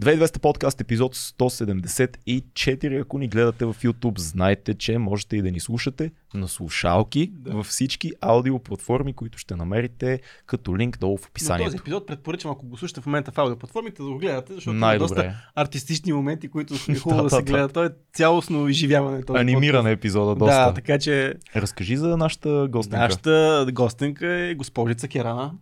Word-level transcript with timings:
2200 0.00 0.38
подкаст 0.38 0.80
епизод 0.80 1.14
174. 1.14 3.02
Ако 3.02 3.18
ни 3.18 3.28
гледате 3.28 3.64
в 3.64 3.76
YouTube, 3.82 4.18
знайте, 4.18 4.74
че 4.74 4.98
можете 4.98 5.36
и 5.36 5.42
да 5.42 5.50
ни 5.50 5.60
слушате 5.60 6.10
на 6.34 6.48
слушалки 6.48 7.30
да. 7.34 7.52
във 7.52 7.66
всички 7.66 8.12
аудиоплатформи, 8.20 9.12
които 9.12 9.38
ще 9.38 9.56
намерите 9.56 10.20
като 10.46 10.76
линк 10.76 10.98
долу 10.98 11.16
в 11.16 11.26
описанието. 11.26 11.64
Но 11.64 11.70
този 11.70 11.80
епизод 11.82 12.06
предпоръчвам, 12.06 12.52
ако 12.52 12.66
го 12.66 12.76
слушате 12.76 13.00
в 13.00 13.06
момента 13.06 13.32
в 13.32 13.38
аудиоплатформите, 13.38 14.02
да 14.02 14.08
го 14.08 14.18
гледате, 14.18 14.54
защото 14.54 14.76
има 14.76 14.98
доста 14.98 15.34
артистични 15.54 16.12
моменти, 16.12 16.48
които 16.48 16.76
са 16.78 16.94
хубаво 16.94 17.22
да, 17.22 17.28
да, 17.28 17.36
се 17.36 17.42
гледат. 17.42 17.72
Той 17.72 17.86
е 17.86 17.90
цялостно 18.12 18.68
изживяване. 18.68 19.22
Този 19.22 19.40
Анимиран 19.40 19.86
епизода 19.86 20.34
доста. 20.34 20.54
Да, 20.54 20.74
така 20.74 20.98
че... 20.98 21.34
Разкажи 21.56 21.96
за 21.96 22.16
нашата 22.16 22.68
гостенка. 22.70 22.98
Нашата 22.98 23.66
гостенка 23.72 24.26
е 24.26 24.54
госпожица 24.54 25.08
Керана, 25.08 25.52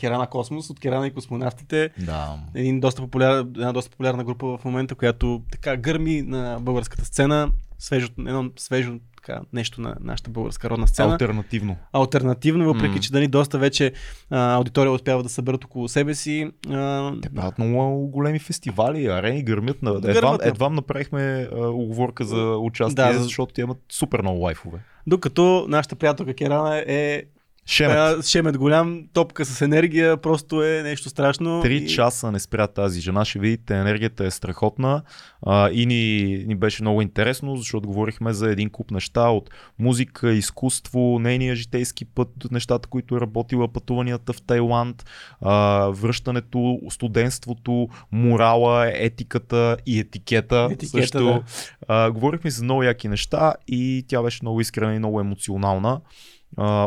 Керана 0.00 0.26
Космос, 0.26 0.70
от 0.70 0.80
Керана 0.80 1.06
и 1.06 1.10
космонавтите. 1.10 1.90
Да. 1.98 2.38
Един 2.54 2.80
доста 2.80 3.02
популяр, 3.02 3.38
една 3.38 3.72
доста 3.72 3.90
популярна 3.90 4.24
група 4.24 4.58
в 4.58 4.64
момента, 4.64 4.94
която 4.94 5.42
така 5.52 5.76
гърми 5.76 6.22
на 6.22 6.58
българската 6.60 7.04
сцена. 7.04 7.50
Свежо, 7.78 8.08
едно 8.18 8.50
свежо 8.56 8.98
така, 9.26 9.40
нещо 9.52 9.80
на 9.80 9.96
нашата 10.00 10.30
българска 10.30 10.70
родна 10.70 10.88
сцена. 10.88 11.12
Альтернативно. 11.12 11.76
Альтернативно, 11.92 12.64
въпреки 12.64 12.98
mm. 12.98 13.00
че 13.00 13.12
дали 13.12 13.28
доста 13.28 13.58
вече 13.58 13.92
а, 14.30 14.54
аудитория 14.54 14.92
успява 14.92 15.22
да 15.22 15.28
съберат 15.28 15.64
около 15.64 15.88
себе 15.88 16.14
си. 16.14 16.50
А... 16.70 17.12
Те 17.22 17.28
правят 17.28 17.58
много 17.58 18.06
големи 18.06 18.38
фестивали, 18.38 19.06
арени 19.06 19.42
гърмят. 19.42 19.82
На... 19.82 20.00
Гърмят 20.00 20.16
едва, 20.16 20.38
едва 20.42 20.68
направихме 20.68 21.48
а, 21.52 21.66
оговорка 21.68 22.24
за 22.24 22.56
участие, 22.56 23.04
да, 23.04 23.18
защото 23.18 23.54
те 23.54 23.60
имат 23.60 23.78
супер 23.92 24.22
много 24.22 24.38
лайфове. 24.40 24.78
Докато 25.06 25.66
нашата 25.68 25.96
приятелка 25.96 26.34
Керана 26.34 26.84
е 26.86 27.22
Шемет. 27.68 28.26
шемет 28.26 28.58
голям, 28.58 29.02
топка 29.12 29.44
с 29.44 29.60
енергия, 29.60 30.16
просто 30.16 30.62
е 30.62 30.82
нещо 30.82 31.08
страшно. 31.08 31.62
Три 31.62 31.76
и... 31.76 31.88
часа 31.88 32.32
не 32.32 32.40
спря 32.40 32.66
тази 32.66 33.00
жена, 33.00 33.24
ще 33.24 33.38
видите, 33.38 33.74
енергията 33.74 34.24
е 34.26 34.30
страхотна 34.30 35.02
а, 35.42 35.70
и 35.70 35.86
ни, 35.86 36.44
ни 36.46 36.54
беше 36.54 36.82
много 36.82 37.02
интересно, 37.02 37.56
защото 37.56 37.88
говорихме 37.88 38.32
за 38.32 38.50
един 38.50 38.70
куп 38.70 38.90
неща 38.90 39.28
от 39.28 39.50
музика, 39.78 40.32
изкуство, 40.32 41.18
нейния 41.18 41.54
житейски 41.54 42.04
път, 42.04 42.28
нещата, 42.50 42.88
които 42.88 43.16
е 43.16 43.20
работила, 43.20 43.72
пътуванията 43.72 44.32
в 44.32 44.42
Тайланд, 44.42 45.04
а, 45.40 45.86
връщането, 45.88 46.78
студентството, 46.90 47.88
морала, 48.12 48.90
етиката 48.94 49.76
и 49.86 49.98
етикета. 49.98 50.68
етикета 50.72 51.02
също. 51.02 51.24
Да. 51.24 51.42
А, 51.88 52.10
говорихме 52.10 52.50
за 52.50 52.64
много 52.64 52.82
яки 52.82 53.08
неща 53.08 53.54
и 53.68 54.04
тя 54.08 54.22
беше 54.22 54.38
много 54.42 54.60
искрена 54.60 54.94
и 54.94 54.98
много 54.98 55.20
емоционална 55.20 56.00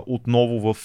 отново 0.07 0.73
в 0.73 0.77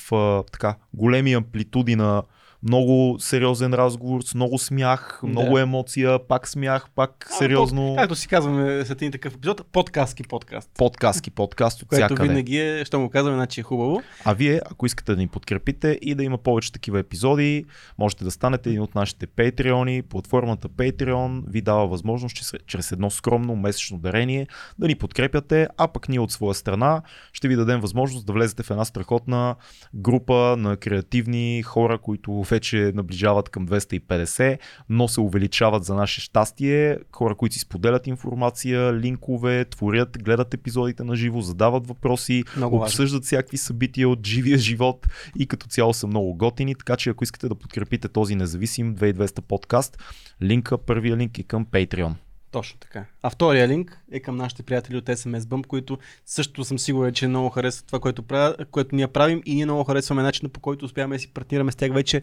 така 0.53 0.77
големи 0.93 1.35
амплитуди 1.35 1.97
на 1.97 2.23
много 2.65 3.17
сериозен 3.19 3.75
разговор, 3.75 4.23
с 4.23 4.35
много 4.35 4.59
смях, 4.59 5.21
много 5.23 5.55
да. 5.55 5.61
емоция, 5.61 6.19
пак 6.29 6.49
смях, 6.49 6.87
пак 6.95 7.27
а, 7.31 7.35
сериозно. 7.35 7.87
Под, 7.87 7.99
както 7.99 8.15
си 8.15 8.29
казваме 8.29 8.85
след 8.85 9.03
един 9.03 9.13
такъв 9.13 9.35
епизод, 9.35 9.67
подкастки 9.73 10.23
подкаст. 10.23 10.71
Подкастки 10.79 11.31
подкаст 11.31 11.83
от 11.83 11.89
Което 11.89 12.23
винаги 12.23 12.59
е, 12.59 12.85
що 12.85 13.01
му 13.01 13.11
казваме, 13.11 13.37
значи 13.37 13.61
е 13.61 13.63
хубаво. 13.63 14.03
А 14.25 14.35
вие, 14.35 14.61
ако 14.71 14.87
искате 14.87 15.15
да 15.15 15.19
ни 15.19 15.29
подкрепите 15.29 15.99
и 16.03 16.15
да 16.15 16.25
има 16.25 16.39
повече 16.39 16.73
такива 16.73 16.99
епизоди, 16.99 17.65
можете 17.99 18.25
да 18.25 18.31
станете 18.31 18.69
един 18.69 18.83
от 18.83 18.95
нашите 18.95 19.27
Patreon. 19.27 20.03
Платформата 20.03 20.69
Patreon 20.69 21.43
ви 21.49 21.61
дава 21.61 21.87
възможност 21.87 22.37
чрез, 22.37 22.53
чрез 22.67 22.93
едно 22.93 23.11
скромно 23.11 23.57
месечно 23.57 23.99
дарение 23.99 24.47
да 24.79 24.87
ни 24.87 24.95
подкрепяте, 24.95 25.69
а 25.77 25.89
пък 25.89 26.09
ние 26.09 26.21
от 26.21 26.33
своя 26.33 26.55
страна 26.55 27.03
ще 27.33 27.49
ви 27.49 27.57
дадем 27.57 27.81
възможност 27.81 28.27
да 28.27 28.33
влезете 28.33 28.63
в 28.63 28.71
една 28.71 28.85
страхотна 28.85 29.57
група 29.95 30.57
на 30.59 30.77
креативни 30.77 31.63
хора, 31.63 31.99
които 31.99 32.45
вече 32.55 32.93
наближават 32.95 33.49
към 33.49 33.67
250, 33.69 34.59
но 34.89 35.09
се 35.09 35.21
увеличават 35.21 35.85
за 35.85 35.95
наше 35.95 36.21
щастие. 36.21 36.99
Хора, 37.13 37.35
които 37.35 37.55
си 37.55 37.61
споделят 37.61 38.07
информация, 38.07 38.93
линкове, 38.93 39.65
творят, 39.65 40.23
гледат 40.23 40.55
епизодите 40.55 41.05
на 41.05 41.17
живо, 41.17 41.41
задават 41.41 41.87
въпроси, 41.87 42.45
много 42.57 42.77
обсъждат 42.77 43.23
важно. 43.23 43.27
всякакви 43.27 43.57
събития 43.57 44.09
от 44.09 44.27
живия 44.27 44.59
живот 44.59 45.07
и 45.39 45.47
като 45.47 45.67
цяло 45.67 45.95
са 45.95 46.07
много 46.07 46.35
готини. 46.35 46.75
Така 46.75 46.97
че 46.97 47.11
ако 47.11 47.25
искате 47.25 47.49
да 47.49 47.55
подкрепите 47.55 48.09
този 48.09 48.35
независим 48.35 48.97
2200 48.97 49.41
подкаст, 49.41 49.99
линка, 50.43 50.79
първия 50.79 51.17
линк 51.17 51.39
е 51.39 51.43
към 51.43 51.67
Patreon. 51.67 52.15
Точно 52.55 52.79
така. 52.81 53.05
А 53.23 53.31
втория 53.31 53.69
линк 53.69 53.99
е 54.13 54.21
към 54.21 54.37
нашите 54.37 54.63
приятели 54.63 54.97
от 54.97 55.05
SMS 55.05 55.39
Bump, 55.39 55.67
които 55.67 55.99
също 56.27 56.65
съм 56.65 56.79
сигурен, 56.79 57.15
че 57.15 57.29
много 57.29 57.49
харесват 57.51 57.87
това, 57.87 58.01
което, 58.01 58.23
правя, 58.23 58.57
което 58.71 58.97
ние 58.97 59.07
правим 59.07 59.43
и 59.47 59.55
ние 59.55 59.65
много 59.65 59.85
харесваме 59.85 60.23
начина 60.23 60.49
по 60.49 60.61
който 60.61 60.85
успяваме 60.85 61.17
да 61.17 61.21
си 61.21 61.29
партнираме 61.29 61.73
с 61.73 61.77
тях 61.77 61.93
вече 61.93 62.23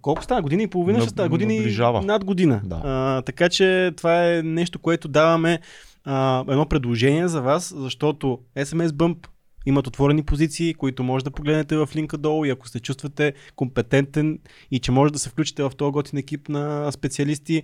колко 0.00 0.24
стана? 0.24 0.42
Година 0.42 0.62
и 0.62 0.66
половина 0.66 1.00
ще 1.00 1.08
става? 1.08 1.28
Години 1.28 1.56
наближава. 1.56 2.02
над 2.02 2.24
година. 2.24 2.60
Да. 2.64 2.80
А, 2.84 3.22
така 3.22 3.48
че 3.48 3.92
това 3.96 4.28
е 4.28 4.42
нещо, 4.42 4.78
което 4.78 5.08
даваме 5.08 5.60
а, 6.04 6.44
едно 6.48 6.66
предложение 6.66 7.28
за 7.28 7.42
вас, 7.42 7.74
защото 7.76 8.38
SMS 8.56 8.88
Bump 8.88 9.26
имат 9.66 9.86
отворени 9.86 10.22
позиции, 10.22 10.74
които 10.74 11.04
може 11.04 11.24
да 11.24 11.30
погледнете 11.30 11.76
в 11.76 11.88
линка 11.96 12.18
долу 12.18 12.44
и 12.44 12.50
ако 12.50 12.68
се 12.68 12.80
чувствате 12.80 13.32
компетентен 13.56 14.38
и 14.70 14.78
че 14.78 14.92
може 14.92 15.12
да 15.12 15.18
се 15.18 15.28
включите 15.28 15.62
в 15.62 15.72
този 15.76 15.92
готин 15.92 16.18
екип 16.18 16.48
на 16.48 16.92
специалисти, 16.92 17.62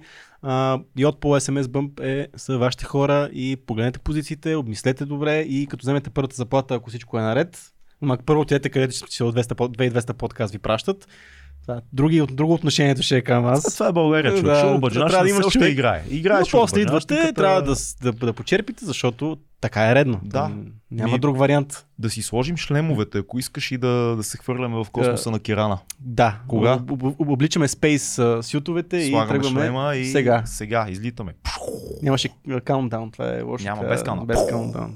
по 1.20 1.36
SMS 1.36 1.62
Bump 1.62 2.00
е, 2.00 2.28
са 2.36 2.58
вашите 2.58 2.84
хора 2.84 3.30
и 3.32 3.56
погледнете 3.66 3.98
позициите, 3.98 4.54
обмислете 4.54 5.04
добре 5.04 5.40
и 5.40 5.66
като 5.66 5.82
вземете 5.82 6.10
първата 6.10 6.36
заплата, 6.36 6.74
ако 6.74 6.90
всичко 6.90 7.18
е 7.18 7.22
наред, 7.22 7.72
първо 8.26 8.40
отидете 8.40 8.68
където 8.68 8.94
си 9.10 9.22
от 9.22 9.34
200, 9.34 9.54
2200 9.54 10.12
подкаст 10.12 10.52
ви 10.52 10.58
пращат, 10.58 11.08
това, 11.68 11.80
други, 11.92 12.26
друго 12.32 12.54
отношението 12.54 13.02
ще 13.02 13.16
е 13.16 13.22
към 13.22 13.46
аз. 13.46 13.74
Това 13.74 13.88
е 13.88 13.92
България, 13.92 14.30
човек. 14.30 14.44
Да, 14.44 14.60
Шоу 14.60 14.90
трябва 14.90 15.22
да 15.22 15.30
имаш 15.30 15.46
още 15.46 15.66
играе. 15.66 16.02
Играе 16.10 16.40
Но 16.40 16.46
после 16.50 16.80
идвате, 16.80 17.32
трябва 17.32 17.62
да, 17.62 17.74
да, 18.02 18.12
да, 18.12 18.32
почерпите, 18.32 18.84
защото 18.84 19.38
така 19.60 19.90
е 19.90 19.94
редно. 19.94 20.20
Да. 20.22 20.50
Няма 20.90 21.12
Ми, 21.12 21.18
друг 21.18 21.38
вариант. 21.38 21.86
Да 21.98 22.10
си 22.10 22.22
сложим 22.22 22.56
шлемовете, 22.56 23.18
ако 23.18 23.38
искаш 23.38 23.70
и 23.70 23.78
да, 23.78 24.16
да 24.16 24.22
се 24.22 24.38
хвърляме 24.38 24.84
в 24.84 24.86
космоса 24.92 25.28
uh, 25.28 25.32
на 25.32 25.38
Кирана. 25.38 25.78
Да. 26.00 26.40
Кога? 26.48 26.72
Об, 26.72 27.02
об, 27.02 27.30
обличаме 27.30 27.68
спейс 27.68 28.20
сютовете 28.42 29.06
Слагаме 29.08 29.24
и 29.24 29.28
тръгваме 29.28 29.60
шлема 29.60 29.96
и 29.96 30.04
сега. 30.04 30.42
Сега 30.46 30.86
излитаме. 30.88 31.34
Нямаше 32.02 32.28
каунтдаун, 32.64 33.10
това 33.10 33.36
е 33.38 33.42
лошо. 33.42 33.64
Няма 33.64 33.82
без 33.82 34.02
каунтдаун. 34.02 34.26
Без 34.26 34.46
каунтдаун. 34.48 34.94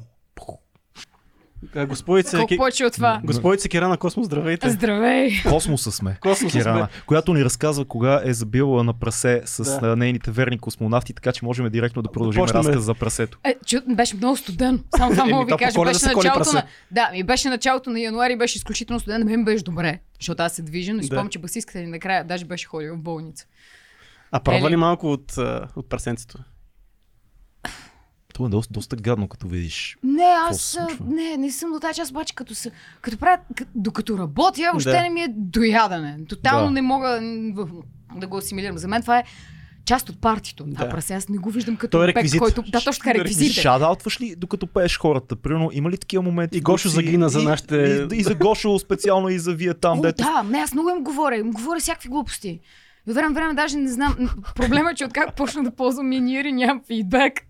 Господица, 1.89 2.37
Колко 2.37 2.57
повече 2.57 2.85
от 2.85 2.93
това? 2.93 3.21
Господица 3.25 3.69
Кирана 3.69 3.97
Космос, 3.97 4.27
здравейте. 4.27 4.71
Здравей. 4.71 5.31
Космоса 5.49 5.93
сме. 5.93 6.17
Космоса 6.21 6.59
Кирана, 6.59 6.89
сме. 6.93 7.03
която 7.07 7.35
ни 7.35 7.45
разказва 7.45 7.85
кога 7.85 8.21
е 8.25 8.33
забила 8.33 8.85
на 8.85 8.93
прасе 8.93 9.43
с 9.45 9.81
да. 9.81 9.97
нейните 9.97 10.31
верни 10.31 10.59
космонавти, 10.59 11.15
така 11.15 11.33
че 11.33 11.45
можем 11.45 11.71
директно 11.71 12.03
да 12.03 12.13
продължим 12.13 12.45
разказа 12.45 12.81
за 12.81 12.95
прасето. 12.95 13.39
Е, 13.45 13.55
чу, 13.67 13.77
беше 13.89 14.17
много 14.17 14.37
студен. 14.37 14.85
Само 14.97 15.11
това 15.11 15.25
мога 15.31 15.45
ви 15.45 15.59
кажа. 15.59 15.81
Беше 15.85 16.07
началото 16.07 16.53
на... 16.53 16.63
Да, 16.91 17.11
ми 17.13 17.23
беше 17.23 17.49
началото 17.49 17.91
на 17.91 18.01
януари, 18.01 18.37
беше 18.37 18.59
изключително 18.59 19.01
студен. 19.01 19.25
Мен 19.25 19.45
беше 19.45 19.65
добре, 19.65 19.99
защото 20.21 20.43
аз 20.43 20.53
се 20.53 20.63
движа, 20.63 20.95
но 20.95 21.03
спомням, 21.03 21.29
че 21.29 21.39
басистката 21.39 21.79
ни 21.79 21.87
накрая 21.87 22.25
даже 22.25 22.45
беше 22.45 22.67
ходила 22.67 22.97
в 22.97 23.01
болница. 23.01 23.47
А 24.33 24.41
пробва 24.41 24.71
ли 24.71 24.77
малко 24.77 25.13
от, 25.13 25.33
от 25.77 25.89
прасенцето? 25.89 26.39
Е 28.47 28.49
доста, 28.49 28.73
доста 28.73 28.97
гадно, 28.97 29.29
като 29.29 29.49
видиш. 29.49 29.99
Не, 30.03 30.35
аз 30.49 30.79
не, 31.07 31.37
не 31.37 31.51
съм 31.51 31.73
до 31.73 31.81
тази 31.81 31.97
част, 31.97 32.11
обаче 32.11 32.35
като, 32.35 32.55
са, 32.55 32.71
като 33.01 33.19
правя, 33.19 33.39
докато 33.75 34.19
работя, 34.19 34.63
въобще 34.73 34.91
да. 34.91 35.03
не 35.03 35.11
ми 35.11 35.21
е 35.21 35.29
доядане. 35.29 36.19
Тотално 36.29 36.65
да. 36.65 36.71
не 36.71 36.83
мога 36.83 37.21
да 38.17 38.27
го 38.27 38.37
асимилирам. 38.37 38.79
За 38.79 38.89
мен 38.89 39.03
това 39.03 39.19
е 39.19 39.25
част 39.85 40.09
от 40.09 40.21
партито. 40.21 40.65
Да. 40.67 40.89
прасе, 40.89 41.15
аз 41.15 41.29
не 41.29 41.39
го 41.39 41.51
виждам 41.51 41.77
като 41.77 41.99
Той 41.99 42.05
е 42.05 42.09
реквизит. 42.09 42.41
който... 42.41 42.63
Да, 42.63 42.81
точно 42.81 43.05
така, 43.05 43.15
реквизит. 43.15 43.53
Шадаутваш 43.53 44.21
ли 44.21 44.35
докато 44.37 44.67
пееш 44.67 44.99
хората? 44.99 45.37
Примерно, 45.37 45.71
има 45.73 45.91
ли 45.91 45.99
такива 45.99 46.23
моменти? 46.23 46.59
И 46.59 46.61
Гошо 46.61 46.89
си... 46.89 46.95
загина 46.95 47.29
за 47.29 47.43
нашите... 47.43 47.77
И, 47.77 48.17
и, 48.17 48.19
и 48.19 48.23
за 48.23 48.35
Гошо 48.35 48.79
специално 48.79 49.29
и 49.29 49.39
за 49.39 49.55
вие 49.55 49.75
там, 49.75 49.99
О, 49.99 50.03
дето... 50.03 50.25
Да, 50.25 50.43
не, 50.43 50.59
аз 50.59 50.75
много 50.75 50.91
им 50.91 51.05
говоря. 51.05 51.37
Им 51.37 51.51
говоря 51.51 51.81
всякакви 51.81 52.09
глупости. 52.09 52.61
От 53.09 53.15
време 53.15 53.35
време 53.35 53.55
даже 53.55 53.77
не 53.77 53.93
знам. 53.93 54.17
Проблема 54.55 54.91
е, 54.91 54.95
че 54.95 55.05
откак 55.05 55.37
почна 55.37 55.63
да 55.63 55.71
ползвам 55.71 56.09
миниери, 56.09 56.53
нямам 56.53 56.83
фидбек. 56.87 57.47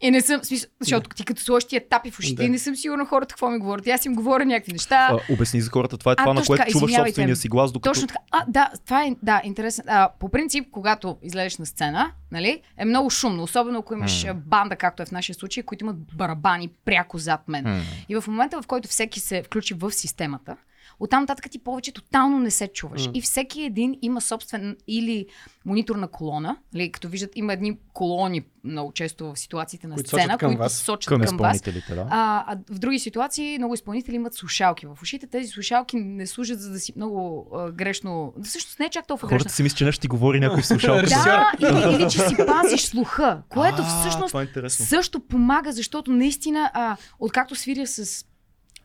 И 0.00 0.10
не 0.10 0.20
съм, 0.20 0.44
смисъл, 0.44 0.70
защото 0.80 1.10
ти 1.10 1.24
като 1.24 1.42
сложиш 1.42 1.64
тия 1.68 1.88
тапи 1.88 2.10
в 2.10 2.18
ушите, 2.18 2.42
да. 2.42 2.48
не 2.48 2.58
съм 2.58 2.76
сигурна 2.76 3.06
хората 3.06 3.34
какво 3.34 3.50
ми 3.50 3.58
говорят. 3.58 3.86
Аз 3.86 4.04
им 4.04 4.14
говоря 4.14 4.44
някакви 4.44 4.72
неща. 4.72 5.08
А, 5.10 5.32
обясни 5.32 5.60
за 5.60 5.70
хората, 5.70 5.98
това 5.98 6.12
е 6.12 6.16
това, 6.16 6.30
а, 6.30 6.34
на 6.34 6.42
което 6.44 6.60
така, 6.60 6.70
чуваш 6.70 6.94
собствения 6.94 7.36
си 7.36 7.48
глас. 7.48 7.72
Докато... 7.72 7.90
Точно 7.90 8.06
така. 8.06 8.20
А, 8.30 8.44
да, 8.48 8.70
това 8.84 9.04
е 9.04 9.10
да, 9.22 9.40
интересно. 9.44 9.84
А, 9.86 10.10
по 10.20 10.28
принцип, 10.28 10.66
когато 10.70 11.16
излезеш 11.22 11.58
на 11.58 11.66
сцена, 11.66 12.12
нали, 12.32 12.62
е 12.76 12.84
много 12.84 13.10
шумно, 13.10 13.42
особено 13.42 13.78
ако 13.78 13.94
имаш 13.94 14.24
mm. 14.24 14.34
банда, 14.34 14.76
както 14.76 15.02
е 15.02 15.06
в 15.06 15.12
нашия 15.12 15.34
случай, 15.34 15.62
които 15.62 15.84
имат 15.84 15.96
барабани 16.16 16.70
пряко 16.84 17.18
зад 17.18 17.48
мен. 17.48 17.64
Mm. 17.64 17.80
И 18.08 18.20
в 18.20 18.24
момента, 18.26 18.62
в 18.62 18.66
който 18.66 18.88
всеки 18.88 19.20
се 19.20 19.42
включи 19.42 19.74
в 19.74 19.92
системата, 19.92 20.56
Оттам 21.00 21.22
нататък 21.22 21.50
ти 21.50 21.58
повече 21.58 21.92
тотално 21.92 22.38
не 22.38 22.50
се 22.50 22.68
чуваш. 22.68 23.06
М. 23.06 23.12
И 23.14 23.20
всеки 23.20 23.62
един 23.62 23.98
има 24.02 24.20
собствен 24.20 24.76
или 24.88 25.26
мониторна 25.64 26.08
колона, 26.08 26.56
нали, 26.74 26.92
като 26.92 27.08
виждат, 27.08 27.30
има 27.34 27.52
едни 27.52 27.78
колони 27.92 28.42
много 28.64 28.92
често 28.92 29.32
в 29.32 29.36
ситуациите 29.38 29.86
на 29.86 29.94
Които 29.94 30.08
сцена, 30.08 30.22
сочат 30.22 30.38
към 30.38 30.48
които 30.50 30.58
вас. 30.58 30.72
сочат 30.72 31.08
Към 31.08 31.20
към, 31.20 31.36
вас. 31.36 31.62
да. 31.62 32.06
А, 32.10 32.44
а 32.46 32.58
в 32.70 32.78
други 32.78 32.98
ситуации 32.98 33.58
много 33.58 33.74
изпълнители 33.74 34.16
имат 34.16 34.34
слушалки 34.34 34.86
в 34.86 34.98
ушите. 35.02 35.26
Тези 35.26 35.48
слушалки 35.48 35.96
не 35.96 36.26
служат 36.26 36.60
за 36.60 36.70
да 36.70 36.80
си 36.80 36.92
много 36.96 37.46
а, 37.54 37.70
грешно. 37.70 38.34
Всъщност 38.44 38.78
не 38.78 38.86
е 38.86 38.90
чак 38.90 39.06
толкова 39.06 39.28
грешно. 39.28 39.38
Хората 39.38 39.54
си 39.54 39.62
мислят, 39.62 39.78
че 39.78 39.84
нещо 39.84 40.00
ти 40.00 40.08
говори 40.08 40.40
някой 40.40 40.62
слушалка. 40.62 41.06
Да, 41.06 41.52
или, 41.60 41.94
или 41.94 42.10
че 42.10 42.18
си 42.18 42.36
пазиш 42.46 42.80
слуха, 42.80 43.42
което 43.48 43.82
А, 43.82 44.00
всъщност 44.00 44.34
е 44.56 44.68
също 44.68 45.20
помага, 45.20 45.72
защото 45.72 46.12
наистина, 46.12 46.70
а, 46.74 46.96
откакто 47.18 47.54
свиря 47.54 47.86
с 47.86 48.24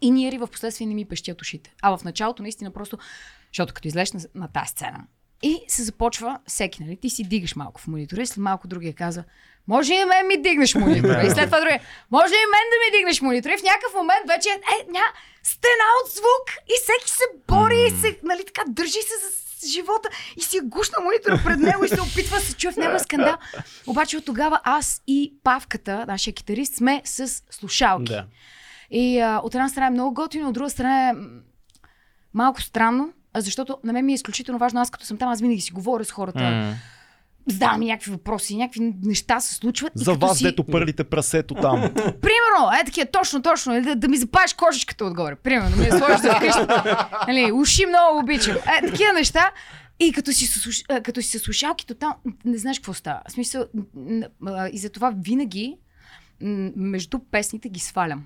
иниери, 0.06 0.38
в 0.38 0.48
последствие 0.48 0.88
не 0.88 0.94
ми 0.94 1.06
пещят 1.06 1.42
ушите. 1.42 1.74
А 1.82 1.98
в 1.98 2.04
началото 2.04 2.44
наистина 2.44 2.72
просто, 2.72 2.98
защото 3.52 3.74
като 3.74 3.88
излезеш 3.88 4.12
на, 4.12 4.20
на 4.36 4.48
тази 4.48 4.68
сцена 4.68 5.04
и 5.44 5.60
се 5.68 5.84
започва 5.84 6.40
всеки, 6.48 6.84
нали? 6.84 6.98
Ти 6.98 7.10
си 7.10 7.24
дигаш 7.24 7.56
малко 7.56 7.82
в 7.82 7.88
монитора 7.88 8.22
и 8.22 8.26
след 8.26 8.38
малко 8.38 8.68
другия 8.68 8.94
каза, 8.94 9.24
може 9.68 9.94
и 9.94 10.06
мен 10.06 10.28
ми 10.28 10.42
дигнеш 10.42 10.76
монитора. 10.76 11.24
и 11.28 11.30
след 11.30 11.46
това 11.46 11.60
другия, 11.60 11.82
може 12.12 12.34
и 12.34 12.48
мен 12.54 12.66
да 12.72 12.78
ми 12.86 12.98
дигнеш 12.98 13.22
монитора. 13.22 13.54
И 13.54 13.58
в 13.58 13.64
някакъв 13.64 13.94
момент 13.96 14.28
вече 14.28 14.50
е, 14.50 14.92
ня, 14.92 15.06
стена 15.44 15.88
от 16.04 16.12
звук 16.12 16.46
и 16.68 16.74
всеки 16.84 17.12
се 17.12 17.24
бори 17.48 17.86
и 17.88 17.90
се, 18.02 18.20
нали 18.24 18.44
така, 18.46 18.62
държи 18.68 18.92
се 18.92 19.16
за 19.24 19.44
живота 19.68 20.10
и 20.38 20.42
си 20.42 20.58
е 20.58 20.62
гушна 20.64 20.98
монитора 21.04 21.42
пред 21.46 21.60
него 21.60 21.86
и 21.86 21.88
се 21.88 22.02
опитва 22.02 22.38
да 22.38 22.44
се 22.44 22.56
чуе 22.56 22.72
в 22.72 22.78
него 22.78 23.00
скандал. 23.00 23.38
Обаче 23.88 24.18
от 24.18 24.26
тогава 24.26 24.60
аз 24.64 25.02
и 25.08 25.34
Павката, 25.44 26.06
нашия 26.08 26.34
китарист, 26.34 26.76
сме 26.76 27.02
с 27.06 27.44
слушалки. 27.50 28.14
Да. 28.14 28.26
И 28.92 29.20
а, 29.20 29.42
от 29.44 29.56
една 29.56 29.70
страна 29.70 29.88
е 29.88 29.92
много 29.92 30.14
готино, 30.14 30.48
от 30.48 30.54
друга 30.54 30.70
страна 30.70 31.10
е 31.10 31.14
малко 32.34 32.62
странно, 32.62 33.14
защото 33.38 33.78
на 33.84 33.94
мен 33.94 34.06
ми 34.06 34.12
е 34.12 34.16
изключително 34.16 34.60
важно. 34.60 34.82
Аз 34.82 34.90
като 34.90 35.06
съм 35.06 35.18
там, 35.18 35.30
аз 35.30 35.42
винаги 35.42 35.62
си 35.62 35.72
говоря 35.72 36.06
с 36.06 36.12
хората, 36.12 36.44
М. 36.44 36.76
задавам 37.48 37.80
някакви 37.80 38.12
въпроси, 38.12 38.56
някакви 38.58 38.94
неща 39.04 39.40
се 39.40 39.56
случват. 39.56 39.92
За 39.96 40.14
вас, 40.14 40.38
си... 40.38 40.44
дето 40.44 40.64
пърлите 40.64 41.04
прасето 41.04 41.54
там. 41.56 41.82
Примерно, 41.96 42.72
е 42.82 42.86
такива, 42.86 43.06
точно, 43.12 43.42
точно, 43.42 43.82
да, 43.82 43.96
да 43.96 44.08
ми 44.08 44.18
запалиш 44.18 44.54
кожичката 44.54 45.06
отгоре. 45.06 45.36
Примерно, 45.36 45.70
да 45.70 45.76
ми 45.76 45.86
я 45.86 45.98
сложиш 45.98 46.20
за 46.20 46.32
вкъщи. 46.36 46.62
Нали, 47.28 47.52
уши 47.52 47.86
много 47.86 48.20
обичам. 48.20 48.56
Е, 48.56 48.88
такива 48.88 49.14
неща. 49.14 49.52
И 50.00 50.14
като 50.14 50.34
си, 50.34 50.46
с 50.48 50.60
слуш- 50.60 50.86
а, 50.90 51.02
като 51.02 51.22
си 51.22 51.28
се 51.28 51.40
слушалки, 51.40 51.88
тотално 51.88 52.16
не 52.46 52.58
знаеш 52.58 52.80
какво 52.80 52.94
става. 52.94 53.22
В 53.28 53.32
смисъл, 53.32 53.66
и 54.72 54.78
затова 54.78 55.14
винаги 55.18 55.78
между 56.76 57.20
песните 57.20 57.70
ги 57.70 57.80
свалям. 57.80 58.24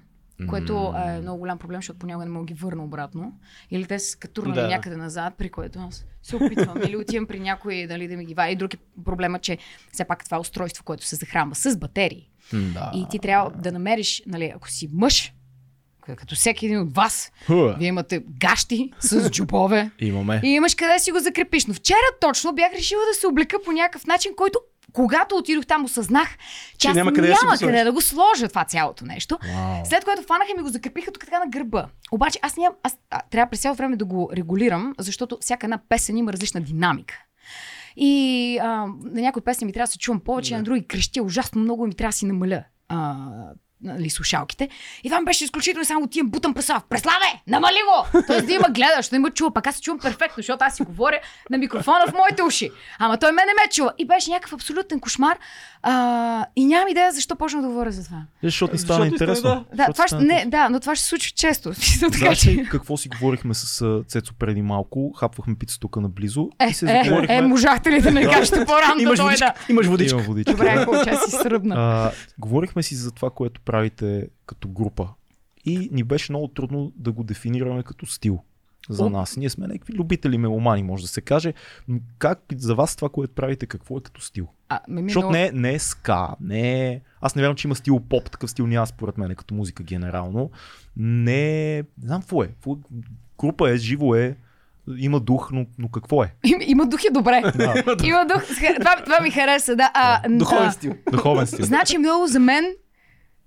Което 0.49 0.93
е 1.07 1.19
много 1.21 1.39
голям 1.39 1.57
проблем, 1.57 1.77
защото 1.77 1.99
понякога 1.99 2.25
не 2.25 2.31
мога 2.31 2.45
ги 2.45 2.53
върна 2.53 2.83
обратно. 2.83 3.39
Или 3.71 3.85
те 3.85 3.99
са 3.99 4.17
Да. 4.35 4.41
да. 4.61 4.67
някъде 4.67 4.95
назад, 4.95 5.33
при 5.37 5.49
което 5.49 5.79
аз 5.79 6.05
се 6.23 6.35
опитвам. 6.35 6.81
Или 6.87 6.95
отивам 6.97 7.27
при 7.27 7.39
някой 7.39 7.87
дали 7.87 8.07
да 8.07 8.17
ми 8.17 8.25
ги 8.25 8.33
вади. 8.33 8.53
И 8.53 8.55
друг 8.55 8.73
е 8.73 8.77
проблема, 9.05 9.39
че 9.39 9.57
все 9.91 10.05
пак 10.05 10.25
това 10.25 10.37
е 10.37 10.39
устройство, 10.39 10.83
което 10.83 11.05
се 11.05 11.15
захранва 11.15 11.55
с 11.55 11.77
батерии. 11.77 12.29
Да. 12.53 12.91
И 12.95 13.05
ти 13.09 13.19
трябва 13.19 13.51
да 13.51 13.71
намериш, 13.71 14.23
нали, 14.27 14.53
ако 14.55 14.69
си 14.69 14.89
мъж, 14.93 15.33
като 16.15 16.35
всеки 16.35 16.65
един 16.65 16.79
от 16.79 16.95
вас, 16.95 17.31
Хуа. 17.47 17.75
вие 17.79 17.87
имате 17.87 18.23
гащи 18.39 18.91
с 18.99 19.29
джобове 19.29 19.91
Имаме. 19.99 20.41
и 20.43 20.47
имаш 20.47 20.75
къде 20.75 20.99
си 20.99 21.11
го 21.11 21.19
закрепиш. 21.19 21.65
Но 21.65 21.73
вчера 21.73 21.97
точно 22.21 22.53
бях 22.55 22.71
решила 22.73 23.01
да 23.13 23.19
се 23.19 23.27
облека 23.27 23.57
по 23.65 23.71
някакъв 23.71 24.05
начин, 24.05 24.31
който 24.37 24.59
когато 24.97 25.35
отидох 25.35 25.65
там 25.65 25.85
осъзнах, 25.85 26.37
че, 26.71 26.77
Че 26.77 26.87
аз 26.87 26.95
няма 26.95 27.11
няма, 27.11 27.15
къде 27.15 27.27
да 27.27 27.35
си 27.35 27.45
го 27.45 27.67
къде 27.67 27.83
да 27.83 27.91
го 27.91 28.01
сложа 28.01 28.47
това 28.47 28.65
цялото 28.65 29.05
нещо. 29.05 29.37
Вау. 29.53 29.85
След 29.85 30.05
което 30.05 30.23
фанаха 30.23 30.51
и 30.51 30.57
ми 30.57 30.63
го 30.63 30.69
закрепиха 30.69 31.11
тук 31.11 31.25
така 31.25 31.39
на 31.39 31.47
гърба. 31.47 31.87
Обаче 32.11 32.39
аз, 32.41 32.57
нямам, 32.57 32.77
аз 32.83 32.97
а, 33.09 33.21
трябва 33.31 33.49
през 33.49 33.61
цялото 33.61 33.77
време 33.77 33.95
да 33.95 34.05
го 34.05 34.29
регулирам, 34.33 34.93
защото 34.99 35.37
всяка 35.41 35.65
една 35.65 35.79
песен 35.89 36.17
има 36.17 36.33
различна 36.33 36.61
динамика. 36.61 37.15
И 37.95 38.57
а, 38.61 38.65
на 39.03 39.21
някои 39.21 39.41
песни 39.41 39.65
ми 39.65 39.73
трябва 39.73 39.87
да 39.87 39.91
се 39.91 39.97
чувам 39.97 40.19
повече, 40.19 40.53
Да. 40.53 40.57
на 40.57 40.63
други 40.63 40.87
крещя 40.87 41.23
ужасно 41.23 41.61
много 41.61 41.85
и 41.85 41.87
ми 41.87 41.93
трябва 41.95 42.09
да 42.09 42.17
си 42.17 42.25
намаля 42.25 42.63
а, 42.89 43.15
нали, 43.81 44.09
слушалките. 44.09 44.69
И 45.03 45.09
това 45.09 45.19
ми 45.19 45.25
беше 45.25 45.43
изключително 45.43 45.85
само 45.85 46.03
отивам 46.05 46.29
бутам 46.29 46.53
преслав. 46.53 46.83
Преславе! 46.89 47.41
Намали 47.47 47.77
го! 47.87 48.21
Тоест 48.27 48.47
да 48.47 48.53
има 48.53 48.67
гледаш, 48.69 49.09
да 49.09 49.15
има 49.15 49.31
чува. 49.31 49.51
Пак 49.53 49.67
аз 49.67 49.75
се 49.75 49.81
чувам 49.81 49.99
перфектно, 49.99 50.33
защото 50.37 50.63
аз 50.65 50.75
си 50.75 50.83
говоря 50.83 51.19
на 51.49 51.57
микрофона 51.57 51.99
в 52.07 52.13
моите 52.13 52.43
уши. 52.43 52.69
Ама 52.99 53.17
той 53.17 53.31
мен 53.31 53.45
не 53.47 53.63
ме 53.63 53.69
чува. 53.71 53.93
И 53.97 54.07
беше 54.07 54.31
някакъв 54.31 54.53
абсолютен 54.53 54.99
кошмар. 54.99 55.37
А, 55.83 56.45
и 56.55 56.65
нямам 56.65 56.87
идея 56.87 57.11
защо 57.11 57.35
почнах 57.35 57.61
да 57.61 57.67
говоря 57.67 57.91
за 57.91 58.03
това. 58.05 58.21
Защото 58.43 58.73
ни 58.73 58.77
Защото 58.77 58.77
стана 58.77 59.05
ни 59.05 59.09
стана, 59.17 59.31
интересно. 59.31 59.65
да. 59.75 59.87
Това 59.93 60.07
ще, 60.07 60.15
не, 60.15 60.45
да, 60.47 60.69
но 60.69 60.79
това 60.79 60.95
ще 60.95 61.03
се 61.03 61.09
случва 61.09 61.31
често. 61.35 61.71
Знаеш 62.17 62.39
че... 62.39 62.51
ли 62.51 62.67
какво 62.71 62.97
си 62.97 63.09
говорихме 63.09 63.53
с 63.53 63.85
Цецо 64.07 64.33
преди 64.39 64.61
малко? 64.61 65.13
Хапвахме 65.13 65.55
пица 65.55 65.79
тук 65.79 65.95
наблизо 65.97 66.49
Е, 66.59 66.67
и 66.67 66.73
се 66.73 66.85
е, 66.85 67.03
заговорихме. 67.03 67.35
е, 67.35 67.41
можахте 67.41 67.91
ли 67.91 68.01
да 68.01 68.11
не 68.11 68.23
кажете 68.31 68.65
по-рано 68.65 68.95
да 68.95 69.01
Имаш 69.03 69.17
дойда? 69.19 69.23
водичка. 69.23 69.53
Имаш 69.69 69.85
водичка. 69.87 70.17
Добре, 70.51 70.85
хубаво, 70.85 71.03
че 71.03 71.15
си 71.15 71.31
сръбна. 71.31 72.11
Говорихме 72.37 72.83
си 72.83 72.95
за 72.95 73.11
това, 73.11 73.29
което 73.29 73.61
правите 73.67 74.27
като 74.45 74.67
група. 74.67 75.07
И 75.65 75.89
ни 75.91 76.03
беше 76.03 76.31
много 76.31 76.47
трудно 76.47 76.91
да 76.95 77.11
го 77.11 77.23
дефинираме 77.23 77.83
като 77.83 78.05
стил 78.05 78.39
за 78.89 79.09
нас. 79.09 79.37
Ние 79.37 79.49
сме 79.49 79.67
някакви 79.67 79.93
любители 79.93 80.37
меломани, 80.37 80.83
може 80.83 81.03
да 81.03 81.07
се 81.07 81.21
каже. 81.21 81.53
Но 81.87 81.99
как 82.17 82.39
за 82.51 82.75
вас 82.75 82.95
това, 82.95 83.09
което 83.09 83.33
правите, 83.33 83.65
какво 83.65 83.97
е 83.97 84.01
като 84.01 84.21
стил? 84.21 84.47
А, 84.69 84.79
ме 84.87 85.01
ми 85.01 85.01
е 85.01 85.09
Защото 85.09 85.19
много- 85.19 85.33
не, 85.33 85.45
е- 85.45 85.51
не 85.51 85.73
е 85.73 85.79
ска, 85.79 86.35
не 86.41 86.87
е... 86.87 87.01
Аз 87.21 87.35
не 87.35 87.41
вярвам, 87.41 87.55
че 87.55 87.67
има 87.67 87.75
стил 87.75 87.99
поп, 87.99 88.31
такъв 88.31 88.49
стил 88.51 88.67
няма 88.67 88.87
според 88.87 89.17
мен 89.17 89.35
като 89.35 89.53
музика 89.53 89.83
генерално. 89.83 90.51
Не 90.97 91.77
е... 91.77 91.83
Не 91.97 92.05
знам 92.05 92.21
какво 92.21 92.43
е. 92.43 92.49
Група 93.39 93.71
е, 93.71 93.77
живо 93.77 94.15
е, 94.15 94.35
има 94.97 95.19
дух, 95.19 95.49
но, 95.51 95.65
но 95.77 95.89
какво 95.89 96.23
е? 96.23 96.33
Има, 96.45 96.63
има 96.63 96.85
дух 96.85 96.99
е 97.03 97.13
добре. 97.13 97.41
Да, 97.55 97.83
Има 98.03 98.25
дух. 98.25 98.43
Това, 98.79 98.95
това 99.03 99.19
ми 99.19 99.31
хареса, 99.31 99.75
да. 99.75 99.91
А, 99.93 100.29
Духовен 100.29 100.71
стил. 100.71 100.93
духовен 101.11 101.47
стил. 101.47 101.65
Значи 101.65 101.97
много 101.97 102.27
за 102.27 102.39
мен 102.39 102.65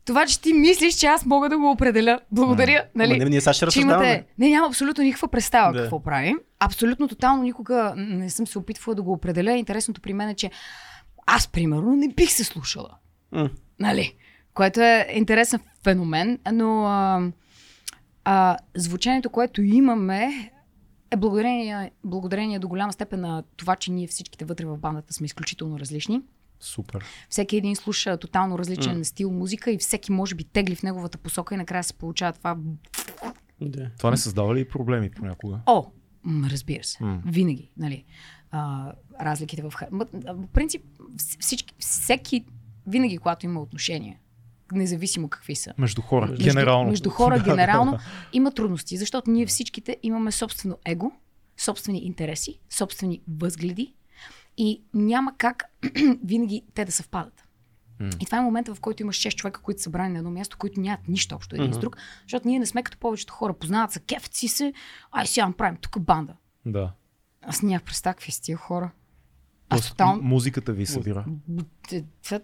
това, 0.05 0.27
че 0.27 0.41
ти 0.41 0.53
мислиш, 0.53 0.95
че 0.95 1.07
аз 1.07 1.27
мога 1.27 1.49
да 1.49 1.59
го 1.59 1.71
определя. 1.71 2.21
Благодаря. 2.33 2.85
Нали? 2.95 3.13
Ама 3.13 3.25
не, 3.25 3.31
ние 3.31 3.41
сега 3.41 3.53
ще 3.53 3.67
разсъждаваме. 3.67 4.09
имате... 4.09 4.27
Не, 4.39 4.49
няма 4.49 4.67
абсолютно 4.67 5.05
никаква 5.05 5.29
представа 5.29 5.73
Да. 5.73 5.81
какво 5.81 6.03
правим. 6.03 6.39
Абсолютно, 6.61 7.09
тотално 7.09 7.43
никога 7.43 7.95
не 7.97 8.31
съм 8.31 8.47
се 8.47 8.59
опитвала 8.59 8.95
да 8.95 9.03
го 9.03 9.13
определя. 9.13 9.53
Интересното 9.53 10.01
при 10.01 10.13
мен 10.13 10.29
е, 10.29 10.35
че 10.35 10.51
аз, 11.27 11.49
примерно, 11.49 11.97
не 11.97 12.09
бих 12.09 12.33
се 12.33 12.45
слушала. 12.45 12.91
М. 13.33 13.51
Нали? 13.81 14.15
Което 14.55 14.81
е 14.81 15.09
интересен 15.15 15.61
феномен, 15.85 16.39
но 16.53 16.85
а, 16.85 17.23
а, 18.25 18.57
звучението, 18.75 19.31
което 19.31 19.63
имаме, 19.63 20.51
е 21.11 21.17
благодарение, 21.17 21.91
благодарение 22.05 22.59
до 22.59 22.69
голяма 22.69 22.93
степен 22.93 23.21
на 23.21 23.43
това, 23.57 23.77
че 23.77 23.93
ние 23.93 24.07
всичките 24.07 24.45
вътре 24.45 24.65
в 24.65 24.77
бандата 24.79 25.15
сме 25.15 25.27
изключително 25.27 25.79
различни. 25.79 26.23
Супер. 26.61 27.05
Всеки 27.29 27.57
един 27.57 27.77
слуша 27.77 28.17
тотално 28.17 28.59
различен 28.59 28.99
М. 28.99 29.05
стил 29.05 29.31
музика 29.31 29.71
и 29.71 29.79
всеки 29.79 30.13
може 30.13 30.35
би 30.35 30.45
тегли 30.45 30.75
в 30.75 30.83
неговата 30.83 31.19
посока 31.19 31.55
и 31.55 31.59
накрая 31.59 31.85
се 31.85 31.95
получава 31.95 32.33
това. 32.33 32.57
Да. 33.61 33.91
Това 33.99 34.11
не 34.11 34.17
създава 34.17 34.55
ли 34.55 34.69
проблеми 34.69 35.11
понякога? 35.11 35.61
О, 35.67 35.87
разбира 36.45 36.85
се. 36.85 37.05
М. 37.05 37.23
Винаги. 37.27 37.71
Нали? 37.77 38.05
А, 38.51 38.93
разликите 39.21 39.63
в... 39.63 39.73
В 39.91 40.07
принцип, 40.49 40.83
вс- 41.01 41.41
всички, 41.41 41.75
всеки, 41.79 42.45
винаги, 42.87 43.19
когато 43.19 43.47
има 43.47 43.61
отношения, 43.61 44.17
независимо 44.73 45.29
какви 45.29 45.57
са, 45.57 45.73
Между 45.79 46.03
хора, 46.03 46.27
Между- 46.27 46.45
генерално. 46.45 46.91
между 46.91 47.11
хора, 47.11 47.39
Да, 47.39 47.45
генерално, 47.45 47.91
да, 47.91 47.97
да. 47.97 48.03
има 48.33 48.51
трудности, 48.51 48.97
защото 48.97 49.31
ние 49.31 49.47
всичките 49.47 49.97
имаме 50.03 50.33
собствено 50.33 50.79
его, 50.85 51.13
собствени 51.57 51.99
интереси, 51.99 52.59
собствени 52.71 53.21
възгледи 53.31 53.95
и 54.63 54.83
няма 54.95 55.33
как 55.39 55.65
винаги 56.25 56.63
те 56.75 56.85
да 56.85 56.93
съвпадат. 56.93 57.45
И 58.21 58.25
това 58.25 58.39
е 58.39 58.41
момента, 58.41 58.75
в 58.75 58.81
който 58.81 59.03
имаш 59.03 59.17
6 59.17 59.35
човека, 59.35 59.63
които 59.63 59.81
са 59.81 59.85
събрани 59.85 60.13
на 60.13 60.19
едно 60.19 60.31
място, 60.31 60.57
които 60.59 60.81
нямат 60.81 61.09
нищо 61.09 61.35
общо 61.35 61.55
един 61.55 61.73
с 61.73 61.77
Мгм. 61.77 61.81
друг, 61.81 61.97
защото 62.23 62.49
ние 62.49 62.59
не 62.59 62.67
сме 62.67 62.83
като 62.83 62.99
повечето 62.99 63.33
хора. 63.33 63.53
Познават 63.55 63.93
се, 63.93 64.01
кефът 64.01 64.35
си 64.35 64.49
се, 64.49 64.73
ай 65.13 65.27
сега 65.27 65.47
направим 65.47 65.77
тук 65.81 66.01
банда. 66.01 66.37
Да. 66.67 66.93
Аз 67.43 67.63
нямах 67.63 67.83
представа 67.83 68.15
какви 68.15 68.33
са 68.33 68.43
тия 68.43 68.57
хора. 68.57 68.91
Тоест, 69.71 69.89
тотално... 69.89 70.23
м- 70.23 70.29
Музиката 70.29 70.73
ви 70.73 70.87
събира. 70.87 71.25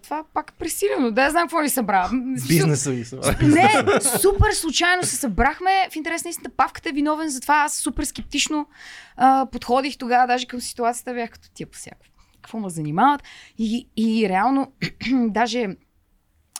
Това, 0.03 0.23
пак 0.33 0.53
пресилено. 0.53 1.11
Да, 1.11 1.23
я 1.23 1.31
знам 1.31 1.43
какво 1.43 1.61
ни 1.61 1.69
събра. 1.69 2.09
Бизнеса 2.47 2.91
ви 2.91 3.05
са. 3.05 3.35
Не, 3.41 3.71
супер 4.19 4.51
случайно 4.53 5.03
се 5.03 5.15
събрахме. 5.15 5.87
В 5.91 5.95
интерес 5.95 6.23
на 6.23 6.29
истината, 6.29 6.55
Павката 6.57 6.89
е 6.89 6.91
виновен 6.91 7.29
за 7.29 7.41
това. 7.41 7.55
Аз 7.55 7.73
супер 7.77 8.03
скептично 8.03 8.67
а, 9.15 9.45
подходих 9.51 9.97
тогава, 9.97 10.27
даже 10.27 10.45
към 10.47 10.61
ситуацията 10.61 11.13
бях 11.13 11.29
като 11.29 11.49
тия 11.53 11.67
по 11.67 11.77
всяко. 11.77 12.05
Какво 12.41 12.59
ме 12.59 12.69
занимават? 12.69 13.23
И, 13.57 13.87
и 13.97 14.29
реално, 14.29 14.71
даже 15.27 15.67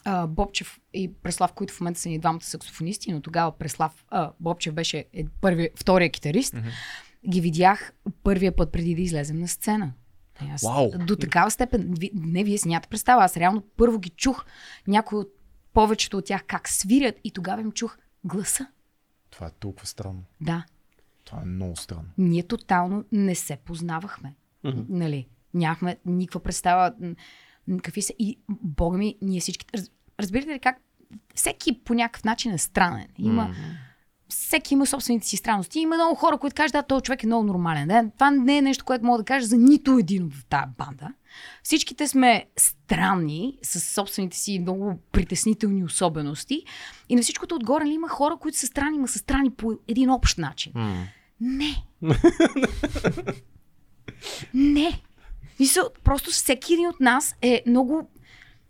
а, 0.05 0.27
Бобчев 0.27 0.79
и 0.93 1.13
Преслав, 1.23 1.53
които 1.53 1.73
в 1.73 1.79
момента 1.79 1.99
са 1.99 2.09
ни 2.09 2.19
двамата 2.19 2.41
саксофонисти, 2.43 3.11
но 3.13 3.21
тогава 3.21 3.57
Преслав, 3.57 4.05
а, 4.09 4.31
Бобчев 4.39 4.73
беше 4.73 4.97
е, 5.13 5.23
първи, 5.41 5.69
втория 5.75 6.09
китарист, 6.09 6.55
ги 7.29 7.41
видях 7.41 7.93
първия 8.23 8.55
път 8.55 8.71
преди 8.71 8.95
да 8.95 9.01
излезем 9.01 9.39
на 9.39 9.47
сцена. 9.47 9.91
И 10.45 10.49
Аз, 10.49 10.63
Вау! 10.63 10.91
До 11.05 11.15
такава 11.15 11.51
степен, 11.51 11.93
не 12.13 12.43
вие 12.43 12.57
си 12.57 12.67
нямате 12.67 12.89
представа, 12.89 13.23
аз 13.23 13.37
реално 13.37 13.61
първо 13.61 13.99
ги 13.99 14.09
чух, 14.09 14.45
някои 14.87 15.19
от 15.19 15.33
повечето 15.73 16.17
от 16.17 16.25
тях 16.25 16.43
как 16.47 16.69
свирят 16.69 17.15
и 17.23 17.31
тогава 17.31 17.61
им 17.61 17.71
чух 17.71 17.97
гласа. 18.23 18.67
Това 19.29 19.47
е 19.47 19.51
толкова 19.59 19.87
странно. 19.87 20.23
Да. 20.41 20.65
Това 21.25 21.41
е 21.41 21.45
много 21.45 21.75
странно. 21.75 22.09
Ние 22.17 22.43
тотално 22.43 23.05
не 23.11 23.35
се 23.35 23.55
познавахме. 23.55 24.35
Мгм. 24.63 24.81
Нали? 24.89 25.27
Нямахме 25.53 25.97
никаква 26.05 26.39
представа 26.39 26.93
какви 27.83 28.01
са. 28.01 28.13
И, 28.19 28.39
бога 28.49 28.97
ми, 28.97 29.15
ние 29.21 29.39
всички. 29.39 29.65
Раз, 29.75 29.91
разбирате 30.19 30.49
ли 30.53 30.59
как 30.59 30.77
всеки 31.35 31.83
по 31.83 31.93
някакъв 31.93 32.23
начин 32.23 32.51
е 32.51 32.57
странен. 32.57 33.07
Има, 33.17 33.43
М. 33.43 33.55
всеки 34.29 34.73
има 34.73 34.85
собствените 34.85 35.27
си 35.27 35.37
странности. 35.37 35.79
Има 35.79 35.95
много 35.95 36.15
хора, 36.15 36.37
които 36.37 36.55
кажат, 36.55 36.73
да, 36.73 36.83
този 36.83 37.03
човек 37.03 37.23
е 37.23 37.27
много 37.27 37.43
нормален. 37.43 37.87
Да? 37.87 38.05
Това 38.13 38.31
не 38.31 38.57
е 38.57 38.61
нещо, 38.61 38.85
което 38.85 39.05
мога 39.05 39.17
да 39.17 39.23
кажа 39.23 39.45
за 39.45 39.57
нито 39.57 39.97
един 39.97 40.29
в 40.29 40.45
тази 40.45 40.71
банда. 40.77 41.13
Всичките 41.63 42.07
сме 42.07 42.45
странни, 42.57 43.57
с 43.61 43.79
собствените 43.79 44.37
си 44.37 44.59
много 44.59 44.99
притеснителни 45.11 45.83
особености. 45.83 46.63
И 47.09 47.15
на 47.15 47.21
всичкото 47.21 47.55
отгоре 47.55 47.83
нали, 47.83 47.93
има 47.93 48.09
хора, 48.09 48.37
които 48.39 48.57
са 48.57 48.67
странни, 48.67 48.97
но 48.97 49.07
са 49.07 49.19
странни 49.19 49.51
по 49.51 49.73
един 49.87 50.09
общ 50.09 50.37
начин. 50.37 50.71
М. 50.75 51.07
Не. 51.41 51.83
не. 54.53 55.01
Мисъл, 55.59 55.89
просто 56.03 56.31
всеки 56.31 56.73
един 56.73 56.87
от 56.87 56.99
нас 56.99 57.35
е 57.41 57.63
много 57.67 58.09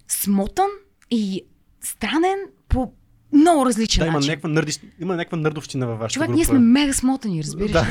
смотан 0.08 0.70
и 1.12 1.42
странен 1.82 2.40
по 2.70 2.92
много 3.34 3.66
различен 3.66 4.02
Да, 4.02 4.08
има 4.08 4.18
начин. 4.18 4.30
някаква, 4.30 4.50
нърдиш... 4.50 4.80
има 5.02 5.16
някаква 5.16 5.38
нърдовщина 5.38 5.86
във 5.88 6.00
вашата 6.00 6.14
Човек, 6.14 6.28
група. 6.28 6.36
ние 6.36 6.46
сме 6.46 6.60
мега 6.60 6.94
смотани, 6.94 7.44
разбираш 7.44 7.72
Да. 7.72 7.82
ли? 7.82 7.88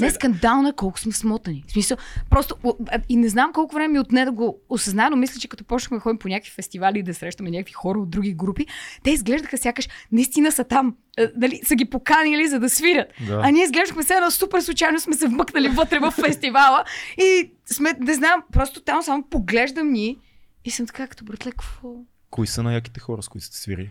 Не 0.00 0.06
е 0.06 0.10
скандално 0.10 0.68
е 0.68 0.72
колко 0.72 1.00
сме 1.00 1.12
смотани. 1.12 1.64
В 1.68 1.72
смисъл, 1.72 1.96
просто 2.30 2.54
а, 2.88 3.00
и 3.08 3.16
не 3.16 3.28
знам 3.28 3.52
колко 3.52 3.74
време 3.74 3.88
ми 3.88 3.98
отне 3.98 4.24
да 4.24 4.32
го 4.32 4.58
осъзная, 4.68 5.10
но 5.10 5.16
мисля, 5.16 5.40
че 5.40 5.48
като 5.48 5.64
почнахме 5.64 5.96
да 5.96 6.00
ходим 6.00 6.18
по 6.18 6.28
някакви 6.28 6.50
фестивали 6.50 6.98
и 6.98 7.02
да 7.02 7.14
срещаме 7.14 7.50
някакви 7.50 7.72
хора 7.72 7.98
от 7.98 8.10
други 8.10 8.34
групи, 8.34 8.66
те 9.02 9.10
изглеждаха 9.10 9.58
сякаш 9.58 9.88
наистина 10.12 10.52
са 10.52 10.64
там. 10.64 10.94
А, 11.18 11.30
Дали, 11.36 11.60
са 11.64 11.74
ги 11.74 11.84
поканили 11.84 12.48
за 12.48 12.60
да 12.60 12.70
свирят. 12.70 13.06
Да. 13.26 13.40
А 13.44 13.50
ние 13.50 13.64
изглеждахме 13.64 14.02
се 14.02 14.14
едно 14.14 14.30
супер 14.30 14.60
случайно 14.60 15.00
сме 15.00 15.14
се 15.14 15.26
вмъкнали 15.26 15.68
вътре 15.68 15.98
в 15.98 16.10
фестивала 16.12 16.84
и 17.18 17.50
сме, 17.66 17.92
не 18.00 18.14
знам, 18.14 18.42
просто 18.52 18.80
там 18.80 19.02
само 19.02 19.22
поглеждам 19.22 19.92
ни 19.92 20.18
и 20.64 20.70
съм 20.70 20.86
така 20.86 21.06
като 21.06 21.24
братле, 21.24 21.50
какво? 21.50 21.88
Кои 22.30 22.46
са 22.46 22.62
най-яките 22.62 23.00
хора, 23.00 23.22
с 23.22 23.28
които 23.28 23.46
сте 23.46 23.56
свирили? 23.56 23.90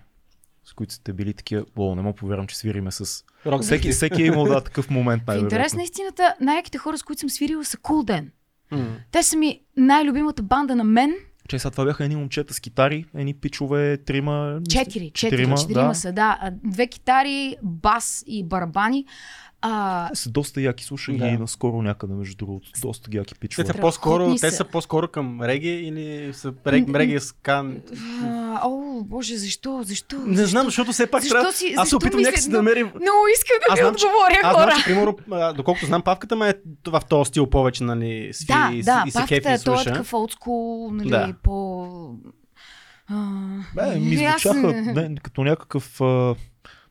С 0.65 0.74
които 0.74 0.93
сте 0.93 1.13
били 1.13 1.34
такива. 1.34 1.65
О, 1.77 1.96
не 1.96 2.01
мога 2.01 2.15
повярвам, 2.15 2.48
че 2.48 2.58
свириме 2.58 2.91
с. 2.91 3.24
Рок 3.46 3.62
Всеки, 3.62 3.91
всеки 3.91 4.24
е 4.24 4.25
имал 4.25 4.46
да, 4.46 4.62
такъв 4.62 4.89
момент. 4.89 5.24
В 5.27 5.38
интерес 5.39 5.74
на 5.74 5.84
истината, 5.84 6.36
най-яките 6.41 6.77
хора, 6.77 6.98
с 6.98 7.03
които 7.03 7.20
съм 7.20 7.29
свирила 7.29 7.65
са 7.65 7.77
Cool 7.77 8.12
Den. 8.12 8.25
М. 8.72 8.96
Те 9.12 9.24
са 9.24 9.38
ми 9.38 9.60
най-любимата 9.77 10.43
банда 10.43 10.75
на 10.75 10.84
мен. 10.84 11.13
Че 11.50 11.60
сега 11.60 11.72
това 11.72 11.86
бяха 11.86 12.03
едни 12.03 12.15
момчета 12.15 12.53
с 12.53 12.60
китари, 12.60 13.05
едни 13.15 13.34
пичове, 13.34 13.98
трима. 13.98 14.60
Четири, 14.70 14.84
четири, 14.84 15.12
четирима, 15.12 15.58
четирима 15.58 15.88
да. 15.88 15.93
са, 15.96 16.12
да. 16.13 16.39
Две 16.63 16.88
китари, 16.88 17.55
бас 17.63 18.24
и 18.27 18.43
барабани. 18.43 19.05
А, 19.62 20.10
Те 20.10 20.15
са 20.15 20.29
доста 20.29 20.62
яки, 20.62 20.84
слушах 20.84 21.17
Да. 21.17 21.29
ги 21.29 21.38
наскоро 21.38 21.82
някъде, 21.82 22.13
между 22.13 22.36
другото. 22.38 22.70
Доста 22.82 23.10
яки 23.13 23.34
Те 23.34 23.39
пичове. 23.39 23.67
са 23.67 23.74
по-скоро, 23.74 24.36
те 24.36 24.51
са. 24.51 24.65
по-скоро 24.65 25.08
към 25.08 25.41
реге 25.41 25.70
или 25.70 26.34
са 26.34 26.53
рег, 26.67 26.88
М, 26.88 27.00
реге 27.00 27.20
скан? 27.20 27.82
О, 28.63 29.03
боже, 29.03 29.38
защо? 29.38 29.79
Защо? 29.84 30.17
Не 30.17 30.36
защо? 30.36 30.48
знам, 30.48 30.65
защото 30.65 30.91
все 30.91 31.08
пак 31.08 31.22
Защо 31.22 31.36
трябва... 31.36 31.51
си- 31.51 31.74
Аз 31.77 31.89
се 31.89 31.96
опитвам 31.96 32.17
мисля- 32.17 32.27
някакси 32.27 32.50
да 32.50 32.51
но- 32.51 32.58
намерим... 32.60 32.86
Много 32.88 33.17
искам 33.36 33.58
да 33.60 33.74
Аз 33.74 33.79
знам, 33.79 33.89
отговоря, 33.89 34.39
Аз 34.43 34.53
хора. 34.53 34.63
знам, 34.63 34.79
че 34.79 34.86
примерно, 34.86 35.15
доколкото 35.53 35.86
знам, 35.86 36.01
павката 36.01 36.36
ме 36.36 36.50
е 36.50 36.53
в 36.88 37.01
този 37.01 37.27
стил 37.27 37.48
повече, 37.48 37.84
нали, 37.84 38.29
свири 38.34 38.48
Да, 38.48 38.70
и, 38.74 38.82
да, 38.84 39.03
и 39.08 39.12
се 39.12 39.13
павката 39.13 39.36
кефи 39.36 39.50
и 39.50 39.53
е, 39.53 39.60
той 39.60 39.74
е 39.74 39.77
слуша. 39.77 39.84
такъв 39.86 40.13
олдскул, 40.13 40.89
нали, 40.91 41.10
Да. 41.10 41.34
по... 41.43 41.88
А, 43.10 43.15
Бе, 43.75 44.00
ми 44.00 44.15
аз- 44.15 44.41
звучаха 44.41 44.58
не, 44.74 45.15
като 45.17 45.43
някакъв 45.43 46.01
а, 46.01 46.36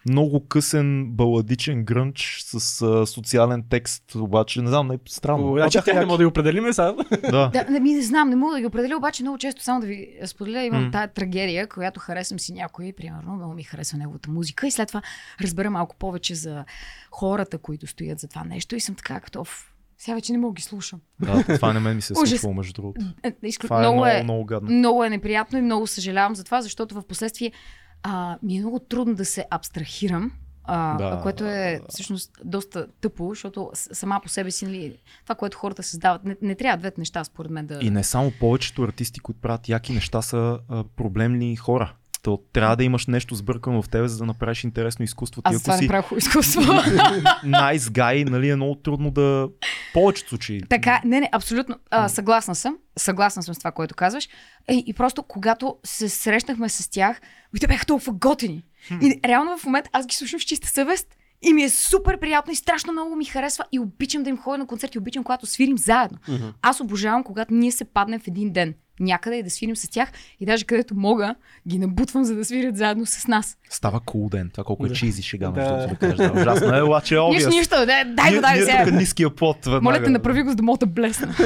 много 0.09 0.49
късен 0.49 1.07
баладичен 1.11 1.85
грънч 1.85 2.39
с 2.47 2.83
а, 2.83 3.07
социален 3.07 3.65
текст, 3.71 4.15
обаче 4.15 4.63
не 4.63 4.69
знам, 4.69 4.89
не 4.89 4.95
е 4.95 4.99
странно. 5.09 5.55
Значи 5.57 5.79
тях 5.85 5.95
не 5.95 6.07
мога 6.07 6.19
да 6.19 6.23
ги 6.25 6.27
определиме 6.27 6.73
сега. 6.73 6.95
Да. 7.31 7.51
Да, 7.53 7.67
не, 7.71 7.81
ми 7.81 7.95
не 7.95 8.03
знам, 8.03 8.29
не 8.29 8.37
мога 8.37 8.55
да 8.55 8.61
ги 8.61 8.67
определя, 8.67 8.97
обаче 8.97 9.23
много 9.23 9.39
често 9.39 9.63
само 9.63 9.81
да 9.81 9.87
ви 9.87 10.09
споделя, 10.27 10.63
имам 10.65 10.85
М. 10.85 10.91
тая 10.91 11.09
трагедия, 11.09 11.67
която 11.69 12.01
харесвам 12.01 12.39
си 12.41 12.53
някой, 12.53 12.93
примерно, 12.97 13.37
много 13.37 13.55
ми 13.55 13.63
харесва 13.63 13.99
неговата 13.99 14.31
музика 14.31 14.67
и 14.67 14.71
след 14.71 14.89
това 14.89 15.03
разбера 15.41 15.71
малко 15.71 15.97
повече 15.97 16.35
за 16.35 16.65
хората, 17.11 17.59
които 17.59 17.87
стоят 17.87 18.19
за 18.19 18.29
това 18.29 18.45
нещо 18.45 18.77
и 18.77 18.81
съм 18.81 18.95
така 18.95 19.21
като, 19.21 19.41
«Оф, 19.41 19.73
сега 19.99 20.15
вече 20.15 20.33
не 20.33 20.39
мога 20.39 20.53
да 20.53 20.57
ги 20.57 20.63
слушам. 20.63 21.01
да, 21.21 21.45
това 21.55 21.73
не 21.73 21.81
мен 21.81 21.97
ми 21.97 22.03
се 22.03 22.13
е 22.13 22.17
Ужас. 22.19 22.29
случвало, 22.31 22.55
между 22.55 22.73
другото. 22.73 23.01
Е, 23.23 23.33
изклю... 23.43 23.67
Това 23.67 23.77
е 23.77 23.81
много, 23.81 23.95
много, 23.97 24.07
е, 24.07 24.23
много 24.23 24.45
гадно. 24.45 24.71
много 24.71 25.05
е 25.05 25.11
неприятно 25.11 25.59
и 25.59 25.63
много 25.63 25.87
съжалявам 25.87 26.35
за 26.35 26.45
това, 26.45 26.63
защото 26.63 26.95
в 26.95 27.03
последствие 27.07 27.53
а, 28.03 28.39
ми 28.43 28.57
е 28.57 28.61
много 28.61 28.79
трудно 28.79 29.15
да 29.15 29.25
се 29.25 29.47
абстрахирам. 29.51 30.33
А, 30.65 30.97
Да. 30.97 31.21
Което 31.23 31.45
е 31.45 31.81
всъщност 31.89 32.31
доста 32.45 32.87
тъпо, 33.01 33.29
защото 33.29 33.71
сама 33.75 34.21
по 34.23 34.29
себе 34.29 34.51
си, 34.51 34.65
нали, 34.65 34.97
това, 35.25 35.35
което 35.35 35.59
хората 35.59 35.83
създават, 35.83 36.25
не, 36.25 36.37
не 36.43 36.55
трябва 36.55 36.77
двете 36.77 37.01
неща, 37.01 37.25
според 37.25 37.51
мен, 37.51 37.67
да. 37.67 37.79
И 37.83 37.91
не 37.91 38.05
само 38.05 38.33
повечето 38.41 38.83
артисти, 38.83 39.21
които 39.21 39.41
правят 39.41 39.69
яки 39.69 39.93
неща, 39.93 40.23
са 40.23 40.59
а, 40.69 40.85
проблемни 40.85 41.57
хора. 41.57 41.95
То 42.23 42.41
трябва 42.53 42.77
да 42.77 42.85
имаш 42.85 43.07
нещо 43.07 43.35
сбъркано 43.35 43.83
в 43.83 43.89
тебе, 43.89 44.09
за 44.09 44.19
да 44.19 44.27
направиш 44.27 44.65
интересно 44.65 45.05
изкуство. 45.05 45.43
Ти 45.43 45.49
Аз 45.49 45.55
ако 45.55 45.63
това 45.63 45.77
си 45.77 45.83
не 45.83 45.89
правя 45.89 46.17
изкуство. 46.17 46.61
nice 47.45 47.77
guy, 47.79 48.31
нали, 48.31 48.49
е 48.49 48.57
много 48.57 48.75
трудно 48.75 49.11
да... 49.11 49.49
Повечето 49.95 50.29
случаи. 50.29 50.63
така, 50.69 51.01
не, 51.05 51.21
не, 51.21 51.29
абсолютно. 51.33 51.77
А, 51.91 52.09
съгласна 52.09 52.55
съм. 52.55 52.79
Съгласна 52.99 53.43
съм 53.43 53.55
с 53.55 53.59
това, 53.59 53.73
което 53.73 53.95
казваш. 53.95 54.29
Е, 54.69 54.75
и 54.75 54.95
просто, 54.95 55.23
когато 55.23 55.77
се 55.85 56.09
срещнахме 56.09 56.69
с 56.69 56.91
тях, 56.91 57.21
и 57.57 57.61
те 57.61 57.67
бяха 57.67 57.87
толкова 57.87 58.13
готини. 58.13 58.65
И 59.03 59.21
реално 59.25 59.59
в 59.59 59.65
момента 59.65 59.91
аз 59.93 60.07
ги 60.07 60.15
слушам 60.15 60.41
с 60.41 60.45
чиста 60.45 60.69
съвест. 60.69 61.07
И 61.43 61.53
ми 61.53 61.63
е 61.63 61.71
супер 61.71 62.21
приятно 62.21 62.53
и 62.53 62.57
страшно 62.57 62.93
много 62.93 63.17
ми 63.17 63.25
харесва 63.25 63.65
и 63.73 63.79
обичам 63.79 64.23
да 64.23 64.31
им 64.31 64.39
ходя 64.39 64.59
на 64.59 64.67
концерти, 64.67 64.99
обичам 64.99 65.25
когато 65.25 65.47
свирим 65.47 65.79
заедно. 65.79 66.19
Мгм. 66.29 66.47
Аз 66.63 66.81
обожавам, 66.81 67.25
когато 67.25 67.55
ние 67.55 67.73
се 67.73 67.85
паднем 67.85 68.21
в 68.21 68.27
един 68.27 68.53
ден 68.53 68.75
някъде 69.03 69.37
и 69.37 69.43
да 69.43 69.51
свирим 69.51 69.77
с 69.77 69.89
тях 69.89 70.09
и 70.41 70.47
даже 70.47 70.65
където 70.65 70.95
мога, 70.95 71.35
ги 71.69 71.79
набутвам, 71.79 72.25
за 72.25 72.35
да 72.35 72.45
свирят 72.45 72.77
заедно 72.77 73.07
с 73.07 73.27
нас. 73.27 73.57
Става 73.71 74.01
cool 74.01 74.31
ден. 74.31 74.51
Това 74.53 74.65
колко 74.65 74.87
е 74.87 74.89
Да. 74.89 74.95
чизи 74.95 75.23
шега, 75.23 75.51
Да. 75.51 75.63
другото, 75.65 75.89
да 75.89 75.97
кажеш. 75.97 76.17
Да, 76.17 76.41
ужасно 76.41 76.77
е, 76.77 76.83
обаче 76.83 77.17
е 77.17 77.21
Нищо, 77.21 77.49
нищо, 77.49 77.75
дай, 77.87 78.05
дай 78.05 78.35
го, 78.35 78.41
дай 78.41 78.61
сега. 78.61 78.85
тук 78.85 78.95
ниския 78.95 79.31
плод 79.31 79.57
веднага. 79.65 79.83
Моля 79.83 80.03
те, 80.03 80.11
направи 80.11 80.43
го, 80.43 80.51
за 80.51 80.57
да 80.57 80.63
мога 80.63 80.79
да 80.79 80.87
блесна. 80.87 81.35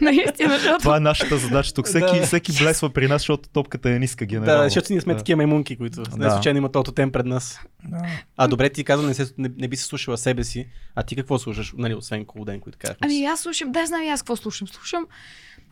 Наистина, 0.00 0.54
защото... 0.54 0.78
Това 0.78 0.96
е 0.96 1.00
нашата 1.00 1.36
задача 1.36 1.74
тук. 1.74 1.86
Всеки, 1.86 2.18
Да. 2.20 2.26
всеки 2.26 2.52
блесва 2.60 2.90
при 2.90 3.08
нас, 3.08 3.22
защото 3.22 3.48
топката 3.48 3.90
е 3.90 3.98
ниска 3.98 4.26
генерално. 4.26 4.58
Да, 4.58 4.64
защото 4.64 4.92
ние 4.92 5.00
сме 5.00 5.12
Да. 5.12 5.18
такива 5.18 5.36
маймунки, 5.36 5.76
които 5.76 6.00
не 6.00 6.24
Да. 6.24 6.30
случайно 6.30 6.58
имат 6.58 6.72
този 6.72 6.92
тем 6.94 7.12
пред 7.12 7.26
нас. 7.26 7.60
Да. 7.84 7.98
А 8.36 8.48
добре, 8.48 8.70
ти 8.70 8.84
каза, 8.84 9.06
не, 9.06 9.14
се, 9.14 9.26
не, 9.38 9.50
не 9.58 9.68
би 9.68 9.76
се 9.76 9.84
слушала 9.84 10.18
себе 10.18 10.44
си. 10.44 10.66
А 10.94 11.02
ти 11.02 11.16
какво 11.16 11.38
слушаш, 11.38 11.74
нали, 11.78 11.94
освен 11.94 12.24
Колден, 12.24 12.60
които 12.60 12.78
казахме? 12.78 12.98
Ами 13.04 13.24
аз 13.24 13.40
слушам, 13.40 13.72
да 13.72 13.86
знам 13.86 14.02
и 14.02 14.08
аз 14.08 14.22
какво 14.22 14.36
слушам. 14.36 14.68
Слушам 14.68 15.06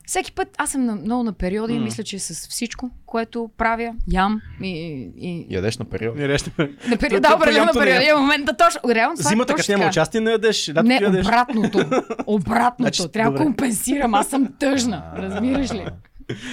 всеки 0.06 0.32
път, 0.32 0.48
аз 0.58 0.70
съм 0.70 0.84
на, 0.84 0.96
много 0.96 1.22
на 1.22 1.32
периоди, 1.32 1.72
М. 1.72 1.84
мисля, 1.84 2.04
че 2.04 2.18
с 2.18 2.48
всичко, 2.48 2.90
което 3.06 3.50
правя, 3.56 3.94
ям 4.08 4.40
и... 4.62 4.68
и... 5.16 5.46
Ядеш 5.50 5.78
на 5.78 5.84
период. 5.84 6.16
Не 6.16 6.28
реща. 6.28 6.50
На 6.88 6.96
период, 6.96 7.22
То- 7.22 7.28
да, 7.28 7.34
определено 7.36 7.70
на 7.74 7.88
е. 7.88 8.06
Е, 8.06 8.14
момента 8.14 8.56
точно. 8.56 8.80
Реално 8.94 9.16
това 9.16 9.30
е 9.30 9.32
Зимата, 9.32 9.54
като 9.54 9.72
няма 9.72 9.86
участие, 9.86 10.20
не 10.20 10.30
ядеш. 10.30 10.68
Лятото 10.68 10.86
Не, 10.86 10.94
ядеш. 10.94 11.26
обратното. 11.26 11.78
Обратното. 12.26 12.82
Значи, 12.82 13.12
Трябва 13.12 13.32
да 13.32 13.44
компенсирам. 13.44 14.14
Аз 14.14 14.26
съм 14.26 14.48
тъжна. 14.58 15.12
Разбираш 15.16 15.72
ли? 15.72 15.86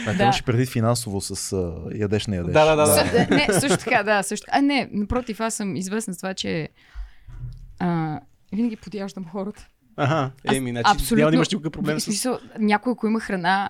А, 0.08 0.14
Да. 0.14 0.24
имаш 0.24 0.44
предвид 0.44 0.70
финансово 0.70 1.22
с 1.22 1.54
а, 1.54 1.74
ядеш, 1.96 2.28
не 2.28 2.36
ядеш. 2.36 2.54
Да, 2.54 2.66
да, 2.66 2.86
да, 2.86 2.86
да. 3.28 3.36
Не, 3.36 3.48
също 3.60 3.78
така, 3.78 4.04
да. 4.04 4.24
Също. 4.24 4.48
А, 4.52 4.62
не, 4.62 4.90
напротив, 4.92 5.40
аз 5.40 5.54
съм 5.54 5.76
известна 5.76 6.14
с 6.14 6.18
това, 6.18 6.34
че 6.34 6.70
а, 7.80 8.20
винаги 8.54 8.76
подяждам 8.76 9.26
хората. 9.26 9.68
Аз 9.98 10.32
еми, 10.56 10.70
значи 10.72 10.92
абсолютно- 10.92 11.18
няма 11.18 11.32
да 11.32 11.36
имаш 11.36 11.50
никакъв 11.50 11.72
проблем 11.72 12.00
с... 12.00 12.04
смисъл, 12.04 12.40
някой, 12.60 12.92
ако 12.92 13.08
има 13.08 13.20
храна, 13.20 13.70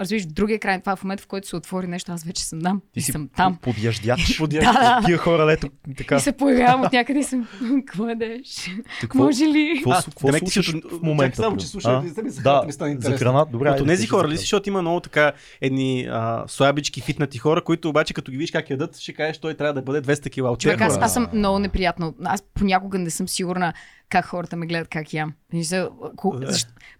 разбираш, 0.00 0.22
в 0.22 0.26
другия 0.26 0.58
край, 0.58 0.80
това 0.80 0.92
е 0.92 0.96
в 0.96 1.04
момента, 1.04 1.22
в 1.22 1.26
който 1.26 1.48
се 1.48 1.56
отвори 1.56 1.86
нещо, 1.86 2.12
аз 2.12 2.24
вече 2.24 2.44
съм 2.44 2.60
там. 2.62 2.80
Ти 2.92 2.98
и 2.98 3.02
си 3.02 3.12
съм 3.12 3.28
там. 3.36 3.56
подяждяч. 3.56 4.36
Подяждаш. 4.38 4.74
Да. 4.74 5.00
Тия 5.06 5.18
хора, 5.18 5.46
лето, 5.46 5.68
така. 5.96 6.16
И 6.16 6.20
се 6.20 6.32
появявам 6.32 6.80
от 6.82 6.92
някъде 6.92 7.20
и 7.20 7.24
съм, 7.24 7.48
какво 7.86 8.08
ядеш? 8.08 8.48
Ти 8.52 8.70
какво, 9.00 9.22
Може 9.22 9.44
ли? 9.44 9.72
какво, 9.76 9.90
А, 9.90 10.02
какво 10.02 10.26
демек 10.28 10.44
ти 10.44 10.50
слушаш 10.50 10.76
ще- 10.78 10.88
в 10.88 11.02
момента? 11.02 11.36
чакай 11.36 11.44
само, 11.44 11.56
че 11.56 11.66
слушай, 11.66 11.92
да 11.92 12.30
за 12.30 12.42
храната 12.42 12.66
ми 12.66 12.72
стана 12.72 12.88
за 12.88 12.92
интересно. 12.92 13.18
храна, 13.18 13.44
добре. 13.44 13.70
От 13.70 13.86
тези 13.86 14.06
хора 14.06 14.22
за 14.22 14.28
ли 14.28 14.30
си, 14.30 14.36
храна. 14.36 14.40
защото 14.40 14.68
има 14.68 14.82
много 14.82 15.00
така 15.00 15.32
едни 15.60 16.08
а, 16.10 16.44
слабички, 16.46 17.00
фитнати 17.00 17.38
хора, 17.38 17.64
които 17.64 17.88
обаче 17.88 18.14
като 18.14 18.30
ги 18.30 18.36
видиш 18.36 18.50
как 18.50 18.70
ядат, 18.70 18.96
ще 18.96 19.12
кажеш, 19.12 19.38
той 19.38 19.54
трябва 19.54 19.74
да 19.74 19.82
бъде 19.82 20.02
200 20.06 20.30
кила 20.30 20.56
Човек, 20.56 20.80
аз, 20.80 20.98
аз 20.98 21.12
съм 21.14 21.28
много 21.32 21.58
неприятно. 21.58 22.14
Аз 22.24 22.42
понякога 22.54 22.98
не 22.98 23.10
съм 23.10 23.28
сигурна 23.28 23.72
как 24.08 24.24
хората 24.24 24.56
ме 24.56 24.66
гледат, 24.66 24.88
как 24.88 25.12
ям. 25.14 25.34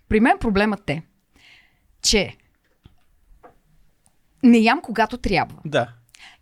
При 0.09 0.21
мен 0.21 0.39
проблемът 0.41 0.91
е, 0.91 1.03
че 2.03 2.37
не 4.43 4.59
ям 4.59 4.81
когато 4.83 5.17
трябва. 5.17 5.57
Да. 5.65 5.89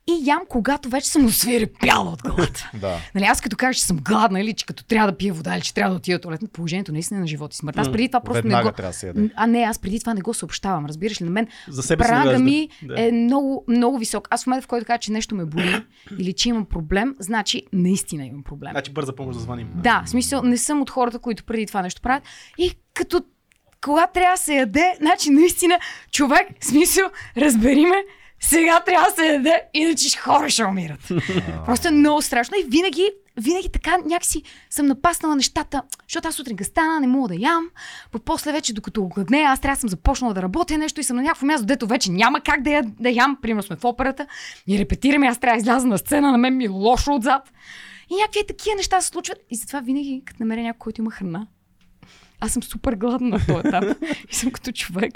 и 0.09 0.21
ям, 0.25 0.41
когато 0.49 0.89
вече 0.89 1.09
съм 1.09 1.25
освирепяла 1.27 2.11
от 2.11 2.23
глад. 2.23 2.65
Да. 2.81 2.97
Нали, 3.15 3.25
аз 3.25 3.41
като 3.41 3.57
кажа, 3.57 3.79
че 3.79 3.85
съм 3.85 3.97
гладна 3.97 4.41
или 4.41 4.55
че 4.55 4.67
като 4.67 4.85
трябва 4.85 5.13
да 5.13 5.19
пия 5.19 5.35
вода 5.35 5.55
или 5.55 5.63
че 5.63 5.75
трябва 5.75 5.91
да 5.91 5.97
отида 5.97 6.19
в 6.19 6.21
туалетна, 6.21 6.49
положението 6.49 6.93
наистина 6.93 7.19
е 7.19 7.21
на 7.21 7.27
живот 7.27 7.55
и 7.55 7.57
смърт. 7.57 7.79
Аз 7.79 7.93
преди 7.93 8.09
това 8.09 8.21
просто 8.21 8.43
Веднага 8.43 8.65
не 8.65 8.71
го... 8.71 8.77
трябва 8.77 8.91
да 8.91 8.99
се 8.99 9.07
яде. 9.07 9.31
А 9.37 9.47
не, 9.47 9.59
аз 9.63 9.79
преди 9.79 10.01
това 10.01 10.15
не 10.15 10.21
го 10.21 10.35
съобщавам. 10.35 10.87
Разбираш 10.87 11.21
ли, 11.21 11.25
на 11.25 11.31
мен 11.31 11.47
За 11.69 11.83
себе 11.83 12.05
прага 12.05 12.39
ми 12.39 12.69
Да. 12.83 13.07
е 13.09 13.13
много, 13.13 13.65
много 13.69 13.99
висок. 13.99 14.29
Аз 14.31 14.45
в 14.45 14.47
момента, 14.47 14.65
в 14.65 14.69
който 14.69 14.87
кажа, 14.87 14.99
че 14.99 15.13
нещо 15.13 15.35
ме 15.35 15.45
боли 15.45 15.83
или 16.19 16.33
че 16.33 16.49
имам 16.49 16.65
проблем, 16.65 17.15
значи 17.19 17.63
наистина 17.73 18.27
имам 18.27 18.43
проблем. 18.43 18.73
Значи 18.73 18.93
бърза 18.93 19.15
помощ 19.15 19.37
да 19.37 19.43
звъним. 19.43 19.69
Да, 19.75 20.03
в 20.07 20.09
смисъл, 20.11 20.43
не 20.43 20.57
съм 20.57 20.83
от 20.83 20.91
хората, 20.91 21.19
които 21.19 21.45
преди 21.45 21.67
това 21.67 21.83
нещо 21.83 22.03
правят. 22.03 22.23
И 22.59 22.73
като 22.95 23.23
когато 23.85 24.13
трябва 24.13 24.35
да 24.35 24.43
се 24.43 24.55
яде, 24.55 24.95
значи 25.01 25.31
наистина, 25.31 25.79
човек, 26.13 26.49
смисъл, 26.61 27.05
разбери 27.37 27.87
ме, 27.87 28.05
сега 28.41 28.81
трябва 28.81 29.07
да 29.11 29.15
се 29.15 29.27
яде, 29.27 29.63
иначе 29.75 30.19
хора 30.19 30.51
ще 30.51 30.65
умират. 30.65 31.01
Просто 31.67 31.89
е 31.89 31.91
много 31.91 32.23
страшно 32.23 32.57
и 32.57 32.71
винаги, 32.71 33.11
винаги 33.37 33.69
така 33.73 33.99
някакси 34.07 34.43
съм 34.71 34.87
напаснала 34.87 35.37
нещата, 35.37 35.83
защото 36.09 36.29
аз 36.29 36.35
сутрин 36.35 36.57
стана, 36.63 37.01
не 37.01 37.07
мога 37.07 37.29
да 37.29 37.35
ям, 37.35 37.69
по 38.13 38.19
после 38.19 38.53
вече 38.53 38.75
докато 38.75 39.03
огладне, 39.03 39.39
аз 39.39 39.61
трябва 39.61 39.77
да 39.77 39.81
съм 39.81 39.89
започнала 39.89 40.35
да 40.35 40.43
работя 40.43 40.79
нещо 40.79 41.01
и 41.01 41.05
съм 41.05 41.17
на 41.17 41.23
някакво 41.23 41.47
място, 41.47 41.67
дето 41.67 41.87
вече 41.87 42.11
няма 42.11 42.41
как 42.41 42.63
да, 42.63 42.71
я, 42.71 42.83
да 43.01 43.11
ям, 43.11 43.39
примерно 43.43 43.63
сме 43.63 43.77
в 43.77 43.85
операта 43.85 44.27
и 44.67 44.79
репетираме, 44.79 45.27
аз 45.27 45.39
трябва 45.39 45.57
да 45.57 45.61
изляза 45.61 45.87
на 45.87 45.99
сцена, 45.99 46.33
на 46.33 46.39
мен 46.39 46.57
ми 46.57 46.65
е 46.65 46.69
лошо 46.69 47.15
отзад. 47.15 47.53
И 48.11 48.15
някакви 48.15 48.47
такива 48.49 48.77
неща 48.77 49.01
се 49.01 49.09
случват 49.09 49.39
и 49.51 49.57
затова 49.57 49.81
винаги, 49.81 50.23
като 50.27 50.43
намеря 50.43 50.63
някой, 50.63 50.79
който 50.79 51.01
има 51.01 51.11
храна, 51.11 51.47
аз 52.41 52.53
съм 52.53 52.63
супер 52.63 52.93
гладна 52.93 53.29
на 53.29 53.39
този 53.47 53.69
етап 53.69 53.85
и 54.31 54.35
съм 54.35 54.51
като 54.51 54.73
човек. 54.73 55.13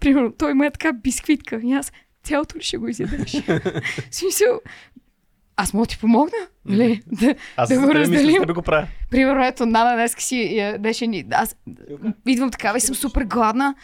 Примерно, 0.00 0.32
той 0.32 0.50
има 0.50 0.66
е 0.66 0.70
така 0.70 0.92
бисквитка 0.92 1.60
и 1.64 1.72
аз 1.72 1.92
цялото 2.22 2.58
ли 2.58 2.62
ще 2.62 2.76
го 2.76 2.88
изядеш? 2.88 3.32
В 4.10 4.14
смисъл, 4.14 4.60
аз 5.56 5.74
мога 5.74 5.86
да 5.86 5.90
ти 5.90 5.98
помогна, 5.98 6.36
нали? 6.64 7.02
Да, 7.06 7.34
Аз 7.56 7.68
да 7.68 7.74
го 7.74 7.80
мисля, 7.80 7.94
разделим. 7.94 8.40
тебе 8.40 8.52
го 8.52 8.62
правя. 8.62 8.88
Примерно, 9.10 9.44
ето, 9.44 9.66
Нана 9.66 9.94
днес 9.94 10.14
си 10.18 10.56
я 10.56 10.78
беше 10.78 11.06
ни... 11.06 11.24
Аз 11.30 11.56
идвам 12.26 12.50
такава 12.50 12.78
и 12.78 12.80
съм 12.80 12.94
супер 12.94 13.24
гладна 13.24 13.74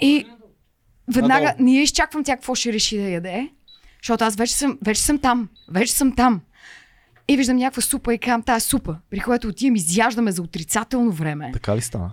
и 0.00 0.26
веднага 1.14 1.54
я 1.58 1.82
изчаквам 1.82 2.24
тя 2.24 2.36
какво 2.36 2.54
ще 2.54 2.72
реши 2.72 2.98
да 2.98 3.08
яде, 3.08 3.48
защото 4.02 4.24
аз 4.24 4.36
вече 4.36 4.54
съм, 4.54 4.78
вече 4.84 5.02
съм 5.02 5.18
там. 5.18 5.48
Вече 5.70 5.92
съм 5.92 6.14
там. 6.16 6.40
И 7.28 7.36
виждам 7.36 7.56
някаква 7.56 7.82
супа 7.82 8.14
и 8.14 8.18
казвам, 8.18 8.42
тая 8.42 8.60
супа, 8.60 8.96
при 9.10 9.20
което 9.20 9.48
отивам 9.48 9.76
изяждаме 9.76 10.32
за 10.32 10.42
отрицателно 10.42 11.12
време. 11.12 11.50
Така 11.52 11.76
ли 11.76 11.80
стана? 11.80 12.12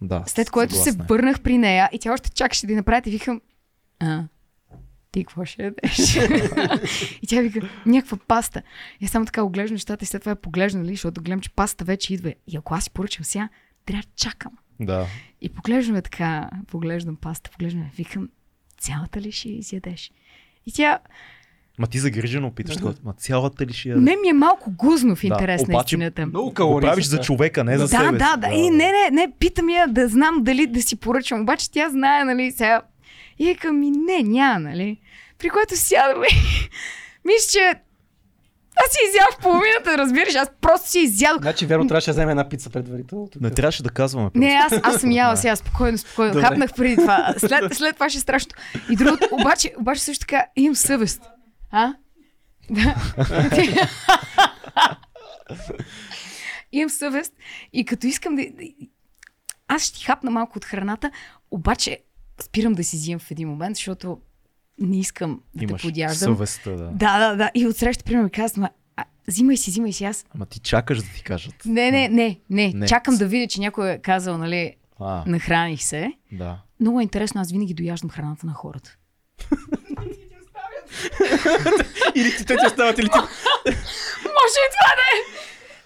Да. 0.00 0.24
След 0.26 0.50
което 0.50 0.74
се 0.74 0.78
съгласна 0.78 1.04
е. 1.04 1.06
върнах 1.06 1.40
при 1.40 1.58
нея 1.58 1.88
и 1.92 1.98
тя 1.98 2.12
още 2.12 2.30
чакаше 2.30 2.66
да 2.66 2.74
направят 2.74 3.06
и 3.06 3.10
викам, 3.10 3.40
а, 4.00 4.24
ти 5.12 5.24
какво 5.24 5.44
ще 5.44 5.62
ядеш? 5.62 6.16
и 7.22 7.26
тя 7.28 7.40
вика, 7.40 7.68
някаква 7.86 8.18
паста. 8.28 8.62
И 9.00 9.04
аз 9.04 9.10
само 9.10 9.26
така 9.26 9.42
оглеждам 9.42 9.74
нещата 9.74 10.04
и 10.04 10.06
след 10.06 10.22
това 10.22 10.30
я 10.30 10.36
поглеждам, 10.36 10.82
нали, 10.82 10.92
защото 10.92 11.22
гледам, 11.22 11.40
че 11.40 11.50
паста 11.50 11.84
вече 11.84 12.14
идва. 12.14 12.34
И 12.46 12.56
ако 12.56 12.74
аз 12.74 12.84
си 12.84 12.90
поръчам 12.90 13.24
сега, 13.24 13.48
трябва 13.84 14.02
да 14.02 14.08
чакам. 14.16 14.52
Да. 14.80 15.06
И 15.40 15.48
поглеждаме 15.48 16.02
така, 16.02 16.50
поглеждам 16.66 17.16
паста, 17.16 17.50
поглеждам, 17.50 17.82
я, 17.82 17.90
викам, 17.96 18.28
цялата 18.78 19.20
ли 19.20 19.32
ще 19.32 19.48
я 19.48 19.58
изядеш? 19.58 20.12
И 20.66 20.72
тя, 20.72 20.98
Ма 21.78 21.86
ти 21.86 21.98
загрижено 21.98 22.50
питаш, 22.50 22.76
това. 22.76 22.92
ма 23.04 23.12
цялата 23.12 23.66
ли 23.66 23.72
ще 23.72 23.88
не 23.88 24.16
ми 24.16 24.28
е 24.28 24.32
малко 24.32 24.70
гузно 24.70 25.16
в 25.16 25.20
Да, 25.20 25.26
интерес 25.26 25.60
на 25.62 25.66
обаче- 25.68 25.86
истината. 25.86 26.26
Много 26.26 26.46
Го 26.46 26.54
калории. 26.54 26.86
правиш 26.86 27.04
за 27.04 27.20
човека, 27.20 27.64
не 27.64 27.78
за 27.78 27.84
да, 27.84 27.88
себе 27.88 28.04
си. 28.04 28.12
да, 28.12 28.36
да. 28.38 28.48
И 28.48 28.70
не, 28.70 28.92
не, 28.92 29.10
не, 29.12 29.32
питам 29.32 29.68
я 29.68 29.86
да 29.86 30.08
знам 30.08 30.38
дали 30.40 30.66
да 30.66 30.82
си 30.82 30.96
поръчам. 30.96 31.40
Обаче 31.40 31.70
тя 31.70 31.90
знае, 31.90 32.24
нали, 32.24 32.52
сега. 32.52 32.82
И 33.38 33.46
викам 33.46 33.80
ми, 33.80 33.90
не, 33.90 34.22
няма, 34.22 34.60
нали. 34.60 35.00
При 35.38 35.50
което 35.50 35.76
сядаме. 35.76 36.26
Мисля, 37.24 37.48
че 37.52 37.74
аз 38.76 38.86
си 38.86 38.98
изядох 39.08 39.38
половината, 39.42 39.98
разбираш, 39.98 40.34
аз 40.34 40.48
просто 40.60 40.90
си 40.90 40.98
изядох. 41.00 41.42
Значи, 41.42 41.66
верно, 41.66 41.88
трябваше 41.88 42.06
да 42.06 42.12
вземе 42.12 42.30
една 42.30 42.48
пица 42.48 42.70
предварително. 42.70 43.28
тук. 43.28 43.42
Не 43.42 43.50
трябваше 43.50 43.82
да 43.82 43.90
казваме. 43.90 44.30
Не, 44.34 44.60
аз, 44.62 44.80
аз 44.82 45.00
съм 45.00 45.10
яла 45.10 45.30
Да. 45.30 45.36
сега, 45.36 45.56
спокойно, 45.56 45.98
спокойно. 45.98 46.32
Добре. 46.32 46.46
Хапнах 46.46 46.74
преди 46.74 46.96
това. 46.96 47.34
След, 47.38 47.74
след 47.74 47.94
това 47.94 48.08
ще 48.08 48.16
е 48.16 48.20
страшно. 48.20 48.50
И 48.90 48.96
другото, 48.96 49.28
обаче, 49.32 49.72
обаче 49.78 50.00
също 50.00 50.20
така 50.20 50.44
имам 50.56 50.76
съвест. 50.76 51.22
А? 51.70 51.94
Да. 52.70 52.94
имам 56.72 56.90
съвест 56.90 57.32
и 57.72 57.84
като 57.84 58.06
искам 58.06 58.36
да... 58.36 58.46
Аз 59.68 59.82
ще 59.82 59.98
ти 59.98 60.04
хапна 60.04 60.30
малко 60.30 60.58
от 60.58 60.64
храната, 60.64 61.10
обаче 61.50 61.98
спирам 62.42 62.72
да 62.72 62.84
си 62.84 62.96
взимам 62.96 63.18
в 63.20 63.30
един 63.30 63.48
момент, 63.48 63.76
защото 63.76 64.18
не 64.80 64.98
искам 64.98 65.40
да 65.54 65.64
Имаш 65.64 65.82
те 65.82 65.88
подяждам. 65.88 66.34
съвестта, 66.34 66.70
да. 66.70 66.84
Да, 66.84 67.18
да, 67.20 67.36
да. 67.36 67.50
И 67.54 67.66
отсреща, 67.66 68.04
примерно, 68.04 68.24
ми 68.24 68.30
казват, 68.30 68.56
«Ма, 68.56 68.70
а, 68.96 69.04
взимай 69.28 69.56
си, 69.56 69.70
взимай 69.70 69.92
си 69.92 70.04
аз. 70.04 70.26
Ама 70.34 70.46
ти 70.46 70.58
чакаш 70.60 70.98
да 70.98 71.08
ти 71.14 71.22
кажат. 71.22 71.54
Не, 71.64 71.90
не, 71.90 72.08
не, 72.08 72.40
не. 72.50 72.72
Не. 72.74 72.86
Чакам 72.86 73.16
да 73.16 73.26
видя, 73.26 73.46
че 73.46 73.60
някой 73.60 73.90
е 73.90 73.98
казал, 73.98 74.38
нали, 74.38 74.74
А, 75.00 75.24
нахраних 75.26 75.82
се. 75.82 76.12
да. 76.32 76.62
Много 76.80 77.00
е 77.00 77.02
интересно, 77.02 77.40
аз 77.40 77.52
винаги 77.52 77.74
дояждам 77.74 78.10
храната 78.10 78.46
на 78.46 78.52
хората. 78.52 78.96
Или 82.14 82.30
ти 82.30 82.44
те 82.46 82.56
ти 82.56 82.66
остават, 82.66 82.98
или 82.98 83.08
ти... 83.08 83.18
Може 83.18 84.58
и 84.58 84.70
това 84.74 84.90
да 84.90 85.04
е! 85.10 85.18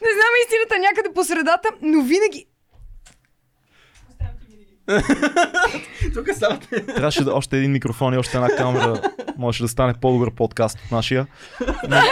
Не 0.02 0.08
знам 0.10 0.32
истината 0.44 0.78
някъде 0.80 1.14
по 1.14 1.24
средата, 1.24 1.68
но 1.82 2.02
винаги... 2.02 2.46
Тук 6.14 6.28
стават. 6.36 6.68
Трябваше 6.86 7.24
да 7.24 7.34
още 7.34 7.58
един 7.58 7.72
микрофон 7.72 8.14
и 8.14 8.18
още 8.18 8.36
една 8.36 8.48
камера. 8.48 9.02
Може 9.36 9.62
да 9.62 9.68
стане 9.68 9.94
по-добър 10.00 10.30
подкаст 10.30 10.78
от 10.84 10.90
нашия. 10.90 11.26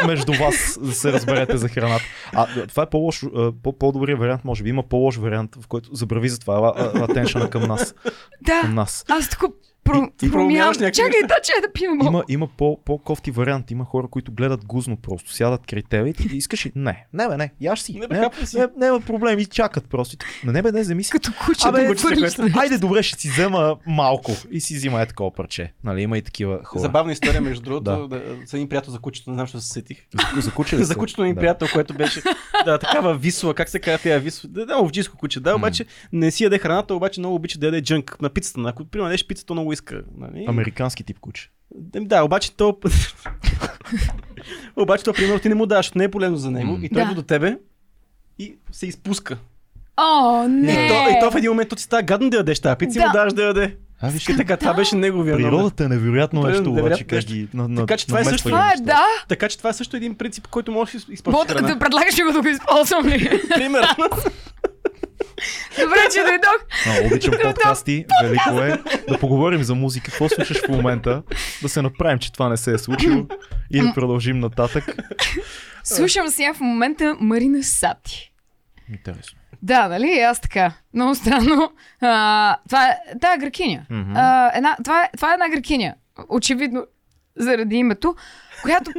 Между 0.06 0.32
вас 0.32 0.78
да 0.80 0.92
се 0.92 1.12
разберете 1.12 1.56
за 1.56 1.68
храната. 1.68 2.04
А 2.32 2.66
това 2.66 2.82
е 2.82 2.90
по-лош, 2.90 3.22
а, 3.36 3.52
по- 3.62 3.78
по-добрия 3.78 4.16
вариант, 4.16 4.44
може 4.44 4.62
би. 4.62 4.68
Има 4.70 4.82
по-лош 4.82 5.16
вариант, 5.16 5.56
в 5.60 5.66
който 5.66 5.94
забрави 5.94 6.28
за 6.28 6.38
това. 6.38 6.72
Атеншъна 6.94 7.50
към 7.50 7.62
нас. 7.62 7.94
Да, 8.42 8.60
Към 8.60 8.74
нас. 8.74 9.04
аз 9.08 9.28
тук 9.28 9.54
про... 9.92 10.09
И- 10.22 10.26
и 10.26 10.31
промяваш 10.31 10.79
някакви 10.79 10.96
Чакай, 11.03 11.20
да, 11.22 11.35
че 11.42 11.53
да 11.62 11.94
малко. 11.94 12.07
Има, 12.07 12.24
има 12.29 12.48
по, 12.48 12.79
по-кофти 12.85 13.31
вариант. 13.31 13.70
Има 13.70 13.85
хора, 13.85 14.09
които 14.09 14.33
гледат 14.33 14.64
гузно 14.64 14.96
просто. 14.96 15.33
Сядат 15.35 15.66
край 15.66 15.83
тебе 15.90 16.09
и 16.09 16.14
ти 16.14 16.29
искаш 16.37 16.66
ли? 16.66 16.72
Не, 16.74 17.07
не 17.12 17.29
бе, 17.29 17.37
не. 17.37 17.53
Яш 17.61 17.81
си. 17.81 17.92
Не 17.98 18.09
бе, 18.09 18.18
Не, 18.20 18.46
си. 18.46 18.59
не, 18.59 18.66
няма 18.76 19.00
проблем. 19.00 19.38
И 19.38 19.46
чакат 19.46 19.85
просто. 19.90 20.16
И 20.42 20.46
На 20.46 20.53
не 20.53 20.62
бе, 20.62 20.72
не, 20.72 20.81
вземи 20.81 21.05
си. 21.05 21.11
Като 21.11 21.33
куче 21.44 21.68
Абе, 21.68 21.83
да 21.83 22.61
Айде, 22.61 22.79
добре, 22.79 23.03
ще 23.03 23.20
си 23.20 23.29
взема 23.29 23.76
малко. 23.87 24.33
И 24.50 24.61
си 24.61 24.74
взима 24.74 25.03
е 25.03 25.07
такова 25.07 25.35
парче. 25.35 25.72
Нали, 25.85 26.03
има 26.03 26.18
и 26.18 26.22
такива 26.22 26.61
хора. 26.64 26.81
Забавна 26.83 27.12
история, 27.12 27.40
между 27.40 27.62
другото, 27.62 27.83
Да. 27.83 28.09
да. 28.09 28.22
с 28.46 28.55
един 28.55 28.68
приятел 28.68 28.92
за 28.92 28.98
кучето, 28.98 29.31
не 29.31 29.35
знам, 29.35 29.46
защо 29.46 29.61
се 29.61 29.68
сетих. 29.68 29.98
За, 30.37 30.50
куче 30.53 30.76
за 30.85 30.96
кучето 30.96 31.22
Да. 31.24 31.35
приятел, 31.35 31.68
което 31.72 31.94
беше 31.94 32.22
да, 32.64 32.79
такава 32.79 33.14
висла, 33.14 33.55
как 33.55 33.68
се 33.68 33.79
казва 33.79 33.98
тя 34.03 34.18
висла, 34.18 34.50
да, 34.50 34.66
да, 34.66 34.79
овчинско 34.79 35.16
куче, 35.16 35.40
да, 35.40 35.57
обаче 35.57 35.85
не 36.12 36.31
си 36.31 36.44
яде 36.44 36.59
храната, 36.59 36.94
обаче 36.94 37.20
много 37.20 37.35
обича 37.35 37.59
да 37.59 37.66
яде 37.66 37.83
джънк 37.83 38.16
на 38.22 38.29
пицата. 38.31 38.61
Ако 38.66 38.85
примерно 38.85 39.09
ядеш 39.09 39.26
пицата, 39.26 39.53
много 39.53 39.72
иска. 39.80 40.02
Нали? 40.18 40.44
Американски 40.48 41.04
тип 41.04 41.18
куче. 41.18 41.50
Да, 41.94 42.22
обаче 42.22 42.52
то... 42.52 42.78
обаче 44.76 45.04
то, 45.04 45.12
примерно, 45.12 45.38
ти 45.38 45.48
не 45.48 45.54
му 45.54 45.66
защото 45.68 45.98
не 45.98 46.04
е 46.04 46.10
полезно 46.10 46.36
за 46.36 46.50
него. 46.50 46.72
М. 46.72 46.78
И 46.82 46.88
той 46.88 47.04
Да. 47.04 47.14
до 47.14 47.22
тебе 47.22 47.56
и 48.38 48.54
се 48.72 48.86
изпуска. 48.86 49.38
О, 49.96 50.48
не! 50.48 50.72
И, 50.72 50.88
то, 50.88 51.08
и 51.08 51.20
то 51.20 51.30
в 51.30 51.36
един 51.36 51.50
момент 51.50 51.70
ти 51.76 51.82
става 51.82 52.02
гадно 52.02 52.30
да 52.30 52.36
ядеш 52.36 52.60
тази 52.60 52.76
пица 52.76 52.98
и 52.98 53.02
Да. 53.02 53.06
му 53.06 53.12
даваш 53.12 53.32
да 53.32 53.42
яде. 53.42 53.76
А, 54.00 54.08
виж, 54.08 54.28
И 54.28 54.36
така, 54.36 54.56
това 54.56 54.74
беше 54.74 54.96
неговия. 54.96 55.36
Природата 55.36 55.84
е 55.84 55.88
невероятно 55.88 56.42
нещо, 56.42 56.60
обаче, 56.62 56.74
невероятно 56.74 57.06
как 57.08 57.24
ги 57.24 57.48
на, 57.54 57.68
на, 57.68 57.80
Така 57.80 57.96
че 57.96 58.06
това 58.06 58.20
е 58.20 58.24
също- 58.24 58.48
Това 58.48 58.72
е 58.72 58.80
да. 58.80 59.04
Така 59.28 59.48
че 59.48 59.58
това 59.58 59.70
е 59.70 59.72
също 59.72 59.96
един 59.96 60.14
принцип, 60.14 60.46
който 60.48 60.72
можеш 60.72 61.02
да 61.02 61.12
използваш 61.12 61.46
да 61.62 61.78
предлагаш 61.78 62.18
ли 62.18 62.22
го 62.22 62.32
да 62.32 62.40
го 62.42 62.48
използвам 62.48 63.06
ли? 63.06 63.40
Примерно. 63.54 63.88
Добре, 65.81 65.96
че 66.14 66.20
дойдох. 66.20 66.59
А, 66.87 67.07
обичам 67.07 67.35
подкасти, 67.42 68.05
велико 68.22 68.62
е. 68.62 68.79
Да 69.09 69.18
поговорим 69.18 69.62
за 69.62 69.74
музика, 69.74 70.11
какво 70.11 70.29
слушаш 70.29 70.64
в 70.64 70.68
момента, 70.68 71.22
да 71.62 71.68
се 71.68 71.83
направим, 71.83 72.18
че 72.18 72.33
това 72.33 72.48
не 72.48 72.57
се 72.57 72.72
е 72.72 72.79
случило 72.79 73.26
и 73.70 73.81
да 73.81 73.94
продължим 73.94 74.38
нататък. 74.38 74.85
Слушам 75.85 76.29
сега 76.29 76.55
в 76.55 76.61
момента 76.61 77.16
Марина 77.20 77.62
Сати. 77.62 78.33
Интересно. 78.88 79.38
Да, 79.62 79.88
нали? 79.88 80.20
Аз 80.20 80.40
така. 80.40 80.72
Много 80.94 81.14
странно. 81.14 81.72
А, 82.00 82.57
това 82.68 82.88
е, 82.88 82.96
да, 83.14 83.37
гракиня. 83.38 83.87
А, 84.14 84.57
една, 84.57 84.76
това, 84.85 85.03
е, 85.03 85.11
това 85.16 85.31
е 85.31 85.35
една 85.35 85.48
гракиня. 85.48 85.94
Очевидно, 86.29 86.87
заради 87.37 87.76
името, 87.76 88.14
която... 88.62 88.90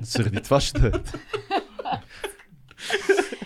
Заради 0.00 0.42
това 0.42 0.60
ще 0.60 0.86
е. 0.86 0.90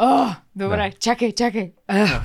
О, 0.00 0.34
добре, 0.56 0.92
чакай, 1.00 1.32
чакай. 1.32 1.72
А, 1.88 2.20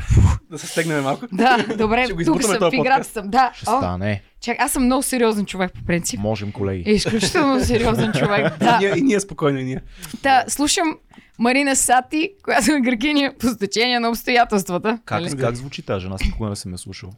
да 0.51 0.59
се 0.59 0.67
стегнем 0.67 1.03
малко. 1.03 1.25
да, 1.31 1.65
добре, 1.77 2.07
тук 2.25 2.43
съм, 2.43 2.57
в 2.59 2.73
играта 2.73 3.03
съм. 3.03 3.29
Да, 3.29 3.51
Ще 3.55 3.69
О, 3.69 3.77
стане. 3.77 4.21
чакай, 4.41 4.65
аз 4.65 4.71
съм 4.71 4.85
много 4.85 5.03
сериозен 5.03 5.45
човек 5.45 5.71
по 5.73 5.85
принцип. 5.85 6.19
Можем, 6.19 6.51
колеги. 6.51 6.91
Изключително 6.91 7.63
сериозен 7.65 8.11
човек, 8.13 8.57
да. 8.57 8.79
И, 8.81 8.85
ние, 8.85 8.97
и 8.97 9.01
ние 9.01 9.19
спокойно, 9.19 9.59
и 9.59 9.63
ние. 9.63 9.81
Та, 10.21 10.43
слушам 10.47 10.97
Марина 11.39 11.75
Сати, 11.75 12.31
която 12.43 12.71
е 12.71 12.81
гракиня 12.81 13.33
по 13.39 13.47
стечение 13.47 13.99
на 13.99 14.09
обстоятелствата. 14.09 14.99
Как, 15.05 15.21
нали? 15.21 15.37
как 15.37 15.55
звучи 15.55 15.81
тази 15.81 16.01
жена? 16.01 16.15
Аз 16.15 16.25
никога 16.25 16.49
не 16.49 16.55
съм 16.55 16.71
я 16.71 16.77
слушал. 16.77 17.09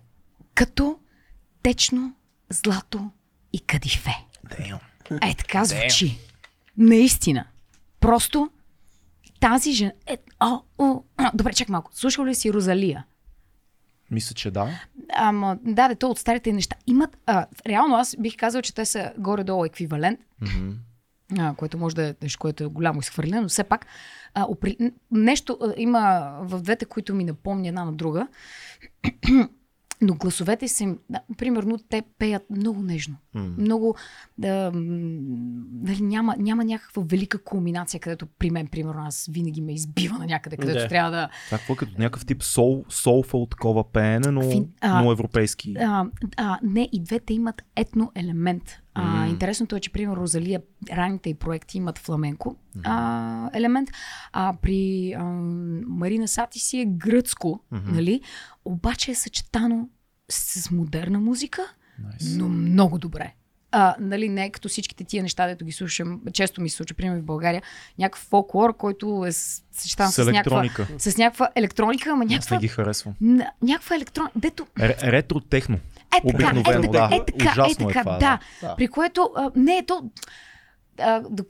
Като 0.54 0.98
течно, 1.64 2.14
злато 2.50 3.10
и 3.54 3.60
кадифе. 3.60 4.18
Damn. 4.48 4.80
Е, 5.32 5.36
така 5.38 5.66
звучи. 5.66 6.18
Наистина. 6.78 7.46
Просто 8.00 8.50
тази 9.40 9.72
жена... 9.72 9.92
Е, 10.08 10.18
о, 10.40 10.60
о, 10.78 11.02
а, 11.18 11.32
добре, 11.34 11.54
чак 11.54 11.70
малко. 11.70 11.92
Слушал 11.94 12.26
ли 12.26 12.36
си 12.36 12.54
Розалия? 12.54 13.06
Мисля, 14.12 14.34
че 14.34 14.52
да. 14.52 14.70
Ама, 15.14 15.58
да, 15.64 15.88
да, 15.88 15.96
то 15.96 16.10
от 16.10 16.20
старите 16.20 16.54
неща. 16.54 16.76
Имат, 16.88 17.18
а, 17.26 17.46
реално 17.68 17.96
аз 17.96 18.16
бих 18.20 18.38
казал, 18.38 18.62
че 18.62 18.74
те 18.74 18.86
са 18.86 19.12
горе-долу 19.18 19.66
еквивалент, 19.66 20.20
Мгм. 20.42 20.72
а, 21.40 21.56
което 21.56 21.78
може 21.78 21.96
да 21.96 22.08
е 22.08 22.16
нещо, 22.22 22.40
което 22.40 22.64
е 22.64 22.68
голямо 22.68 23.00
изхвърляне, 23.00 23.42
но 23.42 23.50
все 23.50 23.64
пак 23.64 23.86
а, 24.34 24.46
опри... 24.50 24.78
нещо 25.12 25.58
а, 25.62 25.74
има 25.78 26.34
в 26.42 26.62
двете, 26.62 26.86
които 26.86 27.16
ми 27.16 27.24
напомня 27.24 27.68
една 27.68 27.86
на 27.86 27.94
друга. 27.94 28.28
Но 30.06 30.16
гласовете 30.16 30.68
са 30.68 30.84
им, 30.84 31.00
да, 31.10 31.20
примерно, 31.38 31.78
те 31.90 32.04
пеят 32.20 32.44
много 32.50 32.82
нежно. 32.82 33.16
М. 33.34 33.56
Много, 33.58 33.96
да, 34.38 34.72
нали, 34.74 36.02
няма, 36.02 36.36
няма 36.40 36.66
някаква 36.66 37.04
велика 37.06 37.44
кулминация, 37.44 38.00
където 38.00 38.26
при 38.40 38.52
мен, 38.52 38.68
примерно, 38.68 39.02
аз 39.02 39.30
винаги 39.32 39.62
ме 39.62 39.74
избива 39.74 40.18
на 40.18 40.26
някъде, 40.26 40.58
където 40.58 40.80
Да. 40.80 40.88
трябва 40.88 41.12
да, 41.12 41.30
Това 41.46 41.58
какво 41.58 41.74
е 41.74 41.78
като 41.78 41.92
някакъв 41.98 42.26
тип 42.26 42.44
сол, 42.44 42.86
солфул 42.90 43.46
такова 43.46 43.92
пеене, 43.92 44.32
но, 44.32 44.42
Фин- 44.42 44.68
а, 44.82 45.02
но 45.04 45.12
европейски. 45.12 45.76
А, 45.80 46.06
а, 46.38 46.60
не, 46.64 46.90
и 46.92 47.00
двете 47.00 47.34
имат 47.34 47.62
етно 47.76 48.12
елемент. 48.16 48.64
А. 48.94 49.28
Интересното 49.28 49.76
е, 49.76 49.80
че, 49.80 49.92
примерно, 49.92 50.18
Розалия, 50.18 50.62
ранните 50.92 51.30
и 51.30 51.34
проекти 51.34 51.78
имат 51.78 51.98
фламенко 51.98 52.56
а, 52.84 53.50
елемент, 53.54 53.90
а 54.34 54.54
при 54.62 55.14
а, 55.14 55.24
Марина 55.88 56.28
Сати 56.28 56.60
си 56.60 56.80
е 56.80 56.86
гръцко, 56.86 57.60
Мгм. 57.72 57.96
нали? 57.96 58.22
Обаче 58.66 59.12
е 59.12 59.16
съчетано 59.16 59.90
с, 60.30 60.72
модерна 60.72 61.20
музика, 61.20 61.62
Nice. 62.02 62.38
но 62.38 62.50
много 62.50 62.98
добре. 62.98 63.34
А, 63.72 63.96
нали, 64.00 64.30
не 64.30 64.46
е 64.46 64.50
като 64.50 64.70
всичките 64.70 65.04
тия 65.04 65.24
неща, 65.24 65.48
дето 65.48 65.66
ги 65.66 65.72
слушам, 65.72 66.22
често 66.34 66.62
ми 66.62 66.70
се 66.70 66.76
случва, 66.76 66.96
примерно 66.96 67.22
в 67.22 67.26
България, 67.26 67.62
някакъв 68.00 68.22
фолклор, 68.22 68.78
който 68.78 69.26
е 69.28 69.32
съчетан 69.32 70.08
с, 70.08 70.14
С 70.14 70.26
някаква, 70.26 70.60
електроника. 70.60 70.88
с 71.00 71.18
някаква 71.18 71.50
електроника, 71.56 72.10
ама 72.10 72.24
Аз 72.24 72.30
не 72.30 72.36
някаква, 72.36 72.58
ги 72.58 72.68
харесвам. 72.68 73.14
някаква 73.62 73.96
електроника, 73.96 74.32
дето 74.36 74.68
Ре- 74.80 75.02
ретро 75.04 75.40
техно. 75.40 75.76
е 75.76 76.32
така, 76.32 76.50
е 76.50 76.64
така, 76.64 76.80
да. 76.80 77.10
е 77.12 77.26
така, 77.26 77.52
Ужасно 77.52 77.88
е 77.88 77.92
е 77.92 77.94
така, 77.94 78.10
да. 78.12 78.40
да. 78.62 78.76
При 78.76 78.88
което 78.88 79.30
а, 79.36 79.52
не 79.56 79.78
е 79.78 79.86
то... 79.86 80.10
А, 81.00 81.20
да, 81.22 81.44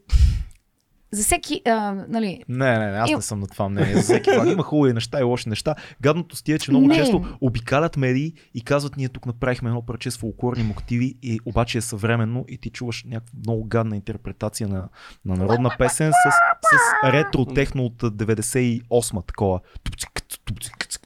за 1.16 1.24
всеки, 1.24 1.62
а, 1.66 1.94
нали, 2.08 2.44
Не, 2.50 2.80
не, 2.80 2.92
не, 2.92 2.98
аз 2.98 3.12
не 3.12 3.22
съм 3.22 3.40
на 3.40 3.48
това 3.48 3.70
мнение. 3.70 3.96
За 3.96 4.02
всеки 4.02 4.30
има 4.48 4.64
хубави 4.64 4.94
неща 4.94 5.20
и 5.20 5.24
лоши 5.24 5.50
неща. 5.50 5.76
Гадното 6.02 6.36
с 6.36 6.44
тия, 6.44 6.56
е, 6.56 6.60
че 6.60 6.72
много 6.72 6.88
Не. 6.88 6.96
често 6.96 7.38
обикалят 7.42 7.98
медии 7.98 8.34
и 8.54 8.62
казват, 8.62 8.98
ние 8.98 9.10
тук 9.10 9.26
направихме 9.26 9.70
едно 9.70 9.86
парче 9.86 10.12
с 10.12 10.18
фолклорни 10.18 10.64
мотиви 10.64 11.16
и 11.22 11.40
обаче 11.46 11.78
е 11.78 11.82
съвременно 11.82 12.46
и 12.48 12.58
ти 12.58 12.70
чуваш 12.70 13.04
някаква 13.08 13.40
много 13.40 13.64
гадна 13.64 13.96
интерпретация 13.96 14.68
на, 14.68 14.90
на 15.26 15.36
народна 15.36 15.72
песен 15.78 16.12
с, 16.12 16.32
с 16.32 17.14
ретро 17.14 17.46
техно 17.46 17.86
от 17.86 18.02
98-ма 18.02 19.28
такова. 19.28 19.60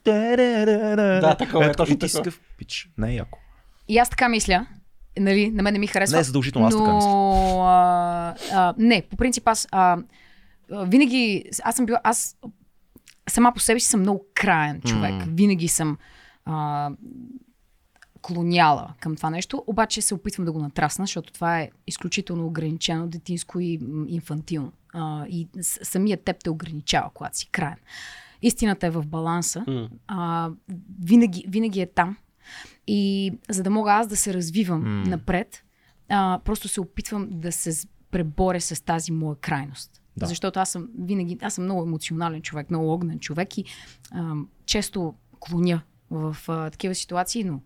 Да, 0.04 1.34
такова 1.38 1.66
е, 1.66 1.72
точно 1.72 1.98
такова. 1.98 2.22
такъв, 2.22 2.40
Пич, 2.58 2.88
не 2.98 3.10
е 3.10 3.14
яко. 3.14 3.38
и 3.88 3.98
аз 3.98 4.10
така 4.10 4.28
мисля, 4.28 4.66
нали, 5.18 5.50
на 5.50 5.62
мен 5.62 5.72
не 5.72 5.78
ми 5.78 5.86
харесва. 5.86 6.16
Не 6.16 6.20
е 6.20 6.24
задължително, 6.24 6.66
аз 6.66 6.74
но, 6.74 6.80
така 6.80 6.94
мисля. 6.94 7.10
А, 7.62 8.34
а, 8.52 8.74
не, 8.78 9.02
по 9.02 9.16
принцип 9.16 9.48
аз 9.48 9.68
а, 9.72 9.98
винаги, 10.70 11.44
аз 11.64 11.76
съм 11.76 11.86
била, 11.86 12.00
аз 12.04 12.36
сама 13.28 13.52
по 13.52 13.60
себе 13.60 13.80
си 13.80 13.86
съм 13.86 14.00
много 14.00 14.24
краен 14.34 14.80
човек. 14.80 15.12
М. 15.12 15.24
Винаги 15.28 15.68
съм 15.68 15.98
а, 16.44 16.90
клоняла 18.22 18.94
към 19.00 19.16
това 19.16 19.30
нещо, 19.30 19.64
обаче 19.66 20.02
се 20.02 20.14
опитвам 20.14 20.44
да 20.44 20.52
го 20.52 20.58
натрасна, 20.58 21.02
защото 21.02 21.32
това 21.32 21.60
е 21.60 21.70
изключително 21.86 22.46
ограничено, 22.46 23.06
детинско 23.08 23.60
и 23.60 23.78
инфантилно. 24.08 24.72
А, 24.94 25.26
и 25.26 25.48
с- 25.60 25.84
самият 25.84 26.24
теб 26.24 26.36
те 26.44 26.50
ограничава, 26.50 27.10
когато 27.14 27.38
си 27.38 27.48
краен. 27.48 27.76
Истината 28.42 28.86
е 28.86 28.90
в 28.90 29.04
баланса. 29.06 29.64
М. 29.66 29.88
А, 30.06 30.50
винаги, 31.02 31.44
винаги 31.48 31.80
е 31.80 31.86
там. 31.86 32.16
И 32.92 33.32
за 33.50 33.62
да 33.62 33.70
мога 33.70 33.92
аз 33.92 34.06
да 34.06 34.16
се 34.16 34.34
развивам 34.34 34.82
М. 34.82 35.04
напред, 35.06 35.64
а, 36.08 36.40
просто 36.44 36.68
се 36.68 36.80
опитвам 36.80 37.28
да 37.30 37.52
се 37.52 37.88
преборя 38.10 38.60
с 38.60 38.84
тази 38.84 39.12
моя 39.12 39.36
крайност. 39.36 40.02
Да. 40.16 40.26
Защото 40.26 40.60
аз 40.60 40.70
съм 40.70 40.88
винаги, 40.98 41.38
аз 41.42 41.54
съм 41.54 41.64
много 41.64 41.82
емоционален 41.82 42.42
човек, 42.42 42.70
много 42.70 42.92
огнен 42.92 43.18
човек 43.18 43.58
и 43.58 43.64
а, 44.10 44.34
често 44.66 45.14
клоня 45.40 45.82
в 46.10 46.36
а, 46.48 46.70
такива 46.70 46.94
ситуации, 46.94 47.44
но 47.44 47.60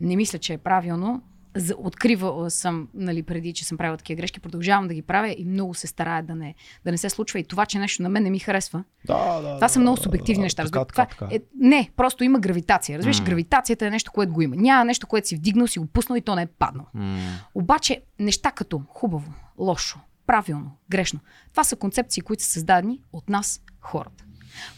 не 0.00 0.16
мисля, 0.16 0.38
че 0.38 0.52
е 0.52 0.58
правилно. 0.58 1.22
За, 1.56 1.74
откривала 1.78 2.50
съм, 2.50 2.88
нали, 2.94 3.22
преди, 3.22 3.52
че 3.52 3.64
съм 3.64 3.78
правила 3.78 3.96
такива 3.96 4.16
грешки, 4.20 4.40
продължавам 4.40 4.88
да 4.88 4.94
ги 4.94 5.02
правя 5.02 5.34
и 5.38 5.44
много 5.44 5.74
се 5.74 5.86
старая 5.86 6.22
да 6.22 6.34
не, 6.34 6.54
да 6.84 6.90
не 6.90 6.98
се 6.98 7.10
случва. 7.10 7.38
И 7.38 7.44
това, 7.44 7.66
че 7.66 7.78
нещо 7.78 8.02
на 8.02 8.08
мен 8.08 8.22
не 8.22 8.30
ми 8.30 8.38
харесва, 8.38 8.84
Да, 9.06 9.40
да, 9.40 9.54
това 9.54 9.68
са 9.68 9.80
много 9.80 9.96
субективни 9.96 10.40
да, 10.40 10.42
неща. 10.42 10.64
Така, 10.64 10.84
това 10.84 11.06
така. 11.06 11.28
Е, 11.30 11.40
не, 11.60 11.90
просто 11.96 12.24
има 12.24 12.38
гравитация. 12.38 12.98
Разбираш, 12.98 13.18
М. 13.18 13.24
гравитацията 13.24 13.86
е 13.86 13.90
нещо, 13.90 14.12
което 14.12 14.32
го 14.32 14.42
има. 14.42 14.56
Няма 14.56 14.84
нещо, 14.84 15.06
което 15.06 15.28
си 15.28 15.36
вдигнал, 15.36 15.66
си 15.66 15.78
го 15.78 15.86
пуснал 15.86 16.16
и 16.16 16.20
то 16.20 16.34
не 16.34 16.42
е 16.42 16.46
паднал. 16.46 16.86
М. 16.94 17.18
Обаче 17.54 18.02
неща 18.18 18.50
като 18.50 18.82
хубаво, 18.88 19.32
лошо, 19.58 19.98
правилно, 20.26 20.70
грешно, 20.90 21.20
това 21.50 21.64
са 21.64 21.76
концепции, 21.76 22.22
които 22.22 22.42
са 22.42 22.50
създадени 22.50 23.00
от 23.12 23.28
нас, 23.28 23.60
хората. 23.80 24.24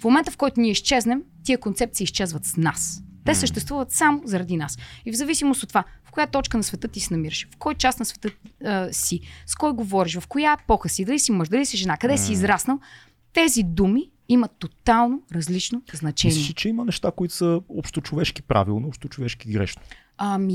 В 0.01 0.05
момента, 0.05 0.31
в 0.31 0.37
който 0.37 0.61
ние 0.61 0.71
изчезнем, 0.71 1.23
тия 1.45 1.59
концепции 1.59 2.05
изчезват 2.05 2.45
с 2.45 2.57
нас. 2.57 3.01
Те 3.25 3.35
съществуват 3.35 3.93
само 3.93 4.23
заради 4.25 4.57
нас. 4.57 4.79
И 5.07 5.13
в 5.13 5.17
зависимост 5.17 5.63
от 5.63 5.69
това, 5.69 5.85
коя 6.15 6.27
точка 6.27 6.57
на 6.57 6.63
света 6.63 6.89
ти 6.89 7.01
се 7.01 7.15
намираш, 7.15 7.49
в 7.55 7.57
кой 7.57 7.75
част 7.75 7.99
на 7.99 8.05
света 8.05 8.29
а, 8.65 8.93
си, 8.93 9.21
с 9.47 9.55
кой 9.55 9.73
говориш, 9.73 10.19
в 10.19 10.27
коя 10.27 10.57
епоха 10.63 10.89
си, 10.89 11.05
дали 11.05 11.19
си 11.19 11.33
мъж, 11.33 11.49
дали 11.49 11.67
си 11.67 11.77
жена, 11.77 11.97
къде 11.97 12.19
си 12.19 12.33
израснал, 12.33 12.79
тези 13.33 13.63
думи 13.63 14.11
имат 14.29 14.51
тотално 14.59 15.23
различно 15.33 15.83
значение. 15.93 16.35
Мислиш, 16.35 16.51
ли, 16.51 16.55
че 16.55 16.69
има 16.69 16.85
неща, 16.85 17.11
които 17.17 17.35
са 17.35 17.61
общочовешки 17.69 18.43
правилно, 18.43 18.89
общочовешки 18.89 19.53
грешно? 19.53 19.83
Ами, 20.19 20.55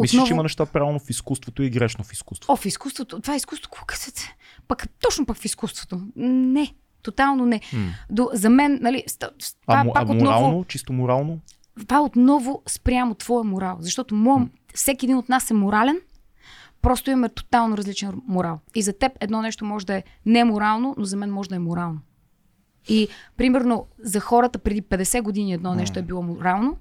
Мислиш, 0.00 0.14
отново... 0.14 0.26
че 0.26 0.32
има 0.32 0.42
неща 0.42 0.66
правилно 0.66 0.98
в 0.98 1.10
изкуството 1.10 1.62
и 1.62 1.70
грешно 1.70 2.04
в 2.04 2.12
изкуството? 2.12 2.52
О, 2.52 2.56
в 2.56 2.66
изкуството. 2.66 3.20
Това 3.20 3.34
е 3.34 3.36
изкуство. 3.36 3.70
Късете? 3.86 4.36
Пък, 4.68 4.88
точно 5.00 5.26
пък 5.26 5.36
в 5.36 5.44
изкуството. 5.44 6.00
Не. 6.16 6.74
Тотално 7.02 7.46
не. 7.46 7.60
М. 7.72 7.94
До, 8.10 8.30
за 8.32 8.50
мен, 8.50 8.78
нали, 8.82 9.04
ст- 9.08 9.30
ст- 9.38 9.56
това, 9.62 9.74
А, 9.76 9.80
е 9.80 9.92
пак 9.92 9.96
а 9.96 10.02
отново, 10.02 10.24
морално, 10.24 10.64
чисто 10.64 10.92
морално? 10.92 11.40
това 11.86 11.96
е 11.96 12.00
отново 12.00 12.62
спрямо 12.68 13.14
твоя 13.14 13.44
морал. 13.44 13.76
Защото 13.80 14.14
моя, 14.14 14.48
всеки 14.74 15.06
един 15.06 15.16
от 15.16 15.28
нас 15.28 15.50
е 15.50 15.54
морален, 15.54 16.00
просто 16.82 17.10
имаме 17.10 17.28
тотално 17.28 17.76
различен 17.76 18.22
морал. 18.28 18.58
И 18.74 18.82
за 18.82 18.92
теб 18.92 19.12
едно 19.20 19.42
нещо 19.42 19.64
може 19.64 19.86
да 19.86 19.94
е 19.94 20.02
неморално, 20.26 20.94
но 20.98 21.04
за 21.04 21.16
мен 21.16 21.30
може 21.30 21.48
да 21.48 21.56
е 21.56 21.58
морално. 21.58 22.00
И, 22.88 23.08
примерно, 23.36 23.86
за 23.98 24.20
хората 24.20 24.58
преди 24.58 24.82
50 24.82 25.22
години 25.22 25.52
едно 25.52 25.74
нещо 25.74 25.98
е 25.98 26.02
било 26.02 26.22
морално, 26.22 26.76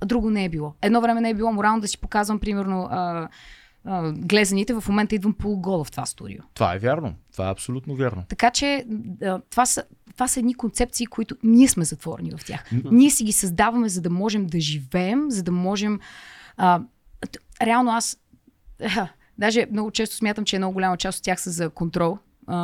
а 0.00 0.06
друго 0.06 0.30
не 0.30 0.44
е 0.44 0.48
било. 0.48 0.74
Едно 0.82 1.00
време 1.00 1.20
не 1.20 1.30
е 1.30 1.34
било 1.34 1.52
морално 1.52 1.80
да 1.80 1.88
си 1.88 1.98
показвам, 1.98 2.38
примерно, 2.38 2.88
а, 2.90 3.28
а, 3.84 4.12
глезените. 4.12 4.74
В 4.74 4.84
момента 4.88 5.14
идвам 5.14 5.34
полугола 5.34 5.84
в 5.84 5.90
това 5.90 6.06
студио. 6.06 6.42
Това 6.54 6.74
е 6.74 6.78
вярно. 6.78 7.14
Това 7.32 7.48
е 7.48 7.50
абсолютно 7.50 7.94
вярно. 7.94 8.24
Така 8.28 8.50
че 8.50 8.84
да, 8.88 9.40
това, 9.50 9.66
са, 9.66 9.84
това 10.14 10.28
са 10.28 10.40
едни 10.40 10.54
концепции, 10.54 11.06
които 11.06 11.36
ние 11.42 11.68
сме 11.68 11.84
затворени 11.84 12.30
в 12.30 12.44
тях. 12.44 12.70
Ние 12.90 13.10
си 13.10 13.24
ги 13.24 13.32
създаваме, 13.32 13.88
за 13.88 14.02
да 14.02 14.10
можем 14.10 14.46
да 14.46 14.60
живеем, 14.60 15.30
за 15.30 15.42
да 15.42 15.52
можем. 15.52 16.00
А, 16.56 16.80
реално 17.62 17.90
аз. 17.90 18.18
Даже 19.38 19.66
много 19.70 19.90
често 19.90 20.16
смятам, 20.16 20.44
че 20.44 20.58
много 20.58 20.74
голяма 20.74 20.96
част 20.96 21.18
от 21.18 21.24
тях 21.24 21.40
са 21.40 21.50
за 21.50 21.70
контрол 21.70 22.18
а, 22.46 22.56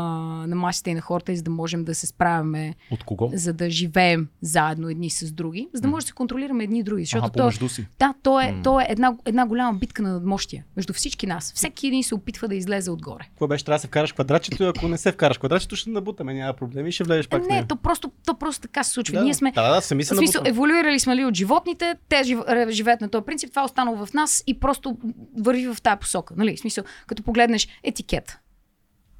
на 0.46 0.56
масите 0.56 0.90
и 0.90 0.94
на 0.94 1.00
хората, 1.00 1.32
и 1.32 1.36
за 1.36 1.42
да 1.42 1.50
можем 1.50 1.84
да 1.84 1.94
се 1.94 2.06
справяме, 2.06 2.74
От 2.90 3.04
кого? 3.04 3.30
за 3.34 3.52
да 3.52 3.70
живеем 3.70 4.28
заедно 4.42 4.88
едни 4.88 5.10
с 5.10 5.32
други, 5.32 5.68
за 5.74 5.80
да 5.80 5.88
може 5.88 6.04
да 6.04 6.08
се 6.08 6.12
контролираме 6.12 6.64
едни 6.64 6.78
и 6.78 6.82
други. 6.82 7.04
Защото 7.04 7.24
Ага, 7.24 7.32
то, 7.32 7.38
помежду 7.38 7.68
си. 7.68 7.86
да, 7.98 8.14
то 8.22 8.40
е, 8.40 8.54
то 8.64 8.80
е 8.80 8.86
една, 8.88 9.14
една 9.24 9.46
голяма 9.46 9.74
битка 9.74 10.02
на 10.02 10.12
надмощия 10.12 10.64
между 10.76 10.92
всички 10.92 11.26
нас. 11.26 11.52
Всеки 11.52 11.86
един 11.86 12.02
се 12.02 12.14
опитва 12.14 12.48
да 12.48 12.54
излезе 12.54 12.90
отгоре. 12.90 13.24
Какво 13.24 13.46
беше? 13.46 13.64
Трябва 13.64 13.76
да 13.76 13.80
се 13.80 13.86
вкараш 13.86 14.12
квадратчето 14.12 14.62
и 14.62 14.66
ако 14.66 14.88
не 14.88 14.98
се 14.98 15.12
вкараш 15.12 15.38
квадратчето, 15.38 15.76
ще 15.76 15.90
набутаме, 15.90 16.34
няма 16.34 16.52
проблеми 16.54 16.88
и 16.88 16.92
ще 16.92 17.04
влезеш 17.04 17.28
пак 17.28 17.44
в 17.44 17.48
не, 17.48 17.66
то 17.66 17.76
просто, 17.76 18.12
то 18.26 18.34
просто 18.34 18.62
така 18.62 18.84
се 18.84 18.90
случва. 18.90 19.14
да, 19.14 19.24
Ние 19.24 19.34
сме, 19.34 19.52
Да, 19.52 19.74
да, 19.74 19.80
сами 19.80 20.04
се 20.04 20.14
смисъл, 20.16 20.42
еволюирали 20.44 21.00
сме 21.00 21.16
ли 21.16 21.24
от 21.24 21.34
животните, 21.34 21.94
те 22.08 22.22
жив, 22.22 22.38
ре- 22.38 22.70
живеят 22.70 23.00
на 23.00 23.08
този 23.08 23.24
принцип, 23.24 23.50
това 23.50 23.62
е 23.62 23.66
останало 23.66 24.06
в 24.06 24.12
нас 24.12 24.44
и 24.46 24.60
просто 24.60 24.96
върви 25.38 25.66
в 25.66 25.76
тази 25.82 25.98
посока. 25.98 26.34
Нали? 26.36 26.56
В 26.56 26.60
смисъл, 26.60 26.84
като 27.06 27.22
погледнеш 27.22 27.68
етикет, 27.84 28.38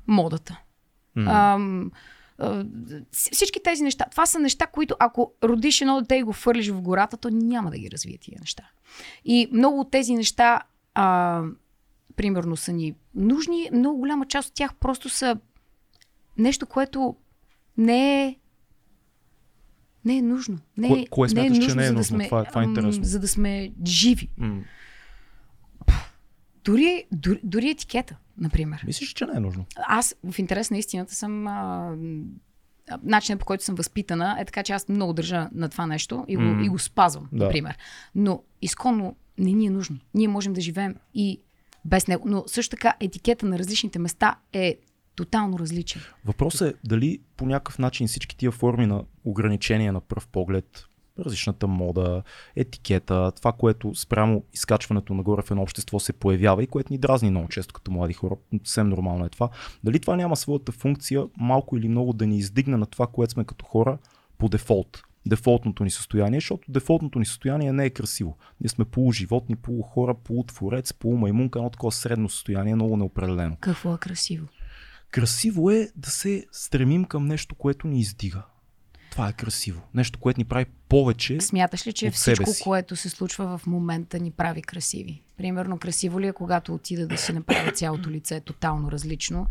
модата. 0.07 0.61
Ам, 1.19 1.91
а, 2.39 2.65
всички 3.13 3.63
тези 3.63 3.83
неща, 3.83 4.05
това 4.11 4.27
са 4.27 4.39
неща, 4.39 4.67
които 4.67 4.97
ако 4.99 5.33
родиш 5.45 5.81
едно 5.81 6.01
дете 6.01 6.17
и 6.17 6.23
го 6.23 6.33
фърлиш 6.33 6.69
в 6.69 6.81
гората, 6.81 7.17
то 7.17 7.31
няма 7.31 7.71
да 7.71 7.79
ги 7.79 7.91
развие 7.91 8.19
тия 8.19 8.37
неща. 8.41 8.63
И 9.25 9.49
много 9.53 9.81
от 9.81 9.91
тези 9.91 10.15
неща, 10.15 10.61
а, 10.95 11.43
примерно, 12.17 12.57
са 12.57 12.73
ни 12.73 12.95
нужни, 13.15 13.71
много 13.73 13.99
голяма 13.99 14.27
част 14.27 14.49
от 14.49 14.55
тях 14.55 14.75
просто 14.75 15.09
са 15.09 15.37
нещо, 16.39 16.67
което 16.67 17.17
не 17.77 18.25
е 18.25 18.37
не 20.05 20.17
е 20.17 20.23
нужно. 20.23 20.59
Не, 20.77 20.89
Кое- 20.89 21.09
кое 21.09 21.29
смяташ, 21.29 21.59
че 21.59 21.75
не 21.75 21.83
е 21.83 21.87
за 21.87 21.93
да 21.93 21.99
нужно? 21.99 22.17
сме, 22.17 22.25
Това 22.27 22.41
е- 22.41 22.45
това 22.45 22.61
е 22.61 22.65
интересно. 22.65 23.05
За 23.05 23.21
да 23.21 23.29
сме 23.29 23.73
живи. 23.87 24.29
М. 24.39 24.61
Дори, 26.65 27.05
дори, 27.13 27.41
дори 27.43 27.71
етикета, 27.71 28.17
например. 28.39 28.85
Мислиш, 28.87 29.13
че 29.13 29.27
не 29.27 29.37
е 29.37 29.41
нужно? 29.41 29.65
Аз 29.89 30.15
в 30.25 30.39
интерес 30.39 30.71
на 30.71 30.79
истината 30.79 31.15
съм 31.15 31.47
а, 31.47 31.97
начинът 33.03 33.41
по 33.41 33.47
който 33.47 33.65
съм 33.65 33.75
възпитана 33.75 34.37
е 34.41 34.45
така, 34.45 34.63
че 34.63 34.73
аз 34.73 34.89
много 34.89 35.13
държа 35.13 35.49
на 35.53 35.69
това 35.69 35.87
нещо 35.87 36.25
и 36.29 36.37
го, 36.37 36.43
М. 36.43 36.65
и 36.65 36.69
го 36.69 36.79
спазвам, 36.79 37.29
Да. 37.33 37.45
например. 37.45 37.79
Но 38.15 38.43
изконно 38.63 39.17
не 39.39 39.53
ни 39.53 39.67
е 39.67 39.71
нужно. 39.71 39.99
Ние 40.15 40.29
можем 40.29 40.53
да 40.53 40.61
живеем 40.61 40.95
и 41.15 41.41
без 41.85 42.09
него. 42.09 42.29
Но 42.29 42.45
също 42.47 42.71
така 42.71 42.95
етикета 43.01 43.47
на 43.47 43.59
различните 43.59 43.99
места 43.99 44.37
е 44.53 44.77
тотално 45.15 45.59
различен. 45.59 46.03
Въпросът 46.25 46.75
е 46.75 46.79
дали 46.85 47.21
по 47.37 47.47
някакъв 47.47 47.79
начин 47.79 48.07
всички 48.07 48.37
тия 48.37 48.51
форми 48.53 48.87
на 48.87 49.05
ограничения 49.25 49.93
на 49.93 50.01
пръв 50.01 50.29
поглед, 50.29 50.85
различната 51.19 51.67
мода, 51.67 52.23
етикета, 52.57 53.33
това, 53.37 53.53
което 53.53 53.95
спрямо 53.95 54.45
изкачването 54.53 55.15
нагоре 55.15 55.43
в 55.43 55.51
едно 55.51 55.63
общество 55.63 56.01
се 56.01 56.13
появява 56.13 56.63
и 56.63 56.67
което 56.67 56.93
ни 56.93 56.99
дразни 56.99 57.31
много 57.31 57.49
често 57.49 57.75
като 57.75 57.91
млади 57.91 58.15
хора, 58.15 58.37
съвсем 58.65 58.89
нормално 58.89 59.25
е 59.25 59.29
това, 59.29 59.49
дали 59.85 60.01
това 60.01 60.17
няма 60.17 60.37
своята 60.37 60.73
функция 60.73 61.25
малко 61.37 61.77
или 61.77 61.89
много 61.89 62.13
да 62.13 62.27
ни 62.27 62.39
издигне 62.39 62.77
на 62.77 62.87
това, 62.87 63.07
което 63.07 63.33
сме 63.33 63.45
като 63.45 63.65
хора 63.65 63.99
по 64.39 64.49
дефолт 64.49 65.03
дефолтното 65.27 65.85
ни 65.85 65.91
състояние, 65.91 66.41
защото 66.41 66.73
дефолтното 66.73 67.19
ни 67.19 67.27
състояние 67.27 67.73
не 67.73 67.85
е 67.85 67.91
красиво. 67.91 68.37
Ние 68.61 68.69
сме 68.69 68.85
полуживотни, 68.85 69.57
полухора, 69.57 70.15
полутворец, 70.15 70.93
полумаймунка, 70.93 71.59
едно 71.59 71.71
такова 71.71 71.93
средно 71.93 72.29
състояние, 72.29 72.75
много 72.75 72.97
неопределено. 72.97 73.57
Какво 73.61 73.95
е 73.95 73.99
красиво? 73.99 74.47
Красиво 75.11 75.71
е 75.71 75.89
да 75.97 76.11
се 76.11 76.47
стремим 76.53 77.05
към 77.05 77.27
нещо, 77.27 77.55
което 77.55 77.87
ни 77.87 78.01
издига. 78.01 78.43
Това 79.13 79.29
е 79.29 79.33
красиво. 79.33 79.83
Нещо, 79.95 80.19
което 80.19 80.41
ни 80.41 80.45
прави 80.45 80.65
повече. 80.89 81.41
Смяташ 81.41 81.87
ли, 81.87 81.93
че 81.93 82.07
от 82.07 82.15
себе 82.15 82.35
всичко, 82.35 82.51
си. 82.51 82.63
което 82.63 82.97
се 82.97 83.09
случва 83.09 83.59
в 83.59 83.67
момента, 83.67 84.19
ни 84.19 84.31
прави 84.31 84.63
красиви? 84.63 85.23
Примерно, 85.37 85.79
красиво 85.79 86.21
ли 86.21 86.27
е, 86.27 86.33
когато 86.33 86.75
отида 86.75 87.07
да 87.07 87.17
си 87.17 87.33
направя 87.33 87.73
цялото 87.75 88.11
лице 88.11 88.41
тотално 88.41 88.91
различно? 88.91 89.47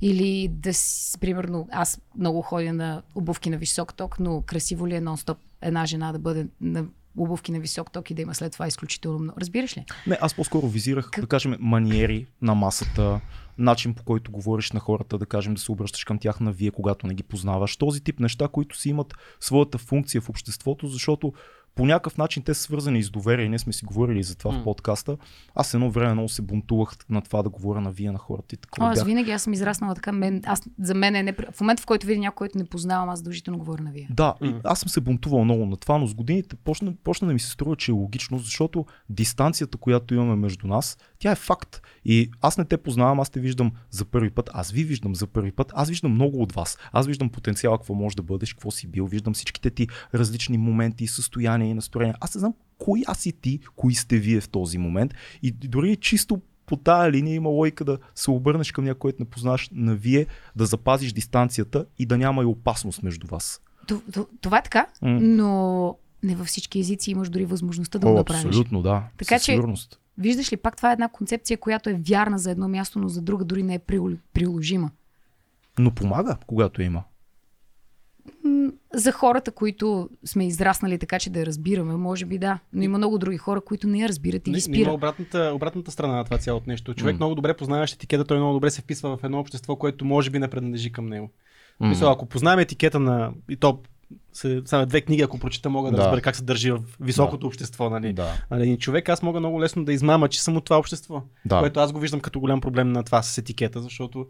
Или 0.00 0.48
да 0.48 0.74
си, 0.74 1.18
примерно, 1.18 1.68
аз 1.72 2.00
много 2.18 2.42
ходя 2.42 2.72
на 2.72 3.02
обувки 3.14 3.50
на 3.50 3.58
висок 3.58 3.94
ток, 3.94 4.20
но 4.20 4.42
красиво 4.42 4.88
ли 4.88 4.94
е 4.94 5.00
нон-стоп 5.00 5.36
една 5.62 5.86
жена 5.86 6.12
да 6.12 6.18
бъде 6.18 6.46
на 6.60 6.84
обувки 7.16 7.52
на 7.52 7.60
висок 7.60 7.92
ток 7.92 8.10
и 8.10 8.14
да 8.14 8.22
има 8.22 8.34
след 8.34 8.52
това 8.52 8.66
изключително 8.66 9.18
много. 9.18 9.40
Разбираш 9.40 9.76
ли? 9.76 9.84
Не, 10.06 10.18
аз 10.20 10.34
по-скоро 10.34 10.68
визирах, 10.68 11.10
да 11.20 11.26
кажем, 11.26 11.56
маниери 11.60 12.26
на 12.42 12.54
масата, 12.54 13.20
начин 13.60 13.94
по 13.94 14.04
който 14.04 14.32
говориш 14.32 14.72
на 14.72 14.80
хората, 14.80 15.18
да 15.18 15.26
кажем, 15.26 15.54
да 15.54 15.60
се 15.60 15.72
обръщаш 15.72 16.04
към 16.04 16.18
тях 16.18 16.40
на 16.40 16.52
вие, 16.52 16.70
когато 16.70 17.06
не 17.06 17.14
ги 17.14 17.22
познаваш. 17.22 17.76
Този 17.76 18.00
тип 18.00 18.20
неща, 18.20 18.48
които 18.48 18.76
си 18.76 18.88
имат 18.88 19.14
своята 19.40 19.78
функция 19.78 20.20
в 20.20 20.28
обществото, 20.28 20.86
защото 20.86 21.32
по 21.74 21.86
някакъв 21.86 22.18
начин 22.18 22.42
те 22.42 22.54
са 22.54 22.62
свързани 22.62 22.98
и 22.98 23.02
с 23.02 23.10
доверие. 23.10 23.48
Ние 23.48 23.58
сме 23.58 23.72
си 23.72 23.84
говорили 23.84 24.22
за 24.22 24.34
това 24.36 24.52
М. 24.52 24.60
в 24.60 24.64
подкаста. 24.64 25.16
Аз 25.54 25.74
едно 25.74 25.90
време 25.90 26.12
много 26.12 26.28
се 26.28 26.42
бунтувах 26.42 26.96
на 27.10 27.22
това 27.22 27.42
да 27.42 27.48
говоря 27.48 27.80
на 27.80 27.90
вие 27.90 28.12
на 28.12 28.18
хората. 28.18 28.54
И 28.54 28.58
О, 28.58 28.60
такова 28.60 28.88
аз 28.90 28.98
бях. 28.98 29.06
винаги 29.06 29.30
аз 29.30 29.42
съм 29.42 29.52
израснала 29.52 29.94
така. 29.94 30.12
Мен, 30.12 30.40
аз, 30.46 30.62
за 30.80 30.94
мен 30.94 31.14
е 31.16 31.22
не... 31.22 31.32
В 31.52 31.60
момента, 31.60 31.82
в 31.82 31.86
който 31.86 32.06
видя 32.06 32.20
някой, 32.20 32.34
който 32.34 32.58
не 32.58 32.64
познавам, 32.64 33.08
аз 33.08 33.18
задължително 33.18 33.58
говоря 33.58 33.82
на 33.82 33.90
вие. 33.90 34.08
Да, 34.10 34.34
и 34.42 34.48
М. 34.48 34.60
аз 34.64 34.80
съм 34.80 34.88
се 34.88 35.00
бунтувал 35.00 35.44
много 35.44 35.66
на 35.66 35.76
това, 35.76 35.98
но 35.98 36.06
с 36.06 36.14
годините 36.14 36.56
почна, 36.56 36.94
почна 37.04 37.26
да 37.26 37.34
ми 37.34 37.40
се 37.40 37.50
струва, 37.50 37.76
че 37.76 37.90
е 37.90 37.94
логично, 37.94 38.38
защото 38.38 38.86
дистанцията, 39.08 39.78
която 39.78 40.14
имаме 40.14 40.36
между 40.36 40.66
нас, 40.66 40.98
тя 41.18 41.30
е 41.30 41.34
факт. 41.34 41.82
И 42.04 42.30
аз 42.40 42.58
не 42.58 42.64
те 42.64 42.76
познавам, 42.76 43.20
аз 43.20 43.30
те 43.30 43.40
виждам 43.40 43.72
за 43.90 44.04
първи 44.04 44.30
път, 44.30 44.50
аз 44.52 44.70
ви 44.70 44.84
виждам 44.84 45.14
за 45.14 45.26
първи 45.26 45.52
път, 45.52 45.72
аз 45.74 45.88
виждам 45.88 46.12
много 46.12 46.42
от 46.42 46.52
вас. 46.52 46.78
Аз 46.92 47.06
виждам 47.06 47.28
потенциала, 47.28 47.78
какво 47.78 47.94
може 47.94 48.16
да 48.16 48.22
бъдеш, 48.22 48.52
какво 48.54 48.70
си 48.70 48.86
бил, 48.86 49.06
виждам 49.06 49.34
всичките 49.34 49.70
ти 49.70 49.88
различни 50.14 50.58
моменти, 50.58 51.06
състояния 51.06 51.59
и 51.62 51.74
настроения. 51.74 52.16
Аз 52.20 52.34
не 52.34 52.38
знам 52.38 52.54
коя 52.78 53.14
си 53.14 53.32
ти, 53.32 53.60
кои 53.76 53.94
сте 53.94 54.18
вие 54.18 54.40
в 54.40 54.48
този 54.48 54.78
момент. 54.78 55.14
И 55.42 55.50
дори 55.52 55.96
чисто 55.96 56.40
по 56.66 56.76
тая 56.76 57.12
линия 57.12 57.34
има 57.34 57.48
логика 57.48 57.84
да 57.84 57.98
се 58.14 58.30
обърнеш 58.30 58.72
към 58.72 58.84
някой, 58.84 58.98
който 58.98 59.22
не 59.22 59.30
познаваш 59.30 59.68
на 59.72 59.94
вие, 59.94 60.26
да 60.56 60.66
запазиш 60.66 61.12
дистанцията 61.12 61.86
и 61.98 62.06
да 62.06 62.18
няма 62.18 62.42
и 62.42 62.46
опасност 62.46 63.02
между 63.02 63.26
вас. 63.26 63.60
Това 64.40 64.58
е 64.58 64.62
така, 64.62 64.86
М. 65.02 65.20
но 65.20 65.96
не 66.22 66.36
във 66.36 66.46
всички 66.46 66.78
езици 66.80 67.10
имаш 67.10 67.28
дори 67.28 67.44
възможността 67.44 67.98
да 67.98 68.06
О, 68.06 68.10
го 68.10 68.16
направиш. 68.16 68.44
абсолютно, 68.44 68.82
да. 68.82 69.02
Така 69.18 69.38
Със 69.38 69.44
че- 69.44 69.52
сигурност. 69.52 70.00
Виждаш 70.18 70.52
ли, 70.52 70.56
пак 70.56 70.76
това 70.76 70.90
е 70.90 70.92
една 70.92 71.08
концепция, 71.08 71.58
която 71.58 71.90
е 71.90 71.94
вярна 71.94 72.38
за 72.38 72.50
едно 72.50 72.68
място, 72.68 72.98
но 72.98 73.08
за 73.08 73.22
друга 73.22 73.44
дори 73.44 73.62
не 73.62 73.74
е 73.74 73.78
прил- 73.78 74.16
приложима. 74.32 74.90
Но 75.78 75.90
помага, 75.90 76.36
когато 76.46 76.82
има. 76.82 77.02
За 78.94 79.12
хората, 79.12 79.50
които 79.50 80.08
сме 80.24 80.46
израснали 80.46 80.98
така, 80.98 81.18
че 81.18 81.30
да 81.30 81.38
я 81.40 81.46
разбираме, 81.46 81.96
може 81.96 82.24
би 82.26 82.38
да. 82.38 82.58
Но 82.72 82.82
има 82.82 82.98
много 82.98 83.18
други 83.18 83.36
хора, 83.38 83.60
които 83.60 83.88
не 83.88 83.98
я 83.98 84.08
разбират 84.08 84.48
и 84.48 84.50
Не, 84.50 84.58
ги 84.58 84.68
не 84.70 84.78
има 84.78 84.92
обратната, 84.92 85.52
обратната 85.54 85.90
страна 85.90 86.16
на 86.16 86.24
това 86.24 86.38
цялото 86.38 86.70
нещо. 86.70 86.94
Човек 86.94 87.12
М. 87.14 87.16
много 87.16 87.34
добре 87.34 87.54
познаващ 87.54 87.94
етикета, 87.94 88.24
той 88.24 88.36
много 88.38 88.52
добре 88.52 88.70
се 88.70 88.82
вписва 88.82 89.16
в 89.16 89.24
едно 89.24 89.38
общество, 89.40 89.76
което 89.76 90.04
може 90.04 90.30
би 90.30 90.38
не 90.38 90.48
принадлежи 90.48 90.92
към 90.92 91.06
него. 91.06 91.30
М. 91.80 91.88
Мисля, 91.88 92.12
ако 92.12 92.26
познаем 92.26 92.58
етикета 92.58 93.00
на 93.00 93.32
и 93.48 93.56
то 93.56 93.78
се, 94.32 94.62
само 94.64 94.86
две 94.86 95.00
книги, 95.00 95.22
ако 95.22 95.38
прочита, 95.38 95.70
мога 95.70 95.90
да, 95.90 95.96
Да. 95.96 96.02
разбера 96.02 96.20
как 96.22 96.36
се 96.36 96.44
държи 96.44 96.70
в 96.70 96.80
високото 97.00 97.40
Да. 97.40 97.46
общество. 97.46 97.90
Нали? 97.90 98.12
Да. 98.12 98.32
Нали, 98.50 98.78
човек, 98.78 99.08
аз 99.08 99.22
мога 99.22 99.40
много 99.40 99.60
лесно 99.60 99.84
да 99.84 99.92
измама, 99.92 100.28
че 100.28 100.42
съм 100.42 100.56
от 100.56 100.64
това 100.64 100.78
общество. 100.78 101.22
Да. 101.44 101.58
Което 101.60 101.80
аз 101.80 101.92
го 101.92 101.98
виждам 102.00 102.20
като 102.20 102.40
голям 102.40 102.60
проблем 102.60 102.92
на 102.92 103.02
това 103.02 103.22
с 103.22 103.38
етикета, 103.38 103.80
защото 103.80 104.26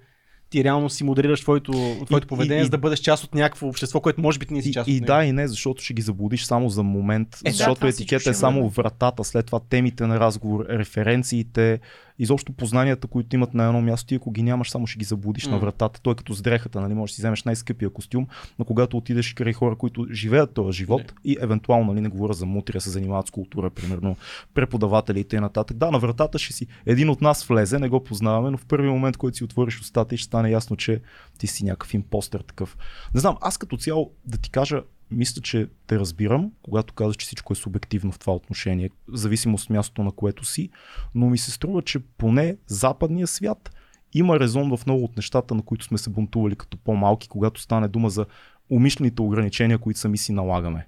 ти 0.51 0.65
реално 0.65 0.91
си 0.91 1.05
модерираш 1.05 1.41
твоето, 1.41 1.73
твоето 2.07 2.25
И- 2.25 2.29
поведение, 2.29 2.61
и- 2.61 2.65
за 2.65 2.71
да 2.71 2.79
бъдеш 2.79 2.99
част 2.99 3.25
от 3.25 3.35
някакво 3.35 3.69
общество, 3.69 4.01
което 4.01 4.21
може 4.21 4.39
би 4.39 4.47
ти 4.47 4.55
не 4.55 4.63
си 4.63 4.69
И, 4.69 4.73
част 4.73 4.89
и 4.89 4.93
от 4.93 4.95
него. 4.95 5.07
да, 5.07 5.25
и 5.25 5.33
не, 5.33 5.49
защото 5.49 5.83
ще 5.83 5.95
ги 5.95 6.03
заблудиш 6.03 6.45
само 6.45 6.69
за 6.69 6.83
момент, 6.83 7.29
Е, 7.37 7.45
да, 7.45 7.51
защото 7.51 7.75
всичко 7.77 7.87
етикета 7.87 8.21
ще 8.21 8.31
е 8.31 8.35
само 8.35 8.69
вратата, 8.69 9.25
след 9.25 9.47
това 9.47 9.61
темите 9.61 10.07
на 10.07 10.21
разговор, 10.21 10.67
референциите, 10.71 11.81
изобщо 12.23 12.53
познанията, 12.53 13.07
които 13.07 13.37
имат 13.37 13.55
на 13.55 13.67
едно 13.67 13.81
място, 13.81 14.07
ти 14.07 14.15
ако 14.15 14.31
ги 14.31 14.43
нямаш, 14.43 14.71
само 14.71 14.87
ще 14.87 14.99
ги 14.99 15.05
заблудиш 15.05 15.47
на 15.47 15.53
М. 15.53 15.59
вратата. 15.59 16.01
Той 16.01 16.13
е 16.13 16.17
като 16.17 16.35
с 16.35 16.43
дрехата, 16.43 16.81
нали, 16.81 16.95
можеш 16.95 17.13
да 17.13 17.15
си 17.15 17.21
вземеш 17.21 17.45
най-скъпия 17.45 17.91
костюм, 17.91 18.27
но 18.59 18.65
когато 18.65 18.97
отидеш 18.97 19.35
край 19.35 19.53
хора, 19.53 19.77
които 19.77 20.07
живеят 20.13 20.55
този 20.55 20.77
живот 20.77 21.01
Не. 21.03 21.33
и 21.33 21.37
евентуално, 21.41 21.93
нали, 21.93 22.01
не 22.01 22.09
говоря 22.09 22.33
за 22.33 22.47
мутри, 22.47 22.77
а 22.77 22.81
се 22.81 22.91
занимават 22.91 23.27
с 23.27 23.31
култура, 23.31 23.71
примерно 23.71 24.17
преподаватели 24.55 25.21
и 25.21 25.25
т.н. 25.25 25.51
Да, 25.75 25.91
на 25.91 25.99
вратата 25.99 26.39
ще 26.39 26.53
си 26.53 26.67
един 26.87 27.11
от 27.11 27.21
нас 27.21 27.45
влезе, 27.45 27.79
не 27.79 27.89
го 27.89 28.05
познаваме, 28.05 28.51
но 28.51 28.59
в 28.59 28.67
първи 28.67 28.89
момент, 28.89 29.17
който 29.17 29.37
си 29.37 29.45
отвориш 29.45 29.81
устата 29.81 30.15
и 30.15 30.19
ще 30.19 30.27
стане 30.27 30.51
ясно, 30.51 30.77
че 30.77 31.01
ти 31.39 31.47
си 31.47 31.65
някакъв 31.65 31.95
импостър 31.95 32.41
такъв. 32.41 32.77
Не 33.15 33.21
знам, 33.21 33.37
аз 33.41 33.59
като 33.59 33.77
цяло 33.77 34.13
да 34.27 34.39
ти 34.39 34.51
кажа, 34.51 34.83
мисля, 35.11 35.43
че 35.43 35.69
те 35.87 35.99
разбирам, 35.99 36.53
когато 36.63 36.95
казваш, 36.95 37.17
че 37.17 37.27
всичко 37.27 37.53
е 37.53 37.57
субективно 37.57 38.13
в 38.13 38.19
това 38.19 38.35
отношение, 38.35 38.91
в 39.09 39.17
зависимост 39.17 39.65
от 39.65 39.71
мястото 39.71 40.03
на 40.03 40.13
което 40.13 40.45
си, 40.45 40.71
но 41.15 41.31
ми 41.31 41.39
се 41.39 41.51
струва, 41.51 41.83
че 41.83 41.99
поне 41.99 42.57
западния 42.67 43.27
свят 43.27 43.71
има 44.13 44.41
резон 44.41 44.77
в 44.77 44.87
много 44.87 45.05
от 45.05 45.17
нещата, 45.17 45.55
на 45.55 45.63
които 45.63 45.85
сме 45.85 45.99
се 45.99 46.11
бунтували 46.11 46.57
като 46.57 46.77
по-малки, 46.77 47.29
когато 47.29 47.61
стане 47.61 47.89
дума 47.89 48.11
за 48.11 48.27
умишлените 48.71 49.23
ограничения, 49.23 49.79
които 49.79 50.01
сами 50.01 50.19
си 50.19 50.33
налагаме. 50.33 50.87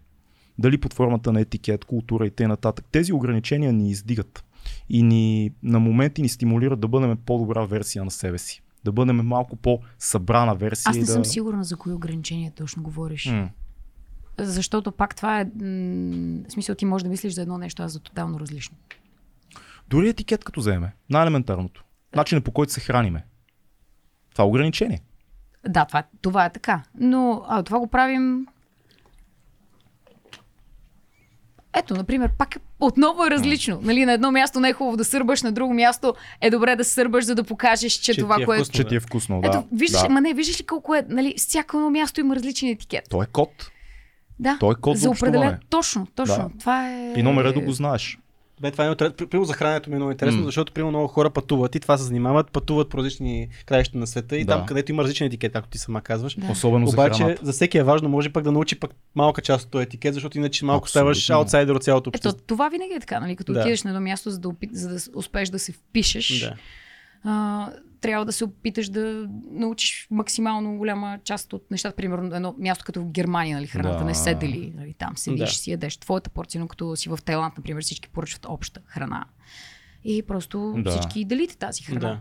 Дали 0.58 0.78
под 0.78 0.94
формата 0.94 1.32
на 1.32 1.40
етикет, 1.40 1.84
култура 1.84 2.26
и 2.26 2.30
т.н. 2.30 2.56
Тези 2.72 3.12
ограничения 3.12 3.72
ни 3.72 3.90
издигат 3.90 4.44
и 4.88 5.02
ни 5.02 5.50
на 5.62 5.80
моменти 5.80 6.22
ни 6.22 6.28
стимулират 6.28 6.80
да 6.80 6.88
бъдем 6.88 7.18
по-добра 7.26 7.64
версия 7.64 8.04
на 8.04 8.10
себе 8.10 8.38
си. 8.38 8.62
Да 8.84 8.92
бъдем 8.92 9.16
малко 9.16 9.56
по-събрана 9.56 10.54
версия. 10.54 10.90
Аз 10.90 10.96
не 10.96 11.04
да... 11.04 11.12
съм 11.12 11.24
сигурна 11.24 11.64
за 11.64 11.76
кои 11.76 11.92
ограничения 11.92 12.52
точно 12.56 12.82
говориш. 12.82 13.26
М. 13.26 13.50
Защото 14.38 14.92
пак 14.92 15.16
това 15.16 15.40
е... 15.40 15.44
М- 15.44 16.42
в 16.48 16.52
смисъл 16.52 16.74
ти 16.74 16.84
можеш 16.84 17.02
да 17.02 17.08
мислиш 17.10 17.32
за 17.32 17.42
едно 17.42 17.58
нещо, 17.58 17.82
а 17.82 17.88
за 17.88 18.00
тотално 18.00 18.40
различно. 18.40 18.76
Дори 19.88 20.08
етикет 20.08 20.44
като 20.44 20.60
вземе. 20.60 20.92
Най-елементарното. 21.10 21.84
Начинът 22.16 22.44
по 22.44 22.52
който 22.52 22.72
се 22.72 22.80
храниме. 22.80 23.24
Това 24.32 24.44
е 24.44 24.48
ограничение. 24.48 25.00
Да, 25.68 25.84
това, 25.84 26.02
това 26.22 26.44
е 26.44 26.52
така. 26.52 26.82
Но 27.00 27.44
а, 27.48 27.62
това 27.62 27.78
го 27.78 27.86
правим. 27.86 28.46
Ето, 31.76 31.94
например, 31.94 32.30
пак 32.38 32.56
отново 32.80 33.26
е 33.26 33.30
различно. 33.30 33.80
Нали, 33.82 34.04
на 34.04 34.12
едно 34.12 34.32
място 34.32 34.60
не 34.60 34.68
е 34.68 34.72
хубаво 34.72 34.96
да 34.96 35.04
сърбаш, 35.04 35.42
на 35.42 35.52
друго 35.52 35.74
място 35.74 36.14
е 36.40 36.50
добре 36.50 36.76
да 36.76 36.84
сърбаш, 36.84 37.24
за 37.24 37.34
да 37.34 37.44
покажеш, 37.44 37.92
че, 37.92 38.14
Че 38.14 38.20
това, 38.20 38.36
е 38.40 38.44
което. 38.44 38.64
вкусно. 38.64 38.82
Че 38.82 38.88
ти 38.88 38.96
е 38.96 39.00
вкусно, 39.00 39.40
да. 39.40 39.48
Ето, 39.48 39.64
виждаш, 39.72 40.02
да. 40.02 40.08
ма 40.08 40.20
не, 40.20 40.34
виждаш 40.34 40.60
ли 40.60 40.64
колко 40.64 40.94
е, 40.94 41.06
нали, 41.08 41.34
всяко 41.36 41.76
едно 41.76 41.90
място 41.90 42.20
има 42.20 42.36
различен 42.36 42.68
етикет. 42.68 43.04
Той 43.10 43.24
е 43.24 43.26
код. 43.26 43.70
Да. 44.38 44.56
Той 44.60 44.72
е 44.72 44.80
код 44.80 44.96
за 44.96 45.02
за 45.02 45.10
определен. 45.10 45.38
общуване. 45.38 45.58
Точно, 45.70 46.06
точно. 46.06 46.36
Да. 46.36 46.58
Това 46.60 46.90
е. 46.90 47.12
И 47.16 47.22
номера 47.22 47.52
да 47.52 47.60
го 47.60 47.72
знаеш. 47.72 48.18
Бе, 48.60 48.70
това 48.70 48.84
е 48.84 48.88
много 48.88 48.94
интересно. 48.94 49.28
Примерно 49.28 49.44
за 49.44 49.52
храненето 49.52 49.90
ми 49.90 49.96
е 49.96 49.98
много 49.98 50.10
интересно, 50.10 50.40
М. 50.40 50.44
защото 50.44 50.72
примерно 50.72 50.90
много 50.90 51.08
хора 51.08 51.30
пътуват 51.30 51.74
и 51.74 51.80
това 51.80 51.98
се 51.98 52.04
занимават, 52.04 52.50
пътуват 52.50 52.88
по 52.88 52.98
различни 52.98 53.48
краища 53.66 53.98
на 53.98 54.06
света 54.06 54.36
и 54.36 54.44
Да. 54.44 54.52
там, 54.52 54.66
където 54.66 54.92
има 54.92 55.02
различен 55.02 55.26
етикет, 55.26 55.52
както 55.52 55.70
ти 55.70 55.78
сама 55.78 56.00
казваш. 56.00 56.34
Да. 56.34 56.50
Особено 56.52 56.86
за 56.86 56.92
Обаче 56.92 57.18
храната. 57.18 57.46
за 57.46 57.52
всеки 57.52 57.78
е 57.78 57.82
важно, 57.82 58.08
може 58.08 58.30
пък 58.30 58.44
да 58.44 58.52
научи 58.52 58.80
пък 58.80 58.90
малка 59.14 59.42
част 59.42 59.64
от 59.64 59.70
този 59.70 59.82
етикет, 59.82 60.14
защото 60.14 60.38
иначе 60.38 60.64
малко 60.64 60.84
Абсолютно. 60.84 61.14
ставаш 61.14 61.30
аутсайдер 61.30 61.74
от 61.74 61.82
цялото 61.84 62.10
Ето, 62.10 62.18
общество. 62.18 62.44
това 62.46 62.68
винаги 62.68 62.94
е 62.94 63.00
така, 63.00 63.20
нали? 63.20 63.36
Като 63.36 63.52
Да. 63.52 63.60
отидеш 63.60 63.82
на 63.82 63.90
едно 63.90 64.00
място, 64.00 64.30
за 64.30 64.38
да, 64.38 64.48
опит... 64.48 64.70
за 64.72 64.88
да 64.88 64.98
успееш 65.14 65.48
да 65.48 65.58
се 65.58 65.72
впишеш. 65.72 66.40
Да. 66.40 66.54
а, 67.24 67.68
трябва 68.02 68.24
да 68.24 68.32
се 68.32 68.44
опиташ 68.44 68.88
да 68.88 69.26
научиш 69.50 70.06
максимално 70.10 70.76
голяма 70.76 71.18
част 71.24 71.52
от 71.52 71.70
нещата. 71.70 71.96
Примерно 71.96 72.34
едно 72.34 72.54
място 72.58 72.84
като 72.84 73.02
в 73.02 73.06
Германия, 73.06 73.56
нали, 73.56 73.66
храната 73.66 73.98
Да. 73.98 74.04
не 74.04 74.14
се 74.14 74.34
дели. 74.34 74.72
Нали, 74.76 74.94
там 74.94 75.16
седиш, 75.16 75.40
Да. 75.40 75.46
си 75.48 75.70
ядеш 75.70 75.96
твоята 75.96 76.30
порция, 76.30 76.60
но 76.60 76.68
като 76.68 76.96
си 76.96 77.08
в 77.08 77.18
Тайланд, 77.24 77.56
например, 77.56 77.82
всички 77.82 78.08
поръчват 78.08 78.46
обща 78.46 78.80
храна. 78.86 79.24
и 80.04 80.22
просто 80.22 80.74
Да. 80.78 80.90
всички 80.90 81.24
делите 81.24 81.56
тази 81.56 81.82
храна. 81.82 82.00
Да. 82.00 82.20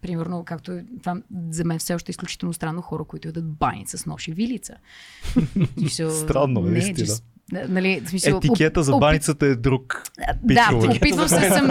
Примерно, 0.00 0.44
както 0.44 0.72
е- 0.72 0.84
това 0.98 1.16
за 1.50 1.64
мен 1.64 1.78
все 1.78 1.94
още 1.94 2.10
е 2.10 2.12
изключително 2.12 2.52
странно 2.52 2.82
хора, 2.82 3.04
които 3.04 3.28
ядат 3.28 3.46
баница 3.46 3.98
с 3.98 4.06
нож 4.06 4.28
и 4.28 4.32
вилица. 4.32 4.74
Странно, 6.10 6.60
не, 6.60 6.70
наистина. 6.70 6.96
just- 6.98 7.24
Нали, 7.52 8.02
в 8.04 8.08
смисъл, 8.08 8.36
Етикета 8.36 8.82
за 8.82 8.96
баницата 8.96 9.46
е 9.46 9.54
друг. 9.54 10.02
Да, 10.42 10.68
опитвам 10.72 11.28
се, 11.28 11.40
да 11.40 11.54
съм, 11.54 11.70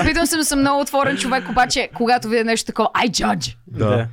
опитвам 0.00 0.26
се 0.26 0.36
да 0.36 0.44
съм 0.44 0.60
много 0.60 0.80
отворен 0.80 1.16
човек, 1.16 1.48
обаче 1.50 1.88
когато 1.94 2.28
видя 2.28 2.44
нещо 2.44 2.66
такова, 2.66 2.88
I 2.88 3.10
judge. 3.10 3.56
Да. 3.66 4.08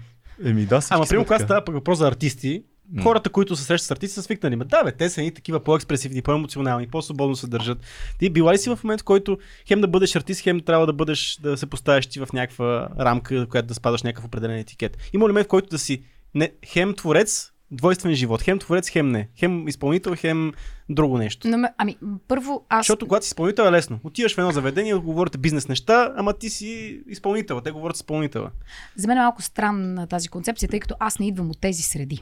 Еми 0.45 0.65
да, 0.65 0.81
Ама, 0.89 1.05
примерно, 1.05 1.25
когато 1.25 1.43
става 1.43 1.65
пък 1.65 1.75
въпрос 1.75 1.97
за 1.97 2.07
артисти, 2.07 2.63
хората, 3.03 3.29
които 3.29 3.55
се 3.55 3.63
срещат 3.63 3.87
с 3.87 3.91
артисти, 3.91 4.15
са 4.15 4.23
свикнали. 4.23 4.55
Ма 4.55 4.65
да, 4.65 4.83
бе, 4.83 4.91
те 4.91 5.09
са 5.09 5.21
и 5.21 5.33
такива 5.33 5.59
по-експресивни, 5.59 6.21
по-емоционални, 6.21 6.87
по-свободно 6.87 7.35
се 7.35 7.47
държат. 7.47 7.77
Ти 8.19 8.29
била 8.29 8.53
ли 8.53 8.57
си 8.57 8.69
в 8.69 8.79
момент, 8.83 9.01
в 9.01 9.03
който 9.03 9.37
хем 9.67 9.81
да 9.81 9.87
бъдеш 9.87 10.15
артист, 10.15 10.41
хем 10.41 10.59
трябва 10.59 10.85
да 10.85 10.93
бъдеш, 10.93 11.37
да 11.41 11.57
се 11.57 11.65
поставиш 11.65 12.07
ти 12.07 12.19
в 12.19 12.27
някаква 12.33 12.89
рамка, 12.99 13.47
която 13.47 13.67
да 13.67 13.73
спадаш 13.73 14.03
някакъв 14.03 14.25
определен 14.25 14.57
етикет? 14.57 14.97
Има 15.13 15.25
ли 15.25 15.31
момент, 15.31 15.45
в 15.45 15.49
който 15.49 15.67
да 15.69 15.79
си 15.79 16.03
не, 16.35 16.51
хем 16.65 16.93
творец, 16.93 17.51
двойствен 17.71 18.15
живот, 18.15 18.41
хем 18.41 18.59
творец, 18.59 18.89
хем 18.89 19.09
не, 19.09 19.29
хем 19.35 19.67
изпълнител, 19.67 20.15
хем 20.15 20.53
друго 20.89 21.17
нещо? 21.17 21.47
Но, 21.47 21.69
ами, 21.77 21.97
първо 22.27 22.65
аз... 22.69 22.85
Защото 22.85 23.07
когато 23.07 23.25
си 23.25 23.29
изпълнител 23.29 23.63
е 23.63 23.71
лесно. 23.71 23.99
Отиваш 24.03 24.35
в 24.35 24.37
едно 24.37 24.51
заведение, 24.51 24.93
говорите 24.93 25.37
бизнес 25.37 25.67
неща, 25.67 26.13
ама 26.17 26.33
ти 26.33 26.49
си 26.49 27.01
изпълнител, 27.07 27.61
те 27.61 27.71
говорят 27.71 27.97
с. 27.97 28.03
За 28.95 29.07
мен 29.07 29.17
е 29.17 29.21
малко 29.21 29.41
странна 29.41 30.07
тази 30.07 30.27
концепция, 30.27 30.69
тъй 30.69 30.79
като 30.79 30.95
аз 30.99 31.19
не 31.19 31.27
идвам 31.27 31.49
от 31.49 31.59
тези 31.59 31.83
среди. 31.83 32.19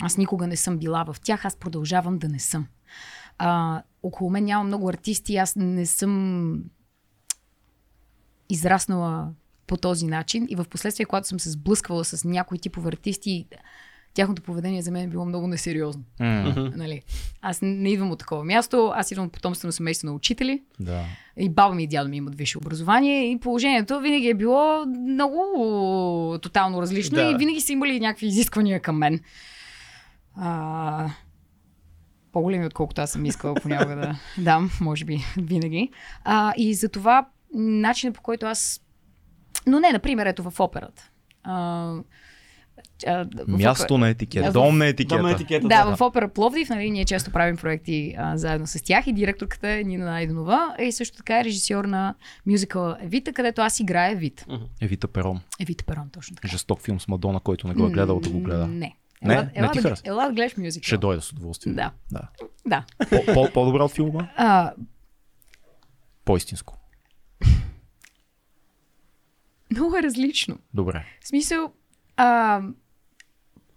Аз 0.00 0.16
никога 0.16 0.46
не 0.46 0.56
съм 0.56 0.78
била 0.78 1.04
в 1.04 1.16
тях, 1.20 1.44
аз 1.44 1.56
продължавам 1.56 2.18
да 2.18 2.28
не 2.28 2.38
съм. 2.38 2.66
А, 3.38 3.82
около 4.02 4.30
мен 4.30 4.44
няма 4.44 4.64
много 4.64 4.88
артисти, 4.88 5.36
аз 5.36 5.56
не 5.56 5.86
съм 5.86 6.62
израснала 8.48 9.28
по 9.66 9.76
този 9.76 10.06
начин 10.06 10.46
и 10.50 10.56
в 10.56 10.64
последствие, 10.64 11.06
когато 11.06 11.28
съм 11.28 11.40
се 11.40 11.50
сблъсквала 11.50 12.04
с 12.04 12.24
някои 12.24 12.58
типове 12.58 12.88
артисти, 12.88 13.46
тяхното 14.16 14.42
поведение 14.42 14.82
за 14.82 14.90
мен 14.90 15.04
е 15.04 15.08
било 15.08 15.24
много 15.24 15.46
несериозно. 15.46 16.02
М, 16.20 16.70
Нали? 16.76 17.02
Аз 17.42 17.58
не 17.62 17.90
идвам 17.90 18.10
от 18.10 18.18
такова 18.18 18.44
място, 18.44 18.92
аз 18.94 19.10
идвам 19.10 19.26
от 19.26 19.32
потомствено 19.32 19.72
семейство 19.72 20.06
на 20.06 20.14
учители. 20.14 20.62
Да. 20.80 21.04
И 21.36 21.48
баба 21.48 21.74
ми 21.74 21.82
и 21.82 21.86
дядо 21.86 22.08
ми 22.08 22.16
имат 22.16 22.34
висше 22.34 22.58
образование 22.58 23.30
и 23.30 23.40
положението 23.40 24.00
винаги 24.00 24.28
е 24.28 24.34
било 24.34 24.84
много 24.86 25.50
тотално 26.42 26.82
различно 26.82 27.14
Да. 27.14 27.22
и 27.24 27.34
винаги 27.34 27.60
са 27.60 27.72
имали 27.72 28.00
някакви 28.00 28.26
изисквания 28.26 28.80
към 28.80 28.96
мен. 28.96 29.20
А, 30.36 31.10
по-големи, 32.32 32.66
отколкото 32.66 33.00
аз 33.00 33.10
съм 33.10 33.24
искала 33.24 33.54
понякога 33.54 33.96
да 33.96 34.18
дам, 34.38 34.70
може 34.80 35.04
би, 35.04 35.18
винаги. 35.36 35.90
А, 36.24 36.52
и 36.56 36.74
за 36.74 36.88
това 36.88 37.28
начинът 37.54 38.14
по 38.14 38.22
който 38.22 38.46
аз... 38.46 38.80
Но 39.66 39.80
не, 39.80 39.92
например, 39.92 40.26
ето 40.26 40.50
в 40.50 40.60
операта. 40.60 41.10
А, 41.42 41.92
а, 43.06 43.24
в 43.36 43.48
Място 43.48 43.98
на 43.98 44.08
етикет, 44.08 44.44
Да, 44.44 44.50
в- 44.50 44.52
дом 44.52 44.78
на 44.78 44.86
етикета. 44.86 45.16
Дом 45.16 45.22
на 45.22 45.32
етикета. 45.32 45.68
да, 45.68 45.96
в 45.96 46.00
опера 46.00 46.28
Пловдив, 46.28 46.68
нали, 46.68 46.90
ние 46.90 47.04
често 47.04 47.30
правим 47.30 47.56
проекти 47.56 48.14
а, 48.18 48.36
заедно 48.36 48.66
с 48.66 48.82
тях 48.82 49.06
и 49.06 49.12
директорката 49.12 49.70
е 49.70 49.84
Нина 49.84 50.04
Найденова 50.04 50.76
и 50.80 50.92
също 50.92 51.16
така 51.16 51.40
е 51.40 51.44
режисьор 51.44 51.84
на 51.84 52.14
мюзикъла 52.46 52.98
Евита, 53.02 53.32
където 53.32 53.60
аз 53.60 53.80
играя 53.80 54.12
Евит. 54.12 54.46
Евита 54.80 55.08
Перон. 55.08 55.40
Евита 55.60 55.84
Перон, 55.84 56.10
точно 56.10 56.36
така. 56.36 56.48
Жесток 56.48 56.80
филм 56.80 57.00
с 57.00 57.08
Мадона, 57.08 57.40
който 57.40 57.68
не 57.68 57.74
го 57.74 57.86
е 57.86 57.90
гледал 57.90 58.20
да 58.20 58.30
го 58.30 58.40
гледа. 58.40 58.66
Не. 58.66 58.96
Не? 59.22 59.34
Ела, 59.34 59.42
Не 59.44 59.50
ела, 59.56 59.72
ти 59.72 59.80
да, 59.80 59.94
ела 60.04 60.24
да 60.24 60.32
гледаш 60.32 60.56
мюзикъл. 60.56 60.84
Ще 60.84 60.96
дойда 60.96 61.22
с 61.22 61.32
удоволствие. 61.32 61.72
Да. 61.72 61.90
да. 62.12 62.28
Да. 62.66 62.84
По- 63.00 63.34
по- 63.34 63.52
По-добре 63.52 63.82
от 63.82 63.92
филма? 63.92 64.28
А, 64.36 64.72
По-истинско. 66.24 66.74
много 69.70 69.96
е 69.96 70.02
различно. 70.02 70.58
Добре. 70.74 71.04
В 71.20 71.28
смисъл, 71.28 71.72
а, 72.16 72.60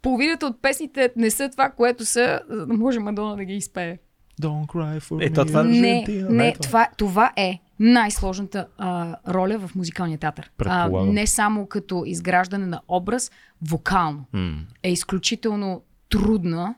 половината 0.01 0.45
от 0.45 0.61
песните 0.61 1.11
не 1.15 1.31
са 1.31 1.49
това, 1.49 1.69
което 1.69 2.05
са, 2.05 2.41
за 2.49 2.65
да 2.65 2.73
може 2.73 2.99
Мадона 2.99 3.35
да 3.35 3.45
ги 3.45 3.53
изпее. 3.53 3.97
Don't 4.41 4.65
cry 4.65 4.99
for 4.99 5.25
Е, 5.25 5.29
me, 5.29 5.47
това- 5.47 5.63
Не, 5.63 6.05
не, 6.29 6.47
е 6.47 6.53
това, 6.53 6.87
това 6.97 7.31
е 7.35 7.59
най-сложната 7.79 8.67
а, 8.77 9.15
роля 9.27 9.59
в 9.59 9.75
музикалния 9.75 10.17
театър. 10.17 10.51
А, 10.59 10.89
не 10.89 11.27
само 11.27 11.67
като 11.67 12.03
изграждане 12.05 12.65
на 12.65 12.81
образ, 12.87 13.31
вокално. 13.61 14.25
М, 14.33 14.59
Е 14.83 14.91
изключително 14.91 15.81
трудна 16.09 16.75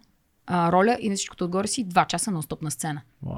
а, 0.47 0.71
роля 0.71 0.97
и 1.02 1.10
на 1.10 1.15
всичкото 1.15 1.45
отгоре 1.45 1.67
си 1.67 1.84
два 1.84 2.06
часа 2.06 2.32
нон-стоп 2.32 2.62
на 2.62 2.71
сцена. 2.71 3.02
вау. 3.24 3.38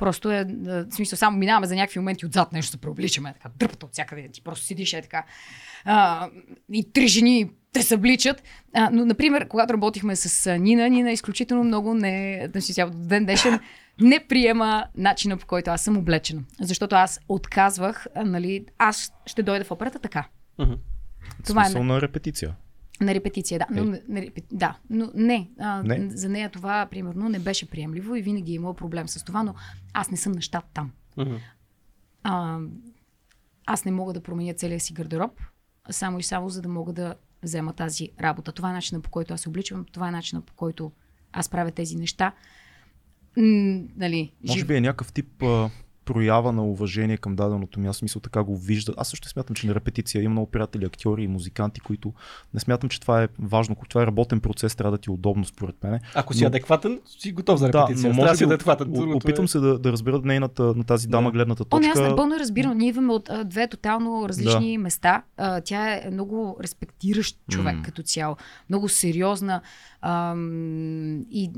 Просто 0.00 0.30
е, 0.30 0.46
а, 0.68 0.84
в 0.90 0.94
смисъл, 0.94 1.16
само 1.16 1.38
минаваме 1.38 1.66
за 1.66 1.76
някакви 1.76 1.98
моменти 1.98 2.26
отзад, 2.26 2.52
нещо 2.52 2.70
се 2.70 2.80
преобличаме, 2.80 3.32
така, 3.32 3.48
дърпата 3.56 3.86
от 3.86 3.92
всякъде, 3.92 4.28
ти 4.32 4.42
просто 4.42 4.66
седиш 4.66 4.92
е 4.92 5.02
така. 5.02 5.24
А, 5.84 6.28
и 6.72 6.92
три 6.92 7.08
жени 7.08 7.50
те 7.72 7.82
събличат. 7.82 8.42
А, 8.74 8.90
но, 8.92 9.04
например, 9.04 9.48
когато 9.48 9.74
работихме 9.74 10.16
с 10.16 10.58
Нина, 10.58 10.88
Нина 10.88 11.12
изключително 11.12 11.64
много 11.64 11.94
не, 11.94 12.48
си 12.58 12.84
до 12.84 12.90
ден 12.90 13.24
днешен, 13.24 13.60
не 14.00 14.20
приема 14.28 14.84
начина 14.96 15.36
по 15.36 15.46
който 15.46 15.70
аз 15.70 15.82
съм 15.82 15.96
облечена. 15.96 16.42
Защото 16.60 16.96
аз 16.96 17.20
отказвах, 17.28 18.06
нали, 18.24 18.66
аз 18.78 19.12
ще 19.26 19.42
дойда 19.42 19.64
в 19.64 19.70
операта 19.70 19.98
така. 19.98 20.28
Мгм. 20.58 20.72
Това 21.46 21.66
е 21.66 21.80
на 21.80 22.00
репетиция. 22.00 22.54
На 23.00 23.14
репетиция, 23.14 23.58
да. 23.58 23.66
Но, 23.72 23.82
Е. 23.84 24.02
на, 24.08 24.20
репе- 24.20 24.44
да, 24.52 24.78
но 24.90 25.10
не, 25.14 25.50
а, 25.58 25.82
Не? 25.82 26.10
За 26.10 26.28
нея 26.28 26.50
това, 26.50 26.86
примерно, 26.86 27.28
не 27.28 27.38
беше 27.38 27.70
приемливо 27.70 28.16
и 28.16 28.22
винаги 28.22 28.52
е 28.52 28.56
имала 28.56 28.74
проблем 28.74 29.08
с 29.08 29.24
това, 29.24 29.42
но 29.42 29.54
аз 29.92 30.10
не 30.10 30.16
съм 30.16 30.32
на 30.32 30.40
щат 30.40 30.64
там. 30.74 30.90
Мгм. 31.16 31.34
А, 32.22 32.58
аз 33.66 33.84
не 33.84 33.92
мога 33.92 34.12
да 34.12 34.22
променя 34.22 34.54
целия 34.54 34.80
си 34.80 34.92
гардероб, 34.92 35.40
само 35.90 36.18
и 36.18 36.22
само 36.22 36.48
за 36.48 36.62
да 36.62 36.68
мога 36.68 36.92
да 36.92 37.14
взема 37.42 37.72
тази 37.72 38.08
работа. 38.20 38.52
Това 38.52 38.70
е 38.70 38.74
начинът 38.74 39.04
по 39.04 39.10
който 39.10 39.34
аз 39.34 39.40
се 39.40 39.48
обличам, 39.48 39.84
това 39.84 40.08
е 40.08 40.12
начинът 40.12 40.44
по 40.44 40.54
който 40.54 40.92
аз 41.32 41.48
правя 41.48 41.70
тези 41.70 41.96
неща. 41.96 42.32
М, 43.36 43.44
нали, 43.96 44.32
Може 44.42 44.58
жив- 44.58 44.66
би 44.66 44.76
е 44.76 44.80
някакъв 44.80 45.12
тип 45.12 45.42
а, 45.42 45.70
проява 46.10 46.52
на 46.52 46.64
уважение 46.64 47.16
към 47.16 47.36
даденото 47.36 47.80
място. 47.80 47.98
Смисъл 47.98 48.20
така 48.20 48.42
го 48.42 48.56
вижда. 48.58 48.94
Аз 48.96 49.08
също 49.08 49.28
смятам, 49.28 49.56
че 49.56 49.66
на 49.66 49.74
репетиция 49.74 50.22
има 50.22 50.30
много 50.30 50.46
приятели, 50.46 50.84
актьори 50.84 51.22
и 51.22 51.28
музиканти, 51.28 51.80
които 51.80 52.12
не 52.54 52.60
смятам, 52.60 52.90
че 52.90 53.00
това 53.00 53.22
е 53.22 53.28
важно. 53.38 53.76
Това 53.88 54.02
е 54.02 54.06
работен 54.06 54.40
процес, 54.40 54.76
трябва 54.76 54.90
да 54.90 54.98
ти 54.98 55.10
е 55.10 55.12
удобно 55.12 55.44
според 55.44 55.84
мен. 55.84 56.00
Ако 56.14 56.34
си 56.34 56.40
Но- 56.40 56.46
адекватен, 56.46 57.00
си 57.18 57.32
готов 57.32 57.58
за 57.58 57.68
Да, 57.68 57.78
репетиция. 57.78 58.08
но 58.08 58.14
Трябва 58.14 58.22
може 58.22 58.30
да 58.30 58.36
си 58.36 58.46
би 58.46 58.54
адекватен. 58.54 58.92
Другото 58.92 59.16
опитвам 59.16 59.44
е- 59.44 59.48
се 59.48 59.58
да, 59.58 59.78
да 59.78 59.92
разбера 59.92 60.20
нейната, 60.24 60.62
на 60.62 60.84
тази 60.84 61.08
дама 61.08 61.28
Да. 61.28 61.32
гледната 61.32 61.64
О, 61.70 61.78
не, 61.78 61.86
аз 61.86 61.92
точка. 61.94 62.08
напълно 62.10 62.36
разбирам. 62.38 62.78
Ние 62.78 62.88
идваме 62.88 63.12
от 63.12 63.30
а, 63.30 63.44
две 63.44 63.68
тотално 63.68 64.28
различни 64.28 64.78
места. 64.78 65.22
А, 65.36 65.60
тя 65.60 65.88
е 65.88 66.10
много 66.10 66.56
респектиращ 66.62 67.36
човек 67.50 67.76
М. 67.76 67.82
като 67.82 68.02
цяло. 68.02 68.36
Много 68.68 68.88
сериозна. 68.88 69.60
Ам, 70.02 71.20
и 71.20 71.50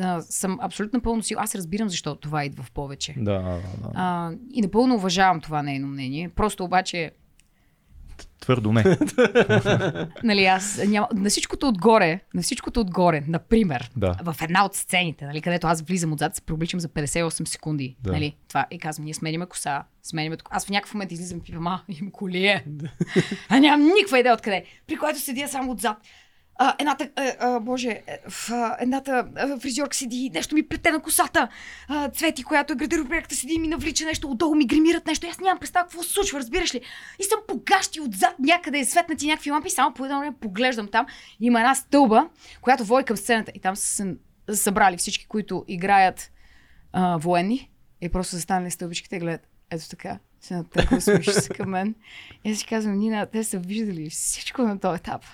а, 0.00 0.20
съм 0.20 0.58
абсолютно 0.62 0.96
напълно 0.96 1.22
си. 1.22 1.34
Аз 1.38 1.54
разбирам 1.54 1.88
защо 1.88 2.14
това 2.14 2.44
идва 2.44 2.62
в 2.62 2.70
повече. 2.70 3.14
Да, 3.16 3.32
да, 3.32 3.50
да. 3.52 3.90
А, 3.94 4.30
и 4.52 4.62
напълно 4.62 4.94
уважавам 4.94 5.40
това 5.40 5.62
нейно 5.62 5.88
мнение. 5.88 6.28
Просто 6.28 6.64
обаче, 6.64 7.10
Твърдо 8.42 8.72
не. 8.72 8.84
нали, 10.24 10.44
аз 10.44 10.80
няма... 10.86 11.08
На 11.14 11.30
всичкото 11.30 11.68
отгоре, 11.68 12.20
на 12.34 12.42
всичкото 12.42 12.80
отгоре, 12.80 13.22
например, 13.28 13.90
Да. 13.96 14.16
в 14.24 14.36
една 14.42 14.64
от 14.64 14.74
сцените, 14.74 15.24
нали, 15.24 15.40
където 15.40 15.66
аз 15.66 15.82
влизам 15.82 16.12
отзад, 16.12 16.36
се 16.36 16.42
преобличам 16.42 16.80
за 16.80 16.88
58 16.88 17.44
секунди. 17.44 17.96
Да. 18.00 18.12
Нали, 18.12 18.36
това, 18.48 18.66
и 18.70 18.78
казвам, 18.78 19.04
ние 19.04 19.14
сменяме 19.14 19.46
коса, 19.46 19.84
сменяме... 20.02 20.36
Аз 20.50 20.66
в 20.66 20.70
някакъв 20.70 20.94
момент 20.94 21.12
излизам 21.12 21.38
и 21.38 21.42
пипам, 21.42 21.66
а, 21.66 21.82
им 21.88 22.10
колие. 22.10 22.64
а 23.48 23.58
нямам 23.58 23.86
никаква 23.86 24.18
идея 24.18 24.34
откъде. 24.34 24.64
При 24.86 24.96
което 24.96 25.20
седя 25.20 25.48
само 25.48 25.72
отзад. 25.72 25.96
А, 26.64 26.74
едната, 26.78 27.10
а, 27.16 27.32
а, 27.40 27.60
боже, 27.60 27.88
е, 27.88 28.18
в, 28.28 28.50
а, 28.50 28.76
едната 28.80 29.28
а, 29.36 29.58
фризьорка 29.60 29.96
седи, 29.96 30.30
нещо 30.34 30.54
ми 30.54 30.68
плете 30.68 30.90
на 30.90 31.02
косата. 31.02 31.48
А, 31.88 32.08
Цвети, 32.08 32.44
която 32.44 32.72
е 32.72 32.76
градеробректа, 32.76 33.34
седи 33.34 33.54
и 33.54 33.58
ми 33.58 33.68
навлича 33.68 34.04
нещо, 34.04 34.30
отдолу 34.30 34.54
ми 34.54 34.66
гримират 34.66 35.06
нещо. 35.06 35.26
Аз 35.30 35.40
нямам 35.40 35.58
представа 35.58 35.84
какво 35.84 36.02
се 36.02 36.12
случва, 36.12 36.38
разбираш 36.38 36.74
ли? 36.74 36.80
И 37.20 37.24
съм 37.24 37.40
по 37.48 37.62
гащи 37.66 38.00
отзад 38.00 38.34
някъде, 38.38 38.78
е 38.78 38.84
светнати 38.84 39.26
някакви 39.26 39.50
лампи, 39.50 39.70
само 39.70 39.94
по 39.94 40.04
едно 40.04 40.18
време 40.18 40.36
поглеждам 40.40 40.88
там. 40.88 41.06
Има 41.40 41.60
една 41.60 41.74
стълба, 41.74 42.28
която 42.60 42.84
води 42.84 43.04
към 43.04 43.16
сцената. 43.16 43.52
И 43.54 43.60
там 43.60 43.76
са 43.76 44.16
се 44.50 44.56
събрали 44.56 44.96
всички, 44.96 45.26
които 45.26 45.64
играят 45.68 46.30
а, 46.92 47.16
военни. 47.16 47.70
И 48.00 48.08
просто 48.08 48.30
са 48.30 48.40
станали 48.40 48.70
стълбичките 48.70 49.16
и 49.16 49.18
гледат. 49.18 49.48
Ето 49.70 49.88
така. 49.88 50.18
Се 50.40 50.54
натърква, 50.54 51.00
смеши 51.00 51.32
се 51.32 51.48
към 51.48 51.70
мен. 51.70 51.94
И 52.44 52.52
аз 52.52 52.58
си 52.58 52.66
казвам, 52.66 52.98
Нина, 52.98 53.26
те 53.26 53.44
са 53.44 53.58
виждали 53.58 54.10
всичко 54.10 54.62
на 54.62 54.80
този 54.80 54.96
етап. 54.96 55.24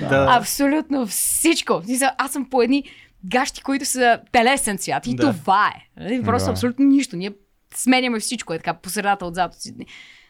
Да. 0.00 0.26
Абсолютно 0.30 1.06
всичко. 1.06 1.82
Аз 2.18 2.32
съм 2.32 2.50
по 2.50 2.62
едни 2.62 2.84
гащи, 3.24 3.62
които 3.62 3.84
са 3.84 4.20
телесен 4.32 4.78
цвят. 4.78 5.06
И 5.06 5.14
Да. 5.14 5.32
това 5.32 5.68
е. 5.68 6.00
Нали? 6.00 6.22
Просто 6.22 6.46
Да. 6.46 6.52
абсолютно 6.52 6.84
нищо. 6.84 7.16
Ние 7.16 7.30
сменяме 7.74 8.20
всичко. 8.20 8.54
Е 8.54 8.58
така, 8.58 8.74
по 8.74 8.90
средата 8.90 9.26
отзад. 9.26 9.52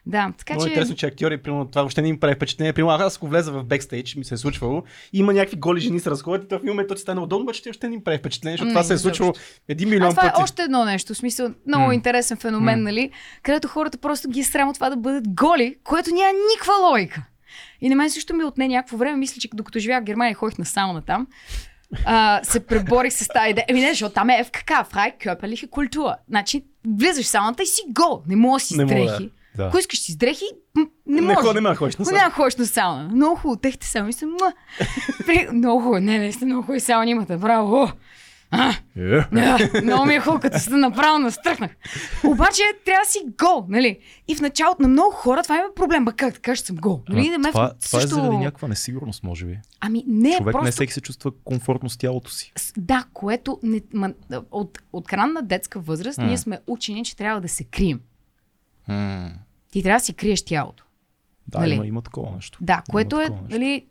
Да, 0.06 0.32
така 0.38 0.52
Много 0.52 0.64
че... 0.64 0.68
интересно, 0.68 0.96
че 0.96 1.06
актьори, 1.06 1.38
примерно, 1.38 1.66
това 1.66 1.82
въобще 1.82 2.02
не 2.02 2.08
им 2.08 2.20
прави 2.20 2.34
впечатление. 2.34 2.72
Примерно, 2.72 2.94
аз 2.94 3.16
ако 3.16 3.26
влеза 3.28 3.52
в 3.52 3.64
бекстейдж, 3.64 4.14
ми 4.16 4.24
се 4.24 4.34
е 4.34 4.38
случвало, 4.38 4.82
има 5.12 5.32
някакви 5.32 5.56
голи 5.56 5.80
жени 5.80 6.00
се 6.00 6.10
разходят 6.10 6.44
и 6.44 6.48
то 6.48 6.54
в 6.54 6.62
един 6.62 6.68
момент 6.68 6.88
то 6.88 6.94
ти 6.94 7.00
стане 7.00 7.20
удобно, 7.20 7.42
обаче 7.42 7.62
ти 7.62 7.68
въобще 7.68 7.88
не 7.88 7.94
им 7.94 8.04
прави 8.04 8.18
впечатление, 8.18 8.52
защото 8.54 8.66
Не, 8.66 8.72
това 8.72 8.82
се 8.82 8.94
е 8.94 8.98
случвало 8.98 9.32
един 9.68 9.88
А 9.88 9.90
милион 9.90 10.10
това 10.10 10.22
пъти. 10.22 10.40
е 10.40 10.42
още 10.42 10.62
едно 10.62 10.84
нещо, 10.84 11.14
в 11.14 11.16
смисъл 11.16 11.50
много 11.66 11.86
М. 11.86 11.94
интересен 11.94 12.36
феномен, 12.36 12.78
М. 12.78 12.84
нали? 12.84 13.10
Където 13.42 13.68
хората 13.68 13.98
просто 13.98 14.28
ги 14.28 14.40
е 14.40 14.44
срам 14.44 14.68
от 14.68 14.74
това 14.74 14.90
да 14.90 14.96
бъдат 14.96 15.28
голи, 15.28 15.76
което 15.84 16.10
няма 16.10 16.32
никаква 16.52 16.74
логика. 16.90 17.22
И 17.80 17.88
на 17.88 17.96
мен 17.96 18.10
също 18.10 18.34
ми 18.34 18.44
отне 18.44 18.68
някакво 18.68 18.96
време, 18.96 19.16
мисля, 19.16 19.40
че 19.40 19.48
докато 19.54 19.78
живях 19.78 20.00
в 20.02 20.06
Германия, 20.06 20.34
ходих 20.34 20.58
на 20.58 20.64
сауна 20.64 21.02
там, 21.02 21.26
а, 22.04 22.40
се 22.42 22.66
преборих 22.66 23.12
с 23.12 23.28
тази 23.28 23.50
идея. 23.50 23.64
Еми 23.68 23.80
не, 23.80 23.88
защото 23.88 24.14
там 24.14 24.30
е 24.30 24.44
ФКК, 24.44 24.72
фрай 24.90 25.12
кърпелиха 25.12 25.70
култура. 25.70 26.16
Значи, 26.28 26.64
влизаш 26.88 27.24
в 27.24 27.28
сауната 27.28 27.62
и 27.62 27.66
си 27.66 27.82
гол. 27.90 28.22
Не 28.26 28.36
можеш 28.36 28.68
да 28.68 28.68
си 28.68 28.76
Не 28.76 28.84
мога, 28.84 28.94
дрехи. 28.96 29.30
Да. 29.56 29.64
Ако 29.64 29.78
искаш 29.78 29.98
си 30.00 30.12
с 30.12 30.16
дрехи, 30.16 30.44
м- 30.74 30.86
не 31.06 31.20
не, 31.20 31.34
хо- 31.34 31.52
не 31.54 31.60
ме 31.60 31.74
ходиш 31.74 31.96
на 31.96 32.04
сауна. 32.04 32.20
няма 32.20 32.30
ходиш 32.30 32.56
на 32.56 32.66
сауна. 32.66 33.10
Много 33.14 33.36
хубаво. 33.36 33.60
Техте 33.60 33.86
сауни 33.86 34.12
са. 34.12 34.26
Много 35.52 35.80
хубаво. 35.82 36.00
Не, 36.00 36.18
наистина 36.18 36.46
много 36.46 36.62
хубави 36.62 36.80
сауни 36.80 37.10
имате. 37.10 37.36
Браво. 37.36 37.92
А, 38.50 38.70
Е. 38.96 39.20
да, 39.32 39.58
много 39.82 40.04
ми 40.06 40.14
е 40.14 40.20
хубаво, 40.20 40.40
като 40.40 40.58
се 40.58 40.70
направо 40.70 41.18
настръхнах. 41.18 41.70
Обаче 42.24 42.62
трябва 42.84 43.02
да 43.04 43.10
си 43.10 43.18
гол, 43.38 43.66
нали? 43.68 43.98
И 44.28 44.34
в 44.36 44.40
началото 44.40 44.82
на 44.82 44.88
много 44.88 45.10
хора 45.10 45.42
това 45.42 45.56
има 45.58 45.68
проблем. 45.76 46.04
Ба 46.04 46.12
как 46.12 46.34
така 46.34 46.56
ще 46.56 46.66
съм 46.66 46.76
гол? 46.76 47.02
Нали? 47.08 47.28
На 47.30 47.38
мен 47.38 47.52
това, 47.52 47.74
това 47.84 47.98
е 47.98 48.02
също... 48.02 48.08
заради 48.14 48.36
някаква 48.36 48.68
несигурност, 48.68 49.22
може 49.22 49.46
би. 49.46 49.58
Ами 49.80 50.04
не, 50.06 50.36
Човек 50.36 50.52
просто... 50.52 50.64
не 50.64 50.70
всеки 50.70 50.92
се 50.92 51.00
чувства 51.00 51.30
комфортно 51.44 51.90
с 51.90 51.96
тялото 51.96 52.30
си. 52.30 52.52
Да, 52.76 53.04
което 53.12 53.58
не, 53.62 53.80
ма, 53.94 54.12
от, 54.50 54.78
от 54.92 55.12
ранна 55.12 55.42
детска 55.42 55.80
възраст 55.80 56.18
М. 56.18 56.24
ние 56.26 56.38
сме 56.38 56.58
учени, 56.66 57.04
че 57.04 57.16
трябва 57.16 57.40
да 57.40 57.48
се 57.48 57.64
крием. 57.64 58.00
Ти 59.72 59.82
трябва 59.82 59.98
да 59.98 60.04
си 60.04 60.14
криеш 60.14 60.44
тялото. 60.44 60.84
Да, 61.48 61.58
Нали? 61.58 61.74
има, 61.74 61.86
има 61.86 62.02
такова 62.02 62.30
нещо. 62.34 62.58
Да, 62.60 62.82
което 62.90 63.16
е, 63.16 63.28
нещо. 63.28 63.44
нали, 63.50 63.86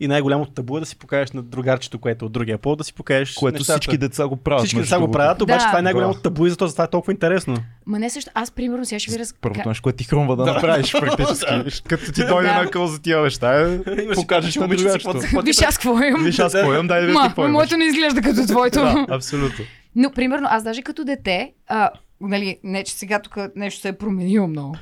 И 0.00 0.08
най-голямото 0.08 0.50
табу 0.50 0.76
е 0.76 0.80
да 0.80 0.86
си 0.86 0.96
покажеш 0.96 1.32
на 1.32 1.42
другарчето, 1.42 1.98
което 1.98 2.24
е 2.24 2.26
от 2.26 2.32
другия 2.32 2.58
пол, 2.58 2.76
да 2.76 2.84
си 2.84 2.94
покажеш 2.94 3.34
Което 3.34 3.54
нещата. 3.54 3.72
всички 3.72 3.98
деца 3.98 4.26
го 4.26 4.36
правят. 4.36 4.60
Всички 4.60 4.80
деца 4.80 4.98
го 4.98 5.10
правят, 5.10 5.42
обаче 5.42 5.58
Да. 5.58 5.66
това 5.66 5.78
е 5.78 5.82
най-голямото 5.82 6.18
Да. 6.18 6.22
табу 6.22 6.46
и 6.46 6.50
затова 6.50 6.68
това 6.68 6.84
е 6.84 6.90
толкова 6.90 7.12
интересно. 7.12 7.56
ма 7.86 7.98
не 7.98 8.10
също. 8.10 8.30
Аз, 8.34 8.50
примерно, 8.50 8.84
сега 8.84 8.98
ще 8.98 9.12
ви 9.12 9.18
раз... 9.18 9.34
Първото 9.40 9.68
нещо, 9.68 9.82
което 9.82 9.96
ти 9.96 10.04
хрумва 10.04 10.36
да, 10.36 10.44
Да. 10.44 10.52
направиш 10.54 10.92
практически. 11.00 11.82
Като 11.88 12.12
ти 12.12 12.26
дойде 12.26 12.52
на 12.52 12.70
къл 12.70 12.86
за 12.86 13.02
тия 13.02 13.22
неща, 13.22 13.60
е, 13.62 13.78
покажеш 14.14 14.56
на 14.56 14.68
другарчето. 14.68 15.20
Виж 15.44 15.62
аз 15.62 15.74
какво 15.78 16.02
имам. 16.02 16.24
Виж 16.24 16.38
аз 16.38 16.52
какво 16.52 16.72
имам, 16.72 16.86
дай 16.86 17.00
да 17.00 17.06
ви 17.06 17.12
Ма, 17.12 17.28
ти 17.28 17.34
поемаш. 17.34 17.52
моето 17.52 17.76
не 17.76 17.84
изглежда 17.84 18.22
като 18.22 18.46
твоето. 18.46 18.80
Абсолютно. 19.10 19.64
Но, 19.96 20.10
примерно, 20.10 20.48
аз 20.50 20.62
даже 20.64 20.82
като 20.82 21.04
дете, 21.04 21.52
а, 21.68 21.90
нали, 22.20 22.60
не, 22.64 22.84
че 22.84 22.92
сега 22.92 23.22
тук 23.22 23.36
нещо 23.56 23.80
се 23.80 23.88
е 23.88 23.98
променило 23.98 24.48
много. 24.48 24.76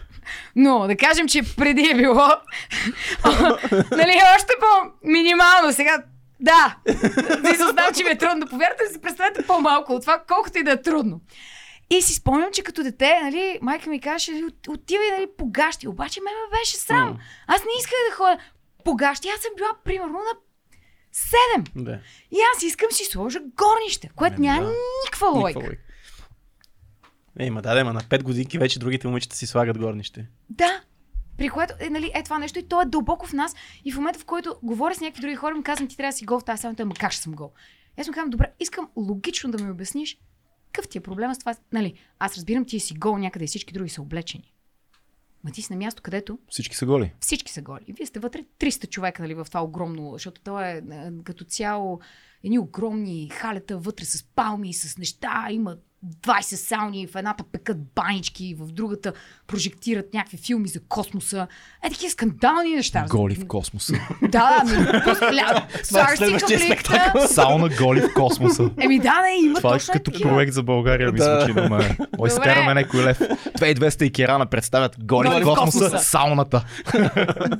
Но 0.56 0.86
да 0.86 0.96
кажем, 0.96 1.28
че 1.28 1.56
преди 1.56 1.90
е 1.90 1.94
било 1.94 2.14
нали, 3.90 4.20
още 4.36 4.52
по-минимално. 4.60 5.72
Сега, 5.72 6.02
да, 6.40 6.76
да 7.42 7.54
знам, 7.54 7.94
че 7.96 8.04
ми 8.04 8.10
е 8.10 8.18
трудно 8.18 8.46
повярвате, 8.46 8.84
да 8.86 8.92
си 8.92 9.00
представете 9.00 9.46
по-малко 9.46 9.92
от 9.92 10.00
това, 10.02 10.22
колкото 10.28 10.58
и 10.58 10.62
да 10.62 10.70
е 10.70 10.82
трудно. 10.82 11.20
И 11.90 12.02
си 12.02 12.14
спомням, 12.14 12.52
че 12.52 12.62
като 12.62 12.82
дете, 12.82 13.20
нали, 13.22 13.58
майка 13.62 13.90
ми 13.90 14.00
казваше, 14.00 14.32
«От- 14.32 14.68
отивай 14.68 15.10
нали, 15.10 15.26
по 15.38 15.46
гащи. 15.46 15.88
Обаче 15.88 16.20
ме 16.20 16.30
беше 16.58 16.76
срам. 16.76 17.18
Аз 17.46 17.60
не 17.60 17.70
исках 17.78 17.98
да 18.10 18.16
ходя 18.16 18.38
по 18.84 18.96
гащи. 18.96 19.28
Аз 19.28 19.40
съм 19.40 19.50
била 19.56 19.68
примерно 19.84 20.12
на 20.12 20.38
7. 21.56 21.68
Да. 21.76 21.98
И 22.32 22.36
аз 22.56 22.62
искам 22.62 22.90
си 22.90 23.04
сложа 23.04 23.40
горнище, 23.40 24.10
което 24.16 24.34
Ами 24.38 24.46
няма 24.46 24.62
да. 24.62 24.72
никаква 25.04 25.28
логика. 25.28 25.70
Е, 27.38 27.50
ма 27.50 27.62
да, 27.62 27.74
да, 27.74 27.84
ма 27.84 27.92
на 27.92 28.00
5 28.00 28.22
годинки 28.22 28.58
вече 28.58 28.78
другите 28.78 29.08
момичета 29.08 29.36
си 29.36 29.46
слагат 29.46 29.78
горнище. 29.78 30.26
Да. 30.50 30.82
При 31.38 31.48
което 31.48 31.74
е, 31.80 31.90
нали, 31.90 32.10
е 32.14 32.22
това 32.22 32.38
нещо 32.38 32.58
и 32.58 32.68
то 32.68 32.82
е 32.82 32.84
дълбоко 32.84 33.26
в 33.26 33.32
нас. 33.32 33.54
И 33.84 33.92
в 33.92 33.96
момента, 33.96 34.18
в 34.18 34.24
който 34.24 34.56
говоря 34.62 34.94
с 34.94 35.00
някакви 35.00 35.20
други 35.20 35.36
хора, 35.36 35.54
му 35.54 35.62
казвам, 35.62 35.88
ти 35.88 35.96
трябва 35.96 36.10
да 36.10 36.16
си 36.16 36.24
гол 36.24 36.40
в 36.40 36.44
тази 36.44 36.60
самата, 36.60 36.76
ама 36.80 36.94
как 36.94 37.12
ще 37.12 37.22
съм 37.22 37.32
гол? 37.32 37.52
И 37.98 38.00
аз 38.00 38.06
му 38.06 38.12
казвам, 38.12 38.30
добре, 38.30 38.52
искам 38.60 38.88
логично 38.96 39.50
да 39.50 39.64
ми 39.64 39.70
обясниш 39.70 40.18
какъв 40.76 40.88
ти 40.88 40.98
е 40.98 41.00
проблема 41.00 41.34
с 41.34 41.38
това. 41.38 41.54
Нали, 41.72 41.94
аз 42.18 42.36
разбирам, 42.36 42.64
ти 42.64 42.80
си 42.80 42.94
гол 42.94 43.18
някъде 43.18 43.44
и 43.44 43.48
всички 43.48 43.74
други 43.74 43.90
са 43.90 44.02
облечени. 44.02 44.52
Ма 45.44 45.50
ти 45.50 45.62
си 45.62 45.72
на 45.72 45.78
място, 45.78 46.02
където 46.02 46.38
Всички 46.48 46.76
са 46.76 46.86
голи. 46.86 47.12
всички 47.20 47.52
са 47.52 47.62
голи. 47.62 47.84
И 47.86 47.92
вие 47.92 48.06
сте 48.06 48.20
вътре 48.20 48.44
300 48.60 48.88
човека 48.88 49.22
нали, 49.22 49.34
в 49.34 49.44
това 49.44 49.62
огромно, 49.62 50.12
защото 50.12 50.40
то 50.40 50.60
е, 50.60 50.82
е 50.92 51.10
като 51.24 51.44
цяло 51.44 52.00
едни 52.44 52.58
огромни 52.58 53.28
халета 53.28 53.78
вътре 53.78 54.04
с 54.04 54.24
палми, 54.24 54.74
с 54.74 54.98
неща, 54.98 55.46
има 55.50 55.76
20 56.04 56.40
сауни, 56.42 57.06
в 57.06 57.16
едната 57.16 57.44
пекат 57.52 57.76
банички, 57.94 58.56
в 58.58 58.66
другата 58.72 59.12
прожектират 59.46 60.14
някакви 60.14 60.36
филми 60.36 60.68
за 60.68 60.80
космоса. 60.80 61.46
Е, 61.84 61.90
такива 61.90 62.10
скандални 62.10 62.74
неща. 62.74 63.06
Голи 63.10 63.34
в 63.34 63.46
космоса. 63.46 63.94
Да, 64.22 64.62
да, 64.66 64.80
ми, 64.80 64.86
просто 65.04 65.32
каплица. 66.84 67.28
Сауна 67.34 67.68
голи 67.68 68.00
в 68.00 68.14
космоса. 68.14 68.70
Еми 68.80 68.98
да, 68.98 69.22
не, 69.22 69.46
има 69.46 69.58
Това 69.58 69.70
е 69.70 69.72
точно 69.72 69.92
като 69.92 70.10
такива. 70.10 70.30
проект 70.30 70.52
за 70.52 70.62
България, 70.62 71.12
ми 71.12 71.18
Да. 71.18 71.40
звучи 71.40 71.60
мен. 71.60 71.96
Ой, 72.18 72.30
скараме 72.30 72.74
някой 72.74 73.04
лев. 73.04 73.18
2200 73.18 74.02
и 74.02 74.12
Керана 74.12 74.46
представят 74.46 74.96
голи 75.04 75.28
Голи 75.28 75.44
в 75.44 75.46
в 75.46 75.54
космоса, 75.54 75.98
сауната. 75.98 76.64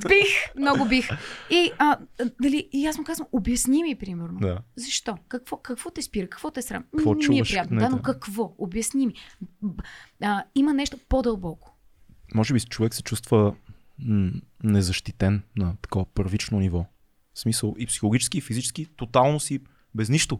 Бих, 0.07 0.27
много 0.57 0.85
бих. 0.85 1.09
И, 1.49 1.71
а, 1.77 1.97
дали, 2.41 2.69
и 2.71 2.87
аз 2.87 2.97
му 2.97 3.03
казвам, 3.03 3.27
обясни 3.31 3.83
ми, 3.83 3.95
примерно. 3.95 4.39
Да. 4.39 4.57
Защо? 4.75 5.17
Какво, 5.27 5.57
какво 5.57 5.89
те 5.89 6.01
спира? 6.01 6.27
Какво 6.27 6.51
те 6.51 6.59
е 6.59 6.63
срам? 6.63 6.83
Какво 6.97 7.13
не 7.13 7.27
ми 7.29 7.39
е 7.39 7.43
приятно. 7.43 7.75
Не, 7.75 7.81
Да, 7.81 7.89
но 7.89 7.97
да. 7.97 8.03
Какво? 8.27 8.55
Обясни 8.57 9.07
ми. 9.07 9.13
А, 10.21 10.43
има 10.55 10.73
нещо 10.73 10.97
по-дълбоко. 11.09 11.77
Може 12.35 12.53
би 12.53 12.59
човек 12.59 12.93
се 12.93 13.03
чувства 13.03 13.55
незащитен 14.63 15.43
на 15.57 15.75
такова 15.81 16.05
първично 16.05 16.59
ниво. 16.59 16.85
В 17.33 17.39
смисъл 17.39 17.75
и 17.77 17.85
психологически, 17.85 18.37
и 18.37 18.41
физически, 18.41 18.85
тотално 18.85 19.39
си 19.39 19.59
без 19.95 20.09
нищо. 20.09 20.39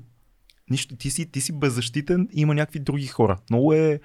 Нищо. 0.69 0.95
Ти 0.95 1.11
си, 1.11 1.31
ти 1.31 1.41
си 1.41 1.51
беззащитен 1.51 2.29
и 2.33 2.41
има 2.41 2.53
някакви 2.53 2.79
други 2.79 3.07
хора. 3.07 3.38
Много 3.49 3.73
е 3.73 3.99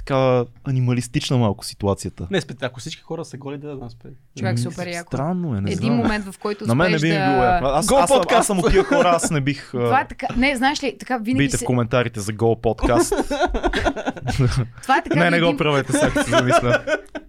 така 0.00 0.44
анималистична 0.64 1.36
малко 1.38 1.64
ситуацията. 1.64 2.26
Не, 2.30 2.40
спете, 2.40 2.64
ако 2.64 2.80
всички 2.80 3.02
хора 3.02 3.24
са 3.24 3.36
голи, 3.36 3.58
да 3.58 3.76
знам 3.76 3.90
спре. 3.90 4.08
Човек 4.38 4.52
М, 4.52 4.58
супер 4.60 4.86
яко. 4.86 5.08
Странно 5.08 5.56
е, 5.56 5.60
не 5.60 5.70
Един 5.70 5.86
знам. 5.86 5.96
момент, 5.96 6.24
в 6.24 6.38
който 6.38 6.66
На 6.66 6.74
мен 6.74 6.92
не 6.92 6.98
би 6.98 7.08
ми 7.08 7.14
да... 7.14 7.26
било 7.26 7.44
яко. 7.44 7.66
Аз, 7.66 7.86
Гол 7.86 7.98
аз, 7.98 8.10
аз 8.30 8.46
съм 8.46 8.58
от 8.58 8.70
тия 8.70 8.84
хора, 8.84 9.08
аз 9.08 9.30
не 9.30 9.40
бих... 9.40 9.70
Това 9.70 10.00
е 10.00 10.08
така. 10.08 10.26
Не, 10.36 10.56
знаеш 10.56 10.82
ли, 10.82 10.96
така 10.98 11.18
винаги 11.18 11.38
Бийте 11.38 11.56
се... 11.56 11.64
в 11.64 11.66
коментарите 11.66 12.20
за 12.20 12.32
гол 12.32 12.60
подкаст. 12.60 13.14
Това 14.82 14.96
е 14.96 15.02
така. 15.02 15.14
не, 15.14 15.30
не 15.30 15.40
го 15.40 15.56
правете, 15.56 15.92
сега 15.92 16.22
се 16.24 16.30
замисля. 16.30 16.84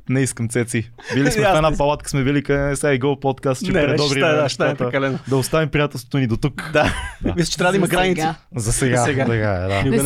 Не 0.10 0.22
искам 0.22 0.50
цеци. 0.50 0.92
Били 1.14 1.32
сме 1.32 1.44
в 1.44 1.46
Аз 1.46 1.56
една 1.56 1.78
палатка, 1.78 2.10
сме 2.10 2.24
били 2.24 2.44
къде 2.44 2.76
сега 2.76 2.94
и 2.94 3.00
гол 3.00 3.20
подкаст, 3.20 3.66
че 3.66 3.72
Не, 3.72 3.98
ще, 3.98 4.20
да, 4.20 4.50
ще 4.50 4.70
е 4.70 4.76
прекалено. 4.76 5.20
да 5.30 5.38
оставим 5.38 5.70
приятелството 5.70 6.18
ни 6.18 6.28
до 6.28 6.38
тук. 6.38 6.70
Да. 6.74 6.94
Мисля, 7.36 7.46
че 7.46 7.58
трябва 7.58 7.72
да 7.72 7.78
има 7.78 7.86
За 7.86 7.92
граници. 7.92 8.22
сега. 8.22 8.36
За 8.56 8.72
сега. 8.72 9.04
Е. 9.04 9.90
Не 9.90 9.98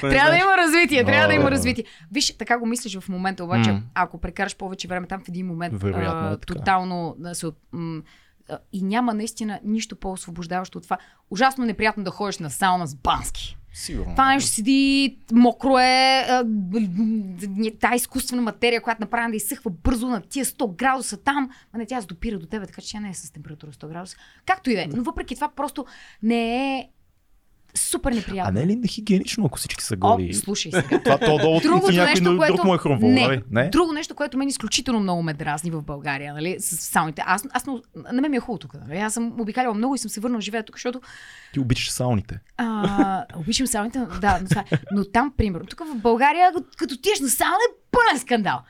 Трябва 0.00 0.30
да 0.30 0.36
има 0.36 0.56
развитие, 0.58 1.04
трябва 1.04 1.28
да 1.28 1.34
има 1.34 1.50
развитие. 1.50 1.84
Виж, 2.12 2.36
така 2.36 2.58
го 2.58 2.66
мислиш 2.66 2.98
в 2.98 3.08
момента, 3.08 3.44
обаче, 3.44 3.72
М. 3.72 3.82
ако 3.94 4.18
прекараш 4.18 4.56
повече 4.56 4.88
време 4.88 5.06
там 5.06 5.20
в 5.20 5.28
един 5.28 5.46
момент, 5.46 5.74
Вероятно 5.74 6.20
а, 6.20 6.32
е 6.32 6.36
тотално 6.36 7.14
да 7.18 7.34
се. 7.34 7.46
м, 7.72 8.02
и 8.72 8.82
няма 8.82 9.14
наистина 9.14 9.60
нищо 9.64 9.96
по-освобождаващо 9.96 10.78
от 10.78 10.84
това. 10.84 10.98
Ужасно 11.30 11.64
неприятно 11.64 12.04
да 12.04 12.10
ходиш 12.10 12.38
на 12.38 12.50
сауна 12.50 12.86
с 12.86 12.94
бански. 12.94 13.56
Сигурно. 13.74 14.12
Това 14.12 14.34
нещо 14.34 14.50
седи, 14.50 15.18
мокро 15.32 15.78
е, 15.78 15.82
а, 16.28 16.44
б- 16.44 16.80
б- 16.80 17.70
тая 17.80 17.94
изкуствена 17.94 18.42
материя, 18.42 18.82
която 18.82 19.00
направена 19.00 19.30
да 19.30 19.36
изсъхва 19.36 19.70
бързо 19.70 20.08
на 20.08 20.20
тия 20.20 20.44
100 20.44 20.76
градуса 20.76 21.16
там, 21.16 21.50
а 21.72 21.78
не 21.78 21.86
тя 21.86 22.00
се 22.00 22.06
допира 22.06 22.38
до 22.38 22.46
тебе, 22.46 22.66
така 22.66 22.82
че 22.82 22.92
тя 22.92 23.00
не 23.00 23.08
е 23.10 23.14
с 23.14 23.32
температура 23.32 23.72
100 23.72 23.88
градуса. 23.88 24.16
Както 24.46 24.70
и 24.70 24.74
да 24.74 24.82
е. 24.82 24.86
Но 24.86 25.02
въпреки 25.02 25.34
това 25.34 25.48
просто 25.48 25.86
не 26.22 26.76
е 26.78 26.88
супер 27.74 28.12
неприятно. 28.12 28.48
А 28.48 28.52
не 28.52 28.62
е 28.62 28.66
ли 28.66 28.76
нехигиенично, 28.76 29.46
ако 29.46 29.58
всички 29.58 29.84
са 29.84 29.94
О, 29.94 29.96
голи? 29.98 30.34
слушай 30.34 30.72
сега. 30.72 31.02
Това 31.02 31.18
то 31.18 31.38
долу 31.38 31.60
Другото 31.60 31.92
и 31.92 31.96
някой 31.96 32.10
нещо, 32.10 32.24
друг, 32.24 32.36
което... 32.38 32.54
друг 32.54 32.64
му 32.64 32.74
е 32.74 32.78
хрумвал, 32.78 33.10
не, 33.10 33.22
нали? 33.22 33.42
Не? 33.50 33.68
Друго 33.68 33.92
нещо, 33.92 34.14
което 34.14 34.38
мен 34.38 34.48
изключително 34.48 35.00
много 35.00 35.22
ме 35.22 35.34
дразни 35.34 35.70
в 35.70 35.82
България, 35.82 36.34
нали, 36.34 36.56
с 36.58 36.76
сауните. 36.76 37.22
Аз, 37.26 37.44
аз 37.52 37.66
на, 37.66 37.80
мен 38.12 38.30
ми 38.30 38.36
е 38.36 38.40
хубаво 38.40 38.58
тук. 38.58 38.74
Нали? 38.88 38.98
Аз 38.98 39.14
съм 39.14 39.40
обикаляла 39.40 39.74
много 39.74 39.94
и 39.94 39.98
съм 39.98 40.10
се 40.10 40.20
върнала 40.20 40.40
живея 40.40 40.64
тук, 40.64 40.76
защото 40.76 41.00
Ти 41.52 41.60
обичаш 41.60 41.90
сауните. 41.90 42.40
а, 42.56 43.24
обичам 43.36 43.66
сауните, 43.66 43.98
да, 44.20 44.38
но, 44.42 44.48
това, 44.48 44.64
е. 44.72 44.78
но 44.92 45.04
там, 45.04 45.32
примерно, 45.36 45.66
тук 45.66 45.80
в 45.80 45.96
България, 45.96 46.52
като- 46.76 47.00
тиеш 47.00 47.20
на 47.20 47.28
сауна, 47.28 47.54
е 47.70 47.74
пълен 47.90 48.20
скандал. 48.20 48.60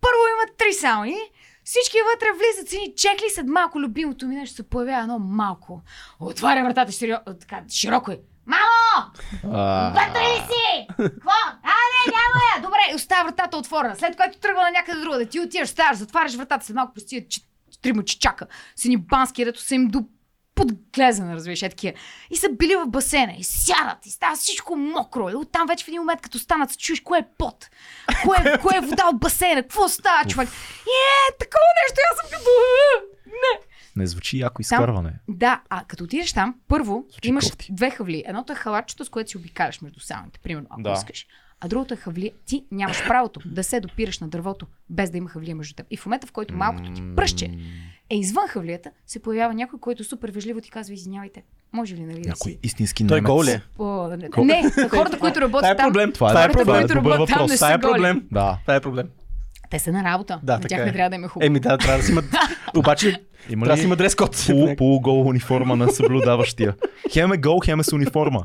Първо 0.00 0.18
има 0.34 0.56
три 0.58 0.72
сауни, 0.72 1.16
всички 1.64 1.96
вътре 2.14 2.26
влизат 2.38 2.70
с 2.70 2.74
едни 2.74 2.94
чекли, 2.96 3.24
след 3.34 3.46
малко 3.46 3.80
любимото 3.80 4.26
ми 4.26 4.34
нещо 4.34 4.56
се 4.56 4.62
появява 4.62 5.02
едно 5.02 5.18
малко. 5.18 5.82
Отваря 6.20 6.64
вратата 6.64 6.92
широко, 6.92 7.34
така, 7.40 7.60
широко 7.70 8.10
е. 8.10 8.20
Мамо! 8.46 9.10
Вътре 9.90 10.20
ли 10.20 10.36
си? 10.38 10.86
Какво? 10.88 11.30
А, 11.62 11.74
не, 11.86 12.06
няма 12.06 12.40
я. 12.56 12.62
Добре, 12.62 12.94
оставя 12.94 13.24
вратата 13.24 13.56
отворена. 13.56 13.96
След 13.96 14.16
което 14.16 14.38
тръгва 14.38 14.62
на 14.62 14.70
някъде 14.70 15.00
друга, 15.00 15.18
да 15.18 15.26
ти 15.26 15.40
отиваш, 15.40 15.68
ставаш, 15.68 15.96
затваряш 15.96 16.34
вратата, 16.34 16.66
след 16.66 16.76
малко 16.76 16.92
че- 17.10 17.40
трима 17.82 18.04
чичака 18.04 18.46
с 18.76 18.84
едни 18.84 18.96
бански, 18.96 19.44
дето 19.44 19.60
са 19.60 19.74
им 19.74 19.88
до 19.88 20.04
подглезена, 20.54 21.34
разбираш, 21.34 21.62
е 21.62 21.68
такива. 21.68 21.92
И 22.30 22.36
са 22.36 22.48
били 22.50 22.76
в 22.76 22.86
басейна 22.86 23.32
и 23.32 23.44
сядат 23.44 24.06
и 24.06 24.10
става 24.10 24.36
всичко 24.36 24.76
мокро. 24.76 25.30
И 25.30 25.34
оттам 25.34 25.66
вече 25.66 25.84
в 25.84 25.88
един 25.88 26.00
момент, 26.00 26.20
като 26.20 26.38
станат, 26.38 26.70
се 26.70 26.76
чуеш 26.76 27.00
кое 27.00 27.18
е 27.18 27.26
пот, 27.38 27.70
кое, 28.24 28.36
е- 28.46 28.58
кое 28.58 28.76
е 28.76 28.80
вода 28.80 29.06
от 29.06 29.18
басейна, 29.18 29.62
какво 29.62 29.88
става, 29.88 30.24
човек. 30.24 30.48
И 30.86 30.90
е, 30.90 31.36
такова 31.38 31.68
нещо, 31.82 32.00
аз 32.12 32.18
съм 32.20 32.26
като... 32.26 32.31
«Е, 32.31 32.31
Не. 33.96 34.06
Звучи 34.06 34.38
яко 34.38 34.62
изкарване. 34.62 35.12
Да, 35.28 35.60
а 35.70 35.84
като 35.84 36.04
отидеш 36.04 36.32
там, 36.32 36.54
първо 36.68 37.04
Звучи 37.10 37.28
имаш 37.28 37.44
кофти. 37.44 37.68
две 37.72 37.90
хавли. 37.90 38.24
Едното 38.26 38.52
е 38.52 38.56
халатчето, 38.56 39.04
с 39.04 39.08
което 39.08 39.30
си 39.30 39.36
обикаляш 39.36 39.80
между 39.80 40.00
сауните, 40.00 40.38
примерно, 40.38 40.66
ако 40.70 40.82
Да. 40.82 40.92
искаш. 40.92 41.26
А 41.60 41.68
другото 41.68 41.94
е 41.94 41.96
хавли. 41.96 42.30
Ти 42.46 42.64
нямаш 42.70 43.06
правото 43.06 43.40
да 43.44 43.64
се 43.64 43.80
допираш 43.80 44.18
на 44.18 44.28
дървото, 44.28 44.66
без 44.90 45.10
да 45.10 45.18
има 45.18 45.28
хавлия 45.28 45.56
между 45.56 45.74
теб. 45.74 45.86
И 45.90 45.96
в 45.96 46.06
момента, 46.06 46.26
в 46.26 46.32
който 46.32 46.54
малкото 46.54 46.92
ти 46.92 47.02
пръще 47.16 47.58
е 48.10 48.16
извън 48.16 48.48
хавлията, 48.48 48.90
се 49.06 49.22
появява 49.22 49.54
някой, 49.54 49.78
който 49.78 50.04
супер 50.04 50.30
вежливо 50.30 50.60
ти 50.60 50.70
казва, 50.70 50.94
извинявайте, 50.94 51.42
може 51.72 51.94
ли 51.96 52.00
нали 52.00 52.20
да 52.20 52.28
Някой 52.28 52.52
си... 52.52 52.58
истински 52.62 53.06
Той 53.06 53.16
немец. 53.16 53.28
гол 53.28 53.44
ли 53.44 53.50
е? 53.50 53.62
По... 53.76 54.08
Не, 54.38 54.70
хората, 54.88 55.18
които 55.18 55.34
Това 55.34 55.40
работят 55.40 55.70
е 55.70 55.76
там, 55.76 55.86
проблем. 55.86 56.12
Това 56.12 56.28
е 56.28 56.32
Това 56.32 56.44
е 56.44 56.48
проблем. 56.48 56.88
проблем. 56.88 57.04
там, 57.08 57.18
въпрос. 57.18 57.50
не 57.50 57.56
Това 57.56 57.72
е 57.72 57.78
голи. 57.78 57.92
проблем. 57.92 58.26
Да. 58.32 58.58
Това 58.62 58.74
е 58.74 58.80
проблем. 58.80 59.08
Те 59.72 59.78
са 59.78 59.92
на 59.92 60.04
работа. 60.04 60.40
Да, 60.42 60.52
на 60.52 60.60
тях 60.60 60.80
е. 60.80 60.84
не 60.84 60.92
трябва 60.92 61.10
да 61.10 61.16
им 61.16 61.24
е 61.24 61.28
хубаво. 61.28 61.46
Еми 61.46 61.60
да, 61.60 61.78
трябва 61.78 61.98
да 61.98 62.04
си 62.04 62.12
има... 62.12 62.22
Обаче 62.76 63.22
Има 63.50 63.64
трябва 63.64 63.76
да 63.76 63.80
си 63.80 63.86
има 63.86 63.96
дрес 63.96 64.14
код. 64.14 64.44
полу, 64.46 64.76
полугол 64.76 65.28
униформа 65.28 65.76
на 65.76 65.88
съблюдаващия? 65.88 66.74
Хем 67.12 67.32
е 67.32 67.36
гол, 67.36 67.60
хем 67.64 67.80
е 67.80 67.82
с 67.82 67.92
униформа. 67.92 68.42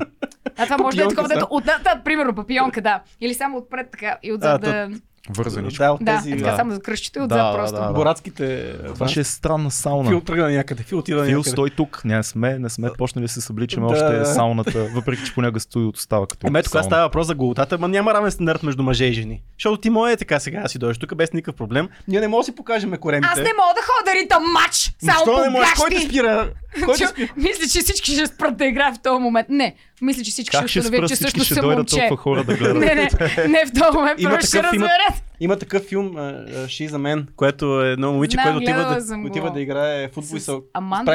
А 0.57 0.63
това 0.63 0.77
може 0.77 0.97
да 0.97 1.03
е 1.03 1.07
такова, 1.07 1.47
отнад, 1.49 1.81
примерно, 2.03 2.35
папионка, 2.35 2.81
да. 2.81 3.01
Или 3.21 3.33
само 3.33 3.57
отпред 3.57 3.91
така 3.91 4.17
и 4.23 4.33
отзад 4.33 4.67
А, 4.67 4.71
да... 4.71 4.89
Вързаничко. 5.29 5.77
Да, 5.77 5.91
от 5.91 5.99
Да, 6.01 6.15
тези 6.15 6.31
е 6.31 6.37
така 6.37 6.51
да. 6.51 6.57
само 6.57 6.71
за 6.71 6.79
кръщите 6.79 7.19
Да, 7.19 7.25
отзад 7.25 7.37
да, 7.37 7.53
просто. 7.53 7.77
да, 7.77 7.87
да. 7.87 7.93
боратските... 7.93 8.73
Това 8.85 9.07
ще 9.07 9.19
е 9.19 9.23
странна 9.23 9.71
сауна. 9.71 10.09
Фил 10.09 10.21
тръгна 10.21 10.49
някъде. 10.49 10.83
Фил 10.83 10.97
отида 10.97 11.17
Фил, 11.17 11.27
някъде. 11.27 11.49
стой 11.49 11.69
тук. 11.69 12.01
Ние 12.05 12.23
сме, 12.23 12.59
не 12.59 12.69
сме 12.69 12.89
почнали 12.97 13.25
да 13.25 13.29
се 13.29 13.41
събличаме 13.41 13.87
Да. 13.87 13.93
още 13.93 14.25
сауната, 14.25 14.83
въпреки 14.85 15.25
че 15.25 15.33
понякога 15.33 15.59
студиото 15.59 15.99
става 15.99 16.27
като 16.27 16.47
ето 16.47 16.53
кога 16.53 16.61
сауна. 16.63 16.83
става 16.83 17.03
въпрос 17.03 17.27
за 17.27 17.35
голотата, 17.35 17.77
ма 17.77 17.87
няма 17.87 18.13
равен 18.13 18.31
стандарт 18.31 18.63
между 18.63 18.83
мъже 18.83 19.05
и 19.05 19.13
жени. 19.13 19.41
Защото 19.55 19.77
ти 19.77 19.89
може 19.89 20.15
така 20.15 20.39
сега 20.39 20.61
да 20.61 20.69
си 20.69 20.79
дойдеш 20.79 20.97
тук 20.97 21.15
без 21.15 21.33
никакъв 21.33 21.55
проблем. 21.55 21.89
Ние 22.07 22.19
не 22.19 22.27
можем 22.27 22.41
да 22.41 22.45
си 22.45 22.55
покажем 22.55 22.91
коремите. 22.91 23.29
Аз 23.31 23.37
не 23.37 23.43
мога 23.43 23.73
да 23.75 23.81
ходя 23.81 24.11
да 24.11 24.23
ритам 24.23 24.43
матч, 24.53 24.91
само 25.01 25.41
не 25.41 25.49
можеш? 25.49 25.73
Кой 25.73 25.89
те 25.89 26.01
спира? 26.01 26.49
Кой 26.85 26.95
те 26.95 27.03
Чу-? 27.03 27.29
Мисля, 27.37 27.63
че 27.63 27.79
всички 27.79 28.11
ще 28.11 28.27
спрат 28.27 28.57
да 28.57 28.65
играят 28.65 28.95
в 28.95 29.01
този 29.01 29.21
момент. 29.21 29.49
Не, 29.49 29.75
мисля, 30.01 30.23
че 30.23 30.31
всички 30.31 30.57
Как 30.57 30.67
ще 30.67 30.79
установят, 30.79 31.09
че 31.09 31.15
всички, 31.15 31.29
всъщност 31.29 31.45
ще 31.45 31.53
съм 31.55 31.61
дойдат 31.61 31.77
момче. 31.91 31.95
толкова 31.99 32.17
хора 32.17 32.43
да 32.43 32.55
гледат. 32.55 32.77
Не, 32.77 32.95
не, 32.95 33.09
не 33.49 33.65
в 33.65 33.71
този 33.73 33.97
момент, 33.97 34.21
Има 34.21 34.29
просто 34.31 34.47
ще 34.47 34.57
такъв, 34.57 34.73
има- 34.73 34.85
разберат. 34.85 35.23
Има 35.39 35.59
такъв 35.59 35.83
филм, 35.83 36.05
uh, 36.07 36.45
She's 36.65 36.89
a 36.89 36.95
Man, 36.97 37.25
което 37.35 37.81
е 37.81 37.91
едно 37.91 38.13
момиче, 38.13 38.37
което 38.37 38.57
отива 38.57 38.79
да, 38.99 39.17
отива 39.25 39.51
да 39.51 39.61
играе 39.61 40.09
футбол 40.09 40.35
и 40.35 40.39
С. 40.39 40.57
Аманда... 40.73 41.05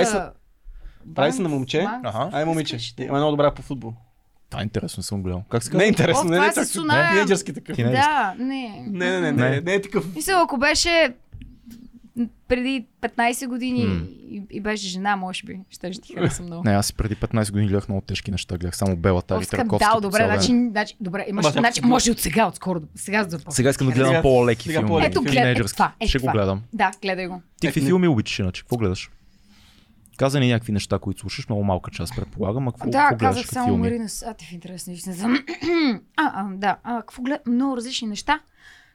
прави 1.14 1.32
се- 1.32 1.42
на 1.42 1.48
момче. 1.48 1.82
Банкс. 1.82 2.08
Аха. 2.08 2.28
Ай, 2.32 2.44
момиче, 2.44 2.76
има 3.00 3.16
много 3.16 3.30
добра 3.30 3.50
по 3.50 3.62
футбол. 3.62 3.92
Това 4.50 4.60
е 4.60 4.64
интересно, 4.64 5.00
не 5.00 5.04
съм 5.04 5.22
гледал. 5.22 5.42
Как 5.50 5.62
се 5.62 5.70
Не 5.70 5.76
е 5.76 5.78
казва? 5.78 5.88
интересно, 5.88 6.20
О, 6.20 6.24
не, 6.24 6.36
това 6.36 6.46
не, 6.46 6.52
е 6.52 6.54
не, 6.56 6.64
Суная. 6.64 7.10
тинейджърски 7.10 7.52
такъв. 7.52 7.78
Не- 7.78 7.84
Да, 7.84 8.34
не. 8.38 8.84
Не, 8.88 9.10
не, 9.10 9.20
не, 9.20 9.32
Не. 9.32 9.50
не, 9.50 9.60
не 9.60 9.74
е 9.74 9.82
такъв. 9.82 10.04
Мисля, 10.14 10.40
ако 10.44 10.56
беше 10.58 11.12
преди 12.48 12.86
15 13.00 13.46
години 13.46 13.84
М. 13.84 14.04
и, 14.30 14.42
и 14.50 14.60
беше 14.60 14.88
жена, 14.88 15.16
може 15.16 15.46
би, 15.46 15.60
ще 15.70 15.92
ще 15.92 16.02
ти 16.02 16.14
хареса 16.14 16.42
много. 16.46 16.62
Не, 16.64 16.70
аз 16.70 16.92
преди 16.92 17.16
15 17.16 17.50
години 17.52 17.68
гледах 17.68 17.88
много 17.88 18.00
тежки 18.00 18.30
неща. 18.30 18.58
Гледах 18.58 18.76
само 18.76 18.96
Белата 18.96 19.34
О, 19.34 19.40
и 19.40 19.46
Търковски. 19.46 19.56
скандал, 19.76 19.94
по 19.94 20.00
добре, 20.00 20.24
значи, 20.24 20.46
значи, 20.70 20.96
добре, 21.00 21.26
имаш, 21.28 21.44
Ама, 21.46 21.52
значи, 21.52 21.80
да. 21.80 21.86
може 21.86 22.10
от 22.10 22.18
сега, 22.20 22.46
отскоро, 22.46 22.80
да- 22.80 22.86
сега 22.94 23.24
да. 23.24 23.38
Сега 23.48 23.70
искам 23.70 23.86
да 23.86 23.92
гледам 23.92 24.08
Сега- 24.08 24.22
по-леки 24.22 24.62
сега 24.62 24.80
филми. 24.80 25.04
Ето, 25.04 25.22
гледай, 25.22 25.52
е 25.52 25.54
това, 25.54 25.92
е 26.00 26.06
Ще 26.06 26.18
го 26.18 26.26
гледам. 26.26 26.62
Да, 26.72 26.90
гледай 27.02 27.26
го. 27.26 27.42
Ти 27.60 27.66
какви 27.66 27.80
филми 27.80 28.08
обичаш 28.08 28.38
иначе? 28.38 28.62
Какво 28.62 28.76
гледаш? 28.76 29.10
Каза 30.16 30.40
ни 30.40 30.48
някакви 30.48 30.72
неща, 30.72 30.98
които 30.98 31.20
слушаш, 31.20 31.48
много 31.48 31.64
малка 31.64 31.90
част 31.90 32.16
предполагам, 32.16 32.68
а 32.68 32.72
какво, 32.72 32.90
Да, 32.90 33.06
какво 33.08 33.26
казах 33.26 33.46
само 33.46 33.66
филми? 33.66 33.80
Марина 33.80 34.08
Сати 34.08 34.46
в 34.46 34.52
интерес 34.52 34.86
на 34.86 34.92
истината. 34.92 35.22
а, 36.16 36.32
а, 36.34 36.48
да, 36.54 36.76
а, 36.84 37.00
какво 37.00 37.22
глед... 37.22 37.46
Много 37.46 37.76
различни 37.76 38.08
неща. 38.08 38.40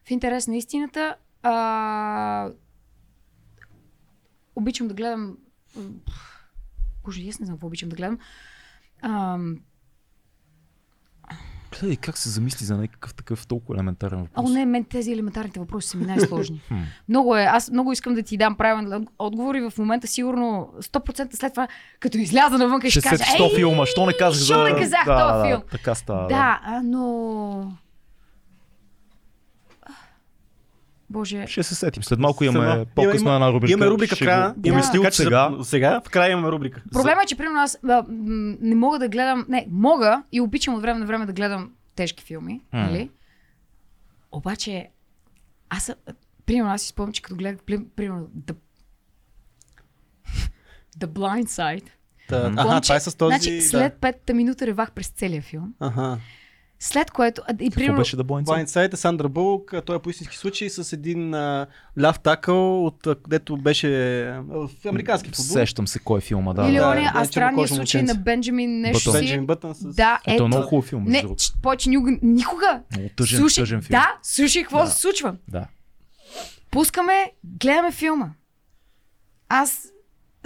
В 0.07 0.11
интерес 0.11 0.47
на 0.47 0.57
истината. 0.57 1.15
А... 1.43 2.49
Обичам 4.57 4.87
да 4.87 4.93
гледам... 4.93 5.37
Боже, 7.05 7.27
аз 7.29 7.39
не 7.39 7.45
знам 7.45 7.57
какво 7.57 7.67
обичам 7.67 7.89
да 7.89 7.95
гледам. 7.95 8.19
А, 9.01 9.39
Гледай 11.79 11.95
как 11.95 12.17
се 12.17 12.29
замисли 12.29 12.65
за 12.65 12.77
някакъв 12.77 13.13
такъв 13.13 13.47
толкова 13.47 13.75
елементарен 13.75 14.19
въпрос. 14.19 14.49
О, 14.49 14.53
не, 14.53 14.65
мен 14.65 14.83
тези 14.83 15.13
елементарните 15.13 15.59
въпроси 15.59 15.87
са 15.87 15.97
ми 15.97 16.05
най-сложни. 16.05 16.61
Много 17.09 17.35
е. 17.37 17.41
Аз 17.43 17.71
много 17.71 17.91
искам 17.91 18.13
да 18.13 18.23
ти 18.23 18.37
дам 18.37 18.55
правилен 18.55 19.07
отговор 19.19 19.55
и 19.55 19.69
в 19.69 19.73
момента 19.77 20.07
сигурно 20.07 20.73
100% 20.79 21.35
след 21.35 21.53
това, 21.53 21.67
като 21.99 22.17
изляза 22.17 22.57
навън, 22.57 22.81
ще, 22.81 22.89
Ще 22.89 23.01
кажа, 23.01 23.23
100 23.23 23.55
филма, 23.55 23.85
що 23.85 24.05
не 24.05 24.13
казах 24.13 24.43
що 24.43 24.53
за... 24.53 24.63
не 24.63 24.69
казах 24.69 25.05
да, 25.05 25.27
този 25.27 25.43
да, 25.43 25.45
филм? 25.47 25.61
Така 25.71 25.95
става. 25.95 26.27
Да, 26.27 26.61
а, 26.63 26.81
но... 26.83 27.71
Боже, 31.09 31.47
Ще 31.47 31.63
се 31.63 31.75
сетим. 31.75 32.03
След 32.03 32.19
малко 32.19 32.43
имаме 32.43 32.65
Има- 32.65 33.33
една 33.33 33.51
рубрика. 33.51 33.73
Имаме 33.73 33.91
рубрика 33.91 34.15
в 34.15 34.19
края. 34.19 34.53
го 34.57 34.67
Имаме 34.67 34.81
Да. 34.93 35.09
че 35.11 35.17
сега. 35.17 35.51
сега. 35.63 36.01
В 36.01 36.09
края 36.09 36.31
имаме 36.31 36.51
рубрика. 36.51 36.81
Проблема 36.91 37.21
е, 37.23 37.25
че 37.25 37.35
примерно 37.35 37.59
аз 37.59 37.77
а, 37.83 38.03
не 38.09 38.75
мога 38.75 38.99
да 38.99 39.09
гледам, 39.09 39.45
не, 39.49 39.67
мога 39.69 40.23
и 40.31 40.41
обичам 40.41 40.73
от 40.73 40.81
време 40.81 40.99
на 40.99 41.05
време 41.05 41.25
да 41.25 41.33
гледам 41.33 41.71
тежки 41.95 42.23
филми, 42.23 42.61
М. 42.73 42.79
нали? 42.81 43.09
Обаче, 44.31 44.89
аз, 45.69 45.91
примерно 46.45 46.71
аз 46.71 46.81
си 46.81 46.87
спомням, 46.87 47.13
че 47.13 47.21
като 47.21 47.35
гледах, 47.35 47.59
при- 47.59 47.85
примерно, 47.85 48.27
The, 48.37 48.55
The 50.97 51.05
Blind 51.07 51.45
Side, 51.45 51.85
Та, 52.29 52.43
Помня, 52.43 52.81
това 52.81 52.95
е 52.95 52.99
с 52.99 53.17
този... 53.17 53.29
значи 53.29 53.61
след 53.61 53.93
петата 53.93 54.33
минута 54.33 54.67
ревах 54.67 54.91
през 54.91 55.07
целия 55.07 55.41
филм, 55.41 55.73
Да. 55.81 56.17
След 56.79 57.11
което, 57.11 57.41
и 57.59 57.65
Какво 57.65 57.79
примерно, 57.79 57.97
беше 57.97 58.15
да? 58.15 58.23
Blindside 58.23 58.93
е 58.93 58.97
Сандра 58.97 59.29
Булк, 59.29 59.73
а 59.73 59.81
той 59.81 59.95
е 59.95 59.99
по 59.99 60.09
истински 60.09 60.37
случай 60.37 60.69
с 60.69 60.93
един 60.93 61.33
а, 61.33 61.67
ляв 62.01 62.19
такъл, 62.19 62.85
от, 62.85 63.07
където 63.23 63.57
беше 63.57 63.89
в 64.47 64.69
американски 64.89 65.29
футбол. 65.29 65.53
Сещам 65.53 65.87
се 65.87 65.99
кой 65.99 66.17
е 66.17 66.21
филма, 66.21 66.53
да. 66.53 66.67
или 66.67 66.77
да. 66.77 66.89
ония, 66.89 67.11
да, 67.13 67.19
а 67.19 67.25
странния 67.25 67.67
чернокожо 67.67 67.75
случай 67.75 68.03
на 68.03 68.15
Бенджамин 68.15 68.81
нещо 68.81 69.11
си. 69.11 69.17
Бенджамин 69.17 69.45
Бътън 69.45 69.75
с... 69.75 69.95
Да, 69.95 70.19
Ето 70.27 70.43
е 70.43 70.47
много 70.47 70.67
хубав 70.67 70.85
филм. 70.85 71.03
Не, 71.07 71.23
повече 71.61 71.89
никога. 71.89 72.81
Много 72.91 73.09
тъжен, 73.15 73.39
слушай, 73.39 73.61
тъжен 73.61 73.81
филм. 73.81 73.99
да, 73.99 74.17
слушай 74.23 74.63
какво 74.63 74.79
Да. 74.79 74.87
се 74.87 74.99
случва. 75.01 75.35
Да. 75.47 75.65
Пускаме, 76.71 77.31
гледаме 77.43 77.91
филма. 77.91 78.29
Аз 79.49 79.87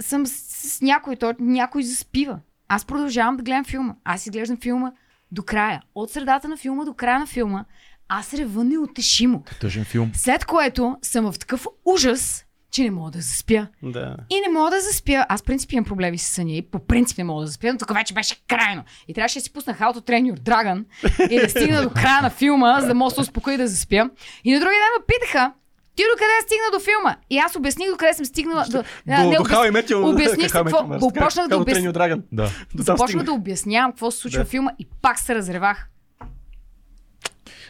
съм 0.00 0.26
с, 0.26 0.32
с 0.76 0.80
някой, 0.80 1.16
то, 1.16 1.34
някой 1.38 1.82
заспива. 1.82 2.38
Аз 2.68 2.84
продължавам 2.84 3.36
да 3.36 3.42
гледам 3.42 3.64
филма. 3.64 3.94
Аз 4.04 4.26
изглеждам 4.26 4.58
филма 4.62 4.92
до 5.32 5.42
края. 5.42 5.82
От 5.94 6.10
средата 6.10 6.48
на 6.48 6.56
филма 6.56 6.84
до 6.84 6.94
края 6.94 7.18
на 7.18 7.26
филма. 7.26 7.64
Аз 8.08 8.34
рева 8.34 8.64
неутешимо. 8.64 9.44
Тъжен 9.60 9.84
филм. 9.84 10.10
След 10.14 10.44
което 10.44 10.96
съм 11.02 11.32
в 11.32 11.38
такъв 11.38 11.66
ужас, 11.84 12.44
че 12.70 12.82
не 12.82 12.90
мога 12.90 13.10
да 13.10 13.20
заспя. 13.20 13.66
Да. 13.82 14.16
И 14.30 14.40
не 14.40 14.58
мога 14.58 14.70
да 14.70 14.80
заспя. 14.80 15.26
Аз 15.28 15.40
в 15.40 15.44
принцип 15.44 15.72
имам 15.72 15.84
проблеми 15.84 16.18
с 16.18 16.26
съня 16.26 16.52
и 16.52 16.62
по 16.62 16.78
принцип 16.86 17.18
не 17.18 17.24
мога 17.24 17.40
да 17.40 17.46
заспя, 17.46 17.72
но 17.72 17.78
тук 17.78 17.94
вече 17.94 18.14
беше 18.14 18.36
крайно. 18.48 18.84
И 19.08 19.14
трябваше 19.14 19.38
да 19.38 19.42
си 19.42 19.52
пусна 19.52 19.74
How 19.74 19.94
to 19.94 20.00
Train 20.00 20.34
Your 20.34 20.38
Dragon 20.40 20.84
и 21.30 21.40
да 21.40 21.48
стигна 21.48 21.82
до 21.82 21.90
края 21.90 22.22
на 22.22 22.30
филма, 22.30 22.80
за 22.80 22.86
да 22.86 22.94
мога 22.94 23.10
да 23.10 23.14
се 23.14 23.20
успокоя 23.20 23.54
и 23.54 23.58
да 23.58 23.68
заспя. 23.68 24.10
И 24.44 24.52
на 24.54 24.60
другия 24.60 24.78
ден 24.78 24.88
ме 24.98 25.04
питаха, 25.06 25.52
ти 25.96 26.02
до 26.02 26.18
къде 26.18 26.32
стигна 26.42 26.64
до 26.72 26.80
филма? 26.80 27.16
И 27.30 27.38
аз 27.38 27.56
обясних 27.56 27.90
до 27.90 27.96
къде 27.96 28.14
съм 28.14 28.24
стигнала. 28.24 28.64
До, 28.64 28.70
До, 28.70 28.82
до 29.06 29.44
How 29.44 29.70
I 29.70 29.72
Met 29.72 29.90
Your- 29.90 30.12
обясних 30.12 30.52
какво. 30.52 30.88
Почнах 31.14 31.48
да 31.48 31.54
How 31.54 31.58
to 31.58 31.62
обясня. 31.62 31.82
Train 31.82 31.92
Your 31.92 31.96
Dragon. 32.14 32.22
Да. 32.32 32.50
До 32.74 32.82
Започнах 32.82 33.24
да 33.24 33.32
обяснявам 33.32 33.92
какво 33.92 34.10
се 34.10 34.18
случва 34.18 34.38
Да. 34.38 34.44
в 34.44 34.48
филма 34.48 34.70
и 34.78 34.86
пак 35.02 35.18
се 35.18 35.34
разревах. 35.34 35.88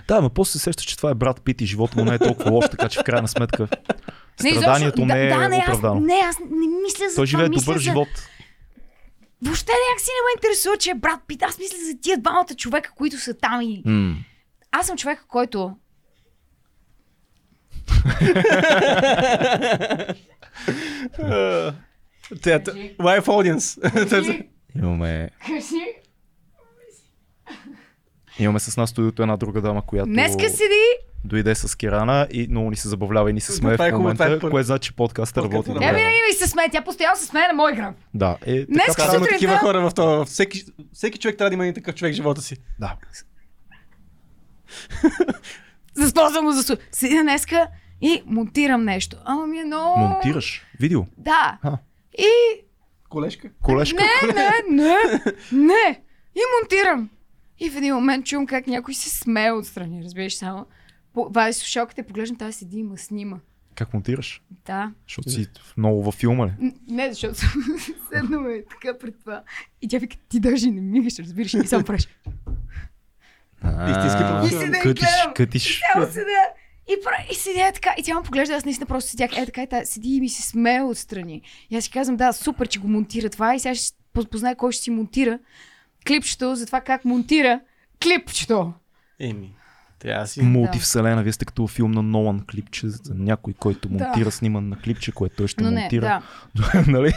Да, 0.08 0.20
но 0.20 0.30
после 0.30 0.52
се 0.52 0.58
сеща, 0.58 0.82
че 0.82 0.96
това 0.96 1.10
е 1.10 1.14
брат 1.14 1.42
Пит 1.42 1.60
и 1.60 1.66
живота 1.66 1.98
му 1.98 2.04
не 2.04 2.14
е 2.14 2.18
толкова 2.18 2.50
лош, 2.50 2.64
така 2.70 2.88
че 2.88 3.00
в 3.00 3.04
крайна 3.04 3.28
сметка 3.28 3.68
страданието 4.38 5.00
изобщо- 5.00 5.04
не 5.06 5.26
е 5.26 5.28
да, 5.28 5.36
да, 5.36 5.48
не, 5.48 5.56
аз, 5.58 5.62
оправдано. 5.68 6.00
не, 6.00 6.20
аз 6.24 6.38
не 6.40 6.46
мисля 6.82 6.98
за 7.00 7.06
Той 7.06 7.14
това. 7.16 7.26
живее 7.26 7.48
добър 7.48 7.74
за... 7.74 7.80
живот. 7.80 8.08
Въобще 9.42 9.72
някакси 9.88 10.10
не 10.10 10.22
ме 10.22 10.32
интересува, 10.36 10.76
че 10.76 10.90
е 10.90 10.94
брат 10.94 11.20
Пит. 11.26 11.42
Аз 11.42 11.58
мисля 11.58 11.76
за 11.86 12.00
тия 12.00 12.18
двамата 12.18 12.54
човека, 12.56 12.90
които 12.92 13.16
са 13.18 13.34
там 13.34 13.60
и 13.60 13.82
М. 13.84 14.16
Аз 14.72 14.86
съм 14.86 14.96
човек, 14.96 15.24
който 15.28 15.76
Театър. 22.42 22.74
Live 22.98 23.24
audience. 23.24 24.44
Имаме, 24.76 25.30
Кажи. 25.40 25.84
имаме 28.38 28.60
с 28.60 28.76
нас 28.76 28.90
студиото 28.90 29.22
една 29.22 29.36
друга 29.36 29.60
дама, 29.60 29.82
която 29.82 30.08
Днеска 30.08 30.48
седи. 30.48 30.82
дойде 31.24 31.54
с 31.54 31.76
Кирана 31.76 32.28
и 32.30 32.46
много 32.48 32.70
ни 32.70 32.76
се 32.76 32.88
забавлява 32.88 33.30
и 33.30 33.32
ни 33.32 33.40
се 33.40 33.52
смее 33.52 33.72
Това 33.72 33.86
е 33.86 33.90
в 33.90 33.94
момента, 33.94 34.24
е 34.24 34.38
първо. 34.38 34.50
кое 34.50 34.62
значи 34.62 34.92
подкаста 34.92 35.42
Подкаста 35.42 35.54
работи. 35.70 35.86
Тя 35.86 35.92
винаги 35.92 36.16
ми 36.28 36.34
се 36.34 36.48
смее. 36.48 36.68
Тя 36.72 36.82
постоянно 36.82 37.16
се 37.16 37.26
смее 37.26 37.46
на 37.46 37.54
мой 37.54 37.72
гръб. 37.74 37.94
Да, 38.14 38.36
е, 38.42 38.64
Днес 38.66 38.86
така, 38.86 39.02
сутринта- 39.04 39.28
такива 39.28 39.58
хора 39.58 39.80
в 39.80 39.94
това. 39.94 40.24
Всеки, 40.24 40.62
всеки 40.92 41.18
човек 41.18 41.38
трябва 41.38 41.50
да 41.50 41.54
има 41.54 41.64
един 41.64 41.74
такъв 41.74 41.94
човек 41.94 42.12
в 42.12 42.16
живота 42.16 42.42
си. 42.42 42.56
да. 42.80 42.96
Съм 46.32 46.44
го 46.44 46.52
за 46.52 46.76
Седя 46.92 47.22
днеска 47.22 47.66
и 48.02 48.22
монтирам 48.26 48.84
нещо. 48.84 49.16
Ама 49.24 49.46
ми 49.46 49.58
е 49.58 49.64
много... 49.64 49.98
Монтираш 49.98 50.62
видео. 50.80 51.04
Да. 51.18 51.58
А. 51.62 51.78
И 52.18 52.62
Колешка? 53.08 53.50
Колешка. 53.62 54.02
Не, 54.26 54.32
не, 54.34 54.50
не, 54.70 54.96
не. 55.52 56.00
И 56.34 56.40
монтирам. 56.60 57.10
И 57.58 57.70
в 57.70 57.76
един 57.76 57.94
момент 57.94 58.26
чувам 58.26 58.46
как 58.46 58.66
някой 58.66 58.94
се 58.94 59.10
смее 59.10 59.52
отстрани, 59.52 60.04
разбираш 60.04 60.34
само. 60.34 60.66
Вади 61.14 61.52
слушалките, 61.52 62.00
и 62.00 62.04
поглеждам, 62.04 62.38
тази 62.38 62.58
седи 62.58 62.78
и 62.78 62.82
ма 62.82 62.98
снима. 62.98 63.38
Как 63.74 63.94
монтираш? 63.94 64.42
Да. 64.66 64.92
Защото 65.08 65.30
си 65.30 65.46
много 65.76 66.02
във 66.02 66.14
филма 66.14 66.46
ли? 66.46 66.52
Не, 66.88 67.12
защото 67.12 67.34
съм 67.38 67.50
седнала 68.12 68.54
е 68.54 68.64
така 68.64 68.98
пред 68.98 69.20
това. 69.20 69.42
И 69.82 69.88
тя 69.88 69.98
вика, 69.98 70.16
ти 70.28 70.40
даже 70.40 70.70
не 70.70 70.80
мигаш, 70.80 71.18
разбираш, 71.18 71.54
и 71.54 71.66
само 71.66 71.84
правиш. 71.84 72.08
Истински. 73.64 74.54
И 74.54 74.78
и 74.78 74.80
Кътиш, 74.82 75.08
кътиш. 75.34 75.80
Цяло 75.92 76.06
седя. 76.06 76.61
И, 76.88 76.96
и 77.32 77.34
седя 77.34 77.66
е 77.66 77.72
така. 77.72 77.94
И 77.98 78.02
тя 78.02 78.14
ме 78.14 78.22
поглежда, 78.22 78.54
аз 78.54 78.64
наистина 78.64 78.86
просто 78.86 79.10
седях. 79.10 79.38
Е 79.38 79.46
така, 79.46 79.62
и 79.62 79.66
тя 79.66 79.84
седи 79.84 80.08
и 80.08 80.20
ми 80.20 80.28
се 80.28 80.42
смее 80.42 80.82
отстрани. 80.82 81.42
И 81.70 81.76
аз 81.76 81.84
си 81.84 81.90
казвам, 81.90 82.16
да, 82.16 82.32
супер, 82.32 82.68
че 82.68 82.78
го 82.78 82.88
монтира 82.88 83.30
това. 83.30 83.54
И 83.54 83.60
сега 83.60 83.74
ще 83.74 83.96
познае 84.30 84.54
кой 84.54 84.72
ще 84.72 84.82
си 84.82 84.90
монтира 84.90 85.38
клипчето 86.06 86.54
за 86.56 86.66
това 86.66 86.80
как 86.80 87.04
монтира 87.04 87.60
клипчето. 88.02 88.72
Еми, 89.20 89.54
трябва 89.98 90.22
да 90.22 90.28
си... 90.28 90.42
Мултивселена, 90.42 91.22
вие 91.22 91.32
сте 91.32 91.44
като 91.44 91.66
филм 91.66 91.90
на 91.90 92.02
Нолан 92.02 92.44
клипче 92.50 92.88
за 92.88 93.14
някой, 93.14 93.52
който 93.52 93.88
Да. 93.88 94.04
монтира 94.04 94.30
сниман 94.30 94.68
на 94.68 94.78
клипче, 94.78 95.12
което 95.12 95.36
той 95.36 95.48
ще 95.48 95.62
Но 95.62 95.70
не, 95.70 95.80
монтира 95.80 96.22
да. 96.54 96.84
нали? 96.86 97.12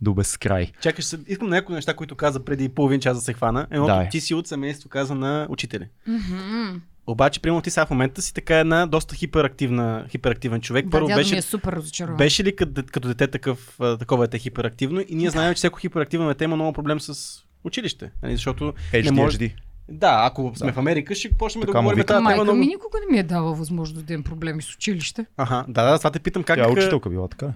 до 0.00 0.14
безкрай. 0.14 0.72
Чакаш 0.80 1.04
се, 1.04 1.18
искам 1.26 1.48
някои 1.48 1.74
неща, 1.74 1.94
които 1.94 2.14
каза 2.16 2.44
преди 2.44 2.68
половин 2.68 3.00
час 3.00 3.16
да 3.16 3.22
се 3.22 3.32
хвана. 3.32 3.66
Едното 3.70 4.10
ти 4.10 4.20
си 4.20 4.34
от 4.34 4.46
семейство 4.46 4.88
каза 4.88 5.14
на 5.14 5.46
учители. 5.50 5.88
Мгм. 6.06 6.80
Обаче, 7.06 7.40
примерно 7.40 7.62
ти 7.62 7.70
сега 7.70 7.86
в 7.86 7.90
момента 7.90 8.22
си 8.22 8.34
така 8.34 8.58
една 8.58 8.86
доста 8.86 9.14
хиперактивна, 9.14 10.06
хиперактивен 10.08 10.60
човек. 10.60 10.84
Да, 10.84 10.90
Първо 10.90 11.06
дядо 11.08 11.18
ми 11.18 11.24
беше, 11.24 11.36
е 11.36 11.42
супер 11.42 11.72
разочарован. 11.72 12.16
беше 12.16 12.44
ли 12.44 12.56
като, 12.56 12.82
като 12.92 13.08
дете 13.08 13.26
такъв, 13.26 13.78
такова 13.98 14.26
дете 14.26 14.38
хиперактивно 14.38 15.00
и 15.00 15.14
ние 15.14 15.30
знаем, 15.30 15.54
че 15.54 15.56
всяко 15.56 15.78
хиперактивно 15.78 16.28
дете 16.28 16.44
има 16.44 16.56
много 16.56 16.72
проблем 16.72 17.00
с 17.00 17.38
училище. 17.64 18.10
Нали? 18.22 18.32
Защото 18.32 18.74
HD, 18.92 19.04
не 19.04 19.10
може... 19.10 19.38
HD. 19.38 19.52
Да, 19.88 20.22
ако 20.26 20.52
сме 20.56 20.72
в 20.72 20.78
Америка, 20.78 21.14
ще 21.14 21.32
почнем 21.32 21.60
да 21.60 21.66
Така 21.66 21.80
му 21.80 21.88
говорим 21.88 22.04
тази 22.04 22.16
тема. 22.16 22.20
Майка 22.20 22.44
Много... 22.44 22.58
ми 22.58 22.66
никога 22.66 22.98
не 23.00 23.12
ми 23.12 23.18
е 23.18 23.22
дала 23.22 23.54
възможност 23.54 24.06
да 24.06 24.12
имам 24.12 24.24
проблеми 24.24 24.62
с 24.62 24.74
училище. 24.74 25.26
Аха, 25.36 25.64
да, 25.68 25.90
да, 25.90 25.98
това 25.98 26.10
те 26.10 26.18
питам 26.18 26.42
как... 26.42 26.56
Тя 26.56 26.64
е 26.64 26.72
учителка 26.72 27.10
била 27.10 27.28
така. 27.28 27.52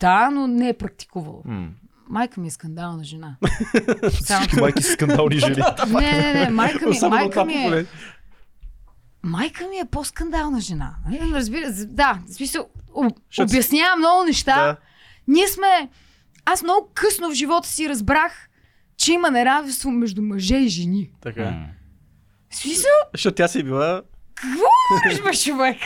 Да, 0.00 0.30
но 0.30 0.46
не 0.46 0.68
е 0.68 0.74
практикувала. 0.74 1.42
М. 1.44 1.68
Майка 2.08 2.40
ми 2.40 2.46
е 2.46 2.50
скандална 2.50 3.04
жена. 3.04 3.36
Само... 4.10 4.40
Всички 4.40 4.60
майки 4.60 4.82
са 4.82 4.92
скандални 4.92 5.38
жени. 5.38 5.56
Не, 5.90 6.12
не, 6.12 6.32
не, 6.32 6.50
майка 6.50 6.90
ми, 6.90 6.96
майка 7.10 7.44
ми 7.44 7.54
е... 7.54 7.86
Майка 9.26 9.68
ми 9.68 9.76
е 9.78 9.84
по-скандална 9.84 10.60
жена. 10.60 10.94
Нали? 11.06 11.30
Разбира, 11.34 11.72
да, 11.72 12.18
в 12.28 12.32
смисъл, 12.34 12.68
об, 12.94 13.12
Защото- 13.30 13.52
обяснява 13.52 13.96
много 13.96 14.24
неща. 14.24 14.66
Да. 14.66 14.76
Ние 15.28 15.48
сме... 15.48 15.88
Аз 16.44 16.62
много 16.62 16.90
късно 16.94 17.30
в 17.30 17.34
живота 17.34 17.68
си 17.68 17.88
разбрах, 17.88 18.48
че 18.96 19.12
има 19.12 19.30
неравенство 19.30 19.90
между 19.90 20.22
мъже 20.22 20.56
и 20.56 20.68
жени. 20.68 21.10
Така. 21.22 21.54
В 22.50 22.56
смисъл, 22.56 22.90
Защото 23.12 23.34
тя 23.34 23.48
си 23.48 23.62
била... 23.62 24.02
какво 24.34 25.24
бе, 25.24 25.36
човек? 25.36 25.76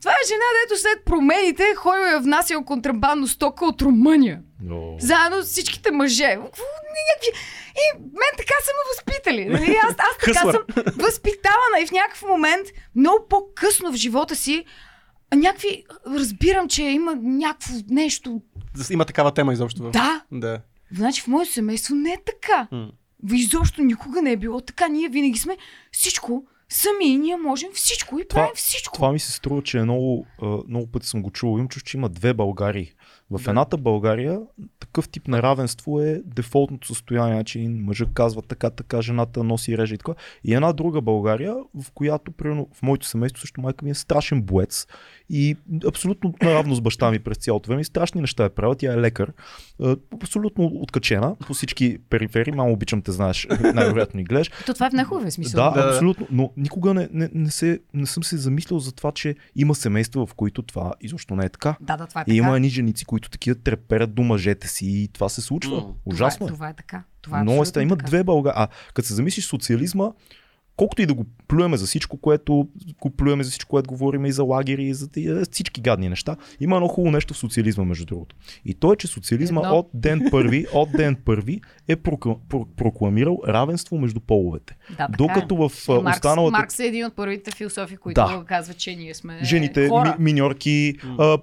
Това 0.00 0.12
е 0.12 0.28
жена, 0.28 0.44
дето 0.62 0.80
след 0.80 1.04
промените 1.04 1.62
и 1.62 2.14
е 2.14 2.18
внасял 2.18 2.64
контрабандно 2.64 3.26
стока 3.26 3.64
от 3.64 3.82
Румъния. 3.82 4.40
О. 4.70 4.96
Заедно 5.00 5.42
с 5.42 5.46
всичките 5.46 5.90
мъже. 5.90 6.28
Някакви... 6.28 7.28
И 7.74 7.98
мен 7.98 8.32
така 8.36 8.54
са 8.62 8.70
ме 8.70 8.82
възпитали. 8.96 9.44
Нали? 9.44 9.76
Аз, 9.82 9.90
аз 9.98 10.18
така 10.24 10.40
съм 10.40 10.62
възпитавана 10.96 11.80
и 11.82 11.86
в 11.86 11.92
някакъв 11.92 12.22
момент, 12.22 12.68
много 12.96 13.26
по-късно 13.28 13.92
в 13.92 13.96
живота 13.96 14.36
си, 14.36 14.64
някакви... 15.34 15.84
Разбирам, 16.06 16.68
че 16.68 16.82
има 16.82 17.16
някакво 17.22 17.74
нещо. 17.90 18.42
Има 18.90 19.04
такава 19.04 19.34
тема 19.34 19.52
изобщо. 19.52 19.90
Да, 19.90 20.24
Да. 20.32 20.60
значи 20.92 21.22
в 21.22 21.26
моето 21.26 21.52
семейство 21.52 21.94
не 21.94 22.10
е 22.12 22.18
така. 22.26 22.68
М. 22.72 22.90
Изобщо 23.32 23.82
никога 23.82 24.22
не 24.22 24.32
е 24.32 24.36
било 24.36 24.60
така. 24.60 24.88
Ние 24.88 25.08
винаги 25.08 25.38
сме 25.38 25.56
всичко 25.92 26.44
сами 26.68 27.04
и 27.04 27.18
ние 27.18 27.36
можем 27.36 27.68
всичко 27.74 28.18
и 28.18 28.28
Това- 28.28 28.40
правим 28.42 28.54
всичко. 28.54 28.94
Това 28.94 29.12
ми 29.12 29.18
се 29.18 29.32
струва, 29.32 29.62
че 29.62 29.78
е 29.78 29.82
много, 29.82 30.26
много 30.68 30.86
пъти 30.86 31.06
съм 31.06 31.22
го 31.22 31.30
чувал. 31.30 31.58
Им 31.58 31.68
чуш, 31.68 31.82
че 31.82 31.96
има 31.96 32.08
две 32.08 32.34
Българии. 32.34 32.92
В 33.30 33.40
Да. 33.44 33.50
едната 33.50 33.76
България 33.76 34.40
такъв 34.80 35.08
тип 35.08 35.28
неравенство 35.28 36.00
е 36.00 36.22
дефолтното 36.26 36.86
състояние. 36.86 37.34
Значи 37.34 37.68
мъжът 37.68 38.08
казва 38.14 38.42
така, 38.42 38.70
така, 38.70 39.00
жената 39.02 39.44
носи 39.44 39.78
реже 39.78 39.94
и 39.94 39.98
така. 39.98 40.12
И 40.44 40.54
една 40.54 40.72
друга 40.72 41.00
България, 41.00 41.54
в 41.54 41.90
която, 41.94 42.32
примерно, 42.32 42.68
в 42.74 42.82
моето 42.82 43.06
семейство 43.06 43.40
също 43.40 43.60
майка 43.60 43.84
ми 43.84 43.90
е 43.90 43.94
страшен 43.94 44.42
боец 44.42 44.86
и 45.30 45.56
абсолютно 45.86 46.34
наравно 46.42 46.74
с 46.74 46.80
баща 46.80 47.10
ми 47.10 47.18
през 47.18 47.38
цялото 47.38 47.68
време. 47.68 47.80
И 47.80 47.84
страшни 47.84 48.20
неща 48.20 48.44
е 48.44 48.48
правила. 48.48 48.74
Тя 48.76 48.92
е 48.92 48.96
лекар. 48.96 49.32
А, 49.82 49.96
Абсолютно 50.14 50.64
откачена 50.66 51.36
по 51.36 51.54
всички 51.54 51.98
периферии. 52.10 52.52
Мамо, 52.52 52.72
обичам 52.72 53.02
те, 53.02 53.12
знаеш, 53.12 53.46
най-вероятно 53.74 54.18
ни 54.18 54.24
гледаш. 54.24 54.50
То 54.66 54.74
това 54.74 54.86
е 54.86 54.90
в 54.90 54.92
най-хубавия 54.92 55.30
смисъл. 55.32 55.64
Да, 55.64 55.70
Да. 55.72 55.88
абсолютно. 55.88 56.26
Но 56.30 56.52
никога 56.56 56.94
не, 56.94 57.08
не, 57.12 57.28
не, 57.34 57.50
се, 57.50 57.80
не 57.94 58.06
съм 58.06 58.22
се 58.24 58.36
замислял 58.36 58.78
за 58.78 58.92
това, 58.92 59.12
че 59.12 59.34
има 59.56 59.74
семейства, 59.74 60.26
в 60.26 60.34
които 60.34 60.62
това 60.62 60.92
изобщо 61.00 61.36
не 61.36 61.44
е 61.44 61.48
така. 61.48 61.76
да, 61.80 61.96
да, 61.96 62.06
това 62.06 62.20
е 62.20 62.24
И 62.26 62.34
има 62.36 62.46
така. 62.46 62.56
едни 62.56 62.68
женици, 62.68 63.04
които 63.04 63.17
такива 63.20 63.56
треперят 63.56 64.14
до 64.14 64.22
мъжете 64.22 64.68
си 64.68 64.86
и 64.86 65.08
това 65.08 65.28
се 65.28 65.40
случва. 65.40 65.84
Ужасно 66.04 66.46
това, 66.46 66.46
е. 66.46 66.52
е. 66.52 66.54
Това 66.54 66.68
е 66.68 66.74
така. 66.74 67.04
Това 67.22 67.38
е 67.38 67.42
Много 67.42 67.56
е 67.56 67.60
абсолютно 67.60 67.70
ста. 67.70 67.82
Има 67.82 67.96
така. 67.96 68.06
две 68.06 68.24
Българи. 68.24 68.54
А 68.56 68.68
като 68.94 69.08
се 69.08 69.14
замислиш 69.14 69.46
социализма, 69.46 70.10
колкото 70.78 71.02
и 71.02 71.06
да 71.06 71.14
го 71.14 71.24
плюеме 71.48 71.76
за 71.76 71.86
всичко, 71.86 72.16
което 72.16 72.68
го 73.00 73.10
плюеме 73.10 73.44
за 73.44 73.50
всичко, 73.50 73.68
което 73.68 73.88
говорим 73.88 74.24
и 74.24 74.32
за 74.32 74.42
лагери, 74.44 74.84
и 74.84 74.94
за 74.94 75.08
тия, 75.08 75.44
всички 75.44 75.80
гадни 75.80 76.08
неща, 76.08 76.36
има 76.60 76.76
едно 76.76 76.88
хубаво 76.88 77.12
нещо 77.12 77.34
в 77.34 77.38
социализма, 77.38 77.84
между 77.84 78.04
другото. 78.06 78.36
И 78.64 78.74
то 78.74 78.92
е, 78.92 78.96
че 78.96 79.06
социализма 79.06 79.60
Едно. 79.60 79.76
от 79.76 79.90
ден 79.94 80.28
първи, 80.30 80.66
от 80.74 80.88
ден 80.92 81.16
първи 81.16 81.60
е 81.88 81.96
прокла- 81.96 82.36
про- 82.48 82.66
прокламирал 82.76 83.38
равенство 83.48 83.98
между 83.98 84.20
половете. 84.20 84.76
Да, 84.90 84.96
така 84.96 85.12
Докато 85.18 85.56
в 85.58 85.72
е. 85.88 85.92
а, 85.92 85.94
Е, 85.94 86.00
Маркс, 86.00 86.16
останалата 86.18 86.52
Маркс 86.52 86.78
е 86.78 86.86
един 86.86 87.06
от 87.06 87.16
първите 87.16 87.50
философи, 87.50 87.96
които 87.96 88.20
Да. 88.20 88.44
казва, 88.46 88.74
че 88.74 88.96
ние 88.96 89.14
сме 89.14 89.38
жените, 89.44 89.88
хора. 89.88 90.16
ми, 90.18 90.24
миньорки, 90.24 90.94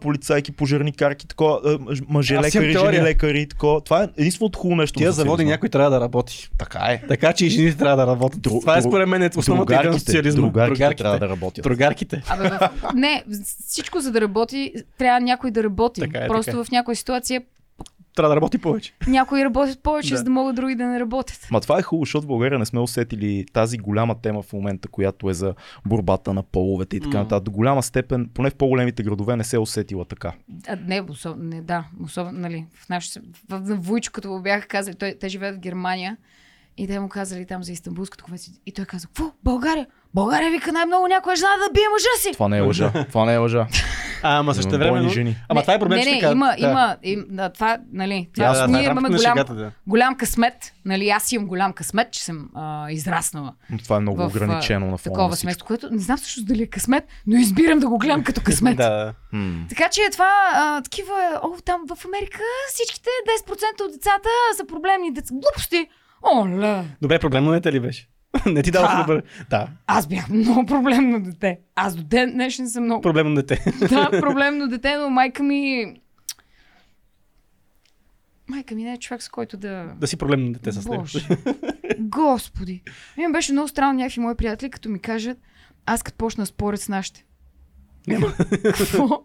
полицайки, 0.01 0.51
пожарникарки, 0.51 1.27
такова, 1.27 1.79
мъже 2.07 2.35
лекари, 2.35 2.73
жени 2.73 3.01
лекари, 3.01 3.47
такова. 3.47 3.81
Това 3.81 4.03
е 4.03 4.07
единственото 4.17 4.59
хубаво 4.59 4.75
нещо. 4.75 4.97
Тия 4.97 5.11
заводи 5.11 5.45
някой 5.45 5.69
трябва 5.69 5.89
да 5.89 5.99
работи. 6.01 6.49
Така 6.57 6.79
е. 6.79 7.01
Така 7.07 7.33
че 7.33 7.45
и 7.45 7.49
жените 7.49 7.77
трябва 7.77 7.97
да 7.97 8.07
работят. 8.07 8.39
Дру- 8.39 8.61
Това 8.61 8.77
е 8.77 8.81
според 8.81 9.09
мен 9.09 9.21
е 9.25 9.39
основната 9.39 9.73
идея 9.73 9.91
на 9.91 9.99
социализма. 9.99 10.41
другарките 10.47 10.95
трябва 10.95 11.19
да 11.19 11.29
работят. 11.29 11.63
Другарките. 11.63 12.23
Абе, 12.29 12.49
в... 12.49 12.69
не, 12.95 13.23
всичко 13.67 13.99
за 13.99 14.11
да 14.11 14.21
работи, 14.21 14.73
трябва 14.97 15.21
някой 15.21 15.51
да 15.51 15.63
работи. 15.63 16.01
Така 16.01 16.19
е, 16.19 16.27
Просто 16.27 16.51
така 16.51 16.63
в 16.63 16.71
някоя 16.71 16.95
ситуация 16.95 17.41
Трябва 18.15 18.29
да 18.29 18.35
работи 18.35 18.57
повече. 18.57 18.93
някои 19.07 19.45
работят 19.45 19.83
повече, 19.83 20.09
Да. 20.09 20.17
за 20.17 20.23
да 20.23 20.29
могат 20.29 20.55
други 20.55 20.75
да 20.75 20.85
не 20.85 20.99
работят. 20.99 21.47
Ма 21.51 21.61
това 21.61 21.79
е 21.79 21.81
хубаво, 21.81 22.05
защото 22.05 22.23
в 22.23 22.27
България 22.27 22.59
не 22.59 22.65
сме 22.65 22.79
усетили 22.79 23.45
тази 23.53 23.77
голяма 23.77 24.21
тема 24.21 24.41
в 24.41 24.53
момента, 24.53 24.87
която 24.87 25.29
е 25.29 25.33
за 25.33 25.53
борбата 25.87 26.33
на 26.33 26.43
половете 26.43 26.97
и 26.97 26.99
така 26.99 27.17
М. 27.17 27.23
нататък. 27.23 27.43
До 27.45 27.51
голяма 27.51 27.83
степен, 27.83 28.29
поне 28.33 28.49
в 28.49 28.55
по-големите 28.55 29.03
градове, 29.03 29.35
не 29.35 29.43
се 29.43 29.55
е 29.55 29.59
усетила 29.59 30.05
така. 30.05 30.31
А, 30.67 30.77
не, 30.87 31.01
особ... 31.01 31.37
не, 31.37 31.61
да, 31.61 31.85
особено, 32.03 32.39
нали, 32.39 32.65
в 32.73 32.89
нашото, 32.89 33.19
в, 33.49 33.59
в 33.59 33.75
Войчо, 33.75 34.11
като 34.11 34.29
го 34.29 34.41
бяха 34.41 34.67
казали, 34.67 34.95
той, 34.95 35.15
те 35.19 35.29
живеят 35.29 35.55
в 35.55 35.59
Германия 35.59 36.17
и 36.77 36.87
те 36.87 36.99
му 36.99 37.09
казали 37.09 37.45
там 37.45 37.63
за 37.63 37.71
Истанбулското 37.71 38.23
конвенция. 38.23 38.53
И 38.65 38.71
той 38.71 38.85
каза, 38.85 39.07
какво? 39.07 39.31
България? 39.43 39.87
България 40.13 40.51
вика 40.51 40.71
най-много 40.71 41.07
някоя 41.07 41.35
жена 41.35 41.49
да 41.67 41.73
бие 41.73 41.83
мъжа 41.93 42.21
си. 42.21 42.33
Това 42.33 42.47
не 42.47 42.57
е 42.57 42.61
лъжа. 42.61 42.91
Това 43.09 43.25
не 43.25 43.33
е 43.33 43.37
лъжа. 43.37 43.67
А, 44.23 44.37
ама 44.39 44.53
също 44.55 44.71
време. 44.71 45.09
Жени. 45.09 45.35
Ама 45.49 45.59
не, 45.59 45.63
това 45.63 45.73
е 45.73 45.79
проблем, 45.79 45.97
не, 45.99 46.03
че 46.03 46.11
не, 46.11 46.19
така- 46.19 46.31
има, 46.31 46.55
да. 46.59 46.67
има, 46.67 46.97
им, 47.03 47.25
да, 47.29 47.49
това, 47.49 47.77
нали, 47.93 48.29
това, 48.33 48.53
Да, 48.53 48.59
да, 48.59 48.67
ние 48.67 48.83
да, 48.83 48.91
имаме 48.91 49.09
голям, 49.09 49.21
шегата, 49.21 49.55
да. 49.55 49.71
голям 49.87 50.15
късмет, 50.15 50.73
нали, 50.85 51.09
аз 51.09 51.31
имам 51.31 51.47
голям 51.47 51.73
късмет, 51.73 52.11
че 52.11 52.23
съм 52.23 52.49
а, 52.55 52.91
израснала 52.91 53.53
Но 53.69 53.77
Това 53.77 53.97
е 53.97 53.99
много 53.99 54.17
в 54.17 54.25
ограничено 54.27 54.85
на 54.85 54.97
фона 54.97 55.13
такова 55.13 55.35
семейство, 55.35 55.65
което 55.67 55.89
не 55.91 55.99
знам 55.99 56.17
всъщност 56.17 56.47
дали 56.47 56.63
е 56.63 56.67
късмет, 56.67 57.03
но 57.27 57.35
избирам 57.35 57.79
да 57.79 57.87
го 57.89 57.97
гледам 57.97 58.23
като 58.23 58.41
късмет. 58.41 58.77
Да. 58.77 59.13
Така 59.69 59.89
че 59.89 60.01
това, 60.11 60.31
а, 60.53 60.81
такива, 60.81 61.39
о, 61.43 61.47
там 61.65 61.81
в 61.87 62.05
Америка 62.05 62.39
всичките 62.73 63.09
10% 63.47 63.85
от 63.85 63.91
децата 63.91 64.29
са 64.57 64.67
проблемни 64.67 65.13
деца. 65.13 65.33
Глупости! 65.33 65.87
Оле! 66.23 66.85
Добре, 67.01 67.19
проблемно 67.19 67.51
дете 67.51 67.71
ли 67.71 67.79
беше? 67.79 68.09
Не 68.45 68.63
ти 68.63 68.71
давах 68.71 68.91
Да. 68.91 69.01
добър. 69.03 69.23
Да, 69.49 69.67
Аз 69.87 70.07
бях 70.07 70.29
много 70.29 70.65
проблемно 70.65 71.21
дете. 71.21 71.59
Аз 71.75 71.95
до 71.95 72.03
ден 72.03 72.31
днешен 72.31 72.69
съм 72.69 72.83
много 72.83 73.01
проблемно 73.01 73.35
дете. 73.35 73.63
да, 73.89 74.09
проблемно 74.21 74.67
дете, 74.67 74.97
но 74.97 75.09
майка 75.09 75.43
ми... 75.43 75.85
Майка 78.47 78.75
ми 78.75 78.83
не 78.83 78.93
е 78.93 78.97
човек, 78.97 79.23
с 79.23 79.29
който 79.29 79.57
да... 79.57 79.93
Да 79.97 80.07
си 80.07 80.17
проблемно 80.17 80.51
дете 80.51 80.71
с. 80.71 80.85
Боже. 80.85 81.27
Господи. 81.99 82.81
Ми 83.17 83.31
беше 83.31 83.51
много 83.51 83.67
странно 83.67 83.93
някакви 83.99 84.19
мои 84.21 84.35
приятели, 84.35 84.69
като 84.69 84.89
ми 84.89 84.99
кажат, 84.99 85.37
аз 85.85 86.03
като 86.03 86.17
почна 86.17 86.45
спорят 86.45 86.81
с 86.81 86.89
нашите. 86.89 87.25
Няма. 88.07 88.33
Какво? 88.77 89.23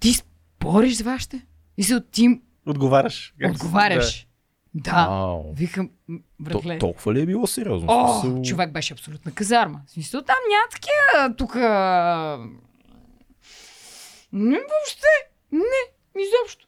Ти 0.00 0.12
спориш 0.12 0.94
с 0.96 1.00
вашите? 1.02 1.46
И 1.76 1.82
се 1.82 2.00
ти 2.00 2.40
Отговаряш. 2.66 3.34
Отговаряш. 3.44 4.20
Да. 4.22 4.31
Ау. 4.86 5.52
Викам, 5.52 5.90
м, 6.08 6.18
То, 6.18 6.24
братле. 6.44 6.78
толкова 6.78 7.14
ли 7.14 7.20
е 7.20 7.26
било 7.26 7.46
сериозно? 7.46 7.88
О, 7.90 8.20
смисъл- 8.20 8.42
човек 8.42 8.70
беше 8.70 8.92
абсолютна 8.92 9.32
казарма. 9.32 9.80
В 9.86 9.90
смисъл, 9.90 10.22
там 10.22 10.36
няма 10.48 10.64
такива 10.70 11.36
тук. 11.36 11.54
Не, 14.32 14.56
въобще. 14.58 15.12
Не, 15.52 15.82
изобщо. 16.18 16.66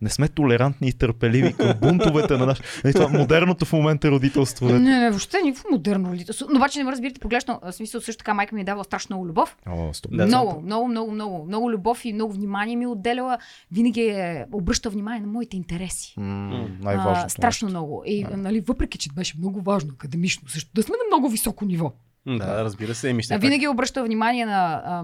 не 0.00 0.10
сме 0.10 0.28
толерантни 0.28 0.88
и 0.88 0.92
търпеливи 0.92 1.52
към 1.52 1.74
бунтовете 1.80 2.36
на 2.36 2.46
наш... 2.46 2.60
Е, 2.84 2.92
това 2.92 3.08
модерното 3.08 3.64
в 3.64 3.72
момента 3.72 4.10
родителство. 4.10 4.66
Не, 4.66 4.78
Не. 4.78 5.00
не, 5.00 5.10
въобще 5.10 5.38
никакво 5.44 5.68
модерно 5.70 6.10
родителство. 6.10 6.46
Но 6.50 6.56
обаче 6.56 6.78
не 6.78 6.84
ме 6.84 6.92
разбирате 6.92 7.20
погрешно. 7.20 7.60
В 7.62 7.72
смисъл 7.72 8.00
също 8.00 8.18
така 8.18 8.34
майка 8.34 8.54
ми 8.54 8.60
е 8.60 8.64
давала 8.64 8.84
страшно 8.84 9.16
много 9.16 9.28
любов. 9.28 9.56
О, 9.68 9.94
стоп. 9.94 10.16
Да, 10.16 10.26
много, 10.26 10.60
много, 10.60 10.88
много, 10.88 11.10
много, 11.10 11.44
много 11.44 11.70
любов 11.70 12.04
и 12.04 12.12
много 12.12 12.32
внимание 12.32 12.76
ми 12.76 12.84
е 12.84 12.88
отделяла. 12.88 13.38
Винаги 13.72 14.00
е 14.00 14.46
обръща 14.52 14.90
внимание 14.90 15.20
на 15.20 15.26
моите 15.26 15.56
интереси. 15.56 16.14
М, 16.16 16.50
А, 16.80 16.84
най-важното. 16.84 17.28
страшно 17.30 17.66
нещо. 17.66 17.78
много. 17.78 18.02
И, 18.06 18.24
Да. 18.24 18.36
нали, 18.36 18.60
въпреки, 18.60 18.98
че 18.98 19.10
беше 19.10 19.38
много 19.38 19.60
важно 19.60 19.90
академично, 19.92 20.48
също 20.48 20.70
да 20.74 20.82
сме 20.82 20.92
на 20.92 21.16
много 21.16 21.28
високо 21.28 21.64
ниво. 21.64 21.92
Да, 22.26 22.64
разбира 22.64 22.94
се. 22.94 23.14
Все 23.14 23.34
А, 23.34 23.36
пак. 23.36 23.42
винаги 23.42 23.68
обръща 23.68 24.04
внимание 24.04 24.46
на. 24.46 24.82
А, 24.84 25.02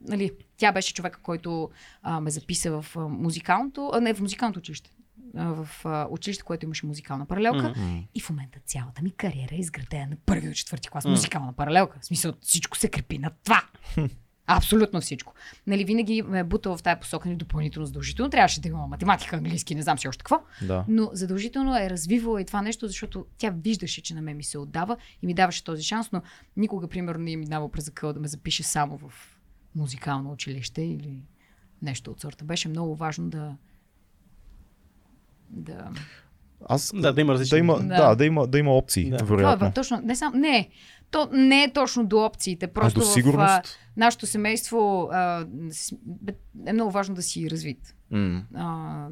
нали, 0.00 0.30
тя 0.56 0.72
беше 0.72 0.94
човека, 0.94 1.18
който 1.22 1.70
а, 2.02 2.20
ме 2.20 2.30
записа 2.30 2.72
в 2.72 2.86
музикалното. 2.98 3.90
А, 3.94 4.00
не, 4.00 4.14
в 4.14 4.20
музикалното 4.20 4.58
училище. 4.58 4.90
А, 5.36 5.44
в 5.44 5.68
а, 5.84 6.06
училище, 6.10 6.42
което 6.42 6.66
имаше 6.66 6.86
музикална 6.86 7.26
паралелка. 7.26 7.74
М. 7.76 8.02
И 8.14 8.20
в 8.20 8.30
момента 8.30 8.58
цялата 8.66 9.02
ми 9.02 9.10
кариера 9.10 9.54
е 9.54 9.58
изградена 9.58 10.06
на 10.06 10.16
първи 10.26 10.48
до 10.48 10.54
четвърти 10.54 10.88
клас 10.88 11.04
М. 11.04 11.10
музикална 11.10 11.52
паралелка. 11.52 11.98
В 12.00 12.06
смисъл, 12.06 12.32
всичко 12.40 12.76
се 12.76 12.88
крепи 12.88 13.18
на 13.18 13.30
това. 13.44 13.62
Абсолютно 14.56 15.00
всичко. 15.00 15.34
Нали, 15.66 15.84
винаги 15.84 16.22
ме 16.22 16.38
е 16.38 16.44
бутал 16.44 16.76
в 16.76 16.82
тази 16.82 17.00
посока 17.00 17.28
ни 17.28 17.36
допълнително 17.36 17.86
задължително. 17.86 18.30
Трябваше 18.30 18.60
да 18.60 18.68
има 18.68 18.86
математика, 18.86 19.36
английски, 19.36 19.74
не 19.74 19.82
знам 19.82 19.98
си 19.98 20.08
още 20.08 20.18
какво. 20.18 20.42
Да. 20.62 20.84
Но 20.88 21.10
задължително 21.12 21.76
е 21.76 21.90
развивала 21.90 22.40
и 22.40 22.44
това 22.44 22.62
нещо, 22.62 22.86
защото 22.86 23.26
тя 23.38 23.50
виждаше, 23.50 24.02
че 24.02 24.14
на 24.14 24.22
мен 24.22 24.36
ми 24.36 24.44
се 24.44 24.58
отдава 24.58 24.96
и 25.22 25.26
ми 25.26 25.34
даваше 25.34 25.64
този 25.64 25.82
шанс, 25.82 26.12
но 26.12 26.22
никога, 26.56 26.88
примерно, 26.88 27.24
не 27.24 27.32
е 27.32 27.36
минавал 27.36 27.68
през 27.68 27.88
акъл 27.88 28.12
да 28.12 28.20
ме 28.20 28.28
запише 28.28 28.62
само 28.62 28.98
в 28.98 29.12
музикално 29.76 30.32
училище 30.32 30.82
или 30.82 31.22
нещо 31.82 32.10
от 32.10 32.20
сорта. 32.20 32.44
Беше 32.44 32.68
много 32.68 32.96
важно 32.96 33.28
да. 33.30 33.56
да. 35.50 35.90
Аз, 36.68 36.92
Да, 36.94 37.12
да 37.12 37.20
има 37.20 37.32
различни. 37.32 37.56
да, 37.56 37.58
има, 37.58 37.76
Да. 37.76 37.82
да. 38.08 38.14
да, 38.14 38.24
има, 38.24 38.46
да 38.46 38.58
има 38.58 38.76
опции, 38.76 39.10
Да. 39.10 39.16
Това 39.16 39.36
вероятно. 39.36 39.66
е 39.66 39.72
точно. 39.72 40.00
Не, 40.04 40.16
сам, 40.16 40.32
не, 40.36 40.68
то 41.10 41.28
не 41.32 41.64
е 41.64 41.72
точно 41.72 42.06
до 42.06 42.18
опциите. 42.18 42.66
Просто 42.66 43.00
а 43.00 43.02
до 43.02 43.06
в 43.06 43.10
а, 43.10 43.12
сигурност? 43.12 43.78
нашето 43.96 44.26
семейство 44.26 45.08
а, 45.12 45.46
е 46.66 46.72
много 46.72 46.90
важно 46.90 47.14
да 47.14 47.22
си 47.22 47.50
развит. 47.50 47.94
М. 48.10 48.42
а, 48.54 49.08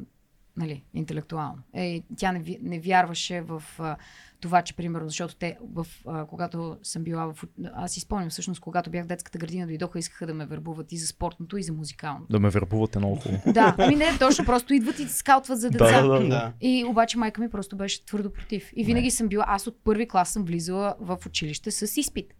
нали, 0.59 0.83
интелектуално. 0.93 1.61
Е, 1.73 2.01
тя 2.17 2.31
не, 2.31 2.57
не 2.61 2.79
вярваше 2.79 3.41
в 3.41 3.63
а, 3.79 3.95
това, 4.41 4.61
че 4.61 4.75
примерно, 4.75 5.07
защото 5.07 5.35
те, 5.35 5.57
в, 5.73 5.87
а, 6.07 6.25
когато 6.25 6.77
съм 6.83 7.03
била 7.03 7.33
в... 7.33 7.43
Аз 7.73 7.91
си 7.91 7.99
спомням 7.99 8.29
всъщност, 8.29 8.61
когато 8.61 8.89
бях 8.89 9.05
в 9.05 9.07
детската 9.07 9.37
градина, 9.37 9.67
дойдоха, 9.67 9.99
искаха 9.99 10.27
да 10.27 10.33
ме 10.33 10.45
вербуват 10.45 10.91
и 10.91 10.97
за 10.97 11.07
спортното, 11.07 11.57
и 11.57 11.63
за 11.63 11.73
музикалното. 11.73 12.25
Да 12.29 12.39
ме 12.39 12.49
вербувате 12.49 12.99
много 12.99 13.15
хубаво. 13.15 13.41
Да, 13.53 13.75
ами 13.77 13.95
не, 13.95 14.17
точно 14.19 14.45
просто 14.45 14.73
идват 14.73 14.99
и 14.99 15.07
скаутват 15.07 15.59
за 15.59 15.69
деца. 15.69 16.01
Да, 16.01 16.07
да, 16.07 16.27
да. 16.27 16.53
И 16.61 16.85
обаче 16.85 17.17
майка 17.17 17.41
ми 17.41 17.49
просто 17.49 17.77
беше 17.77 18.05
твърдо 18.05 18.33
против. 18.33 18.71
И 18.75 18.83
винаги 18.83 19.11
съм 19.11 19.27
била, 19.27 19.45
аз 19.47 19.67
от 19.67 19.83
първи 19.83 20.07
клас 20.07 20.29
съм 20.29 20.43
влизала 20.43 20.95
в 20.99 21.17
училище 21.25 21.71
с 21.71 21.97
изпит. 21.97 22.33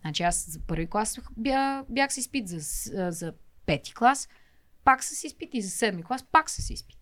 Значи 0.00 0.22
аз 0.22 0.50
за 0.50 0.60
първи 0.60 0.86
клас 0.86 1.20
бях, 1.36 1.84
бях 1.88 2.12
с 2.12 2.16
изпит, 2.16 2.48
за, 2.48 2.60
за 3.10 3.32
пети 3.66 3.94
клас 3.94 4.28
пак 4.84 5.04
с 5.04 5.24
изпит 5.24 5.54
и 5.54 5.62
за 5.62 5.70
седми 5.70 6.02
клас 6.02 6.24
пак 6.32 6.50
с 6.50 6.70
изпит. 6.70 6.99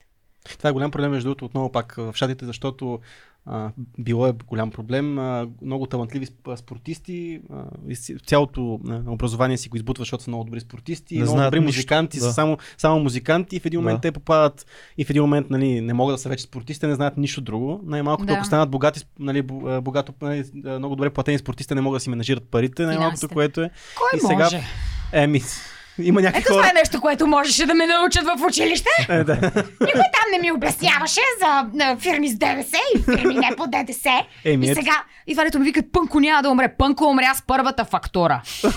Това 0.51 0.71
е 0.71 0.73
голям 0.73 0.91
проблем, 0.91 1.11
между 1.11 1.29
другото, 1.29 1.45
отново 1.45 1.73
пак 1.73 1.95
в 1.97 2.13
щатите, 2.15 2.45
защото 2.45 2.99
а, 3.47 3.71
било 3.99 4.27
е 4.27 4.33
голям 4.47 4.71
проблем. 4.71 5.19
А, 5.19 5.49
много 5.63 5.87
талантливи 5.87 6.27
сп- 6.27 6.57
спортисти, 6.57 7.41
а, 7.53 7.65
цялото 8.19 8.81
а, 8.89 9.03
образование 9.07 9.57
си 9.59 9.69
го 9.69 9.77
избутва, 9.77 10.03
защото 10.03 10.25
са 10.25 10.31
много 10.31 10.45
добри 10.45 10.61
спортисти, 10.61 11.15
Не 11.15 11.21
много 11.21 11.33
знаят 11.33 11.51
добри 11.51 11.61
нищо, 11.61 11.79
музиканти, 11.79 12.19
да. 12.19 12.25
са 12.25 12.33
само, 12.33 12.59
само 12.79 13.01
музиканти 13.01 13.57
и 13.57 13.61
в 13.61 13.67
един 13.67 13.81
момент 13.81 13.97
Да. 13.97 14.01
те 14.01 14.13
попадат 14.13 14.67
и 14.99 15.05
в 15.05 15.11
един 15.11 15.23
момент 15.23 15.51
нали, 15.51 15.81
не 15.81 15.95
могат 15.95 16.15
да 16.15 16.19
са 16.19 16.29
вече 16.29 16.43
спортисти, 16.45 16.87
не 16.87 16.95
знаят 16.95 17.17
нищо 17.17 17.41
друго. 17.41 17.81
Най-малкото, 17.85 18.27
Да. 18.27 18.33
ако 18.33 18.45
станат 18.45 18.71
богати, 18.71 19.05
нали, 19.19 19.43
богато, 19.83 20.13
нали, 20.23 20.45
много 20.55 20.97
добре 20.97 21.11
платени 21.11 21.39
спортисти, 21.39 21.75
не 21.75 21.81
могат 21.81 21.97
да 21.97 22.01
си 22.01 22.11
менажират 22.11 22.45
парите, 22.45 22.87
най-малкото, 22.87 23.29
което 23.29 23.61
е. 23.61 23.71
Кой 23.97 24.19
И 24.19 24.21
сега- 24.21 24.45
може? 24.45 24.63
Еми, 25.13 25.41
има 26.01 26.21
някакви 26.21 26.41
Ето 26.41 26.49
хора. 26.49 26.59
това 26.61 26.71
е 26.71 26.81
нещо, 26.81 27.01
което 27.01 27.27
можеше 27.27 27.67
да 27.67 27.75
ме 27.75 27.87
научат 27.87 28.25
в 28.25 28.47
училище. 28.49 28.89
Е, 29.09 29.25
да. 29.25 29.35
Никой 29.81 29.93
там 30.13 30.31
не 30.33 30.39
ми 30.41 30.53
обясняваше 30.53 31.21
за 31.41 31.67
фирми 31.97 32.29
с 32.29 32.35
ДДС 32.35 32.77
и 32.95 33.03
фирми 33.03 33.35
не 33.35 33.51
по 33.57 33.67
ДДС. 33.67 34.11
Еми, 34.45 34.67
и 34.67 34.71
ето. 34.71 34.81
сега, 34.81 34.95
и 35.27 35.33
това 35.35 35.59
ми 35.59 35.65
викат, 35.65 35.85
Пънко 35.93 36.21
няма 36.21 36.43
да 36.43 36.51
умре. 36.51 36.75
Пънко 36.79 37.05
умря 37.05 37.35
с 37.35 37.43
първата 37.43 37.85
фактура. 37.85 38.43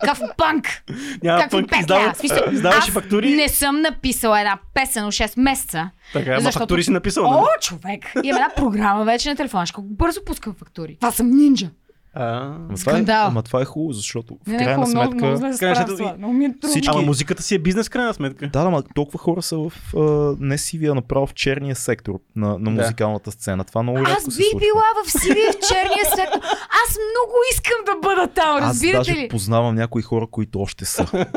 Какъв 0.00 0.20
пънк? 0.36 0.82
Няма 1.22 1.40
Какви 1.40 1.50
пънк, 1.50 1.68
петля? 1.68 1.80
издават- 1.80 2.16
В 2.16 2.18
смисъл, 2.18 2.42
издаваш 2.52 2.76
и 2.78 2.80
аз 2.80 2.90
фактури. 2.90 3.30
не 3.30 3.48
съм 3.48 3.80
написала 3.80 4.40
една 4.40 4.58
песен 4.74 5.04
от 5.04 5.12
6 5.12 5.32
месеца. 5.36 5.90
Така, 6.12 6.30
ама 6.30 6.40
Защото- 6.40 6.58
фактури 6.58 6.82
си 6.82 6.90
написал. 6.90 7.24
нали? 7.24 7.34
О, 7.36 7.60
човек! 7.60 8.12
Има 8.22 8.38
една 8.38 8.50
програма 8.56 9.04
вече 9.04 9.28
на 9.30 9.36
телефона. 9.36 9.66
Ще 9.66 9.76
бързо 9.80 10.20
пускам 10.24 10.54
фактури. 10.54 10.96
Това 11.00 11.10
съм 11.12 11.30
нинджа. 11.30 11.68
А, 12.14 12.36
Ама 12.36 12.56
това, 12.58 12.72
е, 12.72 12.76
Скандал. 12.76 13.26
ама 13.26 13.42
това 13.42 13.60
е 13.60 13.64
хубаво, 13.64 13.92
защото 13.92 14.34
в 14.36 14.46
Не, 14.46 14.56
крайна 14.58 14.72
много, 14.78 14.90
сметка... 14.90 15.14
много 15.16 15.36
зле 15.36 15.52
се 15.52 15.58
крайна 15.60 15.86
сметка 15.86 16.14
Много 16.18 16.32
ми 16.34 16.44
е 16.44 16.48
трудно. 16.50 16.68
всички- 16.68 16.88
Ама 16.90 17.02
музиката 17.02 17.42
си 17.42 17.54
е 17.54 17.58
бизнес, 17.58 17.86
в 17.86 17.90
крайна 17.90 18.14
сметка. 18.14 18.48
Да, 18.48 18.62
да, 18.62 18.70
ма 18.70 18.82
толкова 18.84 19.18
хора 19.18 19.42
са 19.42 19.56
в 19.58 19.72
а, 19.94 20.00
не 20.40 20.58
сивия, 20.58 20.94
направо 20.94 21.26
в 21.26 21.34
черния 21.34 21.76
сектор 21.76 22.14
на, 22.36 22.58
на 22.58 22.70
музикалната 22.72 23.30
сцена. 23.32 23.64
Това 23.64 23.82
много 23.82 23.98
рядко 23.98 24.12
Аз 24.12 24.22
се 24.24 24.38
бих 24.38 24.46
случва. 24.46 24.58
била 24.60 24.82
в 24.98 25.12
сивия 25.12 25.52
в 25.52 25.68
черния 25.68 26.04
сектор. 26.06 26.38
Аз 26.80 26.96
много 27.06 27.32
искам 27.52 27.78
да 27.86 28.08
бъда 28.08 28.26
там, 28.28 28.56
Аз 28.56 28.62
разбирате 28.64 28.96
даже 28.98 29.12
ли? 29.14 29.28
познавам 29.28 29.74
някои 29.74 30.02
хора, 30.02 30.26
които 30.28 30.60
още 30.60 30.84
са. 30.84 31.06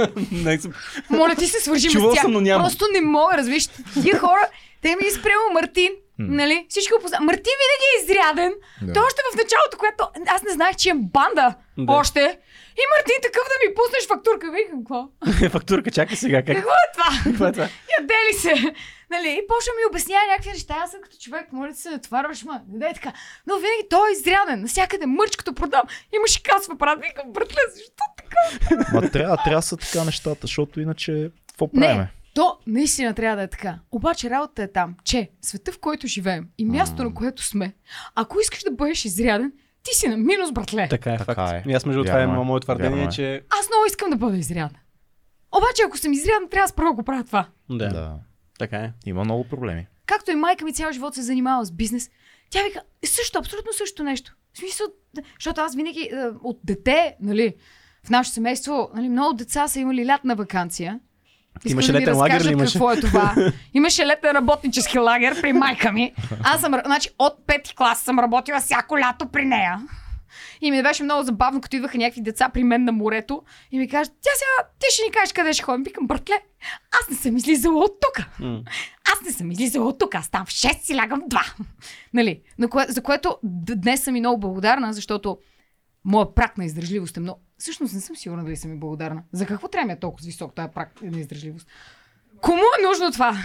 Моля 1.09 1.35
ти 1.35 1.47
се 1.47 1.59
свържим 1.59 1.91
Чувал 1.91 2.11
с 2.11 2.13
тях. 2.13 2.21
съм, 2.21 2.31
но 2.31 2.41
няма. 2.41 2.63
Просто 2.63 2.85
не 2.93 3.01
мога, 3.01 3.37
разбираш. 3.37 3.67
Тия 3.93 4.19
хора, 4.19 4.47
те 4.81 4.89
ми 4.89 5.07
изпрема 5.07 5.41
Мартин, 5.53 5.89
нали? 6.19 6.65
Всички 6.69 6.93
го 6.93 6.99
познават. 7.01 7.25
Мартин 7.25 7.53
винаги 7.61 7.87
е 7.89 8.01
изряден. 8.03 8.53
Да. 8.81 8.93
Той 8.93 9.03
още 9.03 9.21
в 9.33 9.35
началото, 9.35 9.77
което 9.77 10.01
аз 10.27 10.43
не 10.43 10.49
знаех, 10.51 10.75
че 10.75 10.89
имам 10.89 11.03
банда 11.13 11.55
Да. 11.77 11.93
още. 11.93 12.39
И 12.81 12.83
Мартин 12.91 13.15
такъв 13.21 13.43
да 13.51 13.55
ми 13.63 13.75
пуснеш 13.75 14.07
фактурка. 14.07 14.51
Викам, 14.51 14.79
какво? 14.83 14.99
Фактурка, 15.55 15.91
чакай 15.91 16.17
сега. 16.17 16.37
Как? 16.43 16.55
Какво 16.55 16.71
е 16.83 16.87
това? 16.93 17.09
Какво 17.23 17.45
е 17.45 17.51
това? 17.51 17.67
Яде 17.99 18.13
ли 18.29 18.33
се? 18.33 18.53
Нали? 19.09 19.29
И 19.43 19.47
почва 19.47 19.71
ми 19.77 19.89
обяснява 19.89 20.25
някакви 20.31 20.49
неща. 20.51 20.75
Аз 20.83 20.91
съм 20.91 20.99
като 21.03 21.15
човек, 21.17 21.45
моля 21.51 21.71
ти 21.71 21.79
се, 21.79 21.89
натварваш, 21.89 22.43
ма. 22.43 22.61
Не 22.71 22.79
дай 22.79 22.93
така. 22.93 23.13
Но 23.47 23.55
винаги 23.55 23.87
той 23.89 24.09
е 24.09 24.13
изряден. 24.13 24.61
Насякъде 24.61 25.05
мърч, 25.05 25.35
като 25.35 25.53
продам. 25.53 25.83
Имаше 26.15 26.43
касва 26.43 26.73
апарат. 26.73 26.99
Викам, 27.01 27.31
братле, 27.33 27.61
защо 27.75 28.03
така? 28.17 28.85
Ма 28.93 29.09
трябва, 29.09 29.37
трябва 29.37 29.55
да 29.57 29.61
са 29.61 29.77
така 29.77 30.03
нещата, 30.03 30.39
защото 30.41 30.81
иначе 30.81 31.29
какво 31.49 31.71
правиме? 31.71 31.95
Не, 31.95 32.07
то 32.33 32.57
наистина 32.67 33.13
трябва 33.13 33.35
да 33.37 33.43
е 33.43 33.47
така. 33.47 33.79
Обаче 33.91 34.29
работата 34.29 34.63
е 34.63 34.71
там, 34.71 34.95
че 35.03 35.29
света, 35.41 35.71
в 35.71 35.79
който 35.79 36.07
живеем 36.07 36.47
и 36.57 36.65
мястото, 36.65 37.03
на 37.03 37.13
което 37.13 37.43
сме, 37.43 37.73
ако 38.15 38.39
искаш 38.39 38.63
да 38.63 38.71
бъдеш 38.71 39.05
изряден, 39.05 39.51
ти 39.83 39.91
си 39.93 40.07
на 40.07 40.17
минус, 40.17 40.51
братле. 40.51 40.87
Така 40.89 41.13
е, 41.13 41.17
Така 41.17 41.33
факт. 41.47 41.65
е. 41.65 41.69
И 41.69 41.73
аз 41.73 41.85
между 41.85 42.03
това 42.03 42.19
е 42.19 42.23
е. 42.23 42.27
мое 42.27 42.59
твърдение, 42.59 42.89
Вярно 42.97 43.09
е. 43.09 43.11
че... 43.11 43.41
Аз 43.59 43.69
много 43.69 43.85
искам 43.87 44.09
да 44.09 44.15
бъда 44.15 44.37
изрядна. 44.37 44.79
Обаче, 45.57 45.81
ако 45.87 45.97
съм 45.97 46.13
изрядна, 46.13 46.49
трябва 46.49 46.65
аз 46.65 46.73
първо 46.73 46.89
да 46.89 46.95
го 46.95 47.03
правя 47.03 47.23
това. 47.23 47.47
Да, 47.69 47.89
Да. 47.89 48.15
така 48.59 48.77
е. 48.77 48.91
Има 49.05 49.23
много 49.23 49.43
проблеми. 49.43 49.87
Както 50.05 50.31
и 50.31 50.35
майка 50.35 50.65
ми 50.65 50.73
цял 50.73 50.91
живот 50.91 51.15
се 51.15 51.21
занимава 51.21 51.65
с 51.65 51.71
бизнес, 51.71 52.09
тя 52.49 52.59
вика, 52.63 52.81
е 53.01 53.07
също, 53.07 53.39
абсолютно 53.39 53.73
също 53.73 54.03
нещо. 54.03 54.35
В 54.53 54.57
смисъл, 54.57 54.87
да, 55.13 55.21
защото 55.35 55.61
аз 55.61 55.75
винаги 55.75 55.99
е, 56.01 56.15
от 56.43 56.59
дете, 56.63 57.15
нали, 57.21 57.53
в 58.05 58.09
нашето 58.09 58.33
семейство, 58.33 58.89
нали, 58.95 59.09
много 59.09 59.33
деца 59.33 59.67
са 59.67 59.79
имали 59.79 60.05
лятна 60.07 60.35
вакансия. 60.35 60.99
Искам 61.57 61.71
Имаше 61.71 61.91
да 61.91 61.99
летен 61.99 62.17
лагер 62.17 62.41
ли 62.41 62.51
имаше? 62.51 62.73
какво 62.73 62.91
е 62.91 62.99
това. 62.99 63.35
Имаше 63.73 64.05
летен 64.05 64.31
работнически 64.31 64.99
лагер 64.99 65.41
при 65.41 65.53
майка 65.53 65.91
ми. 65.91 66.13
Аз 66.43 66.61
съм, 66.61 66.73
значи, 66.85 67.09
от 67.19 67.47
пети 67.47 67.75
клас 67.75 67.99
съм 67.99 68.19
работила 68.19 68.59
всяко 68.59 68.99
лято 68.99 69.25
при 69.25 69.45
нея. 69.45 69.79
И 70.61 70.71
ми 70.71 70.83
беше 70.83 71.03
много 71.03 71.23
забавно, 71.23 71.61
като 71.61 71.75
идваха 71.75 71.97
някакви 71.97 72.21
деца 72.21 72.49
при 72.49 72.63
мен 72.63 72.83
на 72.83 72.91
морето 72.91 73.43
и 73.71 73.79
ми 73.79 73.87
кажат, 73.87 74.13
тя 74.21 74.29
сега, 74.35 74.69
ти 74.79 74.85
ще 74.89 75.03
ни 75.05 75.11
кажеш 75.11 75.33
къде 75.33 75.53
ще 75.53 75.63
ходим. 75.63 75.83
Викам, 75.83 76.07
братле, 76.07 76.35
аз 77.01 77.09
не 77.09 77.15
съм 77.15 77.37
излизала 77.37 77.83
от 77.83 77.91
тук. 78.01 78.25
Аз 79.13 79.25
не 79.25 79.31
съм 79.31 79.51
излизала 79.51 79.87
от 79.87 79.99
тук, 79.99 80.15
аз 80.15 80.29
там 80.29 80.45
в 80.45 80.49
6 80.49 80.81
си 80.81 80.95
лягам 80.95 81.21
в 81.21 81.29
2. 81.29 81.53
нали? 82.13 82.41
На 82.59 82.67
кое, 82.67 82.85
за 82.89 83.03
което 83.03 83.37
днес 83.43 84.03
съм 84.03 84.15
и 84.15 84.19
много 84.19 84.39
благодарна, 84.39 84.93
защото 84.93 85.37
моя 86.05 86.35
прак 86.35 86.57
на 86.57 86.65
издържливост 86.65 87.17
е 87.17 87.19
много... 87.19 87.39
Всъщност 87.63 87.93
не 87.93 88.01
съм 88.01 88.15
сигурна 88.15 88.43
дали 88.43 88.55
съм 88.55 88.73
и 88.73 88.77
благодарна. 88.77 89.23
За 89.31 89.45
какво 89.45 89.67
трябва 89.67 89.93
е 89.93 89.99
толкова 89.99 90.25
висок 90.25 90.55
този 90.55 90.67
прак 90.75 91.01
на 91.01 91.19
издържливост? 91.19 91.67
Кому 92.41 92.61
е 92.79 92.87
нужно 92.87 93.11
това? 93.11 93.37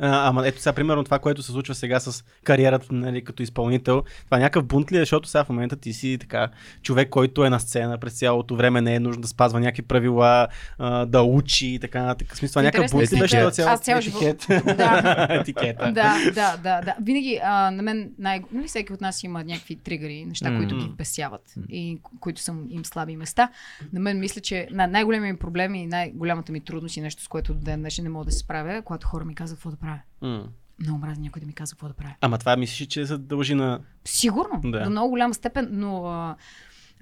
А, 0.00 0.28
ама 0.28 0.48
ето 0.48 0.60
сега, 0.60 0.72
примерно 0.72 1.04
това, 1.04 1.18
което 1.18 1.42
се 1.42 1.52
случва 1.52 1.74
сега 1.74 2.00
с 2.00 2.24
кариерата 2.44 2.86
нали, 2.90 3.24
като 3.24 3.42
изпълнител, 3.42 4.02
това 4.24 4.36
е 4.36 4.40
някакъв 4.40 4.64
бунт 4.64 4.92
ли 4.92 4.96
е, 4.96 5.00
защото 5.00 5.28
сега 5.28 5.44
в 5.44 5.48
момента 5.48 5.76
ти 5.76 5.92
си 5.92 6.16
така 6.20 6.48
човек, 6.82 7.08
който 7.08 7.44
е 7.44 7.50
на 7.50 7.60
сцена 7.60 7.98
през 7.98 8.18
цялото 8.18 8.56
време, 8.56 8.80
не 8.80 8.94
е 8.94 9.00
нужно 9.00 9.22
да 9.22 9.28
спазва 9.28 9.60
някакви 9.60 9.82
правила, 9.82 10.48
а, 10.78 11.06
да 11.06 11.22
учи 11.22 11.66
и 11.66 11.78
така 11.78 12.02
нататък. 12.02 12.36
Смисъл, 12.36 12.52
това 12.52 12.62
някакъв 12.62 12.82
Интересно 12.82 12.98
бунт 12.98 13.12
ли 13.12 13.16
е, 13.16 13.20
беше 13.20 13.38
това 13.38 13.50
цяло 13.50 13.70
аз 13.70 13.80
цял 13.80 13.98
живот-? 14.00 14.76
Да. 14.76 15.26
Етикета. 15.30 15.92
да, 15.92 16.14
да, 16.34 16.56
да, 16.56 16.80
да. 16.80 16.94
Винаги 17.02 17.40
а, 17.44 17.70
на 17.70 17.82
мен, 17.82 18.10
най- 18.18 18.42
нали, 18.52 18.66
всеки 18.68 18.92
от 18.92 19.00
нас 19.00 19.22
има 19.24 19.44
някакви 19.44 19.76
тригъри, 19.76 20.24
неща, 20.24 20.50
Мгм. 20.50 20.58
които 20.58 20.76
ги 20.78 20.88
бесяват 20.88 21.42
и 21.68 21.98
ко- 22.02 22.10
които 22.20 22.40
са 22.40 22.54
им 22.70 22.84
слаби 22.84 23.16
места. 23.16 23.48
На 23.92 24.00
мен 24.00 24.18
мисля, 24.20 24.40
че 24.40 24.68
на- 24.70 24.86
най-големият 24.86 25.34
ми 25.34 25.38
проблем 25.38 25.74
и 25.74 25.86
най-голямата 25.86 26.52
ми 26.52 26.60
трудност 26.60 26.96
и 26.96 27.00
нещо, 27.00 27.22
с 27.22 27.28
което 27.28 27.54
до 27.54 27.60
ден 27.60 27.80
днешен 27.80 28.02
не 28.04 28.10
мога 28.10 28.24
да 28.24 28.32
се 28.32 28.38
справя, 28.38 28.74
е 28.74 28.82
когато 28.82 29.06
хора 29.06 29.24
ми 29.24 29.34
казват 29.34 29.58
какво 29.58 29.70
да 29.70 29.76
правя. 29.80 30.00
М. 30.20 30.48
Много 30.80 30.98
мразя 30.98 31.20
някой 31.20 31.40
да 31.40 31.46
ми 31.46 31.52
казва 31.52 31.74
какво 31.74 31.88
да 31.88 31.94
правя. 31.94 32.14
Ама 32.20 32.38
това 32.38 32.56
мислиш, 32.56 32.88
че 32.88 33.06
се 33.06 33.18
дължи 33.18 33.54
на... 33.54 33.80
Сигурно, 34.04 34.60
да. 34.64 34.84
до 34.84 34.90
много 34.90 35.10
голяма 35.10 35.34
степен, 35.34 35.68
но 35.72 36.06
а, 36.06 36.36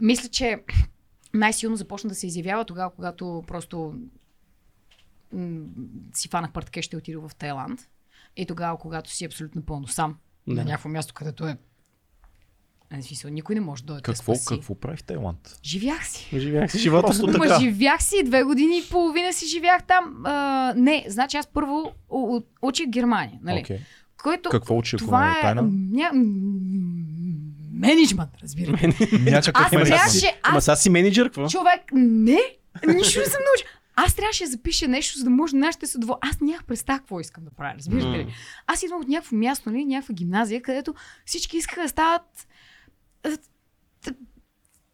мисля, 0.00 0.28
че 0.28 0.62
най-силно 1.34 1.76
започна 1.76 2.08
да 2.08 2.14
се 2.14 2.26
изявява 2.26 2.64
тогава, 2.64 2.90
когато 2.90 3.44
просто 3.46 3.94
м- 5.32 5.66
си 6.14 6.28
фанах 6.28 6.52
партке, 6.52 6.82
ще 6.82 6.96
отида 6.96 7.28
в 7.28 7.34
Тайланд. 7.34 7.80
И 8.36 8.46
тогава, 8.46 8.78
когато 8.78 9.10
си 9.10 9.24
абсолютно 9.24 9.62
пълно 9.62 9.86
сам, 9.86 10.16
Да. 10.46 10.54
на 10.54 10.64
някакво 10.64 10.88
място, 10.88 11.14
където 11.14 11.46
е. 11.48 11.58
В 12.90 13.02
смисъл, 13.02 13.30
никой 13.30 13.54
не 13.54 13.60
може 13.60 13.82
да 13.82 13.86
дойде 13.86 13.98
да 13.98 14.02
Какво, 14.02 14.34
спаси. 14.34 14.46
какво 14.48 14.74
прави 14.74 14.96
в 14.96 15.02
Тайланд? 15.04 15.58
Живях 15.64 16.08
си. 16.08 16.28
Живях 16.34 16.72
си 16.72 16.78
живота 16.78 17.06
Просто 17.06 17.26
Ма 17.26 17.32
така. 17.32 17.60
живях 17.60 18.02
си, 18.02 18.22
две 18.24 18.42
години 18.42 18.78
и 18.78 18.90
половина 18.90 19.32
си 19.32 19.46
живях 19.46 19.82
там. 19.82 20.22
А, 20.24 20.74
не, 20.76 21.04
значи 21.08 21.36
аз 21.36 21.46
първо 21.46 21.92
у- 22.10 22.36
у- 22.36 22.42
учих 22.62 22.86
Германия, 22.88 23.38
нали? 23.42 23.60
Окей. 23.60 23.78
Който 24.22 24.50
Какво 24.50 24.76
учи, 24.78 24.96
ако 24.96 25.04
това 25.04 25.28
е 25.28 25.38
е 25.38 25.42
тайна? 25.42 25.62
ня... 25.72 26.10
менеджмент, 27.72 28.30
разбира 28.42 28.78
се. 28.78 28.86
Някакъв 29.20 29.66
Аз 29.66 29.72
менеджмент. 29.72 30.02
Ама 30.42 30.58
аз 30.58 30.64
сега 30.64 30.76
си 30.76 30.90
менеджер, 30.90 31.24
какво? 31.26 31.48
човек, 31.48 31.80
не, 31.92 32.38
нищо 32.86 33.20
не 33.20 33.26
съм 33.26 33.40
научил. 33.46 33.66
Аз 33.96 34.14
трябваше 34.14 34.44
да 34.44 34.50
запиша 34.50 34.88
нещо, 34.88 35.18
за 35.18 35.24
да 35.24 35.30
може 35.30 35.56
нашите 35.56 35.86
са 35.86 35.98
доволни. 35.98 36.18
Аз 36.22 36.40
нямах 36.40 36.64
представа 36.64 36.98
какво 36.98 37.20
искам 37.20 37.44
да 37.44 37.50
правя, 37.50 37.74
разбирате 37.78 38.18
ли? 38.18 38.34
Аз 38.66 38.82
идвам 38.82 39.00
от 39.00 39.08
някакво 39.08 39.36
място, 39.36 39.70
нали, 39.70 39.84
някаква 39.84 40.14
гимназия, 40.14 40.62
където 40.62 40.94
всички 41.26 41.56
искаха 41.56 41.82
да 41.82 41.88
стават 41.88 42.46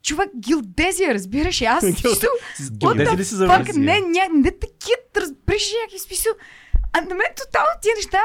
човек 0.03 0.31
гилдезия, 0.37 1.15
разбираш? 1.15 1.63
Аз 1.63 1.85
Гилдезия. 1.85 2.11
също... 2.11 2.27
Геодези 2.73 3.17
ли 3.17 3.25
си 3.25 3.31
Пак 3.31 3.39
завързи? 3.39 3.79
не, 3.81 4.01
ня, 4.01 4.29
не 4.35 4.51
такива, 4.51 4.97
разбираш 5.17 5.73
някакви 5.83 5.99
смисъл. 5.99 6.33
А 6.93 7.01
на 7.01 7.15
мен 7.15 7.27
тотално 7.37 7.71
тия 7.83 7.95
неща 7.97 8.19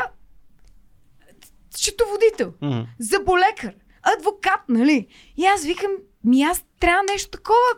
счетоводител, 1.75 2.53
М. 2.61 2.87
заболекар, 2.99 3.73
адвокат, 4.03 4.59
нали? 4.69 5.07
И 5.37 5.45
аз 5.45 5.65
викам, 5.65 5.91
ми 6.23 6.41
аз 6.43 6.65
трябва 6.79 7.03
нещо 7.03 7.29
такова, 7.31 7.69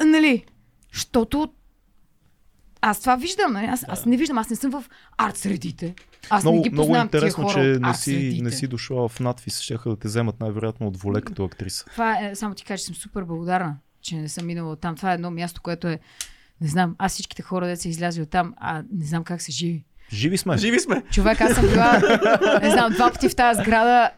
нали? 0.00 0.44
Щото 0.92 1.52
аз 2.82 3.00
това 3.00 3.16
виждам, 3.16 3.52
нали? 3.52 3.66
Аз, 3.66 3.84
аз 3.88 4.06
не 4.06 4.16
виждам, 4.16 4.38
аз 4.38 4.50
не 4.50 4.56
съм 4.56 4.70
в 4.70 4.84
арт 5.18 5.36
средите. 5.36 5.94
Аз 6.30 6.44
Много, 6.44 6.56
не 6.56 6.62
ги 6.62 6.70
много 6.70 6.86
познавам 6.86 7.08
тия 7.08 7.18
интересно, 7.18 7.44
хора 7.44 7.54
че 7.54 7.80
не 7.80 7.94
си, 7.94 8.40
не 8.42 8.50
си 8.50 8.66
дошла 8.66 9.08
в 9.08 9.20
надвис. 9.20 9.60
Щяха 9.60 9.90
да 9.90 9.96
те 9.96 10.08
вземат 10.08 10.40
най-вероятно 10.40 10.86
от 10.86 10.96
воле 10.96 11.20
като 11.20 11.44
актриса. 11.44 11.84
Това 11.84 12.18
е, 12.20 12.34
само 12.34 12.54
ти 12.54 12.64
кажа, 12.64 12.80
че 12.80 12.86
съм 12.86 12.94
супер 12.94 13.22
благодарна, 13.22 13.76
че 14.00 14.16
не 14.16 14.28
съм 14.28 14.46
минала 14.46 14.76
там. 14.76 14.96
Това 14.96 15.10
е 15.10 15.14
едно 15.14 15.30
място, 15.30 15.60
което 15.62 15.88
е, 15.88 15.98
не 16.60 16.68
знам, 16.68 16.96
аз 16.98 17.12
всичките 17.12 17.42
хора, 17.42 17.66
де 17.66 17.76
са 17.76 17.88
излязли 17.88 18.22
от 18.22 18.30
там, 18.30 18.54
а 18.56 18.82
не 18.92 19.06
знам 19.06 19.24
как 19.24 19.42
се 19.42 19.52
живи. 19.52 19.84
Живи 20.12 20.38
сме. 20.38 20.58
Живи 20.58 20.80
сме. 20.80 21.02
Човек, 21.12 21.40
аз 21.40 21.54
съм 21.54 21.66
била, 21.66 22.00
не 22.62 22.70
знам, 22.70 22.92
два 22.92 23.12
пъти 23.12 23.28
в 23.28 23.36
тази 23.36 23.62
сграда. 23.62 24.10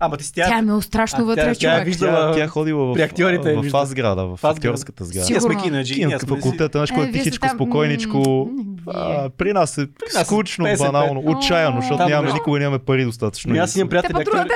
Ама 0.00 0.16
ти 0.16 0.24
си 0.24 0.32
Тя 0.32 0.44
е 0.44 0.48
тя. 0.48 0.62
много 0.62 0.82
страшно 0.82 1.18
А, 1.18 1.24
вътре, 1.24 1.42
тя- 1.44 1.54
тя 1.54 1.70
е 1.70 1.74
човек. 1.74 1.84
виждала- 1.86 2.26
Тя, 2.26 2.34
тя 2.34 2.44
е 2.44 2.48
ходила 2.48 2.86
в, 2.86 2.94
при 2.94 3.02
актьорите 3.02 3.52
е 3.52 3.56
в 3.56 3.62
фаз 3.62 3.88
сграда, 3.88 4.24
в 4.26 4.38
актьорската 4.44 5.04
сграда. 5.04 5.26
Ние 5.30 5.40
сме 5.40 5.56
кинаджи. 5.56 6.04
ние 6.06 6.18
сме 6.18 6.28
факултета, 6.28 6.78
знаеш, 6.78 6.90
Е, 6.90 6.94
което 6.94 7.12
тихичко, 7.12 7.46
там, 7.46 7.56
спокойничко. 7.56 8.50
А, 8.86 9.30
при 9.30 9.52
нас 9.52 9.78
е 9.78 9.80
нас 9.80 10.22
е 10.22 10.24
скучно, 10.24 10.64
песен, 10.64 10.86
бе. 10.86 10.92
банално, 10.92 11.22
отчаяно, 11.26 11.80
защото 11.80 11.98
Там, 11.98 12.10
нямаме, 12.10 12.32
никога 12.32 12.58
нямаме 12.58 12.78
пари 12.78 13.04
достатъчно. 13.04 13.54
Аз 13.54 13.76
имам 13.76 13.86
Те 13.86 13.90
приятели 13.90 14.16
актьори. 14.18 14.48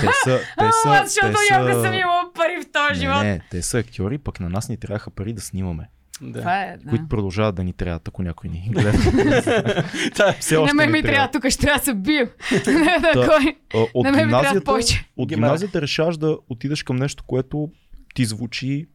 Те 0.00 0.06
са, 0.24 0.38
те 0.58 0.64
са, 0.74 0.88
О, 0.88 1.04
защото 1.04 1.32
те 1.66 1.74
са... 1.74 1.82
съм 1.82 1.94
имала 1.94 2.22
пари 2.34 2.58
в 2.58 2.72
този 2.72 2.88
Не, 2.90 2.94
живот. 2.96 3.22
не, 3.22 3.40
те 3.50 3.62
са 3.62 3.78
актьори, 3.78 4.18
пък 4.18 4.40
на 4.40 4.48
нас 4.48 4.68
ни 4.68 4.76
трябваха 4.76 5.10
пари 5.10 5.32
да 5.32 5.40
снимаме, 5.40 5.88
Да. 6.22 6.38
Това 6.38 6.62
е, 6.62 6.76
да. 6.76 6.90
които 6.90 7.08
продължават 7.08 7.54
да 7.54 7.64
ни 7.64 7.72
трябват, 7.72 8.08
ако 8.08 8.22
някой 8.22 8.50
ни 8.50 8.68
гледа. 8.72 8.92
Та, 10.16 10.32
Все 10.32 10.56
още 10.56 10.74
мен 10.74 10.86
ни 10.86 10.92
ми 10.92 11.02
трябва, 11.04 11.30
тук 11.30 11.48
ще 11.48 11.60
трябва 11.60 11.78
да 11.78 11.84
се? 11.84 11.92
А, 13.74 13.86
От 13.94 14.06
гимназията, 14.08 14.72
от 14.72 14.80
Гимна- 15.18 15.26
гимназията 15.26 15.82
решаваш 15.82 16.16
да 16.16 16.38
отидеш 16.48 16.82
към 16.82 16.96
нещо, 16.96 17.24
което 17.24 17.70
ти 18.14 18.24
звучи. 18.24 18.86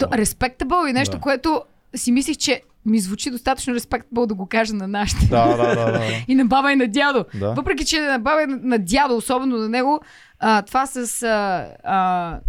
То, 0.00 0.08
респектабъл 0.12 0.86
и 0.86 0.92
нещо, 0.92 1.16
Да. 1.16 1.20
което 1.20 1.62
си 1.96 2.12
мислих, 2.12 2.36
че 2.36 2.62
ми 2.86 3.00
звучи 3.00 3.30
достатъчно 3.30 3.74
респектабъл 3.74 4.26
да 4.26 4.34
го 4.34 4.46
кажа 4.46 4.74
на 4.74 4.88
нашите. 4.88 5.26
Да, 5.26 5.46
да, 5.46 5.74
да, 5.76 5.92
да. 5.92 6.00
И 6.28 6.34
на 6.34 6.44
баба 6.44 6.72
и 6.72 6.76
на 6.76 6.88
дядо. 6.88 7.24
да. 7.34 7.52
Въпреки, 7.52 7.84
че 7.84 8.00
на 8.00 8.18
баба 8.18 8.42
и 8.42 8.46
на, 8.46 8.58
на 8.62 8.78
дядо, 8.78 9.16
особено 9.16 9.56
на 9.56 9.68
него, 9.68 10.00
а, 10.38 10.62
това 10.62 10.86
с... 10.86 11.22
А, 11.22 11.66
а, 11.84 12.40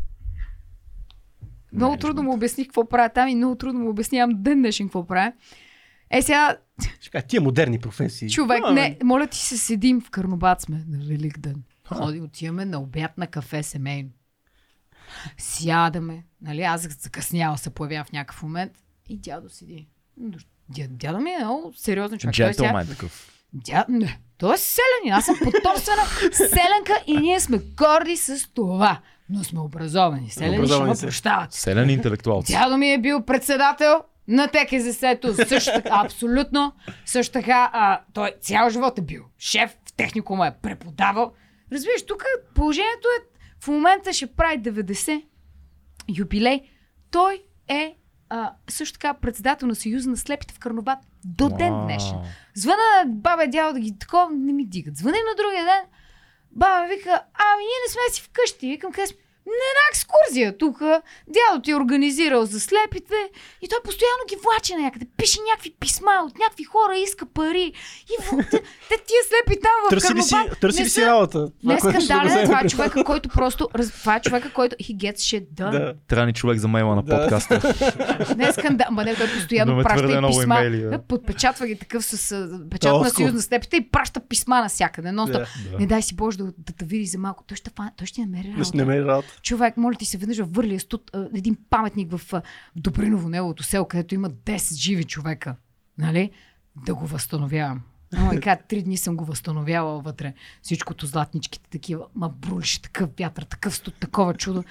много 1.74 1.98
трудно 1.98 2.24
му 2.24 2.34
обясних 2.34 2.68
какво 2.68 2.88
правя 2.88 3.10
там 3.10 3.28
и 3.28 3.36
много 3.36 3.56
трудно 3.56 3.80
му 3.80 3.90
обяснявам 3.90 4.32
ден 4.34 4.58
днешен 4.58 4.88
какво 4.88 5.08
правя. 5.08 5.32
Е 6.10 6.22
сега, 6.22 6.58
Ще 7.00 7.10
кажа, 7.10 7.26
тия 7.26 7.42
модерни 7.42 7.80
професии. 7.80 8.30
човек, 8.30 8.62
А, 8.66 8.72
не, 8.72 8.98
моля 9.04 9.28
ти 9.28 9.38
се 9.38 9.58
седим 9.58 10.02
в 10.02 10.10
Карнобат 10.10 10.62
сме 10.62 10.84
на 10.88 11.06
Велик 11.06 11.40
ден. 11.40 11.64
Ходи, 11.88 12.22
отиваме 12.22 12.66
на 12.66 12.80
обяд 12.80 13.18
на 13.18 13.28
кафе 13.28 13.64
семейно. 13.64 14.10
Сядаме, 15.38 16.24
нали, 16.42 16.62
аз 16.62 16.82
закъсняла 17.02 17.58
се 17.58 17.70
появявам 17.70 18.06
в 18.06 18.12
някакъв 18.12 18.44
момент 18.44 18.72
и 19.10 19.18
дядо 19.18 19.50
седи. 19.50 19.88
Дя, 20.70 20.88
дядо 20.90 21.20
ми 21.20 21.32
е 21.32 21.38
много 21.38 21.74
сериозен 21.76 22.20
човек. 22.20 22.36
Сега- 22.36 22.48
Джентълмен 22.48 22.88
такъв. 22.88 23.28
Дя... 23.54 23.86
Не, 23.90 24.20
той 24.38 24.56
е 24.56 24.58
селянин. 24.58 25.14
Аз 25.14 25.26
съм 25.26 25.36
потомствена 25.44 26.02
селенка 26.34 27.04
и 27.08 27.18
ние 27.18 27.40
сме 27.40 27.58
горди 27.78 28.18
с 28.18 28.50
това. 28.54 29.02
Но 29.30 29.44
сме 29.44 29.60
образовани. 29.60 30.30
Селяни 30.30 30.54
ще 30.54 30.60
Образовани 30.60 30.90
ме 30.90 30.96
са. 30.96 31.06
прощават. 31.06 31.54
Селен 31.54 31.90
интелектуал. 31.90 32.44
Дядо 32.48 32.78
ми 32.78 32.92
е 32.94 32.98
бил 32.98 33.22
председател 33.22 34.02
на 34.28 34.48
ТКЗС-то. 34.48 35.48
Също 35.48 35.72
така, 35.74 35.90
абсолютно. 35.94 36.74
Също 37.06 37.34
така, 37.34 37.70
а, 37.74 38.02
той 38.14 38.32
цял 38.42 38.70
живот 38.70 38.98
е 38.98 39.02
бил 39.02 39.24
шеф 39.40 39.72
в 39.86 39.94
техникума, 39.94 40.48
е 40.48 40.54
преподавал. 40.62 41.32
Разбираш, 41.72 42.06
тук 42.08 42.24
положението 42.56 43.08
е, 43.20 43.24
в 43.60 43.68
момента 43.68 44.14
ще 44.14 44.28
прави 44.28 44.60
90 44.60 45.24
юбилей. 46.18 46.62
Той 47.12 47.42
е 47.68 47.96
а, 48.30 48.52
също 48.70 49.00
така 49.00 49.14
председател 49.14 49.68
на 49.68 49.76
Съюза 49.76 50.10
на 50.10 50.18
слепите 50.18 50.54
в 50.54 50.60
Карнобат 50.60 51.00
до 51.26 51.50
ден 51.50 51.74
днешен. 51.84 52.18
Звъна 52.54 52.78
на 52.98 53.12
баба 53.12 53.44
и 53.44 53.50
дядо 53.50 53.74
да 53.74 53.80
ги 53.80 54.00
такова 54.00 54.30
не 54.32 54.54
ми 54.54 54.66
дигат. 54.66 54.98
Звъня 54.98 55.18
на 55.30 55.44
другия 55.44 55.64
ден. 55.64 55.82
Баба 56.52 56.88
вика, 56.88 57.24
ами 57.34 57.64
ние 57.64 57.80
не 57.88 57.92
сме 57.92 58.14
си 58.14 58.22
вкъщи. 58.22 58.68
Викам, 58.68 58.92
къде 58.92 59.08
сме? 59.08 59.18
Не 59.46 59.52
една 59.72 59.84
екскурзия 59.92 60.58
тук. 60.58 60.80
Дядо 61.28 61.62
ти 61.64 61.72
е 61.72 61.76
организирал 61.76 62.46
за 62.46 62.60
слепите 62.60 63.16
и 63.62 63.68
той 63.68 63.80
постоянно 63.84 64.24
ги 64.30 64.36
влачи 64.44 64.76
някъде. 64.76 65.06
Пише 65.18 65.40
някакви 65.52 65.76
писма 65.80 66.12
от 66.26 66.38
някакви 66.38 66.64
хора, 66.64 66.98
иска 66.98 67.26
пари. 67.26 67.74
И 68.10 68.24
в... 68.24 68.30
те, 68.52 68.62
те 68.90 68.96
тия 69.08 69.22
слепи 69.30 69.62
там 69.62 69.72
в 69.86 69.90
Търси 69.90 70.14
ли 70.14 70.22
си, 70.22 70.36
търси 70.62 70.80
не 70.80 70.86
ли 70.86 70.90
си 70.90 71.06
работа? 71.06 71.52
Не 71.64 71.74
е 71.74 71.80
скандален, 71.80 72.46
това 72.46 72.62
е 72.66 72.68
човека, 72.68 73.04
който 73.04 73.30
просто... 73.30 73.70
Това 74.00 74.16
е 74.16 74.22
човека, 74.22 74.54
който 74.54 74.76
he 74.76 74.96
gets 74.96 75.16
shit 75.16 75.46
done. 75.54 75.72
Да. 75.72 75.94
Трябва 76.08 76.26
ни 76.26 76.34
човек 76.34 76.60
за 76.60 76.68
мейла 76.68 76.96
на 76.96 77.06
подкаста. 77.06 77.74
Не 78.38 78.48
е 78.48 78.54
скандал, 78.54 78.88
ма 78.92 79.04
не, 79.04 79.16
той 79.16 79.28
постоянно 79.28 79.84
праща 79.84 80.12
и 80.12 80.28
писма. 80.28 80.44
имейли, 80.44 80.82
да. 80.82 81.02
Подпечатва 81.02 81.68
ги 81.68 81.80
такъв 81.80 82.06
с 82.06 82.50
печат 82.70 83.02
на 83.02 83.10
съюз 83.10 83.34
на 83.34 83.42
степите 83.42 83.78
и 83.78 83.90
праща 83.90 84.20
писма 84.20 84.62
навсякъде. 84.62 85.12
Но 85.12 85.26
Да. 85.26 85.48
Не 85.80 85.88
дай 85.88 86.02
си 86.02 86.16
Боже 86.16 86.38
да, 86.38 86.44
да 86.44 86.74
те 86.78 86.86
види 86.86 87.06
за 87.06 87.18
малко. 87.18 87.44
Той 87.48 87.58
ще, 87.58 87.72
той 87.98 88.08
ще 88.08 88.22
намери 88.22 89.06
работа. 89.06 89.31
Ще. 89.34 89.42
Човек, 89.42 89.78
моля 89.78 89.96
ти 89.96 90.06
се, 90.06 90.18
веднъж 90.18 90.38
в 90.38 90.48
Върлия 90.52 90.80
студ, 90.80 91.12
един 91.36 91.58
паметник 91.70 92.12
в 92.18 92.42
Добриново, 92.76 93.30
неговото 93.30 93.64
село, 93.64 93.86
където 93.86 94.16
има 94.16 94.30
10 94.30 94.76
живи 94.76 95.04
човека. 95.04 95.56
Нали? 95.98 96.32
Да 96.86 96.96
го 96.96 97.08
възстановявам. 97.08 97.82
Ама 98.18 98.34
и 98.34 98.36
така, 98.36 98.56
три 98.56 98.82
дни 98.82 98.98
съм 98.98 99.16
го 99.18 99.26
възстановявала 99.26 100.02
вътре. 100.02 100.34
Всичкото 100.62 101.06
златничките 101.06 101.70
такива. 101.70 102.06
Ма 102.16 102.30
брулеше 102.30 102.82
такъв 102.82 103.10
вятър, 103.20 103.44
такъв 103.44 103.76
студ, 103.76 103.94
такова 104.00 104.34
чудо. 104.34 104.64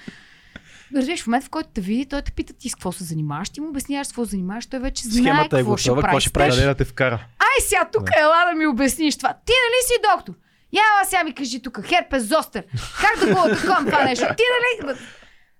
Разбираш, 0.95 1.23
в 1.23 1.27
момента, 1.27 1.47
в 1.47 1.49
който 1.49 1.69
те 1.73 1.81
види, 1.81 2.05
той 2.05 2.21
те 2.21 2.31
пита 2.31 2.53
ти 2.53 2.69
с 2.69 2.75
какво 2.75 2.91
се 2.91 3.03
занимаваш, 3.03 3.49
ти 3.49 3.61
му 3.61 3.69
обясняваш 3.69 4.07
с 4.07 4.09
какво 4.09 4.25
се 4.25 4.31
занимаваш, 4.31 4.65
той 4.65 4.79
вече 4.79 5.03
знае 5.07 5.23
Схемата 5.23 5.57
е 5.57 5.59
какво 5.59 5.77
ще 5.77 5.89
готова, 5.89 6.01
прави. 6.01 6.11
какво 6.11 6.19
ще? 6.19 6.31
Къде 6.55 6.65
да 6.65 6.75
те 6.75 6.85
вкара? 6.85 7.25
Ай 7.39 7.65
сега 7.67 7.89
тук 7.93 8.03
Да. 8.03 8.11
ела 8.21 8.45
да 8.49 8.55
ми 8.57 8.67
обясниш 8.67 9.17
това. 9.17 9.33
Ти 9.45 9.53
нали 9.65 9.87
си 9.87 9.93
доктор? 10.15 10.33
Я 10.73 10.81
сега 11.05 11.23
ми 11.23 11.33
кажи 11.35 11.61
тук, 11.61 11.85
херпес 11.85 12.23
зостер. 12.23 12.65
Как 13.01 13.19
да 13.27 13.33
го 13.35 13.39
атакувам 13.41 13.85
това 13.85 14.03
нещо? 14.03 14.25
Ти 14.37 14.43
нали... 14.83 14.97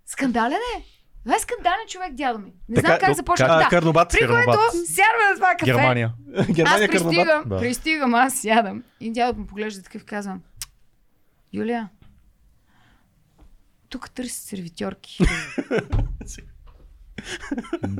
Скандален 0.06 0.60
е. 0.78 0.84
Това 1.24 1.36
е 1.36 1.40
скандален 1.40 1.88
човек, 1.90 2.14
дядо 2.14 2.40
ми. 2.40 2.54
Не 2.70 2.76
Така, 2.76 2.88
знам 2.88 3.00
как 3.00 3.16
започна. 3.16 3.48
Да. 3.48 3.68
Карнобат. 3.70 4.10
При 4.10 4.20
което 4.20 4.34
Карнобат. 4.34 4.72
сядаме 4.72 5.26
на 5.30 5.36
това 5.36 5.50
кафе. 5.60 5.66
Германия. 5.66 6.14
Германия 6.52 6.66
аз 6.66 6.92
Карнобат. 6.92 7.10
пристигам, 7.16 7.44
Да. 7.46 7.58
пристигам, 7.60 8.16
аз 8.16 8.34
сядам. 8.34 8.84
И 9.00 9.12
дядо 9.12 9.40
ми 9.40 9.48
поглежда 9.48 9.84
такъв, 9.84 10.06
казвам. 10.06 10.42
Юлия, 11.54 11.90
тук 13.90 14.10
търси 14.12 14.40
сервитьорки. 14.42 15.24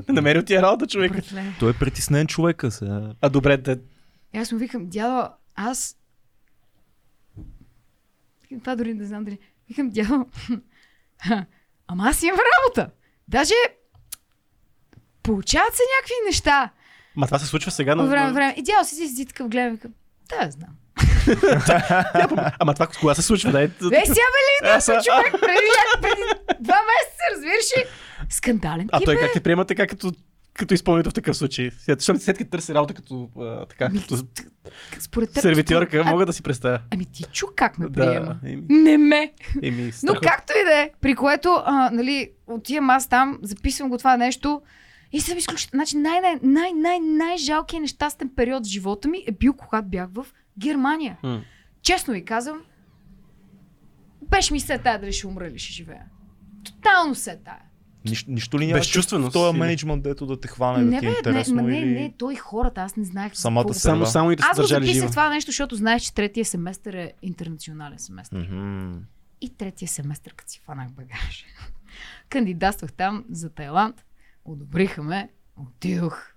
Намерил 0.08 0.42
ти 0.42 0.54
е 0.54 0.62
работа, 0.62 0.86
човек. 0.86 1.12
Той 1.60 1.70
е 1.70 1.74
притеснен 1.74 2.26
човека 2.26 2.70
сега. 2.70 3.12
А 3.20 3.28
добре, 3.28 3.62
те, 3.62 3.78
аз 4.36 4.52
му 4.52 4.58
викам, 4.58 4.86
дядо, 4.88 5.28
аз... 5.54 5.96
Викам, 8.52 8.60
Това 8.60 8.76
дори 8.76 8.94
не 8.94 9.04
знам 9.04 9.24
дали... 9.24 9.38
Викам, 9.68 9.90
дядо, 9.90 10.26
ама 11.88 12.08
аз 12.08 12.22
имам 12.22 12.38
работа. 12.38 12.90
Даже 13.28 13.54
получават 15.22 15.74
се 15.74 15.82
някакви 15.96 16.14
неща. 16.26 16.70
Ма 17.16 17.26
това 17.26 17.38
се 17.38 17.46
случва 17.46 17.70
сега 17.70 17.94
на... 17.94 18.06
време, 18.06 18.32
време. 18.32 18.54
И 18.56 18.62
дядо 18.62 18.84
си 18.84 19.08
си 19.08 19.26
такъв 19.26 19.48
гледам, 19.48 19.72
викам, 19.72 19.90
да, 20.28 20.50
знам. 20.50 20.70
Ама 22.58 22.74
това 22.74 22.86
кога 22.86 23.14
се 23.14 23.22
случва? 23.22 23.52
Дай... 23.52 23.68
Бе, 23.68 23.74
сега 23.80 24.26
бе 24.32 24.68
ли 24.68 24.72
да 24.74 24.80
са- 24.80 24.92
човек 24.92 25.32
преди, 25.32 25.70
преди 26.02 26.22
два 26.60 26.80
месеца, 26.82 27.22
разбираш 27.34 27.78
ли? 27.78 27.84
Скандален 28.30 28.88
А 28.92 29.00
той 29.00 29.14
е. 29.14 29.18
как 29.18 29.32
те 29.32 29.40
приема 29.40 29.64
така 29.64 29.86
като, 29.86 30.12
като 30.54 30.74
изпълнител 30.74 31.10
в 31.10 31.14
такъв 31.14 31.36
случай? 31.36 31.70
Защото 31.86 32.20
след 32.20 32.38
като 32.38 32.50
търси 32.50 32.74
работа 32.74 32.94
като, 32.94 33.30
а, 33.38 33.66
така, 33.66 33.88
Ми, 33.88 34.00
като 34.00 34.16
Според 34.98 35.32
теб... 35.32 35.42
сервитьорка, 35.42 35.90
според- 35.90 36.06
мога 36.06 36.26
да 36.26 36.32
си 36.32 36.42
представя. 36.42 36.80
Ами 36.90 37.04
ти 37.04 37.24
чу 37.24 37.46
как 37.56 37.78
ме 37.78 37.90
приема. 37.90 38.38
Да, 38.42 38.50
еми, 38.50 38.62
Не 38.68 38.98
ме. 38.98 39.32
еми, 39.62 39.92
Но 40.02 40.14
както 40.14 40.52
и 40.52 40.64
да 40.64 40.74
е, 40.74 40.90
при 41.00 41.14
което, 41.14 41.62
а, 41.64 41.90
нали, 41.90 42.30
отивам 42.46 42.90
аз 42.90 43.08
там, 43.08 43.38
записвам 43.42 43.88
го 43.88 43.98
това 43.98 44.16
нещо 44.16 44.62
и 45.12 45.20
съм 45.20 45.38
изключително. 45.38 45.78
Значи 45.78 45.96
най- 45.96 46.20
най- 46.20 46.38
най- 46.42 46.72
най- 46.72 47.00
най-жалкият 47.00 47.80
нещастен 47.80 48.30
период 48.36 48.64
в 48.64 48.70
живота 48.70 49.08
ми 49.08 49.24
е 49.26 49.32
бил, 49.32 49.52
когато 49.54 49.88
бях 49.88 50.08
в 50.12 50.26
Германия. 50.58 51.18
М. 51.22 51.42
Честно 51.82 52.14
ви 52.14 52.24
казвам, 52.24 52.60
беше 54.22 54.52
ми 54.52 54.60
се 54.60 54.78
тая 54.78 55.00
дали 55.00 55.12
ще 55.12 55.26
умра 55.26 55.48
или 55.48 55.58
ще 55.58 55.72
живея. 55.72 56.02
Тотално 56.64 57.14
се 57.14 57.36
тая. 57.36 57.62
Нищо, 58.04 58.30
нищо 58.30 58.60
ли 58.60 58.66
нямаше 58.66 59.00
в 59.00 59.30
този 59.32 59.58
менеджмент, 59.58 60.02
дето 60.02 60.26
да 60.26 60.40
те 60.40 60.48
хване, 60.48 60.84
да 60.84 60.90
не, 60.90 61.00
ти 61.00 61.06
е 61.06 61.08
бе, 61.08 61.12
не, 61.12 61.18
интересно 61.18 61.54
ма 61.54 61.62
не, 61.62 61.78
или... 61.78 61.94
не, 61.94 62.14
той 62.18 62.36
хората, 62.36 62.80
аз 62.80 62.96
не 62.96 63.04
знаех. 63.04 63.32
Самата 63.34 63.62
какво 63.62 63.74
се-. 63.74 63.80
Само, 63.80 64.06
само 64.06 64.30
и 64.30 64.36
да 64.36 64.42
Аз 64.42 64.56
се 64.56 64.62
го 64.62 64.62
държали 64.62 64.84
записах 64.84 65.00
жива. 65.02 65.10
това 65.10 65.28
нещо, 65.28 65.50
защото 65.50 65.76
знаех, 65.76 66.02
че 66.02 66.14
третия 66.14 66.44
семестър 66.44 66.94
е 66.94 67.12
интернационален 67.22 67.98
семестър. 67.98 68.48
Мгм. 68.50 68.98
И 69.40 69.48
третия 69.48 69.88
семестър, 69.88 70.34
като 70.34 70.50
си 70.52 70.60
фанах 70.66 70.90
багаж. 70.90 71.44
Кандидатствах 72.28 72.92
там 72.92 73.24
за 73.30 73.50
Тайланд. 73.50 74.04
Одобриха 74.44 75.02
ме. 75.02 75.28
Отидох. 75.56 76.32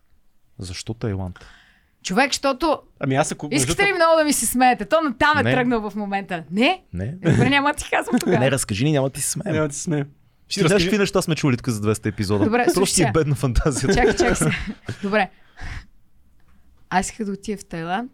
Защо 0.59 0.93
Тайланд? 0.93 1.39
Човек, 2.03 2.29
защото... 2.33 2.81
Ами 2.99 3.15
аз 3.15 3.31
ако... 3.31 3.49
Искате 3.51 3.83
ли 3.83 3.93
много 3.93 4.17
да 4.17 4.23
ми 4.23 4.33
се 4.33 4.45
смеете? 4.45 4.85
То 4.85 5.01
натам 5.01 5.37
е 5.37 5.43
Не. 5.43 5.51
тръгнал 5.51 5.89
в 5.89 5.95
момента. 5.95 6.43
Не? 6.51 6.83
Не? 6.93 7.11
Добре, 7.11 7.49
няма 7.49 7.71
да 7.71 7.77
ти 7.77 7.89
казвам 7.89 8.19
тогава. 8.19 8.39
Не, 8.39 8.51
разкажи 8.51 8.85
ни, 8.85 8.91
няма 8.91 9.09
да 9.09 9.13
ти 9.13 9.21
се 9.21 9.29
смеем. 9.31 9.55
Няма 9.55 9.67
да 9.67 9.73
ти 9.73 9.79
смея. 9.79 10.05
Ти 10.05 10.09
Ще 10.47 10.59
знаеш 10.59 10.71
разкажи... 10.71 10.85
какви 10.85 10.97
неща 10.97 11.21
сме 11.21 11.35
чули 11.35 11.57
тук 11.57 11.69
за 11.69 11.81
200 11.81 12.05
епизода? 12.05 12.45
Добре, 12.45 12.65
Просто 12.73 12.95
ти 12.95 13.03
е 13.03 13.11
бедна 13.11 13.35
фантазията. 13.35 13.95
Чакай, 13.95 14.15
чакай 14.15 14.35
се. 14.35 14.51
Добре. 15.03 15.29
Аз 16.89 17.05
исках 17.05 17.25
да 17.25 17.31
отида 17.31 17.61
в 17.61 17.65
Тайланд, 17.65 18.11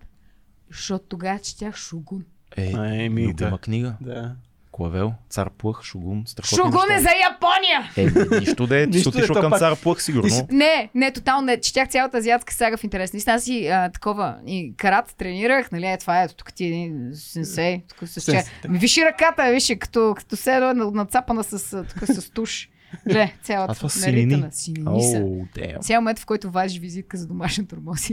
защото 0.72 1.06
тогава 1.10 1.40
четях 1.40 1.78
Шугун. 1.78 2.26
Ей, 2.58 3.06
еми, 3.06 3.28
любима 3.28 3.50
да. 3.50 3.58
книга. 3.58 3.96
Да. 4.02 4.36
Клавел, 4.72 5.14
цар 5.30 5.50
Плъх, 5.50 5.84
Шугун, 5.84 6.24
страхотни 6.26 6.58
Шугун 6.58 6.92
е 6.92 7.00
за 7.00 7.10
Япония! 7.32 7.92
Е, 7.98 8.40
нищо 8.40 8.68
да 8.68 8.80
е, 8.80 8.86
ти 8.90 8.92
да 8.92 8.98
е, 8.98 9.02
отишъл 9.08 9.36
към 9.36 9.50
пак- 9.50 9.60
цар 9.60 9.76
Плъх, 9.76 10.04
сигурно. 10.04 10.30
си- 10.30 10.44
Не, 10.52 10.90
не, 10.96 11.12
тотално 11.12 11.42
не. 11.42 11.60
Четях 11.60 11.90
цялата 11.90 12.18
азиатска 12.18 12.54
сага 12.54 12.78
в 12.78 12.84
интерес. 12.84 13.14
Наистина 13.14 13.42
си 13.42 13.68
а, 13.68 13.90
такова 13.90 14.38
и 14.48 14.74
карат 14.78 15.16
тренирах, 15.18 15.72
нали, 15.72 15.86
е 15.86 15.98
това 15.98 16.24
е, 16.24 16.28
тук 16.28 16.54
ти 16.54 16.66
е 16.66 16.68
един 16.68 17.12
сенсей, 17.14 17.82
тук 17.88 18.10
с 18.10 18.26
че. 18.26 18.44
Виж 18.70 18.98
и 18.98 19.06
ръката, 19.06 19.52
виж, 19.52 19.72
като, 19.80 20.14
като 20.18 20.36
се 20.36 20.56
е 20.56 20.60
нацапана 20.60 21.44
с, 21.44 21.84
тук 21.84 22.08
с 22.08 22.30
туш. 22.30 22.70
Гле, 23.08 23.34
цялата 23.44 23.72
А 23.72 23.76
това 23.76 23.90
синини. 23.90 24.44
Синини 24.52 24.86
damn. 24.86 25.82
Сега 25.82 26.00
момент, 26.00 26.20
в 26.20 26.26
който 26.26 26.52
важиш 26.52 26.80
визитка 26.80 27.18
за 27.18 27.28
домашен 27.28 27.68
тормоз 27.68 28.10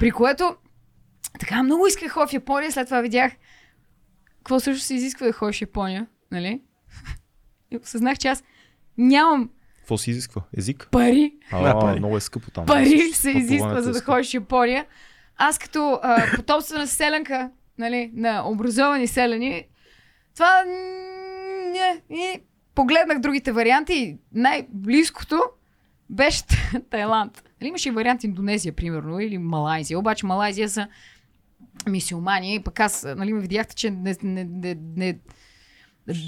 При 0.00 0.10
което 0.10 0.56
така 1.40 1.62
много 1.62 1.86
исках 1.86 2.14
в 2.14 2.28
Япония, 2.32 2.72
след 2.72 2.86
това 2.86 3.00
видях 3.00 3.32
какво 4.48 4.60
също 4.60 4.84
се 4.84 4.94
изисква 4.94 5.26
да 5.26 5.32
ходиш 5.32 5.58
в 5.58 5.62
Япония, 5.62 6.06
нали? 6.32 6.60
И 7.70 7.76
осъзнах, 7.76 8.18
че 8.18 8.28
аз 8.28 8.44
нямам 8.98 9.50
Какво 9.78 9.98
се 9.98 10.10
изисква? 10.10 10.42
Език? 10.56 10.88
пари. 10.90 11.32
А, 11.52 11.62
Да, 11.62 11.78
пари. 11.80 11.98
много 11.98 12.16
е 12.16 12.20
скъпо 12.20 12.50
там. 12.50 12.66
Пари 12.66 12.98
Също 12.98 13.16
се 13.16 13.30
изисква, 13.30 13.82
за 13.82 13.90
е 13.90 13.92
да 13.92 13.98
скъпо. 13.98 14.12
ходиш 14.12 14.30
в 14.30 14.34
Япония. 14.34 14.86
Аз 15.36 15.58
като 15.58 16.00
а, 16.02 16.36
потомствена 16.36 16.86
селенка, 16.86 17.50
нали, 17.78 18.10
на 18.14 18.48
образовани 18.48 19.06
селени, 19.06 19.64
това 20.34 20.64
не. 21.72 22.02
И 22.10 22.40
погледнах 22.74 23.18
другите 23.18 23.52
варианти 23.52 23.94
и 23.94 24.16
най-близкото 24.32 25.42
беше 26.10 26.42
Тайланд. 26.90 27.44
Нали, 27.60 27.68
имаше 27.68 27.88
и 27.88 27.92
вариант 27.92 28.24
Индонезия, 28.24 28.72
примерно, 28.72 29.20
или 29.20 29.38
Малайзия. 29.38 29.98
Обаче 29.98 30.26
Малайзия 30.26 30.68
са 30.68 30.88
мисиомани. 31.88 32.62
Пък 32.64 32.80
аз, 32.80 33.06
нали, 33.16 33.32
ме 33.32 33.40
видяхте, 33.40 33.74
че 33.74 33.90
не, 33.90 34.16
не, 34.22 34.44
не, 34.44 34.76
не, 34.96 35.18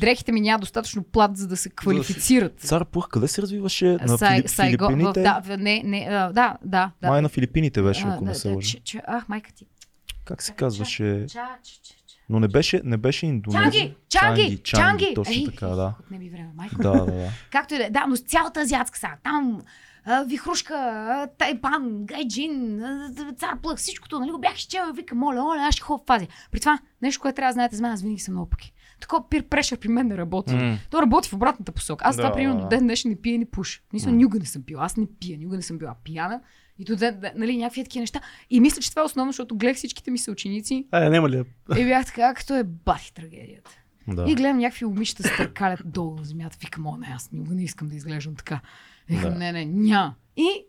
дрехите 0.00 0.32
ми 0.32 0.40
няма 0.40 0.58
достатъчно 0.58 1.02
плат, 1.02 1.36
за 1.36 1.48
да 1.48 1.56
се 1.56 1.70
квалифицират. 1.70 2.60
Цар 2.60 2.84
Плъх, 2.84 3.08
къде 3.08 3.28
се 3.28 3.42
развиваше? 3.42 3.86
На 3.86 4.18
Сай- 4.18 4.36
Филип, 4.36 4.46
Сайго- 4.48 4.84
в- 4.84 4.88
Филипините? 4.88 5.22
да, 5.22 5.40
в- 5.44 5.56
не, 5.58 5.82
не, 5.84 6.06
а, 6.10 6.32
да, 6.32 6.56
да, 6.64 6.90
да. 7.02 7.08
Май 7.08 7.22
на 7.22 7.28
Филипините 7.28 7.82
беше, 7.82 8.04
ако 8.06 8.24
да, 8.24 8.30
не 8.30 8.34
се 8.34 8.48
да, 8.48 8.54
лъжа. 8.54 8.78
Ах, 9.06 9.28
майка 9.28 9.52
ти. 9.52 9.66
Как 10.24 10.42
се 10.42 10.52
казваше? 10.52 11.26
Но 12.28 12.40
не 12.40 12.48
беше, 12.48 12.80
не 12.84 12.96
беше 12.96 13.26
Индонезия. 13.26 13.70
Чанги! 13.72 13.94
Чанги! 14.08 14.58
Чанги! 14.58 15.12
Точно 15.14 15.34
Ей, 15.34 15.44
така, 15.44 15.66
да. 15.66 15.94
отне 16.00 16.18
ми 16.18 16.30
време, 16.30 16.50
майко. 16.54 16.82
Да, 16.82 16.90
да, 16.92 17.06
да. 17.06 17.28
Както 17.52 17.74
и 17.74 17.78
да 17.78 17.84
е. 17.84 17.90
Да, 17.90 18.06
но 18.08 18.16
с 18.16 18.20
цялата 18.20 18.60
азиатска 18.60 18.98
сага. 18.98 19.16
Там 19.24 19.60
а, 20.04 20.24
Вихрушка, 20.24 20.74
а, 20.74 21.26
Тайпан, 21.38 22.04
Гайджин, 22.04 22.82
а, 22.84 23.12
Цар 23.36 23.60
Плъх, 23.62 23.76
всичкото, 23.78 24.20
нали 24.20 24.30
го 24.30 24.38
бях 24.38 24.58
изчела, 24.58 24.92
вика, 24.92 25.14
моля, 25.14 25.42
моля, 25.42 25.60
аз 25.60 25.74
ще 25.74 25.82
ходя 25.82 26.02
в 26.02 26.06
фази. 26.06 26.28
При 26.50 26.60
това, 26.60 26.78
нещо, 27.02 27.20
което 27.22 27.36
трябва 27.36 27.48
да 27.48 27.54
знаете 27.54 27.76
за 27.76 27.82
мен, 27.82 27.92
аз 27.92 28.02
винаги 28.02 28.20
съм 28.20 28.34
много 28.34 28.50
пъки. 28.50 28.72
Такова 29.00 29.28
пир 29.28 29.42
прешър 29.42 29.78
при 29.78 29.88
мен 29.88 30.06
не 30.06 30.16
работи. 30.16 30.54
М. 30.54 30.78
То 30.90 31.02
работи 31.02 31.28
в 31.28 31.32
обратната 31.32 31.72
посока. 31.72 32.04
Аз 32.08 32.16
Да, 32.16 32.22
това, 32.22 32.34
примерно, 32.34 32.60
до 32.60 32.68
ден 32.68 32.80
днешен 32.80 33.10
не 33.10 33.16
пия 33.16 33.34
и 33.34 33.38
не 33.38 33.44
пуша. 33.44 33.80
Мисля, 33.92 34.10
М. 34.10 34.16
никога 34.16 34.38
не 34.38 34.44
съм 34.44 34.62
пила. 34.62 34.84
Аз 34.84 34.96
не 34.96 35.06
пия, 35.20 35.38
никога 35.38 35.56
не 35.56 35.62
съм 35.62 35.78
била 35.78 35.94
пияна. 36.04 36.40
И 36.78 36.84
до 36.84 36.96
ден, 36.96 37.22
нали, 37.36 37.56
някакви 37.56 37.84
такива 37.84 38.00
неща. 38.00 38.20
И 38.50 38.60
мисля, 38.60 38.82
че 38.82 38.90
това 38.90 39.02
е 39.02 39.04
основно, 39.04 39.32
защото 39.32 39.56
гледах 39.56 39.76
всичките 39.76 40.10
ми 40.10 40.18
съученици 40.18 40.86
А, 40.90 41.10
няма 41.10 41.30
ли? 41.30 41.44
и 41.78 41.84
бях 41.84 42.06
така, 42.06 42.34
като 42.34 42.54
е 42.54 42.64
бати 42.64 43.14
трагедията. 43.14 43.70
да. 44.08 44.24
И 44.28 44.34
гледам 44.34 44.58
някакви 44.58 44.84
момичета 44.84 45.22
се 45.22 45.36
търкалят 45.36 45.80
долу 45.84 46.16
на 46.16 46.24
земята. 46.24 46.56
Викам, 46.60 46.86
о, 46.86 46.96
не, 46.96 47.06
аз 47.16 47.32
никога 47.32 47.54
не 47.54 47.62
искам 47.64 47.88
да 47.88 47.94
изглеждам 47.96 48.34
така. 48.34 48.60
Викам, 49.08 49.32
Да. 49.32 49.38
не, 49.38 49.52
не, 49.52 49.64
ня. 49.64 50.14
И, 50.36 50.64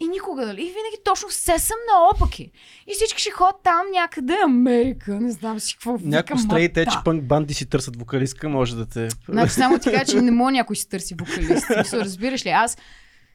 и 0.00 0.08
никога, 0.08 0.46
нали? 0.46 0.60
И 0.60 0.64
винаги 0.64 0.96
точно 1.04 1.28
все 1.28 1.58
съм 1.58 1.76
наопаки. 1.92 2.50
И 2.86 2.92
всички 2.92 3.20
ще 3.20 3.30
ходят 3.30 3.56
там 3.64 3.82
някъде 3.92 4.36
Америка, 4.44 5.20
не 5.20 5.30
знам 5.30 5.60
си 5.60 5.74
какво. 5.74 5.96
Викам, 5.96 6.38
стрейт 6.38 6.72
да. 6.74 7.02
пънк 7.04 7.24
банди 7.24 7.54
си 7.54 7.66
търсят 7.66 7.96
вокалистка, 7.96 8.48
може 8.48 8.76
да 8.76 8.86
те... 8.86 9.08
Значи 9.28 9.52
само 9.52 9.78
ти 9.78 9.90
кажа, 9.90 10.04
че 10.04 10.20
не 10.20 10.30
мога 10.30 10.52
някой 10.52 10.76
си 10.76 10.88
търси 10.88 11.14
вокалист. 11.14 11.70
Разбираш 11.92 12.46
ли? 12.46 12.50
Аз 12.50 12.78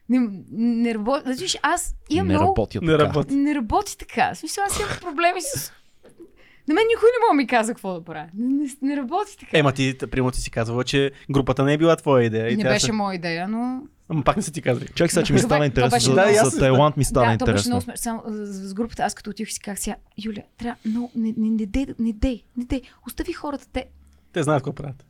не, 0.08 0.28
не 0.52 0.94
работя. 0.94 1.34
Значи, 1.34 1.58
аз 1.62 1.94
имам 2.10 2.26
не 2.28 2.34
много... 2.34 2.48
работят 2.48 2.82
Не 2.82 2.92
така. 2.92 3.04
работи. 3.04 3.34
Не 3.34 3.54
работи 3.54 3.98
така. 3.98 4.34
В 4.34 4.38
смисъл, 4.38 4.64
аз 4.64 4.78
имам 4.80 4.90
проблеми 5.02 5.40
с... 5.42 5.72
На 6.68 6.74
мен 6.74 6.84
никой 6.88 7.06
не 7.08 7.26
мога 7.26 7.34
ми 7.34 7.46
каза 7.46 7.72
какво 7.72 7.94
да 7.94 8.04
правя. 8.04 8.26
Не, 8.34 8.54
не, 8.54 8.70
не 8.82 8.96
работи 8.96 9.36
така. 9.38 9.58
Ема 9.58 9.72
ти, 9.72 9.98
примерно 10.00 10.30
ти 10.30 10.40
си 10.40 10.50
казвала, 10.50 10.84
че 10.84 11.10
групата 11.30 11.64
не 11.64 11.72
е 11.72 11.78
била 11.78 11.96
твоя 11.96 12.24
идея. 12.24 12.52
И 12.52 12.56
не 12.56 12.64
беше 12.64 12.86
се- 12.86 12.92
моя 12.92 13.14
идея, 13.14 13.48
но... 13.48 13.82
Ама 14.08 14.22
пак 14.22 14.36
не 14.36 14.42
са 14.42 14.52
ти 14.52 14.62
казали. 14.62 14.86
Чакай 14.86 15.08
сега, 15.08 15.22
че 15.22 15.32
ми 15.32 15.38
стана 15.38 15.66
интересно. 15.66 16.00
За, 16.00 16.14
Да, 16.14 16.44
за 16.44 16.58
Тайланд 16.58 16.96
ми 16.96 17.04
стана 17.04 17.26
да, 17.26 17.32
интересно. 17.32 17.68
много 17.68 17.82
смешно. 17.82 18.02
Само 18.02 18.22
с, 18.26 18.74
групата, 18.74 19.02
аз 19.02 19.14
като 19.14 19.30
отих 19.30 19.52
си 19.52 19.60
как 19.60 19.78
сега, 19.78 19.96
Юля, 20.18 20.42
трябва, 20.58 20.76
но 20.84 21.10
не, 21.14 21.34
не, 21.36 21.50
не, 21.50 21.66
дей, 21.66 21.86
не 21.98 22.12
дей, 22.12 22.42
не 22.56 22.64
дей. 22.64 22.82
Остави 23.06 23.32
хората, 23.32 23.66
те. 23.72 23.86
Те 24.32 24.42
знаят 24.42 24.60
какво 24.60 24.72
правят. 24.72 25.04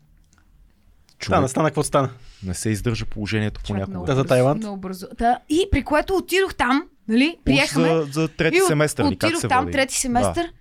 Човек, 1.18 1.26
Стана, 1.28 1.49
стана 1.49 1.68
какво 1.68 1.82
стана. 1.82 2.11
не 2.42 2.55
се 2.55 2.70
издържа 2.70 3.07
положението 3.07 3.61
понякога. 3.66 4.07
Да, 4.07 4.14
за 4.14 4.24
Тайланд? 4.24 4.59
Много 4.59 4.76
бързо. 4.76 5.07
Да. 5.18 5.38
И 5.49 5.68
при 5.70 5.82
което 5.82 6.14
отидох 6.14 6.55
там, 6.55 6.88
нали, 7.09 7.36
Уж 7.38 7.44
приехаме. 7.44 7.88
За, 7.88 8.03
за 8.05 8.28
трети 8.28 8.57
и 8.57 8.61
от- 8.61 8.66
семестър 8.68 9.05
ли? 9.05 9.16
Как 9.16 9.28
отидох 9.28 9.40
се 9.40 9.49
там 9.49 9.61
води? 9.61 9.72
трети 9.72 9.94
семестър. 9.94 10.53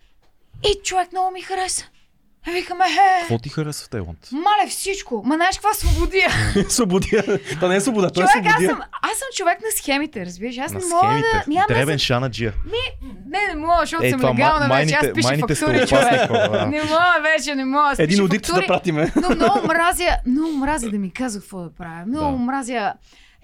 И 0.64 0.80
човек 0.84 1.12
много 1.12 1.32
ми 1.32 1.42
хареса. 1.42 1.86
И 2.48 2.52
викаме, 2.52 2.86
е, 2.86 3.20
Какво 3.20 3.38
ти 3.38 3.50
харесва 3.50 3.86
в 3.86 3.90
Тайланд? 3.90 4.18
мале 4.34 4.70
всичко. 4.70 5.22
Ма 5.26 5.36
знаеш 5.36 5.56
каква 5.56 5.74
свободия? 5.74 6.30
свободия. 6.70 7.24
Това 7.50 7.68
не 7.68 7.76
е 7.76 7.82
свобода, 7.82 8.10
това 8.10 8.24
е 8.24 8.28
човек, 8.28 8.46
аз 8.46 8.52
свободия. 8.52 8.70
съм, 8.70 8.80
аз 9.04 9.12
съм 9.12 9.28
човек 9.36 9.58
на 9.60 9.72
схемите, 9.72 10.26
разбираш? 10.26 10.58
Аз 10.58 10.72
На 10.74 10.80
не 10.80 10.86
мога 10.88 11.08
да... 11.08 11.44
Няма 11.48 11.66
Дребен 11.68 11.86
да... 11.88 12.00
шанаджия. 12.00 12.54
Не, 13.26 13.48
не 13.48 13.56
мога, 13.58 13.78
защото 13.80 14.04
Е, 14.04 14.10
съм 14.10 14.20
това 14.20 14.32
легална 14.32 14.66
ма- 14.66 14.76
вече. 14.76 14.94
Аз 14.94 15.02
майните- 15.02 15.14
пиша 15.14 15.28
майните 15.28 15.56
фактури, 15.56 15.88
човек. 15.88 16.28
хора. 16.28 16.66
Не 16.66 16.82
мога 16.84 17.06
вече, 17.24 17.56
не 17.56 17.66
мога. 17.66 17.86
Аз 17.86 18.00
Един 18.00 18.20
аудит 18.22 18.42
да 18.46 18.66
пратиме. 18.68 19.12
Но 19.16 19.30
много 19.32 19.68
мразя, 19.68 20.18
много 20.26 20.52
мразя 20.52 20.90
да 20.90 20.98
ми 20.98 21.12
казва 21.12 21.42
какво 21.42 21.60
да 21.60 21.70
правя. 21.72 22.04
Много 22.08 22.32
Да. 22.32 22.38
мразя 22.38 22.94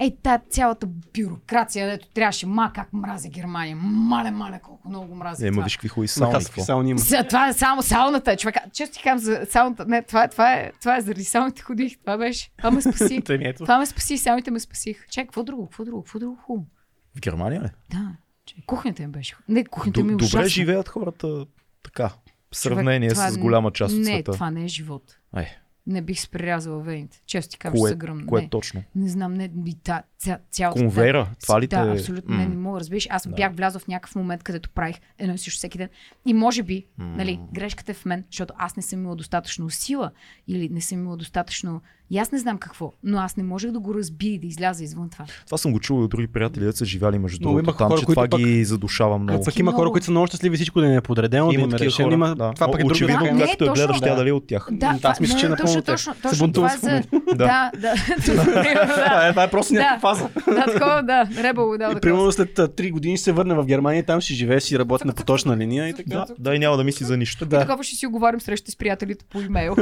Ей, 0.01 0.17
та 0.23 0.39
цялата 0.49 0.87
бюрокрация, 0.87 1.89
дето 1.89 2.07
трябваше, 2.07 2.47
ма 2.47 2.71
как 2.75 2.93
мразя 2.93 3.29
Германия. 3.29 3.75
Мале, 3.75 4.31
мале, 4.31 4.59
колко 4.63 4.89
много 4.89 5.15
мразя 5.15 5.47
Е, 5.47 5.51
ма 5.51 5.63
виж 5.63 5.77
какви 5.77 5.87
хубави 5.87 6.07
сауни. 6.07 6.89
Има. 6.89 6.99
Сега, 6.99 7.27
това 7.27 7.47
е 7.47 7.53
само 7.53 7.81
сауната, 7.81 8.37
човек. 8.37 8.55
Често 8.73 8.97
ти 8.97 9.03
казвам 9.03 9.19
за 9.19 9.45
сауната. 9.51 9.85
Не, 9.85 10.01
това, 10.01 10.23
е- 10.23 10.29
това, 10.29 10.53
е, 10.53 10.71
това 10.79 10.97
е 10.97 11.01
заради 11.01 11.23
сауните 11.23 11.61
ходих. 11.61 11.99
Това 11.99 12.17
беше. 12.17 12.51
Това 12.57 12.71
ме 12.71 12.81
спаси. 12.81 13.21
Ето. 13.29 13.63
това 13.63 13.77
ме 13.77 13.85
спаси, 13.85 14.17
сауните 14.17 14.51
ме 14.51 14.59
спасих. 14.59 15.07
Чакай, 15.07 15.25
какво 15.25 15.43
друго, 15.43 15.65
какво 15.65 15.85
друго, 15.85 16.03
какво 16.03 16.19
друго 16.19 16.35
хубаво? 16.35 16.67
В 17.15 17.19
Германия 17.19 17.61
ли? 17.61 17.69
Да. 17.89 18.11
Чакай, 18.45 18.63
кухнята 18.65 19.03
ми 19.03 19.07
беше. 19.07 19.35
Не, 19.47 19.65
кухнята 19.65 20.03
ми 20.03 20.13
е 20.13 20.15
добре 20.15 20.47
живеят 20.47 20.89
хората 20.89 21.45
така. 21.83 22.07
В 22.07 22.61
Човек, 22.61 22.75
сравнение 22.75 23.09
това 23.09 23.29
с 23.29 23.37
голяма 23.37 23.71
част 23.71 23.93
от 23.93 23.99
не, 23.99 24.05
света. 24.05 24.31
това 24.31 24.51
не 24.51 24.63
е 24.63 24.67
живот. 24.67 25.03
Е, 25.37 25.60
Не 25.91 26.01
бих 26.01 26.19
се 26.19 26.29
прирязала 26.29 26.79
вените. 26.79 27.21
Често 27.25 27.51
ти 27.51 27.57
кажа, 27.57 27.71
кое, 27.71 27.89
ще 27.89 27.93
се 27.93 27.97
гръмна. 27.97 28.25
кое 28.25 28.41
Не. 28.41 28.49
точно? 28.49 28.83
Не 28.95 29.09
знам, 29.09 29.33
не, 29.33 29.51
и 29.65 29.75
та, 29.83 30.03
ця, 30.17 30.39
цялото. 30.51 30.79
Конвейера? 30.79 31.17
Да, 31.29 31.35
Това 31.41 31.61
ли 31.61 31.67
да, 31.67 31.85
те... 31.85 31.91
абсолютно 31.91 32.35
не, 32.37 32.43
М. 32.43 32.49
не 32.49 32.55
мога, 32.55 32.79
разбираш. 32.79 33.07
Аз 33.09 33.27
Да. 33.27 33.35
бях 33.35 33.53
влязла 33.55 33.79
в 33.79 33.87
някакъв 33.87 34.15
момент, 34.15 34.43
където 34.43 34.69
правих 34.69 34.95
едно 35.17 35.33
и 35.33 35.37
също 35.37 35.57
всеки 35.57 35.77
ден. 35.77 35.89
И 36.25 36.33
може 36.33 36.63
би, 36.63 36.85
М. 36.97 37.05
нали, 37.17 37.39
грешката 37.53 37.91
е 37.91 37.95
в 37.95 38.05
мен, 38.05 38.23
защото 38.29 38.53
аз 38.57 38.75
не 38.75 38.83
съм 38.83 38.99
имала 38.99 39.15
достатъчно 39.15 39.69
сила 39.69 40.11
или 40.47 40.69
не 40.69 40.81
съм 40.81 40.99
имала 40.99 41.17
достатъчно... 41.17 41.81
И 42.11 42.17
аз 42.17 42.31
не 42.31 42.39
знам 42.39 42.57
какво, 42.57 42.91
но 43.03 43.17
аз 43.17 43.37
не 43.37 43.43
можех 43.43 43.71
да 43.71 43.79
го 43.79 43.95
разбия 43.95 44.33
и 44.33 44.39
да 44.39 44.47
изляза 44.47 44.83
извън 44.83 45.09
това. 45.09 45.25
Това 45.45 45.57
съм 45.57 45.71
го 45.71 45.79
и 45.89 45.93
от 45.93 46.09
други 46.09 46.27
приятели, 46.27 46.65
да 46.65 46.73
са 46.73 46.85
живяли 46.85 47.19
между 47.19 47.39
другото 47.39 47.63
има 47.63 47.77
там, 47.77 47.87
хора, 47.87 47.99
че 47.99 48.05
това 48.05 48.27
пък- 48.27 48.39
ги 48.39 48.65
задушава 48.65 49.17
много. 49.17 49.43
Пък 49.45 49.59
има 49.59 49.71
хора, 49.71 49.91
които 49.91 50.05
са 50.05 50.11
много 50.11 50.27
щастливи, 50.27 50.55
всичко 50.55 50.81
да 50.81 50.87
не 50.87 50.95
е 50.95 51.01
подредено, 51.01 51.47
да 51.47 51.53
Има 51.53 51.63
им 51.63 51.73
е 51.73 51.79
решено. 51.79 52.11
Има... 52.11 52.35
да. 52.35 52.51
Това 52.53 52.71
пък 52.71 52.81
е 52.81 52.85
Очевидно. 52.85 53.21
Не, 53.23 53.39
както 53.39 53.57
точно. 53.57 53.73
гледаш, 53.73 53.99
тя 53.99 54.09
Да. 54.09 54.15
дали 54.15 54.29
е 54.29 54.33
от 54.33 54.47
тях. 54.47 54.67
Да, 54.71 54.99
аз 55.03 55.19
мисля, 55.19 55.39
че 55.39 55.49
напълно 55.49 55.81
точно, 55.81 56.13
точно, 56.21 56.45
се 56.47 56.51
това 56.51 56.71
е. 56.87 57.03
Да, 57.27 57.71
да. 57.75 57.93
да. 58.25 58.43
Това 58.87 59.27
е, 59.27 59.29
това 59.29 59.43
е 59.43 59.49
просто 59.49 59.73
някаква 59.73 60.09
Да. 60.09 60.15
фаза. 60.15 60.29
Да, 60.47 60.65
такова, 60.65 61.03
да. 61.03 61.43
Ребел, 61.43 61.69
да, 61.69 61.89
И 61.91 61.93
да. 61.93 61.99
примерно 61.99 62.31
след 62.31 62.59
а, 62.59 62.67
три 62.67 62.91
години 62.91 63.17
ще 63.17 63.23
се 63.23 63.31
върне 63.31 63.53
в 63.53 63.65
Германия 63.65 63.99
и 63.99 64.05
там 64.05 64.21
ще 64.21 64.33
живее, 64.33 64.59
си 64.59 64.79
работи 64.79 65.07
на 65.07 65.13
поточна 65.13 65.57
линия 65.57 65.87
и 65.87 65.93
така. 65.93 66.09
Да, 66.09 66.25
да, 66.39 66.55
и 66.55 66.59
няма 66.59 66.77
да 66.77 66.83
мисли 66.83 67.05
за 67.05 67.17
нищо. 67.17 67.45
Да. 67.45 67.59
Такова 67.59 67.83
ще 67.83 67.95
си 67.95 68.07
оговорим 68.07 68.41
среща 68.41 68.71
с 68.71 68.75
приятелите 68.75 69.25
по 69.25 69.41
имейл. 69.41 69.75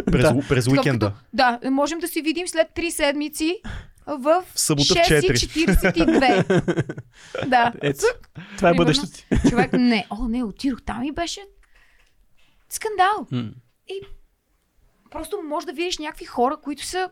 През, 0.50 0.66
Да. 0.66 0.72
уикенда. 0.72 1.12
Да, 1.34 1.60
можем 1.72 2.00
да 2.00 2.08
се 2.20 2.24
видим 2.24 2.48
след 2.48 2.68
3 2.76 2.90
седмици 2.90 3.62
в 4.08 4.44
В 4.54 4.56
събота 4.56 4.94
в 4.94 4.98
6.42. 4.98 7.48
да. 7.48 7.74
Ето, 7.82 8.06
това 8.58 8.70
е 8.70 8.74
бъдещето. 8.74 9.18
Човек, 9.50 9.74
не. 9.74 10.08
О, 10.10 10.28
не, 10.28 10.44
отидох 10.44 10.82
там 10.82 11.04
и 11.04 11.12
беше 11.12 11.42
скандал. 12.70 13.28
М. 13.32 13.52
Просто 15.12 15.42
може 15.42 15.66
да 15.66 15.74
видиш 15.74 15.98
някакви 15.98 16.26
хора, 16.26 16.58
които 16.58 16.86
са 16.86 17.10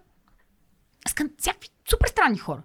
скан... 1.08 1.30
всякакви 1.38 1.70
супер 1.90 2.08
странни 2.08 2.38
хора. 2.38 2.64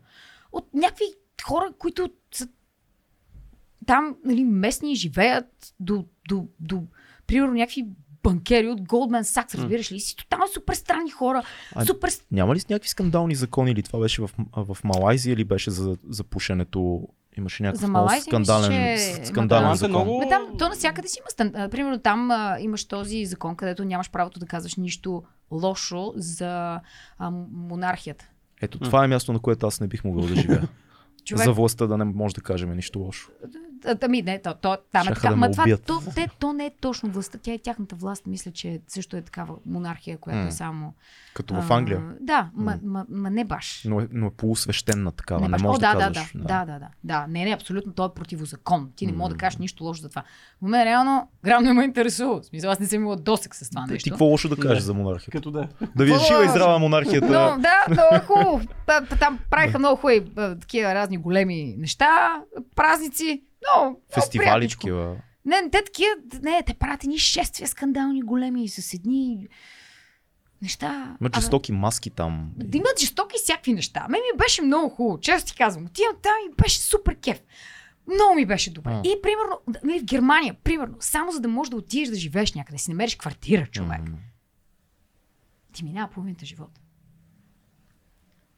От 0.52 0.74
някакви 0.74 1.04
хора, 1.42 1.72
които 1.78 2.10
са 2.34 2.48
там, 3.86 4.16
нали, 4.24 4.44
местни, 4.44 4.96
живеят 4.96 5.74
до, 5.80 6.04
до, 6.28 6.48
до 6.60 6.82
примерно 7.26 7.54
някакви 7.54 7.86
банкери 8.22 8.68
от 8.68 8.80
Goldman 8.80 9.22
Sachs, 9.22 9.54
разбираш 9.54 9.92
ли? 9.92 10.00
Си 10.00 10.16
тотално 10.16 10.48
супер 10.48 10.74
странни 10.74 11.10
хора. 11.10 11.42
А, 11.74 11.84
Супер... 11.86 12.10
Няма 12.30 12.54
ли 12.54 12.60
с 12.60 12.68
някакви 12.68 12.88
скандални 12.88 13.34
закони 13.34 13.70
или 13.70 13.82
това 13.82 13.98
беше 14.00 14.22
в, 14.22 14.30
в 14.56 14.76
Малайзия 14.84 15.32
или 15.32 15.44
беше 15.44 15.70
за, 15.70 15.96
за 16.08 16.24
пушенето? 16.24 17.08
Имаше 17.36 17.62
някакъв 17.62 17.80
За 17.80 17.88
много 17.88 18.04
Малайзия 18.04 18.22
скандален, 18.22 18.92
мисля, 18.92 19.16
че- 19.16 19.26
скандален 19.26 19.68
Ма, 19.68 19.76
закон. 19.76 19.90
много- 19.92 20.18
Ме 20.18 20.28
там, 20.28 20.42
то 20.58 20.68
навсякъде 20.68 21.08
си 21.08 21.18
има. 21.18 21.26
Стан... 21.30 21.70
Примерно 21.70 21.98
там 21.98 22.30
а, 22.30 22.56
имаш 22.60 22.84
този 22.84 23.24
закон, 23.26 23.56
където 23.56 23.84
нямаш 23.84 24.10
правото 24.10 24.40
да 24.40 24.46
казваш 24.46 24.76
нищо 24.76 25.22
лошо 25.50 26.12
за 26.16 26.80
а, 27.18 27.30
монархията. 27.52 28.28
Ето 28.62 28.78
това 28.78 29.04
е 29.04 29.08
място, 29.08 29.32
на 29.32 29.38
което 29.38 29.66
аз 29.66 29.80
не 29.80 29.86
бих 29.86 30.04
могъл 30.04 30.26
да 30.26 30.36
живея. 30.36 30.68
Човек, 31.24 31.44
За 31.44 31.52
властта 31.52 31.86
да 31.86 31.98
не 31.98 32.04
може 32.04 32.34
да 32.34 32.40
кажем 32.40 32.72
нищо 32.72 32.98
лошо. 32.98 33.30
Ами 34.02 34.22
не, 34.22 34.38
то, 34.38 34.54
то 34.54 34.78
там 34.92 35.02
е 35.02 35.14
така. 35.14 35.28
да 35.28 35.36
Ма 35.36 35.50
това, 35.50 35.64
то, 35.86 36.02
те, 36.14 36.28
то 36.38 36.52
не 36.52 36.66
е 36.66 36.70
точно 36.72 37.10
властта, 37.10 37.38
тя 37.38 37.52
е 37.52 37.58
тяхната 37.58 37.96
власт. 37.96 38.26
Мисля, 38.26 38.50
че 38.50 38.80
също 38.88 39.16
е 39.16 39.22
такава 39.22 39.54
монархия, 39.66 40.18
която 40.18 40.48
е 40.48 40.52
само... 40.52 40.94
Като 41.34 41.54
в 41.54 41.66
а, 41.70 41.74
Англия. 41.74 42.02
Да, 42.20 42.50
ма, 42.54 42.70
М. 42.72 42.78
ма, 42.84 43.06
ма 43.10 43.30
не 43.30 43.44
баш. 43.44 43.82
Но 43.84 44.00
е, 44.00 44.08
но 44.12 44.26
е 44.26 44.30
полусвещена 44.30 45.12
такава. 45.12 45.40
Не, 45.40 45.48
баш. 45.48 45.62
може 45.62 45.76
О, 45.76 45.80
да, 45.80 45.92
да, 45.92 45.98
да, 45.98 46.04
казваш. 46.06 46.32
да, 46.34 46.40
да, 46.40 46.64
да, 46.64 46.78
да, 46.78 46.88
да. 47.04 47.26
Не, 47.28 47.44
не, 47.44 47.50
абсолютно, 47.50 47.92
то 47.92 48.04
е 48.04 48.14
противозакон. 48.14 48.90
Ти 48.96 49.06
не 49.06 49.12
мога 49.12 49.30
да 49.30 49.36
кажеш 49.36 49.58
нищо 49.58 49.84
лошо 49.84 50.02
за 50.02 50.08
това. 50.08 50.22
Но 50.62 50.68
мен 50.68 50.82
реално, 50.82 51.28
грам 51.44 51.64
не 51.64 51.72
ме 51.72 51.84
интересува. 51.84 52.40
В 52.40 52.46
смисъл, 52.46 52.70
аз 52.70 52.80
не 52.80 52.86
съм 52.86 53.00
имала 53.00 53.16
досек 53.16 53.54
с 53.54 53.70
това 53.70 53.84
Ти 53.86 53.92
нещо. 53.92 54.10
какво 54.10 54.24
лошо 54.24 54.48
да 54.48 54.56
кажеш 54.56 54.78
Да. 54.78 54.84
за 54.84 54.94
монархията? 54.94 55.30
Като 55.30 55.50
да. 55.50 55.68
Да 55.96 56.04
ви 56.04 56.12
е 56.12 56.18
жива 56.18 56.44
и 56.44 56.48
здрава 56.48 56.78
монархията. 56.78 57.26
Но, 57.26 57.62
да, 57.62 57.84
много 57.90 58.26
хубаво. 58.26 58.60
Та- 58.86 59.00
та- 59.00 59.16
Там 59.16 59.38
правиха 59.50 59.78
много 59.78 59.96
хубави 59.96 60.24
такива 60.60 60.94
разни 60.94 61.16
големи 61.18 61.74
неща, 61.78 62.40
празници. 62.76 63.42
Много 63.62 64.00
Фестивали 64.14 64.68
такива. 64.68 65.16
Не, 65.44 65.70
те 65.72 65.84
такива, 65.84 66.10
не, 66.42 66.62
те 66.62 66.74
правят 66.74 67.04
едни 67.04 67.18
шествия 67.18 67.68
скандални 67.68 68.22
големи 68.22 68.68
с 68.68 68.94
едни 68.94 69.48
неща. 70.62 71.16
Абе, 71.20 71.40
жестоки 71.40 71.72
маски 71.72 72.10
там. 72.10 72.52
Да 72.56 72.78
имат 72.78 73.00
жестоки 73.00 73.36
всякакви 73.36 73.72
неща. 73.72 74.06
Мен 74.08 74.20
ми 74.20 74.38
беше 74.38 74.62
много 74.62 74.88
хубаво, 74.88 75.20
често 75.20 75.50
ти 75.50 75.56
казвам. 75.56 75.86
Отивам 75.86 76.16
там 76.22 76.32
и 76.50 76.54
беше 76.62 76.78
супер 76.80 77.16
кеф. 77.20 77.42
Много 78.06 78.34
ми 78.34 78.46
беше 78.46 78.72
добре. 78.72 78.92
А. 78.92 79.02
И 79.04 79.22
примерно, 79.22 79.60
нали, 79.84 80.00
в 80.00 80.04
Германия, 80.04 80.56
примерно, 80.64 80.96
само 81.00 81.32
за 81.32 81.40
да 81.40 81.48
можеш 81.48 81.70
да 81.70 81.76
отидеш 81.76 82.08
да 82.08 82.14
живееш 82.14 82.52
някъде, 82.52 82.78
си 82.78 82.90
намериш 82.90 83.16
квартира, 83.16 83.66
човек. 83.66 84.00
М. 84.00 84.16
Ти 85.72 85.84
минава 85.84 86.10
половината 86.10 86.46
живот. 86.46 86.81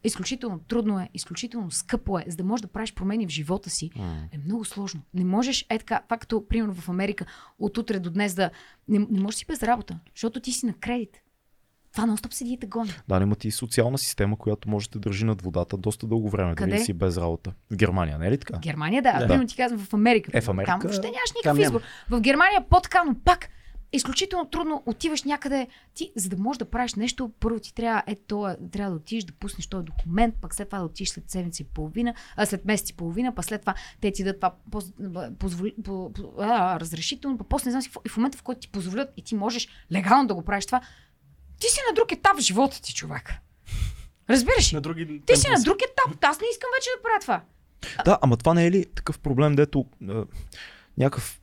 Изключително 0.05 0.59
трудно 0.59 1.01
е, 1.01 1.09
изключително 1.15 1.71
скъпо 1.71 2.19
е, 2.19 2.25
за 2.27 2.37
да 2.37 2.45
можеш 2.45 2.63
да 2.63 2.69
правиш 2.69 2.95
промени 2.95 3.27
в 3.27 3.31
живота 3.31 3.71
си. 3.71 3.91
М. 3.97 4.17
Е 4.33 4.39
много 4.39 4.65
сложно. 4.65 5.01
Не 5.15 5.25
можеш, 5.25 5.67
е 5.71 5.79
така, 5.79 6.01
това 6.05 6.17
като, 6.17 6.49
примерно 6.49 6.75
в 6.75 6.89
Америка, 6.89 7.27
от 7.59 7.79
утре 7.79 7.99
до 7.99 8.11
днес 8.11 8.35
да... 8.35 8.51
Не, 8.89 8.99
не 9.11 9.21
можеш 9.21 9.39
си 9.39 9.45
без 9.49 9.63
работа, 9.63 9.99
защото 10.15 10.41
ти 10.41 10.53
си 10.53 10.67
на 10.67 10.73
кредит. 10.73 11.21
Това 11.93 12.07
нон-стоп 12.07 12.33
седи 12.33 12.53
и 12.53 12.59
те 12.59 12.67
гони. 12.67 12.91
Да, 13.09 13.17
но 13.21 13.23
имат 13.27 13.45
и 13.45 13.51
социална 13.51 13.99
система, 13.99 14.37
която 14.37 14.71
може 14.71 14.91
да 14.91 14.99
държи 14.99 15.25
над 15.25 15.43
водата 15.43 15.77
доста 15.77 16.07
дълго 16.07 16.29
време, 16.31 16.55
Къде? 16.55 16.71
дали 16.71 16.81
си 16.85 16.93
без 16.93 17.17
работа. 17.17 17.53
В 17.71 17.77
Германия, 17.77 18.19
не 18.19 18.27
е 18.27 18.31
ли 18.31 18.39
така? 18.39 18.57
В 18.57 18.61
Германия, 18.61 19.03
да. 19.03 19.13
Да. 19.13 19.27
Примерно 19.27 19.47
ти 19.49 19.57
казвам 19.57 19.81
в 19.81 19.95
Америка. 19.95 20.31
Е, 20.35 20.41
в 20.41 20.49
Америка- 20.49 20.71
Там 20.73 20.81
въобще 20.81 21.07
нямаш 21.07 21.33
никакъв 21.37 21.59
избор. 21.59 21.81
В 22.11 22.21
Германия 22.21 22.65
по-така, 22.71 23.05
но 23.05 23.15
пак 23.25 23.49
изключително 23.97 24.45
трудно 24.45 24.83
отиваш 24.87 25.23
някъде. 25.23 25.67
Ти, 25.95 26.13
за 26.17 26.29
да 26.29 26.37
можеш 26.37 26.59
да 26.59 26.71
правиш 26.71 26.95
нещо, 26.95 27.31
първо 27.41 27.61
ти 27.61 27.75
трябва, 27.75 28.03
е, 28.07 28.15
то, 28.15 28.49
е, 28.49 28.57
трябва 28.73 28.91
да 28.91 28.97
отидеш 28.97 29.25
да 29.25 29.33
пуснеш 29.33 29.67
този 29.67 29.85
документ, 29.85 30.35
пък 30.41 30.55
след 30.55 30.69
това 30.69 30.79
да 30.79 30.85
отидеш 30.85 31.09
след 31.09 31.31
седмица 31.31 31.63
и 31.63 31.67
половина, 31.67 32.15
а 32.37 32.47
след 32.47 32.65
месец 32.65 32.91
и 32.91 32.97
половина, 32.97 33.35
пък 33.35 33.45
след 33.45 33.61
това 33.61 33.75
те 34.01 34.13
ти 34.13 34.25
дадат 34.25 34.41
това 34.41 34.55
поз, 34.71 34.93
позволи, 35.39 35.75
по, 35.85 36.13
по, 36.13 36.33
а, 36.39 36.81
разрешително, 36.81 37.39
пък 37.39 37.47
после 37.49 37.69
не 37.69 37.71
знам 37.71 37.83
си 37.83 37.89
какво. 37.89 38.01
И 38.07 38.09
в 38.09 38.17
момента, 38.17 38.39
в 38.39 38.43
който 38.43 38.61
ти 38.61 38.69
позволят 38.69 39.13
и 39.17 39.23
ти 39.23 39.35
можеш 39.35 39.69
легално 39.93 40.29
да 40.29 40.35
го 40.35 40.43
правиш 40.43 40.67
това, 40.67 40.81
ти 41.61 41.67
си 41.67 41.81
на 41.91 41.95
друг 41.95 42.13
етап 42.13 42.37
в 42.37 42.41
живота 42.41 42.83
ти, 42.83 42.95
човек. 42.95 43.33
Разбираш 44.31 44.73
ли? 44.73 44.77
На 44.77 44.81
други 44.81 45.23
Ти 45.27 45.37
си 45.37 45.49
на 45.49 45.63
друг 45.63 45.77
етап. 45.77 46.25
Аз 46.25 46.41
не 46.41 46.47
искам 46.53 46.71
вече 46.79 46.91
да 46.97 47.03
правя 47.03 47.21
това. 47.21 47.43
Да, 48.05 48.19
ама 48.23 48.37
това 48.37 48.55
не 48.55 48.67
е 48.67 48.71
ли 48.71 48.87
такъв 48.95 49.19
проблем, 49.19 49.55
дето 49.55 49.87
е, 50.03 50.13
някакъв 50.99 51.41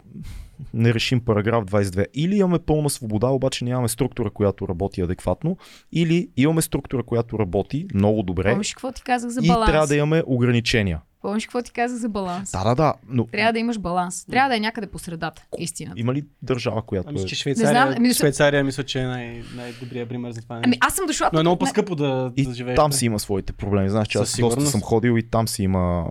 нерешим 0.74 1.26
параграф 1.26 1.66
22. 1.66 2.06
Или 2.14 2.36
имаме 2.36 2.60
пълна 2.60 2.90
свобода, 2.90 3.28
обаче 3.28 3.66
нямаме 3.66 3.88
структура, 3.88 4.30
която 4.30 4.68
работи 4.68 5.02
адекватно, 5.02 5.58
или 5.92 6.30
имаме 6.38 6.62
структура, 6.62 7.04
която 7.04 7.40
работи 7.40 7.88
много 7.94 8.24
добре 8.24 8.50
Помниш 8.52 8.74
какво 8.74 8.92
ти 8.92 9.04
казах 9.04 9.30
за 9.30 9.40
и 9.44 9.48
баланс? 9.48 9.72
трябва 9.72 9.88
да 9.88 9.96
имаме 9.96 10.24
ограничения. 10.26 11.02
Помниш 11.22 11.46
какво 11.46 11.62
ти 11.62 11.72
казах 11.72 11.98
за 11.98 12.10
баланс? 12.10 12.52
Да, 12.52 12.64
да, 12.64 12.76
да, 12.76 12.94
но 13.08 13.26
Трябва 13.26 13.54
да 13.54 13.60
имаш 13.60 13.80
баланс. 13.80 14.26
Трябва 14.26 14.50
да 14.50 14.56
е 14.56 14.60
някъде 14.60 14.88
по 14.88 15.00
средата. 15.00 15.44
Истина. 15.58 15.94
има 15.96 16.14
ли 16.14 16.26
държава, 16.42 16.82
която 16.82 17.10
Ами, 17.10 17.22
е... 17.22 17.26
че 17.26 17.34
Не 17.34 17.38
Швейцария, 17.38 17.70
знам, 17.72 17.94
ами, 17.98 18.14
Швейцария 18.14 18.64
мисля, 18.64 18.84
че 18.84 19.00
е 19.00 19.06
най- 19.06 19.44
най-добрият 19.56 20.10
пример 20.10 20.32
за 20.32 20.42
това. 20.42 20.62
Ами 20.64 20.78
аз 20.80 20.96
съм 20.96 21.06
дошла. 21.06 21.30
Но 21.34 21.40
е 21.40 21.44
много 21.44 21.60
по-скъпо 21.60 21.96
да, 21.96 22.34
И 22.36 22.46
да 22.46 22.54
живееш. 22.54 22.76
там 22.76 22.94
си 22.94 23.06
има 23.06 23.20
своите 23.20 23.54
проблеми. 23.54 23.90
Знаеш, 23.90 24.08
че 24.08 24.18
аз 24.18 24.38
доста 24.40 24.62
съм 24.62 24.82
ходил 24.82 25.18
и 25.18 25.24
там 25.24 25.48
си 25.48 25.64
има 25.64 26.06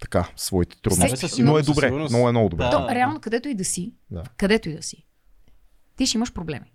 така 0.00 0.28
своите 0.36 0.76
трудности. 0.82 1.16
Със 1.16 1.38
Но 1.38 1.58
е 1.58 1.62
добре, 1.62 1.90
много 1.90 2.28
е 2.28 2.32
много 2.32 2.48
добре. 2.48 2.64
Да. 2.64 2.70
То, 2.70 2.88
реално, 2.90 3.20
където 3.20 3.48
и 3.48 3.54
да 3.54 3.64
си, 3.64 3.92
Да. 4.10 4.22
където 4.36 4.68
и 4.68 4.74
да 4.74 4.82
си, 4.82 5.06
ти 5.96 6.06
ще 6.06 6.16
имаш 6.18 6.32
проблеми. 6.32 6.72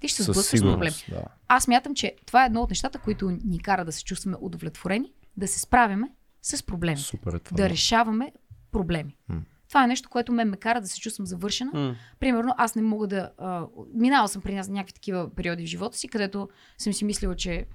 Ти 0.00 0.08
ще 0.08 0.16
се 0.16 0.22
сблъскаш 0.22 0.60
с 0.60 0.62
проблеми. 0.62 0.90
сигурност, 0.90 1.24
да. 1.24 1.34
Аз 1.48 1.68
мятам, 1.68 1.94
че 1.94 2.14
това 2.26 2.42
е 2.42 2.46
едно 2.46 2.60
от 2.60 2.70
нещата, 2.70 2.98
които 2.98 3.30
ни 3.44 3.58
кара 3.60 3.84
да 3.84 3.92
се 3.92 4.04
чувстваме 4.04 4.36
удовлетворени, 4.40 5.12
да 5.36 5.48
се 5.48 5.60
справяме 5.60 6.08
с 6.42 6.62
проблеми. 6.62 6.96
Супер 6.98 7.32
е 7.32 7.38
това. 7.38 7.56
да 7.56 7.62
да. 7.62 7.70
решаваме 7.70 8.32
проблеми. 8.72 9.16
М. 9.28 9.42
Това 9.68 9.84
е 9.84 9.86
нещо, 9.86 10.08
което 10.08 10.32
ме 10.32 10.44
ме 10.44 10.56
кара 10.56 10.80
да 10.80 10.88
се 10.88 11.00
чувствам 11.00 11.26
завършена. 11.26 11.70
М. 11.74 11.96
Примерно, 12.20 12.54
аз 12.58 12.74
не 12.74 12.82
мога 12.82 13.06
да. 13.06 13.30
А, 13.38 13.66
минала 13.94 14.28
съм 14.28 14.42
при 14.42 14.54
нас 14.54 14.68
някакви 14.68 14.92
такива 14.92 15.34
периоди 15.34 15.64
в 15.64 15.68
живота 15.68 15.96
си, 15.96 16.08
където 16.08 16.48
съм 16.78 16.92
си 16.92 17.04
мислила, 17.04 17.36
че. 17.36 17.66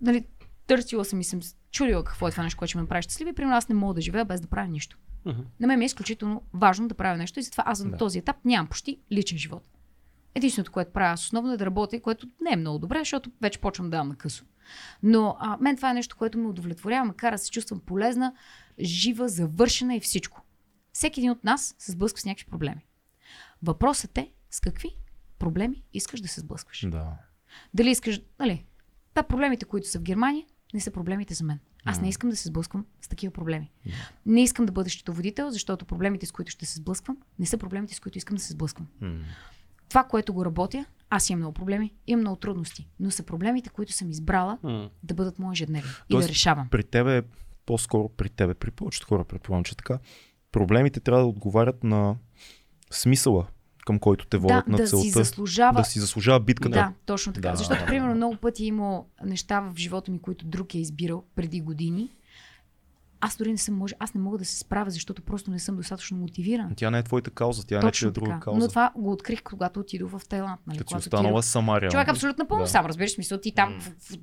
Нали, 0.00 0.24
търсила 0.66 1.04
съм 1.04 1.20
и 1.20 1.24
съм 1.24 1.40
чудила 1.70 2.04
какво 2.04 2.28
е 2.28 2.30
това 2.30 2.42
нещо, 2.42 2.58
което 2.58 2.68
ще 2.70 2.78
ме 2.78 2.86
прави 2.86 3.02
щастлива. 3.02 3.30
И 3.30 3.34
примерно 3.34 3.56
аз 3.56 3.68
не 3.68 3.74
мога 3.74 3.94
да 3.94 4.00
живея 4.00 4.24
без 4.24 4.40
да 4.40 4.46
правя 4.48 4.68
нищо. 4.68 4.98
Мгм. 5.24 5.40
На 5.60 5.66
мен 5.66 5.78
ми 5.78 5.84
е 5.84 5.86
изключително 5.86 6.42
важно 6.54 6.88
да 6.88 6.94
правя 6.94 7.16
нещо 7.16 7.40
и 7.40 7.42
затова 7.42 7.64
аз 7.66 7.84
на 7.84 7.90
Да. 7.90 7.96
този 7.96 8.18
етап 8.18 8.36
нямам 8.44 8.66
почти 8.66 8.98
личен 9.12 9.38
живот. 9.38 9.62
Единственото, 10.34 10.72
което 10.72 10.92
правя 10.92 11.12
аз 11.12 11.24
основно 11.24 11.52
е 11.52 11.56
да 11.56 11.66
работя, 11.66 12.00
което 12.00 12.26
не 12.40 12.52
е 12.52 12.56
много 12.56 12.78
добре, 12.78 12.98
защото 12.98 13.30
вече 13.42 13.58
почвам 13.58 13.86
да 13.86 13.90
давам 13.90 14.08
на 14.08 14.16
късо. 14.16 14.44
Но 15.02 15.36
а, 15.40 15.56
мен 15.60 15.76
това 15.76 15.90
е 15.90 15.94
нещо, 15.94 16.16
което 16.16 16.38
ме 16.38 16.48
удовлетворява, 16.48 17.04
ме 17.04 17.14
кара 17.14 17.34
да 17.34 17.38
се 17.38 17.50
чувствам 17.50 17.80
полезна, 17.80 18.34
жива, 18.80 19.28
завършена 19.28 19.96
и 19.96 20.00
всичко. 20.00 20.42
Всеки 20.92 21.20
един 21.20 21.30
от 21.30 21.44
нас 21.44 21.74
се 21.78 21.92
сблъсква 21.92 22.20
с 22.20 22.24
някакви 22.24 22.50
проблеми. 22.50 22.86
Въпросът 23.62 24.18
е 24.18 24.32
с 24.50 24.60
какви 24.60 24.96
проблеми 25.38 25.82
искаш 25.92 26.20
да 26.20 26.28
се 26.28 26.40
сблъскваш. 26.40 26.86
Да. 26.90 27.12
Дали 27.74 27.90
искаш, 27.90 28.20
нали, 28.38 28.66
та 29.14 29.22
проблемите, 29.22 29.64
които 29.64 29.88
са 29.88 29.98
в 29.98 30.02
Германия, 30.02 30.46
не 30.74 30.80
са 30.80 30.90
проблемите 30.90 31.34
за 31.34 31.44
мен. 31.44 31.58
Аз 31.84 32.00
не 32.00 32.08
искам 32.08 32.30
да 32.30 32.36
се 32.36 32.48
сблъсквам 32.48 32.86
с 33.00 33.08
такива 33.08 33.32
проблеми. 33.32 33.70
Не 34.26 34.42
искам 34.42 34.66
да 34.66 34.72
бъда 34.72 34.90
счетоводител, 34.90 35.50
защото 35.50 35.84
проблемите, 35.84 36.26
с 36.26 36.32
които 36.32 36.50
ще 36.50 36.66
се 36.66 36.76
сблъсквам, 36.76 37.16
не 37.38 37.46
са 37.46 37.58
проблемите, 37.58 37.94
с 37.94 38.00
които 38.00 38.18
искам 38.18 38.36
да 38.36 38.42
се 38.42 38.52
сблъсквам. 38.52 38.86
Това, 39.92 40.04
което 40.04 40.34
го 40.34 40.44
работя, 40.44 40.84
аз 41.10 41.30
имам 41.30 41.40
много 41.40 41.54
проблеми, 41.54 41.92
имам 42.06 42.20
много 42.20 42.36
трудности, 42.36 42.88
но 43.00 43.10
са 43.10 43.22
проблемите, 43.22 43.70
които 43.70 43.92
съм 43.92 44.10
избрала 44.10 44.58
М. 44.62 44.90
да 45.02 45.14
бъдат 45.14 45.38
мои 45.38 45.52
ежедневни 45.52 45.90
и 46.08 46.16
да 46.16 46.28
решавам. 46.28 46.68
При 46.70 46.84
тебе, 46.84 47.22
по-скоро 47.66 48.08
при 48.08 48.28
тебе, 48.28 48.54
при 48.54 48.70
повечето 48.70 49.06
хора, 49.06 49.24
предполагам, 49.24 49.64
че 49.64 49.76
така, 49.76 49.98
проблемите 50.52 51.00
трябва 51.00 51.22
да 51.22 51.28
отговарят 51.28 51.84
на 51.84 52.16
смисъла, 52.90 53.46
към 53.86 53.98
който 53.98 54.26
те 54.26 54.38
водят 54.38 54.64
Да, 54.66 54.70
на 54.70 54.76
да 54.76 54.86
целта. 54.86 55.02
си 55.02 55.10
заслужава. 55.10 55.80
да 55.80 55.84
си 55.84 56.00
заслужава 56.00 56.40
битката. 56.40 56.74
Да, 56.74 56.92
точно 57.06 57.32
така. 57.32 57.50
Да. 57.50 57.56
Защото, 57.56 57.86
примерно, 57.86 58.14
много 58.14 58.36
пъти 58.36 58.64
има 58.64 59.02
неща 59.24 59.60
в 59.60 59.72
живота 59.76 60.10
ми, 60.10 60.18
които 60.22 60.46
друг 60.46 60.74
е 60.74 60.78
избирал 60.78 61.24
преди 61.34 61.60
години. 61.60 62.10
Аз 63.24 63.36
дори 63.36 63.50
не 63.50 63.58
съм 63.58 63.74
може, 63.74 63.94
аз 63.98 64.14
не 64.14 64.20
мога 64.20 64.38
да 64.38 64.44
се 64.44 64.58
справя, 64.58 64.90
защото 64.90 65.22
просто 65.22 65.50
не 65.50 65.58
съм 65.58 65.76
достатъчно 65.76 66.16
мотивирана. 66.16 66.70
Тя 66.76 66.90
не 66.90 66.98
е 66.98 67.02
твоята 67.02 67.30
кауза, 67.30 67.66
тя 67.66 67.74
не 67.74 67.78
е 67.78 67.82
Точно 67.82 68.10
друга 68.10 68.26
така. 68.26 68.40
кауза. 68.40 68.58
Но 68.58 68.68
това 68.68 68.92
го 68.96 69.12
открих, 69.12 69.42
когато 69.42 69.80
отидох 69.80 70.10
в 70.10 70.22
Тайланд. 70.28 70.60
Нали? 70.66 70.78
Като 70.78 70.88
Когато 70.88 71.00
останала 71.00 71.28
отидох- 71.32 71.44
сама 71.44 71.80
реално. 71.80 71.92
Човек 71.92 72.08
абсолютно 72.08 72.42
напълно 72.42 72.64
Да. 72.64 72.70
сам, 72.70 72.86
разбираш 72.86 73.10
смисъл. 73.10 73.40
Ти 73.40 73.54
там 73.54 73.80
в, 73.80 73.84
в, 73.84 74.16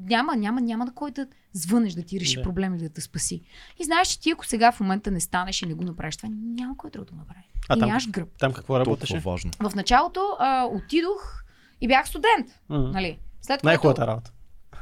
няма, 0.00 0.36
няма, 0.36 0.60
няма 0.60 0.84
на 0.84 0.94
кой 0.94 1.10
да 1.10 1.26
звънеш 1.52 1.92
да 1.92 2.02
ти 2.02 2.20
реши 2.20 2.34
Да. 2.34 2.40
да. 2.40 2.44
проблем 2.44 2.74
или 2.74 2.82
да 2.82 2.88
те 2.88 3.00
спаси. 3.00 3.42
И 3.78 3.84
знаеш, 3.84 4.08
че 4.08 4.20
ти 4.20 4.30
ако 4.30 4.46
сега 4.46 4.72
в 4.72 4.80
момента 4.80 5.10
не 5.10 5.20
станеш 5.20 5.62
и 5.62 5.66
не 5.66 5.74
го 5.74 5.84
направиш 5.84 6.16
това, 6.16 6.28
няма 6.32 6.76
кой 6.76 6.90
друг 6.90 7.04
да 7.04 7.16
направи. 7.16 7.40
А 7.68 7.76
и 7.76 7.80
там- 7.80 7.88
нямаш 7.88 8.10
гръб. 8.10 8.28
Там 8.38 8.52
какво 8.52 8.80
работеше? 8.80 9.18
важно. 9.18 9.50
В 9.60 9.74
началото 9.74 10.20
а, 10.38 10.64
отидох 10.64 11.44
и 11.80 11.88
бях 11.88 12.08
студент. 12.08 12.46
Нали? 12.68 13.18
След 13.42 13.54
което- 13.54 13.66
Най-хубавата 13.66 14.06
работа. 14.06 14.32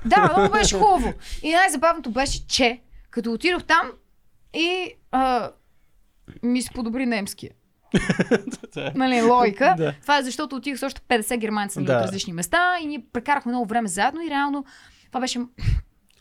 Да, 0.05 0.33
много 0.33 0.53
беше 0.53 0.79
хубаво. 0.79 1.13
И 1.43 1.53
най-забавното 1.53 2.11
беше, 2.11 2.47
че 2.47 2.81
като 3.15 3.33
отидох 3.33 3.65
там 3.65 3.91
и 4.55 4.91
а, 5.11 5.51
ми 6.43 6.63
се 6.63 6.71
подобри 6.71 7.07
немския. 7.07 7.51
Нали, 8.95 9.23
логика. 9.23 9.75
Да. 9.79 9.95
Това 10.03 10.19
е 10.19 10.23
защото 10.23 10.57
отидох 10.57 10.79
с 10.79 10.83
още 10.83 11.01
50 11.01 11.37
германци 11.39 11.85
Да. 11.85 11.97
от 11.97 12.03
различни 12.03 12.33
места 12.33 12.77
и 12.81 12.87
ние 12.87 13.05
прекарахме 13.13 13.53
много 13.53 13.67
време 13.67 13.89
заедно 13.89 14.23
и 14.23 14.31
реално 14.31 14.65
това 15.07 15.21
беше 15.21 15.41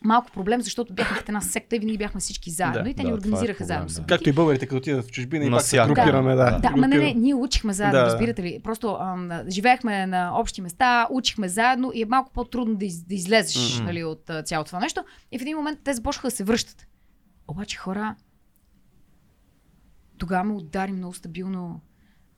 малко 0.04 0.30
проблем, 0.32 0.60
защото 0.60 0.94
бяхме 0.94 1.18
като 1.18 1.30
една 1.30 1.40
секта 1.40 1.76
и 1.76 1.78
винаги 1.78 1.98
бяхме 1.98 2.20
всички 2.20 2.50
заедно 2.50 2.82
Да, 2.82 2.90
и 2.90 2.94
те 2.94 3.02
да, 3.02 3.08
ни 3.08 3.10
е 3.10 3.14
организираха 3.14 3.58
проблем, 3.58 3.66
заедно. 3.66 3.94
да. 3.94 4.06
Както 4.06 4.28
и 4.28 4.32
българите, 4.32 4.66
като 4.66 4.76
отидат 4.76 5.04
в 5.04 5.10
чужбина 5.10 5.44
и 5.44 5.50
пак 5.50 5.62
се 5.62 5.76
групираме. 5.78 6.34
Да, 6.34 6.50
Да. 6.50 6.58
Да, 6.58 6.70
ма 6.70 6.88
не, 6.88 6.96
не, 6.96 7.14
ние 7.14 7.34
учихме 7.34 7.72
заедно, 7.72 7.98
Да. 8.00 8.06
разбирате 8.06 8.42
ли. 8.42 8.60
Просто 8.64 8.96
ам, 9.00 9.30
живеехме 9.48 10.06
на 10.06 10.40
общи 10.40 10.60
места, 10.60 11.08
учихме 11.10 11.48
заедно 11.48 11.90
и 11.94 12.02
е 12.02 12.06
малко 12.06 12.32
по-трудно 12.32 12.74
да, 12.74 12.84
из, 12.84 13.02
да 13.02 13.14
излезеш 13.14 13.76
Мгм. 13.76 13.84
нали, 13.86 14.04
от 14.04 14.30
а, 14.30 14.42
цялото 14.42 14.68
това 14.68 14.80
нещо. 14.80 15.04
И 15.32 15.38
в 15.38 15.42
един 15.42 15.56
момент 15.56 15.78
те 15.84 15.94
започнаха 15.94 16.26
да 16.26 16.30
се 16.30 16.44
връщат. 16.44 16.86
Обаче 17.48 17.76
хора, 17.76 18.16
тогава 20.18 20.44
ме 20.44 20.52
удари 20.52 20.92
много 20.92 21.14
стабилно. 21.14 21.80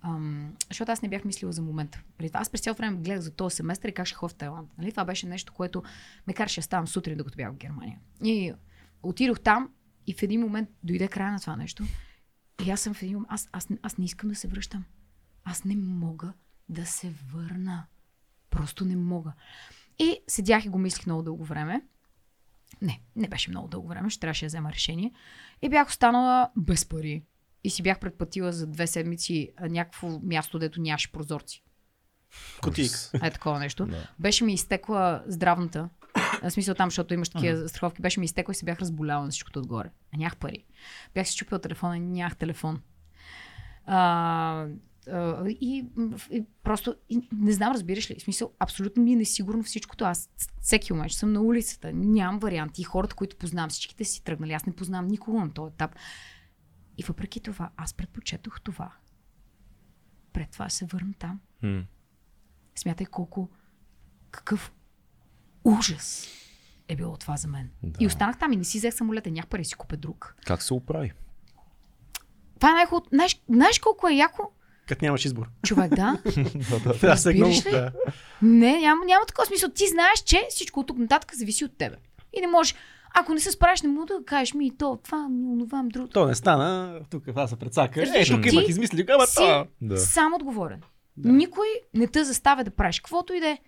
Ам, 0.03 0.55
защото 0.69 0.93
аз 0.93 1.03
не 1.03 1.09
бях 1.09 1.25
мислила 1.25 1.53
за 1.53 1.63
момента. 1.63 2.03
Аз 2.33 2.51
през 2.51 2.61
цялото 2.61 2.79
време 2.79 2.97
гледах 2.97 3.21
за 3.21 3.31
този 3.31 3.57
семестър 3.57 3.89
и 3.89 3.95
как 3.95 4.07
ще 4.07 4.17
ходя 4.17 4.35
в 4.35 4.35
Тайланд. 4.35 4.79
Нали? 4.79 4.91
Това 4.91 5.05
беше 5.05 5.27
нещо, 5.27 5.53
което 5.53 5.83
ме 6.27 6.35
караше 6.35 6.61
да 6.61 6.65
ставам 6.65 6.89
сутрин, 6.89 7.17
докато 7.17 7.37
бях 7.37 7.53
в 7.53 7.57
Германия. 7.57 7.99
И 8.25 8.53
отидох 9.03 9.41
там 9.41 9.71
и 10.07 10.15
в 10.15 10.23
един 10.23 10.41
момент 10.41 10.69
дойде 10.83 11.09
края 11.09 11.33
на 11.33 11.41
това 11.41 11.57
нещо. 11.57 11.85
И 12.67 12.71
аз 12.71 12.81
съм 12.81 12.95
в 12.95 13.03
един 13.03 13.15
момент, 13.15 13.31
аз, 13.33 13.49
аз, 13.53 13.69
аз 13.83 13.99
не 13.99 14.05
искам 14.05 14.29
да 14.29 14.35
се 14.35 14.49
връщам. 14.49 14.85
Аз 15.45 15.65
не 15.65 15.77
мога 15.77 16.33
да 16.69 16.87
се 16.87 17.13
върна. 17.33 17.87
Просто 18.51 18.85
не 18.85 18.97
мога. 18.97 19.33
И 19.99 20.19
седях 20.29 20.65
и 20.65 20.69
го 20.69 20.79
мислих 20.79 21.07
много 21.07 21.23
дълго 21.23 21.45
време. 21.45 21.83
Не, 22.83 23.01
не 23.17 23.29
беше 23.29 23.51
много 23.51 23.69
дълго 23.69 23.89
време, 23.89 24.11
ще 24.11 24.21
трябваше 24.21 24.45
да 24.45 24.49
взема 24.49 24.73
решение. 24.73 25.13
И 25.63 25.69
бях 25.69 25.89
останала 25.89 26.51
без 26.57 26.85
пари. 26.85 27.23
И 27.67 27.71
си 27.71 27.83
бях 27.83 28.01
предплатила 28.01 28.53
за 28.53 28.67
две 28.67 28.87
седмици 28.87 29.53
някакво 29.61 30.21
място, 30.23 30.59
дето 30.59 30.81
нямаше 30.81 31.13
прозорци. 31.13 31.63
Кутийка. 32.63 32.99
Е 33.23 33.31
такова 33.31 33.59
нещо. 33.59 33.87
Да. 33.87 34.09
Беше 34.19 34.45
ми 34.45 34.55
изтекла 34.55 35.23
здравната. 35.27 35.89
В 36.43 36.51
смисъл 36.51 36.75
там, 36.75 36.91
защото 36.91 37.15
имаш 37.15 37.29
такива 37.29 37.69
страховки. 37.69 38.03
Беше 38.03 38.21
ми 38.21 38.27
изтекла 38.27 38.53
и 38.53 38.55
се 38.55 38.65
бях 38.65 38.79
разболяла 38.79 39.25
на 39.25 39.31
всичкото 39.31 39.59
отгоре. 39.59 39.91
А 40.15 40.17
нямах 40.17 40.37
пари. 40.37 40.65
Бях 41.15 41.29
си 41.29 41.37
чупила 41.37 41.61
телефона 41.61 41.97
и 41.97 42.01
нямах 42.01 42.37
телефон. 42.37 42.81
А, 43.87 44.67
а, 45.13 45.49
и, 45.49 45.87
и 46.31 46.45
просто 46.63 46.95
и, 47.11 47.29
не 47.33 47.53
знам, 47.53 47.73
разбираш 47.73 48.11
ли. 48.11 48.19
В 48.19 48.23
смисъл, 48.23 48.53
абсолютно 48.59 49.03
ми 49.03 49.13
е 49.13 49.17
несигурно 49.17 49.63
всичкото. 49.63 50.05
Аз 50.05 50.31
всеки 50.61 50.93
момент 50.93 51.13
съм 51.13 51.33
на 51.33 51.41
улицата. 51.41 51.93
Нямам 51.93 52.39
варианти. 52.39 52.81
И 52.81 52.85
хората, 52.85 53.15
които 53.15 53.37
познавам, 53.37 53.71
всичките 53.71 54.05
си 54.05 54.25
тръгнали. 54.25 54.53
Аз 54.53 54.67
не 54.67 54.73
познавам 54.73 55.07
никого 55.07 55.41
на 55.41 55.53
този 55.53 55.73
етап. 55.75 55.97
И 56.99 57.03
въпреки 57.03 57.41
това, 57.41 57.71
аз 57.77 57.95
предпочетох 57.95 58.61
това. 58.61 58.93
Пред 60.33 60.51
това 60.51 60.65
да 60.65 60.71
се 60.71 60.87
върна 60.87 61.15
там. 61.19 61.41
М. 61.63 61.85
Смятай 62.77 63.07
колко 63.07 63.51
какъв 64.31 64.73
ужас 65.65 66.29
е 66.89 66.97
било 66.97 67.17
това 67.17 67.37
за 67.37 67.49
мен. 67.49 67.71
Да. 67.83 67.91
Да. 67.91 68.05
И 68.05 68.07
останах 68.07 68.39
там 68.39 68.53
и 68.53 68.57
не 68.57 68.65
си 68.65 68.79
взех 68.79 68.95
самолета, 68.95 69.31
нямах 69.31 69.47
пари 69.49 69.63
да 69.63 69.69
си 69.69 69.75
купя 69.75 69.97
друг. 69.97 70.37
Как 70.47 70.63
се 70.63 70.75
оправи? 70.75 71.13
Това 72.55 72.71
е 72.71 72.75
най-хубаво. 72.75 73.07
Знаеш, 73.13 73.43
знаеш 73.49 73.79
колко 73.79 74.09
е 74.09 74.15
яко? 74.15 74.51
Като 74.89 75.05
нямаш 75.05 75.25
избор. 75.25 75.49
Човек, 75.67 75.95
да. 75.95 76.23
Да, 77.01 77.17
се 77.17 77.35
много. 77.35 77.55
Да. 77.71 77.93
Не, 78.43 78.79
няма, 78.79 79.05
няма 79.05 79.27
такова 79.27 79.47
смисъл. 79.47 79.71
Ти 79.71 79.89
знаеш, 79.89 80.23
че 80.25 80.47
всичко 80.51 80.81
от 80.81 80.87
тук 80.87 80.99
нататък 80.99 81.35
зависи 81.35 81.65
от 81.65 81.79
тебе. 81.79 81.97
И 82.33 82.41
не 82.41 82.47
можеш, 82.47 82.75
ако 83.15 83.35
не 83.35 83.41
се 83.41 83.53
справиш, 83.53 83.83
не 83.83 83.89
мога 83.89 84.07
да 84.07 84.25
кажеш 84.25 84.55
ми 84.55 84.77
то, 84.77 84.99
това, 85.05 85.29
ми, 85.29 85.65
друго. 85.85 86.09
То 86.09 86.27
не 86.27 86.35
стана, 86.35 87.01
тук 87.11 87.25
това 87.25 87.49
се 87.49 87.57
прецака. 87.57 88.03
Е, 88.03 88.25
тук 88.27 88.43
ти 88.43 88.49
имах 88.55 88.69
измисли, 88.69 89.07
ама 89.09 89.27
си. 89.27 89.65
Да. 89.81 89.99
Сам 89.99 90.35
отговорен. 90.35 90.83
Да. 91.17 91.29
Никой 91.29 91.67
не 91.95 92.07
те 92.07 92.25
заставя 92.25 92.65
да 92.65 92.71
правиш 92.71 93.01
каквото 93.01 93.33
и 93.33 93.41
да 93.41 93.49
е. 93.49 93.59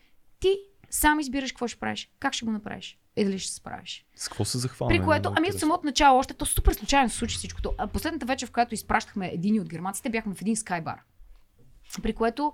Ти 0.40 0.58
сам 0.90 1.20
избираш 1.20 1.52
какво 1.52 1.68
ще 1.68 1.80
правиш, 1.80 2.10
как 2.20 2.32
ще 2.32 2.44
го 2.44 2.50
направиш 2.50 2.98
и 3.16 3.24
дали 3.24 3.38
ще 3.38 3.50
се 3.50 3.56
справиш. 3.56 4.04
С 4.16 4.28
какво 4.28 4.44
се 4.44 4.58
захваме? 4.58 4.98
При 4.98 5.04
което, 5.04 5.32
ами 5.36 5.48
от 5.48 5.58
самото 5.58 5.86
начало, 5.86 6.18
още 6.18 6.34
то 6.34 6.46
супер 6.46 6.72
случайно 6.72 7.10
се 7.10 7.16
случи 7.16 7.36
всичкото. 7.36 7.72
А 7.78 7.86
последната 7.86 8.26
вечер, 8.26 8.46
в 8.46 8.50
която 8.50 8.74
изпращахме 8.74 9.30
един 9.34 9.60
от 9.60 9.68
германците, 9.68 10.10
бяхме 10.10 10.34
в 10.34 10.40
един 10.40 10.56
скайбар. 10.56 10.98
При 12.02 12.12
което 12.12 12.52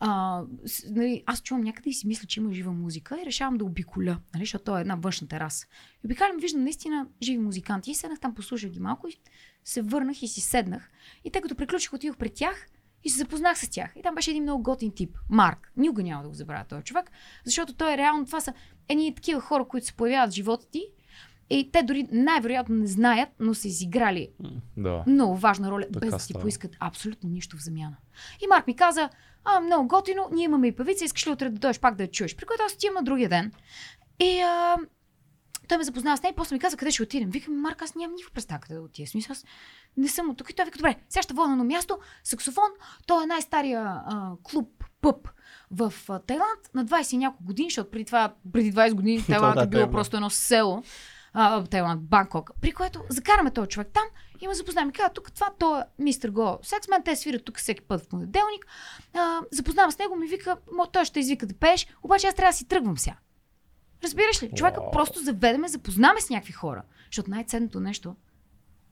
а, 0.00 0.42
с, 0.66 0.90
нали, 0.90 1.22
аз 1.26 1.42
чувам 1.42 1.64
някъде 1.64 1.90
и 1.90 1.94
си 1.94 2.06
мисля, 2.06 2.26
че 2.26 2.40
има 2.40 2.52
жива 2.52 2.72
музика 2.72 3.18
и 3.22 3.26
решавам 3.26 3.58
да 3.58 3.64
обиколя, 3.64 4.18
нали, 4.34 4.42
защото 4.42 4.64
то 4.64 4.78
е 4.78 4.80
една 4.80 4.94
външна 4.94 5.28
тераса. 5.28 5.66
И 5.94 6.06
обикалям, 6.06 6.36
виждам 6.40 6.62
наистина 6.62 7.06
живи 7.22 7.38
музиканти 7.38 7.90
и 7.90 7.94
седнах 7.94 8.20
там, 8.20 8.34
послушах 8.34 8.70
ги 8.70 8.80
малко 8.80 9.08
и 9.08 9.12
се 9.64 9.82
върнах 9.82 10.22
и 10.22 10.28
си 10.28 10.40
седнах. 10.40 10.90
И 11.24 11.30
тъй 11.30 11.42
като 11.42 11.54
приключих, 11.54 11.92
отидох 11.92 12.16
пред 12.16 12.34
тях 12.34 12.66
и 13.04 13.10
се 13.10 13.18
запознах 13.18 13.58
с 13.58 13.68
тях. 13.68 13.92
И 13.96 14.02
там 14.02 14.14
беше 14.14 14.30
един 14.30 14.42
много 14.42 14.62
готин 14.62 14.92
тип. 14.92 15.18
Марк. 15.28 15.72
Никога 15.76 16.02
няма 16.02 16.22
да 16.22 16.28
го 16.28 16.34
забравя 16.34 16.64
този 16.64 16.82
човек, 16.84 17.10
защото 17.44 17.74
той 17.74 17.92
е 17.92 17.96
реално, 17.96 18.26
това 18.26 18.40
са 18.40 18.52
едни 18.88 19.14
такива 19.14 19.40
хора, 19.40 19.64
които 19.64 19.86
се 19.86 19.92
появяват 19.92 20.30
в 20.30 20.34
живота 20.34 20.66
ти 20.70 20.82
и 21.50 21.70
те 21.72 21.82
дори 21.82 22.08
най-вероятно 22.12 22.74
не 22.74 22.86
знаят, 22.86 23.28
но 23.40 23.54
са 23.54 23.68
изиграли 23.68 24.28
Да. 24.76 25.04
много 25.06 25.36
важна 25.36 25.70
роля, 25.70 25.84
Така 25.92 26.00
без 26.00 26.10
да 26.10 26.18
ти 26.18 26.24
става. 26.24 26.42
поискат 26.42 26.76
абсолютно 26.80 27.30
нищо 27.30 27.56
в 27.56 27.62
замяна. 27.64 27.96
И 28.44 28.46
Марк 28.46 28.66
ми 28.66 28.76
каза, 28.76 29.08
а, 29.44 29.60
много 29.60 29.88
готино, 29.88 30.28
ние 30.32 30.44
имаме 30.44 30.66
и 30.66 30.76
певица, 30.76 31.04
искаш 31.04 31.26
ли 31.26 31.30
утре 31.30 31.50
да 31.50 31.58
дойдеш 31.58 31.80
пак 31.80 31.94
да 31.94 32.02
я 32.02 32.10
чуеш? 32.10 32.36
При 32.36 32.44
което 32.44 32.62
аз 32.66 32.74
отивам 32.74 32.94
на 32.94 33.02
другия 33.02 33.28
ден. 33.28 33.52
И 34.20 34.40
а, 34.40 34.76
той 35.68 35.78
ме 35.78 35.84
запозна 35.84 36.16
с 36.16 36.22
нея 36.22 36.32
и 36.32 36.36
после 36.36 36.54
ми 36.54 36.60
каза 36.60 36.76
къде 36.76 36.90
ще 36.90 37.02
отидем. 37.02 37.30
Викам, 37.30 37.60
Марк, 37.60 37.82
аз 37.82 37.94
нямам 37.94 38.14
никаква 38.14 38.34
представа 38.34 38.60
къде 38.60 38.74
да 38.74 38.80
отида. 38.80 39.10
Смисъл, 39.10 39.32
аз 39.32 39.44
не 39.96 40.08
съм 40.08 40.30
от 40.30 40.36
тук. 40.36 40.50
И 40.50 40.54
той 40.54 40.64
вика, 40.64 40.78
добре, 40.78 40.96
сега 41.08 41.22
ще 41.22 41.34
вода 41.34 41.54
на 41.54 41.64
място, 41.64 41.98
саксофон, 42.24 42.70
той 43.06 43.24
е 43.24 43.26
най-стария 43.26 43.82
а, 43.82 44.32
клуб, 44.42 44.84
пъп 45.00 45.28
в 45.70 45.94
а, 46.08 46.18
Тайланд 46.18 46.74
на 46.74 46.86
20 46.86 47.14
и 47.14 47.18
няколко 47.18 47.44
години, 47.44 47.70
защото 47.70 47.90
преди 47.90 48.04
това, 48.04 48.34
преди 48.52 48.72
20 48.72 48.94
години 48.94 49.24
Тайланд 49.26 49.60
е 49.60 49.66
било 49.66 49.90
просто 49.90 50.16
едно 50.16 50.30
село. 50.30 50.82
а, 51.32 51.64
Тайланд, 51.64 52.02
Банкок, 52.02 52.50
при 52.60 52.72
което 52.72 53.04
закараме 53.08 53.50
този 53.50 53.68
човек 53.68 53.88
там 53.94 54.04
и 54.40 54.48
ме 54.48 54.54
запознаваме. 54.54 54.86
Ми 54.86 54.92
казва, 54.92 55.12
тук 55.12 55.32
това, 55.32 55.50
той 55.58 55.80
е 55.80 55.82
мистер 55.98 56.30
Го 56.30 56.58
Сексмен, 56.62 57.02
те 57.04 57.16
свират 57.16 57.44
тук 57.44 57.58
всеки 57.58 57.80
път 57.82 58.00
в 58.02 58.08
понеделник. 58.08 58.66
А, 59.14 59.40
запознава 59.52 59.92
с 59.92 59.98
него, 59.98 60.16
ми 60.16 60.26
вика, 60.26 60.56
«Мо, 60.72 60.86
той 60.86 61.04
ще 61.04 61.20
извика 61.20 61.46
да 61.46 61.54
пееш, 61.54 61.86
обаче 62.02 62.26
аз 62.26 62.34
трябва 62.34 62.52
да 62.52 62.56
си 62.56 62.64
тръгвам 62.64 62.98
сега. 62.98 63.16
Разбираш 64.04 64.42
ли? 64.42 64.50
Човека 64.56 64.80
Уау. 64.80 64.90
просто 64.90 65.18
заведеме, 65.18 65.68
запознаме 65.68 66.20
с 66.20 66.30
някакви 66.30 66.52
хора. 66.52 66.82
Защото 67.06 67.30
най-ценното 67.30 67.80
нещо 67.80 68.16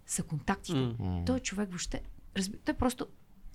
са 0.07 0.23
контактите. 0.23 0.79
М. 0.99 1.23
Той 1.27 1.41
човек 1.41 1.69
въобще, 1.69 2.03
разби... 2.37 2.59
той 2.65 2.75
просто, 2.75 3.07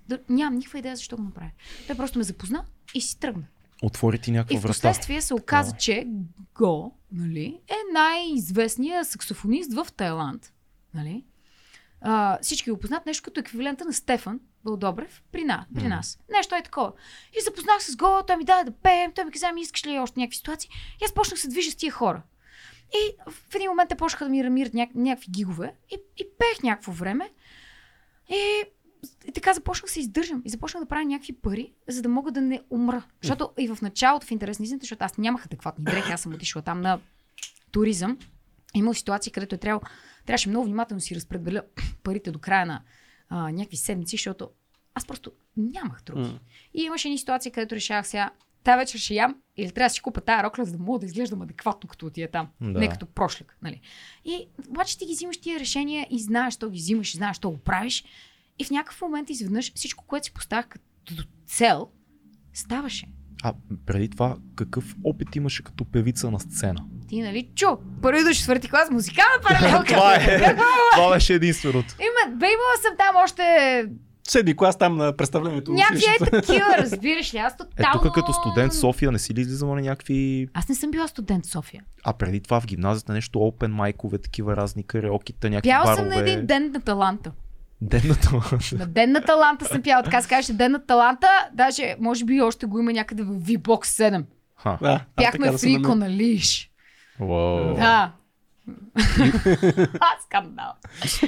да, 0.08 0.20
нямам 0.30 0.56
никаква 0.60 0.80
идея 0.80 0.96
защо 0.96 1.16
го 1.16 1.24
направи. 1.24 1.52
Той 1.88 1.96
просто 1.98 2.18
ме 2.18 2.24
запозна 2.24 2.66
и 2.94 3.02
си 3.02 3.20
тръгна. 3.20 3.44
Отвори 3.84 4.20
ти 4.20 4.30
И 4.30 4.34
някаква 4.34 4.60
в 4.60 4.62
врата. 4.62 4.68
последствие 4.74 5.22
се 5.22 5.34
оказа, 5.34 5.76
че 5.80 6.08
Го 6.56 6.98
нали, 7.12 7.60
е 7.68 7.94
най-известният 7.94 9.08
саксофонист 9.08 9.74
в 9.74 9.88
Тайланд. 9.98 10.54
Нали? 10.94 11.24
А, 12.06 12.40
всички 12.42 12.72
го 12.72 12.80
познат 12.80 13.06
нещо 13.06 13.24
като 13.24 13.40
еквивалента 13.40 13.86
на 13.86 13.94
Стефан 13.94 14.40
Бълдобрев 14.64 15.24
при, 15.32 15.44
на, 15.44 15.66
при 15.76 15.88
нас. 15.88 16.20
Нещо 16.30 16.56
е 16.56 16.64
такова. 16.64 16.92
И 17.40 17.44
запознах 17.44 17.84
с 17.84 17.96
Го, 17.96 18.24
той 18.28 18.38
ми 18.38 18.44
даде 18.46 18.72
да 18.72 18.78
пеем, 18.78 19.12
той 19.16 19.26
ми 19.26 19.32
каза, 19.32 19.52
ми 19.52 19.62
искаш 19.62 19.86
ли 19.86 20.00
още 20.00 20.20
някакви 20.20 20.38
ситуации. 20.38 20.70
И 21.02 21.06
аз 21.06 21.14
почнах 21.14 21.36
да 21.36 21.42
се 21.42 21.48
движа 21.48 21.72
с 21.72 21.76
тия 21.76 21.92
хора. 21.92 22.22
И 22.94 23.32
в 23.32 23.56
един 23.56 23.70
момент 23.70 23.90
те 23.90 23.96
почнаха 23.96 24.26
да 24.26 24.32
ми 24.32 24.44
рамират 24.44 24.74
няк- 24.74 24.96
някакви 24.96 25.32
гигове 25.32 25.76
и, 25.92 25.98
и 26.18 26.26
пеех 26.40 26.64
някакво 26.64 26.92
време. 26.92 27.30
И, 28.30 28.64
и 29.26 29.32
така 29.32 29.54
започнах 29.54 29.86
да 29.86 29.92
се 29.92 30.00
издържам 30.00 30.42
и 30.46 30.50
започнах 30.50 30.84
да 30.84 30.90
правя 30.90 31.06
някакви 31.06 31.34
пари, 31.34 31.74
за 31.88 32.02
да 32.02 32.10
мога 32.10 32.32
да 32.32 32.42
не 32.42 32.62
умра. 32.70 33.04
Защото 33.22 33.52
и 33.60 33.68
в 33.68 33.82
началото, 33.82 34.28
в 34.28 34.32
интерес 34.32 34.60
на 34.60 34.64
истината, 34.64 34.84
защото 34.84 35.06
аз 35.06 35.18
нямах 35.18 35.46
адекватни 35.46 35.86
дрехи, 35.86 36.12
аз 36.12 36.22
съм 36.22 36.34
отишла 36.34 36.62
там 36.62 36.82
на 36.82 37.00
туризъм. 37.72 38.18
Имал 38.74 38.94
ситуации, 38.94 39.32
където 39.32 39.56
е 39.56 39.58
трябвало, 39.58 39.82
трябваше 40.26 40.50
много 40.50 40.66
внимателно 40.66 41.02
си 41.02 41.16
разпределя 41.16 41.62
парите 42.04 42.32
до 42.32 42.40
края 42.40 42.66
на 42.66 42.82
а, 43.30 43.52
някакви 43.52 43.78
седмици, 43.78 44.16
защото 44.16 44.50
аз 44.96 45.06
просто 45.06 45.32
нямах 45.58 46.02
други. 46.06 46.22
М. 46.22 46.40
И 46.74 46.82
имаше 46.82 47.08
едни 47.08 47.18
ситуации, 47.18 47.52
където 47.52 47.76
решавах 47.76 48.08
сега, 48.08 48.32
тази 48.64 48.78
вечер 48.78 49.00
ще 49.00 49.14
ям 49.14 49.36
или 49.58 49.72
трябва 49.72 49.90
да 49.90 49.94
си 49.94 50.02
купа 50.02 50.22
тая 50.22 50.44
рокля, 50.44 50.66
за 50.66 50.78
да 50.78 50.84
мога 50.84 51.00
да 51.00 51.06
изглеждам 51.06 51.42
адекватно, 51.42 51.90
като 51.90 52.06
отида 52.06 52.28
там. 52.28 52.48
Да. 52.62 52.80
Не 52.80 52.90
като 52.90 53.06
прошляк. 53.06 53.58
Нали? 53.62 53.82
И 54.26 54.48
обаче 54.70 54.98
ти 54.98 55.06
ги 55.06 55.14
взимаш 55.14 55.38
тия 55.38 55.60
решения 55.60 56.08
и 56.10 56.20
знаеш, 56.20 56.54
що 56.54 56.70
ги 56.70 56.78
взимаш 56.80 57.14
и 57.14 57.18
знаеш, 57.18 57.38
що 57.38 57.52
го 57.52 57.58
правиш. 57.58 58.04
И 58.60 58.66
в 58.66 58.72
някакъв 58.72 59.02
момент 59.02 59.30
изведнъж 59.30 59.74
всичко, 59.76 60.06
което 60.08 60.26
си 60.26 60.34
поставях 60.34 60.68
като 60.68 61.24
цел, 61.46 61.90
ставаше. 62.54 63.08
А 63.46 63.54
преди 63.86 64.10
това, 64.10 64.36
какъв 64.56 64.96
опит 65.04 65.36
имаше 65.36 65.64
като 65.64 65.86
певица 65.86 66.32
на 66.32 66.40
сцена? 66.40 66.86
Ти, 67.08 67.22
нали, 67.22 67.50
чу, 67.56 67.68
първи 68.02 68.24
до 68.24 68.34
четвърти 68.34 68.70
клас, 68.70 68.90
музикална 68.92 69.42
паралелка. 69.44 69.86
това 69.94 70.16
е. 70.16 70.56
Това 70.96 71.14
беше 71.14 71.34
единственото. 71.34 71.96
Има, 72.00 72.38
бе, 72.38 72.46
имала 72.46 72.78
съм 72.82 72.94
там 72.98 73.16
още 73.24 73.44
Седи 74.28 74.56
клас 74.56 74.78
там 74.78 74.98
на 74.98 75.16
представлението. 75.18 75.72
някакви 75.72 76.04
е 76.22 76.30
такива, 76.32 76.66
разбираш 76.78 77.34
ли? 77.34 77.38
Аз 77.38 77.54
Е, 77.54 77.58
тотално... 77.58 78.02
тук 78.02 78.14
като 78.14 78.34
студент 78.34 78.74
София 78.74 79.12
не 79.12 79.20
си 79.20 79.34
ли 79.34 79.42
излизала 79.42 79.76
на 79.76 79.82
някакви... 79.82 80.48
Аз 80.54 80.70
не 80.70 80.76
съм 80.76 80.92
била 80.92 81.08
студент 81.08 81.46
в 81.46 81.50
София. 81.50 81.84
А 82.04 82.14
преди 82.14 82.40
това 82.40 82.62
в 82.62 82.66
гимназията 82.66 83.14
нещо 83.14 83.40
open 83.40 83.68
майкове, 83.68 84.18
такива 84.18 84.56
разни 84.56 84.84
караокита, 84.84 85.50
някакви 85.50 85.70
Пяла 85.70 85.86
барове. 85.86 86.00
съм 86.00 86.10
на 86.10 86.30
един 86.30 86.46
ден 86.46 86.72
на 86.72 86.82
таланта. 86.82 87.32
Ден 87.84 88.02
на 88.08 88.16
таланта. 88.16 88.76
На 88.76 88.86
ден 88.86 89.12
на 89.12 89.22
таланта 89.22 89.66
съм 89.66 89.82
пяла. 89.82 90.04
Така 90.04 90.22
се 90.22 90.30
казваше 90.30 90.54
ден 90.54 90.72
на 90.72 90.86
таланта. 90.86 91.28
Даже, 91.54 91.96
може 92.00 92.26
би, 92.26 92.42
още 92.42 92.66
го 92.66 92.80
има 92.80 92.94
някъде 92.94 93.24
в 93.24 93.34
V-Box 93.34 93.86
7. 93.86 94.26
Ха. 94.56 94.78
Да, 94.82 95.06
така 95.16 95.38
да 95.38 95.58
намеря. 95.68 95.96
на 95.96 96.10
лиш. 96.10 96.72
Уау. 97.20 97.74
Да. 97.76 98.12
Аз 100.00 100.24
скандал. 100.26 100.74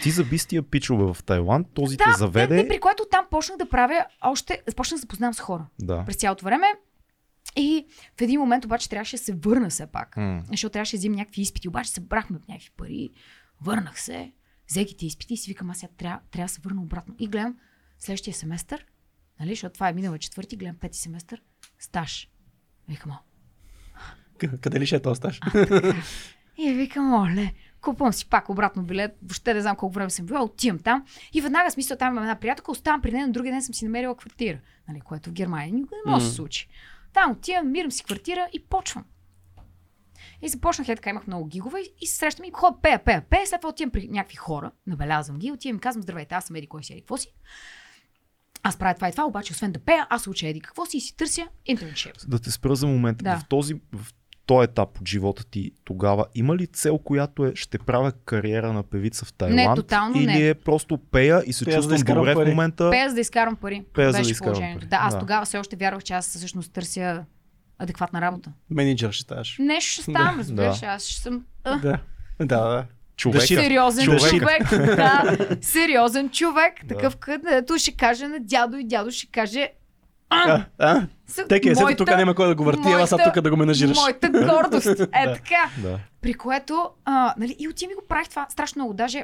Ти 0.02 0.12
заби 0.12 0.38
с 0.38 0.46
тия 0.46 0.64
пичове 0.64 1.14
в 1.14 1.24
Тайланд, 1.24 1.68
този 1.74 1.98
те 1.98 2.04
Да, 2.08 2.18
заведе. 2.18 2.56
не, 2.56 2.64
не, 2.64 2.68
при 2.70 2.80
което 2.80 3.04
там 3.12 3.26
почнах 3.32 3.58
да 3.58 3.70
правя 3.70 4.06
още, 4.22 4.62
почнах 4.76 4.98
да 4.98 5.02
се 5.02 5.08
познавам 5.08 5.34
с 5.34 5.40
хора 5.40 5.66
Да. 5.82 6.04
през 6.06 6.16
цялото 6.16 6.46
време. 6.46 6.68
И 7.56 7.86
в 8.18 8.22
един 8.22 8.40
момент 8.40 8.66
обаче 8.66 8.90
трябваше 8.90 9.18
да 9.18 9.24
се 9.24 9.34
върна 9.34 9.70
все 9.70 9.88
пак. 9.88 10.18
М. 10.18 10.42
Защото 10.52 10.74
трябваше 10.74 10.96
да 10.96 11.00
взимам 11.00 11.16
някакви 11.18 11.42
изпити. 11.42 11.68
Обаче 11.68 11.90
събрахме 11.92 12.40
някакви 12.50 12.70
пари, 12.78 13.10
върнах 13.62 14.02
се, 14.02 14.32
взех 14.70 14.88
ги 14.88 14.98
тези 14.98 15.06
изпити 15.06 15.34
и 15.34 15.38
си 15.38 15.52
викам, 15.52 15.70
аз 15.70 15.80
сега 15.80 15.94
трябва, 15.98 16.20
трябва 16.32 16.46
да 16.46 16.54
се 16.54 16.62
върна 16.62 16.82
обратно. 16.82 17.16
И 17.20 17.28
гледам 17.28 17.58
следващия 18.00 18.34
семестър, 18.34 18.86
нали, 19.40 19.50
защото 19.50 19.74
това 19.74 19.90
е 19.90 19.94
минала 19.94 20.20
четвърти, 20.20 20.56
гледам 20.56 20.76
пети 20.76 20.98
семестър, 20.98 21.42
стаж. 21.80 22.30
Викам, 22.90 23.12
о, 23.12 23.18
Къде 24.62 24.80
ли 24.80 24.86
ще 24.86 24.96
е 24.96 25.02
този 25.02 25.18
стаж? 25.18 25.40
И 26.58 26.74
викам, 26.74 27.14
оле, 27.14 27.54
купувам 27.82 28.14
си 28.14 28.30
пак 28.30 28.50
обратно 28.50 28.84
билет, 28.84 29.18
въобще 29.22 29.54
не 29.54 29.62
знам 29.62 29.76
колко 29.76 29.94
време 29.94 30.10
съм 30.10 30.26
била, 30.26 30.44
отивам 30.44 30.80
там 30.80 31.06
и 31.34 31.42
веднага 31.42 31.72
смисъл 31.72 31.98
там 31.98 32.14
имам 32.14 32.24
една 32.24 32.40
приятелка, 32.40 32.72
оставам 32.72 33.02
при 33.02 33.12
нея, 33.12 33.28
на 33.28 33.34
другия 33.34 33.54
ден 33.54 33.64
съм 33.64 33.74
си 33.74 33.86
намерила 33.86 34.18
квартира, 34.18 34.60
нали, 34.88 35.02
което 35.02 35.30
в 35.30 35.34
Германия 35.34 35.74
никога 35.74 35.96
не 36.06 36.12
може 36.12 36.26
да 36.26 36.30
се 36.30 36.36
случи. 36.36 36.68
Там 37.14 37.32
отивам, 37.32 37.72
мирам 37.72 37.92
си 37.92 38.04
квартира 38.04 38.48
и 38.54 38.64
почвам. 38.64 39.06
И 40.42 40.50
започнах 40.50 40.90
е 40.90 40.96
така, 40.96 41.10
имах 41.10 41.28
много 41.28 41.46
гигове 41.46 41.80
и- 41.80 41.94
и 42.02 42.08
се 42.08 42.18
срещам 42.18 42.46
и 42.46 42.52
ходя, 42.54 42.78
пея, 42.82 43.00
пея, 43.00 43.22
пея, 43.22 43.48
след 43.48 43.62
това 43.62 43.70
отивам 43.70 43.92
при 43.92 44.08
някакви 44.08 44.36
хора, 44.36 44.72
набелязвам 44.88 45.38
ги, 45.38 45.52
отивам 45.52 45.78
и 45.78 45.82
казвам, 45.82 46.02
здравейте, 46.02 46.36
аз 46.36 46.46
съм 46.46 46.56
Еди, 46.56 46.68
кой 46.68 46.84
си, 46.84 46.94
Еди, 46.94 47.02
какво 47.02 47.18
си? 47.18 47.34
Аз 48.64 48.78
правя 48.78 48.94
това 48.96 49.10
и 49.10 49.12
това, 49.12 49.26
обаче 49.26 49.54
освен 49.54 49.72
да 49.72 49.80
пея, 49.80 50.08
аз 50.10 50.28
уча 50.28 50.48
Еди, 50.48 50.60
какво 50.60 50.86
си 50.86 50.98
и 50.98 51.02
си 51.02 51.18
търся 51.18 51.42
интерншип. 51.66 52.14
Да 52.28 52.40
те 52.40 52.52
спра 52.52 52.76
за 52.76 52.88
момент. 52.88 53.18
Да. 53.18 53.38
В 53.38 53.48
този 53.48 53.74
в 53.94 54.14
този 54.46 54.64
етап 54.64 54.98
от 54.98 55.08
живота 55.08 55.46
ти 55.46 55.72
тогава, 55.84 56.26
има 56.36 56.56
ли 56.56 56.68
цел, 56.68 56.98
която 56.98 57.46
е 57.46 57.52
ще 57.56 57.78
правя 57.78 58.12
кариера 58.12 58.74
на 58.74 58.84
певица 58.84 59.26
в 59.26 59.34
Тайланд? 59.34 59.76
тотално 59.76 60.18
или 60.18 60.26
не. 60.26 60.48
е 60.48 60.54
просто 60.56 60.98
пея 60.98 61.44
и 61.46 61.54
се 61.54 61.66
Пея, 61.66 61.74
да 61.74 61.80
чувствам 61.80 61.96
изкарам 61.96 62.22
добре 62.22 62.34
пари. 62.34 62.46
в 62.46 62.50
момента? 62.50 62.90
Пея, 62.92 63.10
за 63.10 63.16
да 63.16 63.22
изкарам 63.22 63.56
пари. 63.56 63.86
Пея, 63.94 64.08
за 64.08 64.12
да 64.12 64.20
Беше 64.20 64.32
изкарам 64.32 64.54
положението. 64.54 64.80
пари. 64.80 64.90
Да, 64.90 64.98
аз 64.98 65.14
Да. 65.14 65.20
тогава 65.20 65.46
все 65.46 65.58
още 65.58 65.76
вярвах, 65.76 66.04
че 66.04 66.14
аз 66.14 66.30
всъщност 66.30 66.74
търся 66.74 67.26
адекватна 67.80 68.22
работа. 68.22 68.52
Менеджер 68.70 69.12
ще 69.12 69.24
ставаш. 69.24 69.56
Нещо 69.60 69.92
ще 69.94 70.02
ставам, 70.02 70.34
Да. 70.34 70.40
разбираш, 70.40 70.80
Да. 70.80 70.86
аз 70.86 71.04
ще 71.04 71.22
съм 71.22 71.46
а, 71.64 71.78
Да. 71.78 71.98
Да, 72.40 72.60
да. 72.60 72.86
Човек. 73.18 73.42
Да, 73.42 73.48
сериозен 73.48 74.06
Човека. 74.06 74.30
човек. 74.30 74.70
Да, 74.96 75.38
сериозен 75.62 76.30
човек, 76.30 76.74
Да. 76.84 76.96
такъв 76.96 77.16
където 77.16 77.78
ще 77.78 77.92
каже 77.92 78.28
на 78.28 78.38
дядо 78.40 78.78
и 78.78 78.84
дядо 78.84 79.12
ще 79.12 79.28
каже 79.28 79.70
а, 80.30 80.64
А, 80.80 81.08
с- 81.28 81.48
Теки, 81.48 81.68
сега 81.68 81.82
моята- 81.82 81.98
тук 81.98 82.08
няма 82.08 82.36
кой 82.36 82.48
да 82.48 82.56
го 82.56 82.64
върти, 82.64 82.80
ела 82.82 83.08
сега 83.08 83.18
моята- 83.18 83.34
тук 83.34 83.44
да 83.44 83.50
го 83.50 83.58
менажираш. 83.58 83.98
Моята 83.98 84.30
гордост. 84.30 84.86
Е 85.14 85.26
Да. 85.26 85.34
така. 85.34 85.70
Да. 85.78 86.00
При 86.22 86.34
което, 86.34 86.90
а, 87.06 87.34
нали, 87.38 87.56
и 87.60 87.68
отивам 87.68 87.92
и 87.92 87.96
го 87.96 88.02
правих 88.10 88.30
това 88.30 88.48
страшно 88.50 88.80
много. 88.80 88.94
Даже 88.94 89.24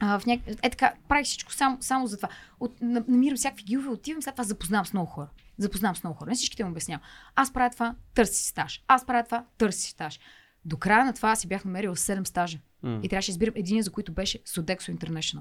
а, 0.00 0.18
в 0.18 0.26
няк... 0.26 0.40
е 0.62 0.70
така, 0.70 0.92
правих 1.08 1.26
всичко 1.26 1.52
само, 1.52 1.76
само 1.80 2.06
за 2.06 2.16
това. 2.16 2.28
От, 2.60 2.80
на- 2.80 3.04
намирам 3.08 3.36
всякакви 3.36 3.64
гилове, 3.64 3.88
отивам, 3.88 4.22
след 4.22 4.34
това 4.34 4.44
запознавам 4.44 4.86
с 4.86 4.92
много 4.92 5.06
хора. 5.06 5.26
Запознавам 5.60 5.96
с 5.96 6.04
много 6.04 6.18
хора. 6.18 6.30
Не 6.30 6.36
всичките 6.36 6.64
му 6.64 6.70
обяснявам. 6.70 7.02
Аз 7.36 7.52
правя 7.52 7.70
това, 7.70 7.94
търси 8.14 8.34
си 8.34 8.44
стаж. 8.44 8.82
Аз 8.88 9.06
правя 9.06 9.24
това, 9.24 9.44
търси 9.58 9.80
си 9.80 9.90
стаж. 9.90 10.20
До 10.64 10.76
края 10.76 11.04
на 11.04 11.12
това 11.12 11.36
си 11.36 11.48
бях 11.48 11.64
намерила 11.64 11.96
7 11.96 12.24
стажа. 12.24 12.58
М. 12.82 13.00
И 13.02 13.08
трябваше 13.08 13.26
да 13.26 13.32
избирам 13.32 13.54
един, 13.56 13.82
за 13.82 13.90
които 13.90 14.12
беше 14.12 14.38
Sodexo 14.38 14.96
International. 14.96 15.40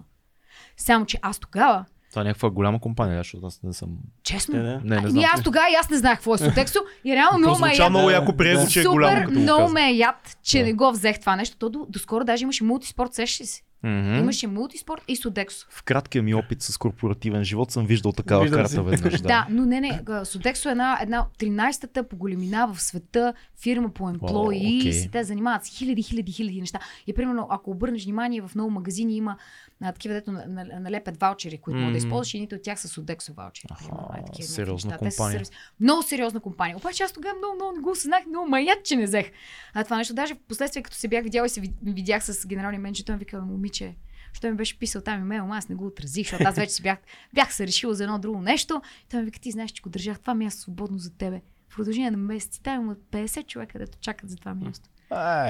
Само, 0.78 1.06
че 1.06 1.20
аз 1.22 1.40
тогава, 1.40 1.86
Това 2.10 2.22
е 2.22 2.26
някаква 2.26 2.50
голяма 2.50 2.80
компания, 2.80 3.20
защото 3.20 3.46
аз 3.46 3.64
не 3.64 3.74
съм... 3.74 3.98
честно, 4.24 4.56
Не, 4.56 4.64
не. 4.64 4.80
Не, 4.86 5.02
не 5.02 5.08
и 5.08 5.12
знам. 5.12 5.24
аз 5.34 5.44
тогава 5.44 5.70
и 5.72 5.76
аз 5.76 5.90
не 5.90 5.98
знаех 5.98 6.18
какво 6.18 6.36
е 6.36 6.38
Sodexo 6.40 6.78
и 7.06 7.16
реално 7.16 7.38
много 7.38 7.60
ме 7.60 7.72
е 7.72 7.76
яд. 7.76 7.90
много 7.90 8.10
яко 8.10 8.38
приего, 8.38 8.62
да. 8.64 8.70
че 8.70 8.82
е 8.82 8.84
голямо, 8.84 9.22
Супер, 9.22 9.40
много 9.40 9.70
ме 9.70 9.90
е 9.90 9.94
яд, 9.94 10.38
че 10.44 10.60
Да. 10.60 10.66
не 10.66 10.74
го 10.74 10.91
взех 10.91 11.20
това 11.20 11.36
нещо. 11.36 11.58
То 11.58 11.70
до, 11.70 11.86
доскоро 11.90 12.24
даже 12.24 12.44
имаше 12.44 12.64
мултиспорт, 12.64 13.14
сещаш 13.14 13.41
ли 13.41 13.46
Мгм. 13.84 14.15
Имаше 14.15 14.47
мултиспорт 14.47 15.01
и 15.07 15.15
Sodexo. 15.18 15.65
В 15.69 15.84
краткия 15.84 16.23
ми 16.23 16.34
опит 16.34 16.61
с 16.61 16.77
корпоративен 16.77 17.43
живот 17.43 17.72
съм 17.72 17.85
виждал 17.85 18.11
такава 18.11 18.41
Виждам 18.43 18.57
карта 18.60 18.69
си. 18.69 18.80
веднъж. 18.80 19.14
Да. 19.22 19.27
Да. 19.27 19.47
но 19.49 19.65
не, 19.65 19.81
не. 19.81 20.01
Sodexo 20.06 20.65
е 20.65 20.72
една, 20.72 20.99
една 21.01 21.22
от 21.22 21.38
13-та 21.38 22.03
по 22.03 22.18
големина 22.18 22.68
в 22.68 22.81
света 22.81 23.34
фирма 23.56 23.89
по 23.89 24.03
employees. 24.03 24.80
окей. 24.80 25.01
и 25.01 25.10
Те 25.11 25.23
занимават 25.23 25.65
с 25.65 25.69
хиляди, 25.69 26.03
хиляди, 26.03 26.31
хиляди 26.31 26.60
неща. 26.61 26.80
И 27.07 27.14
примерно, 27.14 27.47
ако 27.49 27.72
обърнеш 27.72 28.03
внимание, 28.03 28.41
в 28.41 28.51
много 28.56 28.72
магазини 28.72 29.15
има 29.15 29.38
а, 29.81 29.91
такива, 29.91 30.14
дето 30.14 30.31
на- 30.31 30.45
на- 30.47 30.80
налепят 30.80 31.18
ваучери, 31.18 31.57
които 31.57 31.77
могат 31.77 31.93
да 31.93 31.97
използваш 31.97 32.34
и 32.34 32.38
едните 32.38 32.56
от 32.56 32.61
тях 32.61 32.80
са 32.80 32.88
Sodexo 32.89 33.34
ваучери. 33.34 33.68
Аха, 33.72 33.91
е, 34.15 34.26
такива 34.26 34.47
сериозна 34.47 34.89
неща. 34.91 35.06
Те 35.06 35.11
са 35.11 35.18
компания. 35.18 35.43
Много 35.80 36.03
сериозна 36.03 36.39
компания. 36.39 36.77
Обаче 36.77 37.03
аз 37.03 37.11
тогава 37.11 37.38
много, 37.38 37.56
много 37.56 37.72
не 37.72 37.80
го 37.80 37.91
осъзнах, 37.91 38.26
много 38.26 38.49
маят, 38.49 38.84
че 38.84 38.95
не 38.95 39.03
взех. 39.03 39.31
А 39.73 39.84
това 39.84 39.97
нещо, 39.97 40.14
даже 40.14 40.34
в 40.34 40.39
последствие, 40.39 40.84
като 40.84 40.97
се 40.97 41.07
бях 41.07 41.23
видяла 41.23 41.45
и 41.45 41.49
се 41.49 41.61
ви- 41.61 41.73
видях 41.84 42.23
с 42.23 42.47
генералния 42.47 42.80
менеджер, 42.81 43.03
той 43.03 43.15
ми 43.15 43.19
вика, 43.19 43.41
момиче, 43.70 43.96
що 44.34 44.48
ми 44.48 44.54
беше 44.54 44.80
писал 44.80 45.02
там 45.02 45.20
имейл, 45.22 45.54
аз 45.54 45.70
не 45.70 45.76
го 45.76 45.86
отразих, 45.88 46.28
защото 46.30 46.44
аз 46.50 46.56
вече 46.56 46.72
си 46.72 46.82
бях, 46.82 46.98
бях 47.34 47.54
се 47.54 47.68
решила 47.68 47.94
за 47.94 48.04
едно 48.04 48.20
друго 48.20 48.41
нещо. 48.41 48.82
И 49.06 49.10
той 49.10 49.20
ми 49.20 49.26
вика, 49.26 49.40
ти 49.40 49.52
знаеш, 49.52 49.72
че 49.72 49.82
го 49.82 49.90
държах 49.90 50.20
това 50.20 50.36
място 50.36 50.62
свободно 50.62 50.98
за 50.98 51.18
тебе. 51.18 51.41
В 51.70 51.76
продължение 51.76 52.12
на 52.12 52.18
месеци 52.18 52.64
там 52.64 52.82
има 52.82 52.96
50 53.12 53.48
човека, 53.48 53.72
където 53.72 53.98
чакат 54.02 54.30
за 54.30 54.36
това 54.38 54.54
място. 54.56 54.90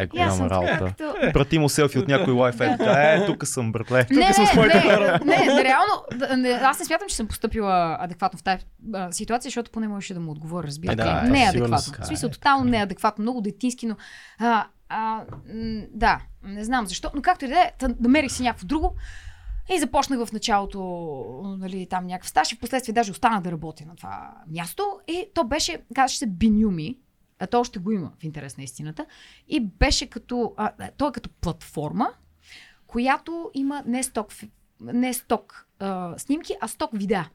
Е, 0.01 0.05
голяма 0.07 0.49
работа. 0.49 0.77
като... 0.97 1.13
Прати 1.33 1.59
му 1.59 1.69
селфи 1.69 1.99
от 1.99 2.07
някой 2.07 2.33
лайф. 2.33 2.61
Е, 2.61 2.77
е, 2.79 3.25
тук 3.25 3.47
съм, 3.47 3.71
братле. 3.71 4.07
Не, 4.11 4.25
Тук 4.25 4.35
съм 4.35 4.45
с 4.45 4.53
не, 4.53 4.59
моите 4.61 4.77
не, 4.77 4.81
хора. 4.83 5.19
не, 5.25 5.37
не, 5.37 5.63
реално, 5.63 6.03
не, 6.37 6.49
аз 6.49 6.79
не 6.79 6.85
смятам, 6.85 7.07
че 7.09 7.15
съм 7.15 7.27
поступила 7.27 7.97
адекватно 7.99 8.39
в 8.39 8.43
тази 8.43 8.63
а, 8.93 9.11
ситуация, 9.11 9.49
защото 9.49 9.71
поне 9.71 9.87
можеше 9.87 10.13
да 10.13 10.19
му 10.19 10.31
отговоря, 10.31 10.67
разбира 10.67 10.91
Е, 10.91 10.95
се. 10.95 11.03
да, 11.03 11.21
не 11.21 11.43
е 11.43 11.47
адекватно. 11.47 11.93
В 12.03 12.07
смисъл, 12.07 12.27
Е, 12.27 12.31
тотално 12.31 12.67
е. 12.67 12.71
неадекватно, 12.71 13.21
много 13.21 13.41
детински, 13.41 13.85
но 13.87 13.95
а, 14.39 14.67
а, 14.89 15.25
да. 15.91 16.21
Не 16.43 16.63
знам 16.63 16.87
защо, 16.87 17.11
но 17.15 17.21
както 17.21 17.45
и 17.45 17.47
да 17.47 17.59
е, 17.59 17.71
намерих 17.99 18.31
си 18.31 18.43
някакво 18.43 18.67
друго. 18.67 18.95
И 19.75 19.79
започнах 19.79 20.25
в 20.25 20.31
началото, 20.31 20.79
нали, 21.59 21.87
там 21.89 22.05
някакъв 22.05 22.29
стаж 22.29 22.51
и 22.51 22.55
в 22.55 22.59
последствие 22.59 22.93
даже 22.93 23.11
останах 23.11 23.41
да 23.41 23.51
работя 23.51 23.85
на 23.85 23.95
това 23.95 24.33
място. 24.47 24.99
И 25.07 25.27
то 25.33 25.43
беше, 25.43 25.83
казваше 25.95 26.17
се 26.17 26.27
Бинюми, 26.27 26.97
а 27.39 27.47
то 27.47 27.59
още 27.59 27.79
го 27.79 27.91
има 27.91 28.11
в 28.19 28.23
интерес 28.23 28.57
на 28.57 28.63
истината. 28.63 29.05
И 29.47 29.59
беше 29.59 30.09
като, 30.09 30.53
а, 30.57 30.71
то 30.97 31.07
е 31.07 31.11
като 31.11 31.29
платформа, 31.29 32.09
която 32.87 33.51
има 33.53 33.83
не 33.85 34.03
сток, 34.03 34.33
не 34.81 35.13
сток 35.13 35.67
а, 35.79 36.17
снимки, 36.17 36.55
а 36.61 36.67
сток 36.67 36.89
видеа. 36.93 37.29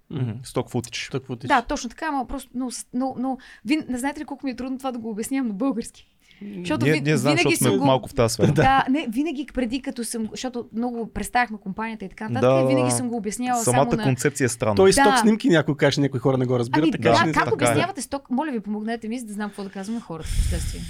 Сток 0.44 0.70
футич. 0.70 1.08
Тъкво 1.12 1.36
ти. 1.36 1.46
Да, 1.46 1.62
точно 1.62 1.90
така, 1.90 2.06
ама 2.08 2.26
просто 2.26 2.50
но, 2.54 2.68
но, 2.92 3.14
но 3.18 3.38
вин, 3.64 3.84
не 3.88 3.98
знаете 3.98 4.20
ли 4.20 4.24
колко 4.24 4.46
ми 4.46 4.50
е 4.50 4.56
трудно 4.56 4.78
това 4.78 4.92
да 4.92 4.98
го 4.98 5.10
обяснявам 5.10 5.48
на 5.48 5.54
български? 5.54 6.13
Защото 6.58 6.84
Ние, 6.84 6.92
ние 6.92 7.00
винаги 7.00 7.16
защото 7.42 7.56
сме 7.56 7.70
го... 7.70 7.84
малко 7.84 8.08
в 8.08 8.14
тази 8.14 8.32
сфера. 8.34 8.52
Да, 8.52 8.84
не, 8.90 9.06
винаги 9.08 9.46
преди 9.54 9.82
като 9.82 10.04
съм, 10.04 10.28
защото 10.30 10.66
много 10.72 11.06
представяхме 11.06 11.58
компанията 11.58 12.04
и 12.04 12.08
така 12.08 12.28
нататък, 12.28 12.60
Да, 12.60 12.66
винаги 12.66 12.90
съм 12.90 13.08
го 13.08 13.16
обяснявала 13.16 13.64
Самата 13.64 13.84
само 13.84 13.92
на... 13.92 14.02
концепция 14.02 14.44
е 14.44 14.48
странна. 14.48 14.74
Той 14.74 14.88
Да. 14.88 14.92
сток 14.94 15.18
снимки 15.18 15.48
някой 15.48 15.76
каже, 15.76 16.00
някои 16.00 16.20
хора 16.20 16.36
не 16.38 16.46
го 16.46 16.58
разбират, 16.58 16.82
Ами 16.82 16.92
така 16.92 17.10
да, 17.10 17.16
че 17.16 17.26
не 17.26 17.32
как 17.32 17.44
така 17.44 17.64
е. 17.64 17.68
обяснявате 17.68 18.02
сток? 18.02 18.30
Моля 18.30 18.50
ви, 18.52 18.60
помогнете 18.60 19.08
ми, 19.08 19.18
за 19.18 19.26
да 19.26 19.32
знам 19.32 19.50
какво 19.50 19.64
да 19.64 19.70
казвам 19.70 19.94
на 19.94 20.00
хората 20.00 20.28
в 20.28 20.36
последствие. 20.36 20.80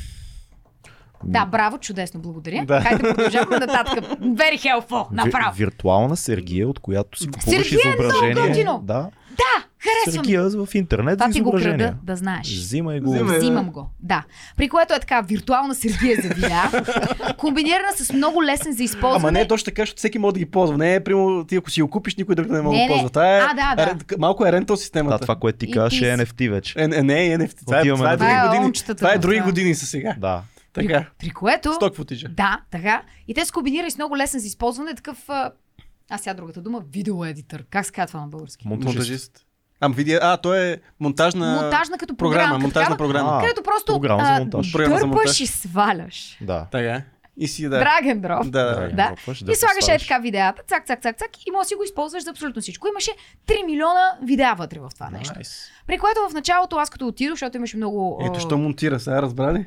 Да, 1.25 1.47
браво, 1.47 1.79
чудесно, 1.79 2.21
благодаря. 2.21 2.65
Да. 2.65 2.81
Хайде 2.81 3.03
продължаваме 3.05 3.59
нататък. 3.59 4.05
Very 4.21 4.59
helpful, 4.59 5.11
Ви- 5.11 5.16
направо. 5.16 5.57
виртуална 5.57 6.16
Сергия, 6.16 6.69
от 6.69 6.79
която 6.79 7.19
си 7.19 7.27
купуваш 7.29 7.45
Сергия 7.69 7.81
е 7.85 7.89
много 7.89 8.03
изображение. 8.11 8.49
готино. 8.49 8.81
да. 8.85 9.11
Да, 9.36 9.66
харесвам. 9.78 10.24
Сергия 10.24 10.48
в 10.48 10.69
интернет 10.74 11.19
Това 11.19 11.31
ти 11.31 11.40
го 11.40 11.52
крада, 11.52 11.94
да 12.02 12.16
знаеш. 12.16 12.47
Взимай 12.47 13.01
го. 13.01 13.12
Взимай. 13.12 13.39
Взимам 13.39 13.70
го, 13.70 13.90
да. 14.01 14.24
При 14.56 14.69
което 14.69 14.94
е 14.94 15.01
така 15.01 15.20
виртуална 15.20 15.74
Сергия 15.74 16.16
за 16.23 16.28
видеа, 16.28 16.70
комбинирана 17.39 17.93
с 17.97 18.12
много 18.12 18.44
лесен 18.44 18.73
за 18.73 18.82
използване. 18.82 19.23
Ама 19.23 19.32
не 19.32 19.40
е 19.40 19.48
точно 19.48 19.65
така, 19.65 19.82
защото 19.82 19.98
всеки 19.98 20.19
може 20.19 20.32
да 20.35 20.39
ги 20.39 20.47
ползва. 20.47 20.78
Не 20.78 20.94
е, 20.94 21.05
прямо 21.05 21.44
ти 21.44 21.56
ако 21.56 21.70
си 21.70 21.82
го 21.82 21.90
купиш, 21.90 22.16
никой 22.16 22.35
друг 22.35 22.47
да 22.47 22.52
не 22.55 22.62
може 22.62 22.78
да 22.81 22.86
ползва. 22.89 23.09
Това 23.09 23.36
е, 23.36 23.40
А, 23.40 23.55
да, 23.55 23.74
да. 23.77 23.90
рен- 23.90 24.19
малко 24.19 24.47
е 24.47 24.52
рентал 24.52 24.77
системата. 24.77 25.19
Да, 25.19 25.23
това, 25.23 25.36
което 25.36 25.59
ти 25.59 25.66
ти 25.66 25.78
е 25.78 26.16
NFT 26.16 26.51
вече. 26.51 26.74
Е, 26.77 26.89
не, 26.89 27.27
е 27.27 27.39
NFT. 27.39 27.65
Това 27.65 27.81
е, 27.81 27.82
това 27.82 28.12
е 28.12 28.16
други 28.16 28.32
е 28.32 28.48
години. 28.48 28.73
Това 28.97 29.12
е 29.12 29.16
в 29.16 29.20
други 29.20 29.40
години 29.40 29.74
са 29.74 29.86
сега. 29.86 30.15
Да. 30.19 30.43
Така. 30.73 31.05
При 31.19 31.31
което... 31.31 31.73
Сток 31.74 31.97
футича. 31.97 32.28
Да, 32.28 32.61
така. 32.70 33.02
И 33.28 33.35
те 33.35 33.44
се 33.44 33.52
комбинирали 33.52 33.90
с 33.90 33.97
много 33.97 34.16
лесен 34.16 34.40
за 34.40 34.47
използване, 34.47 34.94
такъв... 34.94 35.19
А, 36.10 36.14
аз 36.14 36.20
сега 36.20 36.35
другата 36.35 36.62
дума, 36.62 36.82
видеоедитър. 36.93 37.64
Как 37.70 37.86
се 37.86 37.93
казва 37.93 38.06
това 38.06 38.20
на 38.20 38.26
български? 38.26 38.68
Монтажист. 38.68 39.47
Ама 39.81 39.94
видео, 39.94 40.18
а, 40.22 40.36
то 40.36 40.55
е 40.55 40.81
монтажна... 41.01 41.60
Монтажна 41.62 41.98
като 41.98 42.16
програма. 42.16 42.43
програма. 42.43 42.59
монтажна 42.59 42.97
програма. 42.97 43.31
А, 43.32 43.40
Където 43.40 43.62
просто 43.62 43.93
програма 43.93 44.24
за 44.24 44.32
а, 44.32 44.39
монтаж. 44.39 44.72
Програма 44.72 44.98
за 44.98 45.06
монтаж. 45.06 45.24
дърпаш 45.24 45.40
и 45.40 45.47
сваляш. 45.47 46.39
Да. 46.40 46.66
Така. 46.72 47.02
И 47.36 47.48
си 47.48 47.62
да. 47.62 47.78
Драг 47.78 48.05
and 48.05 48.20
drop. 48.20 48.51
Да, 48.51 48.64
да. 48.64 48.74
Да. 48.74 48.89
Да. 48.89 49.09
Дропваш, 49.09 49.40
И 49.40 49.44
да 49.44 49.55
слагаш 49.55 49.89
е 49.89 49.98
така 49.98 50.18
видеята, 50.18 50.62
цак, 50.68 50.86
цак, 50.86 51.02
цак, 51.02 51.18
цак, 51.18 51.47
и 51.47 51.51
може 51.51 51.64
да 51.64 51.68
си 51.68 51.74
го 51.74 51.82
използваш 51.85 52.24
за 52.24 52.31
абсолютно 52.31 52.62
всичко. 52.62 52.89
Имаше 52.89 53.10
3 53.47 53.66
милиона 53.66 54.18
видеа 54.22 54.55
вътре 54.59 54.78
в 54.78 54.90
това 54.94 55.10
нещо. 55.10 55.35
Найс. 55.35 55.68
При 55.86 55.98
което 55.98 56.20
в 56.31 56.35
началото 56.35 56.76
аз 56.76 56.90
като 56.90 57.06
отидох, 57.06 57.32
защото 57.32 57.56
имаше 57.56 57.76
много... 57.76 58.22
Ето, 58.31 58.40
що 58.40 58.59
монтира, 58.59 59.01
сега 59.01 59.22
разбрали? 59.22 59.66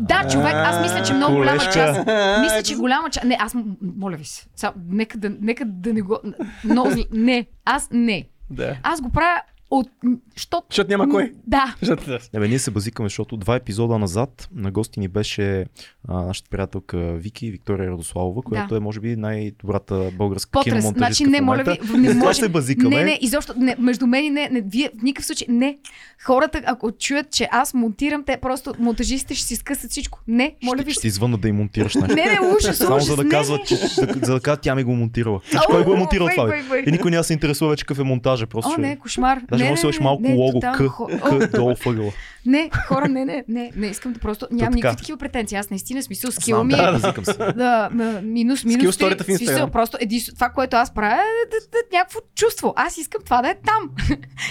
Да, 0.00 0.28
човек, 0.32 0.54
аз 0.54 0.80
мисля, 0.82 1.02
че 1.02 1.14
много 1.14 1.36
голяма 1.36 1.60
част. 1.60 2.00
Мисля, 2.40 2.62
че 2.64 2.76
голяма 2.76 3.10
част. 3.10 3.24
Не, 3.24 3.36
аз 3.40 3.54
моля 3.96 4.16
ви 4.16 4.24
се. 4.24 4.46
Нека, 4.88 5.18
да, 5.18 5.30
нека 5.40 5.64
да 5.66 5.92
не 5.92 6.02
го. 6.02 6.18
Но, 6.64 6.86
не, 7.12 7.46
аз 7.64 7.88
не. 7.92 8.28
Да. 8.50 8.76
Аз 8.82 9.00
го 9.00 9.10
правя 9.10 9.40
от. 9.72 9.88
Що... 10.36 10.62
Защото 10.70 10.90
няма 10.90 11.08
кой. 11.08 11.32
Да. 11.46 11.74
Защото- 11.80 12.18
Не, 12.34 12.40
бе, 12.40 12.48
ние 12.48 12.58
се 12.58 12.70
базикаме, 12.70 13.08
защото 13.08 13.36
два 13.36 13.56
епизода 13.56 13.98
назад 13.98 14.48
на 14.54 14.70
гости 14.70 15.00
ни 15.00 15.08
беше 15.08 15.66
а, 16.08 16.22
нашата 16.22 16.50
приятелка 16.50 17.12
Вики, 17.12 17.50
Виктория 17.50 17.90
Радославова, 17.90 18.42
която 18.42 18.76
е 18.76 18.80
може 18.80 19.00
би 19.00 19.16
най-добрата 19.16 20.10
българска 20.12 20.50
Потрес. 20.50 20.74
киномонтажистка 20.74 21.24
Значи 21.24 21.30
не, 21.32 21.40
моля 21.40 21.62
ви, 21.62 21.98
не 21.98 22.08
Това 22.08 22.24
може. 22.26 22.38
се 22.38 22.48
базикаме. 22.48 22.96
Не, 22.96 23.04
не, 23.04 23.18
изобщо, 23.20 23.52
не, 23.56 23.76
между 23.78 24.06
мен 24.06 24.24
и 24.24 24.30
не, 24.30 24.48
не, 24.48 24.60
вие 24.60 24.90
в 24.98 25.02
никакъв 25.02 25.26
случай, 25.26 25.46
не. 25.50 25.78
Хората, 26.24 26.62
ако 26.66 26.92
чуят, 26.92 27.30
че 27.30 27.48
аз 27.52 27.74
монтирам, 27.74 28.24
те 28.24 28.36
просто 28.36 28.74
монтажистите 28.78 29.34
ще 29.34 29.46
си 29.46 29.56
скъсат 29.56 29.90
всичко. 29.90 30.20
Не, 30.28 30.54
моля 30.64 30.76
ще, 30.76 30.84
ви. 30.84 30.92
ще 30.92 31.00
ти 31.00 31.10
звънна 31.10 31.38
да 31.38 31.48
им 31.48 31.56
монтираш 31.56 31.94
нещо. 31.94 32.14
Не, 32.14 32.24
не, 32.24 32.38
ужас, 32.56 32.76
Само 32.76 32.96
ужас, 32.96 33.06
за 33.06 33.16
да 33.16 33.28
казват, 33.28 33.66
че, 33.66 33.76
за, 33.76 34.08
за 34.22 34.32
да 34.34 34.40
кажат, 34.40 34.60
тя 34.60 34.74
ми 34.74 34.82
го 34.84 34.94
монтирала. 34.94 35.40
О, 35.56 35.70
кой 35.70 35.84
го 35.84 35.94
е 35.94 35.96
монтирал 35.96 36.28
това? 36.28 36.56
И 36.86 36.90
никой 36.92 37.10
няма 37.10 37.20
да 37.20 37.24
се 37.24 37.32
интересува 37.32 37.70
вече 37.70 37.84
какъв 37.84 37.98
е 37.98 38.02
монтажа. 38.02 38.46
Просто 38.46 38.74
О, 38.78 38.80
не, 38.80 38.96
кошмар. 38.96 39.40
Даже 39.62 39.64
не, 39.64 39.70
може 39.70 39.82
да 39.82 39.86
не, 39.88 39.92
сложиш 39.92 39.98
не, 39.98 40.04
малко 40.04 40.22
не, 40.22 40.34
лого 40.34 40.52
тотално 40.52 40.76
К, 40.78 40.92
хо- 40.92 41.08
К 41.40 41.50
долу 41.56 41.74
въгъла. 41.84 42.12
Не, 42.46 42.70
хора, 42.86 43.08
не, 43.08 43.24
не, 43.24 43.44
не, 43.48 43.72
не 43.76 43.86
искам 43.86 44.12
да 44.12 44.20
просто. 44.20 44.46
Нямам 44.50 44.74
никакви 44.74 44.96
такива 44.96 45.18
претенции. 45.18 45.58
Аз 45.58 45.70
наистина 45.70 46.02
смисъл 46.02 46.30
скил 46.32 46.64
ми 46.64 46.74
да, 46.74 47.00
е. 47.20 47.24
се. 47.24 47.32
Да, 47.56 47.88
м- 47.92 48.20
минус, 48.22 48.64
минус. 48.64 48.80
Скил 48.80 48.92
сторията 48.92 49.24
в 49.24 49.26
Смисъл, 49.26 49.42
Инстаграм. 49.42 49.70
Просто 49.70 49.96
единствено, 50.00 50.34
това, 50.34 50.48
което 50.48 50.76
аз 50.76 50.94
правя 50.94 51.14
е 51.14 51.50
да, 51.50 51.56
да, 51.72 51.96
някакво 51.96 52.20
чувство. 52.34 52.72
Аз 52.76 52.98
искам 52.98 53.22
това 53.24 53.42
да 53.42 53.48
е 53.48 53.54
там. 53.66 53.90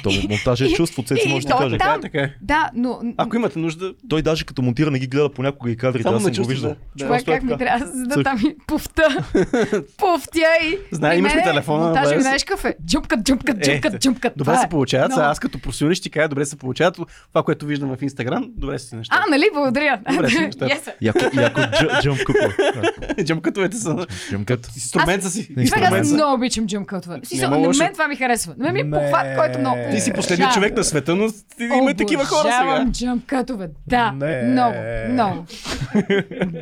То 0.04 0.12
монтаж 0.30 0.62
е 0.62 0.74
чувство, 0.74 1.04
Цеци 1.04 1.30
може 1.30 1.48
да 1.48 1.54
каже. 1.58 1.78
там. 1.78 2.02
Така, 2.02 2.18
е, 2.18 2.22
така 2.22 2.34
е. 2.34 2.36
Да, 2.42 2.70
но. 2.76 3.02
Ако 3.18 3.36
имате 3.36 3.60
нужда, 3.60 3.94
Той 4.10 4.22
даже 4.22 4.46
като 4.46 4.62
монтира 4.62 4.92
не 4.92 5.00
ги 5.00 5.08
гледа 5.08 5.30
понякога 5.30 5.72
и 5.72 5.78
кадрите, 5.78 6.10
аз 6.10 6.24
съм 6.24 6.34
го 6.34 6.44
виждал. 6.44 6.70
да. 6.70 6.76
Да. 6.96 7.06
Човек, 7.06 7.22
е 7.22 7.26
как 7.26 7.44
ми 7.44 7.58
трябва 7.58 7.86
да 7.86 8.16
да 8.16 8.24
там 8.24 8.40
и 8.46 8.56
пуфта. 8.68 9.04
Пуфтя 9.98 10.40
и. 10.64 10.78
Знае, 10.92 11.18
имаш 11.18 11.36
ли 11.36 11.44
телефона, 11.44 11.86
Монтажа 11.86 12.16
ми 12.16 12.22
знаеш 12.22 12.44
какъв 12.44 12.66
е. 12.66 12.76
Джумкат, 12.86 13.24
джумкат, 13.24 13.64
джумкат, 13.64 14.02
джумкат. 14.02 14.34
добре 14.38 14.58
се 14.58 14.68
получават. 14.70 15.12
Аз 15.12 15.40
като 15.40 15.60
професионалист 15.60 16.00
ще 16.00 16.10
кажа, 16.10 16.28
добре 16.28 16.46
се 16.46 16.56
получават. 16.56 17.00
Това, 17.30 17.44
което 17.44 17.66
виждам 17.66 17.81
в 17.88 18.02
Инстаграм, 18.02 18.46
добре 18.50 18.80
си 18.80 18.96
неща. 18.96 19.16
А, 19.18 19.30
нали? 19.32 19.46
Благодаря. 19.54 20.00
Добре 20.12 20.30
си 20.30 20.40
нещата. 20.40 20.66
Yes. 20.68 20.92
Яко, 21.02 21.20
яко 21.34 21.60
джъ- 21.62 22.02
джъмп 22.02 22.20
купа. 22.20 22.54
Джамкатовете 23.24 23.78
са 23.78 24.06
Джъмкът. 24.30 24.68
инструмент 24.76 25.24
си. 25.24 25.48
Човек, 25.48 25.84
аз 25.84 26.12
много 26.12 26.34
обичам 26.34 26.66
Няма 27.34 27.58
На 27.60 27.74
мен 27.76 27.94
това 27.94 28.08
ми 28.08 28.16
харесва. 28.16 28.54
На 28.58 28.66
мен 28.66 28.74
ми 28.74 28.82
е 28.82 28.92
похват, 28.92 29.38
който 29.38 29.60
много. 29.60 29.78
Ти 29.92 30.00
си 30.00 30.14
последният 30.14 30.50
Да. 30.50 30.54
човек 30.54 30.76
на 30.78 30.84
света, 30.84 31.16
но 31.16 31.28
ти- 31.32 31.64
има 31.64 31.94
такива 31.94 32.26
хора 32.26 32.42
сега. 32.42 32.62
Обожавам 32.62 32.92
джъмкътове. 32.92 33.68
Да, 33.88 34.12
Не. 34.12 34.42
много, 34.44 34.76
много. 35.10 35.46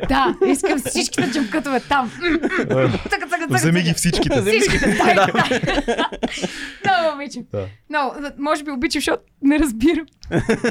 да, 0.08 0.34
искам 0.46 0.78
всичките 0.80 1.30
джъмкътове 1.30 1.80
там. 1.80 2.12
Вземи 3.50 3.82
ги 3.82 3.92
всичките. 3.94 4.42
Всичките, 4.42 4.86
дай. 5.04 5.26
Много 6.84 7.14
обичам. 7.14 7.42
Да. 7.90 7.98
Много, 7.98 8.14
може 8.38 8.64
би 8.64 8.70
обичам, 8.70 9.00
защото 9.00 9.22
не 9.42 9.58
разбирам. 9.58 10.06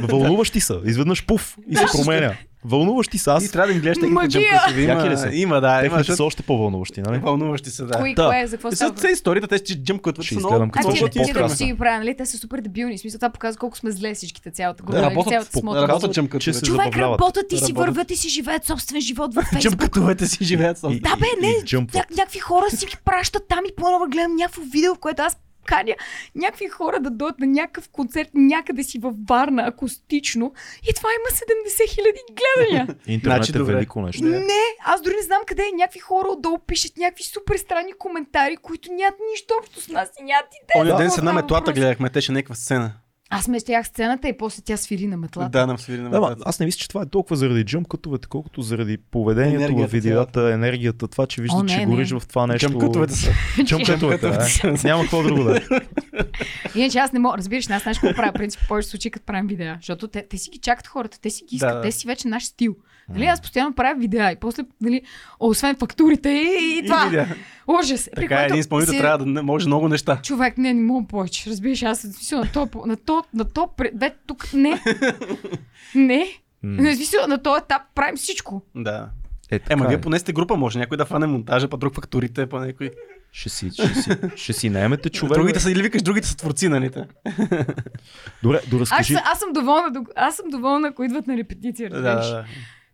Вълнуваш 0.10 0.50
ти 0.50 0.62
са. 0.62 0.82
Изведнъж 0.86 1.26
пуф 1.26 1.58
и 1.70 1.76
се 1.76 1.86
променя. 1.92 2.34
Вълнуваш 2.66 3.08
ти 3.08 3.18
са. 3.18 3.32
Аз 3.32 3.52
трябва 3.52 3.68
да 3.68 3.74
им 3.74 3.82
гледаш 3.82 3.98
джамкатови. 4.30 4.84
Яки 4.84 5.10
ли 5.10 5.18
са? 5.18 5.28
Има, 5.28 5.36
има, 5.36 5.62
да. 5.62 5.68
Има, 5.68 5.82
Техните 5.82 6.04
са 6.04 6.04
защото 6.04 6.26
още 6.26 6.44
по-вълнуващи, 6.44 7.02
нали? 7.02 7.18
вълнуващи 7.20 7.70
се, 7.70 7.84
да. 7.84 8.00
Кои, 8.00 8.14
Да. 8.14 8.26
кое, 8.26 8.48
за 8.48 8.58
какво 8.58 8.68
Е, 8.68 8.76
става? 8.76 8.98
Са 8.98 9.10
историята, 9.10 9.48
те 9.48 9.58
си 9.58 9.84
джъмкатовете 9.84 10.26
Ще 10.26 10.36
са 10.36 10.40
изгледам 10.40 10.72
ти, 10.72 10.98
ще 10.98 11.10
ти, 11.10 11.20
ти 11.50 11.56
си 11.56 11.66
ги 11.66 11.78
прави, 11.78 11.98
нали? 11.98 12.18
Те 12.18 12.26
са 12.26 12.38
супер 12.38 12.62
дебилни. 12.62 12.98
В 12.98 13.02
смисъл, 13.02 13.18
това 13.20 13.30
показва 13.30 13.60
колко 13.60 13.78
сме 13.78 13.92
зле 13.92 14.14
всичките, 14.14 14.52
цялата 14.52 14.84
група. 14.84 14.96
Да, 14.96 15.02
нали, 15.02 15.12
работят 15.12 15.32
цялата 15.52 16.40
Че 16.40 16.54
се 16.54 16.66
Човек 16.66 16.98
работят 16.98 17.52
и 17.52 17.58
си 17.58 17.74
върват 17.74 18.12
и 18.12 18.16
си 18.16 18.30
живеят 18.30 18.66
собствен 18.66 19.02
живот 19.02 19.36
във 19.36 19.46
Фейсбук. 19.46 19.62
Джъмкатовете 19.72 20.28
си 20.28 20.44
живеят 20.44 20.78
И- 20.78 20.80
с... 20.80 20.82
Да, 20.82 21.16
бе, 21.16 21.26
и- 21.38 21.42
не, 21.42 21.48
и 21.48 21.76
някакви 22.18 22.40
хора 22.40 22.66
си 22.70 22.86
ги 22.86 22.96
пращат 23.06 23.44
там 23.50 23.60
и 23.70 23.76
по-нова 23.78 24.08
гледам 24.08 24.36
някакво 24.36 24.62
видео, 24.62 24.96
в 24.96 25.00
което 25.00 25.22
аз 25.22 25.38
каня 25.66 25.96
някакви 26.36 26.68
хора 26.68 27.00
да 27.00 27.10
дойдат 27.10 27.40
на 27.40 27.48
някакъв 27.48 27.90
концерт 27.90 28.30
някъде 28.34 28.84
си 28.84 29.00
в 29.00 29.14
Варна, 29.30 29.64
акустично. 29.68 30.54
И 30.90 30.94
това 30.94 31.10
има 31.10 31.38
70 31.86 31.90
хиляди 31.90 32.20
гледания. 32.32 32.96
Интернет 33.08 33.38
Значи, 33.38 33.52
е 33.52 33.58
добре. 33.58 33.74
велико 33.74 34.02
нещо. 34.02 34.26
Не, 34.26 34.64
аз 34.86 35.02
дори 35.02 35.14
не 35.16 35.22
знам 35.22 35.42
къде 35.48 35.64
е. 35.64 35.76
Някакви 35.76 36.00
хора 36.00 36.28
отдолу 36.28 36.58
пишат 36.68 36.98
някакви 36.98 37.24
супер 37.24 37.58
странни 37.58 37.94
коментари, 37.94 38.58
които 38.58 38.92
нямат 38.92 39.20
нищо 39.32 39.54
общо 39.60 39.82
с 39.82 39.88
нас 39.88 40.10
и 40.20 40.24
нямат 40.24 40.50
идея. 40.64 40.82
Оня 40.82 40.98
ден 40.98 41.12
с 41.12 41.18
една 41.18 41.34
метлата 41.34 41.74
гледахме, 41.74 42.10
те 42.10 42.22
ще 42.22 42.32
някаква 42.32 42.56
сцена. 42.56 42.94
Аз 43.32 43.44
сместях 43.46 43.88
сцената 43.88 44.28
и 44.30 44.38
после 44.38 44.62
тя 44.62 44.78
свири 44.78 45.08
на 45.08 45.18
метлата. 45.18 45.50
Да, 45.50 45.68
нам 45.68 45.78
свири 45.78 45.98
на 45.98 46.04
Да, 46.04 46.20
метлата. 46.20 46.44
аз 46.46 46.60
не 46.60 46.66
мисля, 46.66 46.78
че 46.78 46.88
това 46.88 47.02
е 47.02 47.06
толкова 47.06 47.36
заради 47.36 47.64
джъмкътовете, 47.64 48.28
колкото 48.28 48.62
заради 48.62 48.98
поведението 49.00 49.56
в 49.56 49.64
Енергията 49.64 49.92
видеята, 49.92 50.52
енергията, 50.54 51.08
това, 51.08 51.28
че 51.28 51.42
виждат, 51.42 51.60
О, 51.60 51.64
не, 51.64 51.70
че 51.70 51.78
не. 51.78 51.86
гориш 51.86 52.12
в 52.12 52.22
това 52.28 52.48
нещо. 52.48 52.70
Джъмкатовете 52.70 53.14
са. 53.16 53.32
Джъмкътовете, 53.64 54.28
Джъмкътовете 54.28 54.68
е. 54.68 54.88
Няма 54.88 55.02
какво 55.04 55.24
друго 55.24 55.44
да 55.44 55.58
е. 55.58 55.62
Иначе 56.76 56.98
аз 56.98 57.12
не 57.14 57.20
мога, 57.20 57.38
разбираш, 57.38 57.70
аз 57.70 57.82
знаеш 57.84 58.00
какво 58.00 58.16
правя, 58.16 58.32
в 58.32 58.34
принцип, 58.34 58.62
в 58.62 58.68
повечето 58.68 58.92
случаи, 58.92 59.12
като 59.12 59.26
правим 59.26 59.48
видеа, 59.48 59.76
защото 59.82 60.08
те, 60.08 60.28
те 60.30 60.38
си 60.38 60.50
ги 60.50 60.58
чакат 60.58 60.88
хората, 60.88 61.20
те 61.22 61.30
си 61.30 61.44
ги 61.46 61.56
искат, 61.56 61.70
Да, 61.70 61.76
да. 61.76 61.82
те 61.82 61.92
си 61.92 62.08
вече 62.08 62.28
наш 62.28 62.46
стил. 62.46 62.76
Нали, 63.10 63.26
аз 63.26 63.42
постоянно 63.42 63.74
правя 63.74 64.00
видеа 64.00 64.32
и 64.32 64.36
после, 64.36 64.64
нали, 64.82 65.02
освен 65.40 65.76
фактурите 65.76 66.30
и, 66.30 66.78
и 66.78 66.86
това. 66.86 67.04
видеа. 67.06 67.28
Ужас. 67.70 68.10
Така 68.16 68.26
е, 68.26 68.38
което 68.38 68.44
един 68.44 68.60
изпълнител 68.60 68.92
си- 68.94 69.00
трябва 69.00 69.18
да 69.18 69.26
не- 69.26 69.42
може 69.42 69.68
много 69.68 69.88
неща. 69.88 70.20
Човек, 70.24 70.58
не, 70.58 70.74
не 70.74 70.82
мога 70.84 71.08
повече. 71.08 71.50
Разбираш, 71.50 71.84
аз 71.84 72.00
съм 72.00 72.40
на 72.40 72.48
то, 72.48 72.70
на 72.86 72.96
то, 72.98 73.24
на 73.34 73.46
то, 73.46 73.70
пре- 73.78 73.92
бе, 73.94 74.14
тук, 74.28 74.54
не. 74.54 74.82
не. 75.96 76.28
Не, 76.64 76.96
смисъл, 76.96 77.28
на 77.28 77.38
този 77.38 77.60
етап 77.60 77.82
правим 77.96 78.16
всичко. 78.16 78.62
Да. 78.76 79.10
Е, 79.52 79.60
така 79.60 79.74
Ема, 79.74 79.86
е. 79.86 79.88
вие 79.88 80.02
поне 80.02 80.20
сте 80.20 80.34
група, 80.34 80.56
може 80.56 80.80
някой 80.80 80.98
да 80.98 81.06
фане 81.06 81.28
монтажа, 81.28 81.68
па 81.68 81.78
друг 81.78 81.96
фактурите, 81.96 82.46
па 82.46 82.60
някой. 82.60 82.92
Ще 83.32 83.50
си, 83.50 83.70
ще 83.74 83.94
си, 83.96 84.10
ще 84.36 84.54
си 84.54 84.70
наемете 84.70 85.10
човек. 85.10 85.34
Другите 85.34 85.60
са, 85.60 85.72
или 85.72 85.82
викаш, 85.82 86.02
другите 86.02 86.28
са 86.28 86.38
творци, 86.38 86.68
нали? 86.70 86.90
Добре, 88.44 88.58
Аз, 88.58 88.68
доразкажи. 88.68 89.14
съм- 89.14 89.24
аз, 89.26 89.40
съм 89.40 89.54
доволна, 89.54 89.92
аз 90.16 90.36
съм 90.36 90.46
доволна, 90.50 90.88
ако 90.88 91.04
идват 91.04 91.28
на 91.28 91.38
репетиция. 91.38 91.90
Да, 91.90 91.96
Разбираш. 91.96 92.28
да, 92.28 92.36
да. 92.36 92.46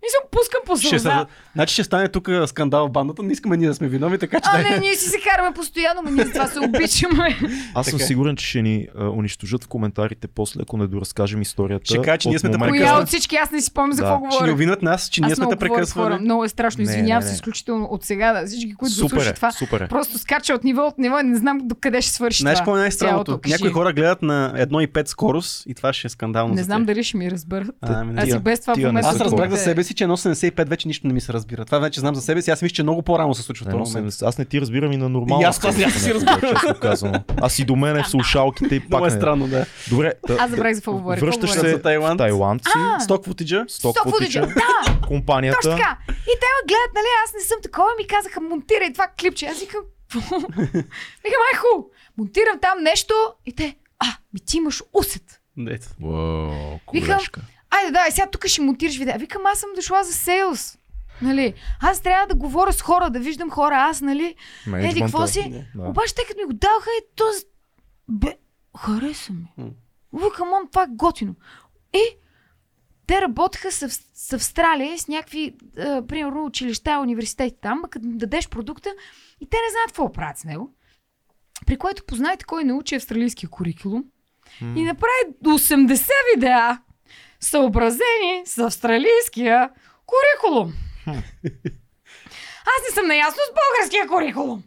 И 0.07 0.09
съм 0.11 0.29
пускам 0.31 0.59
по 0.65 0.77
Ще 0.77 0.89
сълза. 0.89 1.09
са, 1.11 1.25
значи 1.53 1.73
ще 1.73 1.83
стане 1.83 2.07
тук 2.07 2.29
скандал 2.47 2.87
в 2.87 2.91
бандата, 2.91 3.23
не 3.23 3.33
искаме 3.33 3.57
ние 3.57 3.67
да 3.67 3.73
сме 3.73 3.87
виновни, 3.87 4.17
така 4.17 4.39
че 4.39 4.49
А, 4.53 4.57
да 4.57 4.69
не, 4.69 4.77
ние 4.77 4.95
си 4.95 5.09
се 5.09 5.17
караме 5.21 5.53
постоянно, 5.53 6.01
но 6.01 6.11
ние 6.11 6.25
за 6.25 6.31
това 6.31 6.47
се 6.47 6.59
обичаме. 6.59 7.37
Аз 7.73 7.85
съм 7.85 7.91
Така 7.91 8.03
е. 8.03 8.07
сигурен, 8.07 8.35
че 8.35 8.45
ще 8.45 8.61
ни 8.61 8.87
а, 8.97 9.03
унищожат 9.05 9.63
в 9.63 9.67
коментарите 9.67 10.27
после, 10.27 10.61
ако 10.61 10.77
не 10.77 10.87
доразкажем 10.87 11.41
историята. 11.41 11.85
Ще 11.85 12.01
кажа, 12.01 12.17
че 12.17 12.29
ние 12.29 12.39
сме 12.39 12.49
момента- 12.49 12.67
Коя 12.67 12.79
прекъсват. 12.79 13.03
от 13.03 13.07
всички, 13.09 13.35
аз 13.35 13.51
не 13.51 13.61
си 13.61 13.73
помня 13.73 13.95
за 13.95 14.01
Да. 14.03 14.09
какво 14.09 14.19
ще 14.21 14.33
ни 14.33 14.37
говоря. 14.37 14.51
обвинат 14.53 14.81
нас, 14.81 15.09
че 15.09 15.21
ние 15.21 15.31
Аз 15.31 15.35
сме 15.35 15.43
те 15.43 15.55
говоря 15.55 15.57
с 15.67 15.75
прекъсвали. 15.75 16.19
Много 16.19 16.43
е 16.43 16.49
страшно. 16.49 16.83
Извинявам 16.83 17.23
се 17.23 17.33
изключително 17.33 17.85
от 17.85 18.03
сега. 18.03 18.33
Да, 18.33 18.47
всички, 18.47 18.73
които 18.73 18.93
го 18.93 18.99
Супер 18.99 19.09
слушат 19.11 19.31
е, 19.31 19.35
това. 19.35 19.51
супер 19.51 19.81
е. 19.81 19.87
Просто 19.87 20.17
скача 20.17 20.53
от 20.53 20.63
ниво 20.63 20.81
от 20.83 20.97
ниво 20.97 21.19
и 21.19 21.23
не 21.23 21.37
знам 21.37 21.57
до 21.59 21.75
къде 21.75 22.01
ще 22.01 22.11
свърши 22.11 22.41
Знаеш 22.41 22.59
какво 22.59 22.75
е 22.75 22.79
най-странното? 22.79 23.39
Някои 23.47 23.69
хора 23.69 23.93
гледат 23.93 24.21
на 24.21 24.53
1,5 24.57 25.05
скорост 25.05 25.63
и 25.65 25.73
това 25.73 25.93
ще 25.93 26.07
е 26.07 26.09
скандално 26.09 26.53
Не 26.53 26.57
за 26.57 26.63
знам 26.63 26.85
дали 26.85 27.03
ще 27.03 27.17
ми 27.17 27.31
разберат. 27.31 27.75
Ами 27.81 28.13
Аз 28.17 28.29
и 28.29 28.39
без 28.39 28.59
това 28.61 28.73
Аз 28.95 29.19
разбрах 29.19 29.49
за 29.49 29.57
себе 29.57 29.83
си, 29.83 29.94
че 29.95 30.05
1,75 30.05 30.67
вече 30.67 30.87
нищо 30.87 31.07
не 31.07 31.13
ми 31.13 31.21
се 31.21 31.33
разбира. 31.33 31.65
Това 31.65 31.79
вече 31.79 31.99
знам 31.99 32.15
за 32.15 32.21
себе 32.21 32.41
си. 32.41 32.51
Аз 32.51 32.61
мисля, 32.61 32.73
че 32.73 32.83
много 32.83 33.01
по-рано 33.01 33.33
се 33.33 33.41
случва 33.41 33.65
този 33.65 33.93
момент. 33.93 34.13
70. 34.13 34.27
Аз 34.27 34.37
не 34.37 34.45
ти 34.45 34.61
разбирам 34.61 34.91
и 34.91 34.97
на 34.97 35.09
нормално. 35.09 35.47
Аз 35.47 35.59
това 35.59 35.71
да 35.71 35.91
си 35.91 36.13
разбирам. 36.13 37.13
Аз 37.41 37.59
и 37.59 37.65
до 37.65 37.75
мен 37.75 37.97
е 37.97 38.03
в 38.03 38.07
слушалките 38.07 38.75
и 38.75 38.79
пак 38.79 38.89
Много 38.89 39.05
е 39.05 39.09
не. 39.09 39.15
странно, 39.17 39.47
да. 39.47 39.65
Добре, 39.89 40.13
Аз 40.39 40.49
забравих 40.49 40.75
за 40.75 40.81
какво 40.81 40.93
говоря. 40.93 41.19
Връщаш 41.19 41.51
се 41.51 41.69
За 41.69 41.81
Тайланд. 41.81 42.17
Тайланд 42.17 42.63
си, 42.63 43.03
Сток 43.03 43.25
футиджа. 43.25 43.65
сток 43.67 43.95
Да, 44.41 44.99
компанията. 45.07 45.57
точно 45.57 45.71
така. 45.77 45.97
И 46.09 46.35
те 46.39 46.47
ме 46.47 46.67
гледат, 46.67 46.91
нали, 46.95 47.07
аз 47.25 47.33
не 47.33 47.39
съм 47.41 47.57
такова, 47.63 47.87
ми 47.99 48.07
казаха, 48.07 48.41
монтирай 48.41 48.93
това 48.93 49.07
клипче. 49.19 49.45
Аз 49.45 49.59
викам, 49.59 49.81
викам, 51.23 51.41
ай 51.51 51.59
ху, 51.59 51.83
монтирам 52.17 52.59
там 52.61 52.83
нещо 52.83 53.13
и 53.45 53.53
те, 53.55 53.75
а, 53.99 54.05
ми 54.33 54.39
ти 54.39 54.57
имаш 54.57 54.83
усет. 54.93 55.41
Уау, 56.03 56.79
Викам, 56.93 57.07
колешка. 57.09 57.41
Айде, 57.77 57.91
да, 57.91 58.05
сега 58.09 58.27
тук 58.27 58.45
ще 58.45 58.61
монтираш 58.61 58.97
видео. 58.97 59.13
Викам, 59.19 59.41
аз 59.45 59.59
съм 59.59 59.69
дошла 59.75 60.03
за 60.03 60.13
сейлс. 60.13 60.77
Нали? 61.21 61.53
Аз 61.81 62.01
трябва 62.01 62.27
да 62.27 62.35
говоря 62.35 62.73
с 62.73 62.81
хора, 62.81 63.09
да 63.09 63.19
виждам 63.19 63.49
хора. 63.49 63.75
Аз, 63.75 64.01
нали? 64.01 64.35
Еди, 64.75 65.01
какво 65.01 65.27
си? 65.27 65.65
Да. 65.75 65.87
Обаче, 65.89 66.15
тъй 66.15 66.25
като 66.25 66.39
ми 66.39 66.45
го 66.45 66.53
даваха, 66.53 66.89
е 66.99 67.05
то... 67.15 67.23
Бе, 68.09 68.37
хареса 68.77 69.33
ми. 69.33 69.73
Викам, 70.13 70.53
он, 70.53 70.67
това 70.71 70.83
е 70.83 70.87
готино. 70.89 71.35
И 71.93 72.17
те 73.07 73.21
работеха 73.21 73.71
с, 73.71 73.89
с 74.13 74.33
Австралия, 74.33 74.99
с 74.99 75.07
някакви, 75.07 75.55
а, 75.77 76.07
примерно, 76.07 76.45
училища, 76.45 76.99
университети 76.99 77.55
там, 77.61 77.81
а 77.85 77.87
като 77.87 78.05
дадеш 78.07 78.49
продукта 78.49 78.89
и 79.41 79.49
те 79.49 79.57
не 79.57 79.71
знаят 79.71 79.87
какво 79.87 80.11
правят 80.11 80.37
с 80.37 80.43
него. 80.43 80.75
При 81.65 81.77
което 81.77 82.03
познайте 82.05 82.45
кой 82.45 82.63
научи 82.63 82.95
австралийския 82.95 83.49
курикулум 83.49 84.03
и 84.61 84.83
направи 84.83 85.11
80 85.43 86.09
видеа, 86.35 86.81
съобразени 87.45 88.43
с 88.45 88.57
австралийския 88.57 89.69
курикулум. 90.05 90.73
Аз 92.65 92.89
не 92.89 92.95
съм 92.95 93.07
наясно 93.07 93.37
с 93.37 93.53
българския 93.53 94.07
курикулум. 94.07 94.63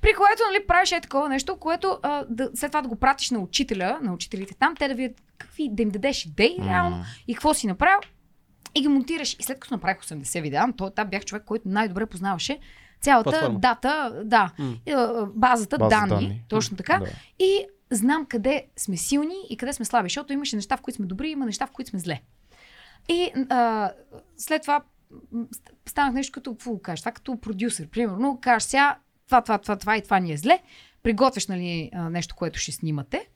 При 0.00 0.14
което 0.14 0.42
нали, 0.52 0.66
правиш 0.66 0.92
е 0.92 1.00
такова 1.00 1.28
нещо, 1.28 1.56
което 1.56 1.98
а, 2.02 2.24
да, 2.28 2.50
след 2.54 2.70
това 2.70 2.82
да 2.82 2.88
го 2.88 2.96
пратиш 2.96 3.30
на 3.30 3.38
учителя, 3.38 3.98
на 4.02 4.14
учителите 4.14 4.54
там, 4.58 4.74
те 4.76 4.88
да 4.88 4.94
видят 4.94 5.16
какви, 5.38 5.68
да 5.72 5.82
им 5.82 5.90
дадеш 5.90 6.24
идеи 6.24 6.56
реално 6.64 7.04
и 7.28 7.34
какво 7.34 7.54
си 7.54 7.66
направил 7.66 7.98
и 8.74 8.80
ги 8.80 8.88
монтираш. 8.88 9.36
И 9.38 9.42
след 9.42 9.60
като 9.60 9.74
направих 9.74 10.00
80 10.00 10.42
видеа, 10.42 10.66
този 10.76 10.90
етап 10.90 11.10
бях 11.10 11.24
човек, 11.24 11.44
който 11.44 11.68
най-добре 11.68 12.06
познаваше 12.06 12.58
цялата 13.00 13.30
Платформа. 13.30 13.58
дата, 13.58 14.12
да, 14.24 14.50
базата 15.34 15.78
База 15.78 15.88
данни, 15.88 16.08
данни. 16.08 16.44
точно 16.48 16.76
така. 16.76 16.98
Да. 16.98 17.06
И 17.38 17.66
знам 17.90 18.26
къде 18.26 18.66
сме 18.76 18.96
силни 18.96 19.36
и 19.50 19.56
къде 19.56 19.72
сме 19.72 19.84
слаби, 19.84 20.06
защото 20.06 20.32
имаше 20.32 20.56
неща, 20.56 20.76
в 20.76 20.80
които 20.80 20.96
сме 20.96 21.06
добри, 21.06 21.30
има 21.30 21.46
неща, 21.46 21.66
в 21.66 21.70
които 21.70 21.90
сме 21.90 21.98
зле. 21.98 22.20
И 23.08 23.32
а, 23.50 23.92
след 24.36 24.62
това 24.62 24.82
станах 25.88 26.14
нещо 26.14 26.32
като, 26.32 26.52
какво 26.52 26.78
кажеш, 26.78 27.00
това 27.00 27.12
като 27.12 27.40
продюсер. 27.40 27.88
Примерно, 27.88 28.38
кажеш 28.42 28.62
сега, 28.62 28.98
това, 29.26 29.42
това, 29.42 29.58
това, 29.58 29.76
това 29.76 29.96
и 29.96 30.02
това 30.02 30.18
ни 30.18 30.32
е 30.32 30.36
зле. 30.36 30.58
Приготвяш 31.02 31.46
нали, 31.46 31.90
нещо, 32.10 32.36
което 32.36 32.58
ще 32.58 32.72
снимате. 32.72 33.28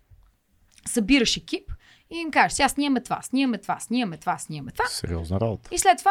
Събираш 0.87 1.37
екип 1.37 1.73
и 2.15 2.21
им 2.21 2.31
кажеш, 2.31 2.53
сега 2.53 2.69
снимаме 2.69 3.01
това, 3.01 3.23
снимаме 3.23 3.59
това, 3.59 3.79
снимаме 3.81 4.17
това, 4.17 4.39
снимаме 4.39 4.71
това. 4.71 4.85
Сериозна 4.89 5.41
работа. 5.41 5.69
И 5.73 5.79
след 5.79 5.99
това 5.99 6.11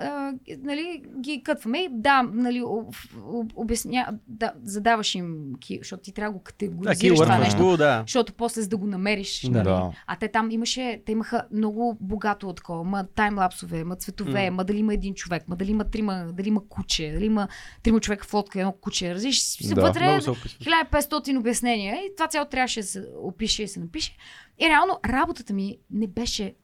а, 0.00 0.32
нали, 0.58 1.02
ги 1.20 1.42
кътваме 1.42 1.78
и 1.78 1.88
да, 1.90 2.22
нали, 2.22 2.62
об, 2.62 2.94
об, 3.26 3.52
обясня, 3.56 4.06
да, 4.28 4.52
задаваш 4.62 5.14
им, 5.14 5.52
защото 5.78 6.02
ти 6.02 6.12
трябва 6.12 6.32
да 6.32 6.38
го 6.38 6.38
Да, 6.38 6.44
категоризираш 6.44 7.18
keyword 7.18 7.22
това 7.22 7.38
нещо. 7.38 7.76
да. 7.76 8.02
Защото 8.06 8.32
после 8.32 8.62
за 8.62 8.68
да 8.68 8.76
го 8.76 8.86
намериш. 8.86 9.40
Да. 9.42 9.50
нали? 9.50 9.64
Да. 9.64 9.90
А 10.06 10.16
те 10.16 10.28
там 10.28 10.50
имаше, 10.50 11.02
те 11.06 11.12
имаха 11.12 11.42
много 11.52 11.96
богато 12.00 12.48
от 12.48 12.56
такова. 12.56 12.84
Ма 12.84 13.06
таймлапсове, 13.14 13.84
ма 13.84 13.96
цветове, 13.96 14.50
М. 14.50 14.56
ма 14.56 14.64
дали 14.64 14.78
има 14.78 14.94
един 14.94 15.14
човек, 15.14 15.48
ма 15.48 15.56
дали 15.56 15.70
има 15.70 15.84
трима, 15.84 16.26
дали 16.32 16.48
има 16.48 16.68
куче, 16.68 17.10
дали 17.14 17.24
има 17.26 17.48
трима 17.82 18.00
човека 18.00 18.26
в 18.26 18.34
лодка, 18.34 18.60
едно 18.60 18.72
куче. 18.72 19.14
Разиш, 19.14 19.56
Да. 19.56 19.80
вътре 19.82 20.06
Много 20.06 20.20
се 20.22 20.30
описва. 20.30 20.58
1500 20.64 21.38
обяснения 21.38 21.96
и 21.96 22.10
това 22.16 22.28
цяло 22.28 22.46
трябваше 22.48 22.80
да 22.80 22.86
се 22.86 23.04
опише 23.22 23.62
и 23.62 23.68
се 23.68 23.80
напише. 23.80 24.16
И 24.58 24.68
реално 24.68 25.00
работата 25.06 25.52
ми 25.52 25.78
не 25.90 26.06
беше 26.06 26.54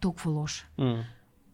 толкова 0.00 0.30
лоша. 0.30 0.66
М. 0.78 1.04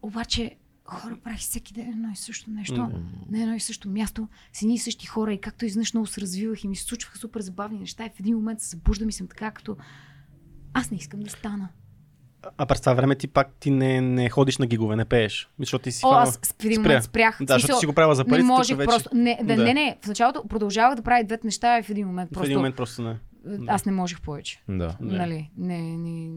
Обаче 0.01 0.55
хора 0.85 1.17
правих 1.17 1.39
всеки 1.39 1.73
ден 1.73 1.89
едно 1.89 2.09
и 2.09 2.15
също 2.15 2.49
нещо. 2.51 2.75
М. 2.75 2.89
На 3.29 3.41
едно 3.41 3.55
и 3.55 3.59
също 3.59 3.89
място, 3.89 4.27
с 4.53 4.61
едни 4.61 4.73
и 4.73 4.79
същи 4.79 5.05
хора 5.07 5.33
и 5.33 5.41
както 5.41 5.65
изведнъж 5.65 5.93
много 5.93 6.07
се 6.07 6.21
развивах 6.21 6.63
и 6.63 6.67
ми 6.67 6.75
се 6.75 6.83
случваха 6.83 7.17
супер 7.17 7.41
забавни 7.41 7.79
неща 7.79 8.05
и 8.05 8.09
в 8.09 8.19
един 8.19 8.35
момент 8.35 8.61
се 8.61 8.69
събуждам 8.69 9.09
и 9.09 9.13
съм 9.13 9.27
така 9.27 9.51
като 9.51 9.77
аз 10.73 10.91
не 10.91 10.97
искам 10.97 11.19
да 11.19 11.29
стана. 11.29 11.69
А 12.57 12.65
през 12.65 12.81
това 12.81 12.93
време 12.93 13.15
ти 13.15 13.27
пак 13.27 13.53
ти 13.53 13.71
не, 13.71 14.01
не 14.01 14.29
ходиш 14.29 14.57
на 14.57 14.65
гигове, 14.65 14.95
не 14.95 15.05
пееш. 15.05 15.49
Защото 15.59 15.83
ти 15.83 15.91
си 15.91 16.01
О, 16.03 16.07
хванал- 16.07 16.21
аз 16.21 16.37
в 16.37 16.65
един 16.65 16.81
момент 16.81 17.03
спрях. 17.03 17.37
Да, 17.41 17.53
В 17.53 17.57
защото 17.57 17.79
си 17.79 17.85
го 17.85 17.93
правила 17.93 18.15
за 18.15 18.23
не 18.23 18.29
парите, 18.29 18.43
можех 18.45 18.77
вече. 18.77 18.87
просто. 18.87 19.09
Не, 19.13 19.39
да, 19.43 19.55
Да. 19.55 19.63
не, 19.63 19.73
не. 19.73 19.97
В 20.01 20.07
началото 20.07 20.47
продължавах 20.47 20.95
да 20.95 21.01
правя 21.01 21.23
двете 21.23 21.47
неща 21.47 21.79
и 21.79 21.83
в 21.83 21.89
един 21.89 22.07
момент 22.07 22.29
В 22.29 22.33
просто. 22.33 22.45
един 22.45 22.57
момент 22.57 22.75
просто 22.75 23.01
не. 23.01 23.17
Аз 23.67 23.85
не 23.85 23.91
можех 23.91 24.21
повече. 24.21 24.63
Да. 24.69 24.97
Нали, 24.99 25.51
не, 25.57 25.97
не, 25.97 26.27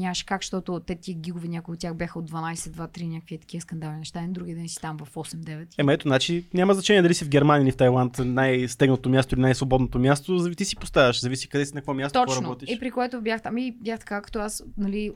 нямаше 0.00 0.26
как, 0.26 0.42
защото 0.42 0.80
те 0.80 0.94
тия 0.94 1.14
гигове, 1.18 1.48
някои 1.48 1.72
от 1.72 1.80
тях 1.80 1.94
бяха 1.94 2.18
от 2.18 2.30
12, 2.30 2.54
2, 2.54 2.98
3, 2.98 3.08
някакви 3.08 3.38
такива 3.38 3.60
скандални 3.60 3.98
неща. 3.98 4.24
И 4.24 4.28
други 4.28 4.54
ден 4.54 4.68
си 4.68 4.76
там 4.80 4.96
в 5.04 5.14
8, 5.14 5.36
9. 5.36 5.66
Ема 5.78 5.92
ето, 5.92 6.08
значи 6.08 6.44
няма 6.54 6.74
значение 6.74 7.02
дали 7.02 7.14
си 7.14 7.24
в 7.24 7.28
Германия 7.28 7.62
или 7.64 7.72
в 7.72 7.76
Тайланд, 7.76 8.18
най-стегнато 8.18 9.08
място 9.08 9.34
или 9.34 9.42
най-свободното 9.42 9.98
място, 9.98 10.38
зави- 10.38 10.56
ти 10.56 10.64
си 10.64 10.76
поставяш, 10.76 11.20
зависи 11.20 11.48
къде 11.48 11.66
си, 11.66 11.74
на 11.74 11.80
какво 11.80 11.94
място, 11.94 12.24
Точно. 12.26 12.42
работиш. 12.42 12.70
И 12.70 12.80
при 12.80 12.90
което 12.90 13.20
бях 13.22 13.42
там 13.42 13.58
и 13.58 13.76
бях 13.80 13.98
така, 14.00 14.22
като 14.22 14.38
аз, 14.38 14.64
нали, 14.76 15.12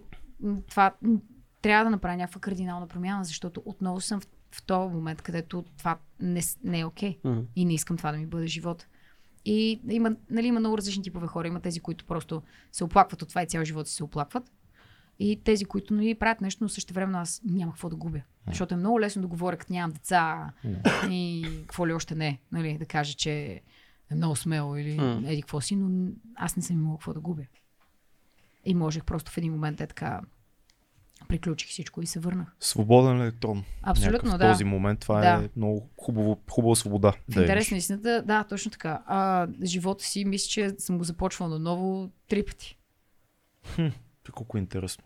това 0.69 0.93
трябва 1.63 1.85
да 1.85 1.91
направя 1.91 2.17
някаква 2.17 2.41
кардинална 2.41 2.87
промяна, 2.87 3.25
защото 3.25 3.63
отново 3.65 4.01
съм 4.01 4.21
в, 4.21 4.25
в 4.51 4.63
този 4.63 4.95
момент, 4.95 5.23
където 5.23 5.65
това 5.79 5.99
не, 6.21 6.41
не 6.65 6.81
е 6.81 6.85
окей. 6.85 7.19
Мгм. 7.25 7.41
И 7.57 7.65
не 7.65 7.75
искам 7.75 7.97
това 7.97 8.13
да 8.13 8.19
ми 8.19 8.27
бъде 8.27 8.47
живот. 8.47 8.87
И 9.45 9.81
има, 9.89 10.17
нали, 10.31 10.47
има 10.47 10.61
много 10.61 10.79
различни 10.79 11.03
типове 11.03 11.27
хора. 11.27 11.49
Има 11.49 11.61
тези, 11.61 11.81
които 11.81 12.05
просто 12.05 12.43
се 12.73 12.85
оплакват 12.85 13.23
от 13.23 13.29
това 13.29 13.43
и 13.43 13.47
цял 13.47 13.65
живот 13.65 13.89
си 13.89 13.95
се 13.95 14.05
оплакват. 14.05 14.53
И 15.19 15.41
тези, 15.45 15.65
които 15.65 15.95
нали, 15.95 16.15
правят 16.15 16.41
нещо, 16.41 16.65
но 16.65 16.69
също 16.69 16.95
време 16.95 17.19
аз 17.19 17.43
няма 17.45 17.73
какво 17.73 17.89
да 17.89 17.97
губя. 17.97 18.21
Защото 18.47 18.75
е 18.75 18.77
много 18.77 19.01
лесно 19.01 19.23
да 19.23 19.29
говоря, 19.29 19.57
като 19.57 19.73
нямам 19.73 19.93
деца 19.93 20.53
и 21.11 21.47
какво 21.61 21.87
ли 21.87 21.93
още 21.93 22.15
не. 22.15 22.41
Нали, 22.53 22.79
да 22.79 22.87
кажа, 22.87 23.15
че 23.15 23.63
е 24.11 24.15
много 24.15 24.37
смело 24.37 24.77
или 24.77 24.97
М. 24.97 25.23
еди 25.27 25.43
какво 25.43 25.61
си, 25.61 25.77
но 25.77 26.11
аз 26.35 26.57
не 26.57 26.63
съм 26.63 26.77
имала 26.77 26.97
какво 26.97 27.13
да 27.13 27.21
губя. 27.21 27.43
И 28.65 28.75
можех 28.75 29.05
просто 29.05 29.31
в 29.31 29.39
един 29.39 29.53
момент 29.53 29.81
е 29.81 29.87
така 29.87 30.21
приключих 31.29 31.69
всичко 31.69 32.03
и 32.03 32.07
се 32.07 32.21
върнах. 32.21 32.49
Свободен 32.61 33.21
електрон. 33.21 33.65
Абсолютно, 33.83 34.17
Някакъв 34.17 34.39
да. 34.39 34.49
В 34.49 34.53
този 34.53 34.65
момент 34.65 35.01
това 35.01 35.21
Да. 35.21 35.45
е 35.45 35.49
много 35.57 35.89
хубаво, 35.97 36.39
хубава 36.51 36.75
свобода. 36.75 37.13
В 37.29 37.35
да 37.35 37.41
интерес 37.41 37.71
на 37.71 37.77
истината, 37.77 38.23
да, 38.23 38.45
точно 38.45 38.71
така. 38.71 39.03
А, 39.07 39.49
живота 39.65 40.05
си, 40.05 40.25
мисля, 40.25 40.49
че 40.49 40.71
съм 40.79 40.99
го 40.99 41.05
започвала 41.05 41.51
наново 41.51 42.11
три 42.29 42.45
пъти. 42.45 42.79
Колко 44.33 44.59
интересно. 44.59 45.05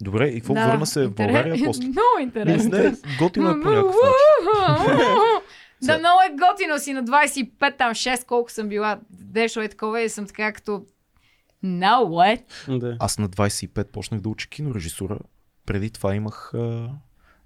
Добре, 0.00 0.28
и 0.28 0.34
какво 0.34 0.54
да, 0.54 0.66
върна 0.66 0.86
се 0.86 1.00
в 1.00 1.04
интерес- 1.04 1.16
България 1.26 1.64
после? 1.64 1.82
Много 1.86 2.18
интересно. 2.20 2.70
не, 2.70 2.92
готино 3.18 3.50
е 3.50 3.60
по 3.60 3.70
някакъв 3.70 3.94
начин. 4.04 4.96
да, 5.82 5.98
много 5.98 6.18
е 6.22 6.36
готино 6.48 6.78
си 6.78 6.92
на 6.92 7.04
25, 7.04 7.78
там 7.78 7.90
6, 7.92 8.26
колко 8.26 8.50
съм 8.50 8.68
била. 8.68 9.00
Дешо 9.10 9.60
е 9.60 9.68
такова 9.68 10.00
и 10.00 10.08
съм 10.08 10.26
така 10.26 10.52
като... 10.52 10.84
Now 11.64 12.04
what? 12.04 12.42
Да. 12.78 12.96
Аз 13.00 13.18
на 13.18 13.28
25 13.28 13.84
почнах 13.84 14.20
да 14.20 14.28
уча 14.28 14.48
кинорежисура. 14.48 15.18
Преди 15.66 15.90
това 15.90 16.14
имах 16.14 16.54
а, 16.54 16.90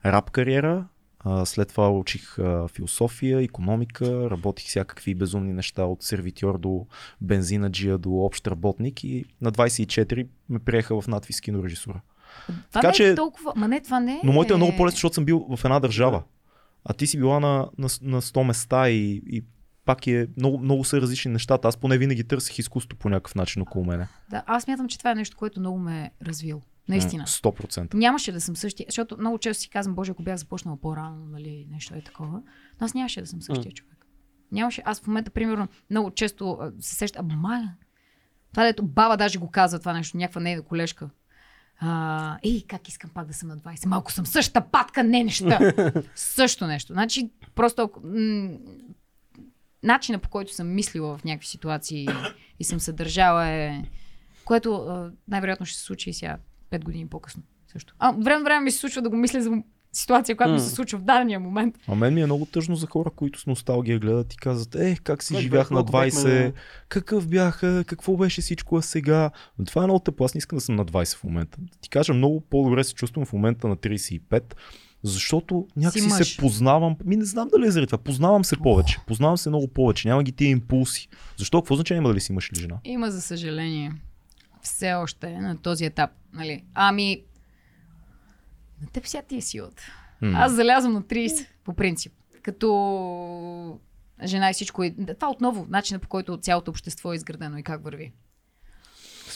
рап 0.05 0.31
кариера, 0.31 0.87
а, 1.21 1.47
след 1.47 1.69
това 1.69 1.91
учих 1.91 2.39
а, 2.39 2.69
философия, 2.69 3.43
економика, 3.43 4.31
работих 4.31 4.67
всякакви 4.67 5.15
безумни 5.15 5.53
неща 5.53 5.85
от 5.85 6.03
сервитьор 6.03 6.59
до 6.59 6.87
бензинаджия 7.21 7.99
до 7.99 8.11
общ 8.11 8.47
работник 8.47 9.05
и 9.05 9.25
на 9.41 9.53
24 9.53 10.29
ме 10.49 10.59
приеха 10.59 11.01
в 11.01 11.09
надвис 11.09 11.41
кинорежисура. 11.41 12.01
Това 12.47 12.63
Така 12.73 12.87
не 12.87 12.91
е 12.91 12.95
че- 12.95 13.15
толкова... 13.15 13.53
Ма 13.57 13.69
не, 13.69 13.81
това 13.81 14.01
не 14.01 14.13
е... 14.13 14.21
Но 14.25 14.33
моето 14.33 14.55
е 14.55 14.57
много 14.57 14.77
по-лесно, 14.77 14.97
защото 14.97 15.15
съм 15.15 15.25
бил 15.25 15.47
в 15.57 15.65
една 15.65 15.81
държава. 15.81 16.23
А 16.85 16.93
ти 16.93 17.07
си 17.07 17.19
била 17.19 17.41
на, 17.41 17.69
на, 17.79 17.89
на 18.03 18.23
100 18.23 18.43
места 18.43 18.91
и, 18.91 19.23
и 19.27 19.45
пак 19.85 20.07
е 20.07 20.29
много, 20.37 20.59
много 20.59 20.85
са 20.85 21.01
различни 21.01 21.33
нещата. 21.33 21.69
Аз 21.69 21.77
поне 21.77 21.99
винаги 21.99 22.25
търсих 22.25 22.59
изкуство 22.59 22.99
по 22.99 23.09
някакъв 23.09 23.35
начин 23.35 23.63
около 23.63 23.85
мене. 23.85 24.09
Да, 24.31 24.43
аз 24.47 24.67
мятам, 24.69 24.89
че 24.89 24.99
това 24.99 25.11
е 25.11 25.15
нещо, 25.15 25.37
което 25.37 25.61
много 25.61 25.79
ме 25.79 26.01
е 26.03 26.25
развил. 26.25 26.63
Наистина. 26.89 27.25
100%. 27.25 27.95
Нямаше 27.95 28.33
да 28.33 28.41
съм 28.41 28.57
същия, 28.57 28.87
защото 28.89 29.19
много 29.19 29.39
често 29.39 29.63
си 29.63 29.71
казвам, 29.71 29.95
Боже, 29.95 30.11
ако 30.13 30.23
бях 30.23 30.37
започнала 30.37 30.77
по-рано, 30.77 31.27
нали, 31.27 31.67
нещо 31.71 31.95
е 31.95 32.01
такова, 32.01 32.43
но 32.81 32.85
аз 32.85 32.95
нямаше 32.95 33.21
да 33.21 33.27
съм 33.27 33.43
същия 33.43 33.73
човек. 33.73 34.07
Нямаше, 34.53 34.83
аз 34.85 35.01
в 35.01 35.07
момента, 35.07 35.31
примерно, 35.31 35.69
много 35.91 36.11
често 36.11 36.73
се 36.81 36.95
сещам, 36.95 37.31
а 37.31 37.37
мая, 37.37 37.77
това 38.53 38.65
дето 38.65 38.83
баба 38.83 39.17
даже 39.17 39.39
го 39.39 39.51
казва 39.51 39.79
това 39.79 39.93
нещо, 39.93 40.17
някаква 40.17 40.41
нейна 40.41 40.63
колежка. 40.63 41.11
А, 41.81 42.39
ей, 42.43 42.65
как 42.69 42.89
искам 42.89 43.11
пак 43.15 43.27
да 43.27 43.35
съм 43.35 43.49
на 43.49 43.59
20. 43.59 43.87
Малко 43.87 44.13
съм 44.13 44.27
същата 44.27 44.61
патка, 44.61 45.05
не 45.05 45.25
неща. 45.25 45.73
Също 46.15 46.67
нещо. 46.67 46.93
Значи, 46.93 47.31
просто 47.55 47.91
м- 48.05 48.51
начина 49.83 50.19
по 50.19 50.29
който 50.29 50.55
съм 50.55 50.75
мислила 50.75 51.19
в 51.19 51.25
някакви 51.25 51.49
ситуации 51.49 52.09
и 52.59 52.65
съм 52.65 52.81
се 52.81 52.93
държала 52.93 53.47
е... 53.47 53.85
Което 54.45 54.87
най-вероятно 55.29 55.67
ще 55.67 55.79
се 55.79 55.85
случи 55.85 56.11
и 56.11 56.15
сега, 56.15 56.39
5 56.71 56.85
години 56.85 57.09
по-късно. 57.09 57.43
Също. 57.73 57.95
А, 57.99 58.09
от 58.11 58.25
време 58.25 58.45
време 58.45 58.61
ми 58.61 58.71
се 58.71 58.79
случва 58.79 59.03
да 59.03 59.11
го 59.11 59.17
мисля 59.17 59.43
за 59.43 59.51
ситуация, 59.93 60.37
която 60.37 60.53
ми 60.53 60.61
се 60.61 60.71
случва 60.71 60.99
в 60.99 61.03
дадения 61.03 61.41
момент. 61.41 61.79
А 61.89 61.95
мен 61.95 62.15
ми 62.15 62.21
е 62.21 62.27
много 62.27 62.47
тъжно 62.47 62.77
за 62.77 62.87
хора, 62.87 63.11
които 63.11 63.41
с 63.41 63.47
носталгия 63.47 63.99
гледат 63.99 64.35
и 64.35 64.37
казват, 64.37 64.75
е, 64.75 64.97
как 64.97 65.23
си 65.23 65.35
Как 65.35 65.43
живях 65.43 65.61
бях, 65.61 65.71
на 65.71 65.77
колко 65.77 65.93
бяхме 65.93 66.11
20, 66.11 66.45
на- 66.45 66.53
какъв 66.89 67.29
бях, 67.29 67.61
какво 67.87 68.17
беше 68.17 68.41
всичко 68.41 68.77
а 68.77 68.83
сега. 68.83 69.31
Но 69.59 69.65
това 69.65 69.83
е 69.83 69.87
много 69.87 70.01
тъпо, 70.01 70.25
аз 70.25 70.35
не 70.35 70.39
искам 70.39 70.57
да 70.57 70.61
съм 70.61 70.77
на 70.77 70.85
20 70.85 71.17
в 71.17 71.25
момента. 71.25 71.59
Да 71.61 71.79
ти 71.81 71.89
кажа, 71.89 72.15
много 72.15 72.41
по-добре 72.41 72.85
се 72.85 72.95
чувствам 72.95 73.27
в 73.27 73.33
момента 73.33 73.69
на 73.69 73.77
35, 73.77 74.55
защото 75.03 75.67
някакси 75.77 76.11
се 76.11 76.37
познавам. 76.37 76.97
Ми 77.05 77.17
не 77.17 77.25
знам 77.25 77.49
дали 77.49 77.67
е 77.67 77.71
заради 77.71 77.87
това. 77.87 77.99
Познавам 77.99 78.45
се 78.45 78.57
повече. 78.57 78.99
Познавам 79.07 79.39
се 79.39 79.49
много 79.49 79.69
повече. 79.69 80.09
Няма 80.09 80.23
ги 80.23 80.33
тия 80.33 80.49
импулси. 80.51 81.09
Защо? 81.37 81.63
Какво 81.63 81.75
значение 81.75 81.99
има 81.99 82.09
дали 82.09 82.21
си 82.21 82.33
мъж 82.33 82.51
или 82.51 82.61
жена? 82.61 82.79
Има, 82.85 83.11
за 83.11 83.21
съжаление. 83.21 83.93
Все 84.69 84.95
още 84.95 85.39
на 85.39 85.59
този 85.59 85.85
етап. 85.85 86.11
Нали? 86.33 86.65
Ами, 86.75 87.25
на 88.83 88.89
теб 88.89 89.07
сега 89.07 89.23
ти 89.23 89.37
е 89.37 89.41
силата. 89.41 89.83
М. 90.21 90.39
Аз 90.39 90.53
залязвам 90.53 90.93
на 90.93 91.03
30, 91.03 91.47
по 91.65 91.75
принцип. 91.75 92.13
Като 92.43 93.81
жена 94.25 94.51
и 94.51 94.53
всичко. 94.53 94.85
Това 95.15 95.31
отново 95.31 95.67
начинът 95.69 96.03
по 96.03 96.09
който 96.09 96.37
цялото 96.37 96.71
общество 96.71 97.13
е 97.13 97.17
изградено 97.17 97.59
и 97.59 97.63
как 97.63 97.85
върви. 97.85 98.13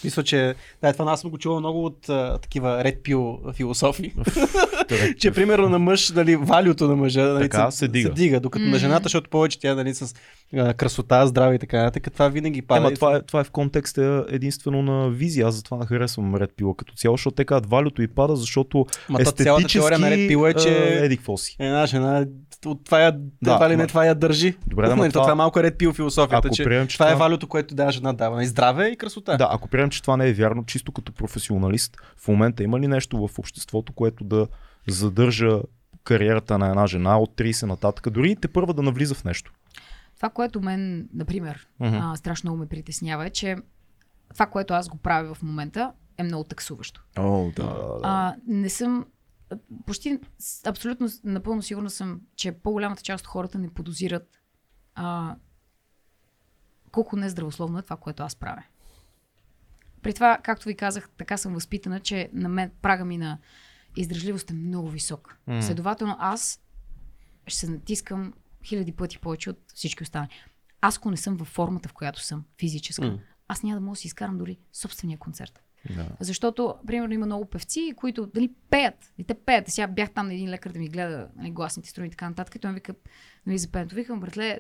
Смисъл, 0.03 0.25
че 0.25 0.55
да, 0.83 0.93
това 0.93 1.13
аз 1.13 1.21
съм 1.21 1.31
го 1.31 1.39
чувал 1.39 1.61
много 1.61 1.85
от 1.85 2.09
а, 2.09 2.39
такива 2.39 2.85
ред 2.85 3.03
пил 3.03 3.39
философи. 3.55 4.15
Че 5.19 5.31
примерно 5.31 5.69
на 5.69 5.79
мъж, 5.79 6.11
нали, 6.11 6.37
валюто 6.37 6.89
на 6.89 6.97
мъжа 6.97 7.23
нали, 7.23 7.49
Така 7.49 7.71
се 7.71 7.89
дига. 7.89 8.09
се 8.09 8.15
дига 8.15 8.41
докато 8.41 8.65
М. 8.65 8.71
на 8.71 8.79
жената, 8.79 9.03
защото 9.03 9.31
повече 9.31 9.61
тя 9.61 9.75
нали, 9.75 9.95
с 9.95 10.15
а, 10.57 10.75
красота, 10.75 11.27
здраве 11.27 11.55
и 11.55 11.59
така 11.59 11.83
нататък, 11.83 12.13
това 12.13 12.29
винаги 12.29 12.63
пада. 12.63 12.81
Ема 12.81 12.91
И 12.93 12.95
това 12.95 13.17
е, 13.17 13.23
това 13.23 13.41
е 13.41 13.45
в 13.45 13.51
контекста 13.51 14.27
единствено 14.29 14.83
на 14.83 15.11
визия. 15.11 15.47
Аз 15.47 15.55
затова 15.55 15.77
не 15.77 15.87
харесвам 15.87 16.35
Ред 16.35 16.51
Пила 16.57 16.77
като 16.77 16.95
цяло, 16.95 17.17
защото 17.17 17.35
те 17.35 17.45
казват 17.45 17.71
валюто 17.71 18.03
и 18.03 18.09
пада, 18.09 18.37
защото 18.37 18.87
Ма 19.09 19.19
то 19.19 19.25
цялата 19.25 19.43
естетически 19.43 19.79
теория 19.79 19.99
на 19.99 20.11
ред 20.11 20.29
пил 20.29 20.47
е, 20.47 20.55
че 20.55 20.99
еди 21.05 21.19
си. 21.37 21.57
една 21.59 21.87
жена 21.87 22.27
от 22.65 22.85
това 22.85 23.01
я, 23.01 23.13
Да, 23.13 23.55
това 23.55 23.71
ли 23.71 23.77
не 23.77 23.87
това 23.87 24.05
я 24.05 24.15
държи. 24.15 24.57
Добре, 24.67 24.89
да, 24.89 24.95
това- 24.95 25.09
това 25.11 25.33
е 25.33 25.35
малко 25.35 25.63
ред 25.63 25.79
пил 25.79 25.93
философията, 25.93 26.49
Ако 26.49 26.57
че, 26.57 26.65
приемем, 26.65 26.87
че 26.89 26.97
това 26.97 27.09
е 27.09 27.13
това- 27.13 27.25
валюто, 27.25 27.49
което 27.49 27.75
да 27.75 27.91
жена 27.91 28.13
дава. 28.13 28.37
Нали, 28.37 28.47
здраве 28.47 28.89
и 28.89 28.97
красота. 28.97 29.37
Да, 29.37 29.49
ако 29.51 29.69
приемем, 29.69 29.91
че 29.91 30.03
това 30.03 30.17
не 30.17 30.29
е 30.29 30.33
вярно, 30.33 30.65
чисто 30.65 30.93
като 30.93 31.13
професионалист, 31.13 31.97
в 32.17 32.29
момента 32.29 32.63
има 32.63 32.81
ли 32.81 32.89
нещо 32.89 33.29
в 33.29 33.39
обществото, 33.39 33.93
което 33.93 34.25
да 34.25 34.47
задържа 34.89 35.61
кариерата 36.05 36.59
на 36.59 36.69
една 36.69 36.87
жена 36.87 37.19
от 37.19 37.37
30 37.37 37.67
нататък, 37.67 38.11
дори 38.11 38.31
и 38.31 38.37
те 38.37 38.49
първа 38.49 38.75
да 38.75 38.83
навлиза 38.83 39.15
в 39.15 39.25
нещо? 39.25 39.53
Това, 40.17 40.29
което 40.29 40.61
мен, 40.61 41.09
например, 41.15 41.67
Мгм. 41.81 41.97
а, 41.97 42.17
страшно 42.17 42.49
много 42.49 42.61
ме 42.61 42.69
притеснява 42.69 43.27
е, 43.27 43.31
че 43.31 43.57
това, 44.33 44.47
което 44.47 44.75
аз 44.75 44.89
го 44.89 44.97
правя 44.97 45.35
в 45.35 45.43
момента, 45.43 45.93
е 46.19 46.23
много 46.23 46.45
таксуващо. 46.45 47.03
О, 47.19 47.51
да, 47.57 47.63
да. 47.63 47.99
А, 48.03 48.35
не 48.49 48.69
съм. 48.69 49.07
Почти 49.87 50.19
абсолютно 50.67 51.09
напълно 51.25 51.63
сигурна 51.63 51.91
съм, 51.91 52.21
че 52.37 52.53
по-голямата 52.53 53.03
част 53.03 53.25
от 53.25 53.29
хората 53.29 53.59
не 53.59 53.75
подозират 53.75 54.41
а, 54.95 55.37
колко 56.91 57.17
нездравословно 57.17 57.79
е 57.79 57.83
това, 57.83 57.97
което 57.97 58.23
аз 58.23 58.37
правя. 58.37 58.63
При 60.03 60.15
това, 60.15 60.39
както 60.43 60.69
ви 60.69 60.77
казах, 60.77 61.11
така 61.19 61.37
съм 61.37 61.55
възпитана, 61.55 62.01
че 62.01 62.31
на 62.33 62.49
мен 62.49 62.71
прага 62.83 63.05
ми 63.05 63.19
на 63.19 63.39
издръжливост 63.97 64.51
е 64.51 64.55
много 64.55 64.91
висок. 64.91 65.39
Mm. 65.49 65.61
Следователно, 65.61 66.17
аз 66.19 66.61
ще 67.47 67.59
се 67.59 67.71
натискам 67.71 68.33
хиляди 68.65 68.93
пъти 68.93 69.19
повече 69.19 69.51
от 69.51 69.59
всички 69.75 70.03
останали. 70.03 70.31
Аз, 70.81 70.97
ако 70.97 71.11
не 71.11 71.17
съм 71.17 71.37
във 71.37 71.49
формата, 71.49 71.89
в 71.89 71.93
която 71.93 72.21
съм, 72.21 72.45
физическа, 72.61 73.03
mm. 73.03 73.21
аз 73.49 73.63
няма 73.63 73.81
да 73.81 73.81
мога 73.81 73.95
да 73.95 74.01
си 74.01 74.07
изкарам 74.07 74.39
дори 74.39 74.59
собствения 74.73 75.19
концерт. 75.19 75.63
Да. 75.91 76.09
Защото, 76.21 76.75
примерно, 76.87 77.15
има 77.15 77.27
много 77.27 77.45
певци, 77.45 77.93
които 77.97 78.27
дали 78.27 78.51
пеят. 78.71 79.13
И 79.19 79.25
те 79.25 79.35
пеят. 79.35 79.69
Сега 79.69 79.87
бях 79.87 80.11
там 80.11 80.27
на 80.27 80.35
един 80.35 80.51
лекар 80.51 80.71
да 80.71 80.79
ми 80.79 80.89
гледа 80.89 81.29
нали, 81.37 81.51
гласните 81.51 81.89
струни 81.89 82.07
и 82.07 82.11
така 82.11 82.29
нататък. 82.29 82.55
И 82.55 82.59
той 82.59 82.71
ми 82.71 82.75
вика, 82.75 82.95
нали, 83.47 83.59
за 83.59 83.69
пеенето. 83.69 83.95
Викам, 83.95 84.21
братле, 84.21 84.59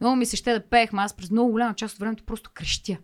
много 0.00 0.16
ми 0.16 0.26
се 0.26 0.36
ще 0.36 0.52
да 0.52 0.66
пеех, 0.66 0.92
ама 0.92 1.02
аз 1.02 1.16
през 1.16 1.30
много 1.30 1.50
голяма 1.50 1.74
част 1.74 1.94
от 1.94 2.00
времето 2.00 2.24
просто 2.24 2.50
крещя. 2.54 2.98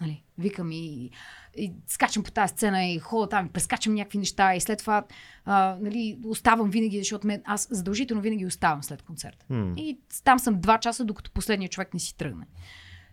Нали, 0.00 0.24
викам 0.38 0.72
и, 0.72 1.10
и 1.56 1.72
скачам 1.86 2.22
по 2.22 2.30
тази 2.30 2.50
сцена 2.50 2.84
и 2.84 2.98
хода 2.98 3.28
там, 3.28 3.46
и 3.46 3.48
прескачам 3.48 3.94
някакви 3.94 4.18
неща 4.18 4.54
и 4.54 4.60
след 4.60 4.78
това 4.78 5.04
а, 5.44 5.78
нали, 5.80 6.18
оставам 6.24 6.70
винаги, 6.70 6.98
защото 6.98 7.26
мен, 7.26 7.42
аз 7.44 7.68
задължително 7.70 8.22
винаги 8.22 8.46
оставам 8.46 8.82
след 8.82 9.02
концерта. 9.02 9.46
М. 9.48 9.74
И 9.76 9.98
там 10.24 10.38
съм 10.38 10.60
два 10.60 10.78
часа, 10.78 11.04
докато 11.04 11.30
последният 11.30 11.72
човек 11.72 11.94
не 11.94 12.00
си 12.00 12.16
тръгне. 12.16 12.46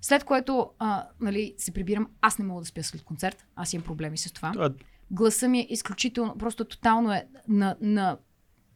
След 0.02 0.24
което 0.24 0.70
а, 0.80 1.08
нали, 1.20 1.54
се 1.58 1.72
прибирам, 1.72 2.08
аз 2.22 2.40
не 2.40 2.46
мога 2.46 2.62
да 2.62 2.66
спя 2.68 2.84
след 2.84 3.04
концерт, 3.04 3.46
аз 3.56 3.74
имам 3.74 3.84
проблеми 3.86 4.18
с 4.18 4.32
това. 4.32 4.52
Това- 4.52 4.70
Гласа 5.12 5.48
ми 5.48 5.60
е 5.60 5.68
изключително, 5.70 6.38
просто 6.38 6.66
тотално 6.66 7.12
е 7.14 7.28
на, 7.48 7.76
на 7.82 8.18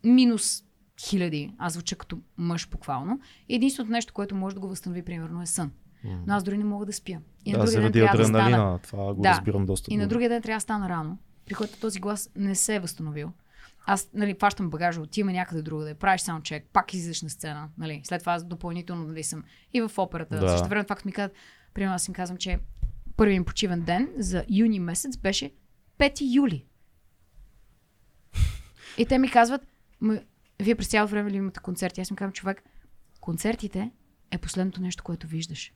минус 0.04 0.64
хиляди. 1.02 1.54
Аз 1.58 1.74
звуча 1.74 1.96
като 1.96 2.20
мъж 2.38 2.70
буквално. 2.70 3.20
Единственото 3.50 3.92
нещо, 3.92 4.14
което 4.14 4.36
може 4.36 4.56
да 4.56 4.62
го 4.62 4.68
възстанови, 4.68 5.02
примерно, 5.06 5.42
е 5.42 5.46
сън. 5.46 5.72
Но 6.28 6.34
аз 6.34 6.44
дори 6.44 6.58
не 6.58 6.64
мога 6.64 6.86
да 6.86 6.94
спя. 6.94 7.18
И 7.46 7.52
на 7.52 7.58
да, 7.60 7.66
другия 7.66 7.82
ден 7.82 7.92
трябва 7.92 8.18
да 8.18 8.26
стана. 8.26 8.80
това 8.80 9.14
го 9.14 9.22
Да. 9.22 9.30
разбирам 9.30 9.66
доста 9.66 9.94
И 9.94 9.98
на 9.98 10.08
другия 10.08 10.30
ден 10.30 10.42
трябва 10.42 10.58
да 10.58 10.62
стана 10.62 10.90
рано, 10.90 11.18
при 11.46 11.54
който 11.54 11.80
този 11.80 12.00
глас 12.00 12.30
не 12.36 12.56
се 12.56 12.76
е 12.76 12.80
възстановил. 12.80 13.32
Аз, 13.86 14.10
нали, 14.14 14.36
фащам 14.40 14.70
багажа, 14.70 15.02
отиваме 15.02 15.34
някъде 15.34 15.62
друга, 15.62 15.86
да 15.86 15.96
правиш 15.96 16.22
саундчек, 16.22 16.66
пак 16.74 16.94
излизаш 16.94 17.22
на 17.22 17.30
сцена, 17.30 17.70
нали. 17.78 18.02
След 18.04 18.20
това 18.20 18.34
аз 18.34 18.46
допълнително, 18.46 19.04
нали, 19.04 19.24
съм 19.24 19.44
и 19.74 19.82
в 19.82 19.92
операта. 19.98 20.40
Да. 20.40 20.50
Също 20.50 20.68
време, 20.68 20.86
факт 20.88 21.06
ми 21.06 21.12
казват, 21.12 21.38
примерно 21.74 21.96
аз 21.96 22.08
им 22.08 22.14
казвам, 22.14 22.38
че 22.38 22.60
първият 23.18 23.38
им 23.38 23.46
почивен 23.46 23.82
ден 23.82 24.10
за 24.18 24.46
юни 24.50 24.80
месец 24.80 25.18
беше 25.18 25.52
5 26.00 26.36
юли. 26.36 26.66
И 28.98 29.06
те 29.06 29.18
ми 29.18 29.32
казват, 29.32 29.68
«Ма, 30.02 30.20
вие 30.62 30.76
през 30.76 30.88
цялото 30.88 31.12
време 31.12 31.32
ли 31.32 31.36
имате 31.36 31.60
концерти? 31.60 32.02
Аз 32.02 32.10
им 32.10 32.16
казвам, 32.16 32.34
човек, 32.34 32.64
концертите 33.22 33.92
е 34.32 34.38
последното 34.38 34.82
нещо, 34.82 35.04
което 35.04 35.28
виждаш. 35.28 35.74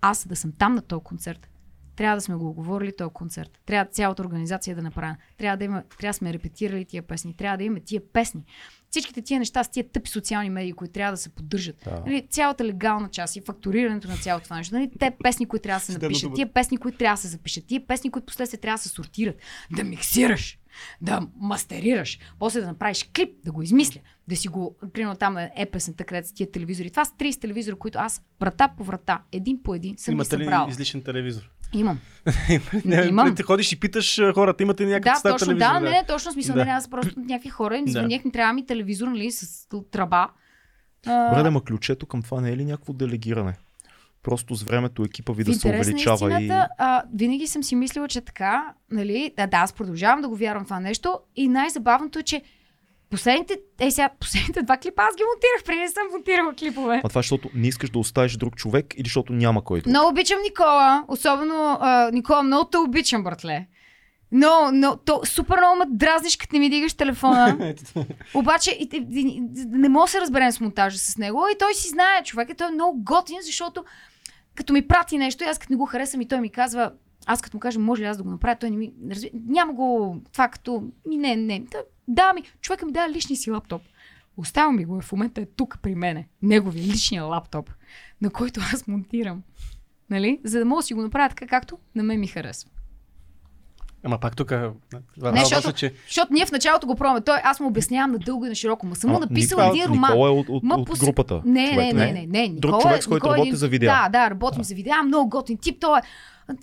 Аз 0.00 0.26
да 0.26 0.36
съм 0.36 0.52
там 0.52 0.74
на 0.74 0.82
този 0.82 1.04
концерт, 1.04 1.50
трябва 1.96 2.16
да 2.16 2.20
сме 2.20 2.34
го 2.34 2.48
оговорили 2.48 2.96
този 2.96 3.12
концерт. 3.12 3.60
Трябва 3.66 3.90
цялата 3.90 4.22
организация 4.22 4.76
да 4.76 4.82
направя. 4.82 5.16
Трябва 5.38 5.56
да, 5.56 5.64
има, 5.64 5.82
трябва 5.98 6.10
да 6.10 6.14
сме 6.14 6.32
репетирали 6.32 6.84
тия 6.84 7.02
песни. 7.02 7.36
Трябва 7.36 7.56
да 7.56 7.64
имаме 7.64 7.80
тия 7.80 8.02
песни. 8.12 8.44
Всичките 8.90 9.22
тия 9.22 9.38
неща 9.38 9.64
с 9.64 9.68
тия 9.68 9.88
тъпи 9.88 10.10
социални 10.10 10.50
медии, 10.50 10.72
които 10.72 10.92
трябва 10.92 11.12
да 11.12 11.16
се 11.16 11.28
поддържат. 11.28 11.76
Да. 11.84 12.02
Нали, 12.06 12.26
цялата 12.30 12.64
легална 12.64 13.08
част 13.08 13.36
и 13.36 13.40
фактурирането 13.40 14.08
на 14.08 14.16
цялото 14.16 14.44
това 14.44 14.56
нещо. 14.56 14.74
Нали, 14.74 14.90
те 14.98 15.12
песни, 15.22 15.46
които 15.46 15.62
трябва 15.62 15.78
да 15.78 15.84
се 15.84 15.98
напишат. 15.98 16.34
Тия 16.34 16.52
песни, 16.52 16.76
които 16.76 16.98
трябва 16.98 17.14
да 17.14 17.20
се 17.20 17.28
запишат. 17.28 17.66
Тия 17.66 17.86
песни, 17.86 18.10
които 18.10 18.26
последствие 18.26 18.60
трябва 18.60 18.76
да 18.76 18.82
се 18.82 18.88
сортират. 18.88 19.36
Да 19.76 19.84
миксираш. 19.84 20.58
Да 21.00 21.26
мастерираш. 21.36 22.18
После 22.38 22.60
да 22.60 22.66
направиш 22.66 23.10
клип, 23.16 23.30
да 23.44 23.52
го 23.52 23.62
измисля. 23.62 24.00
Да 24.28 24.36
си 24.36 24.48
го, 24.48 24.76
примерно 24.92 25.16
там 25.16 25.38
е 25.38 25.66
песента, 25.72 26.04
където 26.04 26.28
са 26.28 26.34
тия 26.34 26.50
телевизори. 26.50 26.90
Това 26.90 27.04
са 27.04 27.12
30 27.12 27.40
телевизора, 27.40 27.76
които 27.76 27.98
аз 27.98 28.22
врата 28.40 28.68
по 28.76 28.84
врата, 28.84 29.22
един 29.32 29.62
по 29.62 29.74
един 29.74 29.98
съм 29.98 30.12
Имате 30.12 30.38
ли 30.38 30.48
излишен 30.68 31.02
телевизор? 31.02 31.53
Имам. 31.74 31.98
Не, 32.84 33.02
Имам. 33.02 33.34
Ти 33.34 33.42
ходиш 33.42 33.72
и 33.72 33.80
питаш 33.80 34.20
хората, 34.34 34.62
имате 34.62 34.82
ли 34.82 34.90
някакъв 34.90 35.12
Да, 35.12 35.18
стар 35.18 35.30
точно, 35.32 35.46
телевизор? 35.46 35.72
да, 35.72 35.80
не, 35.80 35.90
не, 35.90 36.04
точно 36.08 36.32
смисъл, 36.32 36.54
Да. 36.54 36.64
да. 36.64 36.70
аз 36.70 36.90
просто 36.90 37.20
някакви 37.20 37.48
хора 37.48 37.76
им 37.76 37.84
Да. 37.84 37.90
звънях, 37.90 38.24
ми 38.24 38.32
трябва 38.32 38.52
ми 38.52 38.66
телевизор, 38.66 39.08
нали, 39.08 39.30
с 39.30 39.68
тръба. 39.90 40.28
А, 41.06 41.28
Добре, 41.28 41.42
да, 41.42 41.50
ма 41.50 41.64
ключето 41.64 42.06
към 42.06 42.22
това 42.22 42.40
не 42.40 42.50
е 42.50 42.56
ли 42.56 42.64
някакво 42.64 42.92
делегиране? 42.92 43.54
Просто 44.22 44.54
с 44.54 44.62
времето 44.62 45.02
екипа 45.04 45.32
ви 45.32 45.44
да 45.44 45.54
се 45.54 45.68
на 45.68 45.74
увеличава 45.74 46.30
и... 46.30 46.42
истината, 46.42 46.68
а, 46.78 47.02
винаги 47.14 47.46
съм 47.46 47.62
си 47.62 47.76
мислила, 47.76 48.08
че 48.08 48.20
така, 48.20 48.74
нали, 48.90 49.32
да, 49.36 49.46
да, 49.46 49.56
аз 49.56 49.72
продължавам 49.72 50.20
да 50.20 50.28
го 50.28 50.36
вярвам 50.36 50.64
това 50.64 50.80
нещо 50.80 51.18
и 51.36 51.48
най-забавното 51.48 52.18
е, 52.18 52.22
че 52.22 52.42
последните, 53.14 53.58
е 53.80 53.90
сега, 53.90 54.10
последните 54.20 54.62
два 54.62 54.76
клипа 54.76 55.02
аз 55.02 55.16
ги 55.16 55.22
монтирах, 55.22 55.64
преди 55.66 55.80
не 55.80 55.88
съм 55.88 56.02
монтирала 56.12 56.54
клипове. 56.54 57.00
А 57.04 57.08
това 57.08 57.18
е, 57.18 57.22
защото 57.22 57.50
не 57.54 57.68
искаш 57.68 57.90
да 57.90 57.98
оставиш 57.98 58.36
друг 58.36 58.56
човек 58.56 58.94
или 58.96 59.04
защото 59.04 59.32
няма 59.32 59.64
кой 59.64 59.80
друг? 59.80 59.86
Много 59.86 60.08
обичам 60.08 60.38
Никола, 60.42 61.04
особено 61.08 61.78
а, 61.80 62.10
Никола, 62.12 62.42
много 62.42 62.64
те 62.64 62.78
обичам, 62.78 63.24
братле. 63.24 63.66
Но, 64.32 64.70
но, 64.72 64.96
то 64.96 65.20
супер 65.24 65.58
много 65.58 65.78
ме 65.78 65.84
дразниш, 65.88 66.36
като 66.36 66.54
не 66.56 66.60
ми 66.60 66.70
дигаш 66.70 66.94
телефона. 66.94 67.74
Обаче 68.34 68.70
и, 68.70 68.88
и, 68.92 69.20
и, 69.20 69.40
не 69.66 69.88
мога 69.88 70.04
да 70.04 70.10
се 70.10 70.20
разберем 70.20 70.52
с 70.52 70.60
монтажа 70.60 70.98
с 70.98 71.18
него. 71.18 71.46
И 71.54 71.58
той 71.58 71.74
си 71.74 71.88
знае, 71.88 72.22
човек, 72.24 72.48
той 72.58 72.68
е 72.68 72.70
много 72.70 73.02
готин, 73.02 73.38
защото 73.42 73.84
като 74.54 74.72
ми 74.72 74.88
прати 74.88 75.18
нещо, 75.18 75.44
и 75.44 75.46
аз 75.46 75.58
като 75.58 75.72
не 75.72 75.76
го 75.76 75.86
харесам 75.86 76.20
и 76.20 76.28
той 76.28 76.40
ми 76.40 76.50
казва, 76.50 76.92
Аз 77.26 77.42
като 77.42 77.56
му 77.56 77.60
кажа, 77.60 77.80
може 77.80 78.02
ли 78.02 78.06
аз 78.06 78.16
да 78.16 78.22
го 78.22 78.30
направя, 78.30 78.56
той 78.60 78.70
не 78.70 78.76
ми... 78.76 78.92
Няма 79.34 79.72
го 79.72 80.16
това 80.32 80.48
като... 80.48 80.82
Ми 81.08 81.16
не, 81.16 81.36
не. 81.36 81.60
Да, 81.60 81.82
да 82.08 82.32
ми, 82.32 82.42
човека 82.60 82.86
ми 82.86 82.92
дава 82.92 83.12
личния 83.12 83.36
си 83.36 83.50
лаптоп. 83.50 83.82
Остава 84.36 84.72
ми 84.72 84.84
го, 84.84 85.00
в 85.00 85.12
момента 85.12 85.40
е 85.40 85.46
тук 85.46 85.78
при 85.82 85.94
мене. 85.94 86.28
Неговия 86.42 86.84
личния 86.84 87.24
лаптоп, 87.24 87.70
на 88.22 88.30
който 88.30 88.60
аз 88.72 88.86
монтирам. 88.86 89.42
Нали? 90.10 90.40
За 90.44 90.58
да 90.58 90.64
мога 90.64 90.78
да 90.78 90.86
си 90.86 90.94
го 90.94 91.02
направя 91.02 91.28
така, 91.28 91.46
както 91.46 91.78
на 91.94 92.02
мен 92.02 92.20
ми 92.20 92.26
харесва. 92.26 92.70
Ама 94.04 94.18
пак 94.18 94.36
тук. 94.36 94.50
Не, 94.50 94.70
защото, 95.36 95.72
че... 95.72 95.94
защото 96.06 96.32
ние 96.32 96.46
в 96.46 96.52
началото 96.52 96.86
го 96.86 96.94
пробваме. 96.94 97.20
Той, 97.20 97.38
аз 97.42 97.60
му 97.60 97.68
обяснявам 97.68 98.12
на 98.12 98.18
дълго 98.18 98.46
и 98.46 98.48
на 98.48 98.54
широко. 98.54 98.86
Ма 98.86 98.96
съм 98.96 99.10
му 99.10 99.18
написал 99.18 99.58
Никола- 99.58 99.68
един 99.70 99.84
роман. 99.84 100.10
Никола 100.10 100.28
е 100.28 100.32
от, 100.32 100.48
от, 100.48 100.62
Ма 100.62 100.74
от 100.74 100.98
групата. 100.98 101.42
Не, 101.44 101.70
човек, 101.70 101.94
не, 101.94 102.06
не, 102.06 102.12
не, 102.12 102.26
не. 102.28 102.48
Друг 102.48 102.54
Никола 102.64 102.82
човек, 102.82 102.98
е- 102.98 103.02
с 103.02 103.06
който 103.06 103.26
е 103.26 103.30
работи 103.30 103.40
един- 103.40 103.56
за 103.56 103.68
видеа. 103.68 103.90
Да, 103.92 104.08
да, 104.10 104.30
работим 104.30 104.64
за 104.64 104.74
видеа. 104.74 105.02
Много 105.02 105.28
готин 105.30 105.58
тип. 105.58 105.80
Той 105.80 105.98
е 105.98 106.02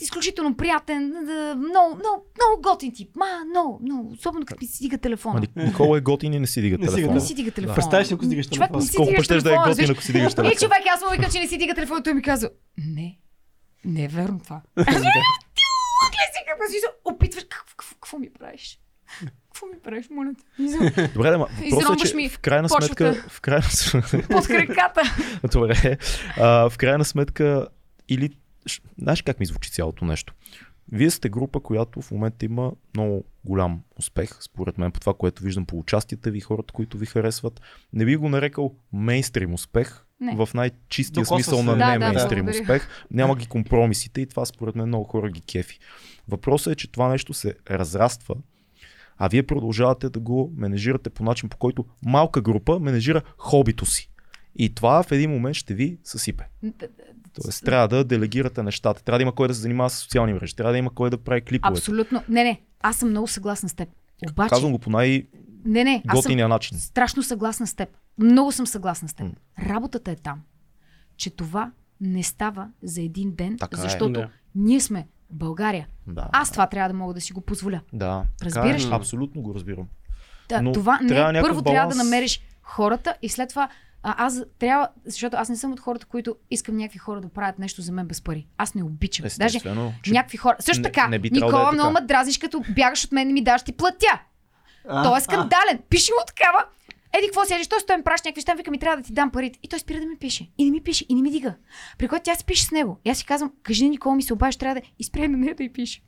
изключително 0.01 0.55
приятен. 0.55 1.09
да, 1.09 1.55
Много, 1.57 1.95
много, 1.95 2.26
много 2.38 2.61
готин 2.63 2.91
тип. 2.93 3.15
Ма, 3.15 3.26
много, 3.49 3.80
много. 3.84 4.11
Особено 4.11 4.45
като 4.45 4.57
ми 4.61 4.68
си 4.68 4.84
дига 4.84 4.93
Ма, 4.93 4.99
телефона. 4.99 5.39
Ник- 5.39 5.55
Никола 5.57 5.97
е 5.97 6.01
готин 6.01 6.34
и 6.34 6.39
не 6.39 6.47
си 6.47 6.61
дига 6.61 6.77
Не 6.80 6.88
си 6.88 6.95
телефона. 6.95 7.13
Не 7.13 7.22
си 7.22 7.34
дига 7.34 7.51
телефона. 7.51 7.76
Представяш 7.76 8.07
си, 8.07 8.13
ако 8.13 8.23
си 8.23 8.30
дигаш 8.30 8.45
Човек 8.45 8.72
телефона. 8.72 9.05
Колко 9.07 9.23
ще 9.23 9.38
да 9.38 9.53
е 9.53 9.57
готин, 9.57 9.91
ако 9.91 10.01
си 10.01 10.13
дигаш 10.13 10.31
И 10.31 10.35
телефона. 10.35 10.55
човек, 10.57 10.84
аз 10.95 11.01
му 11.01 11.07
викам, 11.11 11.31
че 11.31 11.39
не 11.39 11.47
си 11.47 11.57
дига 11.57 11.73
телефона. 11.76 12.03
Той 12.03 12.13
ми 12.13 12.22
казва, 12.22 12.49
не, 12.88 13.18
не 13.85 14.03
е 14.03 14.07
верно 14.07 14.39
това. 14.39 14.61
Си 16.52 16.57
какво 16.60 16.72
си 16.72 16.80
се 16.80 16.86
опитваш. 17.06 17.44
Какво- 17.80 18.19
ми 18.19 18.30
правиш? 18.30 18.80
Какво 19.44 19.65
ми 19.65 19.80
правиш, 19.84 20.06
моля 20.11 20.32
те? 20.57 21.07
Добре, 21.07 21.30
да, 21.30 21.38
ма, 21.38 21.48
въпросът 21.72 22.06
е, 22.06 22.10
че 22.10 22.15
ми 22.15 22.30
в 22.30 22.40
крайна 22.40 22.68
почвата. 22.68 23.14
сметка, 23.14 23.30
в 23.30 23.41
крайна 23.41 23.64
сметка, 23.64 24.22
Под 24.30 24.48
краката. 24.48 25.02
Добре. 25.52 25.98
А, 26.38 26.69
в 26.69 26.78
крайна 26.78 27.06
сметка, 27.06 27.68
или. 28.10 28.30
Знаеш 28.98 29.22
как 29.22 29.40
ми 29.40 29.45
звучи 29.45 29.72
цялото 29.72 30.06
нещо? 30.06 30.34
Вие 30.91 31.10
сте 31.10 31.30
група, 31.30 31.60
която 31.60 32.02
в 32.02 32.11
момента 32.11 32.45
има 32.45 32.72
много 32.95 33.23
голям 33.45 33.82
успех, 33.98 34.30
според 34.41 34.78
мен, 34.78 34.91
по 34.91 34.99
това, 34.99 35.14
което 35.14 35.44
виждам 35.44 35.65
по 35.65 35.78
участията 35.80 36.32
ви, 36.32 36.40
хората, 36.40 36.73
които 36.73 36.98
ви 36.98 37.06
харесват. 37.06 37.61
Не 37.94 38.06
би 38.06 38.15
го 38.15 38.30
нарекал 38.30 38.76
мейнстрим 38.94 39.53
успех, 39.53 40.03
Не. 40.19 40.36
в 40.36 40.49
най-чистия 40.53 41.23
Докосва 41.23 41.36
смисъл 41.36 41.60
се. 41.60 41.65
на 41.65 41.78
Да, 41.78 41.88
не 41.88 41.99
да, 41.99 42.06
мейнстрим 42.06 42.45
благодаря. 42.45 42.61
успех. 42.64 42.88
Няма 43.11 43.36
ги 43.36 43.45
компромисите 43.48 44.22
и 44.22 44.28
това 44.28 44.45
според 44.45 44.76
мен 44.76 44.88
много 44.88 45.03
хора 45.06 45.30
ги 45.30 45.41
кефи. 45.41 45.80
Въпросът 46.32 46.74
е, 46.74 46.76
че 46.76 46.91
това 46.91 47.10
нещо 47.10 47.34
се 47.34 47.56
разраства, 47.72 48.36
а 49.18 49.28
вие 49.28 49.44
продължавате 49.44 50.10
да 50.10 50.20
го 50.20 50.53
менежирате 50.56 51.10
по 51.10 51.24
начин, 51.24 51.49
по 51.49 51.58
който 51.58 51.86
малка 52.06 52.41
група 52.41 52.80
менежира 52.80 53.22
хобито 53.38 53.86
си. 53.86 54.10
И 54.56 54.76
това 54.76 55.03
в 55.03 55.12
един 55.12 55.32
момент 55.32 55.56
ще 55.56 55.74
ви 55.74 55.98
съсипе. 56.03 56.44
Тоест, 57.34 57.66
трябва 57.66 57.88
да 57.88 58.03
делегирате 58.03 58.64
нещата. 58.64 59.03
Трябва 59.03 59.20
да 59.20 59.24
има 59.24 59.36
кой 59.36 59.48
да 59.48 59.53
се 59.53 59.62
занимава 59.62 59.90
с 59.90 59.95
социални 59.95 60.34
мрежи. 60.34 60.56
Трябва 60.56 60.72
да 60.72 60.78
има 60.78 60.90
кой 60.90 61.10
да 61.10 61.18
прави 61.18 61.41
клипове. 61.41 61.72
Абсолютно. 61.78 62.24
Не, 62.30 62.44
не. 62.44 62.62
Аз 62.82 62.98
съм 62.98 63.10
много 63.10 63.28
съгласна 63.28 63.70
с 63.70 63.74
теб. 63.74 63.90
Обаче, 64.32 64.49
Казвам 64.49 64.72
го 64.72 64.80
по 64.80 64.90
най-готиния 64.90 65.30
не, 65.66 65.84
не, 65.84 66.03
аз 66.08 66.24
съм 66.24 66.49
начин. 66.49 66.78
страшно 66.80 67.24
съгласна 67.24 67.68
с 67.68 67.74
теб. 67.74 67.90
Много 68.18 68.52
съм 68.52 68.68
съгласна 68.68 69.08
с 69.10 69.14
теб. 69.14 69.26
М. 69.26 69.34
Работата 69.70 70.12
е 70.12 70.16
там, 70.16 70.41
че 71.18 71.30
това 71.30 71.72
не 72.02 72.24
става 72.24 72.70
за 72.84 73.02
един 73.02 73.32
ден, 73.32 73.58
Така 73.58 73.78
е. 73.80 73.82
защото 73.82 74.14
Да. 74.14 74.30
ние 74.56 74.80
сме 74.80 75.08
България. 75.32 75.88
Да. 76.08 76.28
Аз 76.34 76.52
това 76.52 76.68
трябва 76.68 76.90
да 76.90 76.95
мога 76.95 77.14
да 77.14 77.22
си 77.22 77.34
го 77.34 77.41
позволя. 77.41 77.82
Да. 77.94 78.24
така 78.40 78.45
Разбираш 78.45 78.84
е. 78.84 78.88
ли? 78.88 78.94
Абсолютно 78.94 79.41
го 79.41 79.53
разбирам. 79.56 79.88
Да, 80.49 80.62
Но 80.62 80.72
това 80.72 80.99
не 80.99 81.08
трябва 81.08 81.40
е. 81.40 81.41
Първо 81.41 81.62
трябва 81.62 81.90
да 81.90 81.95
баланс. 81.95 81.98
намериш 82.06 82.41
хората 82.62 83.16
и 83.22 83.30
след 83.30 83.49
това 83.49 83.70
а, 84.03 84.16
аз 84.18 84.44
трябва, 84.60 84.88
защото 85.06 85.38
аз 85.38 85.49
не 85.49 85.56
съм 85.56 85.72
от 85.72 85.80
хората, 85.80 86.06
които 86.06 86.36
искам 86.52 86.78
някакви 86.78 86.99
хора 86.99 87.22
да 87.22 87.30
правят 87.30 87.60
нещо 87.60 87.82
за 87.82 87.91
мен 87.91 88.08
без 88.08 88.22
пари. 88.22 88.48
Аз 88.58 88.76
не 88.76 88.84
обичам. 88.84 89.26
Даже 89.38 89.60
че- 89.60 89.74
някакви 90.08 90.38
хора. 90.38 90.56
Също 90.60 90.80
не- 90.80 90.84
така, 90.84 91.08
не 91.08 91.20
би 91.20 91.30
трябвало 91.30 91.52
да 91.52 91.58
Никола 91.58 91.70
е 91.70 91.74
много 91.74 91.90
така. 91.90 92.02
ме 92.02 92.08
дразниш, 92.08 92.38
като 92.38 92.64
бягаш 92.70 93.03
от 93.03 93.12
мен 93.12 93.30
и 93.30 93.34
ми 93.34 93.44
даш 93.44 93.64
ти 93.64 93.72
платя. 93.72 94.20
Той 94.84 95.18
е 95.18 95.22
скандален. 95.22 95.80
Пише 95.90 96.12
му 96.12 96.26
такава. 96.28 96.64
Еди, 97.14 97.28
какво 97.28 97.46
седиш? 97.46 97.68
Той 97.68 97.98
ми 97.98 98.04
праща 98.04 98.28
някакви 98.30 98.40
неща, 98.40 98.54
вика 98.54 98.72
ми 98.72 98.80
трябва 98.80 98.98
да 98.98 99.04
ти 99.04 99.14
дам 99.14 99.32
парите. 99.32 99.60
И 99.64 99.68
той 99.68 99.80
спира 99.80 100.00
да 100.00 100.06
ми 100.06 100.18
пише. 100.18 100.50
И 100.58 100.66
не 100.66 100.72
ми 100.72 100.82
пише. 100.82 101.06
И 101.10 101.16
не 101.16 101.22
ми 101.22 101.32
дига. 101.32 101.56
При 101.98 102.08
което 102.08 102.24
тя 102.24 102.36
си 102.36 102.46
пише 102.46 102.66
с 102.66 102.72
него. 102.72 103.00
И 103.06 103.10
аз 103.10 103.18
си 103.18 103.26
казвам, 103.26 103.54
кажи 103.64 103.84
на 103.84 103.90
Никола 103.90 104.16
ми 104.16 104.24
се 104.24 104.34
обадиш, 104.34 104.56
трябва 104.56 104.82
да 104.82 104.88
и 105.00 105.04
спре 105.04 105.28
на 105.28 105.38
нея 105.38 105.56
да 105.56 105.64
й 105.64 105.74
пише. 105.74 106.02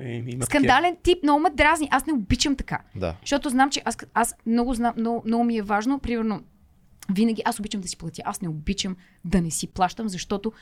Има 0.00 0.44
Скандален 0.44 0.96
тип, 1.02 1.22
много 1.22 1.40
ме 1.40 1.50
дразни. 1.50 1.88
Аз 1.90 2.06
не 2.06 2.12
обичам 2.12 2.56
така. 2.56 2.80
Да. 2.96 3.16
Защото 3.20 3.48
знам, 3.48 3.70
че 3.70 3.82
аз, 3.84 3.96
аз 4.14 4.34
много, 4.46 4.74
знам, 4.74 4.94
много, 4.96 5.22
много 5.26 5.44
ми 5.44 5.56
е 5.56 5.62
важно, 5.62 5.98
примерно, 5.98 6.42
винаги 7.12 7.42
аз 7.44 7.60
обичам 7.60 7.80
да 7.80 7.88
си 7.88 7.96
платя. 7.96 8.22
Аз 8.24 8.40
не 8.40 8.48
обичам 8.48 8.96
да 9.24 9.40
не 9.40 9.50
си 9.50 9.66
плащам, 9.66 10.08
защото 10.08 10.52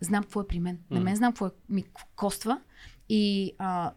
знам 0.00 0.22
какво 0.22 0.40
е 0.40 0.46
при 0.46 0.60
мен. 0.60 0.78
На 0.90 1.00
мен 1.00 1.16
знам 1.16 1.32
какво 1.32 1.46
е, 1.46 1.50
ми 1.68 1.84
коства. 2.16 2.60
И 3.08 3.52
а, 3.58 3.92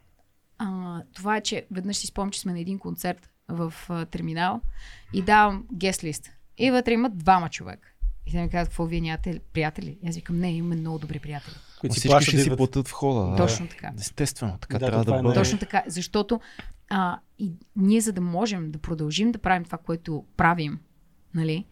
а, 0.57 1.02
това 1.14 1.38
е, 1.38 1.41
че 1.41 1.65
веднъж 1.72 1.98
си 1.98 2.07
спомням, 2.07 2.31
че 2.31 2.40
сме 2.40 2.53
на 2.53 2.60
един 2.60 2.80
концерт 2.80 3.32
в 3.47 3.73
а, 3.89 4.05
терминал 4.05 4.61
и 5.13 5.21
давам 5.21 5.65
гест 5.73 6.03
лист. 6.03 6.29
И 6.57 6.71
вътре 6.71 6.93
има 6.93 7.09
двама 7.09 7.49
човека. 7.49 7.89
И 8.25 8.31
те 8.31 8.41
ми 8.41 8.49
казват, 8.49 8.69
какво 8.69 8.85
вие 8.85 9.01
нямате 9.01 9.39
приятели? 9.53 9.97
И 10.03 10.09
аз 10.09 10.15
викам, 10.15 10.39
не, 10.39 10.53
имаме 10.53 10.75
много 10.75 10.99
добри 10.99 11.19
приятели. 11.19 11.55
Които 11.79 11.95
си 11.95 12.07
плащат 12.07 12.27
ще 12.27 12.37
да 12.37 12.43
си 12.43 12.55
платят 12.55 12.87
входа. 12.87 13.29
да. 13.29 13.35
Точно 13.35 13.67
така. 13.67 13.91
Естествено, 13.99 14.57
така 14.57 14.79
Да, 14.79 14.85
трябва 14.85 15.05
да 15.05 15.15
е 15.15 15.21
бъде. 15.21 15.35
Точно 15.35 15.59
така, 15.59 15.83
защото 15.87 16.39
а, 16.89 17.19
и 17.39 17.51
ние 17.75 18.01
за 18.01 18.13
да 18.13 18.21
можем 18.21 18.71
да 18.71 18.79
продължим 18.79 19.31
да 19.31 19.39
правим 19.39 19.63
това, 19.63 19.77
което 19.77 20.25
правим, 20.37 20.79
нали, 21.35 21.65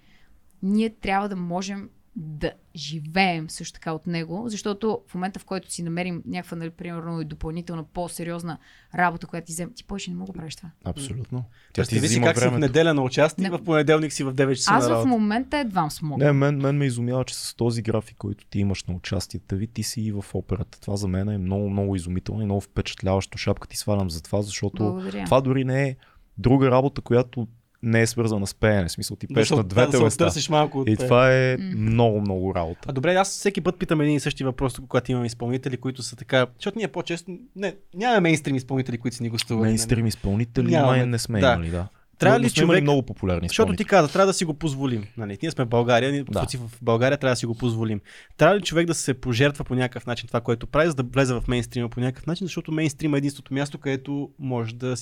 ние 0.64 0.90
трябва 0.90 1.30
да 1.30 1.36
можем 1.36 1.90
да 2.16 2.52
живеем 2.76 3.50
също 3.50 3.74
така 3.74 3.92
от 3.94 4.08
него, 4.08 4.44
защото 4.48 5.02
в 5.08 5.14
момента, 5.16 5.40
в 5.40 5.46
който 5.46 5.72
си 5.72 5.84
намерим 5.84 6.24
някаква, 6.26 6.58
нали, 6.58 6.70
примерно, 6.70 7.22
и 7.22 7.26
допълнителна, 7.26 7.84
по-сериозна 7.84 8.58
работа, 8.96 9.28
която 9.28 9.46
ти 9.46 9.52
вземе, 9.52 9.74
ти 9.74 9.84
повече 9.84 10.10
не 10.10 10.16
мога 10.16 10.32
да 10.32 10.38
правиш 10.38 10.56
това. 10.56 10.70
Абсолютно. 10.84 11.44
Тя 11.74 11.84
ти 11.84 11.96
си 12.00 12.00
взима 12.00 12.28
как 12.28 12.38
си 12.38 12.40
в 12.40 12.44
времето. 12.44 12.60
неделя 12.60 12.94
на 12.94 13.02
участие, 13.04 13.50
Не. 13.50 13.58
в 13.58 13.64
понеделник 13.64 14.14
си 14.14 14.24
в 14.24 14.34
9 14.34 14.56
часа 14.56 14.72
Аз 14.74 14.90
на 14.90 14.96
в 14.96 15.06
момента 15.06 15.58
едва 15.58 15.90
смогна. 15.90 16.26
Не, 16.26 16.32
мен, 16.32 16.58
мен 16.58 16.78
ме 16.78 16.86
изумява, 16.86 17.26
че 17.26 17.36
с 17.36 17.56
този 17.56 17.82
график, 17.82 18.18
който 18.18 18.46
ти 18.46 18.60
имаш 18.60 18.84
на 18.84 18.94
участията 18.94 19.56
ви, 19.56 19.68
ти 19.68 19.84
си 19.84 20.02
и 20.02 20.12
в 20.12 20.26
операта. 20.34 20.80
Това 20.82 20.96
за 20.96 21.08
мен 21.08 21.30
е 21.30 21.38
много, 21.38 21.70
много 21.70 21.96
изумително 21.96 22.42
и 22.42 22.46
много 22.46 22.62
впечатляващо. 22.62 23.38
Шапка 23.38 23.68
ти 23.68 23.78
свалям 23.78 24.10
за 24.10 24.24
това, 24.24 24.42
защото 24.42 24.84
Благодаря. 24.84 25.26
това 25.26 25.42
дори 25.42 25.66
не 25.66 25.88
е 25.88 25.96
друга 26.38 26.72
работа, 26.72 27.02
която 27.02 27.48
не 27.84 28.02
е 28.02 28.08
свързана 28.08 28.48
с 28.48 28.54
пеене. 28.54 28.88
В 28.88 28.92
смисъл 28.92 29.18
ти 29.18 29.28
пееш 29.28 29.50
на 29.50 29.64
двете 29.64 29.92
да, 29.92 29.98
да 29.98 30.04
места. 30.04 30.26
търсиш 30.26 30.50
малко 30.50 30.80
от 30.80 30.90
И 30.90 30.96
те. 30.96 31.04
това 31.04 31.34
е 31.34 31.58
много, 31.58 32.22
много 32.22 32.56
работа. 32.56 32.80
А 32.88 32.94
добре, 32.94 33.14
аз 33.14 33.30
всеки 33.30 33.62
път 33.62 33.80
питам 33.80 34.02
един 34.02 34.16
и 34.16 34.20
същи 34.20 34.44
въпрос, 34.44 34.80
когато 34.80 35.12
имам 35.12 35.26
изпълнители, 35.26 35.78
които 35.78 36.04
са 36.04 36.16
така. 36.16 36.48
Защото 36.56 36.78
ние 36.78 36.88
по-често. 36.88 37.32
Не, 37.56 37.76
нямаме 37.94 38.20
мейнстрим 38.20 38.56
изпълнители, 38.56 38.98
които 38.98 39.18
са 39.18 39.24
ни 39.24 39.30
гостували. 39.30 39.68
Мейнстрим 39.68 40.08
изпълнители 40.08 40.72
Нямаме. 40.72 40.98
май 40.98 41.08
не 41.08 41.20
сме 41.20 41.40
Да. 41.40 41.54
имали, 41.54 41.70
да. 41.70 41.88
Трябва 42.20 42.40
ли 42.40 42.50
човек- 42.50 42.82
много 42.82 43.04
популярни 43.04 43.48
Защото 43.48 43.74
ти 43.74 43.86
каза, 43.86 44.12
трябва 44.12 44.28
да 44.28 44.34
си 44.34 44.46
го 44.46 44.54
позволим. 44.54 45.04
Нали? 45.18 45.38
Ние 45.42 45.52
сме 45.52 45.66
в 45.66 45.70
България, 45.70 46.12
ние 46.12 46.24
Да. 46.24 46.46
да. 46.52 46.58
в 46.58 46.80
България 46.82 47.18
трябва 47.18 47.32
да 47.32 47.38
си 47.38 47.46
го 47.46 47.56
позволим. 47.56 48.02
Трябва 48.38 48.58
ли 48.58 48.62
човек 48.62 48.88
да 48.88 48.94
се 48.94 49.14
пожертва 49.14 49.64
по 49.64 49.76
някакъв 49.76 50.06
начин 50.06 50.28
това, 50.28 50.42
което 50.42 50.68
прави, 50.68 50.88
за 50.88 50.94
да 50.94 51.04
влезе 51.04 51.34
в 51.34 51.44
мейнстрима 51.48 51.90
по 51.90 52.00
някакъв 52.00 52.28
начин, 52.28 52.48
защото 52.48 52.72
мейнстрима 52.72 53.18
е 53.18 53.20
единството 53.20 53.54
място, 53.54 53.78
където 53.78 54.30
можеш 54.40 54.74
да 54.74 54.96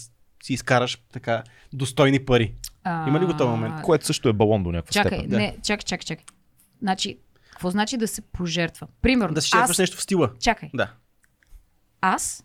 си 0.44 0.54
изкараш 0.54 1.04
така 1.14 1.44
достойни 1.74 2.26
пари. 2.26 2.56
А, 2.84 3.08
Има 3.08 3.20
ли 3.20 3.26
го 3.26 3.34
този 3.34 3.50
момент? 3.50 3.82
Което 3.84 4.06
също 4.06 4.30
е 4.30 4.34
балон 4.34 4.64
до 4.64 4.72
някаква 4.72 4.92
Чакай, 4.94 5.20
степен. 5.20 5.38
не, 5.38 5.58
чакай, 5.58 5.84
чакай, 5.84 6.06
чакай. 6.06 6.26
Значи, 6.80 7.20
какво 7.52 7.70
значи 7.70 7.98
да 7.98 8.08
се 8.08 8.22
пожертва? 8.22 8.88
Примерно, 9.02 9.34
Да 9.34 9.42
си 9.42 9.48
жертваш 9.48 9.70
аз, 9.70 9.78
нещо 9.78 9.98
в 9.98 10.02
стила. 10.02 10.32
чакай, 10.40 10.70
Да. 10.74 10.94
аз 12.02 12.44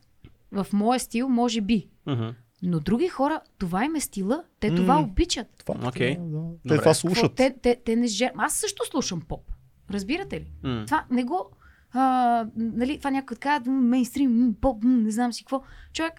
в 0.52 0.66
моя 0.72 1.00
стил 1.00 1.28
може 1.28 1.60
би, 1.60 1.88
Мгм. 2.06 2.28
но 2.62 2.80
други 2.80 3.08
хора, 3.08 3.40
това 3.58 3.84
им 3.84 3.94
е 3.94 4.00
стила, 4.00 4.44
те 4.60 4.74
това 4.74 4.94
М. 4.94 5.00
обичат. 5.00 5.46
Това, 5.58 5.88
Окей. 5.88 6.16
да, 6.16 6.22
да. 6.22 6.40
Те 6.52 6.68
Добре. 6.68 6.78
това 6.78 6.94
слушат. 6.94 7.34
Те, 7.34 7.54
те, 7.62 7.76
те 7.84 7.96
не 7.96 8.06
жер... 8.06 8.32
Аз 8.36 8.54
също 8.54 8.82
слушам 8.86 9.20
поп. 9.20 9.50
Разбирате 9.90 10.40
ли? 10.40 10.52
М. 10.62 10.82
Това 10.86 11.04
не 11.10 11.24
го... 11.24 11.50
А, 11.92 12.46
нали, 12.56 12.98
това 12.98 13.10
някой 13.10 13.36
казва, 13.36 13.72
«М, 13.72 13.80
мейнстрим, 13.80 14.54
поп, 14.60 14.84
не 14.84 15.10
знам 15.10 15.32
си 15.32 15.44
какво. 15.44 15.62
Човек, 15.92 16.12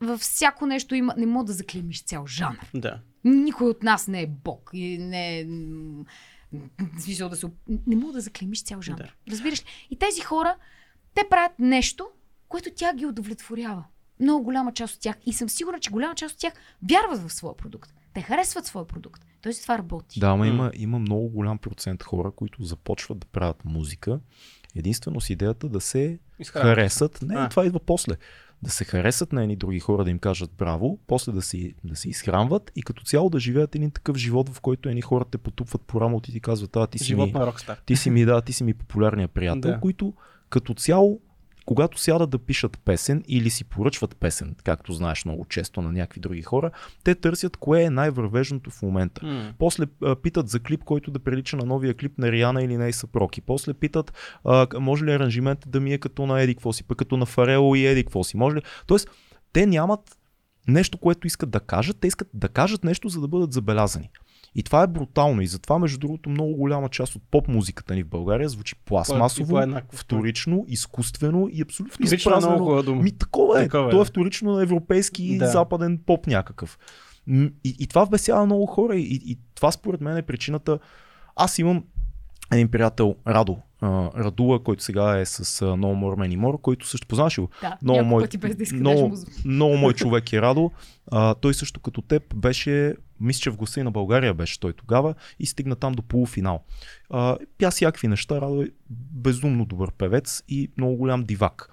във 0.00 0.20
всяко 0.20 0.66
нещо 0.66 0.94
има, 0.94 1.14
не 1.16 1.26
мога 1.26 1.44
да 1.44 1.52
заклемиш 1.52 2.04
цял 2.04 2.26
жанр. 2.26 2.58
Да. 2.74 3.00
Никой 3.24 3.70
от 3.70 3.82
нас 3.82 4.08
не 4.08 4.22
е 4.22 4.26
бог 4.26 4.70
и 4.72 4.98
не 4.98 5.40
е... 5.40 5.46
смисъл 6.98 7.28
да 7.28 7.36
се... 7.36 7.46
Не 7.86 7.96
мога 7.96 8.12
да 8.12 8.20
заклемиш 8.20 8.64
цял 8.64 8.82
жанр. 8.82 8.96
Да. 8.98 9.12
Разбираш 9.30 9.60
ли? 9.60 9.64
И 9.90 9.96
тези 9.96 10.20
хора, 10.20 10.56
те 11.14 11.22
правят 11.30 11.58
нещо, 11.58 12.08
което 12.48 12.70
тя 12.76 12.94
ги 12.94 13.06
удовлетворява. 13.06 13.84
Много 14.20 14.44
голяма 14.44 14.72
част 14.72 14.94
от 14.94 15.00
тях. 15.00 15.16
И 15.26 15.32
съм 15.32 15.48
сигурна, 15.48 15.80
че 15.80 15.90
голяма 15.90 16.14
част 16.14 16.34
от 16.34 16.40
тях 16.40 16.52
вярват 16.90 17.28
в 17.28 17.32
своя 17.32 17.56
продукт. 17.56 17.94
Те 18.14 18.20
харесват 18.20 18.66
своя 18.66 18.86
продукт. 18.86 19.22
Тоест 19.42 19.62
това 19.62 19.78
работи. 19.78 20.20
Да, 20.20 20.26
ама 20.26 20.46
има, 20.46 20.70
има 20.74 20.98
много 20.98 21.28
голям 21.28 21.58
процент 21.58 22.02
хора, 22.02 22.30
които 22.30 22.64
започват 22.64 23.18
да 23.18 23.26
правят 23.26 23.64
музика, 23.64 24.20
единствено 24.76 25.20
с 25.20 25.30
идеята 25.30 25.68
да 25.68 25.80
се 25.80 26.18
харесат. 26.44 27.22
Не, 27.22 27.34
А. 27.34 27.48
това 27.48 27.66
идва 27.66 27.80
после. 27.80 28.16
Да 28.62 28.70
се 28.70 28.84
харесат 28.84 29.32
на 29.32 29.42
едни 29.42 29.56
други 29.56 29.80
хора, 29.80 30.04
да 30.04 30.10
им 30.10 30.18
кажат 30.18 30.50
браво, 30.58 30.98
после 31.06 31.32
да 31.32 31.42
си, 31.42 31.74
да 31.84 31.96
се 31.96 32.08
изхранват 32.08 32.72
и 32.76 32.82
като 32.82 33.02
цяло 33.02 33.30
да 33.30 33.38
живеят 33.38 33.74
един 33.74 33.90
такъв 33.90 34.16
живот, 34.16 34.48
в 34.48 34.60
който 34.60 34.88
едни 34.88 35.00
хора 35.00 35.24
те 35.24 35.38
потупват 35.38 35.82
по 35.82 36.00
рамото 36.00 36.30
и 36.30 36.32
ти 36.32 36.40
казват, 36.40 36.76
а 36.76 36.86
ти 36.86 36.98
си, 36.98 37.04
Живот 37.04 37.26
ми, 37.26 37.32
на 37.32 37.46
рокстар. 37.46 37.78
ти 37.86 37.96
си 37.96 38.10
ми, 38.10 38.24
да, 38.24 38.40
ти 38.40 38.52
си 38.52 38.64
ми 38.64 38.74
популярният 38.74 39.30
приятел, 39.30 39.70
Да. 39.70 39.80
които 39.80 40.14
като 40.50 40.74
цяло 40.74 41.20
когато 41.66 41.98
сядат 41.98 42.30
да 42.30 42.38
пишат 42.38 42.78
песен 42.84 43.24
или 43.28 43.50
си 43.50 43.64
поръчват 43.64 44.16
песен, 44.16 44.54
както 44.64 44.92
знаеш 44.92 45.24
много 45.24 45.44
често 45.44 45.82
на 45.82 45.92
някакви 45.92 46.20
други 46.20 46.42
хора, 46.42 46.70
те 47.04 47.14
търсят 47.14 47.56
кое 47.56 47.82
е 47.82 47.90
най-вървежното 47.90 48.70
в 48.70 48.82
момента. 48.82 49.26
М. 49.26 49.54
После 49.58 49.86
а, 50.02 50.16
питат 50.16 50.48
за 50.48 50.60
клип, 50.60 50.84
който 50.84 51.10
да 51.10 51.18
прилича 51.18 51.56
на 51.56 51.64
новия 51.64 51.94
клип 51.94 52.18
на 52.18 52.32
Риана 52.32 52.62
или 52.62 52.76
на 52.76 52.84
Ейса 52.84 53.06
Проки. 53.06 53.40
После 53.40 53.74
питат, 53.74 54.12
а, 54.44 54.66
може 54.80 55.04
ли 55.04 55.12
аранжимент 55.12 55.58
да 55.66 55.80
ми 55.80 55.92
е 55.92 55.98
като 55.98 56.26
на 56.26 56.40
Еди 56.40 56.54
Квоси, 56.54 56.84
пък 56.84 56.98
като 56.98 57.16
на 57.16 57.26
Фарело 57.26 57.74
и 57.74 57.86
Еди 57.86 58.04
Квоси. 58.04 58.36
Може 58.36 58.56
ли? 58.56 58.62
Тоест, 58.86 59.08
те 59.52 59.66
нямат 59.66 60.18
нещо, 60.68 60.98
което 60.98 61.26
искат 61.26 61.50
да 61.50 61.60
кажат, 61.60 61.96
те 62.00 62.06
искат 62.06 62.28
да 62.34 62.48
кажат 62.48 62.84
нещо, 62.84 63.08
за 63.08 63.20
да 63.20 63.28
бъдат 63.28 63.52
забелязани. 63.52 64.10
И 64.54 64.62
това 64.62 64.82
е 64.82 64.86
брутално. 64.86 65.40
И 65.40 65.46
затова, 65.46 65.78
между 65.78 65.98
другото, 65.98 66.30
много 66.30 66.54
голяма 66.54 66.88
част 66.88 67.16
от 67.16 67.22
поп 67.22 67.48
музиката 67.48 67.94
ни 67.94 68.02
в 68.02 68.08
България 68.08 68.48
звучи 68.48 68.74
пластмасово, 68.76 69.58
е 69.58 69.62
еднакво. 69.62 69.98
вторично, 69.98 70.64
изкуствено 70.68 71.48
и 71.50 71.62
абсолютно 71.62 71.94
Вторично 71.94 72.30
е 72.30 72.34
много 72.34 72.38
изпразнено. 72.38 72.58
хубава 72.58 72.82
дума. 72.82 73.02
Ми 73.02 73.12
такова 73.12 73.60
е. 73.60 73.64
Такова 73.64 73.86
е, 73.86 73.90
То 73.90 74.02
е 74.02 74.04
вторично 74.04 74.52
на 74.52 74.62
европейски 74.62 75.38
Да. 75.38 75.48
западен 75.48 75.98
поп 75.98 76.26
някакъв. 76.26 76.78
И, 77.28 77.52
и 77.64 77.86
това 77.86 78.04
вбесява 78.04 78.46
много 78.46 78.66
хора 78.66 78.96
и, 78.96 79.20
и 79.24 79.38
това 79.54 79.72
според 79.72 80.00
мен 80.00 80.16
е 80.16 80.22
причината. 80.22 80.78
Аз 81.36 81.58
имам 81.58 81.84
един 82.52 82.68
приятел, 82.68 83.16
Радо, 83.26 83.58
Радула, 83.82 84.62
който 84.62 84.82
сега 84.82 85.18
е 85.18 85.26
с 85.26 85.38
а, 85.62 85.64
No 85.64 85.76
More 85.76 86.16
Many 86.18 86.38
More, 86.38 86.60
който 86.60 86.88
също 86.88 87.06
познаваш 87.06 87.38
го? 87.38 87.48
Да, 87.62 87.76
Много 87.82 88.04
мой- 88.04 88.22
пъти 88.22 88.38
без 88.38 88.56
да 88.56 88.74
много, 88.74 89.16
много 89.44 89.76
мой 89.76 89.92
човек 89.94 90.32
е 90.32 90.42
Радо. 90.42 90.70
А, 91.10 91.34
той 91.34 91.54
също 91.54 91.80
като 91.80 92.02
теб 92.02 92.34
беше, 92.36 92.94
мисля, 93.20 93.40
че 93.40 93.50
в 93.50 93.56
гласа 93.56 93.80
и 93.80 93.82
на 93.82 93.90
България 93.90 94.34
беше 94.34 94.60
той 94.60 94.72
тогава 94.72 95.14
и 95.38 95.46
стигна 95.46 95.76
там 95.76 95.92
до 95.92 96.02
полуфинал. 96.02 96.64
А, 97.10 97.36
пя 97.58 97.70
всякакви 97.70 98.08
неща. 98.08 98.40
Радо 98.40 98.62
е 98.62 98.68
безумно 99.10 99.64
добър 99.64 99.92
певец 99.92 100.42
и 100.48 100.70
много 100.76 100.96
голям 100.96 101.24
дивак. 101.24 101.70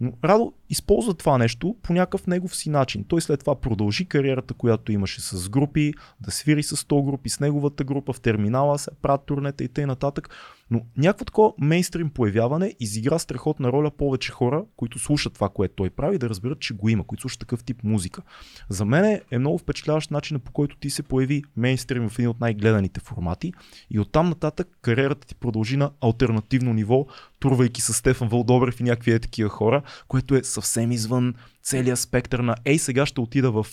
Но 0.00 0.12
Радо 0.24 0.52
използва 0.70 1.14
това 1.14 1.38
нещо 1.38 1.76
по 1.82 1.92
някакъв 1.92 2.26
негов 2.26 2.56
си 2.56 2.70
начин. 2.70 3.04
Той 3.08 3.20
след 3.20 3.40
това 3.40 3.60
продължи 3.60 4.04
кариерата, 4.04 4.54
която 4.54 4.92
имаше 4.92 5.20
с 5.20 5.48
групи, 5.48 5.94
да 6.20 6.30
свири 6.30 6.62
с 6.62 6.76
100 6.76 7.04
групи, 7.04 7.28
с 7.28 7.40
неговата 7.40 7.84
група 7.84 8.12
в 8.12 8.20
терминала, 8.20 8.78
се 8.78 8.90
правят 9.02 9.26
турнета 9.26 9.64
и 9.64 9.68
т.н. 9.68 9.86
нататък. 9.86 10.28
Но 10.72 10.80
някакво 10.96 11.24
такова 11.24 11.52
мейнстрим 11.60 12.10
появяване 12.10 12.74
изигра 12.80 13.18
страхотна 13.18 13.72
роля 13.72 13.90
повече 13.90 14.32
хора, 14.32 14.64
които 14.76 14.98
слушат 14.98 15.34
това, 15.34 15.48
което 15.48 15.74
той 15.74 15.90
прави, 15.90 16.18
да 16.18 16.28
разберат, 16.28 16.60
че 16.60 16.74
го 16.74 16.88
има, 16.88 17.04
които 17.04 17.20
слушат 17.20 17.40
такъв 17.40 17.64
тип 17.64 17.84
музика. 17.84 18.22
За 18.68 18.84
мен 18.84 19.20
е 19.30 19.38
много 19.38 19.58
впечатляващ 19.58 20.10
начина 20.10 20.38
по 20.38 20.52
който 20.52 20.76
ти 20.76 20.90
се 20.90 21.02
появи 21.02 21.44
мейнстрим 21.56 22.08
в 22.08 22.18
един 22.18 22.28
от 22.28 22.40
най-гледаните 22.40 23.00
формати 23.00 23.52
и 23.90 24.00
оттам 24.00 24.28
нататък 24.28 24.68
кариерата 24.82 25.26
ти 25.26 25.34
продължи 25.34 25.76
на 25.76 25.90
альтернативно 26.00 26.72
ниво, 26.72 27.06
турвайки 27.40 27.80
с 27.80 27.94
Стефан 27.94 28.28
Вълдобрев 28.28 28.80
и 28.80 28.82
някакви 28.82 29.12
е 29.12 29.18
такива 29.18 29.50
хора, 29.50 29.82
което 30.08 30.34
е 30.34 30.44
съвсем 30.44 30.92
извън 30.92 31.34
целият 31.62 31.98
спектър 31.98 32.38
на 32.38 32.56
ей 32.64 32.78
сега 32.78 33.06
ще 33.06 33.20
отида 33.20 33.50
в 33.62 33.66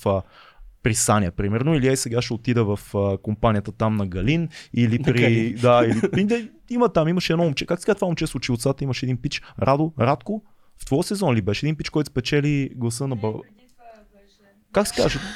при 0.84 0.96
Саня, 0.96 1.32
примерно, 1.32 1.76
или 1.76 1.88
ей 1.88 1.98
сега 1.98 2.22
ще 2.22 2.34
отида 2.34 2.64
в 2.66 2.80
а, 2.96 3.18
компанията 3.18 3.72
там 3.72 3.96
на 3.96 4.08
Галин, 4.08 4.50
или 4.74 5.02
при... 5.02 5.54
Да, 5.54 5.86
или... 5.86 6.24
Да, 6.24 6.48
има 6.70 6.90
там, 6.90 7.08
имаше 7.08 7.34
едно 7.34 7.44
момче. 7.44 7.66
Как 7.66 7.80
се 7.80 7.86
казва 7.86 7.96
това 7.96 8.08
момче 8.08 8.28
с 8.28 8.36
очилцата? 8.36 8.84
Имаше 8.84 9.06
един 9.06 9.18
пич. 9.18 9.42
Радо, 9.62 9.94
Радко? 10.00 10.44
В 10.78 10.86
твоя 10.86 11.04
сезон 11.04 11.36
ли 11.36 11.42
беше? 11.42 11.66
Един 11.66 11.76
пич, 11.76 11.90
който 11.90 12.10
спечели 12.10 12.70
гласа 12.76 13.08
на 13.08 13.16
Бъл... 13.16 13.42
Как 14.72 14.88
се 14.88 15.02
каже? 15.02 15.20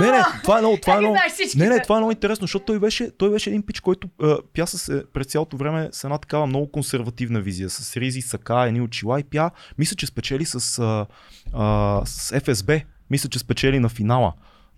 Не, 0.00 0.10
не, 0.10 0.22
това 0.42 0.58
е 0.58 0.60
много, 0.60 0.76
това 0.76 0.96
е 0.96 1.00
много, 1.00 1.16
не, 1.56 1.68
не, 1.68 1.82
това 1.82 1.96
е 1.96 1.98
много 1.98 2.12
интересно, 2.12 2.44
защото 2.44 2.64
той 2.64 2.78
беше, 2.78 3.10
той 3.10 3.30
беше 3.30 3.50
един 3.50 3.62
пич, 3.62 3.80
който 3.80 4.08
а, 4.22 4.38
пя 4.54 4.66
с, 4.66 5.04
през 5.12 5.26
цялото 5.26 5.56
време 5.56 5.88
с 5.92 6.04
една 6.04 6.18
такава 6.18 6.46
много 6.46 6.70
консервативна 6.70 7.40
визия, 7.40 7.70
с 7.70 7.96
ризи, 7.96 8.22
сака, 8.22 8.64
едни 8.66 8.80
очила 8.80 9.20
и 9.20 9.24
пя, 9.24 9.50
мисля, 9.78 9.96
че 9.96 10.06
спечели 10.06 10.44
с, 10.44 10.78
а, 10.78 11.06
а, 11.52 12.02
с 12.04 12.40
ФСБ, 12.40 12.80
мисля, 13.10 13.28
че 13.28 13.38
спечели 13.38 13.78
на 13.78 13.88
финала. 13.88 14.32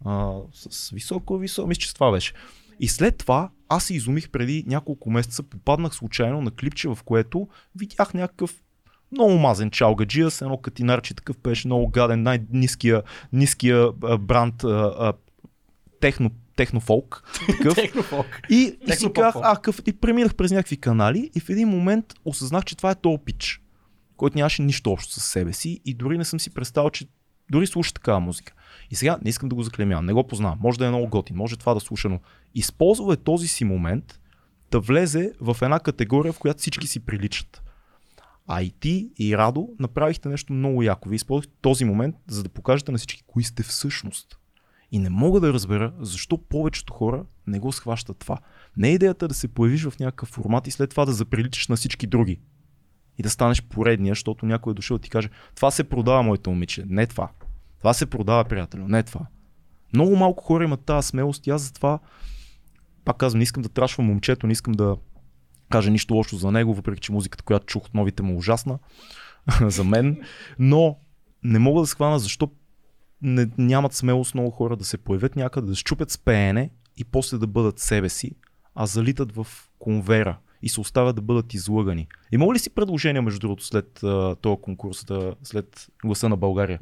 А, 0.05 0.33
с 0.55 0.91
високо, 0.91 1.39
високо, 1.39 1.69
мисля, 1.69 1.81
че 1.81 1.89
с 1.89 1.95
това 1.95 2.11
беше. 2.11 2.33
И 2.81 2.89
след 2.89 3.19
това 3.19 3.51
аз 3.69 3.85
се 3.85 3.95
изумих 3.95 4.31
преди 4.31 4.65
няколко 4.67 5.11
месеца, 5.11 5.43
попаднах 5.43 5.95
случайно 5.95 6.41
на 6.41 6.51
клипче, 6.51 6.89
в 6.89 6.99
което 7.05 7.49
видях 7.77 8.15
някакъв 8.15 8.55
много 9.13 9.39
мазен 9.39 9.71
чалгаджия 9.71 10.31
с 10.31 10.43
едно 10.43 10.57
катинарче, 10.57 11.15
такъв 11.15 11.39
беше 11.39 11.69
много 11.69 11.89
гаден, 11.89 12.23
най-ниския 12.23 13.03
ниския, 13.33 13.93
бранд 14.19 14.65
а, 14.65 14.95
а, 14.99 15.13
техно, 16.01 16.31
технофолк. 16.57 17.23
Такъв. 17.47 17.75
Технофолк. 17.75 18.41
И, 18.51 18.77
и 18.89 18.93
си 18.93 19.13
казах, 19.13 19.43
а, 19.45 19.57
къв, 19.57 19.81
и 19.87 19.93
преминах 19.93 20.35
през 20.35 20.51
някакви 20.51 20.77
канали 20.77 21.31
и 21.35 21.41
в 21.41 21.49
един 21.49 21.69
момент 21.69 22.07
осъзнах, 22.25 22.65
че 22.65 22.77
това 22.77 22.91
е 22.91 22.95
този 22.95 23.19
пич, 23.25 23.63
който 24.17 24.39
нямаше 24.39 24.63
нищо 24.63 24.93
общо 24.93 25.13
с 25.13 25.23
себе 25.23 25.53
си 25.53 25.81
и 25.85 25.95
дори 25.95 26.19
не 26.19 26.25
съм 26.25 26.41
си 26.41 26.55
представил, 26.55 26.91
че 26.91 27.07
дори 27.51 27.67
слуша 27.67 27.95
такава 27.95 28.21
музика. 28.21 28.53
И 28.91 28.95
сега 28.95 29.19
не 29.23 29.31
искам 29.31 29.49
да 29.49 29.55
го 29.55 29.63
заклемявам, 29.63 30.07
не 30.07 30.13
го 30.13 30.27
познавам, 30.27 30.59
може 30.61 30.79
да 30.79 30.87
е 30.87 30.89
много 30.89 31.09
готин, 31.09 31.37
може 31.37 31.57
това 31.57 31.75
да 31.75 31.81
слуша, 31.81 32.09
но 32.09 32.21
използва 32.55 33.15
е 33.15 33.17
този 33.17 33.49
си 33.49 33.65
момент 33.65 34.21
да 34.71 34.81
влезе 34.81 35.33
в 35.41 35.57
една 35.63 35.81
категория, 35.81 36.33
в 36.33 36.39
която 36.39 36.61
всички 36.61 36.87
си 36.87 37.01
приличат. 37.01 37.63
А 38.47 38.63
и 38.63 38.71
ти 38.71 39.11
и 39.19 39.37
Радо 39.37 39.69
направихте 39.79 40.29
нещо 40.29 40.53
много 40.53 40.83
яко. 40.83 41.09
Вие 41.09 41.17
използвахте 41.17 41.53
този 41.61 41.85
момент, 41.85 42.17
за 42.29 42.43
да 42.43 42.49
покажете 42.49 42.93
на 42.93 42.99
всички 42.99 43.23
кои 43.27 43.45
сте 43.45 43.63
всъщност. 43.63 44.39
И 44.93 44.99
не 44.99 45.11
мога 45.11 45.41
да 45.41 45.53
разбера 45.53 45.93
защо 46.01 46.39
повечето 46.39 46.93
хора 46.93 47.25
не 47.47 47.59
го 47.59 47.73
схващат 47.73 48.19
това. 48.19 48.39
Не 48.77 48.89
е 48.89 48.95
идеята 48.95 49.29
да 49.29 49.35
се 49.35 49.49
появиш 49.49 49.85
в 49.85 49.99
някакъв 49.99 50.29
формат 50.29 50.67
и 50.67 50.71
след 50.71 50.91
това 50.91 51.05
да 51.05 51.13
заприличаш 51.13 51.69
на 51.69 51.77
всички 51.77 52.07
други. 52.07 52.41
И 53.19 53.23
да 53.23 53.31
станеш 53.31 53.63
поредния, 53.63 54.11
защото 54.11 54.47
някой 54.47 54.71
е 54.71 54.75
дошъл 54.75 54.99
да 54.99 55.03
ти 55.03 55.11
каже, 55.11 55.29
това 55.55 55.71
се 55.71 55.85
продава, 55.85 56.23
моето 56.23 56.51
момиче. 56.51 56.85
Не 56.87 57.07
това. 57.07 57.29
Това 57.79 57.95
се 57.95 58.07
продава, 58.07 58.45
приятелю. 58.45 58.89
Не 58.89 59.03
това. 59.03 59.27
Много 59.93 60.17
малко 60.17 60.45
хора 60.45 60.65
имат 60.65 60.81
тази 60.81 61.09
смелост 61.09 61.47
и 61.47 61.51
аз 61.51 61.63
затова 61.63 61.99
пак 63.05 63.17
казвам, 63.17 63.39
не 63.39 63.43
искам 63.43 63.63
да 63.63 63.69
трашвам 63.69 64.07
момчето, 64.07 64.47
не 64.47 64.53
искам 64.53 64.73
да 64.73 64.97
кажа 65.71 65.91
нищо 65.91 66.15
лошо 66.15 66.37
за 66.37 66.51
него, 66.51 66.75
въпреки 66.75 67.01
че 67.01 67.13
музиката, 67.13 67.45
която 67.45 67.67
чух 67.67 67.85
от 67.85 67.95
новите 67.95 68.23
му 68.23 68.33
е 68.33 68.37
ужасна 68.37 68.79
за 69.61 69.85
мен, 69.85 70.23
но 70.59 70.97
не 71.43 71.59
мога 71.59 71.81
да 71.81 71.87
схвана 71.87 72.19
защо 72.19 72.51
не, 73.23 73.51
нямат 73.59 73.93
смелост 73.93 74.35
много 74.35 74.51
хора 74.51 74.77
да 74.77 74.85
се 74.85 74.99
появят 74.99 75.37
някъде, 75.37 75.67
да 75.67 75.75
щупят 75.75 76.11
с 76.11 76.19
пеене 76.19 76.71
и 76.97 77.05
после 77.05 77.39
да 77.39 77.47
бъдат 77.47 77.79
себе 77.79 78.09
си, 78.09 78.31
а 78.75 78.87
залитат 78.87 79.33
в 79.33 79.47
конвера 79.79 80.39
и 80.65 80.69
се 80.69 80.81
оставят 80.81 81.17
да 81.17 81.23
бъдат 81.23 81.55
излъгани. 81.55 82.07
Има 82.33 82.55
ли 82.55 82.59
си 82.59 82.71
предложения, 82.71 83.23
между 83.23 83.41
другото, 83.41 83.65
след 83.65 84.03
а, 84.03 84.35
този 84.35 84.57
конкурс, 84.63 85.05
да, 85.05 85.35
след 85.43 85.89
гласа 86.05 86.29
на 86.29 86.37
България, 86.37 86.79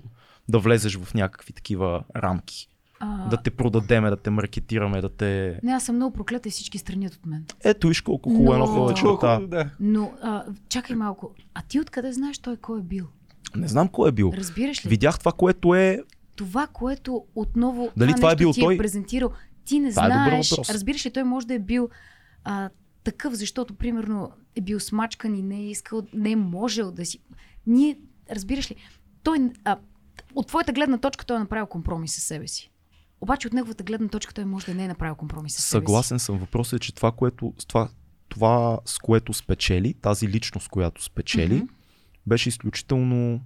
да 0.48 0.59
влезеш 0.59 0.96
в 0.96 1.14
някакви 1.14 1.52
такива 1.52 2.04
рамки? 2.16 2.68
А, 3.00 3.28
Да 3.28 3.36
те 3.36 3.50
продадеме, 3.50 4.10
да 4.10 4.16
те 4.16 4.30
маркетираме, 4.30 5.00
да 5.00 5.09
те... 5.09 5.60
Не, 5.62 5.72
аз 5.72 5.84
съм 5.84 5.96
много 5.96 6.12
проклета 6.12 6.48
и 6.48 6.52
всички 6.52 6.78
странят 6.78 7.14
от 7.14 7.26
мен. 7.26 7.44
Ето 7.64 7.88
виж 7.88 8.00
колко 8.00 8.30
хубаво 8.30 8.52
е 8.52 8.54
едно 8.54 8.66
Но- 8.66 8.72
хубава 8.72 8.94
черта. 8.94 9.40
Да. 9.40 9.70
Но, 9.80 10.12
а, 10.22 10.44
чакай 10.68 10.96
малко. 10.96 11.30
А 11.54 11.62
ти 11.62 11.80
откъде 11.80 12.12
знаеш 12.12 12.38
той 12.38 12.56
кой 12.56 12.78
е 12.78 12.82
бил? 12.82 13.06
Не 13.56 13.68
знам 13.68 13.88
кой 13.88 14.09
е 14.09 14.12
бил. 14.12 14.32
Разбираш 14.36 14.84
ли? 14.86 14.88
Видях 14.88 15.18
това, 15.18 15.32
което 15.32 15.74
е 15.74 16.02
Това, 16.36 16.66
което 16.66 17.24
отново 17.34 17.90
Дали 17.96 18.14
това 18.14 18.28
е 18.28 18.32
нещо 18.32 18.38
бил 18.38 18.52
ти 18.52 18.60
той? 18.60 18.74
е 18.74 18.78
презентирал, 18.78 19.30
ти 19.64 19.80
не 19.80 19.90
Това 19.90 20.04
е 20.04 20.09
добър 20.09 20.28
знаеш. 20.28 20.50
въпрос. 20.50 20.70
разбираш 20.70 21.06
ли, 21.06 21.10
той 21.10 21.24
може 21.24 21.46
да 21.46 21.54
е 21.54 21.59
бил 21.59 21.88
а, 22.44 22.70
такъв, 23.04 23.34
защото, 23.34 23.74
примерно, 23.74 24.32
е 24.56 24.60
бил 24.60 24.80
смачкан 24.80 25.34
и 25.34 25.42
не 25.42 25.56
е 25.56 25.70
искал, 25.70 26.02
не 26.14 26.30
е 26.30 26.36
можел 26.36 26.92
да 26.92 27.06
си... 27.06 27.18
Ние, 27.66 27.98
разбираш 28.30 28.70
ли, 28.70 28.76
той, 29.22 29.50
а, 29.64 29.78
от 30.34 30.46
твоята 30.46 30.72
гледна 30.72 30.98
точка 30.98 31.24
той 31.24 31.36
е 31.36 31.40
направил 31.40 31.66
компромис 31.66 32.14
с 32.14 32.20
себе 32.20 32.48
си. 32.48 32.70
Обаче 33.20 33.46
от 33.46 33.52
неговата 33.52 33.84
гледна 33.84 34.08
точка 34.08 34.34
той 34.34 34.44
може 34.44 34.66
да 34.66 34.74
не 34.74 34.84
е 34.84 34.88
направил 34.88 35.14
компромис 35.14 35.52
с 35.52 35.56
себе 35.56 35.64
си. 35.64 35.70
Съгласен 35.70 36.18
съм. 36.18 36.38
Въпросът 36.38 36.72
е, 36.72 36.84
че 36.84 36.94
това, 36.94 37.12
което, 37.12 37.54
това, 37.68 37.88
това, 38.28 38.78
с 38.84 38.98
което 38.98 39.32
спечели, 39.32 39.94
тази 39.94 40.28
личност, 40.28 40.68
която 40.68 41.04
спечели, 41.04 41.54
Мгм. 41.54 41.64
беше 42.26 42.48
изключително 42.48 43.40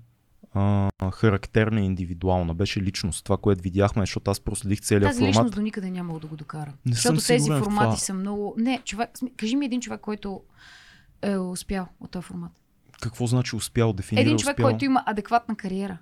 а, 0.56 1.10
характерна 1.10 1.80
и 1.80 1.84
индивидуална. 1.84 2.54
Беше 2.54 2.80
личност. 2.82 3.24
Това, 3.24 3.36
което 3.36 3.62
видяхме, 3.62 4.02
защото 4.02 4.30
аз 4.30 4.40
проследих 4.40 4.80
целият 4.80 5.04
Тази 5.04 5.18
формат. 5.18 5.28
личност 5.30 5.54
до 5.54 5.62
никъде 5.62 5.90
нямало 5.90 6.18
да 6.18 6.26
го 6.26 6.36
докара. 6.36 6.72
Не 6.86 6.92
Защото 6.92 7.20
съм 7.20 7.34
тези 7.36 7.48
формати 7.48 7.84
това. 7.84 7.96
са 7.96 8.14
много... 8.14 8.54
Не, 8.58 8.80
човек, 8.80 9.10
кажи 9.36 9.56
ми 9.56 9.66
един 9.66 9.80
човек, 9.80 10.00
който 10.00 10.42
е 11.22 11.36
успял 11.36 11.86
от 12.00 12.10
този 12.10 12.22
формат. 12.22 12.52
Какво 13.02 13.26
значи 13.26 13.56
успял? 13.56 13.92
Дефинира 13.92 14.22
Един 14.22 14.36
човек, 14.36 14.54
успял. 14.54 14.66
който 14.66 14.84
има 14.84 15.02
адекватна 15.06 15.56
кариера. 15.56 15.98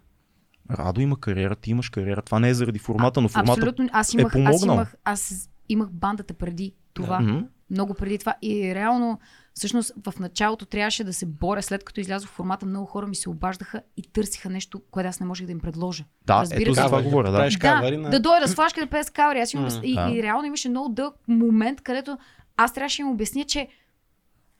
Радо 0.70 1.00
има 1.00 1.20
кариера, 1.20 1.56
ти 1.56 1.70
имаш 1.70 1.88
кариера. 1.90 2.22
Това 2.22 2.38
не 2.38 2.48
е 2.48 2.54
заради 2.54 2.78
формата, 2.78 3.20
но 3.20 3.28
формата 3.28 3.52
Абсолютно. 3.52 3.88
Аз 3.92 4.14
е 4.14 4.20
имах, 4.20 4.26
аз 4.26 4.32
помогнал. 4.32 4.74
имах, 4.74 4.94
аз 5.04 5.50
имах 5.68 5.90
бандата 5.90 6.34
преди 6.34 6.74
това. 6.94 7.20
Мгм. 7.20 7.38
Много 7.70 7.94
преди 7.94 8.18
това. 8.18 8.34
И 8.42 8.74
реално, 8.74 9.18
всъщност, 9.54 9.92
в 10.06 10.18
началото 10.18 10.66
трябваше 10.66 11.04
да 11.04 11.12
се 11.12 11.26
боря. 11.26 11.62
След 11.62 11.84
като 11.84 12.00
излязох 12.00 12.30
в 12.30 12.32
формата, 12.32 12.66
много 12.66 12.86
хора 12.86 13.06
ми 13.06 13.14
се 13.14 13.30
обаждаха 13.30 13.82
и 13.96 14.02
търсиха 14.02 14.50
нещо, 14.50 14.82
което 14.90 15.08
аз 15.08 15.20
не 15.20 15.26
можех 15.26 15.46
да 15.46 15.52
им 15.52 15.60
предложа. 15.60 16.04
Да, 16.26 16.40
Разбираш 16.40 16.62
ето 16.62 16.74
за 16.74 16.84
това 16.84 17.02
говоря. 17.02 17.32
Да. 17.32 17.48
Да, 17.60 17.98
на... 17.98 18.10
да 18.10 18.20
дойда 18.20 18.48
с 18.48 18.54
флашка 18.54 18.80
да 18.80 18.86
пея 18.86 19.04
с 19.04 19.10
кавери. 19.10 19.40
Аз 19.40 19.54
имам... 19.54 19.64
М, 19.64 19.80
и, 19.82 19.94
да. 19.94 20.10
и, 20.10 20.22
реално 20.22 20.46
имаше 20.46 20.68
много 20.68 20.88
дълъг 20.88 21.14
момент, 21.28 21.80
където 21.80 22.18
аз 22.56 22.72
трябваше 22.72 23.02
да 23.02 23.06
им 23.06 23.12
обясня, 23.12 23.44
че 23.44 23.68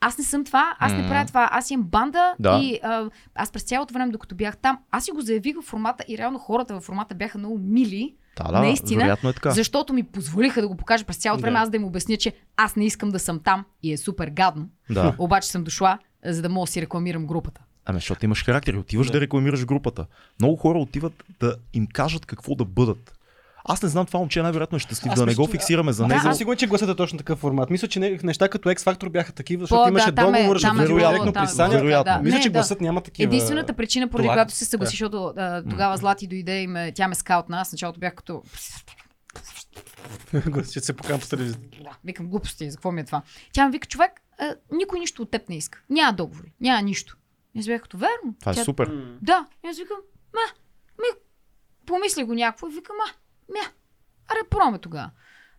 Аз 0.00 0.18
не 0.18 0.24
съм 0.24 0.44
това, 0.44 0.76
аз 0.78 0.92
не 0.92 1.08
правя 1.08 1.26
това, 1.26 1.48
аз 1.52 1.70
имам 1.70 1.86
банда 1.86 2.34
Да. 2.40 2.60
и 2.62 2.80
а, 2.82 3.10
аз 3.34 3.52
през 3.52 3.62
цялото 3.62 3.94
време, 3.94 4.12
докато 4.12 4.34
бях 4.34 4.56
там, 4.56 4.78
аз 4.90 5.04
си 5.04 5.10
го 5.10 5.20
заявих 5.20 5.56
в 5.56 5.62
формата 5.62 6.04
и 6.08 6.18
реално 6.18 6.38
хората 6.38 6.74
в 6.74 6.80
формата 6.80 7.14
бяха 7.14 7.38
много 7.38 7.58
мили, 7.58 8.14
Да, 8.36 8.52
да, 8.52 8.60
Наистина, 8.60 9.00
вероятно 9.00 9.30
е 9.30 9.32
така. 9.32 9.50
защото 9.50 9.92
ми 9.92 10.02
позволиха 10.02 10.60
да 10.60 10.68
го 10.68 10.76
покажа 10.76 11.04
през 11.04 11.16
цялото 11.16 11.40
Да. 11.40 11.42
време, 11.46 11.58
аз 11.58 11.70
да 11.70 11.76
им 11.76 11.84
обясня, 11.84 12.16
че 12.16 12.32
аз 12.56 12.76
не 12.76 12.84
искам 12.84 13.10
да 13.10 13.18
съм 13.18 13.40
там 13.40 13.64
и 13.82 13.92
е 13.92 13.96
супер 13.96 14.28
гадно. 14.28 14.68
Да. 14.90 15.14
Обаче 15.18 15.48
съм 15.48 15.64
дошла, 15.64 15.98
за 16.24 16.42
да 16.42 16.48
мога 16.48 16.66
да 16.66 16.72
си 16.72 16.82
рекламирам 16.82 17.26
групата. 17.26 17.60
Ами, 17.86 17.96
защото 17.96 18.24
имаш 18.24 18.44
характер 18.44 18.74
и 18.74 18.78
отиваш 18.78 19.06
да. 19.06 19.12
Да. 19.12 19.18
да 19.18 19.20
рекламираш 19.24 19.64
групата. 19.66 20.06
Много 20.40 20.56
хора 20.56 20.78
отиват 20.78 21.24
да 21.40 21.56
им 21.72 21.86
кажат 21.86 22.26
какво 22.26 22.54
да 22.54 22.64
бъдат. 22.64 23.18
Аз 23.64 23.82
не 23.82 23.88
знам, 23.88 24.06
това 24.06 24.18
момче 24.18 24.42
най-вероятно 24.42 24.76
е 24.76 24.80
щастлив, 24.80 25.12
Аз 25.12 25.18
да 25.18 25.22
не 25.22 25.30
мисля, 25.30 25.42
го 25.42 25.46
че- 25.46 25.52
фиксираме 25.52 25.92
за 25.92 26.02
Да, 26.02 26.06
него. 26.06 26.16
Не 26.16 26.22
съм 26.22 26.30
аз- 26.30 26.38
сигурен, 26.38 26.58
че 26.58 26.66
гласът 26.66 26.88
е 26.88 26.96
точно 26.96 27.18
такъв 27.18 27.38
формат. 27.38 27.70
Мисля, 27.70 27.88
че 27.88 28.00
не- 28.00 28.18
неща 28.22 28.48
като 28.48 28.68
X-Factor 28.68 29.08
бяха 29.08 29.32
такива, 29.32 29.60
защото 29.60 29.82
По, 29.82 29.88
имаше 29.88 30.04
да, 30.06 30.22
е- 30.22 30.24
договор, 30.24 30.56
защото 30.56 30.82
е 30.82 30.86
директно 30.86 31.30
е 31.30 31.32
присъден. 31.34 31.70
вероятно. 31.70 32.12
да. 32.12 32.18
Мисля, 32.18 32.36
Не, 32.36 32.42
че 32.42 32.48
да. 32.48 32.52
гласът 32.52 32.80
няма 32.80 33.00
такива. 33.00 33.26
Единствената 33.26 33.72
причина, 33.72 34.08
поради 34.08 34.28
която 34.28 34.52
се 34.52 34.64
съгласих, 34.64 34.90
да. 34.90 34.90
защото 34.92 35.32
а, 35.36 35.62
тогава 35.62 35.96
Злати 35.96 36.26
дойде 36.26 36.60
и 36.60 36.66
ме, 36.66 36.92
тя 36.92 37.08
ме 37.08 37.14
скаутна, 37.14 37.60
аз 37.60 37.72
началото 37.72 38.00
бях 38.00 38.14
като... 38.14 38.42
Ще 40.64 40.80
се 40.80 40.92
покам 40.92 41.20
по 41.20 41.26
телевизията. 41.26 41.66
Да, 41.80 41.90
викам 42.04 42.26
глупости, 42.26 42.70
за 42.70 42.76
какво 42.76 42.92
ми 42.92 43.00
е 43.00 43.04
това? 43.04 43.22
Тя 43.52 43.66
ми 43.66 43.72
вика, 43.72 43.88
човек, 43.88 44.10
а, 44.38 44.44
никой 44.72 44.98
нищо 44.98 45.22
от 45.22 45.30
теб 45.30 45.48
не 45.48 45.56
иска. 45.56 45.82
Няма 45.90 46.12
договори, 46.12 46.52
няма 46.60 46.82
нищо. 46.82 47.16
И 47.54 47.60
аз 47.60 47.66
бях 47.66 47.82
като 47.82 47.96
верно. 47.98 48.34
Това 48.40 48.52
е 48.52 48.54
супер. 48.54 48.90
Да, 49.22 49.46
и 49.64 49.68
аз 49.68 49.78
викам, 49.78 49.96
ма, 50.34 50.40
ми, 50.98 51.20
помисли 51.86 52.24
го 52.24 52.34
някакво 52.34 52.66
и 52.66 52.74
викам, 52.74 52.96
ма, 52.96 53.12
мя, 53.48 53.70
аре, 54.28 54.48
проме 54.50 54.78
тогава. 54.78 55.10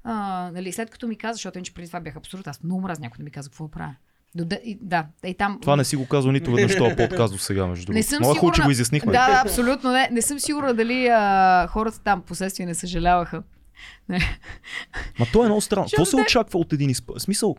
А, 0.03 0.14
нали, 0.53 0.72
след 0.72 0.90
като 0.90 1.07
ми 1.07 1.18
каза, 1.18 1.34
защото 1.34 1.57
иначе 1.57 1.74
преди 1.74 1.88
това 1.88 1.99
бях 1.99 2.16
абсурд, 2.16 2.48
аз 2.48 2.64
много 2.64 2.82
мразя 2.82 3.02
някой 3.02 3.18
да 3.18 3.24
ми 3.24 3.32
каза 3.32 3.49
какво 3.49 3.66
да 3.66 3.72
правя. 3.72 3.95
До, 4.36 4.45
да, 4.45 4.56
и, 4.56 4.78
да, 4.82 5.06
и 5.26 5.34
там... 5.34 5.60
Това 5.62 5.76
не 5.76 5.84
си 5.84 5.95
го 5.95 6.07
казал 6.07 6.32
нито 6.32 6.52
веднъж 6.52 6.78
този 6.78 6.95
подкаст 6.98 7.34
до 7.34 7.40
сега, 7.40 7.68
между 7.68 7.91
Не 7.91 7.94
другото. 7.94 8.10
съм 8.10 8.20
Много 8.20 8.32
е 8.32 8.40
хубаво, 8.40 8.52
че 8.52 8.56
сигурна- 8.56 8.68
го 8.68 8.72
изяснихме. 8.72 9.12
Да, 9.12 9.28
да, 9.28 9.41
абсолютно 9.41 9.91
не. 9.91 10.10
Не 10.12 10.22
съм 10.22 10.40
сигурна 10.40 10.74
дали 10.74 11.07
а, 11.07 11.68
хората 11.68 11.99
там 11.99 12.22
последствие 12.22 12.66
не 12.66 12.76
съжаляваха. 12.76 13.44
Ма 15.20 15.26
то 15.34 15.44
е 15.44 15.48
много 15.48 15.62
странно. 15.62 15.86
Какво 15.86 16.06
се 16.06 16.16
очаква 16.16 16.60
от 16.60 16.74
един 16.74 16.90
изпълнител? 16.90 17.24
Смисъл, 17.24 17.56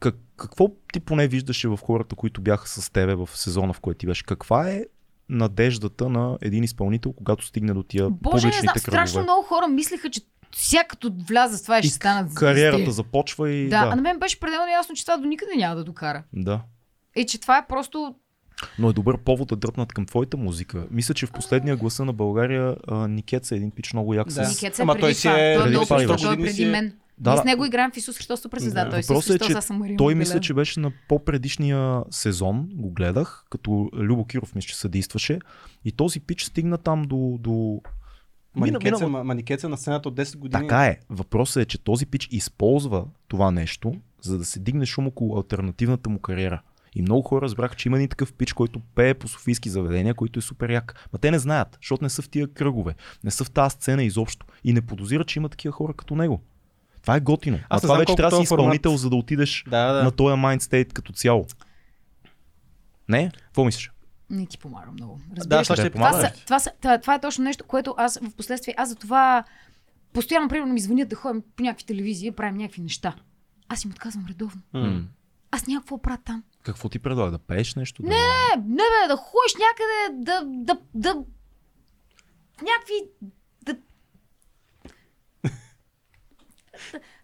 как, 0.00 0.14
какво 0.36 0.68
ти 0.92 1.00
поне 1.00 1.28
виждаше 1.28 1.68
в 1.68 1.78
хората, 1.82 2.16
които 2.16 2.40
бяха 2.40 2.68
с 2.68 2.90
тебе 2.90 3.14
в 3.14 3.28
сезона, 3.34 3.72
в 3.72 3.80
който 3.80 3.98
ти 3.98 4.06
беше? 4.06 4.24
Каква 4.24 4.70
е 4.70 4.84
надеждата 5.32 6.08
на 6.08 6.38
един 6.40 6.64
изпълнител, 6.64 7.12
когато 7.12 7.46
стигне 7.46 7.74
до 7.74 7.82
тия 7.82 8.10
Боже, 8.10 8.16
не 8.36 8.52
знам, 8.52 8.60
публичните 8.60 8.78
страшно 8.80 9.14
кръгове? 9.14 9.22
много 9.22 9.42
хора 9.42 9.68
мислеха, 9.68 10.10
че 10.10 10.20
всяка 10.52 10.88
като 10.88 11.12
вляза 11.28 11.58
с 11.58 11.62
това 11.62 11.78
и 11.78 11.82
ще 11.82 11.90
станат 11.90 12.34
Кариерата 12.34 12.90
започва 12.90 13.50
и 13.50 13.68
Да, 13.68 13.76
а 13.76 13.84
да. 13.84 13.96
на 13.96 14.02
мен 14.02 14.18
беше 14.18 14.40
пределно 14.40 14.66
ясно, 14.68 14.94
че 14.94 15.04
това 15.04 15.16
до 15.16 15.24
никъде 15.24 15.52
няма 15.56 15.76
да 15.76 15.84
докара. 15.84 16.22
да. 16.32 16.60
И 17.16 17.26
че 17.26 17.40
това 17.40 17.58
е 17.58 17.66
просто... 17.68 18.14
Но 18.78 18.90
е 18.90 18.92
добър 18.92 19.18
повод 19.18 19.48
да 19.48 19.56
дръпнат 19.56 19.92
към 19.92 20.06
твоята 20.06 20.36
музика. 20.36 20.86
Мисля, 20.90 21.14
че 21.14 21.26
в 21.26 21.32
последния 21.32 21.76
гласа 21.76 22.04
на 22.04 22.12
България 22.12 22.76
а, 22.88 23.08
Никец 23.08 23.50
е 23.50 23.56
един 23.56 23.70
пич 23.70 23.92
много 23.92 24.14
як 24.14 24.28
Да. 24.28 24.44
с... 24.44 24.48
Никет 24.50 24.74
се 24.76 24.82
Ама 24.82 24.92
преди 24.92 25.00
той 25.00 25.14
си 25.14 25.22
това. 25.22 25.38
е- 25.40 25.54
Той 25.54 25.62
е 25.62 25.64
преди 25.64 25.86
преди, 25.88 26.42
е 26.42 26.46
преди 26.46 26.62
е- 26.62 26.70
мен. 26.70 26.92
Да, 27.22 27.30
Ние 27.30 27.40
с 27.40 27.44
него 27.44 27.64
играем 27.64 27.90
в 27.90 27.96
Исус 27.96 28.18
Христос 28.18 28.40
Суперзвезда. 28.40 28.84
Да. 28.84 28.90
Той 28.90 28.98
е 28.98 29.00
Исус 29.00 29.26
е, 29.26 29.32
Христос, 29.32 29.46
че 29.46 29.52
аз 29.52 29.64
съм 29.64 29.78
Мария 29.78 29.96
Той 29.96 30.14
мисля, 30.14 30.40
че 30.40 30.54
беше 30.54 30.80
на 30.80 30.92
по-предишния 31.08 32.02
сезон, 32.10 32.68
го 32.72 32.90
гледах, 32.90 33.44
като 33.50 33.90
Любо 33.94 34.24
Киров 34.26 34.54
мисля, 34.54 34.68
че 34.68 34.76
съдействаше. 34.76 35.38
И 35.84 35.92
този 35.92 36.20
пич 36.20 36.44
стигна 36.44 36.78
там 36.78 37.02
до... 37.02 37.38
до... 37.40 37.80
Маникеца, 38.56 39.04
мина- 39.04 39.24
маникеца 39.24 39.68
на 39.68 39.76
сцената 39.76 40.08
от 40.08 40.14
10 40.14 40.36
години. 40.36 40.62
Така 40.62 40.84
е. 40.84 40.98
Въпросът 41.10 41.62
е, 41.62 41.66
че 41.66 41.78
този 41.78 42.06
пич 42.06 42.28
използва 42.30 43.04
това 43.28 43.50
нещо, 43.50 43.94
за 44.22 44.38
да 44.38 44.44
се 44.44 44.60
дигне 44.60 44.86
шум 44.86 45.06
около 45.06 45.36
альтернативната 45.36 46.10
му 46.10 46.18
кариера. 46.18 46.62
И 46.94 47.02
много 47.02 47.22
хора 47.22 47.42
разбраха, 47.42 47.74
че 47.74 47.88
има 47.88 47.96
един 47.96 48.08
такъв 48.08 48.32
пич, 48.32 48.52
който 48.52 48.80
пее 48.94 49.14
по 49.14 49.28
софийски 49.28 49.70
заведения, 49.70 50.14
който 50.14 50.38
е 50.38 50.42
супер 50.42 50.70
як. 50.70 51.08
Ма 51.12 51.18
те 51.18 51.30
не 51.30 51.38
знаят, 51.38 51.78
защото 51.82 52.04
не 52.04 52.10
са 52.10 52.22
в 52.22 52.28
тия 52.28 52.46
кръгове, 52.46 52.94
не 53.24 53.30
са 53.30 53.44
в 53.44 53.50
тази 53.50 53.72
сцена 53.72 54.04
изобщо. 54.04 54.46
И 54.64 54.72
не 54.72 54.80
подозират, 54.80 55.28
че 55.28 55.38
има 55.38 55.48
такива 55.48 55.72
хора 55.72 55.94
като 55.94 56.14
него. 56.14 56.42
Това 57.02 57.16
е 57.16 57.20
готино. 57.20 57.58
А 57.60 57.66
Аз 57.70 57.82
не 57.82 57.86
това 57.86 57.98
вече 57.98 58.14
трябва 58.14 58.30
да 58.30 58.36
си 58.36 58.40
този 58.40 58.48
формат- 58.48 58.74
изпълнител, 58.74 58.96
за 58.96 59.10
да 59.10 59.16
отидеш 59.16 59.64
Да, 59.68 59.92
да. 59.92 60.04
на 60.04 60.10
този 60.10 60.36
майндстейт 60.36 60.92
като 60.92 61.12
цяло. 61.12 61.46
Не? 63.08 63.30
Какво 63.36 63.64
мислиш? 63.64 63.90
Не 64.30 64.46
ти 64.46 64.58
помагам 64.58 64.94
много. 64.94 65.20
Да, 65.26 65.36
Разбираш 65.36 65.66
това 65.66 65.76
ли? 65.76 65.80
ще 65.80 65.90
това, 65.90 66.12
са, 66.12 66.32
това, 66.44 66.58
са, 66.58 66.70
това, 66.80 66.98
това 66.98 67.14
е 67.14 67.20
точно 67.20 67.44
нещо, 67.44 67.64
което 67.64 67.94
аз 67.98 68.18
в 68.20 68.34
последствие, 68.36 68.74
аз 68.76 68.88
за 68.88 68.96
това 68.96 69.44
постоянно, 70.12 70.48
примерно, 70.48 70.72
ми 70.72 70.80
звънят 70.80 71.08
да 71.08 71.16
ходим 71.16 71.42
по 71.56 71.62
някакви 71.62 71.84
телевизии, 71.86 72.30
да 72.30 72.36
правим 72.36 72.56
някакви 72.56 72.82
неща. 72.82 73.14
Аз 73.68 73.84
им 73.84 73.90
отказвам 73.90 74.26
редовно. 74.28 74.62
М. 74.72 75.02
Аз 75.50 75.66
няма 75.66 75.80
какво 75.80 75.98
правя 75.98 76.18
там. 76.24 76.42
Какво 76.62 76.88
ти 76.88 76.98
предлага? 76.98 77.30
Да 77.30 77.38
пееш 77.38 77.74
нещо? 77.74 78.02
Да... 78.02 78.08
Не, 78.08 78.16
не 78.58 78.74
бе, 78.74 79.08
да 79.08 79.16
ходиш 79.16 79.54
някъде, 79.54 80.24
да, 80.24 80.42
да, 80.64 80.78
да, 80.94 81.08
някакви, 82.62 82.94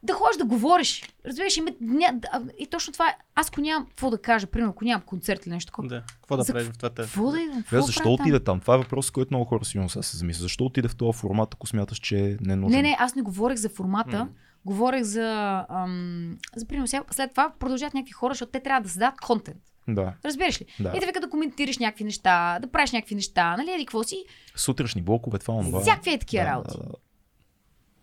да, 0.02 0.12
ходиш 0.12 0.36
да 0.36 0.44
говориш. 0.44 1.02
Разбираш, 1.26 1.56
има, 1.56 1.70
ня, 1.80 2.12
да, 2.12 2.42
и 2.58 2.66
точно 2.66 2.92
това 2.92 3.08
е. 3.08 3.16
Аз 3.34 3.48
ако 3.48 3.60
нямам 3.60 3.86
какво 3.86 4.10
да 4.10 4.18
кажа, 4.18 4.46
примерно, 4.46 4.70
ако 4.70 4.84
нямам 4.84 5.02
концерт 5.02 5.46
или 5.46 5.54
нещо 5.54 5.66
такова, 5.66 5.88
Да. 5.88 6.02
Какво 6.12 6.36
да 6.36 6.42
За 6.42 6.52
правиш 6.52 6.68
в 6.68 6.78
това 6.78 6.90
те? 6.90 7.02
какво 7.02 7.30
да 7.30 7.40
идвам? 7.40 7.62
Какво 7.62 7.80
защо 7.80 8.16
правя 8.16 8.40
там? 8.40 8.60
Това 8.60 8.74
е 8.74 8.78
въпрос, 8.78 9.10
който 9.10 9.34
много 9.34 9.44
хора 9.44 9.64
сигурно 9.64 9.88
сега 9.88 10.02
се 10.02 10.16
замислят. 10.16 10.42
Защо 10.42 10.64
отиде 10.64 10.88
в 10.88 10.96
този 10.96 11.18
формат, 11.18 11.54
ако 11.54 11.66
смяташ, 11.66 11.98
че 11.98 12.18
е 12.18 12.36
ненужен? 12.40 12.76
Не, 12.76 12.82
не, 12.82 12.96
аз 12.98 13.14
не 13.14 13.22
говорех 13.22 13.56
за 13.56 13.68
формата. 13.68 14.18
М. 14.18 14.28
Говорех 14.64 15.02
за, 15.02 15.66
ам, 15.68 16.38
за 16.56 16.66
примерно, 16.66 16.86
след 17.10 17.30
това 17.30 17.52
продължават 17.58 17.94
някакви 17.94 18.12
хора, 18.12 18.34
защото 18.34 18.52
те 18.52 18.60
трябва 18.60 18.80
да 18.80 18.88
създадат 18.88 19.20
контент. 19.20 19.62
Да. 19.88 20.14
Разбираш 20.24 20.60
ли? 20.60 20.66
Да. 20.80 20.92
И 20.96 21.00
да 21.00 21.06
вика 21.06 21.20
да 21.20 21.30
коментираш 21.30 21.78
някакви 21.78 22.04
неща, 22.04 22.58
да 22.62 22.70
правиш 22.70 22.92
някакви 22.92 23.14
неща, 23.14 23.56
нали, 23.56 23.70
еди 23.70 23.86
какво 23.86 24.02
си. 24.02 24.24
Сутрешни 24.56 25.02
блокове, 25.02 25.38
това, 25.38 25.54
онова. 25.54 25.80
Всякакви 25.80 26.10
е 26.10 26.18
такива 26.18 26.44
да, 26.44 26.50
работи. 26.50 26.76
Да, 26.78 26.84
да, 26.84 26.94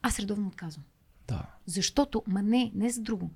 Аз 0.02 0.20
редовно 0.20 0.48
отказвам. 0.48 0.84
Да. 1.28 1.42
Защото, 1.66 2.24
ма 2.28 2.42
не, 2.44 2.72
не 2.76 2.90
за 2.90 3.02
друго. 3.02 3.32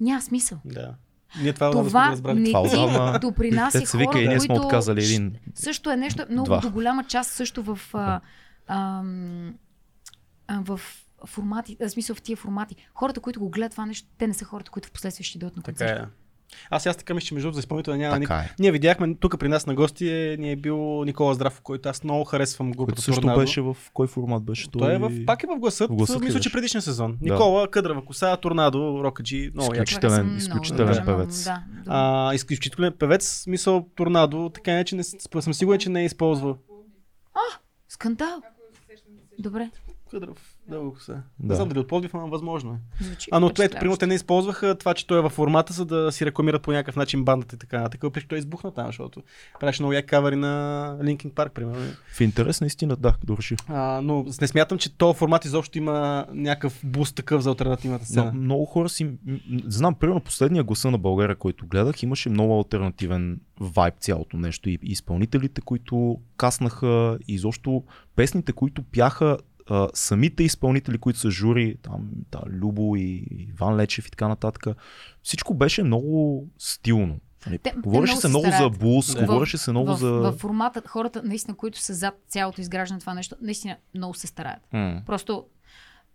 Няма 0.00 0.22
смисъл. 0.22 0.58
Да. 0.64 0.94
Ние 1.42 1.52
това, 1.52 1.70
това 1.70 1.82
сме 1.82 1.88
Това 1.88 2.10
разбрали. 2.10 2.40
не 2.40 2.48
Това 2.48 3.12
ти 3.12 3.26
допринася 3.26 3.86
се 3.86 3.98
вика 3.98 4.12
хора, 4.12 4.22
и 4.22 4.28
ние 4.28 4.40
сме 4.40 4.60
отказали 4.60 5.04
един. 5.04 5.36
Също 5.54 5.90
е 5.90 5.96
нещо, 5.96 6.26
много 6.30 6.44
Два. 6.46 6.60
до 6.60 6.70
голяма 6.70 7.04
част 7.04 7.30
също 7.30 7.62
в, 7.62 7.78
а, 7.94 8.20
а, 8.66 9.02
в 10.48 10.80
формати, 11.26 11.76
в 11.80 11.90
смисъл 11.90 12.16
в 12.16 12.22
тия 12.22 12.36
формати. 12.36 12.76
Хората, 12.94 13.20
които 13.20 13.40
го 13.40 13.50
гледат 13.50 13.70
това 13.72 13.86
нещо, 13.86 14.08
те 14.18 14.26
не 14.26 14.34
са 14.34 14.44
хората, 14.44 14.70
които 14.70 14.88
в 14.88 14.92
последствие 14.92 15.24
ще 15.24 15.38
дойдат 15.38 15.56
на 15.56 15.62
Така 15.62 15.72
концерт. 15.72 16.08
е. 16.08 16.23
Аз 16.70 16.86
аз 16.86 16.96
така 16.96 17.14
мисля, 17.14 17.26
че 17.26 17.34
между 17.34 17.46
другото 17.46 17.54
за 17.54 17.60
изпълнителя 17.60 17.96
няма 17.96 18.20
Така 18.20 18.34
е. 18.36 18.50
Ние 18.58 18.72
видяхме 18.72 19.14
тук 19.14 19.38
при 19.38 19.48
нас 19.48 19.66
на 19.66 19.74
гости 19.74 20.08
е, 20.08 20.36
ни 20.36 20.52
е 20.52 20.56
бил 20.56 21.04
Никола 21.04 21.34
Здравов, 21.34 21.60
който 21.60 21.88
аз 21.88 22.04
много 22.04 22.24
харесвам 22.24 22.70
групата 22.72 22.84
Който 22.86 23.02
също 23.02 23.20
Торнадо. 23.20 23.40
беше 23.40 23.60
в 23.60 23.76
кой 23.92 24.06
формат 24.06 24.42
беше 24.44 24.70
той? 24.70 24.80
Той 24.80 24.94
е 24.94 24.98
в, 24.98 25.26
пак 25.26 25.42
е 25.42 25.46
в 25.46 25.58
гласът, 25.58 25.90
В 25.90 25.94
гласът 25.94 26.22
мисля, 26.22 26.40
че 26.40 26.52
предишния 26.52 26.82
сезон. 26.82 27.18
Да. 27.22 27.32
Никола, 27.32 27.70
Къдрава 27.70 28.04
коса, 28.04 28.36
Торнадо, 28.36 29.00
Рокаджи, 29.04 29.50
много 29.54 29.74
як. 29.74 29.88
Изключителен- 29.88 30.10
съм 30.16 30.36
изключителен 30.36 30.88
много 30.88 31.06
певец. 31.06 31.44
Да, 31.44 31.62
да. 31.74 31.82
А, 31.86 32.34
изключителен 32.34 32.92
певец, 32.98 33.44
мисъл 33.46 33.88
Торнадо, 33.96 34.50
така 34.54 34.72
не, 34.72 34.84
че 34.84 34.96
не, 34.96 35.04
съм 35.40 35.54
сигурен, 35.54 35.80
че 35.80 35.88
не 35.88 36.02
е 36.02 36.04
използвал. 36.04 36.58
Скандал. 37.88 38.42
Добре. 39.38 39.70
Къдрав, 40.10 40.53
дълго 40.68 40.92
коса. 40.92 41.12
Да. 41.12 41.22
Не 41.48 41.54
знам 41.54 41.68
дали 41.68 41.78
от 41.78 41.88
Пловдив, 41.88 42.14
ама 42.14 42.26
възможно 42.26 42.72
е. 42.72 43.04
Звучи 43.04 43.28
А, 43.32 43.40
но 43.40 43.46
ето, 43.46 43.78
примерно, 43.78 43.96
те 43.96 44.06
не 44.06 44.14
използваха 44.14 44.74
това, 44.74 44.94
че 44.94 45.06
той 45.06 45.18
е 45.18 45.22
във 45.22 45.32
формата, 45.32 45.72
за 45.72 45.84
да 45.84 46.12
си 46.12 46.26
рекламират 46.26 46.62
по 46.62 46.72
някакъв 46.72 46.96
начин 46.96 47.24
бандата 47.24 47.56
и 47.56 47.58
така. 47.58 47.78
нататък. 47.78 48.02
Въпреки, 48.02 48.28
той 48.28 48.38
избухна 48.38 48.70
там, 48.70 48.86
защото 48.86 49.22
правеше 49.60 49.82
много 49.82 49.92
як 49.92 50.06
кавари 50.06 50.36
на 50.36 50.96
Linkin 51.02 51.32
Park, 51.32 51.48
примерно. 51.48 51.92
В 52.14 52.20
интерес 52.20 52.60
на 52.60 52.66
истина, 52.66 52.96
да, 52.96 53.14
дорши. 53.24 53.56
А, 53.68 54.00
но 54.04 54.26
не 54.40 54.46
смятам, 54.46 54.78
че 54.78 54.96
този 54.96 55.18
формат 55.18 55.44
изобщо 55.44 55.78
има 55.78 56.26
някакъв 56.32 56.80
буст 56.84 57.16
такъв 57.16 57.42
за 57.42 57.50
альтернативната 57.50 58.02
Но, 58.02 58.06
сцена. 58.06 58.32
много 58.32 58.64
хора 58.64 58.88
си... 58.88 59.10
Знам, 59.64 59.94
примерно 59.94 60.20
последния 60.20 60.64
гласа 60.64 60.90
на 60.90 60.98
България, 60.98 61.36
който 61.36 61.66
гледах, 61.66 62.02
имаше 62.02 62.30
много 62.30 62.58
альтернативен 62.58 63.40
вайб 63.60 63.94
цялото 64.00 64.36
нещо. 64.36 64.68
И, 64.68 64.78
и 64.82 64.92
изпълнителите, 64.92 65.60
които 65.60 66.20
каснаха, 66.36 67.18
и 67.28 67.34
изобщо 67.34 67.84
песните, 68.16 68.52
които 68.52 68.82
пяха 68.82 69.38
а, 69.70 69.88
самите 69.94 70.42
изпълнители, 70.42 70.98
които 70.98 71.18
са 71.18 71.30
жури, 71.30 71.76
там, 71.82 72.08
да, 72.30 72.42
Любо 72.46 72.96
и 72.96 73.26
Иван 73.30 73.76
Лечев 73.76 74.08
и 74.08 74.10
така 74.10 74.28
нататък, 74.28 74.76
всичко 75.22 75.54
беше 75.54 75.82
много 75.82 76.46
стилно. 76.58 77.20
Те 77.62 77.74
говореше 77.82 78.12
много 78.12 78.20
се 78.20 78.28
много 78.28 79.00
за 79.02 79.14
Да. 79.14 79.26
говореше 79.26 79.58
се 79.58 79.70
много 79.70 79.94
в, 79.94 79.96
за... 79.98 80.10
в 80.10 80.32
формата, 80.32 80.82
хората, 80.86 81.22
наистина, 81.24 81.56
които 81.56 81.78
са 81.78 81.94
зад 81.94 82.14
цялото 82.28 82.60
изграждане 82.60 82.96
на 82.96 83.00
това 83.00 83.14
нещо, 83.14 83.36
наистина 83.42 83.76
много 83.94 84.14
се 84.14 84.26
стараят. 84.26 84.60
М. 84.72 85.02
Просто 85.06 85.46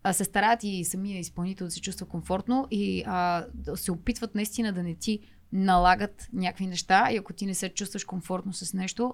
а, 0.03 0.13
се 0.13 0.23
стараят 0.23 0.63
и 0.63 0.85
самия 0.85 1.19
изпълнител 1.19 1.67
да 1.67 1.71
се 1.71 1.81
чувства 1.81 2.05
комфортно 2.07 2.67
и 2.71 3.03
а, 3.05 3.45
да 3.53 3.77
се 3.77 3.91
опитват 3.91 4.35
наистина 4.35 4.73
да 4.73 4.84
не 4.84 4.95
ти 4.95 5.19
налагат 5.53 6.27
някакви 6.34 6.67
неща 6.67 7.09
и 7.11 7.17
ако 7.17 7.34
ти 7.34 7.45
не 7.45 7.53
се 7.53 7.69
чувстваш 7.69 8.03
комфортно 8.03 8.53
с 8.53 8.73
нещо, 8.73 9.13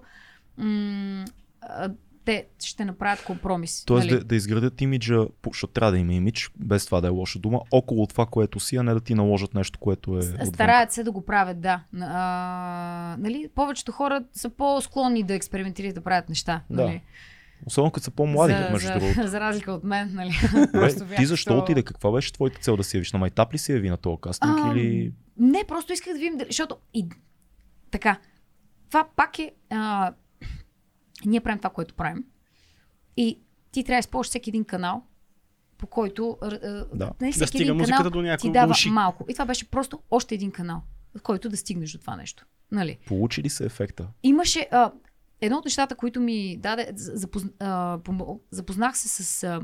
м- 0.58 1.26
а, 1.62 1.90
те 2.26 2.48
ще 2.64 2.86
направят 2.86 3.24
компромис. 3.24 3.84
Тоест 3.86 4.08
нали? 4.08 4.20
да, 4.20 4.26
да 4.26 4.36
изградят 4.36 4.82
имиджа, 4.82 5.28
защото 5.48 5.74
трябва 5.74 5.92
да 5.92 5.98
има 5.98 6.14
имидж, 6.14 6.52
без 6.60 6.86
това 6.86 7.02
да 7.02 7.08
е 7.08 7.10
лоша 7.10 7.40
дума, 7.40 7.62
около 7.72 8.08
това, 8.08 8.26
което 8.26 8.60
си, 8.60 8.76
а 8.76 8.84
не 8.84 8.94
да 8.94 9.02
ти 9.02 9.16
наложат 9.16 9.54
нещо, 9.54 9.80
което 9.80 10.16
е. 10.16 10.20
Отвън. 10.20 10.46
Стараят 10.46 10.92
се 10.92 11.04
да 11.04 11.12
го 11.12 11.26
правят, 11.26 11.62
да. 11.62 11.84
А, 12.02 13.16
нали, 13.20 13.50
повечето 13.56 13.92
хора 13.92 14.24
са 14.34 14.50
по-склонни 14.50 15.24
да 15.24 15.34
експериментират, 15.34 15.96
да 15.96 16.02
правят 16.02 16.30
неща. 16.30 16.62
Да. 16.70 16.86
Нали? 16.86 17.02
Особено 17.66 17.92
като 17.92 18.04
са 18.04 18.12
по-млади, 18.12 18.54
за, 18.54 18.70
между 18.72 18.88
за, 18.88 18.94
другото. 18.94 19.28
за 19.28 19.40
разлика 19.40 19.72
от 19.72 19.84
мен, 19.84 20.12
нали? 20.14 20.32
Бе, 20.74 21.16
ти 21.16 21.26
защо 21.26 21.54
то- 21.54 21.60
отиде? 21.60 21.84
Каква 21.84 22.12
беше 22.12 22.34
твоята 22.34 22.60
цел 22.60 22.78
да 22.78 22.84
се 22.84 22.98
явиш? 22.98 23.14
На 23.14 23.20
майтап 23.20 23.54
ли 23.54 23.58
се 23.58 23.74
яви 23.74 23.90
на 23.90 23.98
този 23.98 24.18
кастинг 24.22 24.58
Ам, 24.60 24.78
или... 24.78 25.14
Не, 25.38 25.64
просто 25.68 25.94
исках 25.94 26.14
да 26.14 26.20
видим, 26.20 26.38
защото 26.48 26.78
и 26.94 27.10
така, 27.92 28.18
това 28.90 29.08
пак 29.16 29.40
е, 29.40 29.52
а, 29.70 30.14
ние 31.26 31.42
правим 31.42 31.60
това, 31.60 31.70
което 31.70 31.94
правим 31.94 32.24
и 33.18 33.40
ти 33.72 33.84
трябва 33.84 33.96
да 33.96 34.00
използваш 34.00 34.28
всеки 34.28 34.50
един 34.50 34.66
канал, 34.66 35.04
по 35.78 35.88
който 35.88 36.38
Да. 36.42 36.88
нали, 37.22 37.34
Да 37.38 37.48
стига 37.48 37.64
един 37.64 37.76
музиката 37.76 37.98
канал 37.98 38.12
до 38.12 38.22
някой 38.22 38.50
ти 38.50 38.54
дава 38.54 38.72
уши. 38.72 38.90
малко. 38.90 39.26
И 39.30 39.34
това 39.34 39.46
беше 39.46 39.70
просто 39.70 40.00
още 40.12 40.36
един 40.36 40.52
канал, 40.52 40.82
в 41.18 41.22
който 41.22 41.50
да 41.50 41.58
стигнеш 41.58 41.92
до 41.92 41.98
това 41.98 42.16
нещо. 42.16 42.46
Нали? 42.72 42.98
Получи 43.08 43.44
ли 43.44 43.50
се 43.50 43.66
ефекта? 43.66 44.08
Имаше 44.24 44.68
а, 44.72 44.92
едно 45.42 45.58
от 45.58 45.66
нещата, 45.66 45.96
които 45.96 46.20
ми 46.20 46.58
даде, 46.58 46.92
запозна, 46.96 47.50
а, 47.60 48.00
запознах 48.52 48.98
се 48.98 49.24
с 49.24 49.44
а, 49.44 49.62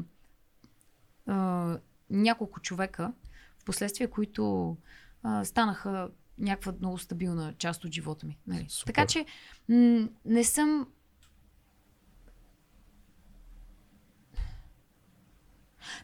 а, 1.28 1.78
няколко 2.10 2.60
човека, 2.60 3.14
в 3.60 3.66
последствие, 3.66 4.08
които 4.08 4.78
а, 5.24 5.46
станаха 5.46 6.10
някаква 6.38 6.74
много 6.80 6.98
стабилна 6.98 7.54
част 7.58 7.86
от 7.86 7.92
живота 7.92 8.26
ми. 8.26 8.38
Нали? 8.48 8.66
Супер. 8.70 8.94
Така 8.94 9.06
че 9.08 9.26
м- 9.70 10.08
не 10.26 10.44
съм. 10.44 10.88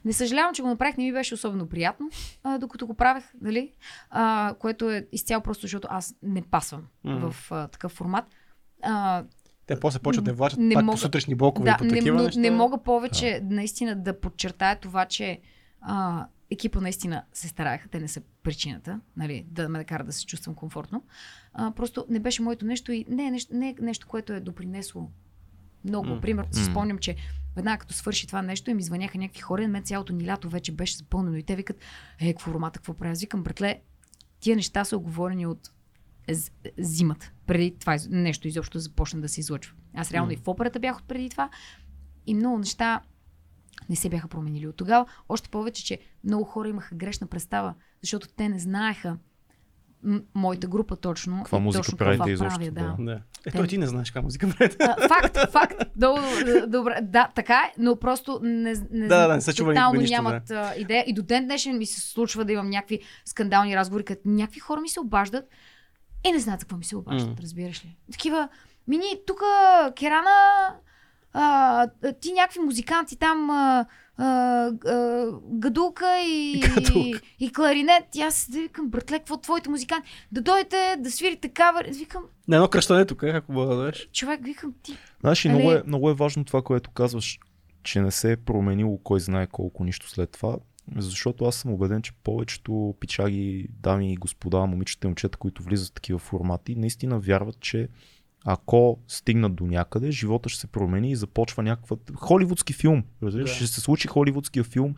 Не 0.05 0.13
съжалявам, 0.13 0.53
че 0.53 0.61
го 0.61 0.67
направих, 0.67 0.97
не 0.97 1.03
ми 1.03 1.13
беше 1.13 1.33
особено 1.33 1.69
приятно, 1.69 2.09
а, 2.43 2.57
докато 2.57 2.87
го 2.87 2.93
правех, 2.93 3.23
нали? 3.41 3.71
А, 4.09 4.55
което 4.59 4.91
е 4.91 5.07
изцяло 5.11 5.43
просто, 5.43 5.61
защото 5.61 5.87
аз 5.91 6.15
не 6.23 6.41
пасвам 6.41 6.83
Мгм. 7.03 7.19
в 7.21 7.51
а, 7.51 7.67
такъв 7.67 7.91
формат. 7.91 8.25
А, 8.83 9.23
Те 9.65 9.79
после 9.79 9.99
почват 9.99 10.25
да 10.25 10.33
влачат 10.33 10.59
Не 10.59 10.73
пак 10.73 10.83
мога- 10.83 10.95
по 10.95 10.99
сутрешни 10.99 11.35
блокове 11.35 11.69
и 11.69 11.71
да, 11.71 11.77
по 11.77 11.83
не, 11.83 11.89
такива 11.89 12.17
но, 12.17 12.23
неща. 12.23 12.39
не 12.39 12.51
мога 12.51 12.77
повече 12.79 13.41
наистина 13.43 13.95
да 13.95 14.19
подчертая 14.19 14.79
това, 14.79 15.05
че 15.05 15.39
а, 15.81 16.25
екипа 16.51 16.81
наистина 16.81 17.23
се 17.33 17.47
стараеха, 17.47 17.89
те 17.89 17.99
не 17.99 18.07
са 18.07 18.21
причината, 18.43 18.99
нали, 19.17 19.45
да 19.47 19.69
ме 19.69 19.77
накара 19.77 20.03
да 20.03 20.13
се 20.13 20.25
чувствам 20.25 20.55
комфортно. 20.55 21.03
А, 21.53 21.71
просто 21.71 22.05
не 22.09 22.19
беше 22.19 22.41
моето 22.41 22.65
нещо 22.65 22.91
и 22.91 23.05
не 23.09 23.25
е 23.25 23.31
нещо, 23.31 23.55
не 23.55 23.69
е 23.69 23.75
нещо 23.81 24.07
което 24.07 24.33
е 24.33 24.39
допринесло 24.39 25.09
много. 25.83 26.07
М. 26.07 26.21
Примерно 26.21 26.53
си 26.53 26.65
спомням, 26.65 26.97
че 26.97 27.15
веднага 27.57 27.79
като 27.79 27.93
свърши 27.93 28.27
това 28.27 28.41
нещо 28.41 28.71
и 28.71 28.73
ми 28.73 28.83
звъняха 28.83 29.17
някакви 29.17 29.41
хора, 29.41 29.63
и 29.63 29.67
мен 29.67 29.83
цялото 29.83 30.13
ни 30.13 30.25
лято 30.25 30.49
вече 30.49 30.71
беше 30.71 30.97
запълнено 30.97 31.37
и 31.37 31.43
те 31.43 31.55
викат, 31.55 31.77
е, 32.19 32.33
какво 32.33 32.51
формата, 32.51 32.79
какво 32.79 32.93
правя? 32.93 33.11
Аз 33.11 33.21
викам, 33.21 33.43
братле, 33.43 33.81
тия 34.39 34.55
неща 34.55 34.85
са 34.85 34.97
оговорени 34.97 35.45
от 35.45 35.71
зимата, 36.77 37.31
преди 37.45 37.75
това 37.79 37.97
нещо 38.09 38.47
изобщо 38.47 38.79
започна 38.79 39.21
да 39.21 39.29
се 39.29 39.39
излъчва. 39.39 39.75
Аз 39.93 40.11
реално 40.11 40.27
М. 40.27 40.33
и 40.33 40.37
в 40.37 40.47
операта 40.47 40.79
бях 40.79 40.97
от 40.97 41.07
преди 41.07 41.29
това 41.29 41.49
и 42.25 42.33
много 42.33 42.57
неща 42.57 43.01
не 43.89 43.95
се 43.95 44.09
бяха 44.09 44.27
променили 44.27 44.67
от 44.67 44.75
тогава. 44.75 45.05
Още 45.29 45.49
повече, 45.49 45.85
че 45.85 45.99
много 46.23 46.43
хора 46.43 46.69
имаха 46.69 46.95
грешна 46.95 47.27
представа, 47.27 47.73
защото 48.01 48.27
те 48.27 48.49
не 48.49 48.59
знаеха 48.59 49.17
м- 50.03 50.21
моята 50.35 50.67
група 50.67 50.95
точно. 50.95 51.37
Каква 51.37 51.57
и 51.57 51.61
музика 51.61 51.83
точно 51.83 51.97
правите 51.97 52.17
какво 52.17 52.29
изобщо, 52.29 52.59
правя, 52.59 52.71
да. 52.71 52.95
да. 52.97 53.03
Да. 53.03 53.21
Е, 53.45 53.51
той 53.51 53.67
ти 53.67 53.77
не 53.77 53.87
знаеш 53.87 54.11
каква 54.11 54.21
музика 54.21 54.49
правите. 54.57 54.77
А, 54.79 55.07
факт, 55.07 55.51
факт. 55.51 55.75
Много, 55.95 56.19
добре. 56.67 56.99
Да, 57.01 57.31
така 57.35 57.53
е, 57.53 57.73
но 57.77 57.95
просто 57.95 58.39
не, 58.43 58.73
не, 58.91 59.07
Да, 59.07 59.27
да, 59.27 59.35
не 59.35 59.41
са 59.41 59.53
чували 59.53 59.97
нищо, 59.97 60.13
нямат 60.15 60.51
а, 60.51 60.73
идея. 60.77 61.03
И 61.07 61.13
до 61.13 61.23
ден 61.23 61.45
днешен 61.45 61.77
ми 61.77 61.85
се 61.85 62.01
случва 62.01 62.45
да 62.45 62.51
имам 62.51 62.69
някакви 62.69 62.99
скандални 63.25 63.75
разговори, 63.75 64.05
като 64.05 64.21
някакви 64.25 64.59
хора 64.59 64.81
ми 64.81 64.89
се 64.89 64.99
обаждат 64.99 65.45
и 66.27 66.31
не 66.31 66.39
знаят 66.39 66.59
какво 66.59 66.77
ми 66.77 66.83
се 66.83 66.97
обаждат, 66.97 67.29
М. 67.29 67.35
разбираш 67.41 67.85
ли. 67.85 67.97
Такива, 68.11 68.49
мини, 68.87 69.05
тук 69.27 69.39
Керана, 69.99 70.75
а, 71.33 71.87
ти 72.21 72.31
някакви 72.31 72.59
музиканти 72.59 73.15
там, 73.15 73.49
а, 73.49 73.85
а, 74.17 74.25
а, 74.87 75.25
гадулка 75.51 76.19
и, 76.21 76.59
Гадулка. 76.75 76.99
и, 77.39 77.45
и 77.45 77.53
кларинет. 77.53 78.15
И 78.15 78.21
аз 78.21 78.49
да 78.51 78.59
викам, 78.59 78.89
братле, 78.89 79.17
какво 79.19 79.37
твоите 79.37 79.69
музиканти? 79.69 80.09
Да 80.31 80.41
дойдете, 80.41 80.95
да 80.99 81.11
свирите 81.11 81.49
кавер. 81.49 81.89
Викам, 81.99 82.23
На 82.47 82.55
едно 82.55 82.67
кръщане 82.67 83.05
тук, 83.05 83.23
е, 83.23 83.29
ако 83.29 83.51
мога 83.53 83.67
да 83.67 83.75
дадеш. 83.75 84.09
човек, 84.13 84.39
викам 84.43 84.73
ти. 84.83 84.97
Знаеш, 85.21 85.45
и 85.45 85.49
много, 85.49 85.71
е, 85.71 85.83
много 85.87 86.09
е 86.09 86.13
важно 86.13 86.45
това, 86.45 86.61
което 86.61 86.89
казваш, 86.91 87.39
че 87.83 88.01
не 88.01 88.11
се 88.11 88.31
е 88.31 88.37
променило 88.37 88.97
кой 88.97 89.19
знае 89.19 89.47
колко 89.47 89.83
нищо 89.83 90.09
след 90.09 90.31
това. 90.31 90.57
Защото 90.95 91.45
аз 91.45 91.55
съм 91.55 91.73
убеден, 91.73 92.01
че 92.01 92.11
повечето 92.23 92.95
пичаги, 92.99 93.67
дами 93.81 94.13
и 94.13 94.17
господа, 94.17 94.65
момичета 94.65 95.07
и 95.07 95.09
момчета, 95.09 95.37
които 95.37 95.63
влизат 95.63 95.87
в 95.87 95.93
такива 95.93 96.19
формати, 96.19 96.75
наистина 96.75 97.19
вярват, 97.19 97.59
че 97.59 97.87
ако 98.45 98.99
стигнат 99.07 99.55
до 99.55 99.65
някъде, 99.65 100.11
живота 100.11 100.49
ще 100.49 100.59
се 100.61 100.67
промени 100.67 101.11
и 101.11 101.15
започва 101.15 101.63
някаква 101.63 101.97
холивудски 102.15 102.73
филм. 102.73 103.03
Разбираш, 103.23 103.49
Да. 103.49 103.55
ще 103.55 103.67
се 103.67 103.81
случи 103.81 104.07
холивудския 104.07 104.63
филм. 104.63 104.95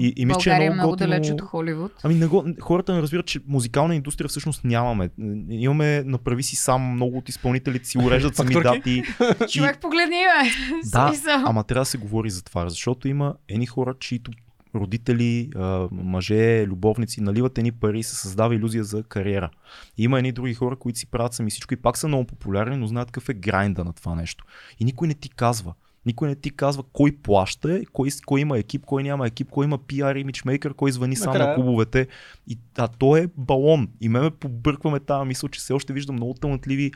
И, 0.00 0.12
и 0.16 0.26
мисля, 0.26 0.40
че 0.40 0.50
е 0.50 0.52
е 0.52 0.56
много, 0.58 0.74
много 0.74 0.90
готино... 0.90 1.10
далеч 1.10 1.30
от 1.30 1.40
Холивуд. 1.40 1.92
Ами 2.02 2.14
не 2.14 2.26
го, 2.26 2.44
хората 2.60 2.94
не 2.94 3.02
разбират, 3.02 3.26
че 3.26 3.40
музикална 3.46 3.94
индустрия 3.94 4.28
всъщност 4.28 4.64
нямаме. 4.64 5.10
Имаме, 5.50 6.02
направи 6.06 6.42
си 6.42 6.56
сам, 6.56 6.92
много 6.92 7.18
от 7.18 7.28
изпълнителите 7.28 7.88
си 7.88 7.98
уреждат 8.04 8.36
сами 8.36 8.54
дати. 8.54 9.02
Човек, 9.52 9.80
погледни 9.80 10.16
ме. 10.16 10.50
Да, 10.92 11.12
ама 11.46 11.64
трябва 11.64 11.82
да 11.82 11.86
се 11.86 11.98
говори 11.98 12.30
за 12.30 12.44
това, 12.44 12.68
защото 12.68 13.08
има 13.08 13.34
едни 13.48 13.66
хора, 13.66 13.94
чието 14.00 14.30
родители, 14.74 15.50
мъже, 15.90 16.66
любовници 16.66 17.20
наливат 17.20 17.58
едни 17.58 17.72
пари 17.72 17.98
и 17.98 18.02
се 18.02 18.14
създава 18.14 18.54
иллюзия 18.54 18.84
за 18.84 19.02
кариера. 19.02 19.50
И 19.98 20.02
има 20.04 20.18
едни 20.18 20.32
други 20.32 20.54
хора, 20.54 20.76
които 20.76 20.98
си 20.98 21.06
правят 21.06 21.34
сами 21.34 21.50
всичко 21.50 21.74
и 21.74 21.76
пак 21.76 21.98
са 21.98 22.08
много 22.08 22.24
популярни, 22.24 22.76
но 22.76 22.86
знаят 22.86 23.10
какъв 23.10 23.28
е 23.28 23.34
грайнда 23.34 23.84
на 23.84 23.92
това 23.92 24.14
нещо. 24.14 24.44
И 24.80 24.84
никой 24.84 25.08
не 25.08 25.14
ти 25.14 25.28
казва. 25.28 25.74
Никой 26.06 26.28
не 26.28 26.34
ти 26.34 26.50
казва 26.50 26.82
кой 26.92 27.16
плаща, 27.16 27.80
кой, 27.92 28.08
кой 28.26 28.40
има 28.40 28.58
екип, 28.58 28.84
кой 28.84 29.02
няма 29.02 29.26
екип, 29.26 29.50
кой 29.50 29.66
има 29.66 29.78
PR, 29.78 30.18
имиджмейкър, 30.18 30.74
кой 30.74 30.92
звъни 30.92 31.16
само 31.16 31.38
на 31.38 31.54
клубовете. 31.54 32.08
И, 32.46 32.58
а 32.78 32.88
то 32.88 33.16
е 33.16 33.28
балон. 33.36 33.88
И 34.00 34.08
ме 34.08 34.30
побъркваме 34.30 35.00
тази 35.00 35.28
мисъл, 35.28 35.48
че 35.48 35.60
все 35.60 35.72
още 35.72 35.92
виждам 35.92 36.16
много 36.16 36.34
талантливи 36.34 36.92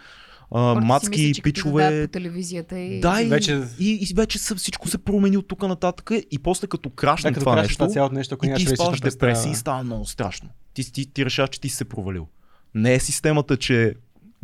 а, 0.55 0.75
мацки, 0.75 1.11
мислят, 1.11 1.35
че 1.35 1.43
пичове. 1.43 2.07
по 2.07 2.13
телевизията 2.13 2.79
и... 2.79 3.01
Да, 3.01 3.23
и, 3.23 3.27
Вече-. 3.27 3.63
И, 3.79 4.09
и 4.11 4.15
вече 4.15 4.39
са, 4.39 4.55
всичко 4.55 4.89
се 4.89 4.99
промени 4.99 5.37
от 5.37 5.49
тук 5.49 5.63
нататък 5.63 6.11
и 6.31 6.39
после 6.39 6.67
като 6.67 6.91
крашне 6.91 7.31
Да, 7.31 7.35
като 7.35 7.45
това 7.45 7.63
нещо, 7.63 7.89
цялото 7.89 8.15
нещо, 8.15 8.35
ако 8.35 8.47
и 8.47 8.55
ти 8.55 8.65
представа. 8.65 8.97
депресия 9.01 9.53
и 9.53 9.55
става 9.55 9.83
много 9.83 10.05
страшно. 10.05 10.49
Ти, 10.75 10.93
ти, 10.93 11.13
ти 11.13 11.25
решаваш, 11.25 11.51
че 11.51 11.61
ти 11.61 11.69
си 11.69 11.77
се 11.77 11.85
провалил. 11.85 12.27
Не 12.75 12.95
е 12.95 13.01
системата, 13.01 13.57
че 13.57 13.85
е 13.85 13.93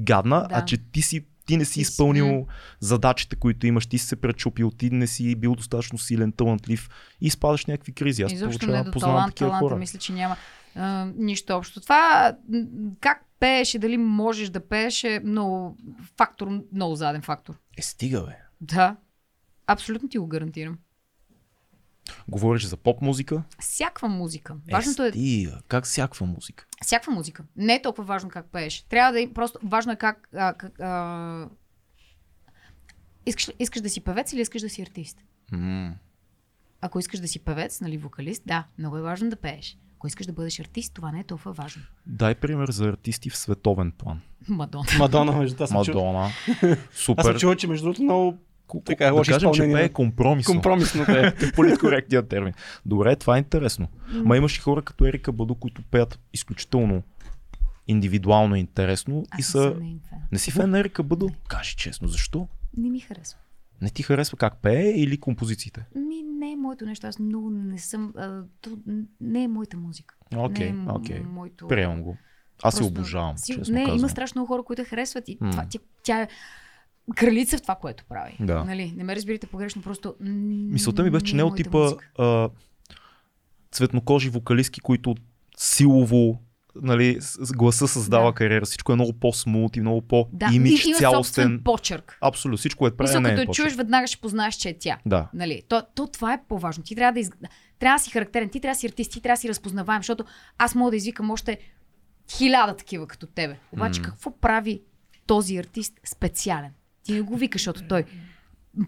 гадна, 0.01 0.37
Да. 0.41 0.49
а 0.53 0.65
че 0.65 0.77
ти, 0.77 1.03
си, 1.03 1.25
ти 1.47 1.57
не 1.57 1.65
си 1.65 1.81
изпълнил 1.81 2.47
задачите, 2.81 3.37
които 3.37 3.67
имаш, 3.67 3.87
ти 3.87 3.99
си 3.99 4.07
се 4.07 4.17
пречупил, 4.17 4.71
ти 4.71 4.91
не 4.91 5.07
си 5.07 5.35
бил 5.35 5.55
достатъчно 5.55 5.99
силен, 5.99 6.33
талантлив 6.33 6.89
и 7.21 7.27
изпадаш 7.27 7.65
в 7.65 7.69
някакви 7.69 7.93
кризи. 7.93 8.23
Аз 8.23 8.33
Изобщо 8.33 8.59
получавам, 8.59 8.79
не 8.79 8.85
до 8.85 8.91
познавам 8.91 9.15
талант, 9.15 9.35
такива 9.35 9.49
таланта 9.49 9.65
хора. 9.65 9.77
мисля, 9.77 9.99
че 9.99 10.13
няма 10.13 10.37
а, 10.75 11.09
нищо 11.17 11.53
общо. 11.57 11.81
Това 11.81 12.33
как 13.01 13.25
пееш 13.41 13.75
и 13.75 13.79
дали 13.79 13.97
можеш 13.97 14.49
да 14.49 14.69
пееш 14.69 15.05
е 15.05 15.21
много 15.25 15.77
фактор, 16.17 16.63
много 16.73 16.95
заден 16.95 17.23
фактор. 17.23 17.55
Е, 17.79 17.83
стига 17.83 18.23
бе. 18.23 18.37
Да. 18.61 18.97
Абсолютно 19.67 20.09
ти 20.09 20.19
го 20.19 20.27
гарантирам. 20.27 20.79
Говориш 22.29 22.65
за 22.65 22.77
поп 22.77 23.03
музика. 23.03 23.43
Всякаква 23.61 24.09
музика. 24.09 24.57
Важното 24.73 25.05
е, 25.05 25.09
е 25.09 25.11
стига. 25.11 25.61
Как 25.69 25.85
всякаква 25.85 26.27
музика? 26.27 26.67
всякаква 26.85 27.13
музика. 27.13 27.45
Не 27.57 27.75
е 27.75 27.83
толкова 27.83 28.05
важно 28.05 28.31
как 28.31 28.47
пееш. 28.47 28.83
Трябва 28.83 29.13
да 29.13 29.23
е 29.23 29.33
просто 29.33 29.59
важно 29.63 29.93
е 29.93 29.97
как. 29.97 30.29
А, 30.35 30.55
как 30.55 30.81
а... 30.81 31.49
Искаш, 33.27 33.51
искаш 33.59 33.83
да 33.83 33.91
си 33.91 34.01
певец 34.01 34.33
или 34.33 34.41
искаш 34.41 34.63
да 34.63 34.69
си 34.69 34.83
артист? 34.83 35.19
М. 35.53 35.95
Ако 36.81 36.99
искаш 36.99 37.21
да 37.21 37.29
си 37.29 37.39
певец, 37.39 37.81
нали, 37.81 37.99
вокалист, 37.99 38.43
да, 38.47 38.67
много 38.79 38.97
е 38.97 39.03
важно 39.03 39.31
да 39.31 39.37
пееш. 39.37 39.79
Ако 39.99 40.07
искаш 40.07 40.27
да 40.27 40.33
бъдеш 40.33 40.61
артист, 40.61 40.95
това 40.95 41.13
не 41.13 41.21
е 41.21 41.25
толкова 41.25 41.53
важно. 41.53 41.83
Дай 42.07 42.35
пример 42.35 42.71
за 42.71 42.89
артисти 42.89 43.31
в 43.31 43.37
световен 43.37 43.93
план. 43.93 44.21
Мадон. 44.49 44.85
Мадона, 44.99 45.33
между 45.33 45.57
това. 45.57 45.79
Мадона. 45.79 46.25
Аз 46.25 46.33
съм 46.61 46.77
Супер. 46.93 47.57
че 47.57 47.67
между 47.67 47.85
другото 47.85 48.03
много 48.03 48.39
така 48.85 49.05
е, 49.05 49.09
да 49.09 49.15
лоши 49.15 49.31
кажем, 49.31 49.51
че 49.53 49.53
изпълнения. 49.53 49.77
пее 49.79 49.89
компромисно. 49.89 50.55
компромисно 50.55 51.05
да 51.05 51.27
е. 51.43 51.53
Политкоректният 51.53 52.29
термин. 52.29 52.53
Добре, 52.87 53.17
това 53.17 53.37
е 53.37 53.39
интересно. 53.39 53.89
Ма 54.13 54.37
имаш 54.37 54.57
и 54.57 54.61
хора 54.61 54.83
като 54.83 55.07
Ерика 55.07 55.33
Баду, 55.33 55.55
които 55.55 55.83
пеят 55.83 56.19
изключително 56.33 57.03
индивидуално 57.89 58.57
и 58.57 58.61
интересно 58.61 59.25
и 59.39 59.41
Аз 59.41 59.47
са... 59.47 59.77
не. 59.81 59.95
Не 60.33 60.39
си 60.39 60.51
фен 60.51 60.71
на 60.71 60.79
Ерика 60.79 61.03
Баду? 61.03 61.29
Кажи 61.49 61.77
честно, 61.77 62.09
защо? 62.09 62.49
Не 62.77 62.91
ми 62.91 63.01
харесва. 63.01 63.39
Не 63.83 63.91
ти 63.91 64.03
харесва 64.03 64.39
как 64.39 64.57
пее 64.57 64.91
или 64.91 65.19
композициите? 65.19 65.87
Ми, 65.97 66.23
не 66.23 66.53
е 66.53 66.57
моето 66.57 66.85
нещо. 66.87 67.07
Аз 67.07 67.19
много 67.19 67.51
не 67.51 67.79
съм. 67.79 68.13
А, 68.17 68.43
то, 68.61 68.71
не 69.21 69.43
е 69.43 69.49
моята 69.49 69.77
музика. 69.77 70.15
Окей, 70.37 70.73
не 70.73 70.85
е 70.85 70.89
окей. 70.89 71.21
моето. 71.21 71.69
Приемам 71.69 72.03
го. 72.03 72.17
Аз 72.63 72.75
се 72.77 72.85
обожавам, 72.85 73.39
Си- 73.39 73.55
честно 73.55 73.75
Не, 73.75 73.81
казвам. 73.81 73.99
има 73.99 74.09
страшно 74.09 74.39
много 74.39 74.47
хора, 74.47 74.63
които 74.63 74.85
харесват 74.85 75.29
и 75.29 75.39
М. 75.41 75.51
това, 75.51 75.67
тя, 75.71 75.79
тя 76.03 76.27
кралица 77.15 77.59
в 77.59 77.63
това, 77.63 77.75
което 77.75 78.05
прави. 78.05 78.37
Да. 78.41 78.65
Нали? 78.65 78.93
Не 78.97 79.05
ме 79.05 79.17
разбирате 79.17 79.47
погрешно, 79.47 79.83
просто... 79.83 80.15
Мисълта 80.21 81.03
ми 81.03 81.11
беше, 81.11 81.25
че 81.25 81.37
не 81.37 81.43
от 81.43 81.51
моята 81.51 81.63
типа 81.63 81.79
музика. 81.79 82.11
а, 82.19 82.51
цветнокожи 83.73 84.29
вокалистки, 84.29 84.81
които 84.81 85.15
силово 85.57 86.43
нали, 86.83 87.17
с 87.21 87.53
гласа 87.53 87.89
създава 87.89 88.27
Да. 88.27 88.35
кариера. 88.35 88.65
Всичко 88.67 88.93
е 88.93 88.95
много 88.95 89.13
по-смут 89.13 89.77
и 89.77 89.81
много 89.81 90.01
Да, 90.01 90.09
по-имидж, 90.09 90.85
има 90.85 90.99
цялостен. 90.99 91.61
почерк. 91.65 92.19
Абсолютно, 92.21 92.57
всичко 92.59 92.87
е 92.87 92.97
прави 92.97 93.09
Мисля, 93.09 93.23
като 93.23 93.41
е 93.43 93.47
почерк. 93.47 93.65
чуеш, 93.65 93.77
веднага 93.77 94.07
ще 94.07 94.17
познаеш, 94.17 94.55
че 94.55 94.69
е 94.69 94.79
тя. 94.79 94.99
Да. 95.07 95.29
Нали? 95.35 95.63
То, 95.69 95.83
то, 95.95 96.07
това 96.07 96.33
е 96.33 96.41
по-важно. 96.49 96.85
Ти 96.85 96.95
трябва 96.95 97.13
да, 97.13 97.21
из... 97.21 97.31
трябва 97.79 97.97
да 97.99 98.03
си 98.03 98.11
характерен, 98.11 98.49
ти 98.49 98.61
трябва 98.61 98.75
да 98.75 98.79
си 98.79 98.87
артист, 98.87 99.11
ти 99.13 99.21
трябва 99.21 99.35
да 99.37 99.41
си 99.41 99.49
разпознаваем, 99.49 100.03
защото 100.03 100.25
аз 100.59 100.75
мога 100.75 100.91
да 100.91 100.97
извикам 100.97 101.31
още 101.31 101.59
хиляда 102.31 102.77
такива 102.77 103.07
като 103.07 103.27
тебе. 103.27 103.59
Обаче 103.73 104.01
М. 104.01 104.05
какво 104.07 104.39
прави 104.39 104.83
този 105.27 105.57
артист 105.57 106.01
специален? 106.07 106.71
Ти 107.03 107.13
не 107.13 107.21
го 107.21 107.37
викаш, 107.37 107.61
защото 107.61 107.83
той 107.89 108.05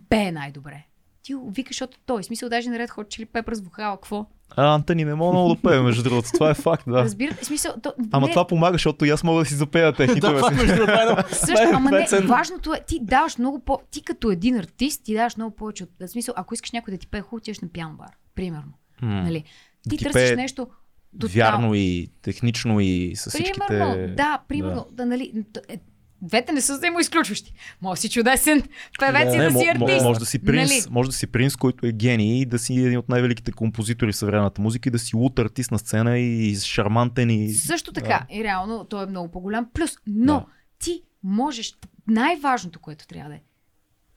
пее 0.09 0.33
най-добре. 0.33 0.87
Ти 1.23 1.35
го 1.35 1.51
викаш, 1.51 1.75
защото 1.77 1.99
той. 2.07 2.23
В 2.23 2.27
смисъл, 2.27 2.49
даже 2.49 2.71
наред 2.71 2.91
Hot 2.91 3.05
Chili 3.05 3.27
Peppers 3.27 3.65
вокала, 3.65 3.97
какво? 3.97 4.27
А, 4.57 4.75
Антони 4.75 5.05
не 5.05 5.15
мога 5.15 5.33
много 5.33 5.55
да 5.55 5.63
пее, 5.63 5.81
между 5.81 6.03
другото. 6.03 6.29
Това 6.35 6.51
е 6.51 6.55
факт, 6.55 6.85
да. 6.87 7.05
Разбирате? 7.05 7.45
Смисъл, 7.45 7.75
то, 7.83 7.93
Ама 8.11 8.27
не, 8.27 8.33
това 8.33 8.47
помага, 8.47 8.73
защото 8.75 9.05
и 9.05 9.11
аз 9.11 9.25
мога 9.25 9.39
да 9.39 9.45
си 9.45 9.55
запея 9.55 9.93
те 9.93 10.07
Да, 10.07 10.15
хитове. 10.15 10.41
Също, 11.33 11.69
ама 11.75 11.91
не, 11.91 12.07
важното 12.21 12.75
е, 12.75 12.81
ти 12.87 12.99
даваш 13.03 13.39
много 13.39 13.61
по... 13.61 13.79
Ти 13.91 14.03
като 14.03 14.31
един 14.31 14.57
артист, 14.57 15.05
ти 15.05 15.15
даваш 15.15 15.37
много 15.37 15.57
повече 15.57 15.85
от... 15.85 15.91
Смисъл, 16.07 16.35
ако 16.37 16.55
искаш 16.55 16.73
някой 16.73 16.95
да 16.95 16.99
ти 16.99 17.07
пее 17.07 17.21
хубаво, 17.21 17.37
отиваш 17.37 17.61
на 17.61 17.69
пиано 17.69 17.95
бар, 17.95 18.11
примерно. 18.35 18.73
Нали? 19.03 19.45
Ти 19.91 19.97
ти 19.97 20.05
търсиш 20.05 20.37
нещо 20.37 20.67
тотал- 21.19 21.35
Вярно 21.35 21.75
и 21.75 22.11
технично 22.23 22.81
и 22.81 23.13
с 23.17 23.29
всичките... 23.31 23.61
Примерно, 23.69 24.15
да, 24.17 24.39
примерно. 24.49 24.87
Да. 24.93 25.07
нали, 25.07 25.33
т- 25.53 25.61
е, 25.69 25.79
двете 26.23 26.53
не 26.53 26.61
са 26.61 26.77
взаимоизключващи. 26.77 27.53
Може 27.81 27.99
да 27.99 28.01
си 28.01 28.11
чудесен 28.11 28.63
певец 28.99 29.35
и 29.35 29.39
Не, 29.39 29.45
да 29.45 29.59
си 29.59 29.69
артист. 29.69 30.05
може 30.05 30.21
да 30.21 30.27
си 30.27 30.39
принц, 30.39 30.71
Нали? 30.71 30.83
може 30.91 31.11
да 31.11 31.17
си 31.17 31.27
принц, 31.27 31.57
който 31.57 31.87
е 31.87 31.93
гений 31.93 32.41
и 32.41 32.47
да 32.47 32.59
си 32.59 32.75
един 32.75 32.99
от 32.99 33.09
най-великите 33.09 33.53
композитори 33.53 34.13
в 34.13 34.17
съвременната 34.17 34.63
музика 34.63 34.89
и 34.89 34.93
да 34.93 34.99
си 34.99 35.17
лут 35.17 35.39
артист 35.39 35.71
на 35.71 35.79
сцена 35.79 36.19
и 36.19 36.57
шармантен 36.57 37.31
и... 37.31 37.53
Също 37.53 37.93
така, 37.93 38.27
и 38.31 38.45
реално 38.45 38.85
той 38.85 39.03
е 39.03 39.07
много 39.07 39.31
по-голям 39.31 39.67
плюс. 39.75 39.91
Но 40.07 40.35
Да. 40.35 40.47
ти 40.79 41.03
можеш, 41.23 41.75
най-важното, 42.07 42.79
което 42.79 43.07
трябва 43.07 43.31
да 43.31 43.37
е, 43.37 43.41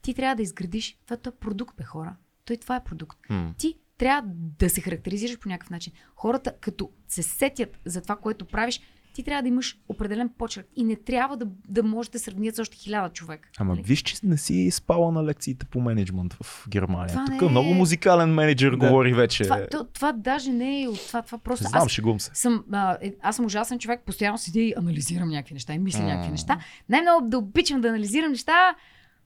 ти 0.02 0.14
трябва 0.14 0.36
да 0.36 0.42
изградиш, 0.42 0.98
това 1.06 1.18
е 1.28 1.32
продукт, 1.40 1.78
бе 1.78 1.84
хора. 1.84 2.16
Той 2.46 2.58
това 2.58 2.76
е 2.76 2.84
продукт. 2.84 3.18
М. 3.30 3.54
Ти 3.58 3.74
трябва 3.98 4.30
да 4.60 4.70
се 4.70 4.82
характеризираш 4.82 5.40
по 5.40 5.50
някакъв 5.50 5.70
начин. 5.70 5.94
Хората, 6.16 6.54
като 6.62 6.90
се 7.08 7.24
сетят 7.24 7.80
за 7.86 8.02
това, 8.02 8.16
което 8.16 8.46
правиш, 8.46 8.82
ти 9.14 9.24
трябва 9.24 9.42
да 9.42 9.48
имаш 9.48 9.78
определен 9.90 10.30
почерк 10.30 10.68
и 10.76 10.84
не 10.84 10.96
трябва 10.96 11.38
да, 11.38 11.46
да 11.68 11.84
можеш 11.84 12.10
да 12.10 12.20
сравнят 12.20 12.56
с 12.56 12.60
още 12.60 12.78
хиляда 12.78 13.10
човек. 13.10 13.50
Ама 13.58 13.74
Нали? 13.74 13.84
виж, 13.84 14.00
че 14.00 14.16
не 14.24 14.38
си 14.38 14.72
спала 14.72 15.12
на 15.12 15.24
лекциите 15.24 15.66
по 15.66 15.82
менеджмент 15.82 16.34
в 16.34 16.66
Германия. 16.70 17.08
Това 17.08 17.26
Тук 17.26 17.42
не 17.42 17.48
е- 17.48 17.50
много 17.50 17.74
музикален 17.74 18.30
менеджер 18.30 18.72
Да. 18.72 18.78
говори 18.78 19.14
вече. 19.14 19.44
Това, 19.44 19.68
то, 19.68 19.84
това 19.84 20.12
даже 20.12 20.52
не 20.52 20.82
е 20.82 20.88
от 20.88 21.08
това. 21.08 21.22
Това 21.22 21.38
просто. 21.38 21.64
Знам, 21.64 21.82
аз, 21.82 21.92
шегувам 21.92 22.20
се. 22.20 22.32
съм, 22.34 22.64
а, 22.72 22.98
е, 23.02 23.14
аз 23.22 23.36
съм 23.36 23.46
ужасен 23.46 23.80
човек, 23.80 24.02
постоянно 24.02 24.38
седя 24.38 24.60
и 24.60 24.74
анализирам 24.78 25.30
някакви 25.30 25.54
неща 25.54 25.74
и 25.74 25.80
мисля 25.80 26.00
М. 26.00 26.08
някакви 26.08 26.32
неща. 26.32 26.60
Най-много 26.90 27.30
да 27.30 27.38
обичам 27.38 27.82
да 27.82 27.88
анализирам 27.88 28.32
неща 28.32 28.76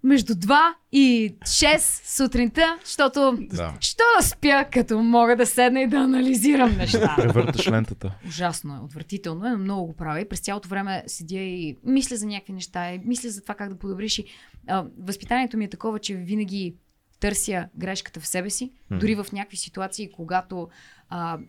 между 0.04 0.34
2 0.34 0.60
и 0.92 1.36
6 1.42 1.78
сутринта, 2.18 2.78
защото 2.86 3.38
Да. 3.40 3.78
що 3.80 4.04
да 4.20 4.28
спя, 4.28 4.66
като 4.74 5.04
мога 5.04 5.36
да 5.36 5.46
седна 5.46 5.82
и 5.82 5.88
да 5.88 5.98
анализирам 5.98 6.78
неща. 6.78 7.14
Превърташ 7.18 7.68
лентата. 7.68 8.16
Ужасно 8.28 8.76
е, 8.76 8.80
отвратително 8.80 9.46
е, 9.46 9.50
но 9.50 9.58
много 9.58 9.86
го 9.88 9.94
правя. 9.96 10.22
И 10.22 10.30
през 10.30 10.40
цялото 10.40 10.70
време 10.70 11.04
седя 11.08 11.40
и 11.40 11.78
мисля 11.84 12.16
за 12.16 12.26
някакви 12.26 12.54
неща, 12.54 12.94
и 12.94 13.00
мисля 13.06 13.30
за 13.30 13.42
това 13.42 13.56
как 13.56 13.70
да 13.70 13.80
подобриш. 13.80 14.20
И, 14.20 14.26
а, 14.68 14.86
възпитанието 15.00 15.58
ми 15.58 15.66
е 15.66 15.70
такова, 15.70 16.00
че 16.00 16.16
винаги 16.16 16.76
търся 17.20 17.68
грешката 17.78 18.20
в 18.20 18.28
себе 18.28 18.50
си, 18.50 18.72
дори 18.92 19.16
в 19.16 19.26
някакви 19.34 19.58
ситуации, 19.58 20.12
когато 20.12 20.70
а, 21.10 21.40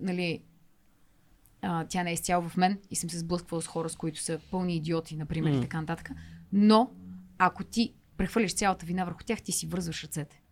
нали, 0.00 0.40
а, 1.62 1.84
тя 1.88 2.02
не 2.02 2.10
е 2.10 2.14
изцяло 2.14 2.48
в 2.48 2.56
мен 2.56 2.78
и 2.90 2.96
съм 2.96 3.10
се 3.10 3.18
сблъсквала 3.18 3.62
с 3.62 3.66
хора, 3.66 3.88
с 3.88 3.96
които 3.96 4.20
са 4.20 4.38
пълни 4.50 4.76
идиоти, 4.76 5.16
например, 5.16 5.50
и 5.50 5.60
така 5.60 5.80
нататък. 5.80 6.10
Но, 6.52 6.90
ако 7.38 7.64
ти 7.64 7.94
прехвърлиш 8.16 8.54
цялата 8.54 8.86
вина 8.86 9.04
върху 9.04 9.24
тях, 9.24 9.42
ти 9.42 9.52
си 9.52 9.66
вързваш 9.66 10.04
ръцете. 10.04 10.42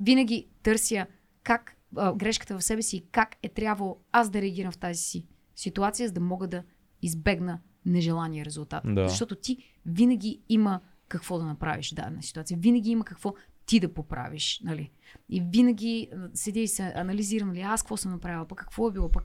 Винаги 0.00 0.48
търся 0.62 1.06
как 1.42 1.76
а, 1.96 2.14
грешката 2.14 2.58
в 2.58 2.64
себе 2.64 2.82
си 2.82 2.96
и 2.96 3.06
как 3.10 3.36
е 3.42 3.48
трябвало 3.48 3.98
аз 4.12 4.30
да 4.30 4.42
реагирам 4.42 4.72
в 4.72 4.78
тази 4.78 4.98
си 5.02 5.26
ситуация, 5.56 6.08
за 6.08 6.14
да 6.14 6.20
мога 6.20 6.48
да 6.48 6.62
избегна 7.02 7.60
нежелания 7.86 8.44
резултат. 8.44 8.84
Да. 8.86 9.08
Защото 9.08 9.36
ти 9.36 9.58
винаги 9.86 10.42
има 10.48 10.80
какво 11.08 11.38
да 11.38 11.44
направиш 11.44 11.92
в 11.92 11.94
дадена 11.94 12.22
ситуация. 12.22 12.58
Винаги 12.58 12.90
има 12.90 13.04
какво 13.04 13.34
ти 13.66 13.80
да 13.80 13.94
поправиш. 13.94 14.60
Нали? 14.64 14.90
И 15.28 15.42
винаги 15.52 16.08
седя 16.34 16.60
и 16.60 16.68
се 16.68 16.92
анализирам, 16.96 17.48
нали, 17.48 17.60
аз 17.60 17.82
какво 17.82 17.96
съм 17.96 18.12
направила, 18.12 18.48
пък 18.48 18.58
какво 18.58 18.88
е 18.88 18.92
било, 18.92 19.08
пък 19.08 19.24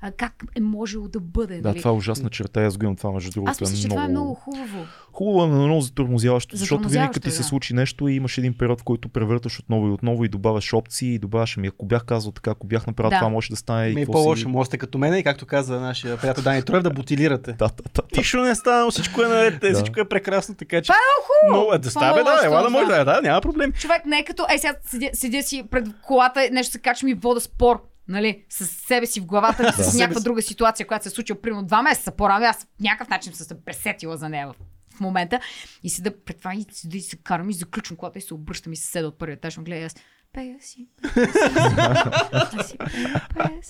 а, 0.00 0.12
как 0.12 0.44
е 0.54 0.60
можело 0.60 1.08
да 1.08 1.20
бъде. 1.20 1.60
Да, 1.60 1.68
нали? 1.68 1.78
това 1.78 1.90
е 1.90 1.94
ужасна 1.94 2.30
черта. 2.30 2.62
Аз 2.62 2.76
го 2.78 2.84
имам 2.84 2.96
това, 2.96 3.12
между 3.12 3.30
другото. 3.30 3.50
Аз 3.50 3.60
мисля, 3.60 3.76
че 3.76 3.88
това 3.88 4.04
е 4.04 4.08
много 4.08 4.34
хубаво. 4.34 4.86
Хубаво 5.12 5.44
е, 5.44 5.48
но 5.48 5.66
много 5.66 5.80
затормозяващо, 5.80 6.56
защото 6.56 6.88
винаги 6.88 7.12
като 7.12 7.24
ти 7.24 7.28
е, 7.28 7.32
се 7.32 7.38
да. 7.38 7.44
случи 7.44 7.74
нещо 7.74 8.08
и 8.08 8.14
имаш 8.14 8.38
един 8.38 8.54
период, 8.58 8.80
в 8.80 8.84
който 8.84 9.08
превърташ 9.08 9.58
отново 9.58 9.88
и 9.88 9.90
отново 9.90 10.24
и 10.24 10.28
добавяш 10.28 10.74
опции 10.74 11.14
и 11.14 11.18
добавяш, 11.18 11.56
ами 11.56 11.66
ако 11.66 11.86
бях 11.86 12.04
казал 12.04 12.32
така, 12.32 12.50
ако 12.50 12.66
бях 12.66 12.86
направил 12.86 13.10
Да. 13.10 13.18
това, 13.18 13.28
може 13.28 13.50
да 13.50 13.56
стане 13.56 13.88
и 13.88 13.94
Ми 13.94 14.00
е 14.00 14.04
какво 14.04 14.12
по-лошо, 14.12 14.42
си... 14.42 14.48
може 14.48 14.66
сте 14.66 14.78
като 14.78 14.98
мене 14.98 15.18
и 15.18 15.22
както 15.24 15.46
каза 15.46 15.80
нашия 15.80 16.16
приятел 16.16 16.44
Дани 16.44 16.62
Троев, 16.62 16.82
да 16.82 16.90
бутилирате. 16.90 17.52
Да, 17.52 17.66
да, 17.66 17.82
да, 17.94 18.02
да. 18.02 18.18
Нищо 18.18 18.40
не 18.40 18.50
е 18.50 18.54
станало, 18.54 18.90
всичко 18.90 19.22
е 19.22 19.28
наред, 19.28 19.60
Да. 19.60 19.74
всичко 19.74 20.00
е 20.00 20.08
прекрасно, 20.08 20.54
така 20.54 20.82
че... 20.82 20.82
Това 20.82 20.94
е 20.94 21.14
хубаво! 21.26 21.66
Но, 21.68 21.74
е, 21.74 21.78
да 21.78 21.90
става, 21.90 22.22
много 22.22 22.24
да, 22.40 22.46
ела 22.46 22.56
да 22.58 22.66
това. 22.66 22.70
може 22.70 22.86
да 22.86 23.00
е, 23.00 23.04
да, 23.04 23.20
няма 23.22 23.40
проблем. 23.40 23.72
Човек 23.72 24.06
не 24.06 24.18
е 24.18 24.24
като, 24.24 24.46
е 24.54 24.58
сега 24.58 24.74
седя, 25.14 25.42
си 25.42 25.64
пред 25.70 25.88
колата, 26.02 26.48
нещо 26.52 26.72
се 26.72 26.78
качвам 26.78 27.08
и 27.08 27.14
вода 27.14 27.40
спор. 27.40 27.82
Нали, 28.08 28.44
с 28.50 28.66
себе 28.66 29.06
си 29.06 29.20
в 29.20 29.26
главата 29.26 29.72
с 29.82 29.98
някаква 29.98 30.20
друга 30.20 30.42
ситуация, 30.42 30.86
която 30.86 31.02
се 31.02 31.08
е 31.08 31.10
случила 31.10 31.40
примерно 31.42 31.66
два 31.66 31.82
месеца 31.82 32.10
по-рано. 32.10 32.46
Аз 32.46 32.66
по 32.66 32.82
някакъв 32.82 33.08
начин 33.08 33.32
съм 33.32 33.46
се 33.46 33.64
пресетила 33.64 34.16
за 34.16 34.28
нея 34.28 34.48
в, 34.48 34.54
момента. 35.00 35.40
И 35.82 35.90
седа 35.90 36.24
пред 36.24 36.38
това 36.38 36.54
и 36.54 36.66
седа 36.70 36.96
и 36.96 37.00
се 37.00 37.16
карам 37.16 37.50
и 37.50 37.54
заключвам 37.54 37.96
колата 37.96 38.18
и 38.18 38.22
се 38.22 38.34
обръщам 38.34 38.72
и 38.72 38.76
се 38.76 38.86
седа 38.86 39.08
от 39.08 39.18
първия 39.18 39.34
етаж. 39.34 39.56
ме 39.56 39.64
Гледа 39.64 39.80
и 39.80 39.84
аз. 39.84 39.94
Пея 40.34 40.56
си. 40.60 40.86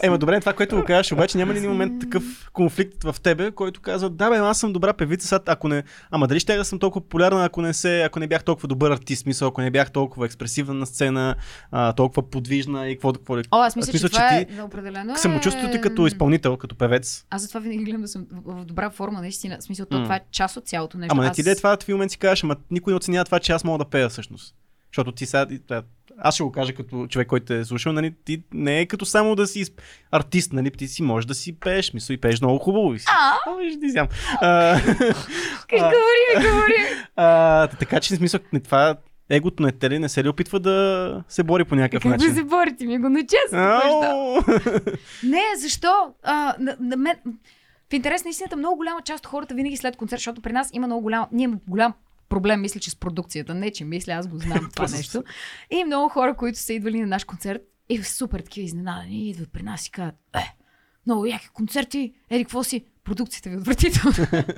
Ема 0.02 0.18
добре, 0.18 0.40
това, 0.40 0.52
което 0.52 0.76
го 0.76 0.84
кажеш, 0.84 1.12
обаче 1.12 1.38
няма 1.38 1.54
ли 1.54 1.58
един 1.58 1.70
момент 1.70 2.00
такъв 2.00 2.50
конфликт 2.52 3.04
в 3.04 3.16
тебе, 3.22 3.50
който 3.50 3.80
казва, 3.80 4.10
да 4.10 4.30
бе, 4.30 4.36
аз 4.36 4.58
съм 4.58 4.72
добра 4.72 4.92
певица, 4.92 5.28
сега 5.28 5.40
ако 5.46 5.68
не... 5.68 5.82
Ама 6.10 6.26
дали 6.28 6.40
ще 6.40 6.56
да 6.56 6.64
съм 6.64 6.78
толкова 6.78 7.00
популярна, 7.02 7.44
ако 7.44 7.62
не, 7.62 7.74
се, 7.74 8.02
ако 8.02 8.18
не 8.18 8.26
бях 8.26 8.44
толкова 8.44 8.68
добър 8.68 8.90
артист, 8.90 9.26
мисъл, 9.26 9.48
ако 9.48 9.60
не 9.60 9.70
бях 9.70 9.90
толкова 9.90 10.26
експресивна 10.26 10.74
на 10.74 10.86
сцена, 10.86 11.34
а, 11.70 11.92
толкова 11.92 12.30
подвижна 12.30 12.88
и 12.88 12.94
какво 12.94 13.12
да 13.12 13.18
какво 13.18 13.38
ли. 13.38 13.42
О, 13.50 13.56
аз 13.58 13.76
мисля, 13.76 13.90
Аз 13.90 13.92
мисля, 13.92 14.08
че 14.08 14.14
това 14.14 14.28
че 14.28 14.36
е 14.36 14.44
ти 14.44 14.54
да, 14.54 14.64
определено. 14.64 15.12
е- 15.12 15.16
Самочувствието 15.16 15.72
ти 15.72 15.80
като 15.80 16.06
изпълнител, 16.06 16.56
като 16.56 16.74
певец. 16.76 17.24
Аз 17.30 17.42
затова 17.42 17.60
винаги 17.60 17.84
гледам 17.84 18.02
да 18.02 18.08
съм 18.08 18.26
в 18.30 18.64
добра 18.64 18.90
форма, 18.90 19.20
наистина. 19.20 19.56
В 19.60 19.62
смисъл, 19.64 19.86
то, 19.86 20.02
това 20.02 20.16
е 20.16 20.20
част 20.30 20.56
от 20.56 20.64
цялото 20.66 20.98
нещо. 20.98 21.12
Ама 21.12 21.22
не 21.22 21.28
Аз- 21.28 21.36
ти 21.36 21.44
ли 21.44 21.50
е 21.50 21.56
това, 21.56 21.76
в 21.82 21.88
момент 21.88 22.10
си 22.12 22.18
кажеш, 22.18 22.44
ама 22.44 22.56
никой 22.70 22.92
не 22.92 22.96
оценява 22.96 23.24
това, 23.24 23.40
че 23.40 23.52
аз 23.52 23.64
мога 23.64 23.84
да 23.84 23.90
пея 23.90 24.08
всъщност. 24.08 24.54
Защото 24.92 25.12
ти 25.12 25.26
сега, 25.26 25.46
аз 26.18 26.34
ще 26.34 26.42
го 26.42 26.52
кажа 26.52 26.74
като 26.74 27.06
човек, 27.06 27.28
който 27.28 27.52
е 27.52 27.64
слушал, 27.64 27.92
нали, 27.92 28.14
ти 28.24 28.42
не 28.52 28.80
е 28.80 28.86
като 28.86 29.04
само 29.04 29.34
да 29.34 29.46
си 29.46 29.64
артист, 30.10 30.52
нали, 30.52 30.70
ти 30.70 30.88
си 30.88 31.02
можеш 31.02 31.26
да 31.26 31.34
си 31.34 31.60
пееш, 31.60 31.94
мисля 31.94 32.14
и 32.14 32.20
пееш 32.20 32.40
много 32.40 32.58
хубаво. 32.58 32.94
И 32.94 32.98
си. 32.98 33.06
А, 33.08 33.56
виж, 33.58 33.74
ти 33.80 33.98
А. 34.40 34.80
говори 35.72 36.48
говори. 36.48 36.74
така 37.78 38.00
че, 38.00 38.14
в 38.14 38.18
смисъл, 38.18 38.40
не, 38.52 38.60
това 38.60 38.96
егото 39.30 39.62
на 39.62 39.72
те 39.72 39.90
ли 39.90 39.98
не 39.98 40.08
се 40.08 40.24
ли 40.24 40.28
опитва 40.28 40.60
да 40.60 41.24
се 41.28 41.42
бори 41.42 41.64
по 41.64 41.74
някакъв 41.74 42.02
Как 42.02 42.10
начин? 42.10 42.34
се 42.34 42.44
борите? 42.44 42.86
Ми 42.86 42.98
го. 42.98 43.08
Ау! 43.52 44.40
Не, 45.22 45.42
защо? 45.58 46.14
А, 46.22 46.54
на, 46.58 46.76
на 46.80 46.96
мен, 46.96 47.16
в 47.90 47.92
интерес 47.94 48.24
на 48.24 48.30
истината, 48.30 48.56
много 48.56 48.76
голяма 48.76 49.02
част 49.04 49.24
от 49.24 49.30
хората 49.30 49.54
винаги 49.54 49.76
след 49.76 49.96
концерт, 49.96 50.18
защото 50.18 50.40
при 50.40 50.52
нас 50.52 50.70
има 50.72 50.86
много 50.86 51.02
голям, 51.02 51.26
ние 51.32 51.44
имаме 51.44 51.60
голям 51.68 51.94
проблем, 52.28 52.60
мисля, 52.60 52.80
че 52.80 52.90
с 52.90 52.96
продукцията. 52.96 53.54
Не, 53.54 53.70
че 53.70 53.84
мисля, 53.84 54.12
аз 54.12 54.28
го 54.28 54.38
знам 54.38 54.70
това 54.74 54.88
нещо. 54.96 55.24
И 55.70 55.84
много 55.84 56.08
хора, 56.08 56.36
които 56.36 56.58
са 56.58 56.72
идвали 56.72 57.00
на 57.00 57.06
наш 57.06 57.24
концерт 57.24 57.62
и 57.88 58.02
супер 58.02 58.40
такива 58.40 58.64
изненадани, 58.64 59.28
идват 59.30 59.52
при 59.52 59.62
нас 59.62 59.86
и 59.86 59.90
казват, 59.90 60.14
е, 60.36 60.54
много 61.06 61.26
яки 61.26 61.48
концерти, 61.48 62.12
еди, 62.30 62.44
какво 62.44 62.64
си? 62.64 62.84
Продукцията 63.04 63.48
ви 63.48 63.54
е 63.54 63.58
отвратителна. 63.58 64.44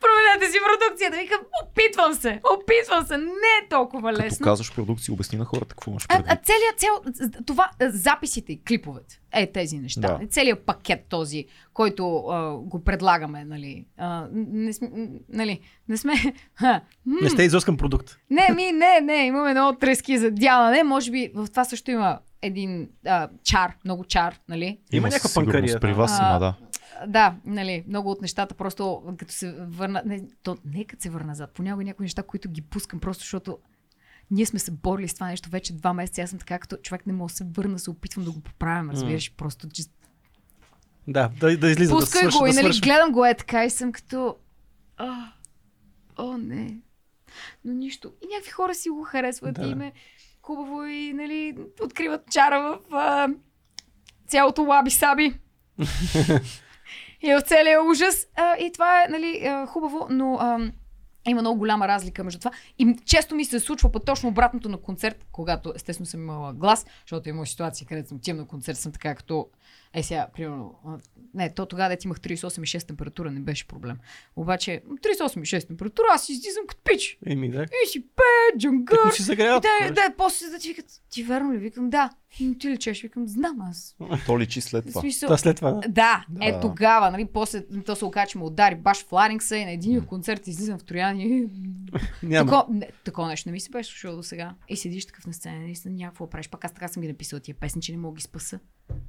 Променете 0.00 0.52
си 0.52 0.58
продукцията. 0.60 1.16
Викам, 1.16 1.40
опитвам 1.64 2.14
се, 2.14 2.40
опитвам 2.54 3.06
се. 3.06 3.16
Не 3.16 3.24
е 3.62 3.68
толкова 3.70 4.10
Като 4.10 4.22
лесно. 4.24 4.44
казваш 4.44 4.74
продукция, 4.74 5.12
обясни 5.14 5.38
на 5.38 5.44
хората 5.44 5.68
какво 5.68 5.90
имаш 5.90 6.06
А, 6.08 6.14
а 6.14 6.16
предвид. 6.18 6.46
целият 6.46 6.78
цел, 6.78 6.90
това, 7.46 7.70
а, 7.80 7.90
записите 7.90 8.52
и 8.52 8.62
клиповете, 8.62 9.20
е 9.32 9.52
тези 9.52 9.78
неща. 9.78 10.00
Да. 10.00 10.26
Целият 10.28 10.60
пакет 10.60 11.06
този, 11.08 11.44
който 11.74 12.18
а, 12.18 12.54
го 12.54 12.84
предлагаме, 12.84 13.44
нали. 13.44 13.86
А, 13.96 14.26
не, 14.32 14.72
сме, 14.72 14.90
нали, 15.28 15.60
не 15.88 15.96
сме... 15.96 16.12
Ха, 16.54 16.80
Не 17.22 17.30
сте 17.30 17.42
изоскан 17.42 17.76
продукт. 17.76 18.16
не, 18.30 18.54
ми, 18.54 18.72
не, 18.72 19.00
не, 19.00 19.26
имаме 19.26 19.50
много 19.50 19.78
трески 19.78 20.18
за 20.18 20.30
дялане. 20.30 20.82
Може 20.82 21.10
би 21.10 21.30
в 21.34 21.46
това 21.46 21.64
също 21.64 21.90
има 21.90 22.18
един 22.42 22.88
а, 23.06 23.28
чар, 23.44 23.72
много 23.84 24.04
чар, 24.04 24.38
нали. 24.48 24.78
Има 24.92 25.06
някаква 25.06 25.18
със 25.20 25.32
сигурност, 25.32 25.52
панкария, 25.52 25.80
При 25.80 25.92
вас 25.92 26.18
А, 26.20 26.30
има, 26.30 26.38
да. 26.38 26.54
Да, 27.06 27.36
нали, 27.44 27.84
много 27.88 28.10
от 28.10 28.20
нещата 28.20 28.54
просто 28.54 29.02
като 29.18 29.32
се 29.32 29.52
върна, 29.52 30.02
не, 30.06 30.22
то, 30.42 30.58
не 30.64 30.84
като 30.84 31.02
се 31.02 31.10
върна 31.10 31.26
назад, 31.26 31.50
понякога 31.54 31.84
някои 31.84 32.04
неща, 32.04 32.22
които 32.22 32.50
ги 32.50 32.62
пускам 32.62 33.00
просто 33.00 33.20
защото 33.20 33.58
ние 34.30 34.46
сме 34.46 34.58
се 34.58 34.70
борили 34.70 35.08
с 35.08 35.14
това 35.14 35.26
нещо 35.26 35.50
вече 35.50 35.72
два 35.72 35.92
месеца. 35.92 36.22
Аз 36.22 36.30
съм 36.30 36.38
така, 36.38 36.58
като 36.58 36.76
човек 36.76 37.06
не 37.06 37.12
мога 37.12 37.28
да 37.28 37.34
се 37.34 37.44
върна, 37.44 37.78
се 37.78 37.90
опитвам 37.90 38.24
да 38.24 38.30
го 38.30 38.40
поправям, 38.40 38.90
разбираш, 38.90 39.34
просто 39.36 39.68
че 39.68 39.82
Да, 41.08 41.30
да, 41.40 41.56
да 41.56 41.70
излиза 41.70 41.94
Пускай 41.94 42.22
да 42.22 42.32
свърши, 42.32 42.38
го 42.38 42.44
да 42.44 42.60
и 42.60 42.62
нали, 42.62 42.80
гледам 42.80 43.12
го 43.12 43.26
е 43.26 43.34
така 43.34 43.64
и 43.64 43.70
съм 43.70 43.92
като... 43.92 44.36
А, 44.96 45.32
о, 46.18 46.36
не. 46.36 46.76
Но 47.64 47.72
нищо. 47.72 48.12
И 48.22 48.26
някакви 48.34 48.50
хора 48.50 48.74
си 48.74 48.90
го 48.90 49.02
харесват 49.02 49.54
Да. 49.54 49.66
и 49.66 49.70
им 49.70 49.80
е 49.80 49.92
хубаво 50.42 50.84
и 50.84 51.12
нали, 51.12 51.56
откриват 51.82 52.30
чара 52.30 52.60
в 52.60 52.94
а, 52.94 53.28
цялото 54.26 54.62
лаби-саби. 54.62 55.38
и 57.22 57.34
в 57.34 57.40
целия 57.40 57.82
ужас. 57.84 58.26
А, 58.34 58.56
и 58.56 58.72
това 58.72 59.04
е 59.04 59.08
нали, 59.08 59.42
а, 59.46 59.66
хубаво, 59.66 60.06
но 60.10 60.34
а, 60.34 60.72
има 61.28 61.40
много 61.40 61.58
голяма 61.58 61.88
разлика 61.88 62.24
между 62.24 62.38
това. 62.38 62.50
И 62.78 62.96
често 63.04 63.34
ми 63.34 63.44
се 63.44 63.60
случва 63.60 63.92
път 63.92 64.04
точно 64.04 64.28
обратното 64.28 64.68
на 64.68 64.78
концерт, 64.78 65.26
когато 65.32 65.72
естествено 65.76 66.06
съм 66.06 66.22
имала 66.22 66.52
глас, 66.52 66.86
защото 67.00 67.28
има 67.28 67.46
ситуации, 67.46 67.86
където 67.86 68.08
съм 68.08 68.16
отивам 68.16 68.38
на 68.38 68.46
концерт, 68.46 68.78
съм 68.78 68.92
така 68.92 69.14
като 69.14 69.48
е 69.94 70.02
сега, 70.02 70.26
примерно, 70.34 70.74
не, 71.34 71.54
то 71.54 71.66
тогава 71.66 71.88
дете 71.88 72.08
имах 72.08 72.20
38,6 72.20 72.86
температура, 72.86 73.30
не 73.30 73.40
беше 73.40 73.68
проблем. 73.68 73.98
Обаче 74.36 74.82
38,6 74.88 75.66
температура, 75.66 76.06
аз 76.10 76.28
излизам 76.28 76.66
като 76.66 76.82
пич. 76.84 77.18
Еми, 77.26 77.50
да. 77.50 77.62
И 77.62 77.88
си 77.88 78.00
пее, 78.00 78.39
джунгър. 78.58 78.96
Като 79.02 79.14
си 79.16 79.22
загряват. 79.22 79.62
Да, 79.62 79.90
да, 79.90 80.14
после 80.16 80.46
да 80.46 80.58
ти 80.58 80.68
викат, 80.68 80.86
ти 81.10 81.22
верно 81.22 81.52
ли? 81.52 81.58
Викам, 81.58 81.90
да. 81.90 82.10
Ти 82.58 82.70
лечеш? 82.70 83.02
Викам, 83.02 83.28
знам 83.28 83.60
аз. 83.60 83.96
То 84.26 84.38
личи 84.38 84.60
след 84.60 84.86
това. 84.86 85.00
смисъл, 85.00 85.28
Та 85.28 85.36
след 85.36 85.56
това. 85.56 85.72
да. 85.72 85.80
да, 85.88 86.24
Да. 86.28 86.46
е 86.46 86.60
тогава, 86.60 87.10
нали, 87.10 87.26
после 87.26 87.64
то 87.86 87.96
се 87.96 88.04
оказа, 88.04 88.26
че 88.26 88.38
ме 88.38 88.44
удари 88.44 88.74
баш 88.74 89.04
в 89.04 89.12
ларингса 89.12 89.56
и 89.56 89.64
на 89.64 89.70
един 89.70 89.98
от 89.98 90.06
концерти 90.06 90.50
излизам 90.50 90.78
в 90.78 90.84
Троян 90.84 91.20
и 91.20 91.46
Няма. 92.22 92.50
Тако, 92.50 92.72
не, 92.72 92.88
такова 93.04 93.28
нещо 93.28 93.48
не 93.48 93.52
ми 93.52 93.60
се 93.60 93.70
беше 93.70 93.90
случило 93.90 94.16
до 94.16 94.22
сега. 94.22 94.54
И 94.68 94.76
седиш 94.76 95.06
такъв 95.06 95.26
на 95.26 95.32
сцена, 95.32 95.60
наистина 95.60 95.94
някакво 95.94 96.30
правиш. 96.30 96.48
Пак 96.48 96.64
аз 96.64 96.72
така 96.74 96.88
съм 96.88 97.00
ги 97.02 97.08
написала 97.08 97.40
тия 97.40 97.54
песни, 97.54 97.82
че 97.82 97.92
не 97.92 97.98
мога 97.98 98.14
да 98.14 98.16
ги 98.16 98.22
спаса. 98.22 98.58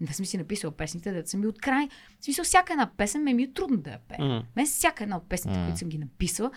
Да 0.00 0.12
съм 0.14 0.26
си 0.26 0.38
написала 0.38 0.70
песните, 0.72 1.12
да 1.12 1.28
съм 1.28 1.40
ми 1.40 1.46
от 1.46 1.58
край. 1.60 1.88
В 2.20 2.24
смисъл, 2.24 2.44
всяка 2.44 2.72
една 2.72 2.90
песен 2.96 3.22
ме 3.22 3.34
ми 3.34 3.42
е 3.42 3.52
трудно 3.52 3.76
да 3.76 3.90
я 3.90 3.98
пея. 4.08 4.28
М. 4.28 4.42
Мен 4.56 4.66
всяка 4.66 5.04
една 5.04 5.16
от 5.16 5.28
песните, 5.28 5.58
М. 5.58 5.64
които 5.64 5.78
съм 5.78 5.88
ги 5.88 5.98
написала, 5.98 6.50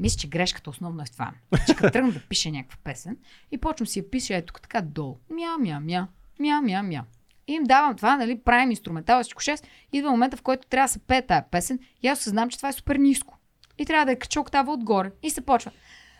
мисля, 0.00 0.18
че 0.18 0.28
грешката 0.28 0.70
основно 0.70 1.02
е 1.02 1.04
в 1.04 1.10
това. 1.10 1.32
Че 1.66 1.74
като 1.74 1.90
тръгна 1.92 2.12
да 2.12 2.20
пиша 2.20 2.50
някаква 2.50 2.78
песен 2.84 3.16
и 3.52 3.58
почвам 3.58 3.86
си 3.86 3.98
я 3.98 4.10
пиша 4.10 4.34
ето 4.34 4.52
така 4.52 4.80
долу. 4.80 5.18
Мя, 5.30 5.56
мя, 5.58 5.80
мя, 5.80 6.08
мя, 6.40 6.60
мя, 6.62 6.82
мя. 6.82 7.04
И 7.46 7.52
им 7.52 7.64
давам 7.64 7.96
това, 7.96 8.16
нали, 8.16 8.40
правим 8.40 8.70
инструментал, 8.70 9.22
всичко 9.22 9.42
6. 9.42 9.64
Идва 9.92 10.10
момента, 10.10 10.36
в 10.36 10.42
който 10.42 10.68
трябва 10.68 10.84
да 10.84 10.92
се 10.92 10.98
пее 10.98 11.26
тая 11.26 11.50
песен 11.50 11.78
и 12.02 12.08
аз 12.08 12.20
осъзнавам, 12.20 12.50
че 12.50 12.56
това 12.56 12.68
е 12.68 12.72
супер 12.72 12.96
ниско. 12.96 13.38
И 13.78 13.86
трябва 13.86 14.04
да 14.04 14.12
я 14.12 14.18
кача 14.18 14.40
октава 14.40 14.72
отгоре. 14.72 15.10
И 15.22 15.30
се 15.30 15.40
почва. 15.40 15.70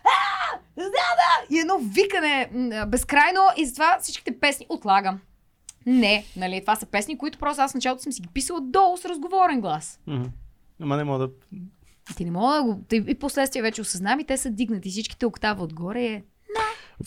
«А! 0.03 0.57
Да, 0.75 0.83
да! 0.89 1.55
И 1.55 1.59
едно 1.59 1.77
викане 1.77 2.49
безкрайно 2.87 3.41
и 3.57 3.65
затова 3.65 3.97
всичките 4.01 4.39
песни 4.39 4.65
отлагам. 4.69 5.19
Не, 5.85 6.25
нали, 6.35 6.61
това 6.61 6.75
са 6.75 6.85
песни, 6.85 7.17
които 7.17 7.37
просто 7.37 7.61
аз 7.61 7.71
в 7.71 7.75
началото 7.75 8.03
съм 8.03 8.11
си 8.11 8.21
ги 8.21 8.27
писала 8.27 8.61
долу 8.61 8.97
с 8.97 9.05
разговорен 9.05 9.61
глас. 9.61 9.99
Ама 10.81 10.97
не 10.97 11.03
мога 11.03 11.27
да... 11.27 11.33
Ти 12.15 12.25
не 12.25 12.31
мога 12.31 12.55
да 12.55 12.63
го... 12.63 12.83
И 13.09 13.15
последствие 13.15 13.61
вече 13.61 13.81
осъзнам 13.81 14.19
и 14.19 14.25
те 14.25 14.37
са 14.37 14.49
дигнати. 14.49 14.89
Всичките 14.89 15.25
октава 15.25 15.63
отгоре 15.63 16.03
е... 16.03 16.23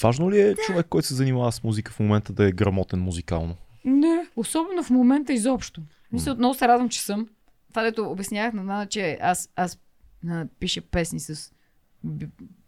Важно 0.03 0.31
ли 0.31 0.41
е 0.41 0.55
човек, 0.55 0.87
който 0.87 1.09
се 1.09 1.15
занимава 1.15 1.53
с 1.53 1.65
музика 1.65 1.93
в 1.93 2.01
момента 2.01 2.33
да 2.33 2.49
е 2.49 2.53
грамотен 2.53 3.01
музикално? 3.01 3.57
Не, 3.85 4.27
особено 4.37 4.83
в 4.83 4.91
момента 4.91 5.33
изобщо. 5.33 5.83
Мисля, 6.13 6.35
много 6.35 6.55
се 6.55 6.69
радвам, 6.69 6.89
че 6.89 7.03
съм. 7.03 7.29
Това, 7.69 7.83
дето 7.83 8.11
обяснявах 8.11 8.53
на 8.53 8.65
Нана, 8.65 8.87
че 8.87 9.19
аз, 9.21 9.51
аз 9.57 9.79
а, 10.29 10.47
пиша 10.59 10.81
песни 10.81 11.21
с, 11.21 11.53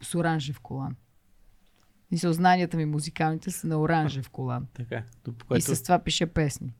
с 0.03 0.15
оранжев 0.15 0.61
колан. 0.61 0.97
Мисля, 2.13 2.33
знанията 2.33 2.77
ми 2.77 2.85
музикалните 2.85 3.51
са 3.51 3.67
на 3.67 3.81
оранжев 3.81 4.31
колан. 4.31 4.67
Така. 4.75 5.03
По 5.25 5.31
И 5.31 5.35
което... 5.49 5.77
с 5.77 5.83
това 5.83 5.99
пиша 5.99 6.27
песни. 6.27 6.73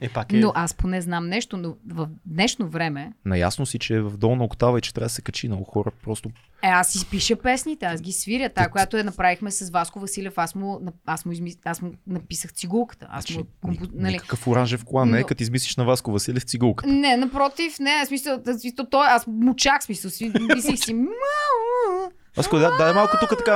Е, 0.00 0.08
пак 0.08 0.32
е... 0.32 0.36
Но 0.36 0.52
аз 0.54 0.74
поне 0.74 1.00
знам 1.00 1.28
нещо, 1.28 1.56
но 1.56 1.76
в 1.88 2.08
днешно 2.26 2.68
време 2.68 3.12
Наясно 3.24 3.66
си, 3.66 3.78
че 3.78 3.94
е 3.94 4.00
в 4.00 4.16
долна 4.16 4.44
октава 4.44 4.78
и 4.78 4.80
че 4.80 4.94
трябва 4.94 5.06
да 5.06 5.10
се 5.10 5.22
качи 5.22 5.48
много 5.48 5.64
хора. 5.64 5.90
Просто 6.02 6.28
Е, 6.62 6.66
аз 6.66 6.88
си 6.88 7.06
пиша 7.10 7.36
песните, 7.36 7.86
аз 7.86 8.00
ги 8.00 8.12
свиря. 8.12 8.48
Та, 8.48 8.68
която 8.68 8.96
я 8.96 9.04
направихме 9.04 9.50
с 9.50 9.70
Васко 9.70 10.00
Василев, 10.00 10.38
аз 10.38 10.54
му, 10.54 10.80
аз 11.06 11.24
му, 11.24 11.32
изми... 11.32 11.54
аз 11.64 11.82
му 11.82 11.92
написах 12.06 12.52
цигулката. 12.52 13.06
Аз 13.10 13.30
му, 13.30 13.34
Значи, 13.34 13.48
компо... 13.62 13.84
ни- 13.84 13.90
нали... 13.94 14.12
никакъв 14.12 14.46
оранжев 14.46 14.84
колан, 14.84 15.10
не 15.10 15.20
е 15.20 15.24
като 15.24 15.42
измислиш 15.42 15.76
на 15.76 15.84
Васко 15.84 16.12
Василев 16.12 16.42
цигулката. 16.42 16.92
Не, 16.92 17.16
напротив, 17.16 17.78
не, 17.78 18.06
смисъл, 18.06 18.40
смисъл 18.60 18.86
той, 18.90 19.06
аз 19.06 19.26
мучак, 19.26 19.80
в 19.80 19.84
смисъл, 19.84 20.10
си, 20.10 20.32
мислих 20.54 20.84
си! 20.84 20.94
Аз 22.36 22.50
да, 22.50 22.76
дай 22.78 22.92
малко 22.92 23.16
тук 23.20 23.38
така. 23.38 23.52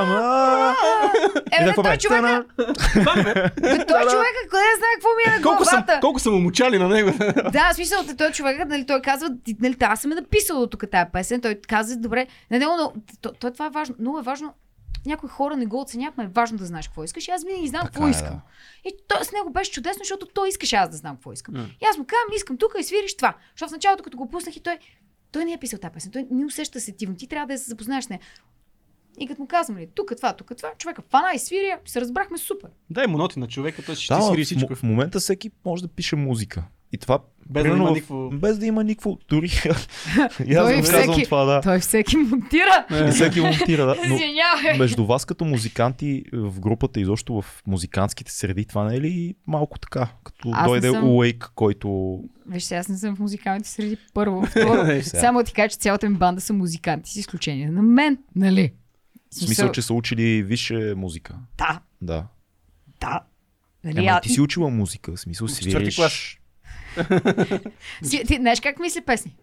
Е, 1.51 1.73
той 1.75 1.97
човека, 1.97 2.45
бе, 2.57 3.85
той 3.85 4.01
човека, 4.01 4.41
къде 4.49 4.69
знае 4.77 4.93
какво 4.95 5.09
ми 5.17 5.23
е 5.33 5.37
на 5.37 5.41
Колко 5.41 5.65
съм, 5.65 5.71
главата? 5.71 5.99
колко 6.01 6.19
съм 6.19 6.35
умучали 6.35 6.79
на 6.79 6.87
него. 6.87 7.11
Да, 7.51 7.71
смисъл, 7.73 7.99
той 8.17 8.31
човек, 8.31 8.67
нали, 8.67 8.85
той 8.85 9.01
казва, 9.01 9.29
нали, 9.59 9.75
аз 9.81 10.01
съм 10.01 10.11
е 10.11 10.15
написал 10.15 10.59
до 10.59 10.67
тук 10.67 10.83
тази 10.91 11.11
песен, 11.13 11.41
той 11.41 11.59
казва, 11.67 11.95
добре, 11.97 12.27
на 12.51 12.59
него, 12.59 12.71
но, 12.77 12.93
то, 13.21 13.51
това 13.51 13.65
е 13.65 13.69
важно, 13.69 13.95
много 13.99 14.19
е 14.19 14.21
важно, 14.21 14.53
някои 15.05 15.29
хора 15.29 15.57
не 15.57 15.65
го 15.65 15.81
оценяват, 15.81 16.17
но 16.17 16.23
е 16.23 16.27
важно 16.27 16.57
да 16.57 16.65
знаеш 16.65 16.87
какво 16.87 17.03
искаш. 17.03 17.27
И 17.27 17.31
аз 17.31 17.43
винаги 17.43 17.67
знам 17.67 17.81
Така 17.81 17.93
какво 17.93 18.07
е, 18.07 18.09
искам. 18.09 18.33
да. 18.33 18.41
И 18.85 18.93
то, 19.07 19.23
с 19.23 19.31
него 19.31 19.49
беше 19.49 19.71
чудесно, 19.71 19.99
защото 19.99 20.25
той 20.25 20.49
искаше 20.49 20.75
аз 20.75 20.89
да 20.89 20.97
знам 20.97 21.15
какво 21.15 21.33
искам. 21.33 21.55
М. 21.55 21.65
И 21.81 21.85
аз 21.91 21.97
му 21.97 22.05
казвам, 22.05 22.35
искам 22.35 22.57
тук 22.57 22.71
и 22.79 22.83
свириш 22.83 23.15
това. 23.15 23.33
Защото 23.53 23.69
в 23.69 23.73
началото, 23.73 24.03
като 24.03 24.17
го 24.17 24.29
пуснах 24.29 24.55
и 24.55 24.59
той, 24.59 24.77
той 25.31 25.45
не 25.45 25.53
е 25.53 25.57
писал 25.57 25.79
тази 25.79 25.93
песен, 25.93 26.11
той 26.11 26.27
не 26.31 26.45
усеща 26.45 26.79
сетивно. 26.79 27.15
Ти 27.15 27.27
трябва 27.27 27.47
да 27.47 27.57
се 27.57 27.69
запознаеш 27.69 28.03
с 28.03 28.09
нея. 28.09 28.19
И 29.19 29.27
като 29.27 29.41
му 29.41 29.47
казвам, 29.47 29.77
ли, 29.77 29.87
тук 29.87 30.11
това, 30.17 30.33
тук 30.33 30.51
това, 30.57 30.69
човека 30.77 31.01
фана 31.01 31.27
и 31.35 31.39
свири, 31.39 31.73
се 31.85 32.01
разбрахме 32.01 32.37
супер. 32.37 32.69
Дай 32.89 33.07
моноти 33.07 33.39
на 33.39 33.47
човека, 33.47 33.83
той 33.83 33.95
ще 33.95 34.13
Да, 34.13 34.21
свири 34.21 34.41
в, 34.41 34.45
всичко. 34.45 34.67
м- 34.69 34.75
в 34.75 34.83
момента 34.83 35.19
всеки 35.19 35.51
може 35.65 35.81
да 35.81 35.87
пише 35.87 36.15
музика. 36.15 36.63
И 36.91 36.97
това 36.97 37.19
Без 37.45 37.63
да 37.63 37.69
има 37.69 37.85
в- 37.85 37.91
никакво- 37.91 38.29
без 38.31 38.57
да 38.57 38.65
има 38.65 38.83
никакво. 38.83 39.17
Дори. 39.29 39.45
и 40.45 40.53
аз 40.55 40.65
Той 40.65 40.75
го 40.75 40.83
всеки- 40.83 40.97
казвам 40.97 41.23
това, 41.23 41.45
да. 41.45 41.61
Той 41.61 41.79
всеки 41.79 42.17
монтира. 42.17 42.85
И 43.07 43.11
всеки 43.11 43.41
монтира, 43.41 43.85
да. 43.85 43.95
Но 44.07 44.17
между 44.77 45.05
вас 45.05 45.25
като 45.25 45.45
музиканти 45.45 46.23
в 46.33 46.59
групата, 46.59 46.99
изобщо 46.99 47.41
в 47.41 47.63
музикантските 47.67 48.31
среди, 48.31 48.65
това 48.65 48.83
не 48.83 48.95
е 48.95 49.01
ли 49.01 49.35
малко 49.47 49.79
така? 49.79 50.07
Като 50.23 50.49
Аз 50.53 50.61
не 50.63 50.67
дойде 50.69 50.91
съм- 50.91 51.09
Уейк, 51.09 51.51
който... 51.55 52.19
Виж, 52.47 52.63
сега 52.63 52.79
аз 52.79 52.87
не 52.87 52.97
съм 52.97 53.15
в 53.15 53.19
музикалните 53.19 53.69
среди 53.69 53.97
първо. 54.13 54.45
Второ, 54.45 54.81
Е, 54.81 55.03
само 55.03 55.43
ти 55.43 55.53
кажа, 55.53 55.69
че 55.69 55.77
цялата 55.77 56.09
ми 56.09 56.15
банда 56.15 56.41
са 56.41 56.53
музиканти, 56.53 57.11
с 57.11 57.15
изключение 57.15 57.67
на 57.67 57.81
мен, 57.81 58.17
нали? 58.35 58.71
В 59.31 59.35
смисъл, 59.35 59.71
че 59.71 59.81
са 59.81 59.93
учили 59.93 60.43
висше 60.43 60.93
музика. 60.97 61.35
Да, 61.57 61.81
Да. 62.01 62.27
да. 63.01 63.23
Нали, 63.83 63.99
Ема 63.99 64.17
а- 64.17 64.21
ти 64.21 64.29
си 64.29 64.41
учила 64.41 64.69
музика, 64.69 65.15
в 65.15 65.19
смисъл 65.19 65.47
В 65.47 65.59
четвърти 65.59 65.95
клас. 65.95 66.13
си, 68.03 68.23
ти 68.27 68.35
знаеш 68.35 68.59
как 68.61 68.79
мисли 68.79 69.01
песни? 69.05 69.35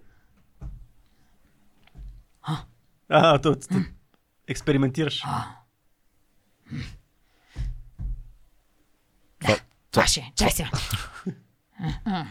А, 3.08 3.38
то, 3.38 3.56
то, 3.56 3.76
експериментираш. 4.48 5.20
Това, 9.38 9.58
Това 9.90 10.06
ще, 10.06 10.20
е. 10.20 10.32
чай 10.36 10.50
сега. 10.50 10.70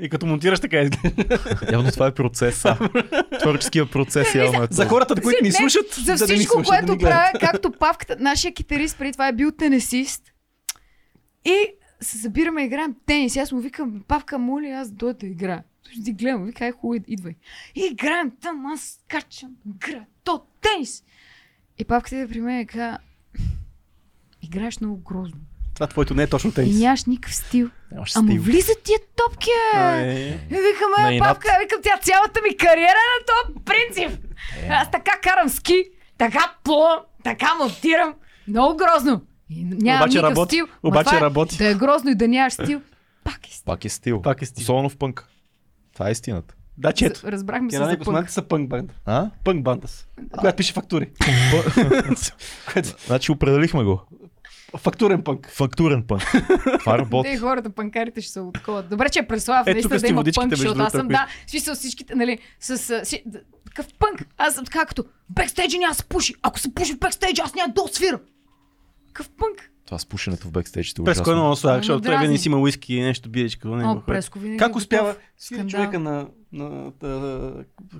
И 0.00 0.08
като 0.08 0.26
монтираш 0.26 0.60
така 0.60 0.80
изглежда. 0.80 1.18
явно 1.72 1.90
това 1.90 2.06
е 2.06 2.14
процеса. 2.14 2.78
Творческия 3.40 3.90
процес 3.90 4.34
явно 4.34 4.62
е 4.62 4.66
За 4.70 4.86
хората, 4.86 5.14
които 5.14 5.42
ни 5.42 5.48
Не, 5.48 5.54
слушат, 5.54 5.94
За 5.94 6.14
да 6.16 6.26
не 6.26 6.32
ни 6.32 6.38
всичко, 6.38 6.52
слушат, 6.52 6.68
което 6.68 6.86
да 6.86 6.92
ни 6.92 6.98
правя, 6.98 7.30
както 7.40 7.72
Павката, 7.72 8.16
нашия 8.20 8.54
китарист 8.54 8.98
преди 8.98 9.12
това 9.12 9.28
е 9.28 9.32
бил 9.32 9.52
тенесист. 9.52 10.22
И 11.44 11.56
се 12.00 12.18
събираме 12.18 12.62
и 12.62 12.66
играем 12.66 12.94
тенис. 13.06 13.36
И 13.36 13.38
Аз 13.38 13.52
му 13.52 13.60
викам, 13.60 14.02
Павка, 14.08 14.38
моля, 14.38 14.68
аз 14.68 14.90
дойда 14.90 15.18
да 15.18 15.26
играя. 15.26 15.62
Той 15.84 15.92
ще 15.92 16.02
ти 16.02 16.12
гледам, 16.12 16.44
вика, 16.44 16.66
е 16.66 16.72
хубаво, 16.72 17.04
идвай. 17.06 17.34
И 17.74 17.88
играем 17.92 18.32
там, 18.42 18.66
аз 18.66 18.98
качам, 19.08 19.50
игра, 19.76 20.04
то 20.24 20.42
тенис. 20.60 21.02
И 21.78 21.84
Павката 21.84 22.16
иде 22.16 22.28
при 22.28 22.40
мен 22.40 22.60
и 22.60 22.66
каза, 22.66 22.98
играеш 24.42 24.80
много 24.80 24.96
грозно. 24.98 25.40
Това 25.74 25.86
твоето 25.86 26.14
не 26.14 26.22
е 26.22 26.26
точно 26.26 26.50
И 26.50 26.54
тенис. 26.54 26.78
нямаш 26.78 27.04
никакъв 27.04 27.34
стил. 27.34 27.70
Нямаш 27.92 28.16
Ама 28.16 28.30
стил. 28.30 28.42
влизат 28.42 28.82
тия 28.82 28.98
топки, 29.16 29.48
е. 29.74 29.78
Е, 29.78 30.28
И 30.28 30.32
викаме, 30.50 31.02
На 31.02 31.12
инат. 31.12 31.28
Павка, 31.28 31.48
викам, 31.60 31.80
тя 31.82 31.98
цялата 32.02 32.40
ми 32.42 32.56
кариера 32.56 32.78
е 33.00 33.10
на 33.12 33.24
този 33.26 33.64
принцип. 33.64 34.20
Аз 34.70 34.90
така 34.90 35.10
карам 35.22 35.48
ски, 35.48 35.84
така 36.18 36.54
плувам, 36.64 36.98
така 37.24 37.54
монтирам. 37.54 38.14
Много 38.48 38.76
грозно. 38.76 39.22
И 39.50 39.64
нямам 39.64 40.02
Обаче 40.02 40.08
никакъв 40.08 40.30
работи. 40.30 40.54
стил. 40.56 40.66
Обаче 40.82 41.04
това 41.04 41.18
е, 41.18 41.20
работи. 41.20 41.56
Да 41.56 41.68
е 41.68 41.74
грозно 41.74 42.10
и 42.10 42.14
да 42.14 42.28
нямаш 42.28 42.52
стил. 42.52 42.80
Пак 43.24 43.46
е 43.46 43.50
стил. 43.50 43.64
Пак 43.66 43.84
е 43.84 43.88
стил. 43.88 44.22
Пак 44.22 44.42
е 44.42 44.46
стил. 44.46 44.62
Особено 44.62 44.88
в 44.88 44.96
пънк. 44.96 45.28
Това 45.92 46.08
е 46.08 46.12
истината. 46.12 46.54
Да, 46.78 46.92
че 46.92 47.06
ето. 47.06 47.20
Разбрахме 47.24 47.70
се 47.70 47.76
за 47.76 47.86
него 47.86 48.04
пънк. 48.04 48.30
са 48.30 48.42
пънк 48.42 48.68
банда. 48.68 48.94
А? 49.06 49.30
Пънк 49.44 49.62
банда 49.62 49.88
са. 49.88 50.06
Която 50.38 50.56
пише 50.56 50.72
фактури. 50.72 51.10
Значи 53.06 53.32
определихме 53.32 53.84
го. 53.84 54.02
Фактурен 54.76 55.24
пънк. 55.24 55.50
Фактурен 55.50 56.02
пънк. 56.02 56.22
Това 56.80 56.98
работи. 56.98 57.30
Те 57.30 57.38
хората, 57.38 57.70
панкарите 57.70 58.20
ще 58.20 58.32
са 58.32 58.46
такова. 58.54 58.82
Добре, 58.82 59.08
че 59.08 59.18
е 59.18 59.26
Преслав, 59.26 59.66
Е, 59.66 59.72
наистина 59.72 59.98
да 59.98 60.08
има 60.08 60.24
пънк, 60.34 60.50
защото 60.50 60.80
аз 60.82 60.92
съм, 60.92 61.08
да, 61.08 61.26
в 61.46 61.50
смисъл 61.50 61.74
всичките, 61.74 62.14
нали, 62.14 62.38
с, 62.60 63.04
си, 63.04 63.22
д- 63.26 63.40
такъв 63.66 63.86
пънк. 63.98 64.26
Аз 64.38 64.54
съм 64.54 64.64
така 64.64 64.86
като, 64.86 65.04
бекстейджа 65.30 65.78
няма 65.78 65.94
се 65.94 66.04
пуши. 66.04 66.34
Ако 66.42 66.58
се 66.58 66.74
пуши 66.74 66.94
в 66.94 66.98
бекстейджа, 66.98 67.42
аз 67.42 67.54
няма 67.54 67.72
да 67.74 67.82
свира. 67.92 68.18
Какъв 69.06 69.28
пънк? 69.30 69.70
Това 69.86 69.98
с 69.98 70.06
пушенето 70.06 70.46
в 70.46 70.50
бекстейджите 70.50 71.02
е 71.02 71.04
Преско 71.04 71.30
е 71.30 71.34
много 71.34 71.56
сладък, 71.56 71.74
Ама 71.74 71.82
защото 71.82 72.00
той 72.02 72.18
винаги 72.18 72.38
си 72.38 72.48
има 72.48 72.58
уиски 72.58 72.94
и 72.94 73.02
нещо 73.02 73.28
биечка. 73.28 73.68
до 73.68 73.76
него. 73.76 73.90
О, 73.90 74.00
Преско 74.00 74.38
винаги 74.38 74.58
Как 74.58 74.74
е 74.74 74.78
успява? 74.78 75.14
Скандал. 75.38 75.66
човека 75.68 75.98
на... 75.98 76.26
на, 76.52 76.92
на, 77.02 77.52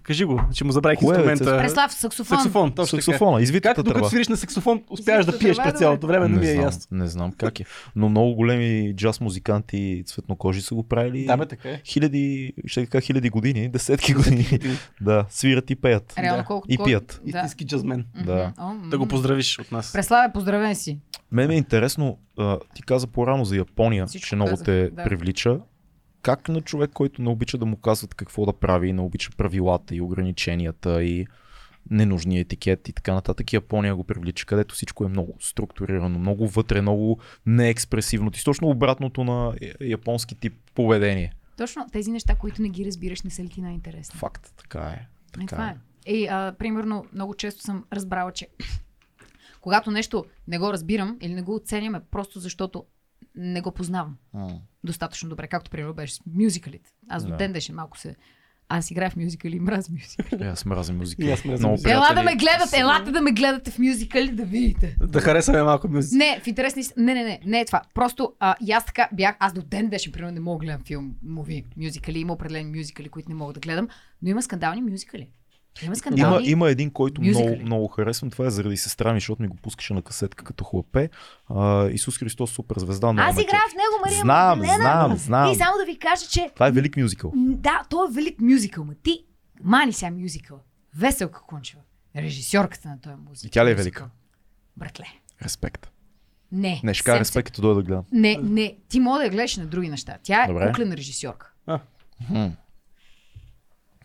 кажи 0.02 0.24
го, 0.24 0.40
че 0.54 0.64
му 0.64 0.72
забравих 0.72 0.98
Кое 0.98 1.06
е, 1.06 1.10
инструмента. 1.10 1.44
Цецка? 1.44 1.58
Преслав, 1.58 1.92
саксофон. 1.92 2.36
Саксофон, 2.36 2.72
точно. 2.72 2.98
Саксофона, 2.98 3.42
извитата 3.42 3.74
Как 3.74 3.84
докато 3.84 3.94
тръба. 3.94 4.08
свириш 4.08 4.28
на 4.28 4.36
саксофон, 4.36 4.82
успяваш 4.90 5.26
да 5.26 5.38
пиеш 5.38 5.56
през 5.56 5.78
цялото 5.78 6.06
време, 6.06 6.28
не 6.28 6.34
ми 6.34 6.40
Не 6.40 6.50
е 6.50 6.52
знам, 6.52 6.64
ясно. 6.64 6.96
не 6.98 7.06
знам 7.06 7.32
как 7.32 7.60
е. 7.60 7.64
Но 7.96 8.08
много 8.08 8.34
големи 8.34 8.94
джаз 8.96 9.20
музиканти 9.20 10.02
цветнокожи 10.06 10.62
са 10.62 10.74
го 10.74 10.82
правили. 10.82 11.24
Да, 11.24 11.36
бе, 11.36 11.46
така 11.46 11.68
е. 11.68 11.82
хиляди, 11.84 12.52
ще 12.66 12.84
така 12.84 13.00
хиляди 13.00 13.30
години, 13.30 13.68
десетки 13.68 14.14
години. 14.14 14.46
да, 15.00 15.26
свират 15.30 15.70
и 15.70 15.76
пеят. 15.76 16.14
Реално 16.18 16.42
Да. 16.42 16.46
колко 16.46 16.66
И 16.70 16.78
пият. 16.84 17.20
И 17.26 17.32
Да. 17.32 17.42
ти 17.42 17.48
ски 17.48 17.66
джазмен. 17.66 18.06
Да. 18.24 18.52
Да 18.90 18.98
го 18.98 19.06
поздравиш 19.08 19.58
от 19.58 19.72
нас. 19.72 19.92
Преславе, 19.92 20.32
поздравен 20.32 20.74
си. 20.74 20.98
Мен 21.32 21.48
ми 21.48 21.54
е 21.54 21.58
интересно, 21.58 22.18
ти 22.74 22.82
каза 22.82 23.06
по-рано 23.06 23.44
за 23.44 23.56
Япония, 23.56 24.06
Всичко 24.06 24.28
че 24.28 24.36
много 24.36 24.50
казах, 24.50 24.64
те 24.64 24.90
да. 24.90 25.04
привлича. 25.04 25.58
Как 26.22 26.48
на 26.48 26.60
човек, 26.60 26.90
който 26.94 27.22
не 27.22 27.28
обича 27.28 27.58
да 27.58 27.66
му 27.66 27.76
казват 27.76 28.14
какво 28.14 28.46
да 28.46 28.52
прави, 28.52 28.92
не 28.92 29.00
обича 29.00 29.30
правилата 29.36 29.94
и 29.94 30.00
ограниченията 30.00 31.04
и 31.04 31.26
ненужния 31.90 32.40
етикет 32.40 32.88
и 32.88 32.92
така 32.92 33.14
нататък, 33.14 33.52
Япония 33.52 33.96
го 33.96 34.04
привлича, 34.04 34.46
където 34.46 34.74
всичко 34.74 35.04
е 35.04 35.08
много 35.08 35.36
структурирано, 35.40 36.18
много 36.18 36.48
вътре, 36.48 36.80
много 36.80 37.18
неекспресивно. 37.46 38.30
Ти 38.30 38.44
точно 38.44 38.68
обратното 38.68 39.24
на 39.24 39.54
я- 39.62 39.74
японски 39.80 40.34
тип 40.34 40.54
поведение. 40.74 41.32
Точно 41.56 41.86
тези 41.92 42.10
неща, 42.12 42.34
които 42.34 42.62
не 42.62 42.68
ги 42.68 42.84
разбираш, 42.84 43.22
не 43.22 43.30
са 43.30 43.44
ли 43.44 43.48
ти 43.48 43.62
най-интересни? 43.62 44.18
Факт, 44.18 44.52
така 44.56 44.78
е. 44.80 45.06
И 45.28 45.32
Така 45.32 45.46
това 45.46 45.68
е. 45.68 45.76
е. 46.06 46.12
И, 46.14 46.26
а, 46.26 46.54
примерно, 46.58 47.04
много 47.12 47.34
често 47.34 47.62
съм 47.62 47.84
разбрала, 47.92 48.32
че 48.32 48.48
когато 49.60 49.90
нещо 49.90 50.24
не 50.48 50.58
го 50.58 50.72
разбирам 50.72 51.18
или 51.20 51.34
не 51.34 51.42
го 51.42 51.54
оценям, 51.54 51.94
е 51.94 52.00
просто 52.10 52.40
защото 52.40 52.84
не 53.34 53.60
го 53.60 53.72
познавам 53.72 54.16
М. 54.34 54.48
достатъчно 54.84 55.28
добре, 55.28 55.48
както 55.48 55.70
примерно 55.70 55.94
беше 55.94 56.14
с 56.14 56.20
мюзикалите. 56.34 56.90
Аз 57.08 57.24
до 57.24 57.30
Да. 57.30 57.36
ден 57.36 57.52
днешен 57.52 57.74
малко 57.74 57.98
се... 57.98 58.16
Аз 58.68 58.90
играя 58.90 59.10
в 59.10 59.16
мюзикали 59.16 59.56
и 59.56 59.60
мразя 59.60 59.92
мюзикали. 59.92 60.44
Е, 60.44 60.46
аз 60.46 60.64
мразя 60.64 60.92
музика. 60.92 61.24
И 61.24 61.30
аз 61.30 61.44
мразя 61.44 61.68
музика. 61.68 61.92
Ела 61.92 62.08
да 62.14 62.22
ме 62.22 62.36
гледате, 62.36 62.76
елате 62.78 63.10
да 63.10 63.20
ме 63.20 63.32
гледате 63.32 63.70
в 63.70 63.78
мюзикали 63.78 64.28
да 64.28 64.44
видите. 64.44 64.96
Да 65.02 65.20
харесаме 65.20 65.62
малко 65.62 65.88
мюзика. 65.88 66.16
Не, 66.16 66.40
в 66.40 66.46
интерес 66.46 66.76
на 66.76 66.80
истина- 66.80 67.04
Не, 67.04 67.14
не, 67.14 67.24
не, 67.24 67.40
не 67.44 67.60
е 67.60 67.64
това. 67.64 67.82
Просто 67.94 68.32
а, 68.40 68.54
и 68.60 68.72
аз 68.72 68.86
така 68.86 69.08
бях, 69.12 69.36
аз 69.38 69.52
до 69.52 69.62
ден 69.62 69.88
днешен, 69.88 70.12
примерно, 70.12 70.34
не 70.34 70.40
мога 70.40 70.58
да 70.58 70.66
гледам 70.66 70.82
филм, 70.82 71.14
муви, 71.22 71.64
мюзикали. 71.76 72.18
Има 72.18 72.32
определени 72.32 72.78
мюзикали, 72.78 73.08
които 73.08 73.28
не 73.28 73.34
мога 73.34 73.52
да 73.52 73.60
гледам, 73.60 73.88
но 74.22 74.28
има 74.28 74.42
скандални 74.42 74.82
мюзикали. 74.82 75.28
Има 75.82 75.94
Има, 76.16 76.40
има 76.42 76.70
един, 76.70 76.90
който 76.90 77.22
мюзикали. 77.22 77.46
много, 77.46 77.62
много 77.62 77.88
харесвам. 77.88 78.30
Това 78.30 78.46
е 78.46 78.50
заради 78.50 78.76
сестра 78.76 79.12
ми, 79.12 79.20
защото 79.20 79.42
ми 79.42 79.48
го 79.48 79.56
пускаше 79.56 79.94
на 79.94 80.02
касетка 80.02 80.44
като 80.44 80.64
хлапе. 80.64 81.10
А, 81.48 81.88
Исус 81.88 82.18
Христос 82.18 82.50
суперзвезда. 82.50 83.06
Аз 83.08 83.34
играя 83.34 83.62
в 83.70 83.74
него, 83.74 84.00
Мария 84.04 84.20
Знам, 84.20 84.58
Магдалена. 84.58 84.76
знам, 84.82 85.16
знам. 85.16 85.52
И 85.52 85.56
само 85.56 85.72
да 85.78 85.92
ви 85.92 85.98
кажа, 85.98 86.26
че 86.26 86.50
Това 86.54 86.68
е 86.68 86.72
велик 86.72 86.96
мюзикъл. 86.96 87.32
да, 87.36 87.82
той 87.90 88.08
е 88.08 88.14
велик 88.14 88.40
мюзикъл, 88.40 88.84
ма 88.84 88.94
ти 88.94 89.24
мани 89.62 89.92
сега 89.92 90.10
мюзикъл. 90.10 90.58
Веселка 90.96 91.40
Кунчева. 91.42 91.82
Режисьорката 92.16 92.88
на 92.88 93.00
този 93.00 93.14
музик. 93.28 93.44
И 93.48 93.50
тя 93.50 93.66
ли 93.66 93.70
е 93.70 93.74
велика? 93.74 94.08
Братле. 94.76 95.04
Респект. 95.44 95.90
Не. 96.52 96.80
Не, 96.84 96.94
ще 96.94 97.04
кажа 97.04 97.20
респект, 97.20 97.46
като 97.46 97.62
дойда 97.62 97.74
да 97.74 97.82
гледам. 97.82 98.04
Не, 98.12 98.38
не. 98.42 98.76
Ти 98.88 99.00
мога 99.00 99.18
да 99.18 99.24
я 99.24 99.30
гледаш 99.30 99.56
на 99.56 99.66
други 99.66 99.88
неща. 99.88 100.16
Тя 100.22 100.44
е 100.44 100.46
Добре. 100.46 100.66
куклена 100.66 100.96
режисьорка. 100.96 101.52
Хм. 102.26 102.46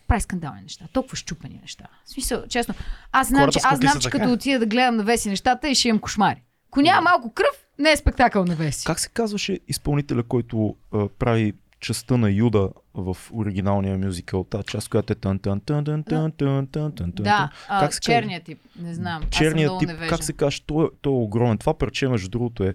Прави 0.07 0.21
скандални 0.21 0.61
неща, 0.61 0.85
толкова 0.93 1.15
щупани 1.15 1.59
неща. 1.61 1.85
В 2.05 2.09
смисъл, 2.09 2.43
честно, 2.49 2.75
аз 3.11 3.27
знам, 3.27 3.41
Хората 3.41 3.59
че, 3.59 3.65
аз 3.65 3.79
знам, 3.79 3.99
че 3.99 4.09
като 4.09 4.31
отида 4.31 4.59
да 4.59 4.65
гледам 4.65 4.95
на 4.95 5.03
Веси 5.03 5.29
нещата 5.29 5.69
и 5.69 5.75
ще 5.75 5.87
имам 5.87 5.99
кошмари. 5.99 6.43
Ако 6.71 6.81
няма 6.81 7.01
малко 7.01 7.33
кръв, 7.33 7.65
не 7.79 7.91
е 7.91 7.97
спектакъл 7.97 8.45
на 8.45 8.55
Веси. 8.55 8.85
Как 8.85 8.99
се 8.99 9.09
казваше 9.09 9.59
изпълнителя, 9.67 10.23
който 10.23 10.75
а, 10.93 11.07
прави 11.19 11.53
частта 11.79 12.17
на 12.17 12.31
Юда 12.31 12.69
в 12.93 13.17
оригиналния 13.33 13.97
мюзикъл? 13.97 14.43
Та 14.43 14.63
част, 14.63 14.89
която 14.89 15.13
е 15.13 15.15
тън 15.15 15.39
тън 15.39 15.59
тън 15.59 15.85
тън 15.85 16.03
тън 16.03 16.31
тън 16.31 16.67
тън 16.67 16.91
тън 16.91 17.11
тън 17.11 17.23
Да, 17.23 17.51
а, 17.69 17.79
Как 17.79 17.93
се 17.93 17.99
казва? 17.99 18.13
черният 18.13 18.43
тип, 18.43 18.59
не 18.79 18.93
знам. 18.93 19.23
Черният 19.29 19.79
тип, 19.79 19.89
как 20.09 20.23
се 20.23 20.33
каже, 20.33 20.61
той, 20.65 20.89
той 21.01 21.13
е 21.13 21.15
огромен. 21.15 21.57
Това 21.57 21.73
парче, 21.73 22.07
между 22.07 22.29
другото, 22.29 22.63
е 22.63 22.73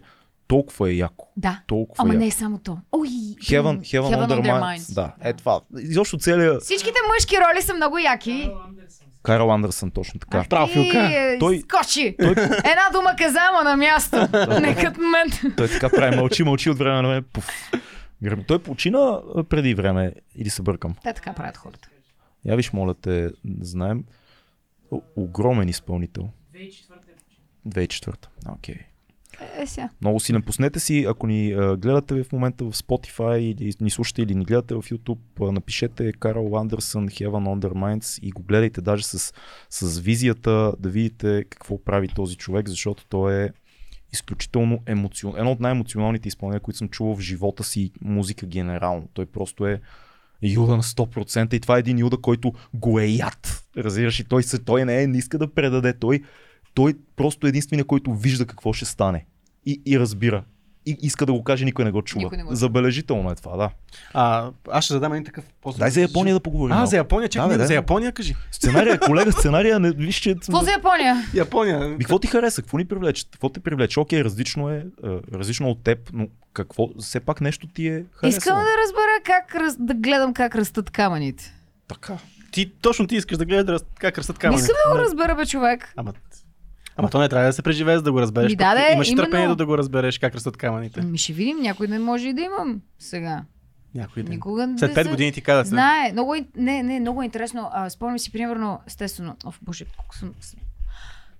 толкова 0.50 0.90
е 0.90 0.94
яко. 0.94 1.28
Да, 1.36 1.62
Толкова 1.66 2.02
ама 2.02 2.14
е 2.14 2.16
не 2.16 2.24
яко. 2.24 2.28
е 2.28 2.38
само 2.38 2.58
то. 2.58 2.78
Ой, 2.92 3.08
Heaven, 3.08 3.80
Heaven, 3.80 4.26
on 4.26 4.28
their 4.28 4.62
minds. 4.62 4.94
Да, 4.94 5.14
е 5.20 5.32
това. 5.32 5.60
Изобщо 5.80 6.18
целият 6.18 6.62
Всичките 6.62 6.98
мъжки 7.14 7.36
роли 7.36 7.62
са 7.62 7.74
много 7.74 7.98
яки. 7.98 8.50
Карл 9.22 9.50
Андерсън, 9.52 9.90
точно 9.90 10.20
така. 10.20 10.44
Право, 10.50 10.66
Филка. 10.72 10.98
И, 11.34 11.38
Той- 11.38 11.58
Скочи! 11.60 12.16
Една 12.64 12.90
дума 12.92 13.14
каза, 13.18 13.38
ама 13.50 13.70
на 13.70 13.76
място. 13.76 14.16
не 14.60 14.76
като 14.76 15.00
мен. 15.00 15.54
Той 15.56 15.68
така 15.68 15.88
прави, 15.88 16.16
мълчи, 16.16 16.42
мълчи 16.42 16.70
от 16.70 16.78
време 16.78 17.02
на 17.02 17.08
време. 17.08 17.22
Пуф. 17.22 17.48
Гръм. 18.22 18.44
Той 18.46 18.58
почина 18.58 19.20
преди 19.48 19.74
време, 19.74 20.12
или 20.36 20.50
се 20.50 20.62
бъркам. 20.62 20.94
Те 21.04 21.12
така 21.12 21.32
правят 21.32 21.56
хората. 21.56 21.88
Я 22.44 22.56
виж, 22.56 22.72
моля 22.72 22.94
те, 22.94 23.30
знаем. 23.60 24.04
О, 24.90 25.00
огромен 25.16 25.68
изпълнител. 25.68 26.28
2004. 27.68 28.14
Окей. 28.48 28.76
Е, 29.40 29.66
сега. 29.66 29.88
Много 30.00 30.20
силен. 30.20 30.42
Пуснете 30.42 30.80
си, 30.80 31.06
ако 31.08 31.26
ни 31.26 31.52
а, 31.52 31.76
гледате 31.76 32.24
в 32.24 32.32
момента 32.32 32.64
в 32.64 32.72
Spotify 32.72 33.38
или 33.38 33.74
ни 33.80 33.90
слушате 33.90 34.22
или 34.22 34.34
ни 34.34 34.44
гледате 34.44 34.74
в 34.74 34.82
YouTube, 34.82 35.48
а, 35.48 35.52
напишете 35.52 36.12
Карл 36.12 36.56
Андерсън 36.56 37.08
Heaven 37.08 37.60
Their 37.60 37.72
Minds 37.72 38.20
и 38.22 38.30
го 38.30 38.42
гледайте 38.42 38.80
даже 38.80 39.04
с, 39.04 39.32
с 39.70 39.98
визията 39.98 40.72
да 40.78 40.88
видите 40.88 41.44
какво 41.50 41.84
прави 41.84 42.08
този 42.08 42.36
човек, 42.36 42.68
защото 42.68 43.06
той 43.08 43.44
е 43.44 43.50
изключително 44.12 44.82
емоционално. 44.86 45.38
Едно 45.38 45.52
от 45.52 45.60
най-емоционалните 45.60 46.28
изпълнения, 46.28 46.60
които 46.60 46.78
съм 46.78 46.88
чувал 46.88 47.16
в 47.16 47.20
живота 47.20 47.64
си 47.64 47.92
музика 48.00 48.46
генерално. 48.46 49.08
Той 49.14 49.26
просто 49.26 49.66
е 49.66 49.80
Юда 50.42 50.76
на 50.76 50.82
100% 50.82 51.54
и 51.54 51.60
това 51.60 51.76
е 51.76 51.80
един 51.80 51.98
Юда, 51.98 52.16
който 52.20 52.52
го 52.74 53.00
е 53.00 53.06
яд. 53.06 53.64
Разбираш 53.76 54.20
и 54.20 54.24
той, 54.24 54.42
се, 54.42 54.58
той 54.58 54.84
не 54.84 55.02
е, 55.02 55.06
не 55.06 55.18
иска 55.18 55.38
да 55.38 55.54
предаде. 55.54 55.98
Той, 55.98 56.22
той 56.74 56.94
просто 57.16 57.46
е 57.46 57.48
единствения, 57.48 57.84
който 57.84 58.14
вижда 58.14 58.46
какво 58.46 58.72
ще 58.72 58.84
стане. 58.84 59.26
И, 59.66 59.82
и 59.86 59.98
разбира. 60.00 60.44
И 60.86 60.96
иска 61.02 61.26
да 61.26 61.32
го 61.32 61.44
каже, 61.44 61.64
никой 61.64 61.84
не 61.84 61.90
го 61.90 62.02
чува. 62.02 62.22
Никой 62.22 62.36
не 62.38 62.44
го. 62.44 62.54
Забележително 62.54 63.30
е 63.30 63.34
това, 63.34 63.56
да. 63.56 63.70
А, 64.14 64.50
аз 64.70 64.84
ще 64.84 64.94
задам 64.94 65.12
един 65.12 65.24
такъв 65.24 65.44
после. 65.62 65.78
Дай 65.78 65.90
за 65.90 66.00
Япония 66.00 66.34
да 66.34 66.40
поговорим. 66.40 66.72
А, 66.72 66.76
малко. 66.76 66.90
за 66.90 66.96
Япония, 66.96 67.28
чакай, 67.28 67.48
Да, 67.48 67.58
да, 67.58 67.66
за 67.66 67.74
Япония 67.74 68.12
кажи. 68.12 68.34
Сценария, 68.52 69.00
колега, 69.06 69.32
сценария, 69.32 69.80
не, 69.80 69.90
виж, 69.90 70.16
че... 70.16 70.34
Какво 70.34 70.60
за 70.60 70.70
Япония? 70.70 71.24
Япония. 71.34 71.96
Какво 71.98 72.18
ти 72.18 72.26
хареса? 72.26 72.62
Какво 72.62 72.78
ни 72.78 72.84
привлече? 72.84 73.30
Какво 73.30 73.48
те 73.48 73.60
привлече? 73.60 74.00
Окей, 74.00 74.24
различно 74.24 74.70
е, 74.70 74.86
различно 75.34 75.68
от 75.70 75.84
теб, 75.84 76.10
но 76.12 76.28
какво, 76.52 76.88
все 76.98 77.20
пак 77.20 77.40
нещо 77.40 77.66
ти 77.66 77.88
е 77.88 78.04
харесало. 78.12 78.38
Искам 78.38 78.56
да 78.56 78.62
разбера 78.84 79.20
как 79.24 79.54
раз... 79.54 79.76
да 79.78 79.94
гледам 79.94 80.34
как 80.34 80.54
растат 80.54 80.90
камъните. 80.90 81.54
Така. 81.88 82.18
Ти, 82.50 82.72
точно 82.80 83.06
ти 83.06 83.16
искаш 83.16 83.38
да 83.38 83.44
гледаш 83.44 83.80
как 83.98 84.18
растат 84.18 84.36
Не 84.36 84.40
камъни. 84.40 84.60
искам 84.60 84.76
да 84.86 84.92
го 84.92 84.98
разбера, 85.04 85.34
бе, 85.34 85.46
човек. 85.46 85.92
Ама, 85.96 86.12
ама 87.00 87.10
то 87.10 87.20
не 87.20 87.28
трябва 87.28 87.46
да 87.46 87.52
се 87.52 87.62
преживее, 87.62 87.96
за 87.96 88.02
да 88.02 88.12
го 88.12 88.20
разбереш. 88.20 88.50
Ми, 88.50 88.56
да, 88.56 88.74
да, 88.74 88.92
Имаш 88.92 89.08
именно. 89.08 89.22
търпението 89.22 89.56
да 89.56 89.66
го 89.66 89.78
разбереш 89.78 90.18
как 90.18 90.34
растат 90.34 90.56
камъните. 90.56 91.02
Ми 91.02 91.18
ще 91.18 91.32
видим, 91.32 91.58
някой 91.58 91.88
не 91.88 91.98
може 91.98 92.28
и 92.28 92.32
да 92.32 92.40
имам 92.42 92.80
сега. 92.98 93.42
Някой 93.94 94.22
ден. 94.22 94.30
Никога 94.30 94.66
не 94.66 94.78
След 94.78 94.90
5 94.90 95.02
се- 95.02 95.10
години 95.10 95.32
ти 95.32 95.40
казват. 95.40 95.66
Знае, 95.66 96.12
много, 96.12 96.34
не, 96.56 96.82
не, 96.82 97.00
много 97.00 97.22
интересно. 97.22 97.70
А, 97.72 97.90
спомням 97.90 98.18
си, 98.18 98.32
примерно, 98.32 98.80
естествено, 98.86 99.36
оф, 99.44 99.58
боже, 99.62 99.84
колко 99.96 100.16
съм... 100.16 100.34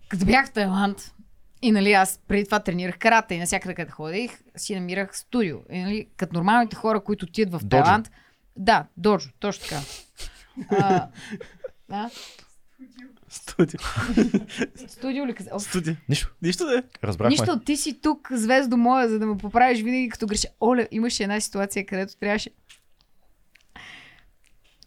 Като 0.08 0.24
бях 0.24 0.46
в 0.46 0.50
Тайланд, 0.50 1.14
и 1.62 1.72
нали 1.72 1.92
аз 1.92 2.20
преди 2.28 2.44
това 2.44 2.60
тренирах 2.60 2.98
карата 2.98 3.34
и 3.34 3.38
навсякъде 3.38 3.74
къде 3.74 3.90
ходих, 3.90 4.30
си 4.56 4.74
намирах 4.74 5.16
студио. 5.18 5.56
И, 5.70 5.78
нали, 5.78 6.06
като 6.16 6.34
нормалните 6.34 6.76
хора, 6.76 7.00
които 7.00 7.24
отидат 7.24 7.62
в. 7.62 7.68
Тайланд. 7.68 8.10
Да, 8.56 8.84
доджо, 8.96 9.30
точно 9.38 9.64
така. 9.68 9.80
А, 10.70 11.06
да, 11.88 12.10
Студио. 13.30 13.80
студио 14.88 15.26
ли 15.26 15.34
каза? 15.34 15.50
Студио. 15.58 15.94
Нищо. 16.08 16.34
Нищо 16.42 16.64
да 16.66 16.78
е. 16.78 16.82
Разбрахме. 17.04 17.30
Нищо, 17.30 17.60
ти 17.60 17.76
си 17.76 18.00
тук, 18.00 18.28
звездо 18.32 18.76
моя, 18.76 19.08
за 19.08 19.18
да 19.18 19.26
ме 19.26 19.36
поправиш 19.36 19.82
винаги 19.82 20.08
като 20.08 20.26
греша. 20.26 20.48
Оле, 20.60 20.88
имаше 20.90 21.22
една 21.22 21.40
ситуация, 21.40 21.86
където 21.86 22.16
трябваше... 22.16 22.50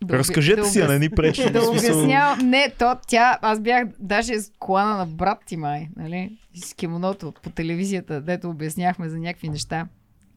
Да 0.03 0.17
Разкажете 0.17 0.61
обя- 0.61 0.65
си, 0.65 0.79
а 0.79 0.87
не 0.87 0.99
ни 0.99 1.09
пречи. 1.09 1.49
да 1.49 1.69
обяснявам. 1.69 2.39
Не, 2.49 2.73
то 2.79 2.95
тя, 3.07 3.39
аз 3.41 3.59
бях 3.59 3.87
даже 3.99 4.39
с 4.39 4.51
колана 4.59 4.97
на 4.97 5.05
брат 5.05 5.39
ти 5.45 5.57
май, 5.57 5.89
нали? 5.95 6.37
С 6.55 6.73
кимоното 6.73 7.31
по 7.43 7.49
телевизията, 7.49 8.21
дето 8.21 8.49
обясняхме 8.49 9.09
за 9.09 9.17
някакви 9.17 9.49
неща. 9.49 9.87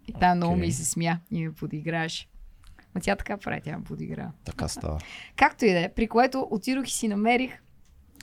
И 0.08 0.12
там 0.12 0.36
много 0.36 0.52
Окей. 0.54 0.66
ми 0.66 0.72
се 0.72 0.84
смя 0.84 1.18
и 1.30 1.46
ме 1.46 1.52
подиграваше. 1.52 2.28
Ма 2.94 3.00
тя 3.00 3.16
така 3.16 3.36
прави, 3.36 3.60
тя 3.64 3.78
ме 3.78 3.84
подигра. 3.84 4.30
Така 4.44 4.68
става. 4.68 4.98
Както 5.36 5.64
и 5.64 5.72
да 5.72 5.80
е, 5.80 5.88
при 5.88 6.06
което 6.08 6.48
отидох 6.50 6.88
и 6.88 6.92
си 6.92 7.08
намерих 7.08 7.52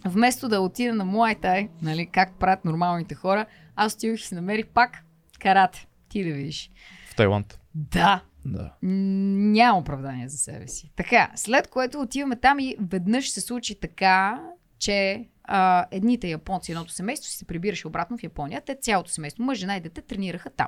вместо 0.06 0.50
да 0.50 0.62
отида 0.62 0.94
на 0.94 1.06
Муайтай, 1.06 1.70
нали, 1.82 2.06
как 2.06 2.34
правят 2.40 2.66
нормалните 2.66 3.16
хора, 3.16 3.46
аз 3.76 3.94
отидох 3.94 4.20
и 4.20 4.24
си 4.24 4.36
намерих 4.36 4.68
пак 4.68 5.04
карате. 5.40 5.88
Ти 6.10 6.24
да 6.24 6.34
видиш. 6.34 6.72
В 7.10 7.16
Тайланд. 7.16 7.60
Да, 7.76 8.22
Да. 8.46 8.74
Няма 8.82 9.80
оправдание 9.80 10.30
за 10.30 10.38
себе 10.38 10.68
си. 10.68 10.92
Така, 10.96 11.32
след 11.36 11.68
което 11.68 12.02
отиваме 12.02 12.36
там 12.36 12.60
и 12.60 12.76
веднъж 12.80 13.30
се 13.30 13.42
случи 13.42 13.80
така, 13.80 14.44
че 14.80 15.28
а, 15.44 15.86
едните 15.92 16.28
японци, 16.28 16.72
едното 16.72 16.92
семейство 16.92 17.30
си 17.32 17.38
се 17.38 17.46
прибираше 17.46 17.88
обратно 17.88 18.18
в 18.18 18.24
Япония. 18.24 18.62
Те 18.66 18.76
цялото 18.82 19.12
семейство, 19.12 19.44
мъж, 19.44 19.58
жена 19.58 19.78
и 19.78 19.82
дете 19.82 20.02
тренираха 20.02 20.50
там. 20.50 20.68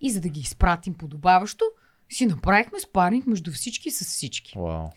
И 0.00 0.10
за 0.10 0.20
да 0.20 0.28
ги 0.28 0.40
изпратим 0.40 0.94
подобаващо, 0.94 1.64
си 2.10 2.26
направихме 2.26 2.80
спаринг 2.80 3.26
между 3.26 3.52
всички 3.52 3.90
с 3.90 4.04
всички. 4.04 4.58
Вау. 4.58 4.88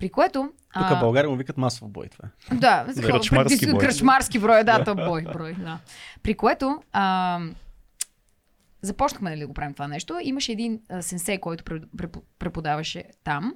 При 0.00 0.08
което... 0.08 0.52
Тук 0.74 0.88
в 0.88 1.00
България 1.00 1.30
му 1.30 1.36
викат 1.36 1.56
масов 1.56 1.88
бой 1.88 2.08
това. 2.08 2.28
Да, 2.52 2.84
Кръчмарски 2.86 3.06
кръчмарски 3.12 3.70
бой. 3.70 3.78
Кръчмарски 3.78 4.38
брой, 4.38 4.64
да, 4.64 4.84
то 4.84 4.94
бой, 4.94 5.22
брой, 5.22 5.54
да. 5.54 5.78
При 6.22 6.34
което 6.34 6.82
а, 6.92 7.40
започнахме 8.82 9.30
нали, 9.30 9.40
да 9.40 9.46
го 9.46 9.54
правим 9.54 9.72
това 9.72 9.88
нещо. 9.88 10.18
Имаше 10.22 10.52
един 10.52 10.80
а, 10.88 11.02
сенсей, 11.02 11.38
който 11.38 11.64
преп- 11.64 11.86
преп- 11.96 12.22
преподаваше 12.38 13.04
там, 13.24 13.54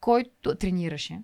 който 0.00 0.54
тренираше, 0.54 1.18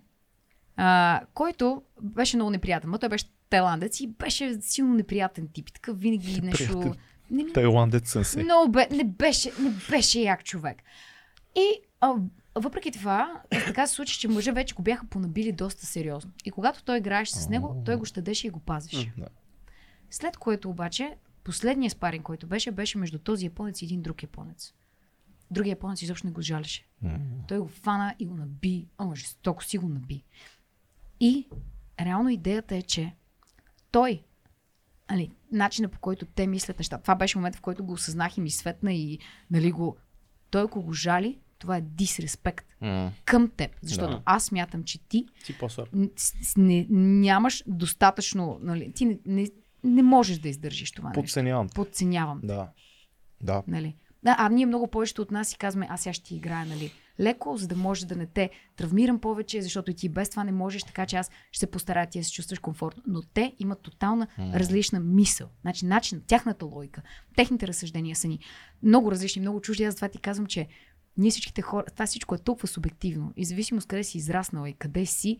а, 0.76 1.20
който 1.34 1.82
беше 2.02 2.36
много 2.36 2.50
неприятен. 2.50 2.90
Ма 2.90 2.98
той 2.98 3.08
беше 3.08 3.24
тайландец 3.50 4.00
и 4.00 4.06
беше 4.06 4.60
силно 4.60 4.94
неприятен 4.94 5.48
тип. 5.52 5.68
И 5.68 5.72
Такъв 5.72 6.00
винаги 6.00 6.40
нещо... 6.40 6.94
Не, 7.30 7.42
не, 7.42 7.52
Тайландец 7.52 8.10
съм 8.10 8.24
се. 8.24 8.44
много 8.44 8.72
бе, 8.72 8.88
не, 8.90 9.04
беше, 9.04 9.52
не 9.60 9.70
беше 9.90 10.20
як 10.20 10.44
човек. 10.44 10.82
И 11.56 11.80
а, 12.00 12.14
въпреки 12.60 12.90
това, 12.90 13.42
така 13.50 13.86
се 13.86 13.94
случи, 13.94 14.18
че 14.18 14.28
мъжа 14.28 14.52
вече 14.52 14.74
го 14.74 14.82
бяха 14.82 15.06
понабили 15.06 15.52
доста 15.52 15.86
сериозно. 15.86 16.32
И 16.44 16.50
когато 16.50 16.84
той 16.84 16.98
играеше 16.98 17.34
с 17.34 17.48
него, 17.48 17.82
той 17.84 17.96
го 17.96 18.04
щадеше 18.04 18.46
и 18.46 18.50
го 18.50 18.60
пазеше. 18.60 19.12
След 20.10 20.36
което 20.36 20.70
обаче, 20.70 21.16
последният 21.44 21.92
спаринг, 21.92 22.24
който 22.24 22.46
беше, 22.46 22.70
беше 22.70 22.98
между 22.98 23.18
този 23.18 23.44
японец 23.44 23.82
и 23.82 23.84
един 23.84 24.02
друг 24.02 24.22
японец. 24.22 24.74
Другия 25.50 25.70
японец 25.70 26.02
изобщо 26.02 26.26
не 26.26 26.32
го 26.32 26.42
жалеше. 26.42 26.86
Той 27.48 27.58
го 27.58 27.68
фана 27.68 28.14
и 28.18 28.26
го 28.26 28.34
наби. 28.34 28.86
О, 28.98 29.14
жестоко 29.14 29.64
си 29.64 29.78
го 29.78 29.88
наби. 29.88 30.24
И 31.20 31.48
реално 32.00 32.28
идеята 32.28 32.76
е, 32.76 32.82
че 32.82 33.14
той, 33.90 34.22
али, 35.08 35.30
начина 35.52 35.88
по 35.88 35.98
който 35.98 36.26
те 36.26 36.46
мислят 36.46 36.78
неща, 36.78 36.98
това 36.98 37.14
беше 37.14 37.38
момент, 37.38 37.56
в 37.56 37.60
който 37.60 37.84
го 37.84 37.92
осъзнах 37.92 38.36
и 38.36 38.40
ми 38.40 38.50
светна 38.50 38.92
и 38.92 39.18
нали, 39.50 39.72
го, 39.72 39.96
той 40.50 40.62
ако 40.62 40.82
го 40.82 40.92
жали, 40.92 41.38
това 41.58 41.76
е 41.76 41.80
дисреспект 41.80 42.66
М. 42.80 43.12
към 43.24 43.50
теб. 43.50 43.70
Защото 43.82 44.12
Да. 44.12 44.22
аз 44.24 44.44
смятам, 44.44 44.84
че 44.84 44.98
ти 45.08 45.26
по-слаб. 45.60 45.88
с- 46.16 46.56
не, 46.56 46.86
нямаш 46.90 47.64
достатъчно, 47.66 48.58
нали, 48.62 48.92
ти 48.92 49.04
не, 49.04 49.18
не, 49.26 49.46
не 49.84 50.02
можеш 50.02 50.38
да 50.38 50.48
издържиш 50.48 50.92
това 50.92 51.08
нещо. 51.08 51.20
Подценявам. 51.20 51.68
Подценявам. 51.68 52.40
Да. 52.44 52.68
Да. 53.42 53.62
Нали? 53.66 53.96
Да, 54.22 54.36
а 54.38 54.48
ние 54.48 54.66
много 54.66 54.88
повечето 54.88 55.22
от 55.22 55.30
нас 55.30 55.48
си 55.48 55.58
казваме, 55.58 55.86
аз 55.90 56.00
сега 56.00 56.12
ще 56.12 56.24
ти 56.24 56.36
играя, 56.36 56.66
нали? 56.66 56.92
Леко, 57.20 57.56
за 57.56 57.68
да 57.68 57.76
може 57.76 58.06
да 58.06 58.16
не 58.16 58.26
те 58.26 58.50
травмирам 58.76 59.18
повече, 59.18 59.62
защото 59.62 59.90
и 59.90 59.94
ти 59.94 60.08
без 60.08 60.30
това 60.30 60.44
не 60.44 60.52
можеш, 60.52 60.82
така 60.82 61.06
че 61.06 61.16
аз 61.16 61.30
ще 61.50 61.58
се 61.60 61.66
постарая 61.66 62.06
ти 62.06 62.18
да 62.18 62.24
се 62.24 62.32
чувстваш 62.32 62.58
комфортно. 62.58 63.02
Но 63.06 63.22
те 63.24 63.54
имат 63.58 63.82
тотална 63.82 64.26
различна 64.38 65.00
мисъл. 65.00 65.48
Значи, 65.60 65.86
начин, 65.86 66.22
тяхната 66.26 66.64
логика, 66.64 67.02
техните 67.36 67.66
разсъждения 67.68 68.16
са 68.16 68.28
ни 68.28 68.38
много 68.82 69.12
различни, 69.12 69.42
много 69.42 69.60
чужди. 69.60 69.84
Аз 69.84 69.94
затова 69.94 70.08
ти 70.08 70.18
казвам, 70.18 70.46
че 70.46 70.66
ние 71.18 71.30
всичките 71.30 71.62
хора, 71.62 71.84
това 71.92 72.06
всичко 72.06 72.34
е 72.34 72.38
толкова 72.38 72.68
субективно. 72.68 73.32
И 73.36 73.44
зависимо 73.44 73.80
с 73.80 73.86
къде 73.86 74.04
си 74.04 74.18
израснала 74.18 74.68
и 74.68 74.72
къде 74.72 75.06
си, 75.06 75.38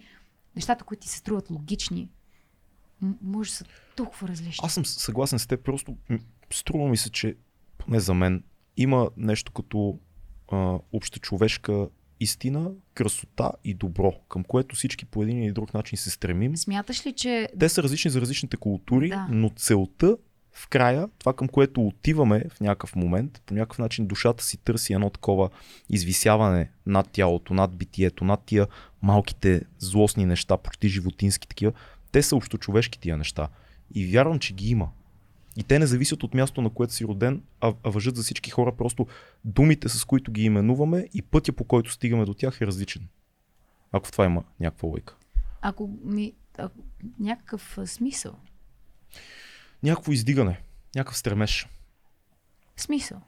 нещата, 0.56 0.84
които 0.84 1.00
ти 1.00 1.09
се 1.09 1.18
струват 1.18 1.50
логични, 1.50 2.09
може 3.22 3.50
да 3.50 3.56
са 3.56 3.64
толкова 3.96 4.28
различни. 4.28 4.66
Аз 4.66 4.74
съм 4.74 4.84
съгласен 4.84 5.38
с 5.38 5.46
теб, 5.46 5.64
просто 5.64 5.96
струва 6.52 6.88
ми 6.88 6.96
се, 6.96 7.10
че 7.10 7.36
поне 7.78 8.00
за 8.00 8.14
мен 8.14 8.44
има 8.76 9.10
нещо 9.16 9.52
като 9.52 9.98
а, 10.52 10.78
общочовешка 10.92 11.88
истина, 12.20 12.70
красота 12.94 13.52
и 13.64 13.74
добро, 13.74 14.12
към 14.28 14.44
което 14.44 14.76
всички 14.76 15.05
по 15.05 15.22
един 15.22 15.42
или 15.42 15.52
друг 15.52 15.74
начин 15.74 15.98
се 15.98 16.10
стремим. 16.10 16.56
Смяташ 16.56 17.06
ли, 17.06 17.12
че 17.12 17.48
Те 17.59 17.68
са 17.68 17.82
различни 17.82 18.10
за 18.10 18.20
различните 18.20 18.56
култури, 18.56 19.09
Да. 19.09 19.26
но 19.30 19.50
целта 19.56 20.16
в 20.59 20.68
края, 20.68 21.09
това 21.18 21.32
към 21.32 21.48
което 21.48 21.86
отиваме 21.86 22.44
в 22.51 22.60
някакъв 22.60 22.97
момент, 22.97 23.43
по 23.47 23.55
някакъв 23.55 23.78
начин 23.78 24.06
душата 24.06 24.44
си 24.44 24.56
търси 24.56 24.93
едно 24.93 25.10
такова 25.10 25.51
извисяване 25.89 26.70
над 26.86 27.09
тялото, 27.12 27.55
над 27.55 27.76
битието, 27.76 28.24
над 28.24 28.43
тия 28.47 28.66
малките 29.02 29.62
злостни 29.78 30.26
неща, 30.26 30.56
почти 30.56 30.89
животински 30.89 31.48
такива. 31.48 31.72
Те 32.12 32.22
са 32.22 32.36
общочовешки 32.36 33.01
тия 33.01 33.16
неща. 33.16 33.48
И 33.94 34.06
вярвам, 34.06 34.39
че 34.39 34.55
ги 34.55 34.70
има. 34.70 34.89
И 35.56 35.62
те 35.62 35.78
не 35.78 35.86
зависят 35.86 36.22
от 36.22 36.35
място, 36.35 36.62
на 36.62 36.70
което 36.70 36.94
си 36.94 37.05
роден, 37.05 37.43
а, 37.60 37.74
а 37.85 37.90
въжат 37.90 38.16
за 38.16 38.22
всички 38.22 38.51
хора. 38.51 38.76
Просто 38.76 39.06
думите, 39.44 39.89
с 39.89 40.05
които 40.05 40.32
ги 40.32 40.43
именуваме 40.43 41.09
и 41.14 41.22
пътя, 41.22 41.52
по 41.52 41.64
който 41.64 41.93
стигаме 41.93 42.24
до 42.24 42.35
тях 42.35 42.60
е 42.60 42.66
различен. 42.66 43.09
Ако 43.93 44.09
в 44.09 44.12
това 44.12 44.24
има 44.24 44.44
някаква 44.60 44.89
лойка. 44.89 45.16
ако 45.60 45.90
ми 46.05 46.35
ако, 46.59 46.78
някакъв 47.20 47.78
смисъл. 47.86 48.35
Някакво 49.82 50.12
издигане, 50.12 50.60
някакъв 50.96 51.18
стремеж. 51.18 51.68
Смисъл. 52.76 53.20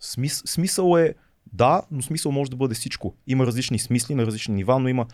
Смис, 0.00 0.42
смисъл 0.46 0.96
е 0.96 1.14
да, 1.52 1.82
но 1.90 2.02
смисъл 2.02 2.32
може 2.32 2.50
да 2.50 2.56
бъде 2.56 2.74
всичко. 2.74 3.14
Има 3.26 3.46
различни 3.46 3.78
смисли 3.78 4.14
на 4.14 4.26
различни 4.26 4.54
нива, 4.54 4.78
но 4.78 4.88
има 4.88 5.06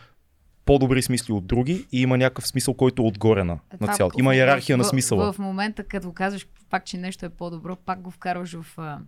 по-добри 0.65 1.02
смисли 1.02 1.32
от 1.32 1.47
други 1.47 1.86
и 1.93 2.02
има 2.02 2.19
някакъв 2.19 2.47
смисъл, 2.47 2.74
който 2.74 3.02
е 3.02 3.06
отгоре 3.06 3.44
на, 3.44 3.59
на 3.81 3.94
цялото. 3.94 4.19
Има 4.19 4.35
иерархия 4.35 4.77
в, 4.77 4.78
на 4.78 4.85
смисъла. 4.85 5.32
В, 5.32 5.36
в 5.36 5.39
момента, 5.39 5.85
като 5.85 6.12
казваш 6.12 6.47
пак, 6.70 6.85
че 6.85 6.97
нещо 6.97 7.27
е 7.27 7.28
по-добро, 7.28 7.77
пак 7.77 8.01
го 8.01 8.10
вкарваш 8.10 8.56
в 8.60 8.78
а, 8.78 8.98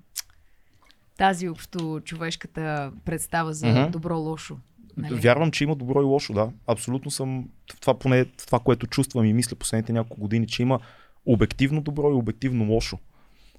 тази 1.19 1.49
общо 1.49 2.01
човешката 2.05 2.93
представа 3.05 3.55
за 3.55 3.67
Мгм. 3.67 3.91
добро-лошо. 3.91 4.59
Нали? 4.97 5.15
Вярвам, 5.15 5.51
че 5.51 5.65
има 5.65 5.77
добро 5.77 6.01
и 6.01 6.05
лошо, 6.05 6.33
да. 6.33 6.51
Абсолютно 6.67 7.11
съм 7.11 7.49
това 7.81 7.99
поне 7.99 8.25
това, 8.25 8.59
което 8.59 8.87
чувствам 8.87 9.25
и 9.25 9.33
мисля 9.33 9.57
последните 9.57 9.93
няколко 9.93 10.21
години, 10.21 10.47
че 10.47 10.63
има 10.63 10.81
обективно 11.33 11.81
добро 11.81 12.11
и 12.11 12.15
обективно 12.15 12.73
лошо. 12.73 12.99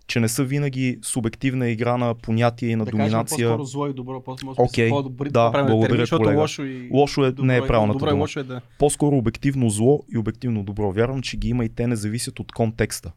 Че 0.08 0.20
не 0.20 0.30
са 0.30 0.44
винаги 0.44 1.00
субективна 1.02 1.70
игра 1.70 1.98
на 1.98 2.16
понятие 2.16 2.70
и 2.70 2.76
на 2.76 2.86
да 2.86 2.92
доминация. 2.92 3.48
по-скоро 3.48 3.66
зло 3.66 3.88
и 3.88 3.94
добро, 3.94 4.24
по-скоро 4.24 4.56
Окей, 4.58 4.90
по-добри 4.90 5.30
да, 5.30 5.52
правим 5.52 5.68
благодаря, 5.68 5.88
термини, 5.88 6.02
защото 6.02 6.24
колега. 6.24 6.42
лошо 6.42 6.64
и 6.64 6.90
Лошо 6.92 7.26
е, 7.26 7.32
добро 7.32 7.46
не 7.46 7.58
е 7.58 7.68
правилната 7.68 7.94
Добро 7.94 8.08
и 8.08 8.10
дума. 8.10 8.22
лошо 8.22 8.40
е 8.40 8.44
да. 8.44 8.62
по-скоро 8.80 9.18
обективно 9.18 9.70
зло 9.70 10.04
и 10.14 10.18
обективно 10.18 10.64
добро. 10.64 10.92
Вярвам, 10.92 11.22
че 11.22 11.38
ги 11.38 11.50
има 11.50 11.66
и 11.66 11.70
те 11.70 11.88
не 11.88 11.96
зависят 11.96 12.40
от 12.40 12.52
контекста. 12.52 13.12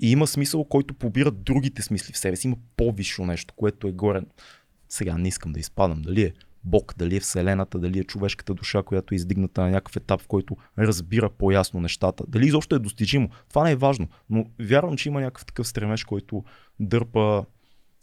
И 0.00 0.10
има 0.10 0.26
смисъл, 0.26 0.64
който 0.64 0.94
побира 0.94 1.30
другите 1.30 1.82
смисли 1.82 2.12
в 2.12 2.18
себе 2.18 2.36
си. 2.36 2.46
Има 2.46 2.56
по-висше 2.76 3.22
нещо, 3.22 3.54
което 3.56 3.88
е 3.88 3.92
горе. 3.92 4.20
Сега 4.88 5.18
не 5.18 5.28
искам 5.28 5.52
да 5.52 5.60
изпадам. 5.60 6.02
Дали 6.02 6.22
е 6.22 6.32
Бог, 6.66 6.94
дали 6.98 7.16
е 7.16 7.20
Вселената, 7.20 7.78
дали 7.78 7.98
е 7.98 8.04
човешката 8.04 8.54
душа, 8.54 8.82
която 8.82 9.14
е 9.14 9.16
издигната 9.16 9.60
на 9.60 9.70
някакъв 9.70 9.96
етап, 9.96 10.20
в 10.20 10.26
който 10.26 10.56
разбира 10.78 11.30
по-ясно 11.30 11.80
нещата. 11.80 12.24
Дали 12.28 12.46
изобщо 12.46 12.74
е 12.74 12.78
достижимо. 12.78 13.28
Това 13.48 13.64
не 13.64 13.70
е 13.70 13.76
важно. 13.76 14.08
Но 14.30 14.46
вярвам, 14.60 14.96
че 14.96 15.08
има 15.08 15.20
някакъв 15.20 15.46
такъв 15.46 15.68
стремеж, 15.68 16.04
който 16.04 16.44
дърпа 16.80 17.44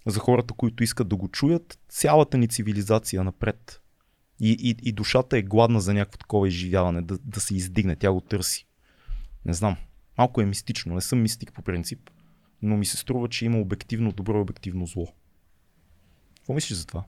за 0.06 0.20
хората, 0.20 0.54
които 0.54 0.84
искат 0.84 1.08
да 1.08 1.16
го 1.16 1.28
чуят, 1.28 1.80
цялата 1.90 2.38
ни 2.38 2.48
цивилизация 2.48 3.24
напред. 3.24 3.82
И, 4.40 4.52
и, 4.52 4.90
и 4.90 4.92
душата 4.92 5.38
е 5.38 5.42
гладна 5.42 5.82
за 5.82 5.94
някакво 5.94 6.18
такова 6.18 6.48
изживяване, 6.48 7.02
да, 7.02 7.18
да 7.18 7.40
се 7.40 7.56
издигне, 7.56 7.96
тя 7.96 8.12
го 8.12 8.22
търси. 8.22 8.68
Не 9.46 9.54
знам. 9.54 9.76
Малко 10.18 10.42
е 10.42 10.46
мистично, 10.46 10.96
не 10.96 11.02
съм 11.02 11.22
мистик 11.22 11.54
по 11.54 11.62
принцип, 11.62 12.10
но 12.62 12.78
ми 12.78 12.86
се 12.86 12.98
струва, 12.98 13.30
че 13.30 13.46
има 13.46 13.60
обективно 13.60 14.12
добро 14.12 14.38
и 14.38 14.42
обективно 14.42 14.86
зло. 14.86 15.08
Какво 16.36 16.54
мислиш 16.54 16.78
за 16.78 16.86
това? 16.86 17.04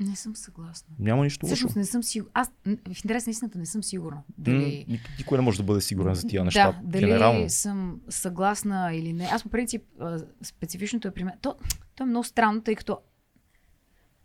Не 0.00 0.16
съм 0.16 0.36
съгласна. 0.36 0.94
Няма 0.98 1.24
нищо 1.24 1.46
лошо. 1.46 1.54
Всъщност 1.54 1.76
не 1.76 1.84
съм 1.84 2.02
сигурна. 2.02 2.30
Аз 2.34 2.50
в 2.66 3.04
интерес 3.04 3.26
на 3.26 3.30
истината 3.30 3.58
не 3.58 3.66
съм 3.66 3.82
сигурна. 3.82 4.22
Дали... 4.38 4.56
М, 4.88 4.94
ник- 4.94 5.08
Никой 5.18 5.38
не 5.38 5.44
може 5.44 5.58
да 5.58 5.62
бъде 5.64 5.80
сигурен 5.80 6.14
за 6.14 6.26
тия 6.26 6.44
неща. 6.44 6.72
Да, 6.72 6.78
дали 6.82 7.06
генерално. 7.06 7.50
съм 7.50 8.00
съгласна 8.08 8.94
или 8.94 9.12
не. 9.12 9.24
Аз 9.24 9.42
по 9.42 9.48
принцип, 9.48 9.82
специфичното 10.42 11.08
е 11.08 11.14
при 11.14 11.24
мен. 11.24 11.34
То, 11.42 11.54
то 11.94 12.02
е 12.02 12.06
много 12.06 12.24
странно, 12.24 12.60
тъй 12.62 12.74
като 12.74 12.98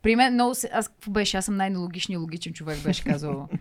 при 0.02 0.16
мен 0.16 0.34
много 0.34 0.56
се... 0.56 0.70
Аз 0.74 0.88
какво 0.88 1.12
беше? 1.12 1.38
Аз 1.38 1.45
съм 1.45 1.56
най-нелогичният 1.58 2.22
логичен 2.22 2.54
човек, 2.54 2.84
беше 2.84 3.04
казал. 3.04 3.48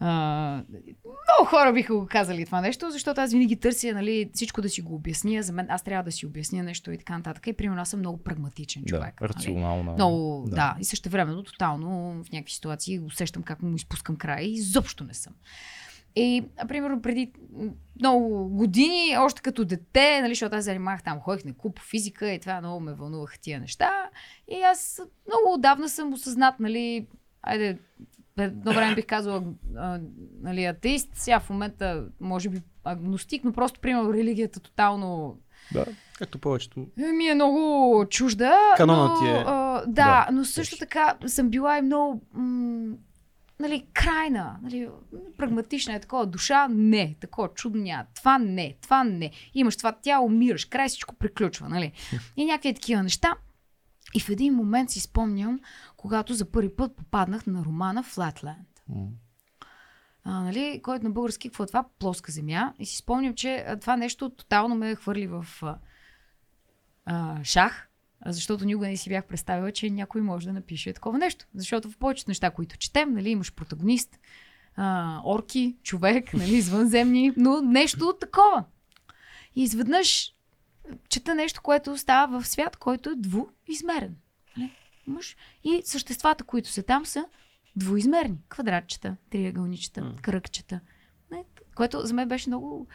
А, 0.00 0.62
много 1.04 1.50
хора 1.50 1.72
биха 1.72 1.94
го 1.94 2.06
казали 2.06 2.46
това 2.46 2.60
нещо, 2.60 2.90
защото 2.90 3.20
аз 3.20 3.32
винаги 3.32 3.56
търся 3.56 3.92
нали, 3.92 4.30
всичко 4.34 4.62
да 4.62 4.68
си 4.68 4.80
го 4.82 4.94
обясня. 4.94 5.42
За 5.42 5.52
мен 5.52 5.66
аз 5.70 5.82
трябва 5.82 6.04
да 6.04 6.12
си 6.12 6.26
обясня 6.26 6.62
нещо 6.62 6.92
и 6.92 6.98
така 6.98 7.16
нататък. 7.16 7.46
И 7.46 7.52
примерно 7.52 7.82
аз 7.82 7.88
съм 7.88 8.00
много 8.00 8.22
прагматичен 8.22 8.84
човек. 8.84 9.14
Да, 9.20 9.26
нали. 9.26 9.34
рационална. 9.34 9.92
Много, 9.92 10.44
да. 10.48 10.54
Да. 10.54 10.76
И 10.80 10.84
също 10.84 11.08
времено 11.08 11.42
тотално 11.42 12.22
в 12.24 12.32
някакви 12.32 12.52
ситуации 12.52 13.00
усещам 13.00 13.42
как 13.42 13.62
му 13.62 13.76
изпускам 13.76 14.16
края 14.16 14.42
и 14.42 14.52
изобщо 14.52 15.04
не 15.04 15.14
съм. 15.14 15.32
И, 16.16 16.44
а, 16.56 16.66
примерно, 16.66 17.02
преди 17.02 17.32
много 18.00 18.48
години, 18.48 19.16
още 19.18 19.42
като 19.42 19.64
дете, 19.64 20.20
нали, 20.20 20.34
защото 20.34 20.56
аз 20.56 20.64
занимавах 20.64 21.02
там, 21.02 21.20
ходих 21.20 21.44
на 21.44 21.54
клуб 21.54 21.76
по 21.76 21.82
физика 21.82 22.30
и 22.30 22.40
това 22.40 22.60
много 22.60 22.80
ме 22.80 22.94
вълнуваха 22.94 23.38
тия 23.38 23.60
неща. 23.60 23.90
И 24.48 24.62
аз 24.62 25.00
много 25.26 25.54
отдавна 25.54 25.88
съм 25.88 26.12
осъзнат, 26.12 26.60
нали, 26.60 27.06
айде, 27.42 27.78
едно 28.38 28.72
време 28.72 28.94
бих 28.94 29.06
казала 29.06 29.42
а, 29.76 30.00
нали, 30.42 30.64
атеист, 30.64 31.08
сега 31.14 31.40
в 31.40 31.50
момента 31.50 32.04
може 32.20 32.48
би 32.48 32.62
агностик, 32.84 33.44
но 33.44 33.52
просто, 33.52 33.80
примерно, 33.80 34.12
религията 34.14 34.60
тотално 34.60 35.38
Да. 35.72 35.84
Както 36.18 36.38
повечето. 36.38 36.86
ми 36.96 37.28
е 37.28 37.34
много 37.34 38.04
чужда. 38.10 38.58
Канонът 38.76 39.10
но, 39.10 39.20
ти 39.20 39.26
е. 39.30 39.44
А, 39.46 39.80
да, 39.80 39.86
Да, 39.86 40.28
но 40.32 40.44
също 40.44 40.78
така 40.78 41.14
съм 41.26 41.48
била 41.48 41.78
и 41.78 41.82
много 41.82 42.22
м- 42.34 42.94
нали, 43.60 43.86
крайна, 43.92 44.56
нали, 44.62 44.88
прагматична 45.38 45.94
е 45.94 46.00
такова 46.00 46.26
душа, 46.26 46.68
не, 46.70 47.16
такова 47.20 47.48
чудо 47.48 47.78
няма. 47.78 48.04
Това 48.14 48.38
не, 48.38 48.74
това 48.82 49.04
не. 49.04 49.30
Имаш 49.54 49.76
това 49.76 49.92
тяло, 49.92 50.26
умираш, 50.26 50.64
край 50.64 50.88
всичко 50.88 51.14
приключва, 51.14 51.68
нали. 51.68 51.92
И 52.36 52.44
някакви 52.44 52.74
такива 52.74 53.02
неща. 53.02 53.34
И 54.14 54.20
в 54.20 54.28
един 54.28 54.54
момент 54.54 54.90
си 54.90 55.00
спомням, 55.00 55.60
когато 55.96 56.34
за 56.34 56.50
първи 56.50 56.76
път 56.76 56.96
попаднах 56.96 57.46
на 57.46 57.64
романа 57.64 58.04
Flatland. 58.04 58.66
М. 58.88 59.06
А, 60.24 60.40
нали, 60.40 60.80
който 60.82 61.04
на 61.04 61.10
български, 61.10 61.48
какво 61.48 61.64
е 61.64 61.66
това? 61.66 61.84
Плоска 61.98 62.32
земя. 62.32 62.72
И 62.78 62.86
си 62.86 62.96
спомням, 62.96 63.34
че 63.34 63.76
това 63.80 63.96
нещо 63.96 64.30
тотално 64.30 64.74
ме 64.74 64.94
хвърли 64.94 65.26
в 65.26 65.46
а, 67.04 67.44
шах, 67.44 67.88
защото 68.26 68.64
никога 68.64 68.88
не 68.88 68.96
си 68.96 69.08
бях 69.08 69.24
представила, 69.24 69.72
че 69.72 69.90
някой 69.90 70.20
може 70.20 70.46
да 70.46 70.52
напише 70.52 70.92
такова 70.92 71.18
нещо. 71.18 71.46
Защото 71.54 71.90
в 71.90 71.98
повечето 71.98 72.30
неща, 72.30 72.50
които 72.50 72.78
четем, 72.78 73.14
нали, 73.14 73.30
имаш 73.30 73.54
протагонист, 73.54 74.18
а, 74.76 75.20
орки, 75.24 75.76
човек, 75.82 76.34
нали, 76.34 76.54
извънземни, 76.54 77.32
но 77.36 77.60
нещо 77.60 78.16
такова. 78.20 78.64
И 79.56 79.62
изведнъж 79.62 80.35
чета 81.08 81.34
нещо, 81.34 81.62
което 81.62 81.98
става 81.98 82.40
в 82.40 82.46
свят, 82.48 82.76
който 82.76 83.10
е 83.10 83.16
двуизмерен. 83.16 84.16
И 85.64 85.82
съществата, 85.84 86.44
които 86.44 86.68
са 86.68 86.82
там, 86.82 87.06
са 87.06 87.24
двуизмерни. 87.76 88.38
Квадратчета, 88.48 89.16
триъгълничета, 89.30 90.00
М. 90.00 90.14
кръгчета. 90.22 90.80
Не, 91.30 91.44
което 91.74 92.06
за 92.06 92.14
мен 92.14 92.28
беше 92.28 92.50
много 92.50 92.86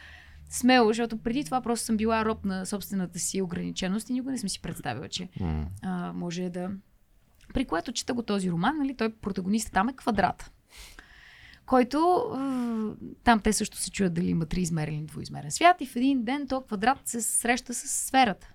смело, 0.50 0.88
защото 0.88 1.18
преди 1.18 1.44
това 1.44 1.60
просто 1.60 1.86
съм 1.86 1.96
била 1.96 2.24
роб 2.24 2.44
на 2.44 2.66
собствената 2.66 3.18
си 3.18 3.42
ограниченост 3.42 4.08
и 4.08 4.12
никога 4.12 4.32
не 4.32 4.38
съм 4.38 4.48
си 4.48 4.62
представила, 4.62 5.08
че 5.08 5.28
М. 5.40 5.66
а, 5.82 6.12
може 6.12 6.48
да... 6.48 6.70
При 7.54 7.64
което 7.64 7.92
чета 7.92 8.14
го 8.14 8.22
този 8.22 8.50
роман, 8.50 8.78
нали, 8.78 8.96
той 8.96 9.12
протагонист 9.12 9.72
там 9.72 9.88
е 9.88 9.96
квадрата. 9.96 10.50
Който 11.66 12.24
там 13.24 13.40
те 13.40 13.52
също 13.52 13.76
се 13.76 13.90
чуят 13.90 14.14
дали 14.14 14.28
има 14.28 14.46
триизмерен 14.46 14.94
или 14.94 15.04
двуизмерен 15.04 15.50
свят 15.50 15.76
и 15.80 15.86
в 15.86 15.96
един 15.96 16.24
ден 16.24 16.46
то 16.48 16.60
квадрат 16.60 16.98
се 17.04 17.22
среща 17.22 17.74
с 17.74 17.88
сферата. 17.88 18.52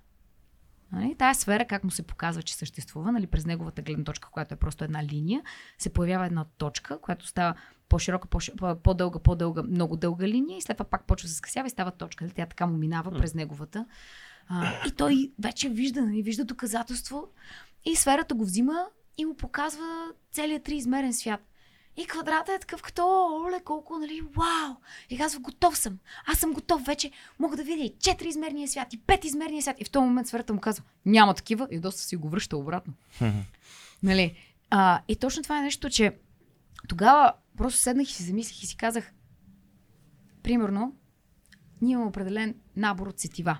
Нали? 0.91 1.15
Тая 1.17 1.35
сфера, 1.35 1.65
как 1.65 1.83
му 1.83 1.91
се 1.91 2.03
показва, 2.03 2.43
че 2.43 2.55
съществува, 2.55 3.11
нали, 3.11 3.27
през 3.27 3.45
неговата 3.45 3.81
гледна 3.81 4.03
точка, 4.03 4.29
която 4.31 4.53
е 4.53 4.57
просто 4.57 4.83
една 4.83 5.03
линия, 5.03 5.41
се 5.77 5.93
появява 5.93 6.25
една 6.25 6.45
точка, 6.57 7.01
която 7.01 7.27
става 7.27 7.55
по-широка, 7.89 8.27
по- 8.27 8.75
по-дълга, 8.83 9.19
по-дълга, 9.19 9.63
много 9.63 9.97
дълга 9.97 10.27
линия 10.27 10.57
и 10.57 10.61
след 10.61 10.77
това 10.77 10.89
пак 10.89 11.07
почва 11.07 11.25
да 11.25 11.29
се 11.29 11.37
скъсява 11.37 11.67
и 11.67 11.69
става 11.69 11.91
точка. 11.91 12.23
Нали? 12.23 12.33
Тя 12.33 12.45
така 12.45 12.67
му 12.67 12.77
минава 12.77 13.11
през 13.11 13.33
неговата. 13.33 13.85
А, 14.47 14.87
и 14.87 14.91
той 14.91 15.31
вече 15.39 15.69
вижда, 15.69 16.01
нали, 16.01 16.21
вижда 16.21 16.45
доказателство 16.45 17.27
и 17.85 17.95
сферата 17.95 18.35
го 18.35 18.45
взима 18.45 18.85
и 19.17 19.25
му 19.25 19.35
показва 19.35 20.11
целият 20.31 20.63
триизмерен 20.63 21.13
свят. 21.13 21.41
И 21.97 22.05
квадрата 22.05 22.53
е 22.53 22.59
такъв 22.59 22.81
като, 22.81 23.03
оле, 23.45 23.61
колко, 23.65 23.99
нали, 23.99 24.21
вау! 24.21 24.75
И 25.09 25.17
казва, 25.17 25.39
готов 25.39 25.77
съм. 25.77 25.97
Аз 26.25 26.39
съм 26.39 26.53
готов 26.53 26.85
вече. 26.85 27.11
Мога 27.39 27.57
да 27.57 27.63
видя 27.63 27.83
и 27.83 27.93
четириизмерния 27.99 28.67
свят, 28.67 28.93
и 28.93 29.01
петизмерния 29.01 29.61
свят. 29.61 29.75
И 29.79 29.85
в 29.85 29.89
този 29.89 30.05
момент 30.05 30.27
сферата 30.27 30.53
му 30.53 30.59
казва, 30.59 30.83
няма 31.05 31.33
такива. 31.33 31.67
И 31.71 31.79
доста 31.79 32.01
си 32.01 32.15
го 32.15 32.29
връща 32.29 32.57
обратно. 32.57 32.93
нали? 34.03 34.37
А, 34.69 35.01
и 35.07 35.15
точно 35.15 35.43
това 35.43 35.59
е 35.59 35.61
нещо, 35.61 35.89
че 35.89 36.17
тогава 36.87 37.33
просто 37.57 37.79
седнах 37.79 38.09
и 38.09 38.13
си 38.13 38.23
замислих 38.23 38.63
и 38.63 38.67
си 38.67 38.77
казах, 38.77 39.13
примерно, 40.43 40.95
ние 41.81 41.93
имаме 41.93 42.09
определен 42.09 42.55
набор 42.75 43.07
от 43.07 43.19
сетива. 43.19 43.57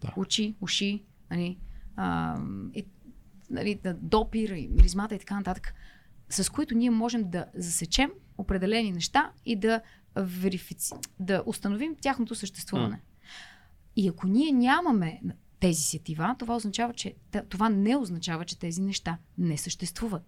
Да. 0.00 0.12
Очи, 0.16 0.54
уши, 0.60 1.04
нали, 1.30 1.58
а, 1.96 2.38
и, 2.74 2.86
нали, 3.50 3.80
допир, 3.84 4.48
и 4.48 4.68
миризмата 4.68 5.14
и 5.14 5.18
така 5.18 5.36
нататък, 5.36 5.74
с 6.34 6.50
които 6.50 6.74
ние 6.74 6.90
можем 6.90 7.30
да 7.30 7.46
засечем 7.54 8.10
определени 8.38 8.92
неща 8.92 9.32
и 9.44 9.56
да, 9.56 9.80
верифици... 10.16 10.94
да 11.20 11.42
установим 11.46 11.96
тяхното 12.00 12.34
съществуване. 12.34 13.00
И 13.96 14.08
ако 14.08 14.26
ние 14.26 14.52
нямаме 14.52 15.20
тези 15.60 15.82
сетива, 15.82 16.36
това 16.38 16.56
означава, 16.56 16.92
че 16.92 17.14
това 17.48 17.68
не 17.68 17.96
означава, 17.96 18.44
че 18.44 18.58
тези 18.58 18.80
неща 18.80 19.18
не 19.38 19.56
съществуват. 19.56 20.22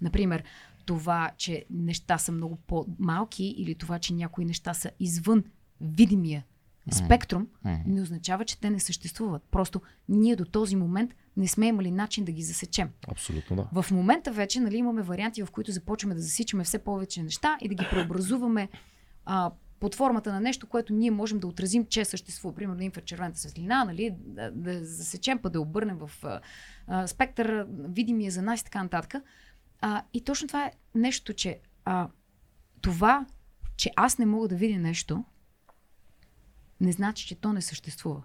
Например, 0.00 0.44
това, 0.86 1.30
че 1.36 1.64
неща 1.70 2.18
са 2.18 2.32
много 2.32 2.56
по-малки 2.56 3.44
или 3.44 3.74
това, 3.74 3.98
че 3.98 4.14
някои 4.14 4.44
неща 4.44 4.74
са 4.74 4.90
извън 5.00 5.44
видимия 5.80 6.44
спектрум, 6.92 7.48
не 7.86 8.02
означава, 8.02 8.44
че 8.44 8.60
те 8.60 8.70
не 8.70 8.80
съществуват. 8.80 9.42
Просто 9.50 9.82
ние 10.08 10.36
до 10.36 10.44
този 10.44 10.76
момент 10.76 11.14
не 11.36 11.48
сме 11.48 11.66
имали 11.66 11.90
начин 11.90 12.24
да 12.24 12.32
ги 12.32 12.42
засечем. 12.42 12.90
Абсолютно 13.08 13.56
да. 13.56 13.82
В 13.82 13.90
момента 13.90 14.32
вече 14.32 14.60
нали, 14.60 14.76
имаме 14.76 15.02
варианти, 15.02 15.42
в 15.42 15.50
които 15.50 15.72
започваме 15.72 16.14
да 16.14 16.20
засичаме 16.20 16.64
все 16.64 16.78
повече 16.78 17.22
неща 17.22 17.58
и 17.60 17.68
да 17.68 17.74
ги 17.74 17.86
преобразуваме 17.90 18.68
а, 19.24 19.50
под 19.80 19.94
формата 19.94 20.32
на 20.32 20.40
нещо, 20.40 20.66
което 20.66 20.92
ние 20.92 21.10
можем 21.10 21.38
да 21.38 21.46
отразим, 21.46 21.86
че 21.86 22.04
съществува. 22.04 22.54
Примерно 22.54 22.82
инфрачервената 22.82 23.38
светлина, 23.38 23.84
нали, 23.84 24.14
да, 24.18 24.50
да 24.50 24.84
засечем, 24.84 25.38
па 25.38 25.50
да 25.50 25.60
обърнем 25.60 25.98
в 25.98 26.10
а, 26.22 26.40
а, 26.86 27.06
спектър, 27.06 27.66
видимия 27.68 28.30
за 28.30 28.42
нас 28.42 28.60
и 28.60 28.64
така 28.64 28.82
нататък. 28.82 29.22
А, 29.80 30.02
и 30.12 30.24
точно 30.24 30.48
това 30.48 30.66
е 30.66 30.72
нещо, 30.94 31.32
че 31.32 31.60
а, 31.84 32.08
това, 32.80 33.26
че 33.76 33.90
аз 33.96 34.18
не 34.18 34.26
мога 34.26 34.48
да 34.48 34.56
видя 34.56 34.78
нещо, 34.78 35.24
не 36.80 36.92
значи, 36.92 37.26
че 37.26 37.34
то 37.34 37.52
не 37.52 37.62
съществува. 37.62 38.22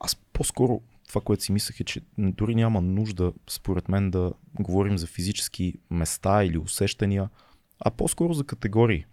Аз 0.00 0.16
по-скоро 0.16 0.82
това, 1.14 1.24
което 1.24 1.42
си 1.42 1.52
мислех 1.52 1.80
е, 1.80 1.84
че 1.84 2.00
дори 2.18 2.54
няма 2.54 2.80
нужда, 2.80 3.32
според 3.50 3.88
мен, 3.88 4.10
да 4.10 4.32
говорим 4.60 4.98
за 4.98 5.06
физически 5.06 5.74
места 5.90 6.44
или 6.44 6.58
усещания, 6.58 7.28
а 7.80 7.90
по-скоро 7.90 8.34
за 8.34 8.44
категории. 8.44 9.04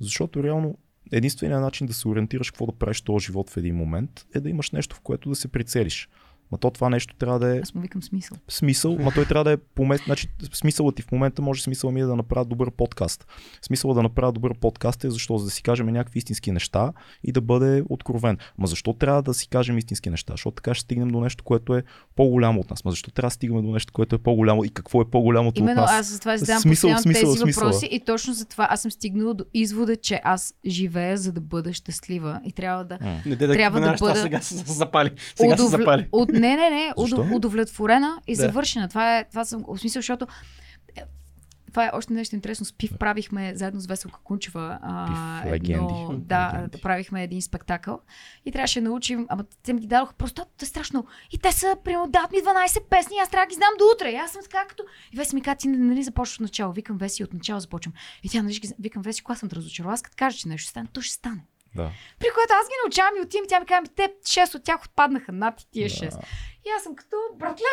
Защото 0.00 0.42
реално 0.42 0.78
единственият 1.12 1.62
начин 1.62 1.86
да 1.86 1.94
се 1.94 2.08
ориентираш 2.08 2.50
какво 2.50 2.66
да 2.66 2.72
правиш 2.72 3.00
този 3.00 3.26
живот 3.26 3.50
в 3.50 3.56
един 3.56 3.76
момент 3.76 4.26
е 4.34 4.40
да 4.40 4.50
имаш 4.50 4.70
нещо, 4.70 4.96
в 4.96 5.00
което 5.00 5.28
да 5.28 5.36
се 5.36 5.48
прицелиш. 5.48 6.08
Ма 6.52 6.58
то 6.58 6.70
това 6.70 6.88
нещо 6.88 7.14
трябва 7.14 7.38
да 7.38 7.56
е 7.56 7.60
Аз 7.60 7.74
му 7.74 7.80
викам 7.80 8.02
смисъл. 8.02 8.36
смисъл, 8.48 8.96
ма 8.96 9.12
той 9.12 9.24
трябва 9.24 9.44
да 9.44 9.52
е 9.52 9.56
помест... 9.56 10.04
Значи, 10.04 10.28
смисълът 10.52 10.96
ти 10.96 11.02
в 11.02 11.12
момента 11.12 11.42
може 11.42 11.62
смисъл 11.62 11.90
ми 11.90 12.00
е 12.00 12.04
да 12.04 12.16
направя 12.16 12.44
добър 12.44 12.70
подкаст. 12.70 13.26
Смисълът 13.62 13.94
да 13.94 14.02
направя 14.02 14.32
добър 14.32 14.54
подкаст 14.54 15.04
е 15.04 15.10
защо? 15.10 15.38
За 15.38 15.44
да 15.44 15.50
си 15.50 15.62
кажем 15.62 15.86
някакви 15.86 16.18
истински 16.18 16.52
неща 16.52 16.92
и 17.24 17.32
да 17.32 17.40
бъде 17.40 17.82
откровен. 17.88 18.38
Ма 18.58 18.66
защо 18.66 18.92
трябва 18.92 19.22
да 19.22 19.34
си 19.34 19.48
кажем 19.48 19.78
истински 19.78 20.10
неща? 20.10 20.32
Защото 20.32 20.54
така 20.54 20.74
ще 20.74 20.82
стигнем 20.82 21.08
до 21.08 21.20
нещо, 21.20 21.44
което 21.44 21.74
е 21.74 21.82
по-голямо 22.16 22.60
от 22.60 22.70
нас. 22.70 22.84
Ма 22.84 22.90
защо 22.90 23.10
трябва 23.10 23.26
да 23.26 23.34
стигаме 23.34 23.62
до 23.62 23.68
нещо, 23.68 23.92
което 23.92 24.14
е 24.14 24.18
по-голямо 24.18 24.64
и 24.64 24.68
какво 24.68 25.02
е 25.02 25.04
по-голямото 25.04 25.60
Именно 25.60 25.82
от 25.82 25.86
нас? 25.86 26.00
аз 26.00 26.06
за 26.06 26.20
това 26.20 26.36
задавам 26.36 26.62
Смисъл, 26.62 26.98
смисъл, 26.98 27.22
тези 27.22 27.40
смисъла. 27.40 27.66
въпроси 27.66 27.88
и 27.92 28.00
точно 28.00 28.34
за 28.34 28.44
това 28.44 28.66
аз 28.70 28.82
съм 28.82 28.90
стигнала 28.90 29.34
до 29.34 29.44
извода, 29.54 29.96
че 29.96 30.20
аз 30.24 30.54
живея 30.66 31.16
за 31.18 31.32
да 31.32 31.40
бъда 31.40 31.72
щастлива 31.72 32.40
и 32.44 32.52
трябва 32.52 32.84
да. 32.84 32.98
Не 33.26 33.36
Трябва 33.36 33.80
да 33.80 33.94
бъда- 33.94 34.16
сега 34.16 34.40
се 34.40 34.54
запали. 34.56 35.10
Сега 35.36 35.56
се 35.56 35.66
запали. 35.66 36.08
От, 36.12 36.28
не, 36.40 36.56
не, 36.56 36.70
не, 36.70 36.92
удов, 36.96 37.30
удовлетворена 37.32 38.20
и 38.26 38.36
Да. 38.36 38.42
завършена. 38.42 38.88
Това 38.88 39.18
е, 39.18 39.24
това 39.24 39.44
съм, 39.44 39.64
в 39.68 39.78
смисъл, 39.78 40.00
защото 40.00 40.26
е, 40.96 41.02
това 41.68 41.84
е 41.86 41.90
още 41.92 42.12
нещо 42.12 42.34
интересно. 42.34 42.66
С 42.66 42.72
Пив 42.72 42.98
правихме 42.98 43.52
заедно 43.56 43.80
с 43.80 43.86
Веселка 43.86 44.20
Кунчева. 44.24 44.78
А, 44.82 45.42
Пив, 45.42 45.52
легенди. 45.52 45.72
Едно, 45.72 46.08
да, 46.18 46.52
Легенди. 46.54 46.80
правихме 46.82 47.22
един 47.24 47.42
спектакъл 47.42 48.00
и 48.44 48.52
трябваше 48.52 48.80
да 48.80 48.88
научим, 48.88 49.26
ама 49.28 49.44
те 49.62 49.72
ми 49.72 49.80
ги 49.80 49.86
дадоха 49.86 50.14
просто 50.14 50.44
е 50.62 50.64
страшно. 50.64 51.06
И 51.32 51.38
те 51.38 51.52
са, 51.52 51.76
примерно, 51.84 52.06
дадат 52.06 52.32
ми 52.32 52.38
12 52.38 52.82
песни, 52.82 53.16
аз 53.22 53.30
трябва 53.30 53.46
да 53.46 53.50
ги 53.50 53.54
знам 53.54 53.68
до 53.78 53.84
утре. 53.94 54.10
И 54.10 54.16
аз 54.16 54.30
съм 54.30 54.42
така 54.42 54.66
като... 54.68 54.82
И 55.12 55.16
Веси 55.16 55.34
ми 55.34 55.42
каза, 55.42 55.56
ти 55.56 55.68
нали 55.68 56.02
започваш 56.02 56.34
от 56.34 56.40
начало. 56.40 56.72
Викам 56.72 56.98
Веси, 56.98 57.24
от 57.24 57.32
начало 57.32 57.60
започвам. 57.60 57.92
И 58.22 58.28
тя, 58.28 58.42
нали, 58.42 58.60
викам 58.78 59.02
Веси, 59.02 59.22
кога 59.22 59.36
съм 59.36 59.48
те 59.48 59.56
разочаровала, 59.56 59.94
аз 59.94 60.02
като 60.02 60.14
кажа, 60.18 60.38
че 60.38 60.48
нещо 60.48 60.70
стане, 60.70 60.88
то 60.92 61.00
ще 61.00 61.14
стане. 61.14 61.44
Да. 61.76 61.90
При 62.18 62.26
което 62.34 62.52
аз 62.60 62.68
ги 62.68 62.74
научавам 62.84 63.14
и 63.18 63.20
отивам, 63.20 63.44
и 63.44 63.48
тя 63.48 63.60
ми 63.60 63.66
казва, 63.66 63.82
«Ми, 63.82 63.88
те 63.96 64.14
6 64.22 64.54
от 64.54 64.64
тях 64.64 64.84
отпаднаха 64.84 65.32
над 65.32 65.60
и 65.60 65.66
тия 65.70 65.88
6. 65.90 66.18
И 66.66 66.68
аз 66.76 66.82
съм 66.82 66.96
като, 66.96 67.16
братле, 67.36 67.64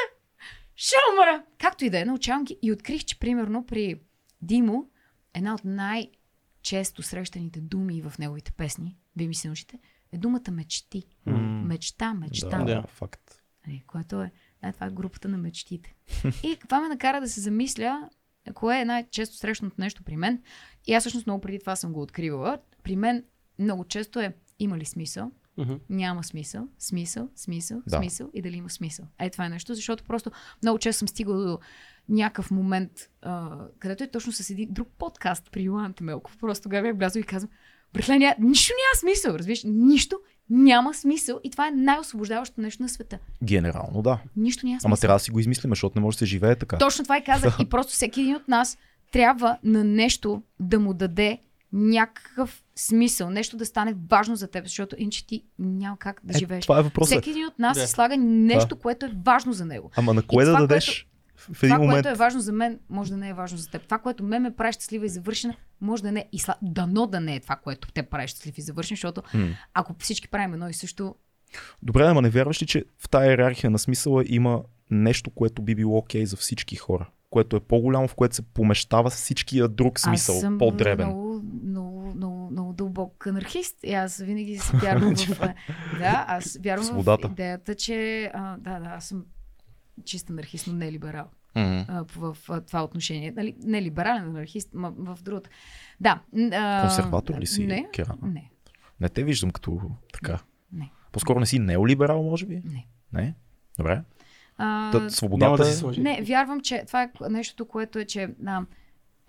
ще 0.75 0.95
умра. 1.13 1.43
Както 1.57 1.85
и 1.85 1.89
да 1.89 1.99
е, 1.99 2.05
научавам 2.05 2.43
ги 2.43 2.57
и 2.61 2.71
открих, 2.71 3.03
че 3.03 3.19
примерно 3.19 3.65
при 3.65 4.01
Димо, 4.41 4.89
една 5.33 5.53
от 5.53 5.61
най-често 5.65 7.03
срещаните 7.03 7.61
думи 7.61 8.01
в 8.01 8.13
неговите 8.19 8.51
песни, 8.51 8.97
вие 9.15 9.27
ми 9.27 9.35
се 9.35 9.47
научите, 9.47 9.79
е 10.11 10.17
думата 10.17 10.51
мечти. 10.51 11.03
М. 11.25 11.37
Мечта, 11.37 12.13
мечта. 12.13 12.57
Да, 12.57 12.65
Да. 12.65 12.83
факт. 12.87 13.41
Нали, 13.67 13.83
което 13.87 14.21
е, 14.21 14.31
да, 14.63 14.71
това 14.71 14.87
е 14.87 14.89
групата 14.89 15.27
на 15.27 15.37
мечтите. 15.37 15.95
И 16.43 16.57
това 16.61 16.79
ме 16.81 16.87
накара 16.89 17.21
да 17.21 17.29
се 17.29 17.41
замисля, 17.41 18.09
кое 18.53 18.79
е 18.79 18.85
най-често 18.85 19.35
срещаното 19.35 19.75
нещо 19.79 20.03
при 20.03 20.17
мен. 20.17 20.43
И 20.87 20.93
аз 20.93 21.03
всъщност 21.03 21.27
много 21.27 21.41
преди 21.41 21.59
това 21.59 21.75
съм 21.75 21.93
го 21.93 22.01
откривала. 22.01 22.57
При 22.83 22.95
мен 22.95 23.25
много 23.59 23.83
често 23.83 24.19
е 24.19 24.33
има 24.59 24.77
ли 24.77 24.85
смисъл 24.85 25.31
Мгм. 25.57 25.73
Няма 25.89 26.23
смисъл, 26.23 26.67
смисъл, 26.79 27.29
смисъл, 27.35 27.81
Да. 27.87 27.97
смисъл 27.97 28.29
и 28.33 28.41
дали 28.41 28.57
има 28.57 28.69
смисъл. 28.69 29.05
Е, 29.19 29.29
това 29.29 29.45
е 29.45 29.49
нещо, 29.49 29.75
защото 29.75 30.03
просто 30.03 30.31
много 30.63 30.79
често 30.79 30.99
съм 30.99 31.07
стигала 31.07 31.45
до 31.45 31.59
някакъв 32.09 32.51
момент, 32.51 32.91
а, 33.21 33.59
където 33.79 34.03
е 34.03 34.07
точно 34.07 34.31
с 34.31 34.49
един 34.49 34.69
друг 34.71 34.87
подкаст 34.97 35.49
при 35.51 35.63
Йоан 35.63 35.93
Темелков. 35.93 36.37
Просто 36.37 36.63
тогава 36.63 36.83
бях 36.83 36.97
влязла 36.97 37.19
и 37.19 37.23
казвам, 37.23 37.51
братле, 37.93 38.19
ня... 38.19 38.35
нищо 38.39 38.73
няма 38.73 38.99
смисъл, 38.99 39.33
разбираш? 39.33 39.63
Нищо 39.65 40.19
няма 40.49 40.93
смисъл 40.93 41.39
и 41.43 41.51
това 41.51 41.67
е 41.67 41.71
най-освобождаващото 41.71 42.61
нещо 42.61 42.83
на 42.83 42.89
света. 42.89 43.19
Генерално, 43.43 44.01
да. 44.01 44.19
Нищо 44.35 44.65
няма 44.65 44.79
смисъл. 44.79 44.89
Ама 44.89 44.97
трябва 44.97 45.15
да 45.15 45.23
си 45.23 45.31
го 45.31 45.39
измислим, 45.39 45.71
защото 45.71 45.99
не 45.99 46.01
може 46.01 46.15
да 46.15 46.19
се 46.19 46.25
живее 46.25 46.55
така. 46.55 46.77
Точно 46.77 47.03
това 47.03 47.17
и 47.17 47.23
казах. 47.23 47.55
И 47.59 47.69
просто 47.69 47.93
всеки 47.93 48.21
един 48.21 48.35
от 48.35 48.47
нас 48.47 48.77
трябва 49.11 49.57
на 49.63 49.83
нещо 49.83 50.43
да 50.59 50.79
му 50.79 50.93
даде 50.93 51.41
някакъв 51.73 52.63
смисъл, 52.75 53.29
нещо 53.29 53.57
да 53.57 53.65
стане 53.65 53.95
важно 54.09 54.35
за 54.35 54.47
теб, 54.47 54.65
защото 54.65 54.95
иначе 54.99 55.27
ти 55.27 55.43
няма 55.59 55.97
как 55.97 56.21
да 56.23 56.33
Е, 56.35 56.39
живееш. 56.39 56.63
това 56.63 56.79
е 56.79 56.83
въпросът. 56.83 57.11
Всеки 57.11 57.29
един 57.29 57.45
от 57.45 57.59
нас 57.59 57.77
Да. 57.77 57.83
да. 57.83 57.87
слага 57.87 58.17
нещо, 58.17 58.75
което 58.75 59.05
е 59.05 59.11
важно 59.25 59.53
за 59.53 59.65
него. 59.65 59.91
Ама 59.95 60.13
на 60.13 60.21
кое 60.21 60.43
И 60.43 60.45
да 60.45 60.51
това, 60.51 60.61
дадеш 60.61 61.07
в 61.37 61.63
един 61.63 61.69
Това, 61.69 61.77
момент? 61.79 61.95
което 61.95 62.09
е 62.09 62.17
важно 62.17 62.39
за 62.41 62.51
мен, 62.53 62.79
може 62.89 63.11
да 63.11 63.17
не 63.17 63.29
е 63.29 63.33
важно 63.33 63.57
за 63.57 63.69
теб. 63.69 63.81
Това, 63.83 63.97
което 63.97 64.23
мен 64.23 64.41
ме 64.41 64.55
прави 64.55 64.73
щастлива 64.73 65.05
и 65.05 65.09
завършена, 65.09 65.55
може 65.81 66.03
да 66.03 66.11
не 66.11 66.19
е. 66.19 66.25
И 66.31 66.39
сла... 66.39 66.55
дано 66.61 67.07
да 67.07 67.19
не 67.19 67.35
е 67.35 67.39
това, 67.39 67.55
което 67.55 67.91
те 67.91 68.03
прави 68.03 68.27
щастлив 68.27 68.57
и 68.57 68.61
завършен, 68.61 68.95
защото 68.95 69.21
М. 69.33 69.47
ако 69.73 69.95
всички 69.99 70.27
правим 70.27 70.53
едно 70.53 70.69
и 70.69 70.73
също, 70.73 71.15
Добре, 71.83 72.03
ама 72.03 72.21
не 72.21 72.29
вярваш 72.29 72.61
ли, 72.61 72.65
че 72.65 72.85
в 72.97 73.09
тая 73.09 73.29
иерархия 73.29 73.69
на 73.69 73.79
смисъла 73.79 74.23
има 74.27 74.61
нещо, 74.91 75.29
което 75.29 75.61
би 75.61 75.75
било 75.75 75.97
окей 75.97 76.25
за 76.25 76.37
всички 76.37 76.75
хора? 76.75 77.09
Което 77.33 77.55
е 77.55 77.59
по-голямо, 77.59 78.07
в 78.07 78.15
което 78.15 78.35
се 78.35 78.41
помещава 78.41 79.09
всичкия 79.09 79.67
друг 79.67 79.99
смисъл, 79.99 80.35
аз 80.35 80.41
съм 80.41 80.57
по-дребен. 80.57 81.07
Много, 81.07 81.41
много, 81.63 82.13
много, 82.15 82.49
много 82.51 82.73
дълбок 82.73 83.27
анархист. 83.27 83.77
И 83.83 83.93
аз 83.93 84.17
винаги 84.17 84.57
си 84.57 84.77
вярвам 84.81 85.15
в... 85.15 85.39
Да, 85.99 86.25
аз 86.27 86.57
вярвам 86.63 86.85
Свободата. 86.85 87.27
в 87.27 87.31
идеята, 87.31 87.75
че... 87.75 88.31
А, 88.33 88.57
да, 88.57 88.79
да, 88.79 88.85
аз 88.85 89.05
съм 89.05 89.25
чист 90.05 90.29
анархист, 90.29 90.67
но 90.67 90.73
не 90.73 90.91
либерал. 90.91 91.25
М. 91.55 91.85
а, 91.87 92.05
в, 92.07 92.37
в, 92.47 92.61
това 92.61 92.83
отношение. 92.83 93.33
Нали, 93.35 93.55
не 93.63 93.81
либерален 93.81 94.23
анархист, 94.23 94.69
ма 94.73 94.93
в 94.97 95.17
другото. 95.23 95.49
Да. 95.99 96.21
А, 96.51 96.81
Консерватор 96.81 97.39
ли 97.39 97.45
си, 97.45 97.67
Не. 97.67 97.89
Кира? 97.93 98.15
Не. 98.21 98.51
Не 98.99 99.09
те 99.09 99.23
виждам 99.23 99.51
като 99.51 99.81
така. 100.13 100.39
Не. 100.71 100.91
По-скоро 101.11 101.39
не 101.39 101.45
си 101.45 101.59
неолиберал, 101.59 102.23
може 102.23 102.45
би? 102.45 102.61
Не. 102.65 102.87
Не? 103.13 103.35
Добре. 103.77 104.01
А, 104.65 104.91
Та, 104.91 104.97
Няма 104.97 105.11
свободата 105.11 105.63
да 105.63 105.69
е... 105.69 105.71
си 105.71 105.77
сложи. 105.77 106.01
не, 106.01 106.21
вярвам, 106.21 106.61
че 106.61 106.83
това 106.87 107.03
е 107.03 107.09
нещото, 107.29 107.65
което 107.65 107.99
е, 107.99 108.05
че 108.05 108.29
а, 108.45 108.65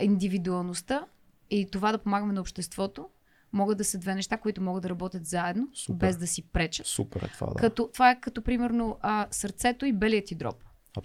индивидуалността 0.01 1.07
и 1.51 1.71
това 1.71 1.93
да 1.93 1.99
помагаме 1.99 2.33
на 2.33 2.41
обществото 2.41 3.09
могат 3.53 3.79
да 3.79 3.85
са 3.85 3.99
две 3.99 4.15
неща, 4.15 4.37
които 4.37 4.63
могат 4.63 4.83
да 4.83 4.89
работят 4.89 5.27
заедно, 5.27 5.69
Супер. 5.75 6.07
без 6.07 6.17
да 6.17 6.27
си 6.27 6.43
пречат. 6.43 6.87
Супер 6.87 7.23
е 7.23 7.29
това, 7.29 7.47
да. 7.47 7.55
Като, 7.55 7.89
това 7.93 8.11
е 8.11 8.21
като 8.21 8.43
примерно 8.43 8.97
а, 9.01 9.27
сърцето 9.31 9.87
и 9.87 9.93
белият 9.93 10.25
ти 10.27 10.35
дроб. 10.35 10.57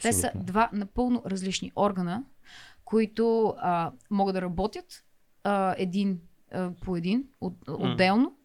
Те 0.02 0.14
са 0.14 0.28
Абсолютно. 0.28 0.44
два 0.46 0.70
напълно 0.74 1.24
различни 1.26 1.72
органа, 1.76 2.24
които 2.86 3.56
а, 3.58 3.92
могат 4.12 4.34
да 4.34 4.42
работят 4.42 5.04
а, 5.44 5.76
един 5.78 6.20
а, 6.52 6.72
по 6.82 6.96
един, 6.96 7.24
от, 7.42 7.54
отделно, 7.68 8.36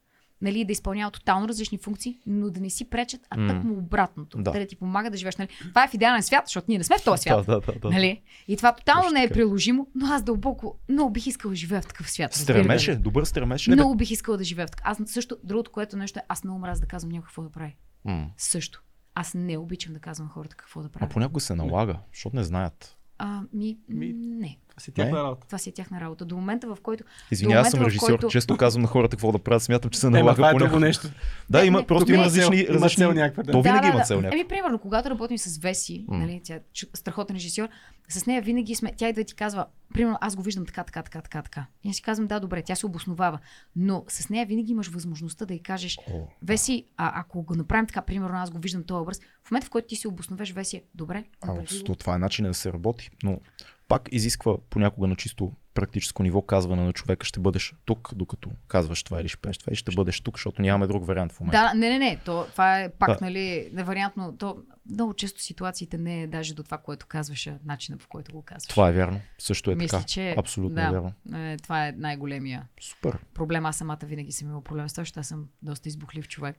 нали, 0.45 0.65
да 0.65 0.73
изпълняват 0.73 1.15
тотално 1.15 1.49
различни 1.49 1.79
функции, 1.79 2.19
но 2.27 2.51
да 2.51 2.61
не 2.61 2.71
си 2.71 2.91
пречат, 2.91 3.21
а 3.31 3.37
М. 3.37 3.49
тъкмо 3.49 3.75
обратното. 3.75 4.39
Да. 4.43 4.51
Да 4.51 4.67
ти 4.67 4.77
помагат 4.77 5.13
да 5.13 5.19
живееш. 5.19 5.37
Нали. 5.37 5.49
Това 5.69 5.85
е 5.85 5.89
в 5.89 5.95
идеален 5.95 6.23
свят, 6.23 6.43
защото 6.47 6.65
ние 6.69 6.79
не 6.79 6.85
сме 6.85 6.97
в 6.99 7.05
този 7.05 7.23
свят. 7.23 7.47
Да, 7.47 7.61
да, 7.61 7.73
да. 7.73 7.79
да. 7.79 7.91
Нали? 7.91 8.23
И 8.49 8.57
това 8.57 8.73
тотално 8.75 9.03
Точно 9.03 9.15
не 9.15 9.25
е 9.25 9.31
приложимо, 9.31 9.87
но 9.95 10.07
аз 10.07 10.23
дълбоко 10.23 10.79
много 10.89 11.13
бих 11.13 11.27
искала 11.27 11.53
да 11.53 11.57
живея 11.57 11.83
в 11.83 11.87
такъв 11.87 12.11
свят. 12.11 12.35
Стремеше, 12.35 12.97
добър 12.97 13.25
стремеше. 13.25 13.71
Много 13.71 13.95
бих 13.95 14.11
искала 14.11 14.37
да 14.39 14.45
живея 14.45 14.67
в 14.67 14.71
такъв. 14.71 14.87
Аз 14.87 14.99
също, 15.07 15.37
другото, 15.45 15.71
което 15.71 15.97
нещо 15.97 16.19
е, 16.19 16.23
аз 16.29 16.45
много 16.45 16.59
мразя 16.59 16.81
да 16.81 16.87
казвам 16.87 17.13
някой 17.13 17.27
какво 17.27 17.43
да 17.43 17.51
прави. 17.51 17.77
М. 18.05 18.27
Също. 18.37 18.83
Аз 19.15 19.35
не 19.35 19.59
обичам 19.59 19.93
да 19.95 20.01
казвам 20.01 20.29
хората 20.29 20.57
какво 20.57 20.81
да 20.81 20.87
А 20.87 20.91
правят. 20.91 21.13
понякога 21.13 21.41
се 21.41 21.55
налага, 21.55 21.99
защото 22.13 22.37
не 22.37 22.45
знаят. 22.45 22.97
А, 23.19 23.41
ми, 23.53 23.79
Ми- 23.89 24.13
не. 24.15 24.59
Това 24.69 24.81
си 24.81 24.93
тяхна 24.93 25.13
Не. 25.13 25.19
работа. 25.19 25.47
Това 25.47 25.59
си 25.59 25.69
е 25.69 25.73
тяхна 25.73 26.01
работа. 26.01 26.25
До 26.25 26.37
момента, 26.37 26.67
в 26.67 26.79
който. 26.83 27.05
Извинявай, 27.31 27.71
съм 27.71 27.83
режисьор. 27.83 28.07
който- 28.09 28.29
Често 28.29 28.57
казвам 28.57 28.83
на 28.83 28.89
хората 28.89 29.17
какво 29.17 29.33
да 29.33 29.39
правят. 29.39 29.63
Смятам, 29.63 29.91
че 29.91 29.99
се 30.01 30.11
Не, 30.11 30.19
налага 30.19 30.35
това 30.37 30.49
е 30.49 30.53
друго 30.53 30.59
понякога. 30.61 30.87
нещо. 30.87 31.09
Да, 31.51 31.61
Не, 31.61 31.67
има, 31.67 31.81
не, 31.81 31.87
просто 31.87 32.11
има 32.13 32.17
не 32.17 32.23
е 32.23 32.27
различни. 32.27 32.57
Има 32.57 32.69
различни... 32.69 33.01
цел 33.01 33.13
някаква, 33.13 33.43
да. 33.43 33.53
То 33.53 33.63
винаги 33.63 33.81
да, 33.81 33.89
има 33.89 33.99
да, 33.99 34.05
цел 34.05 34.17
да. 34.17 34.23
някаква. 34.23 34.39
Еми, 34.41 34.49
примерно, 34.49 34.79
когато 34.79 35.11
работим 35.11 35.39
с 35.39 35.59
Веси, 35.59 36.05
М. 36.09 36.19
нали, 36.19 36.41
тя 36.45 36.55
е 36.55 36.61
страхотен 36.95 37.37
режисьор, 37.37 37.69
с 38.09 38.27
нея 38.27 38.43
винаги 38.43 38.75
сме. 38.75 38.93
Тя 38.97 39.09
идва 39.09 39.21
и 39.21 39.25
ти 39.25 39.35
казва, 39.35 39.67
примерно, 39.95 40.19
аз 40.21 40.37
го 40.37 40.43
виждам 40.43 40.67
така, 40.67 40.85
така, 40.85 41.03
така, 41.03 41.21
така, 41.21 41.43
така. 41.43 41.67
И 41.85 41.91
аз 41.91 41.97
си 41.97 42.03
казвам, 42.03 42.27
да, 42.27 42.41
добре, 42.41 42.63
тя 42.63 42.75
се 42.75 42.87
обосновава. 42.87 43.39
Но 43.77 44.05
с 44.09 44.29
нея 44.29 44.47
винаги 44.47 44.73
имаш 44.73 44.89
възможността 44.89 45.45
да 45.47 45.55
й 45.55 45.59
кажеш, 45.59 45.99
О, 46.13 46.27
Веси, 46.43 46.87
а, 46.97 47.21
ако 47.21 47.43
го 47.43 47.55
направим 47.55 47.87
така, 47.87 48.03
примерно, 48.03 48.37
аз 48.37 48.51
го 48.51 48.59
виждам 48.59 48.83
този 48.85 49.03
образ, 49.03 49.21
в 49.45 49.51
момента, 49.51 49.67
в 49.67 49.71
който 49.71 49.89
ти 49.89 49.97
си 49.97 50.09
обосновеш 50.09 50.53
Веси, 50.53 50.83
добре, 50.95 51.25
А, 51.41 51.47
направи 51.47 51.79
го. 51.79 51.85
то 51.85 51.95
това 51.95 52.15
е 52.15 52.19
начин 52.19 52.45
да 52.45 52.55
се 52.55 52.73
работи. 52.73 53.11
Но 53.23 53.41
пак 53.89 54.09
изисква 54.13 54.57
понякога 54.71 55.07
на 55.07 55.17
чисто 55.17 55.53
практическо 55.75 56.23
ниво 56.23 56.43
казване 56.43 56.83
на 56.85 56.93
човека, 56.93 57.27
ще 57.27 57.41
бъдеш 57.41 57.75
тук, 57.85 58.11
докато 58.15 58.51
казваш 58.69 59.03
това 59.03 59.21
или 59.21 59.29
ще 59.29 59.37
пееш 59.39 59.59
това 59.59 59.73
и 59.73 59.77
ще 59.77 59.93
бъдеш 59.95 60.21
тук, 60.21 60.37
защото 60.37 60.63
нямаме 60.63 60.87
друг 60.87 61.07
вариант 61.07 61.33
в 61.33 61.41
момента. 61.41 61.59
Да, 61.59 61.75
не, 61.75 61.89
не, 61.91 61.99
не. 61.99 62.21
То, 62.25 62.47
това 62.53 62.81
е 62.81 62.93
пак, 62.93 63.09
Да. 63.09 63.19
нали, 63.21 63.71
невариантно. 63.73 64.37
То, 64.39 64.57
много 64.91 65.15
често 65.15 65.43
ситуациите 65.43 65.99
не 65.99 66.23
е 66.23 66.27
даже 66.27 66.55
до 66.55 66.63
това, 66.63 66.79
което 66.79 67.07
казваш, 67.07 67.47
а 67.47 67.59
начина 67.65 67.99
по 67.99 68.09
който 68.09 68.33
го 68.33 68.43
казваш. 68.43 68.69
Това 68.69 68.89
е 68.89 68.93
вярно. 68.93 69.21
Също 69.39 69.71
е 69.71 69.75
Мисля, 69.75 69.99
така. 69.99 70.07
че 70.07 70.35
Абсолютно 70.39 70.75
да, 70.75 70.83
е 70.83 70.91
вярно. 70.91 71.13
Е, 71.35 71.57
това 71.57 71.89
е 71.89 71.93
най-големия 71.93 72.69
Супер. 72.81 73.19
проблем. 73.35 73.67
Аз 73.67 73.77
самата 73.77 73.99
винаги 74.05 74.33
съм 74.33 74.49
имала 74.49 74.65
проблем 74.65 74.89
с 74.89 74.93
това, 74.93 75.01
защото 75.03 75.21
аз 75.21 75.29
съм 75.29 75.49
доста 75.63 75.89
избухлив 75.89 76.29
човек. 76.29 76.57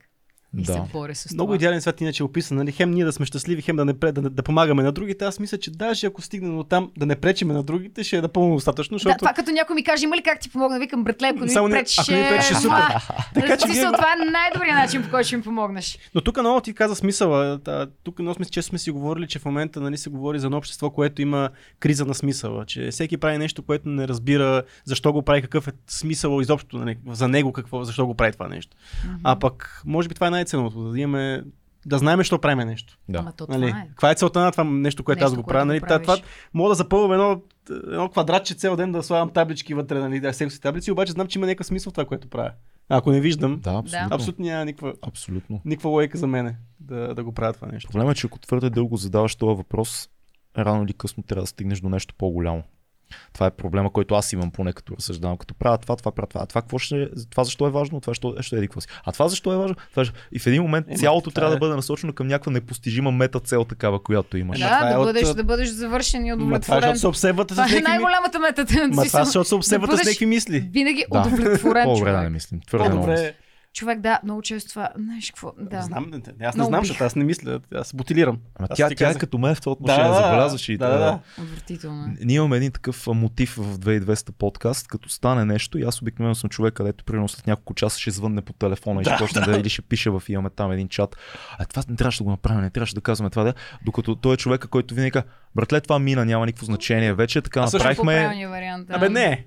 И 0.58 0.62
Да. 0.62 0.72
се 0.72 0.80
боря 0.92 1.14
с 1.14 1.32
Много 1.32 1.46
това. 1.46 1.56
идеален 1.56 1.80
свят 1.80 2.00
иначе 2.00 2.22
е 2.22 2.24
описан, 2.24 2.56
нали? 2.56 2.72
Хем 2.72 2.90
ние 2.90 3.04
да 3.04 3.12
сме 3.12 3.26
щастливи, 3.26 3.62
хем 3.62 3.76
да, 3.76 3.84
не, 3.84 3.92
да, 3.92 4.12
да 4.12 4.42
помагаме 4.42 4.82
на 4.82 4.92
другите. 4.92 5.24
Аз 5.24 5.40
мисля, 5.40 5.58
че 5.58 5.70
даже 5.70 6.06
ако 6.06 6.22
стигнем 6.22 6.56
до 6.56 6.64
там 6.64 6.90
да 6.98 7.06
не 7.06 7.16
пречиме 7.16 7.54
на 7.54 7.62
другите, 7.62 8.04
ще 8.04 8.16
е 8.16 8.20
напълно 8.20 8.54
достатъчно, 8.54 8.94
Да, 8.94 8.98
защото 8.98 9.18
това 9.18 9.32
като 9.32 9.50
някой 9.50 9.74
ми 9.74 9.84
каже, 9.84 10.04
има 10.04 10.16
ли 10.16 10.22
как 10.22 10.40
ти 10.40 10.50
помогна? 10.50 10.78
Викам, 10.78 11.04
братле, 11.04 11.28
ако 11.28 11.44
не 11.44 11.48
Само 11.48 11.68
ми 11.68 11.74
пречиш, 11.74 11.98
ако 11.98 12.12
ми 12.12 12.28
пречиш, 12.28 12.50
е 12.50 12.54
супер. 12.54 12.66
това, 12.88 13.00
Така 13.34 13.56
че 13.56 13.66
смисъл, 13.66 13.92
това 13.92 14.12
е 14.12 14.30
най-добрият 14.30 14.76
начин, 14.76 15.02
по 15.02 15.10
който 15.10 15.26
ще 15.26 15.36
ми 15.36 15.42
помогнеш. 15.42 15.98
Но 16.14 16.20
тук 16.20 16.36
много 16.40 16.60
ти 16.60 16.74
каза 16.74 16.94
смисъла. 16.96 17.58
Та, 17.64 17.86
тук 18.04 18.18
много 18.18 18.34
сме, 18.34 18.44
често 18.44 18.68
сме 18.68 18.78
си 18.78 18.90
говорили, 18.90 19.26
че 19.28 19.38
в 19.38 19.44
момента 19.44 19.80
нали, 19.80 19.96
се 19.96 20.10
говори 20.10 20.38
за 20.38 20.46
едно 20.46 20.56
общество, 20.56 20.90
което 20.90 21.22
има 21.22 21.50
криза 21.78 22.04
на 22.04 22.14
смисъла. 22.14 22.66
Че 22.66 22.90
всеки 22.90 23.16
прави 23.16 23.38
нещо, 23.38 23.62
което 23.62 23.88
не 23.88 24.08
разбира 24.08 24.62
защо 24.84 25.12
го 25.12 25.22
прави, 25.22 25.42
какъв 25.42 25.68
е 25.68 25.72
смисъл 25.86 26.40
изобщо 26.40 26.78
нали, 26.78 26.98
за 27.08 27.28
него, 27.28 27.52
какво, 27.52 27.84
защо 27.84 28.06
го 28.06 28.14
прави 28.14 28.32
това 28.32 28.48
нещо. 28.48 28.76
А 29.24 29.38
пък, 29.38 29.82
може 29.86 30.08
би 30.08 30.14
това 30.14 30.26
е 30.26 30.30
най-ценното, 30.36 30.90
да 30.92 31.00
имаме 31.00 31.42
да 31.86 31.98
знаем, 31.98 32.18
защо 32.18 32.38
правим 32.38 32.68
нещо. 32.68 32.98
Да. 33.08 33.18
Ама 33.18 33.32
то 33.32 33.46
Нали? 33.48 33.66
това 33.66 33.80
е. 33.80 33.88
Каква 33.88 34.10
е 34.10 34.14
целта 34.14 34.40
на 34.40 34.52
това 34.52 34.64
нещо, 34.64 35.04
което 35.04 35.18
Нещо, 35.24 35.32
аз 35.32 35.34
го 35.34 35.42
правя? 35.42 35.64
Нали? 35.64 35.80
Това, 35.80 36.02
това, 36.02 36.16
мога 36.54 36.68
да 36.68 36.74
запълвам 36.74 37.12
едно, 37.12 37.42
едно 37.70 38.08
квадратче 38.08 38.54
цял 38.54 38.76
ден 38.76 38.92
да 38.92 39.02
слагам 39.02 39.30
таблички 39.30 39.74
вътре, 39.74 39.98
нали, 39.98 40.20
да 40.20 40.32
си 40.32 40.60
таблици, 40.60 40.90
обаче 40.92 41.12
знам, 41.12 41.26
че 41.26 41.38
има 41.38 41.46
някакъв 41.46 41.66
смисъл 41.66 41.90
в 41.90 41.94
това, 41.94 42.04
което 42.04 42.28
правя. 42.28 42.50
Ако 42.88 43.12
не 43.12 43.20
виждам, 43.20 43.60
Да, 43.60 43.70
абсолютно. 43.74 44.14
абсолютно 44.14 44.44
няма 44.44 44.64
никаква, 44.64 44.94
Абсолютно. 45.02 45.60
никаква 45.64 45.90
логика 45.90 46.18
за 46.18 46.26
мене 46.26 46.56
да, 46.80 47.14
да 47.14 47.24
го 47.24 47.32
правя 47.32 47.52
това 47.52 47.68
нещо. 47.72 47.90
Проблемът 47.92 48.16
е, 48.16 48.20
че 48.20 48.26
ако 48.26 48.38
твърде 48.38 48.70
дълго 48.70 48.96
задаваш 48.96 49.36
този 49.36 49.56
въпрос, 49.56 50.08
рано 50.58 50.84
или 50.84 50.92
късно 50.92 51.22
трябва 51.22 51.42
да 51.42 51.46
стигнеш 51.46 51.80
до 51.80 51.88
нещо 51.88 52.14
по-голямо. 52.18 52.62
Това 53.32 53.46
е 53.46 53.50
проблема, 53.50 53.90
който 53.90 54.14
аз 54.14 54.32
имам 54.32 54.50
поне 54.50 54.72
като 54.72 54.96
разсъждавам. 54.96 55.36
Като 55.36 55.54
правя 55.54 55.78
това, 55.78 55.96
това, 55.96 56.12
правя 56.12 56.26
това. 56.26 56.40
А 56.42 56.46
това, 56.46 56.62
какво 56.62 56.78
ще, 56.78 57.08
това 57.30 57.44
защо 57.44 57.66
е 57.66 57.70
важно? 57.70 58.00
Това 58.00 58.10
защо, 58.10 58.34
ще 58.40 58.56
е 58.56 58.60
какво 58.60 58.80
си. 58.80 58.88
А 59.04 59.12
това 59.12 59.28
защо 59.28 59.52
е 59.52 59.56
важно? 59.56 59.76
Това 59.90 60.04
ще... 60.04 60.14
И 60.32 60.38
в 60.38 60.46
един 60.46 60.62
момент 60.62 60.86
Ема, 60.88 60.96
цялото 60.96 61.30
това 61.30 61.34
трябва 61.34 61.52
е- 61.52 61.56
да 61.56 61.60
бъде 61.60 61.74
насочено 61.74 62.12
към 62.12 62.26
някаква 62.26 62.52
непостижима 62.52 63.10
мета 63.12 63.40
цел, 63.40 63.64
такава, 63.64 64.02
която 64.02 64.36
имаш. 64.36 64.58
Да, 64.58 64.66
това 64.66 64.90
е 64.90 64.92
да, 64.92 64.98
от- 64.98 65.04
бъдеш, 65.04 65.28
да 65.28 65.44
бъдеш 65.44 65.68
завършен 65.68 66.26
и 66.26 66.30
Ма 66.30 66.36
това 66.36 66.44
е, 66.44 66.46
удовлетворен. 66.48 66.96
се 66.96 67.06
обсебвате 67.06 67.54
с 67.54 67.56
Това 67.56 67.64
е 67.64 67.68
някакви... 67.68 67.90
най-голямата 67.90 68.38
мета. 68.38 68.64
Ма 68.88 69.04
това 69.04 69.20
е, 69.20 69.24
защото 69.24 69.48
се 69.48 69.54
обсебвате 69.54 69.90
с 69.90 69.94
бъдеш 69.94 70.06
някакви 70.06 70.26
мисли. 70.26 70.60
Винаги 70.72 71.04
Да. 71.12 71.20
удовлетворен 71.20 71.84
По-добре 71.84 72.12
да 72.12 72.20
не 72.20 72.30
мислим. 72.30 72.60
Твърде 72.66 72.88
много. 72.88 73.14
Човек, 73.76 74.00
да, 74.00 74.20
много 74.24 74.42
често 74.42 74.70
това. 74.70 74.90
Знаеш 74.96 75.30
какво? 75.30 75.52
Да. 75.58 75.82
Знам, 75.82 76.06
не, 76.10 76.16
не, 76.16 76.46
аз 76.46 76.54
не 76.54 76.58
Много 76.58 76.68
знам, 76.68 76.84
защото 76.84 77.04
аз 77.04 77.16
не 77.16 77.24
мисля. 77.24 77.60
Аз 77.74 77.94
бутилирам. 77.94 78.38
Ама 78.54 78.68
Аз 78.70 78.76
тя, 78.76 78.88
ти 78.88 78.94
тя 78.94 79.10
е 79.10 79.14
като 79.14 79.38
мен 79.38 79.54
в 79.54 79.60
това 79.60 79.72
отношение, 79.72 80.04
Да, 80.04 80.08
да, 80.08 80.14
забелязваш 80.14 80.68
и 80.68 80.76
да, 80.76 80.88
да, 80.88 80.98
да. 80.98 81.20
Отвратително. 81.42 82.04
е. 82.04 82.24
Ние 82.24 82.36
имаме 82.36 82.56
един 82.56 82.72
такъв 82.72 83.06
мотив 83.06 83.54
в 83.56 83.78
2200 83.78 84.30
подкаст, 84.30 84.88
като 84.88 85.08
стане 85.08 85.44
нещо 85.44 85.78
и 85.78 85.82
аз 85.82 86.02
обикновено 86.02 86.34
съм 86.34 86.50
човек, 86.50 86.74
където 86.74 87.04
примерно 87.04 87.28
след 87.28 87.46
няколко 87.46 87.74
часа 87.74 88.00
ще 88.00 88.10
звънне 88.10 88.42
по 88.42 88.52
телефона 88.52 89.00
и 89.00 89.04
ще 89.04 89.12
Да, 89.12 89.18
почне 89.18 89.40
да. 89.40 89.56
или 89.60 89.68
ще 89.68 89.82
пише 89.82 90.10
в 90.10 90.22
имаме 90.28 90.50
там 90.50 90.72
един 90.72 90.88
чат. 90.88 91.16
А 91.58 91.64
това 91.64 91.82
не 91.88 91.96
трябваше 91.96 92.18
да 92.18 92.24
го 92.24 92.30
направим, 92.30 92.60
не 92.60 92.70
трябваше 92.70 92.94
да 92.94 93.00
казваме 93.00 93.30
това, 93.30 93.44
да. 93.44 93.54
Докато 93.84 94.16
той 94.16 94.34
е 94.34 94.36
човека, 94.36 94.68
който 94.68 94.94
винаги 94.94 95.10
казва, 95.10 95.28
братле, 95.54 95.80
това 95.80 95.98
мина, 95.98 96.24
няма 96.24 96.46
никакво 96.46 96.66
значение. 96.66 97.14
Вече 97.14 97.42
така 97.42 97.60
А 97.60 97.70
направихме. 97.72 98.46
Вариант. 98.48 98.86
Да. 98.86 98.94
Абе 98.94 99.08
не. 99.08 99.46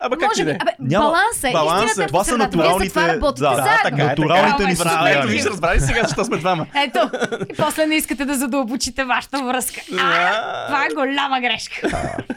Абе, 0.00 0.16
как 0.16 0.28
Може 0.28 0.44
би, 0.44 0.50
е. 0.50 0.58
абе, 0.60 0.70
Няма- 0.80 1.04
баланс 1.06 1.44
е. 1.44 1.52
баланс 1.52 1.82
е. 1.82 1.86
Истината 1.86 2.08
Това 2.08 2.24
са 2.24 2.30
за 2.30 2.36
това 2.36 2.44
натуралните- 2.46 3.00
работите 3.06 3.40
да, 3.40 3.56
да, 3.56 3.80
така 3.84 4.02
е, 4.02 4.06
Натуралните 4.06 4.56
така. 4.56 4.68
ни 4.68 4.76
състояния. 4.76 5.18
Ето, 5.18 5.28
виж, 5.28 5.44
разбрали 5.44 5.80
сега, 5.80 6.02
защо 6.02 6.24
сме 6.24 6.36
двама. 6.36 6.66
Ето, 6.76 7.10
и 7.42 7.54
после 7.54 7.86
не 7.86 7.94
искате 7.94 8.24
да 8.24 8.34
задълбочите 8.34 9.04
вашата 9.04 9.44
връзка. 9.44 9.80
А, 9.92 10.66
това 10.66 10.84
е 10.84 10.94
голяма 10.96 11.40
грешка. 11.40 11.88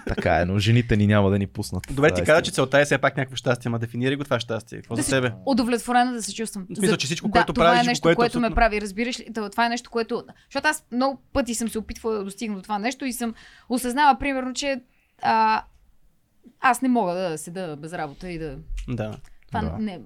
Така 0.07 0.35
е, 0.35 0.45
но 0.45 0.59
жените 0.59 0.97
ни 0.97 1.07
няма 1.07 1.29
да 1.29 1.39
ни 1.39 1.47
пуснат. 1.47 1.83
Добре, 1.89 2.07
Това 2.07 2.15
ти 2.15 2.23
каза, 2.23 2.41
че 2.41 2.51
целта 2.51 2.79
е 2.79 2.85
все 2.85 2.97
пак 2.97 3.17
някакво 3.17 3.35
щастие, 3.35 3.69
ама 3.69 3.79
дефинирай 3.79 4.15
го 4.15 4.23
това 4.23 4.39
щастие. 4.39 4.77
Какво 4.77 4.95
Да 4.95 5.01
за 5.01 5.05
си 5.05 5.11
тебе? 5.11 5.31
Удовлетворена 5.45 6.11
да 6.13 6.23
се 6.23 6.35
чувствам. 6.35 6.65
Смисъл, 6.75 6.97
че 6.97 7.05
всичко, 7.05 7.31
което 7.31 7.53
това 7.53 7.65
правиш, 7.65 7.81
е 7.81 7.88
нещо, 7.88 8.15
което 8.15 8.39
ме 8.39 8.49
прави. 8.51 8.81
Разбираш 8.81 9.19
ли? 9.19 9.25
Това- 9.35 9.49
Това 9.49 9.65
е 9.65 9.69
нещо, 9.69 9.89
което... 9.89 10.23
Защото 10.45 10.67
аз 10.67 10.83
много 10.91 11.21
пъти 11.33 11.55
съм 11.55 11.69
се 11.69 11.79
опитвала 11.79 12.15
да 12.15 12.23
достигна 12.23 12.55
до 12.55 12.61
това 12.61 12.79
нещо 12.79 13.05
и 13.05 13.13
съм 13.13 13.33
осъзнала, 13.69 14.19
примерно, 14.19 14.53
че 14.53 14.79
а, 15.21 15.61
аз 16.59 16.81
не 16.81 16.89
мога 16.89 17.13
да 17.13 17.37
седа 17.37 17.75
без 17.75 17.93
работа 17.93 18.29
и 18.29 18.39
да... 18.39 18.57
Да. 18.87 19.17
Това 19.47 19.61
Да. 19.61 19.77
не, 19.79 20.01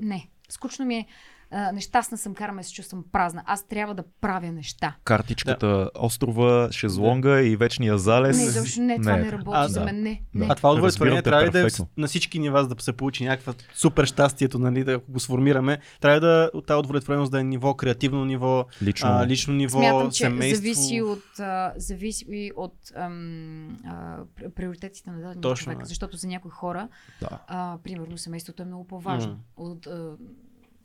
не. 0.00 0.28
Скучно 0.48 0.84
ми 0.84 0.96
е. 0.96 1.06
А, 1.52 1.72
нещастна 1.72 2.18
съм, 2.18 2.34
караме 2.34 2.62
се 2.62 2.72
чувствам 2.72 3.04
празна. 3.12 3.42
Аз 3.46 3.66
трябва 3.66 3.94
да 3.94 4.04
правя 4.20 4.52
неща. 4.52 4.96
Картичката, 5.04 5.90
острова, 5.94 6.68
шезлонга 6.72 7.40
и 7.40 7.56
вечния 7.56 7.98
залез. 7.98 8.36
Не, 8.36 8.42
изобщо 8.42 8.80
не, 8.80 8.98
това 8.98 9.16
не, 9.16 9.32
работи 9.32 9.50
А, 9.54 9.68
за 9.68 9.78
да. 9.80 9.84
мен. 9.84 10.02
Не, 10.02 10.22
Да. 10.34 10.40
не. 10.40 10.46
А 10.50 10.54
това 10.54 10.72
удовлетворение 10.72 11.22
те 11.22 11.30
трябва 11.30 11.46
ли 11.46 11.50
да 11.50 11.60
е 11.60 11.66
на 11.96 12.06
всички 12.06 12.38
нива, 12.38 12.62
за 12.62 12.68
да 12.68 12.82
се 12.82 12.92
получи 12.92 13.24
някаква 13.24 13.54
супер 13.74 14.04
щастието, 14.04 14.58
нали, 14.58 14.84
да 14.84 14.98
го 14.98 15.20
сформираме. 15.20 15.78
Трябва 16.00 16.20
да 16.20 16.50
от 16.54 16.66
тази 16.66 16.78
удовлетвореност 16.78 17.32
да 17.32 17.40
е 17.40 17.44
ниво, 17.44 17.74
креативно 17.74 18.24
ниво, 18.24 18.66
Лично. 18.82 19.08
а, 19.08 19.26
лично 19.26 19.54
ниво, 19.54 19.78
Смятам, 19.78 20.10
че 20.10 20.24
семейство. 20.24 20.56
зависи 20.62 21.02
от, 21.02 21.40
а, 21.40 21.72
зависи 21.76 22.50
от 22.56 22.74
ам, 22.96 23.78
а, 23.86 24.18
пр- 24.36 24.50
приоритетите 24.50 25.10
на 25.10 25.16
дадения 25.18 25.54
човек. 25.56 25.78
да. 25.78 25.84
Защото 25.84 26.16
за 26.16 26.26
някои 26.26 26.50
хора, 26.50 26.88
Да. 27.20 27.28
а, 27.46 27.78
примерно, 27.84 28.18
семейството 28.18 28.62
е 28.62 28.66
много 28.66 28.86
по-важно. 28.86 29.32
М. 29.32 29.38
От, 29.56 29.86
а, 29.86 30.12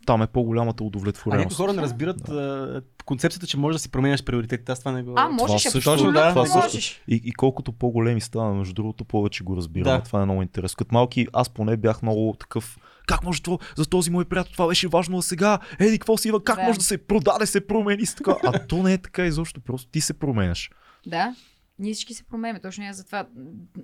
Там 0.06 0.22
е 0.22 0.28
по-голямата 0.28 0.66
А 0.74 0.74
някои 0.76 0.88
удовлетвореност. 0.88 1.58
хора 1.58 1.74
не 1.74 1.82
разбират 1.82 2.30
а, 2.30 2.82
концепцията, 3.06 3.48
че 3.48 3.58
можеш 3.58 3.76
да 3.76 3.80
си 3.80 3.90
променяш 3.90 4.24
приоритетите. 4.24 4.72
Аз 4.72 4.80
това 4.80 4.92
не 4.92 5.04
го... 5.04 5.14
а, 5.16 5.30
можеш, 5.30 5.64
това 5.64 5.72
също- 5.72 6.12
да, 6.12 6.30
това 6.30 6.62
можеш. 6.62 7.02
И, 7.08 7.22
и 7.24 7.34
колкото 7.34 7.72
по-големи 7.72 8.22
става, 8.22 8.54
между 8.54 8.74
другото, 8.74 9.06
повече 9.06 9.44
го 9.44 9.58
разбираме. 9.58 9.98
Да. 9.98 10.04
Това 10.04 10.22
е 10.22 10.26
много 10.26 10.42
интересно. 10.42 10.76
Като 10.78 10.94
малки, 10.96 11.28
аз 11.34 11.50
поне 11.50 11.78
бях 11.78 12.02
много 12.02 12.36
такъв. 12.40 12.78
Как 13.08 13.24
може 13.24 13.42
това, 13.42 13.58
за 13.76 13.86
този 13.86 14.12
мой 14.12 14.26
приятел 14.26 14.52
това 14.54 14.68
беше 14.68 14.88
важно, 14.88 15.18
а 15.18 15.22
сега, 15.22 15.60
еди, 15.80 16.00
какво 16.00 16.18
си, 16.18 16.28
Ива, 16.28 16.44
как 16.44 16.56
Да. 16.56 16.64
може 16.64 16.80
да 16.80 16.86
се 16.86 16.98
продаде, 16.98 17.46
се 17.46 17.68
промени 17.68 18.06
с 18.06 18.16
така. 18.16 18.36
А 18.44 18.68
то 18.68 18.84
не 18.84 18.94
е 18.94 18.98
така 18.98 19.26
изобщо, 19.26 19.62
просто 19.62 19.90
ти 19.92 20.02
се 20.02 20.14
променяш. 20.14 20.70
Да. 21.08 21.36
Ние 21.80 21.94
всички 21.94 22.14
се 22.14 22.24
променяме. 22.24 22.60
Точно 22.60 22.84
аз 22.86 22.98
затова, 22.98 23.28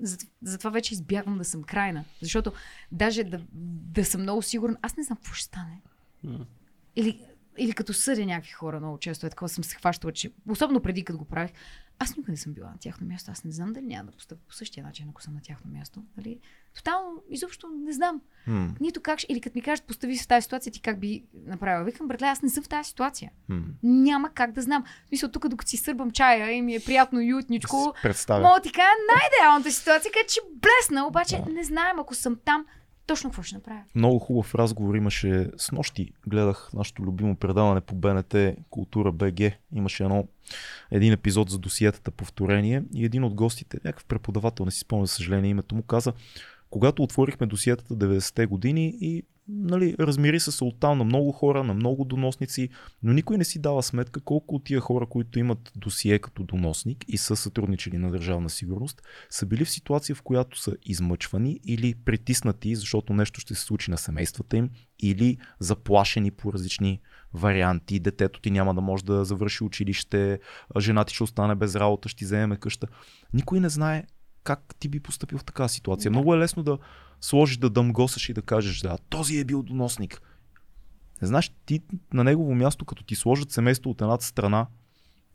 за, 0.02 0.18
затова 0.44 0.70
вече 0.70 0.94
избягвам 0.94 1.38
да 1.38 1.44
съм 1.44 1.64
крайна. 1.64 2.04
Защото 2.22 2.52
даже 2.92 3.24
да, 3.24 3.40
да 3.94 4.06
съм 4.06 4.22
много 4.22 4.42
сигурна, 4.42 4.78
аз 4.82 4.98
не 4.98 5.04
знам 5.04 5.18
какво 5.18 5.34
ще 5.34 5.46
стане. 5.46 5.82
Или, 6.96 7.22
или 7.58 7.74
като 7.74 7.94
съдя 7.94 8.26
някакви 8.26 8.52
хора 8.52 8.80
много 8.80 8.98
често, 8.98 9.26
е 9.26 9.30
такова 9.30 9.50
съм 9.50 9.64
се 9.64 9.76
хващала, 9.76 10.14
че 10.14 10.32
особено 10.50 10.82
преди 10.82 11.04
като 11.04 11.20
го 11.20 11.26
правих, 11.26 11.52
аз 12.00 12.10
никога 12.18 12.32
не 12.32 12.38
съм 12.38 12.54
била 12.54 12.68
на 12.70 12.78
тяхно 12.80 13.08
място. 13.08 13.32
Аз 13.32 13.44
не 13.44 13.52
знам 13.52 13.74
дали 13.74 13.86
няма 13.86 14.12
да 14.12 14.18
постъпя 14.18 14.42
по 14.48 14.54
същия 14.54 14.84
начин, 14.84 15.08
ако 15.10 15.22
съм 15.22 15.34
на 15.34 15.42
тяхно 15.42 15.72
място. 15.72 16.04
Нали? 16.18 16.40
Тотално, 16.76 17.24
изобщо 17.30 17.68
не 17.86 17.92
знам. 17.94 18.22
Хм, 18.46 18.68
Нито 18.80 19.02
как, 19.02 19.20
или 19.30 19.42
като 19.42 19.58
ми 19.58 19.62
кажат, 19.62 19.86
постави 19.86 20.18
се 20.18 20.24
в 20.24 20.28
тази 20.28 20.44
ситуация, 20.44 20.74
ти 20.74 20.82
как 20.82 21.00
би 21.00 21.24
направила. 21.46 21.84
Викам, 21.84 22.08
братле, 22.08 22.28
аз 22.28 22.42
не 22.42 22.50
съм 22.50 22.64
в 22.64 22.70
тази 22.70 22.90
ситуация. 22.90 23.32
хм. 23.48 23.60
Няма 23.84 24.30
как 24.30 24.52
да 24.52 24.62
знам. 24.62 24.84
В 25.06 25.08
смисъл, 25.08 25.32
тук 25.32 25.48
докато 25.48 25.70
си 25.70 25.78
сърбам 25.78 26.12
чая 26.12 26.52
и 26.52 26.62
ми 26.62 26.76
е 26.76 26.80
приятно 26.80 27.22
и 27.22 27.34
Представя. 28.04 28.42
мога 28.48 28.62
ти 28.62 28.72
кажа 28.72 28.88
най-идеалната 29.16 29.72
ситуация, 29.72 30.12
където 30.12 30.32
ще 30.32 30.42
блесна, 30.56 31.08
обаче 31.08 31.40
не 31.52 31.64
знаем, 31.64 32.00
ако 32.00 32.16
съм 32.16 32.38
там, 32.46 32.66
точно 33.08 33.30
какво 33.30 33.44
ще 33.44 33.56
направя. 33.56 33.84
Много 33.96 34.20
хубав 34.20 34.56
разговор 34.56 34.96
имаше 34.96 35.50
с 35.58 35.72
нощи. 35.72 36.14
Гледах 36.28 36.70
нашето 36.74 37.04
любимо 37.04 37.36
предаване 37.36 37.82
по 37.82 37.96
БНТ 37.96 38.36
Култура 38.70 39.12
БГ. 39.12 39.40
Имаше 39.76 40.04
едно, 40.04 40.28
един 40.92 41.14
епизод 41.14 41.50
за 41.50 41.60
досиетата 41.60 42.12
повторение 42.12 42.84
и 42.94 43.06
един 43.06 43.24
от 43.24 43.34
гостите, 43.34 43.78
някакъв 43.86 44.06
преподавател, 44.06 44.66
не 44.66 44.72
си 44.72 44.80
спомня 44.80 45.06
за 45.06 45.14
съжаление 45.14 45.50
името 45.50 45.76
му, 45.76 45.84
каза, 45.84 46.14
когато 46.70 47.04
отворихме 47.04 47.48
досиетата 47.48 47.94
90-те 47.94 48.46
години 48.46 48.98
и 49.02 49.24
нали, 49.54 49.96
размири 50.00 50.40
се 50.40 50.64
оттам 50.64 50.98
на 50.98 51.04
много 51.04 51.32
хора, 51.32 51.64
на 51.64 51.74
много 51.74 52.06
доносници, 52.06 52.70
но 53.04 53.14
никой 53.14 53.38
не 53.38 53.44
си 53.44 53.62
дава 53.62 53.84
сметка 53.84 54.22
колко 54.22 54.56
от 54.56 54.64
тия 54.64 54.80
хора, 54.80 55.06
които 55.06 55.40
имат 55.40 55.72
досие 55.76 56.20
като 56.20 56.44
доносник 56.44 57.06
и 57.08 57.18
са 57.18 57.36
сътрудничали 57.36 57.98
на 57.98 58.12
държавна 58.12 58.50
сигурност, 58.50 59.02
са 59.30 59.46
били 59.46 59.66
в 59.66 59.72
ситуация, 59.72 60.16
в 60.16 60.22
която 60.22 60.60
са 60.60 60.76
измъчвани 60.86 61.60
или 61.66 61.96
притиснати, 62.06 62.76
защото 62.76 63.14
нещо 63.14 63.42
ще 63.42 63.56
се 63.56 63.62
случи 63.62 63.92
на 63.92 63.98
семействата 63.98 64.58
им, 64.58 64.70
или 65.00 65.38
заплашени 65.60 66.32
по 66.32 66.54
различни 66.54 67.02
варианти. 67.34 68.00
Детето 68.00 68.42
ти 68.42 68.52
няма 68.52 68.76
да 68.76 68.82
може 68.82 69.06
да 69.06 69.26
завърши 69.26 69.64
училище, 69.64 70.40
жена 70.80 71.04
ти 71.04 71.14
ще 71.14 71.24
остане 71.24 71.56
без 71.56 71.76
работа, 71.76 72.10
ще 72.10 72.18
ти 72.18 72.26
вземе 72.26 72.58
къща. 72.58 72.88
Никой 73.34 73.60
не 73.60 73.70
знае 73.70 74.04
как 74.44 74.76
ти 74.80 74.90
би 74.90 75.00
поступил 75.00 75.38
в 75.38 75.44
такава 75.44 75.70
ситуация. 75.70 76.12
Да. 76.12 76.18
Много 76.18 76.36
е 76.36 76.38
лесно 76.38 76.64
да 76.64 76.78
сложиш 77.22 77.58
да 77.58 77.70
дъмгосаш 77.70 78.30
и 78.30 78.34
да 78.34 78.42
кажеш, 78.42 78.80
да, 78.80 78.98
този 79.10 79.38
е 79.38 79.46
бил 79.46 79.64
доносник. 79.64 80.22
Не 81.22 81.28
знаеш, 81.28 81.52
ти 81.66 81.82
на 82.14 82.24
негово 82.24 82.56
място, 82.56 82.86
като 82.86 83.04
ти 83.04 83.16
сложат 83.16 83.52
семейство 83.52 83.90
от 83.90 84.02
едната 84.02 84.26
страна, 84.26 84.68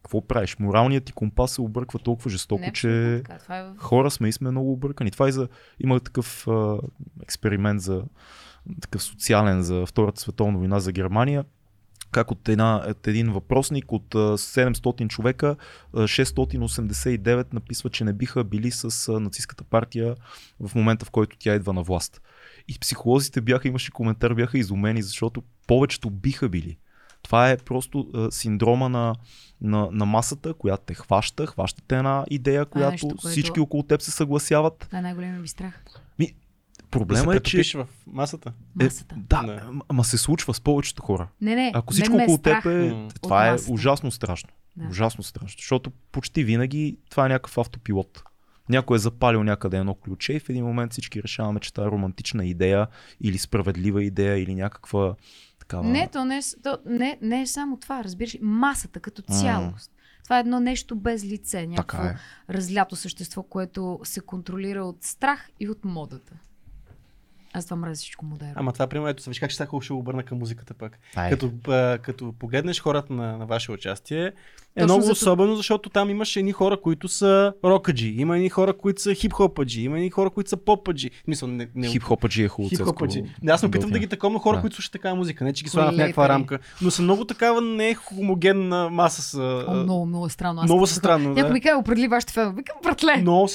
какво 0.02 0.26
правиш? 0.26 0.56
Моралният 0.58 1.04
ти 1.04 1.12
компас 1.12 1.52
се 1.52 1.60
обърква 1.60 1.98
толкова 1.98 2.30
жестоко, 2.30 2.60
Не, 2.60 2.72
че 2.72 3.22
така. 3.24 3.38
Това 3.38 3.58
е 3.58 3.64
хора 3.76 4.10
сме 4.10 4.28
и 4.28 4.32
сме 4.32 4.50
много 4.50 4.72
объркани. 4.72 5.10
Това 5.10 5.28
и 5.28 5.32
за... 5.32 5.48
Има 5.80 6.00
такъв 6.00 6.48
а, 6.48 6.78
експеримент 7.22 7.80
за 7.80 8.04
такъв 8.80 9.02
социален 9.02 9.62
за 9.62 9.86
Втората 9.86 10.20
световна 10.20 10.58
война 10.58 10.80
за 10.80 10.92
Германия. 10.92 11.44
Как 12.16 12.30
от, 12.30 12.48
една, 12.48 12.82
от 12.88 13.06
един 13.06 13.32
въпросник 13.32 13.92
от 13.92 14.14
а, 14.14 14.18
700 14.18 15.08
човека, 15.08 15.56
а, 15.94 15.98
689 15.98 17.54
написва, 17.54 17.90
че 17.90 18.04
не 18.04 18.12
биха 18.12 18.44
били 18.44 18.70
с 18.70 19.08
а, 19.08 19.20
нацистската 19.20 19.64
партия 19.64 20.14
в 20.60 20.74
момента, 20.74 21.04
в 21.04 21.10
който 21.10 21.36
тя 21.38 21.54
идва 21.54 21.72
на 21.72 21.82
власт. 21.82 22.22
И 22.68 22.78
психолозите 22.80 23.40
бяха, 23.40 23.68
имаше 23.68 23.90
коментар, 23.90 24.34
бяха 24.34 24.58
изумени, 24.58 25.02
защото 25.02 25.42
повечето 25.66 26.10
биха 26.10 26.48
били. 26.48 26.76
Това 27.22 27.50
е 27.50 27.56
просто 27.56 28.06
а, 28.14 28.30
синдрома 28.30 28.88
на, 28.88 29.14
на, 29.60 29.88
на 29.92 30.06
масата, 30.06 30.54
която 30.54 30.84
те 30.86 30.94
хваща, 30.94 31.46
хващате 31.46 31.96
една 31.96 32.24
идея, 32.30 32.66
която 32.66 32.90
нещо, 32.90 33.08
което- 33.08 33.28
всички 33.28 33.60
около 33.60 33.82
теб 33.82 34.02
се 34.02 34.10
съгласяват. 34.10 34.78
Това 34.78 34.98
е 34.98 35.02
най-големият 35.02 35.42
ми 35.42 35.48
страх. 35.48 35.84
Да 36.18 36.26
Проблема 36.98 37.32
се 37.32 37.58
е, 37.58 37.64
че... 37.64 37.78
в 37.78 37.86
масата. 38.06 38.52
Масата. 38.74 39.14
Е, 39.14 39.18
да, 39.18 39.42
Да. 39.42 39.72
м- 39.72 39.82
ама 39.88 40.04
се 40.04 40.18
случва 40.18 40.54
с 40.54 40.60
повечето 40.60 41.02
хора. 41.02 41.28
Не, 41.40 41.54
не. 41.54 41.72
Ако 41.74 41.92
всичко 41.92 42.20
е 42.20 42.22
около 42.22 42.38
теб 42.38 42.66
е, 42.66 42.68
М. 42.68 43.08
това 43.22 43.48
е 43.48 43.52
масата. 43.52 43.72
ужасно 43.72 44.10
страшно. 44.10 44.50
Да. 44.76 44.88
Ужасно 44.90 45.24
страшно. 45.24 45.56
Защото 45.58 45.90
почти 46.12 46.44
винаги 46.44 46.98
това 47.10 47.26
е 47.26 47.28
някакъв 47.28 47.58
автопилот. 47.58 48.22
Някой 48.68 48.96
е 48.96 49.00
запалил 49.00 49.44
някъде 49.44 49.76
едно 49.76 49.94
ключе 49.94 50.32
и 50.32 50.40
в 50.40 50.48
един 50.48 50.64
момент 50.64 50.92
всички 50.92 51.22
решаваме, 51.22 51.60
че 51.60 51.72
това 51.72 51.86
е 51.86 51.90
романтична 51.90 52.46
идея 52.46 52.86
или 53.20 53.38
справедлива 53.38 54.04
идея 54.04 54.38
или 54.38 54.54
някаква 54.54 55.14
такава... 55.58 55.84
Не, 55.84 56.08
то 56.12 56.24
не, 56.24 56.36
е 56.38 56.40
то 56.62 56.78
не, 56.86 57.18
не 57.22 57.40
е 57.40 57.46
само 57.46 57.76
това, 57.76 58.04
разбираш. 58.04 58.36
Масата 58.42 59.00
като 59.00 59.22
цялост. 59.22 59.90
Това 60.24 60.36
е 60.36 60.40
едно 60.40 60.60
нещо 60.60 60.96
без 60.96 61.24
лице, 61.24 61.66
някакво 61.66 61.98
Така 61.98 62.08
е. 62.08 62.52
разлято 62.54 62.96
същество, 62.96 63.42
което 63.42 64.00
се 64.04 64.20
контролира 64.20 64.84
от 64.84 65.02
страх 65.04 65.50
и 65.60 65.68
от 65.68 65.84
модата. 65.84 66.32
Аз 67.56 67.64
това 67.64 67.76
мразя 67.76 67.94
всичко 67.94 68.24
модерно. 68.24 68.52
Ама 68.56 68.72
това, 68.72 68.86
примерно, 68.86 69.08
ето, 69.08 69.22
виж 69.26 69.40
как 69.40 69.50
ще 69.50 69.56
сега 69.56 69.80
ще 69.80 69.92
го 69.92 69.98
обърна 69.98 70.22
към 70.22 70.38
музиката. 70.38 70.74
Ай. 71.16 71.30
Като, 71.30 71.50
а, 71.68 71.98
като 71.98 72.32
погледнеш 72.32 72.80
хората 72.80 73.12
на, 73.12 73.36
на 73.36 73.46
ваше 73.46 73.72
участие, 73.72 74.24
е 74.24 74.32
Точно 74.74 74.84
много 74.86 75.00
зато- 75.02 75.12
особено, 75.12 75.56
защото 75.56 75.90
там 75.90 76.10
имаш 76.10 76.36
едни 76.36 76.52
хора, 76.52 76.80
които 76.80 77.08
са 77.08 77.52
рокаджи, 77.64 78.08
има 78.08 78.36
едни 78.36 78.48
хора, 78.48 78.72
които 78.72 79.02
са 79.02 79.10
хип-хопаджи, 79.10 79.80
има 79.80 79.96
едни 79.96 80.10
хора, 80.10 80.30
които 80.30 80.50
са 80.50 80.56
попаджи. 80.56 81.10
В 81.12 81.24
Смисъл, 81.24 81.48
не, 81.48 81.68
не, 81.74 81.88
Хип-хопаджи 81.88 82.44
е 82.44 82.48
хубаво. 82.48 82.68
Хип-хопаджи. 82.70 83.24
Не, 83.42 83.52
аз 83.52 83.60
се 83.60 83.66
опитвам 83.66 83.90
да 83.90 83.98
ги 83.98 84.06
такова 84.06 84.38
хора, 84.38 84.56
Да. 84.56 84.60
които 84.60 84.76
слушат 84.76 84.92
такава 84.92 85.14
музика. 85.16 85.44
Не, 85.44 85.52
че 85.52 85.64
ги 85.64 85.70
слагам 85.70 85.86
в 85.86 85.90
Колеги, 85.90 86.02
някаква 86.02 86.24
те. 86.24 86.28
рамка. 86.28 86.58
Но 86.82 86.90
са 86.90 87.02
много 87.02 87.24
такава 87.24 87.60
не 87.60 87.94
хомогенна 87.94 88.90
маса. 88.90 89.22
С, 89.22 89.34
О, 89.68 89.74
много, 89.74 90.06
много 90.06 90.26
е 90.26 90.30
странно. 90.30 90.60
Аз 90.60 90.64
много 90.64 90.86
са 90.86 90.94
странно, 90.94 91.28
Някой 91.28 91.42
да. 91.42 91.52
ми 91.52 91.60
каже, 91.60 91.74
определи 91.74 92.08
вашите 92.08 92.32
фенове. 92.32 92.54
Викам, 92.56 92.76
братле, 92.82 93.16
Много 93.16 93.48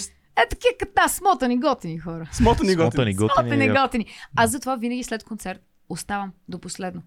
е 0.45 0.49
такива 0.49 0.73
като 0.79 0.91
нас, 1.01 1.15
смотани, 1.15 1.59
готини 1.59 1.99
хора. 1.99 2.29
смотани 2.31 2.75
готини. 2.75 2.91
Смотани, 2.91 3.13
готини. 3.15 3.29
Смотани, 3.29 3.65
е- 3.65 3.73
готини. 3.73 4.05
Аз 4.35 4.51
затова 4.51 4.75
винаги 4.75 5.03
след 5.03 5.23
концерт 5.23 5.61
оставам 5.89 6.33
до 6.47 6.59
последно. 6.59 7.01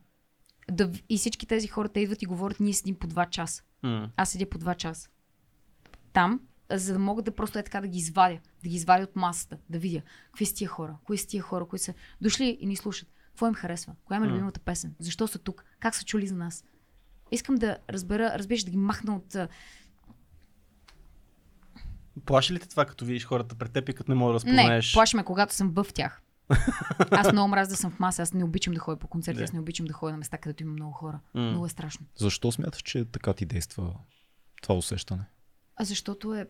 Да, 0.70 0.90
и 1.08 1.18
всички 1.18 1.46
тези 1.46 1.68
хора, 1.68 1.88
те 1.88 2.00
идват 2.00 2.22
и 2.22 2.26
говорят, 2.26 2.60
ние 2.60 2.72
седим 2.72 2.94
по 2.94 3.06
два 3.06 3.26
часа. 3.26 3.62
М. 3.82 4.10
Аз 4.16 4.30
седя 4.30 4.46
по 4.50 4.58
два 4.58 4.74
часа. 4.74 5.08
Там, 6.12 6.40
за 6.72 6.92
да 6.92 6.98
мога 6.98 7.22
да 7.22 7.30
просто 7.30 7.58
е 7.58 7.62
така 7.62 7.80
да 7.80 7.88
ги 7.88 7.98
извадя, 7.98 8.38
да 8.62 8.68
ги 8.68 8.76
извадя 8.76 9.04
от 9.04 9.16
масата, 9.16 9.58
да 9.70 9.78
видя 9.78 10.02
какви 10.26 10.46
са 10.46 10.54
тия 10.54 10.68
хора, 10.68 10.96
кои 11.04 11.18
са 11.18 11.26
тия 11.26 11.42
хора, 11.42 11.66
които 11.66 11.84
са 11.84 11.94
дошли 12.20 12.58
и 12.60 12.66
ни 12.66 12.76
слушат. 12.76 13.08
Какво 13.28 13.46
им 13.46 13.54
харесва? 13.54 13.94
Коя 14.04 14.16
им 14.16 14.24
е 14.24 14.28
любимата 14.28 14.60
песен? 14.60 14.94
Защо 14.98 15.28
са 15.28 15.38
тук? 15.38 15.64
Как 15.80 15.94
са 15.94 16.04
чули 16.04 16.26
за 16.26 16.34
нас? 16.34 16.64
Искам 17.30 17.54
да 17.54 17.76
разбера, 17.90 18.38
разбираш, 18.38 18.64
да 18.64 18.70
ги 18.70 18.76
махна 18.76 19.16
от... 19.16 19.36
Плаши 22.24 22.52
ли 22.52 22.58
те 22.58 22.68
това, 22.68 22.84
като 22.84 23.04
видиш 23.04 23.24
хората 23.26 23.54
пред 23.54 23.72
теб 23.72 23.88
и 23.88 23.92
като 23.92 24.10
не 24.10 24.14
мога 24.14 24.28
да 24.28 24.32
Не, 24.32 24.34
разпознаеш? 24.34 24.92
плаши 24.92 25.16
ме, 25.16 25.24
когато 25.24 25.54
съм 25.54 25.70
в 25.70 25.86
тях. 25.94 26.20
Аз 27.10 27.32
много 27.32 27.48
мразя 27.48 27.70
да 27.70 27.76
съм 27.76 27.90
в 27.90 27.98
маса, 27.98 28.22
аз 28.22 28.32
не 28.32 28.44
обичам 28.44 28.74
да 28.74 28.80
ходя 28.80 28.96
по 28.98 29.08
концерти, 29.08 29.38
Да. 29.38 29.44
аз 29.44 29.52
не 29.52 29.60
обичам 29.60 29.86
да 29.86 29.92
ходя 29.92 30.12
на 30.12 30.18
места, 30.18 30.38
където 30.38 30.62
има 30.62 30.72
много 30.72 30.92
хора. 30.92 31.20
М. 31.34 31.42
Много 31.42 31.66
е 31.66 31.68
страшно. 31.68 32.06
Защо 32.16 32.52
смяташ, 32.52 32.82
че 32.82 33.04
така 33.04 33.32
ти 33.32 33.46
действа 33.46 33.94
това 34.62 34.74
усещане? 34.74 35.24
А 35.76 35.84
защото 35.84 36.34
е... 36.34 36.46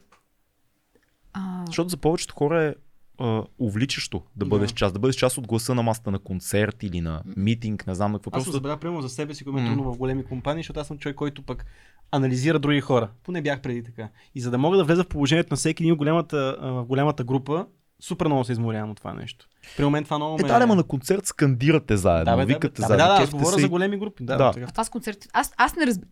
А, 1.32 1.62
Защото 1.66 1.88
за 1.88 1.96
повечето 1.96 2.34
хора 2.34 2.62
е 2.62 2.74
а, 3.18 3.42
увличащо 3.58 4.22
да 4.36 4.46
бъдеш 4.46 4.70
Да. 4.70 4.76
част, 4.76 4.92
да 4.94 4.98
бъдеш 4.98 5.16
част 5.16 5.38
от 5.38 5.46
гласа 5.46 5.74
на 5.74 5.82
масата 5.82 6.10
на 6.10 6.18
концерт 6.18 6.82
или 6.82 7.00
на 7.00 7.22
митинг, 7.36 7.86
не 7.86 7.94
знам 7.94 8.12
на 8.12 8.18
какво. 8.18 8.30
Аз 8.30 8.34
Просто 8.34 8.52
забравя 8.52 8.76
примерно 8.76 9.02
за 9.02 9.08
себе 9.08 9.34
си, 9.34 9.44
когато 9.44 9.62
ми 9.62 9.68
е 9.68 9.74
трудно 9.74 9.92
в 9.92 9.98
големи 9.98 10.24
компании, 10.24 10.62
защото 10.62 10.80
аз 10.80 10.86
съм 10.86 10.98
човек, 10.98 11.16
който 11.16 11.42
пък 11.42 11.66
анализира 12.12 12.58
други 12.58 12.80
хора. 12.80 13.10
Поне 13.22 13.42
бях 13.42 13.60
преди 13.60 13.82
така. 13.82 14.08
И 14.34 14.40
за 14.40 14.50
да 14.50 14.58
мога 14.58 14.76
да 14.76 14.84
влеза 14.84 15.04
в 15.04 15.08
положението 15.08 15.52
на 15.52 15.56
всеки 15.56 15.82
един 15.82 15.94
в 15.94 15.98
голямата, 15.98 16.56
в 16.62 16.84
голямата 16.84 17.24
група, 17.24 17.66
супер 18.00 18.26
много 18.26 18.44
се 18.44 18.52
изморявам 18.52 18.90
от 18.90 18.96
това 18.96 19.14
нещо. 19.14 19.48
При 19.76 19.84
момент 19.84 20.04
това 20.06 20.18
много 20.18 20.36
Е, 20.40 20.42
ме... 20.42 20.48
да, 20.48 20.54
ама 20.54 20.74
на 20.74 20.82
концерт 20.84 21.26
скандирате 21.26 21.96
заедно, 21.96 22.32
да, 22.32 22.36
бе, 22.36 22.44
викате 22.54 22.80
да, 22.82 22.86
заедно. 22.86 23.06
да, 23.06 23.16
да, 23.16 23.22
аз 23.22 23.30
говоря 23.30 23.54
се 23.54 23.60
за 23.60 23.68
големи 23.68 23.98
групи. 23.98 24.24
Да, 24.24 24.36
Да. 24.36 24.52
Така. 24.52 24.66
а 24.68 24.70
това 24.70 24.84
с 24.84 24.90
концерти... 24.90 25.28
Аз, 25.32 25.52
аз 25.56 25.76
не 25.76 25.86
разбирам. 25.86 26.10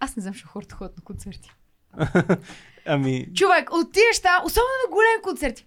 Аз 0.00 0.16
не 0.16 0.22
знам, 0.22 0.34
че 0.34 0.44
хората 0.44 0.74
ходят 0.74 0.96
на 0.96 1.02
концерти. 1.02 1.50
Ами, 2.86 3.26
Човек, 3.34 3.70
отиваш 3.72 4.18
там, 4.22 4.44
особено 4.44 4.68
на 4.86 4.90
големи 4.90 5.22
концерти. 5.22 5.66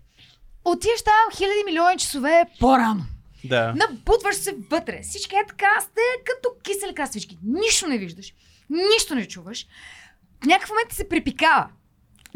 Отиваш 0.66 1.02
там 1.04 1.38
хиляди 1.38 1.64
милиони 1.66 1.98
часове 1.98 2.46
по-рано. 2.60 3.06
да. 3.44 3.74
Набутваш 3.76 4.36
се 4.36 4.56
вътре. 4.72 5.00
Всички 5.04 5.36
е 5.36 5.46
така, 5.48 5.82
сте 5.82 6.02
като 6.26 6.50
кисели 6.64 6.96
краставички. 6.96 7.38
Нищо 7.44 7.88
не 7.88 7.98
виждаш. 7.98 8.34
Нищо 8.70 9.16
не 9.16 9.28
чуваш. 9.28 9.68
В 10.44 10.46
някакъв 10.46 10.70
момент 10.70 10.92
се 10.92 11.10
припикава. 11.10 11.70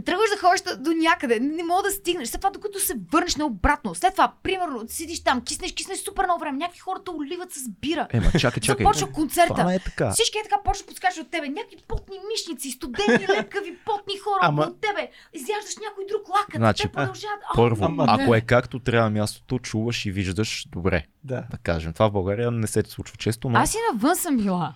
Тръгваш 0.06 0.30
да 0.30 0.38
ходиш 0.48 0.62
до 0.80 0.92
някъде, 0.92 1.40
не 1.40 1.64
мога 1.64 1.84
да 1.84 1.92
стигнеш. 1.92 2.30
След 2.30 2.42
това, 2.42 2.50
докато 2.50 2.80
се 2.80 2.94
върнеш 3.12 3.36
наобратно. 3.36 3.96
След 3.96 4.12
това, 4.14 4.34
примерно, 4.44 4.84
седиш 4.88 5.24
там, 5.24 5.42
киснеш, 5.42 5.74
киснеш 5.74 6.00
супер 6.00 6.24
много 6.24 6.40
време. 6.40 6.58
Някакви 6.58 6.80
хората 6.80 7.12
оливат 7.12 7.52
с 7.52 7.70
бира. 7.82 8.08
Ема, 8.14 8.32
чакай, 8.40 8.62
чакай. 8.62 8.84
Започва 8.86 9.12
концерта. 9.12 9.54
Това 9.54 9.74
е 9.74 9.80
така. 9.80 10.12
Всички 10.12 10.38
е 10.38 10.44
така 10.44 10.56
почват 10.66 10.86
да 10.86 10.90
подскачат 10.90 11.24
от 11.24 11.32
тебе. 11.32 11.50
Някакви 11.50 11.78
потни 11.88 12.18
мишници, 12.32 12.72
студени, 12.72 13.28
лекави, 13.30 13.78
потни 13.86 14.18
хора 14.18 14.40
Ама- 14.42 14.64
от 14.64 14.82
тебе. 14.82 15.12
Изяждаш 15.34 15.76
някой 15.90 16.06
друг 16.10 16.30
лакът. 16.30 16.56
Значи, 16.56 16.84
те 16.84 16.90
продължават. 16.90 17.40
А, 17.54 17.56
Първо, 17.56 17.86
Ама 17.86 18.06
ако 18.08 18.36
е 18.36 18.42
както 18.42 18.80
трябва 18.80 19.10
мястото, 19.10 19.60
чуваш 19.60 20.06
и 20.06 20.12
виждаш 20.12 20.68
добре, 20.72 21.06
да. 21.24 21.44
да 21.52 21.58
кажем. 21.64 21.94
Това 21.94 22.08
в 22.10 22.12
България 22.12 22.52
не 22.52 22.68
се 22.68 22.84
случва 22.88 23.18
често, 23.18 23.50
но 23.50 23.60
Аз 23.60 23.74
и 23.74 23.78
навън 23.94 24.16
съм 24.16 24.38
била. 24.38 24.76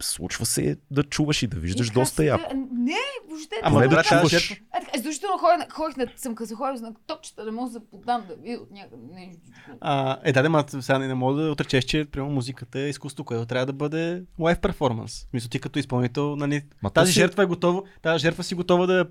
Случва 0.00 0.46
се 0.46 0.76
да 0.90 1.02
чуваш 1.02 1.42
и 1.42 1.46
да 1.46 1.56
виждаш 1.56 1.88
И 1.88 1.90
доста 1.90 2.24
яко. 2.24 2.54
Не, 2.72 2.92
въобще. 3.28 3.56
Ама 3.62 3.82
това 3.82 3.96
да 3.96 4.02
чуваш. 4.02 4.50
Е, 4.50 4.56
така, 4.72 4.96
Задължително 4.96 5.38
ходих, 5.38 5.72
ходих 5.72 5.96
на, 5.96 6.06
съм 6.16 6.34
като 6.34 6.54
ходил 6.54 6.82
на 6.82 6.94
топчета, 7.06 7.44
да 7.44 7.52
мога 7.52 7.68
да 7.68 7.72
се 7.72 7.86
поддам 7.90 8.24
да 8.28 8.34
видя 8.36 8.58
от 8.62 8.70
някъде 8.70 9.02
нещо. 9.14 9.40
А, 9.80 10.18
е, 10.24 10.32
да, 10.32 10.42
да, 10.42 10.82
сега 10.82 10.98
не, 10.98 11.06
не 11.08 11.14
мога 11.14 11.42
да 11.42 11.50
отречеш, 11.50 11.84
че 11.84 12.04
примерно 12.04 12.34
музиката 12.34 12.78
е 12.78 12.88
изкуство, 12.88 13.24
което 13.24 13.46
трябва 13.46 13.66
да 13.66 13.72
бъде 13.72 14.22
лайв 14.38 14.58
перформанс. 14.60 15.26
Мисля, 15.32 15.48
ти 15.48 15.58
като 15.58 15.78
изпълнител, 15.78 16.36
нали, 16.36 16.62
Ма 16.82 16.90
тази 16.90 17.12
си- 17.12 17.20
жертва 17.20 17.42
е 17.42 17.46
готова, 17.46 17.82
тази 18.02 18.22
жертва 18.22 18.44
си 18.44 18.54
готова 18.54 18.86
да, 18.86 19.06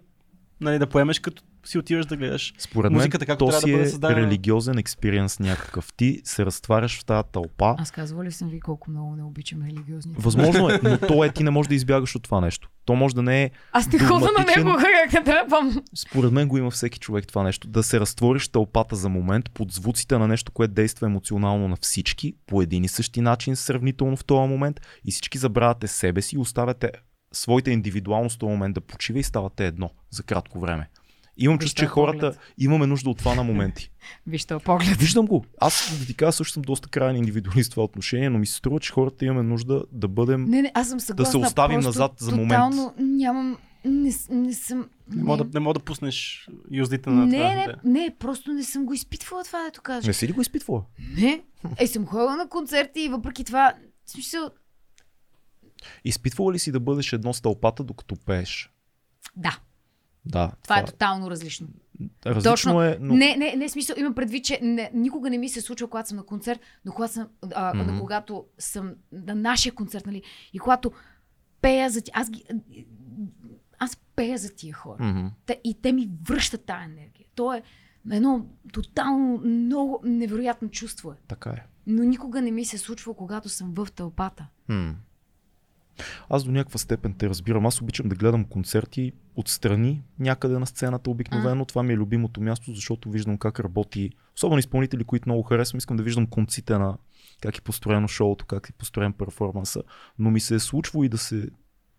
нали, 0.62 0.80
да 0.80 0.88
поемеш, 0.88 1.20
като 1.20 1.44
си 1.66 1.78
отиваш 1.78 2.06
да 2.06 2.18
гледаш. 2.18 2.54
Според 2.58 2.92
мен, 2.92 2.98
Музиката 2.98 3.26
както 3.26 3.46
то 3.46 3.52
трябва 3.52 3.62
да 3.62 3.68
си 3.68 3.72
бъде 3.72 3.84
е 3.84 3.90
създадена. 3.90 4.22
религиозен 4.22 4.78
експириенс 4.78 5.40
някакъв. 5.40 5.94
Ти 5.94 6.22
се 6.24 6.46
разтваряш 6.46 7.00
в 7.00 7.06
тази 7.06 7.28
тълпа. 7.32 7.76
Аз 7.78 7.92
казвала 7.92 8.26
ли 8.26 8.32
съм 8.32 8.50
ви 8.50 8.60
колко 8.60 8.92
много 8.92 9.16
не 9.16 9.24
обичам 9.24 9.62
религиозните? 9.62 10.22
Възможно 10.22 10.70
е, 10.70 10.80
но 10.84 10.98
то 10.98 11.24
е, 11.24 11.30
ти 11.34 11.44
не 11.44 11.50
можеш 11.50 11.68
да 11.68 11.76
избягаш 11.76 12.16
от 12.16 12.24
това 12.24 12.42
нещо. 12.42 12.70
То 12.86 12.96
може 12.96 13.16
да 13.16 13.22
не 13.22 13.44
е, 13.44 13.52
Аз 13.72 13.92
не 13.92 14.00
хода 14.00 14.30
на 14.38 14.46
него, 14.56 14.78
как 14.78 15.14
не 15.14 15.24
тръпвам. 15.24 15.82
според 15.96 16.32
мен 16.32 16.48
го 16.48 16.58
има 16.58 16.72
всеки 16.72 17.00
човек 17.00 17.28
това 17.28 17.44
нещо, 17.44 17.68
да 17.68 17.84
се 17.84 18.00
разтвориш 18.00 18.48
в 18.48 18.52
тълпата 18.52 18.96
за 18.96 19.10
момент 19.10 19.52
под 19.52 19.72
звуците 19.72 20.18
на 20.18 20.28
нещо, 20.28 20.52
което 20.52 20.74
действа 20.74 21.08
емоционално 21.08 21.68
на 21.68 21.76
всички, 21.82 22.34
по 22.48 22.62
един 22.62 22.84
и 22.84 22.88
същи 22.88 23.22
начин 23.22 23.56
сравнително 23.56 24.16
в 24.16 24.26
този 24.26 24.50
момент 24.50 24.82
и 25.06 25.12
всички 25.12 25.38
забравяте 25.38 25.88
себе 25.88 26.22
си 26.22 26.36
и 26.36 26.40
оставяте 26.40 26.92
своята 27.38 27.72
индивидуалност 27.72 28.36
в 28.36 28.40
този 28.40 28.52
момент 28.52 28.74
да 28.74 28.82
почива 28.82 29.20
и 29.20 29.24
ставате 29.24 29.68
едно 29.68 29.90
за 30.12 30.24
кратко 30.24 30.60
време. 30.60 30.90
Имам 31.38 31.60
чувство, 31.60 31.80
че 31.80 31.86
хората 31.86 32.20
поглед. 32.20 32.40
имаме 32.58 32.88
нужда 32.88 33.10
от 33.10 33.18
това 33.18 33.36
на 33.36 33.44
моменти. 33.44 33.92
Виж 34.28 34.46
този 34.46 34.64
поглед. 34.64 34.98
Виждам 34.98 35.26
го. 35.26 35.46
Аз 35.62 35.98
да 36.00 36.06
ти 36.06 36.14
кажа, 36.14 36.32
също 36.32 36.54
съм 36.54 36.62
доста 36.62 36.90
крайен 36.90 37.16
индивидуалист 37.16 37.72
в 37.72 37.72
това 37.72 37.84
отношение, 37.84 38.30
но 38.30 38.40
ми 38.40 38.46
се 38.46 38.56
струва, 38.56 38.80
че 38.80 38.92
хората 38.92 39.26
имаме 39.26 39.44
нужда 39.44 39.84
да 39.92 40.08
бъдем. 40.08 40.46
Не, 40.46 40.62
не, 40.62 40.72
аз 40.74 40.90
съм 40.90 41.00
съгласна. 41.00 41.40
оставим 41.40 41.76
просто 41.76 41.88
назад 41.88 42.12
за 42.18 42.32
момент. 42.32 42.50
Тотално 42.50 42.94
нямам... 42.98 43.58
Не, 43.86 44.12
не 44.30 44.54
съм... 44.54 44.90
Не 45.12 45.24
мога, 45.24 45.44
да, 45.44 45.50
не 45.54 45.60
мога 45.60 45.74
да 45.74 45.80
пуснеш 45.80 46.48
юздите 46.72 47.10
на 47.10 47.26
не, 47.26 47.38
това. 47.38 47.50
не, 47.50 47.66
да. 47.66 47.76
не, 47.84 48.16
просто 48.20 48.54
не 48.54 48.64
съм 48.64 48.86
го 48.86 48.94
изпитвала 48.94 49.44
това, 49.44 49.64
дето 49.64 49.82
кажа. 49.82 50.08
Не 50.08 50.14
си 50.14 50.28
ли 50.28 50.32
го 50.32 50.42
изпитвала? 50.42 50.84
Не. 51.18 51.42
Е, 51.78 51.88
съм 51.88 52.06
ходила 52.06 52.36
на 52.36 52.50
концерти 52.50 53.02
и 53.02 53.10
въпреки 53.10 53.44
това, 53.44 53.74
в 54.06 54.12
смисъл, 54.12 54.50
Изпитвала 56.04 56.54
ли 56.54 56.60
си 56.60 56.72
да 56.72 56.80
бъдеш 56.80 57.14
едно 57.14 57.34
с 57.34 57.42
тълпата, 57.42 57.84
докато 57.84 58.16
пееш? 58.16 58.72
да, 59.36 59.60
Да. 60.26 60.52
това 60.64 60.80
е 60.80 60.86
тотално 60.86 61.32
различно. 61.32 61.68
различно 62.26 62.52
точно. 62.52 62.82
е, 62.82 62.98
но 63.02 63.14
Не, 63.14 63.36
не, 63.36 63.56
не, 63.56 63.70
смисъл, 63.70 63.96
имам 64.00 64.16
предвид, 64.16 64.46
че 64.46 64.60
не, 64.62 64.92
никога 64.94 65.30
не 65.30 65.38
ми 65.38 65.50
се 65.50 65.62
случва, 65.62 65.88
когато 65.88 66.10
съм 66.10 66.18
на 66.18 66.26
концерт, 66.26 66.60
но 66.86 66.92
когато 66.92 67.14
съм, 67.14 67.28
а, 67.56 67.74
Мгм. 67.74 67.92
на 67.94 68.00
когато 68.00 68.46
съм 68.58 68.94
на 69.12 69.36
нашия 69.36 69.76
концерт, 69.76 70.06
нали, 70.06 70.22
и 70.54 70.60
когато 70.60 70.92
пея 71.62 71.90
за 71.90 72.02
тях, 72.02 72.14
аз 72.16 72.30
ги, 72.30 72.46
аз 73.80 73.98
пея 74.16 74.38
за 74.38 74.56
тия 74.56 74.74
хора. 74.74 75.04
Мгм. 75.04 75.28
Те, 75.46 75.62
и 75.64 75.82
те 75.82 75.92
ми 75.92 76.10
връщат 76.28 76.66
тази 76.66 76.84
енергия. 76.86 77.26
То 77.36 77.54
е 77.54 77.64
едно 78.12 78.46
тотално 78.74 79.38
много 79.38 80.02
невероятно 80.04 80.70
чувство 80.70 81.12
е. 81.12 81.16
Така 81.28 81.50
е. 81.50 81.66
Но 81.88 82.04
никога 82.04 82.42
не 82.42 82.52
ми 82.52 82.66
се 82.66 82.78
случва, 82.78 83.14
когато 83.14 83.50
съм 83.50 83.74
в 83.74 83.88
тълпата. 83.96 84.48
Хм. 84.66 84.90
Аз 86.30 86.44
до 86.44 86.52
някаква 86.52 86.80
степен 86.80 87.14
те 87.14 87.30
разбирам. 87.30 87.66
Аз 87.66 87.82
обичам 87.82 88.10
да 88.10 88.16
гледам 88.16 88.46
концерти 88.46 89.12
отстрани, 89.36 90.04
някъде 90.20 90.60
на 90.60 90.66
сцената 90.66 91.10
обикновено. 91.10 91.66
Това 91.66 91.84
ми 91.84 91.94
е 91.94 91.98
любимото 91.98 92.42
място, 92.42 92.74
защото 92.74 93.10
виждам 93.10 93.38
как 93.38 93.60
работи. 93.60 94.10
Особено 94.36 94.60
изпълнители, 94.60 95.04
които 95.04 95.30
много 95.30 95.44
харесвам, 95.44 95.78
искам 95.78 95.98
да 95.98 96.04
виждам 96.04 96.28
конците 96.28 96.78
на 96.78 96.98
как 97.42 97.58
е 97.58 97.62
построено 97.62 98.08
шоуто, 98.08 98.46
как 98.46 98.70
е 98.70 98.74
построен 98.74 99.14
перформанса. 99.14 99.84
Но 100.20 100.32
ми 100.32 100.40
се 100.40 100.56
е 100.56 100.60
случвало 100.60 101.04
и 101.04 101.10
да 101.10 101.18
се 101.18 101.50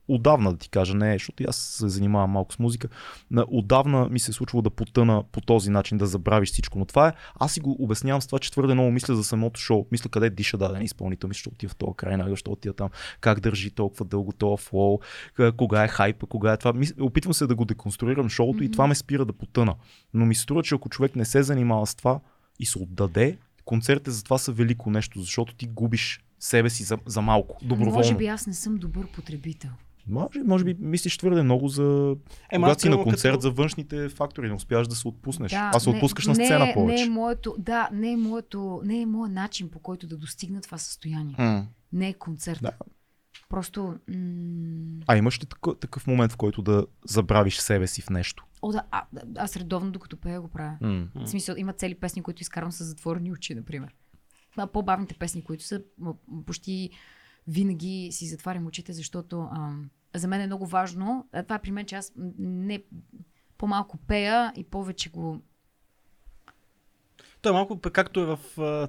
отдавна 0.08 0.52
да 0.52 0.58
ти 0.58 0.68
кажа, 0.68 0.94
не, 0.94 1.12
защото 1.12 1.42
и 1.42 1.46
аз 1.48 1.56
се 1.56 1.88
занимавам 1.88 2.30
малко 2.30 2.52
с 2.52 2.58
музика, 2.58 2.88
на, 3.30 3.44
отдавна 3.48 4.08
ми 4.08 4.18
се 4.18 4.30
е 4.30 4.34
случвало 4.34 4.62
да 4.62 4.70
потъна 4.70 5.24
по 5.32 5.40
този 5.40 5.70
начин, 5.70 5.98
да 5.98 6.06
забравиш 6.06 6.52
всичко. 6.52 6.78
Но 6.78 6.84
това 6.84 7.08
е, 7.08 7.12
аз 7.34 7.52
си 7.52 7.60
го 7.60 7.76
обяснявам 7.78 8.22
с 8.22 8.26
това, 8.26 8.38
че 8.38 8.52
твърде 8.52 8.74
много 8.74 8.90
мисля 8.90 9.16
за 9.16 9.24
самото 9.24 9.60
шоу. 9.60 9.86
Мисля 9.92 10.10
къде 10.10 10.30
диша 10.30 10.58
даден 10.58 10.82
изпълнител, 10.82 11.28
мисля, 11.28 11.42
че 11.42 11.48
отива 11.48 11.70
в 11.70 11.76
този 11.76 11.92
край, 11.96 12.16
на 12.16 12.36
що 12.36 12.50
отива 12.50 12.74
там, 12.74 12.88
как 13.20 13.40
държи 13.40 13.70
толкова 13.70 14.04
дълго 14.04 14.32
този 14.32 14.62
флоу, 14.62 14.98
кога 15.56 15.84
е 15.84 15.88
хайпа, 15.88 16.26
кога 16.26 16.52
е 16.52 16.56
това. 16.56 16.72
Опитвам 17.00 17.34
се 17.34 17.46
да 17.46 17.54
го 17.54 17.64
деконструирам 17.64 18.28
шоуто 18.28 18.62
и 18.62 18.66
Мгм. 18.66 18.72
това 18.72 18.86
ме 18.86 18.94
спира 18.94 19.24
да 19.24 19.32
потъна. 19.32 19.74
Но 20.14 20.26
ми 20.26 20.34
се 20.34 20.42
струва, 20.42 20.62
че 20.62 20.74
ако 20.74 20.88
човек 20.88 21.16
не 21.16 21.24
се 21.24 21.42
занимава 21.42 21.86
с 21.86 21.94
това 21.94 22.20
и 22.60 22.66
се 22.66 22.78
отдаде, 22.78 23.38
концертите 23.64 24.10
за 24.10 24.24
това 24.24 24.38
са 24.38 24.52
велико 24.52 24.90
нещо, 24.90 25.20
защото 25.20 25.54
ти 25.54 25.66
губиш 25.66 26.20
себе 26.40 26.70
си 26.70 26.82
за, 26.82 26.98
за 27.06 27.22
малко, 27.22 27.58
доброволно. 27.62 27.96
Може 27.96 28.14
би 28.14 28.26
аз 28.26 28.46
не 28.46 28.54
съм 28.54 28.76
добър 28.76 29.06
потребител. 29.06 29.70
Може, 30.08 30.28
може 30.44 30.64
би 30.64 30.76
мислиш 30.80 31.18
твърде 31.18 31.42
много 31.42 31.68
за 31.68 32.16
Е, 32.50 32.56
когато 32.56 32.80
си 32.82 32.88
на 32.88 33.02
концерт 33.02 33.32
като- 33.32 33.40
за 33.40 33.50
външните 33.50 34.08
фактори, 34.08 34.48
не 34.48 34.54
успяваш 34.54 34.88
да 34.88 34.94
се 34.94 35.08
отпуснеш. 35.08 35.50
Да, 35.50 35.70
а 35.74 35.80
се 35.80 35.90
не- 35.90 35.96
отпускаш 35.96 36.26
на 36.26 36.34
не, 36.34 36.44
сцена 36.44 36.68
е- 36.70 36.74
повече. 36.74 36.96
Не 36.96 37.06
е 37.06 37.10
моето, 37.10 37.54
да, 37.58 37.88
не 37.92 38.12
е 38.12 38.16
моето, 38.16 38.80
не 38.84 39.00
е 39.00 39.06
моят 39.06 39.32
начин 39.32 39.68
по 39.70 39.78
който 39.78 40.06
да 40.06 40.16
достигна 40.16 40.60
това 40.60 40.78
състояние. 40.78 41.34
М. 41.38 41.66
Не 41.92 42.08
е 42.08 42.14
концерт. 42.14 42.58
Да. 42.62 42.70
Просто. 43.48 43.94
М- 44.08 45.00
А 45.06 45.16
имаш 45.16 45.42
ли 45.42 45.46
такъв, 45.46 45.78
такъв 45.78 46.06
момент, 46.06 46.32
в 46.32 46.36
който 46.36 46.62
да 46.62 46.86
забравиш 47.04 47.56
себе 47.56 47.86
си 47.86 48.02
в 48.02 48.10
нещо? 48.10 48.44
О, 48.62 48.72
да, 48.72 48.82
а, 48.90 49.04
аз 49.36 49.56
редовно, 49.56 49.90
докато 49.90 50.16
пея, 50.16 50.40
го 50.40 50.48
правя. 50.48 50.76
М. 50.80 51.08
В 51.16 51.26
смисъл, 51.28 51.54
има 51.58 51.72
цели 51.72 51.94
песни, 51.94 52.22
които 52.22 52.42
изкарвам 52.42 52.72
с 52.72 52.84
затворени 52.84 53.32
очи, 53.32 53.54
например. 53.54 53.94
А 54.56 54.66
по-бавните 54.66 55.14
песни, 55.14 55.44
които 55.44 55.64
са 55.64 55.82
почти 56.46 56.90
винаги 57.48 58.08
си 58.12 58.26
затварям 58.26 58.66
очите, 58.66 58.92
защото 58.92 59.48
ам, 59.52 59.90
за 60.14 60.28
мен 60.28 60.40
е 60.40 60.46
много 60.46 60.66
важно. 60.66 61.26
а 61.32 61.42
Това 61.42 61.56
е 61.56 61.62
при 61.62 61.70
мен, 61.70 61.86
че 61.86 61.94
аз 61.96 62.12
не 62.38 62.82
по-малко 63.58 63.96
пея 63.98 64.52
и 64.56 64.64
повече 64.64 65.10
го 65.10 65.40
То 67.42 67.48
е 67.48 67.52
малко 67.52 67.80
както 67.80 68.20
е 68.20 68.24
в 68.26 68.38
а, 68.58 68.62
а, 68.62 68.88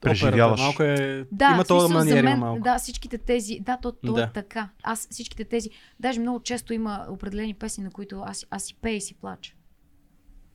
Преживяваш. 0.00 0.60
операта. 0.60 0.62
Малко 0.62 0.82
е... 0.82 1.26
Да, 1.32 1.44
има 1.44 1.64
смисъл, 1.64 1.88
маниер, 1.88 2.14
за 2.14 2.18
има 2.20 2.30
мен, 2.30 2.38
малко. 2.38 2.62
да, 2.62 2.78
всичките 2.78 3.18
тези, 3.18 3.60
да, 3.60 3.76
то, 3.76 3.92
то 3.92 4.12
Да. 4.12 4.22
е 4.22 4.32
така. 4.32 4.68
Аз 4.82 5.08
всичките 5.10 5.44
тези, 5.44 5.70
даже 6.00 6.20
много 6.20 6.40
често 6.40 6.72
има 6.72 7.06
определени 7.10 7.54
песни, 7.54 7.84
на 7.84 7.90
които 7.90 8.20
аз, 8.20 8.46
аз 8.50 8.64
си 8.64 8.74
пея 8.74 8.96
и 8.96 9.00
си 9.00 9.14
плача 9.14 9.54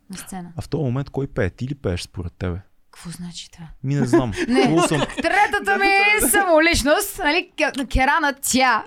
на 0.09 0.17
сцена. 0.17 0.53
А 0.57 0.61
в 0.61 0.69
този 0.69 0.83
момент 0.83 1.09
кой 1.09 1.27
пее? 1.27 1.49
Ти 1.49 1.67
ли 1.67 1.75
пееш 1.75 2.01
според 2.01 2.33
тебе? 2.33 2.61
Какво 2.91 3.09
значи 3.09 3.51
това? 3.51 3.67
Ми 3.83 3.95
не 3.95 4.05
знам. 4.05 4.31
Не. 4.47 4.63
Чувал 4.63 4.87
съм, 4.87 5.01
Третата 5.15 5.77
ми 5.77 5.85
е 5.85 6.29
самоличност, 6.29 7.17
нали, 7.19 7.51
Ке- 7.57 7.87
Керана 7.87 8.33
тя. 8.41 8.85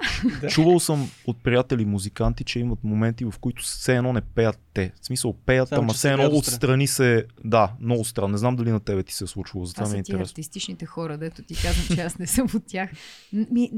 чувал 0.51 0.81
съм 0.81 1.11
от 1.27 1.43
приятели 1.43 1.85
музиканти, 1.85 2.45
че 2.45 2.59
имат 2.61 2.85
моменти, 2.85 3.25
в 3.25 3.35
които 3.41 3.63
все 3.63 3.97
едно 3.97 4.13
не 4.13 4.21
пеят 4.21 4.59
те. 4.75 4.93
В 5.03 5.07
смисъл 5.07 5.33
пеят, 5.33 5.69
Само, 5.69 5.83
ама 5.83 5.93
все 5.93 6.01
се 6.01 6.13
едно 6.13 6.27
отстрани 6.27 6.87
се... 6.87 7.27
Да, 7.45 7.73
много 7.81 8.05
странно. 8.05 8.29
Не 8.29 8.39
знам 8.39 8.57
дали 8.57 8.71
на 8.71 8.81
тебе 8.81 9.03
ти 9.03 9.15
се 9.15 9.25
е 9.25 9.27
случвало, 9.27 9.67
затова 9.67 9.85
Това 9.85 9.93
ми 9.93 9.97
е 9.97 9.99
интересно. 9.99 10.23
артистичните 10.23 10.87
хора, 10.87 11.19
дето 11.19 11.43
ти 11.43 11.55
казвам, 11.63 11.97
че 11.97 12.03
аз 12.03 12.19
не 12.19 12.27
съм 12.27 12.47
от 12.55 12.67
тях. 12.67 12.91
Ми, 13.33 13.71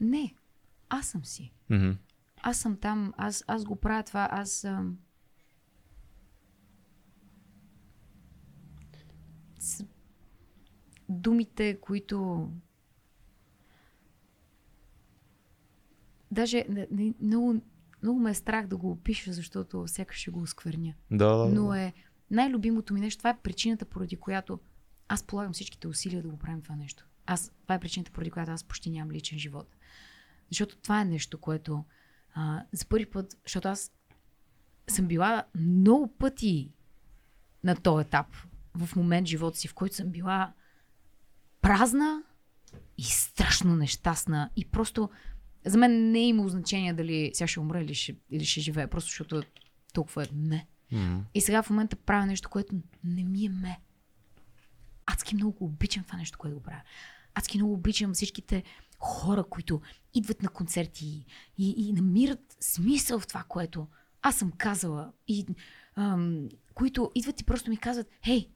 не, 0.00 0.34
аз 0.88 1.06
съм 1.06 1.24
си. 1.24 1.52
Аз 2.42 2.56
съм 2.56 2.76
там, 2.76 3.12
аз, 3.16 3.44
аз 3.46 3.64
го 3.64 3.76
правя 3.76 4.02
това, 4.02 4.28
аз... 4.32 4.64
Ам... 4.64 4.96
Думите, 11.08 11.80
които... 11.80 12.48
Даже 16.30 16.66
не, 16.68 16.88
не, 16.90 17.14
много, 17.20 17.60
много 18.02 18.20
ме 18.20 18.30
е 18.30 18.34
страх 18.34 18.66
да 18.66 18.76
го 18.76 18.90
опиша, 18.90 19.32
защото 19.32 19.88
сякаш 19.88 20.16
ще 20.16 20.30
го 20.30 20.40
оскверня. 20.40 20.94
Да, 21.10 21.36
да, 21.36 21.48
да. 21.48 21.54
Но 21.54 21.74
е 21.74 21.92
най-любимото 22.30 22.94
ми 22.94 23.00
нещо. 23.00 23.18
Това 23.18 23.30
е 23.30 23.40
причината, 23.42 23.84
поради 23.84 24.16
която 24.16 24.60
аз 25.08 25.22
полагам 25.22 25.52
всичките 25.52 25.88
усилия 25.88 26.22
да 26.22 26.28
го 26.28 26.38
правим 26.38 26.62
това 26.62 26.76
нещо. 26.76 27.06
Аз, 27.26 27.52
това 27.62 27.74
е 27.74 27.80
причината, 27.80 28.12
поради 28.12 28.30
която 28.30 28.52
аз 28.52 28.64
почти 28.64 28.90
нямам 28.90 29.10
личен 29.10 29.38
живот. 29.38 29.76
Защото 30.50 30.76
това 30.76 31.00
е 31.00 31.04
нещо, 31.04 31.38
което 31.38 31.84
а, 32.34 32.64
за 32.72 32.86
първи 32.86 33.06
път, 33.06 33.38
защото 33.44 33.68
аз 33.68 33.92
съм 34.88 35.06
била 35.06 35.44
много 35.54 36.08
пъти 36.08 36.72
на 37.64 37.76
този 37.76 38.06
етап 38.06 38.26
в 38.74 38.96
момент 38.96 39.26
в 39.26 39.30
живота 39.30 39.58
си, 39.58 39.68
в 39.68 39.74
който 39.74 39.96
съм 39.96 40.08
била 40.08 40.52
празна 41.60 42.22
и 42.98 43.02
страшно 43.02 43.76
нещастна. 43.76 44.50
И 44.56 44.64
просто 44.64 45.10
за 45.64 45.78
мен 45.78 46.10
не 46.10 46.18
е 46.18 46.28
имало 46.28 46.48
значение 46.48 46.92
дали 46.92 47.30
сега 47.34 47.48
ще 47.48 47.60
умра 47.60 47.80
или 47.80 47.94
ще, 47.94 48.16
или 48.30 48.44
ще 48.44 48.60
живея, 48.60 48.88
просто 48.88 49.08
защото 49.08 49.42
толкова 49.92 50.22
е 50.22 50.26
не. 50.34 50.66
Мгм. 50.92 51.18
И 51.34 51.40
сега 51.40 51.62
в 51.62 51.70
момента 51.70 51.96
правя 51.96 52.26
нещо, 52.26 52.48
което 52.48 52.74
не 53.04 53.24
ми 53.24 53.44
е 53.44 53.48
ме. 53.48 53.80
Адски 55.06 55.34
много 55.34 55.52
го 55.52 55.64
обичам 55.64 56.04
това 56.04 56.18
нещо, 56.18 56.38
което 56.38 56.56
го 56.56 56.62
правя. 56.62 56.82
Адски 57.34 57.58
много 57.58 57.72
обичам 57.72 58.14
всичките 58.14 58.62
хора, 58.98 59.44
които 59.44 59.80
идват 60.14 60.42
на 60.42 60.48
концерти 60.48 61.24
и, 61.58 61.70
и 61.70 61.92
намират 61.92 62.56
смисъл 62.60 63.20
в 63.20 63.26
това, 63.26 63.44
което 63.48 63.88
аз 64.22 64.36
съм 64.36 64.52
казала. 64.52 65.12
И 65.28 65.46
ам, 65.96 66.48
които 66.74 67.10
идват 67.14 67.40
и 67.40 67.44
просто 67.44 67.70
ми 67.70 67.76
казват, 67.76 68.06
хей, 68.24 68.48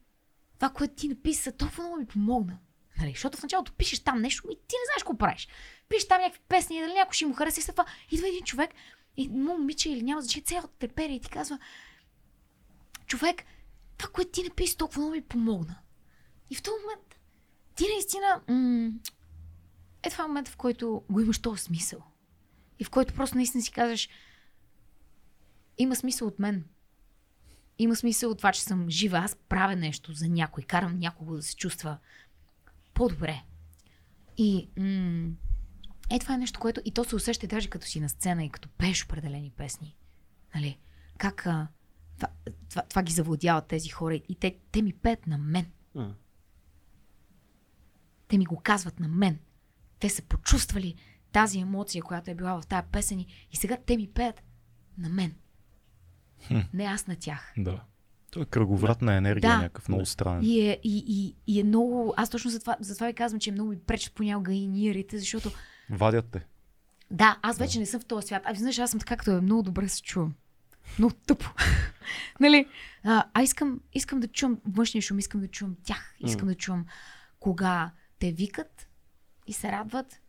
това, 0.59 0.71
което 0.71 0.95
ти 0.95 1.09
написа, 1.09 1.53
толкова 1.53 1.83
много 1.83 1.97
ми 1.97 2.07
помогна. 2.07 2.59
Нали? 2.99 3.11
Защото 3.11 3.39
в 3.39 3.43
началото 3.43 3.73
пишеш 3.73 4.01
там 4.01 4.21
нещо 4.21 4.49
и 4.51 4.55
ти 4.55 4.75
не 4.75 4.87
знаеш 4.87 5.03
какво 5.03 5.19
правиш. 5.19 5.49
Пишеш 5.89 6.09
там 6.09 6.21
някакви 6.21 6.43
песни, 6.49 6.81
дали 6.81 6.93
някой 6.93 7.13
ще 7.13 7.27
му 7.27 7.35
хареса 7.35 7.61
и 7.61 7.65
това 7.65 7.87
идва 8.11 8.29
един 8.29 8.45
човек 8.45 8.71
му 9.19 9.59
момиче 9.59 9.91
или 9.91 10.03
няма 10.03 10.21
значение 10.23 10.45
цялото 10.45 10.75
треперие 10.79 11.17
и 11.17 11.21
ти 11.21 11.31
казва, 11.31 11.59
човек, 13.07 13.45
това, 13.99 14.11
което 14.13 14.31
ти 14.31 14.43
написа, 14.43 14.77
толкова 14.77 15.01
много 15.01 15.15
ми 15.15 15.23
помогна. 15.23 15.79
И 16.51 16.55
в 16.55 16.63
този 16.63 16.83
момент 16.83 17.21
ти 17.75 17.85
наистина... 17.95 18.41
М- 18.49 18.93
е 20.03 20.11
това 20.11 20.27
момент, 20.27 20.49
в 20.49 20.57
който 20.57 21.03
го 21.11 21.21
имаш 21.21 21.39
този 21.39 21.63
смисъл. 21.63 22.03
И 22.79 22.85
в 22.85 22.91
който 22.91 23.15
просто 23.15 23.37
наистина 23.37 23.63
си 23.63 23.73
казваш 23.73 24.09
има 25.79 25.97
смисъл 25.97 26.29
от 26.29 26.39
мен. 26.39 26.65
Има 27.79 27.97
смисъл 27.97 28.31
от 28.31 28.39
това, 28.39 28.53
че 28.53 28.63
съм 28.63 28.91
жива. 28.91 29.19
Аз 29.19 29.37
правя 29.49 29.77
нещо 29.77 30.13
за 30.13 30.29
някой. 30.29 30.63
Карам 30.63 30.99
някого 30.99 31.37
да 31.37 31.43
се 31.43 31.57
чувства 31.57 31.99
по-добре. 32.95 33.43
И 34.37 34.69
м- 34.77 35.33
е 36.11 36.19
това 36.19 36.35
е 36.35 36.39
нещо, 36.39 36.61
което 36.61 36.81
и 36.85 36.91
то 36.91 37.05
се 37.05 37.17
усеща 37.17 37.47
даже 37.47 37.69
като 37.69 37.87
си 37.87 38.01
на 38.01 38.09
сцена 38.09 38.45
и 38.45 38.51
като 38.51 38.69
пееш 38.69 39.05
определени 39.05 39.51
песни. 39.51 39.97
Нали? 40.55 40.79
Как 41.19 41.47
а, 41.47 41.69
това, 42.17 42.29
това, 42.69 42.83
това 42.83 43.03
ги 43.03 43.13
завладяват 43.13 43.67
тези 43.67 43.89
хора 43.89 44.15
и 44.15 44.35
те, 44.35 44.59
те 44.73 44.83
ми 44.83 44.93
пеят 44.93 45.27
на 45.27 45.39
мен. 45.39 45.67
А. 45.97 46.15
Те 48.29 48.39
ми 48.39 48.45
го 48.45 48.61
казват 48.61 49.01
на 49.01 49.09
мен. 49.09 49.39
Те 49.99 50.09
са 50.09 50.23
почувствали 50.23 50.95
тази 51.33 51.59
емоция, 51.59 52.03
която 52.03 52.31
е 52.31 52.35
била 52.35 52.61
в 52.61 52.67
тази 52.67 52.87
песен 52.93 53.21
и 53.21 53.57
сега 53.57 53.77
те 53.87 53.97
ми 53.97 54.09
пеят 54.09 54.43
на 54.99 55.09
мен. 55.09 55.35
Не 56.73 56.85
аз 56.85 57.07
на 57.07 57.17
тях. 57.17 57.55
Да. 57.57 57.81
Той 58.31 58.43
е 58.43 58.47
кръговрат 58.47 59.03
на 59.03 59.15
енергия, 59.15 59.51
Да. 59.51 59.59
някакъв 59.59 59.89
много 59.89 60.07
странен. 60.07 60.45
И 60.45 60.61
е, 60.61 60.81
и, 60.85 61.05
и, 61.09 61.37
и 61.47 61.61
е 61.61 61.65
много... 61.65 62.15
Аз 62.17 62.31
точно 62.31 62.51
затова, 62.51 62.77
затова 62.81 63.07
ви 63.07 63.15
казвам, 63.15 63.41
че 63.41 63.53
много 63.53 63.71
ми 63.71 63.79
пречат 63.79 64.13
понякога 64.13 64.53
и 64.53 64.67
ниерите, 64.67 65.19
защото 65.19 65.51
Вадят 65.91 66.27
те. 66.33 66.47
Да, 67.11 67.39
аз 67.43 67.59
вече 67.59 67.79
не 67.79 67.87
съм 67.87 68.01
в 68.01 68.05
този 68.05 68.27
свят. 68.27 68.43
А 68.45 68.55
знаеш, 68.55 68.79
аз 68.79 68.91
съм 68.91 69.01
така, 69.01 69.17
като 69.17 69.31
е 69.31 69.41
много 69.41 69.63
добре 69.63 69.89
се 69.89 70.03
чувам. 70.03 70.35
Много 70.99 71.15
тъпо. 71.27 71.51
нали? 72.41 72.67
А, 73.05 73.25
а 73.35 73.43
искам, 73.43 73.81
искам 73.93 74.21
да 74.21 74.29
чувам 74.29 74.61
външния 74.69 75.03
шум, 75.03 75.19
искам 75.19 75.41
да 75.41 75.49
чувам 75.49 75.77
тях. 75.85 76.15
Искам 76.21 76.49
да 76.49 76.55
чувам 76.55 76.87
кога 77.41 77.91
те 78.19 78.33
викат 78.33 78.89
и 79.47 79.53
се 79.53 79.73
радват, 79.73 80.21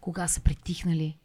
кога 0.00 0.28
са 0.28 0.40
притихнали, 0.40 1.18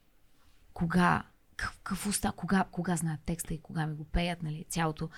кога, 0.73 1.23
какво 1.55 2.11
става, 2.11 2.35
кога, 2.35 2.65
кога 2.71 2.95
знаят 2.95 3.21
текста 3.25 3.53
и 3.53 3.61
кога 3.61 3.87
ми 3.87 3.95
го 3.95 4.03
пеят, 4.03 4.43
нали? 4.43 4.65
Цялото 4.69 5.09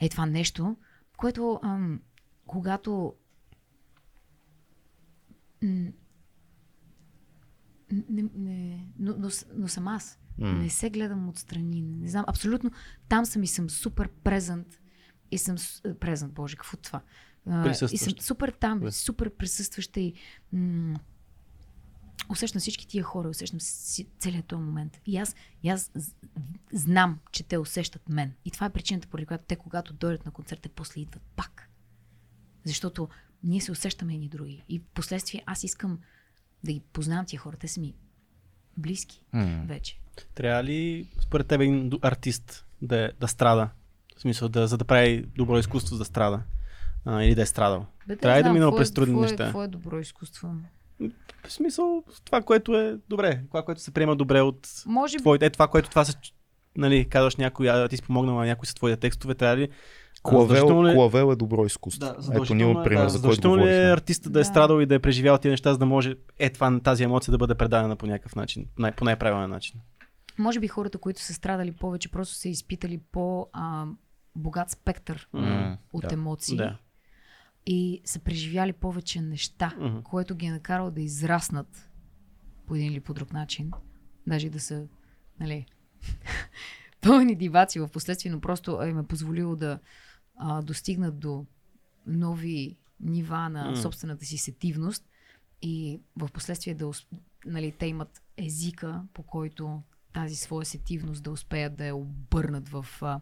е 0.00 0.08
това 0.08 0.26
нещо, 0.26 0.76
което 1.16 1.60
ам, 1.62 2.00
когато 2.46 3.14
м, 5.62 5.88
не, 7.90 8.24
не, 8.34 8.86
но, 8.98 9.14
но, 9.18 9.28
но 9.54 9.68
съм 9.68 9.88
аз. 9.88 10.18
М. 10.38 10.52
Не 10.52 10.70
се 10.70 10.90
гледам 10.90 11.28
отстрани. 11.28 11.82
Не 11.82 12.08
знам. 12.08 12.24
Абсолютно. 12.28 12.70
Там 13.08 13.24
съм 13.24 13.42
и 13.42 13.46
съм 13.46 13.70
супер 13.70 14.08
презент. 14.08 14.80
И 15.30 15.38
съм 15.38 15.56
е, 15.84 15.94
презент, 15.94 16.32
боже, 16.32 16.56
какво 16.56 16.76
е 16.78 16.80
това? 16.80 17.02
И 17.92 17.98
съм 17.98 18.12
супер 18.20 18.48
там, 18.60 18.92
супер 18.92 19.36
присъстваща 19.36 20.00
и 20.00 20.14
м- 20.52 21.00
усещам 22.30 22.60
всички 22.60 22.86
тия 22.86 23.04
хора, 23.04 23.28
усещам 23.28 23.58
целият 24.18 24.46
този 24.46 24.62
момент. 24.62 25.00
И 25.06 25.16
аз, 25.16 25.34
и 25.62 25.68
аз 25.68 25.92
знам, 26.72 27.18
че 27.32 27.42
те 27.42 27.58
усещат 27.58 28.08
мен. 28.08 28.32
И 28.44 28.50
това 28.50 28.66
е 28.66 28.70
причината, 28.70 29.08
поради 29.08 29.26
която 29.26 29.44
те, 29.48 29.56
когато 29.56 29.92
дойдат 29.92 30.26
на 30.26 30.32
концерт, 30.32 30.60
те 30.60 30.68
после 30.68 31.00
идват 31.00 31.22
пак. 31.36 31.70
Защото 32.64 33.08
ние 33.44 33.60
се 33.60 33.72
усещаме 33.72 34.14
едни 34.14 34.28
други. 34.28 34.64
И 34.68 34.78
в 34.78 34.82
последствие 34.94 35.42
аз 35.46 35.64
искам 35.64 35.98
да 36.64 36.72
ги 36.72 36.80
познавам 36.92 37.26
тия 37.26 37.40
хора. 37.40 37.56
Те 37.56 37.68
са 37.68 37.80
ми 37.80 37.94
близки 38.76 39.22
М. 39.32 39.62
вече. 39.66 40.00
Трябва 40.34 40.64
ли 40.64 41.08
според 41.20 41.46
тебе 41.46 41.64
един 41.64 41.90
артист 42.02 42.66
да, 42.82 43.04
е- 43.04 43.12
да 43.20 43.28
страда? 43.28 43.70
В 44.16 44.20
смисъл, 44.20 44.48
да, 44.48 44.66
за 44.66 44.78
да 44.78 44.84
прави 44.84 45.22
добро 45.36 45.58
изкуство, 45.58 45.96
да 45.96 46.04
страда? 46.04 46.42
А, 47.04 47.22
или 47.22 47.34
да 47.34 47.42
е 47.42 47.46
страдал? 47.46 47.86
Бе, 48.06 48.16
Трябва 48.16 48.38
ли 48.38 48.42
да 48.42 48.52
минал 48.52 48.70
какво 48.70 48.76
е- 48.76 48.80
през 48.80 48.92
трудни 48.94 49.12
какво 49.14 49.24
е- 49.24 49.26
неща? 49.30 49.44
Какво 49.44 49.62
е 49.62 49.68
добро 49.68 49.98
изкуство? 49.98 50.54
В 51.44 51.52
смисъл, 51.52 52.02
това, 52.24 52.42
което 52.42 52.76
е 52.76 52.96
добре. 53.08 53.42
Това, 53.48 53.62
което 53.62 53.80
се 53.80 53.90
приема 53.90 54.16
добре 54.16 54.40
от 54.40 54.68
Може 54.86 55.16
твоите. 55.16 55.46
Е, 55.46 55.50
това, 55.50 55.68
което 55.68 55.90
това 55.90 56.04
са 56.04 56.14
нали, 56.76 57.04
казваш 57.04 57.36
някой, 57.36 57.70
а 57.70 57.88
ти 57.88 57.96
си 57.96 58.02
помогнал 58.02 58.34
на 58.34 58.46
някой 58.46 58.66
с 58.66 58.74
твоите 58.74 58.96
текстове, 58.96 59.34
трябва 59.34 59.56
ли? 59.56 59.68
Клавел, 60.22 60.84
ли- 60.84 60.94
клавел 60.94 61.32
е 61.32 61.36
добро 61.36 61.66
изкуство. 61.66 62.00
Да, 62.00 62.16
Ето 62.34 62.54
ние 62.54 62.70
е, 62.70 62.82
пример, 62.84 63.02
да, 63.02 63.08
за 63.08 63.22
който 63.22 63.58
ли 63.58 63.68
е 63.68 63.92
артиста 63.92 64.30
да 64.30 64.38
е 64.38 64.40
Да. 64.40 64.44
страдал 64.44 64.80
и 64.80 64.86
да 64.86 64.94
е 64.94 64.98
преживял 64.98 65.38
тези 65.38 65.50
неща, 65.50 65.72
за 65.72 65.78
да 65.78 65.86
може 65.86 66.14
е 66.38 66.50
това, 66.50 66.80
тази 66.80 67.04
емоция 67.04 67.32
да 67.32 67.38
бъде 67.38 67.54
предадена 67.54 67.96
по 67.96 68.06
някакъв 68.06 68.36
начин, 68.36 68.66
най- 68.78 68.92
по 68.92 69.04
най-правилен 69.04 69.50
начин. 69.50 69.80
Може 70.38 70.60
би 70.60 70.68
хората, 70.68 70.98
които 70.98 71.20
са 71.22 71.34
страдали 71.34 71.72
повече, 71.72 72.10
просто 72.10 72.34
са 72.34 72.48
изпитали 72.48 73.00
по-богат 73.12 74.70
спектър 74.70 75.28
М. 75.32 75.78
от 75.92 76.02
Да. 76.02 76.14
емоции 76.14 76.56
Да. 76.56 76.76
И 77.70 78.00
са 78.04 78.18
преживяли 78.18 78.72
повече 78.72 79.20
неща, 79.20 79.74
Мгм. 79.78 79.98
което 80.02 80.34
ги 80.34 80.46
е 80.46 80.52
накарало 80.52 80.90
да 80.90 81.00
израснат 81.00 81.90
по 82.66 82.74
един 82.74 82.92
или 82.92 83.00
по 83.00 83.14
друг 83.14 83.32
начин. 83.32 83.70
Даже 84.26 84.46
и 84.46 84.50
да 84.50 84.60
са, 84.60 84.86
нали, 85.40 85.66
пълни 87.00 87.34
диваци 87.34 87.80
в 87.80 87.88
последствие, 87.88 88.32
но 88.32 88.40
просто 88.40 88.82
им 88.82 88.98
е 88.98 89.06
позволило 89.06 89.56
да 89.56 89.78
а, 90.36 90.62
достигнат 90.62 91.18
до 91.18 91.46
нови 92.06 92.78
нива 93.00 93.48
на 93.48 93.70
М. 93.70 93.76
собствената 93.76 94.24
си 94.24 94.38
сетивност 94.38 95.08
и 95.62 96.00
в 96.16 96.28
последствие 96.32 96.74
да, 96.74 96.90
нали, 97.46 97.72
те 97.72 97.86
имат 97.86 98.22
езика, 98.36 99.02
по 99.14 99.22
който 99.22 99.82
тази 100.12 100.36
своя 100.36 100.66
сетивност 100.66 101.22
да 101.22 101.30
успеят 101.30 101.76
да 101.76 101.86
я 101.86 101.96
обърнат 101.96 102.68
в 102.68 102.86
а, 103.02 103.20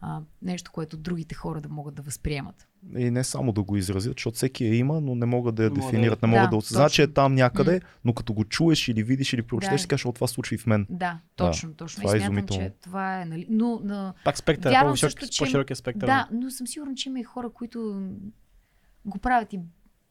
а, 0.00 0.22
нещо, 0.42 0.72
което 0.72 0.96
другите 0.96 1.34
хора 1.34 1.60
да 1.60 1.68
могат 1.68 1.94
да 1.94 2.02
възприемат. 2.02 2.67
И 2.96 3.10
не 3.10 3.24
само 3.24 3.52
да 3.52 3.62
го 3.62 3.76
изразят, 3.76 4.12
защото 4.12 4.34
всеки 4.34 4.64
я 4.64 4.74
има, 4.74 5.00
но 5.00 5.14
не 5.14 5.26
могат 5.26 5.54
да 5.54 5.64
я 5.64 5.70
дефинират, 5.70 6.20
да- 6.20 6.26
не 6.26 6.30
могат 6.30 6.46
Да, 6.46 6.50
да, 6.50 6.56
осъзнаят, 6.56 6.92
че 6.92 7.02
е 7.02 7.06
там 7.06 7.34
някъде, 7.34 7.80
но 8.04 8.12
като 8.12 8.32
го 8.32 8.44
чуеш 8.44 8.88
или 8.88 9.02
видиш 9.02 9.32
или 9.32 9.42
прочетеш, 9.42 9.74
Да. 9.74 9.78
си 9.78 9.88
кажеш, 9.88 10.06
о, 10.06 10.12
това 10.12 10.26
случва 10.26 10.54
и 10.54 10.58
в 10.58 10.66
мен. 10.66 10.86
Да, 10.90 11.18
точно, 11.36 11.74
точно. 11.74 12.00
това 12.00 12.12
е 12.12 12.16
и 12.16 12.20
смятам, 12.20 12.34
изумително. 12.34 12.62
че 12.62 12.74
това 12.80 13.22
е, 13.22 13.24
нали, 13.24 13.46
но, 13.50 13.80
но 13.84 14.14
Пак 14.24 14.38
спектър, 14.38 14.70
Вярвам 14.70 14.90
по-висок, 14.90 15.10
също, 15.10 15.28
че- 15.28 15.44
по-широкия 15.44 15.76
спектър. 15.76 16.06
да, 16.06 16.28
но 16.32 16.50
съм 16.50 16.66
сигурна, 16.66 16.94
че 16.94 17.08
има 17.08 17.20
и 17.20 17.24
хора, 17.24 17.50
които 17.50 18.08
го 19.04 19.18
правят 19.18 19.52
и, 19.52 19.60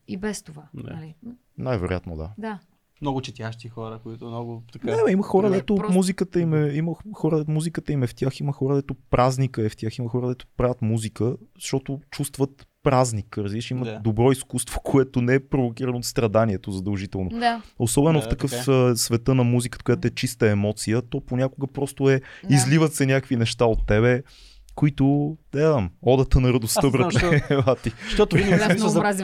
и 0.08 0.18
без 0.18 0.44
това. 0.44 0.64
Да. 0.74 0.94
Нали? 0.94 1.16
Най-вероятно, 1.58 2.18
да. 2.18 2.30
Да. 2.38 2.60
Много 3.02 3.22
четящи 3.22 3.70
хора, 3.70 4.00
които 4.04 4.26
много 4.26 4.64
така... 4.74 4.88
Не, 4.88 5.04
бе, 5.04 5.12
има 5.12 5.24
хора, 5.24 5.50
дето 5.50 5.76
просто- 5.76 5.94
музиката 5.94 6.40
им 6.40 6.54
е, 6.54 6.72
има 6.74 6.94
хора, 7.14 7.38
дето 7.38 7.52
музиката 7.52 7.94
им 7.94 8.04
е 8.04 8.08
в 8.08 8.16
тях, 8.16 8.40
има 8.40 8.54
хора, 8.54 8.76
дето 8.76 8.96
празника 9.12 9.62
е 9.62 9.70
в 9.70 9.78
тях, 9.78 9.98
има 9.98 10.10
хора, 10.10 10.28
дето 10.28 10.46
правят 10.58 10.82
музика, 10.82 11.36
защото 11.56 12.02
чувстват 12.12 12.68
празник, 12.84 13.38
разбираш, 13.38 13.72
има 13.72 13.86
Да. 13.86 14.00
добро 14.00 14.32
изкуство, 14.32 14.82
което 14.82 15.22
не 15.22 15.34
е 15.34 15.40
провокирано 15.40 15.98
от 15.98 16.06
страданието 16.06 16.72
задължително. 16.72 17.30
Да. 17.30 17.62
Особено 17.80 18.20
Да, 18.20 18.26
в 18.26 18.30
такъв 18.30 18.52
така 18.52 18.72
а, 18.72 18.96
света 18.96 19.36
на 19.36 19.44
музиката, 19.44 19.84
която 19.84 20.08
е 20.08 20.12
чиста 20.12 20.50
емоция, 20.50 21.02
то 21.02 21.22
понякога 21.22 21.68
просто 21.68 22.10
е, 22.10 22.22
Да. 22.50 22.56
изливат 22.56 22.94
се 22.94 23.06
някакви 23.06 23.36
неща 23.36 23.66
от 23.66 23.86
тебе, 23.88 24.24
които, 24.76 25.38
да 25.52 25.62
я 25.62 25.72
знам, 25.72 25.90
одата 26.02 26.40
на 26.40 26.54
радостта, 26.54 26.82
ти. 27.84 27.92
Защото 28.06 28.36
винаги 28.36 28.64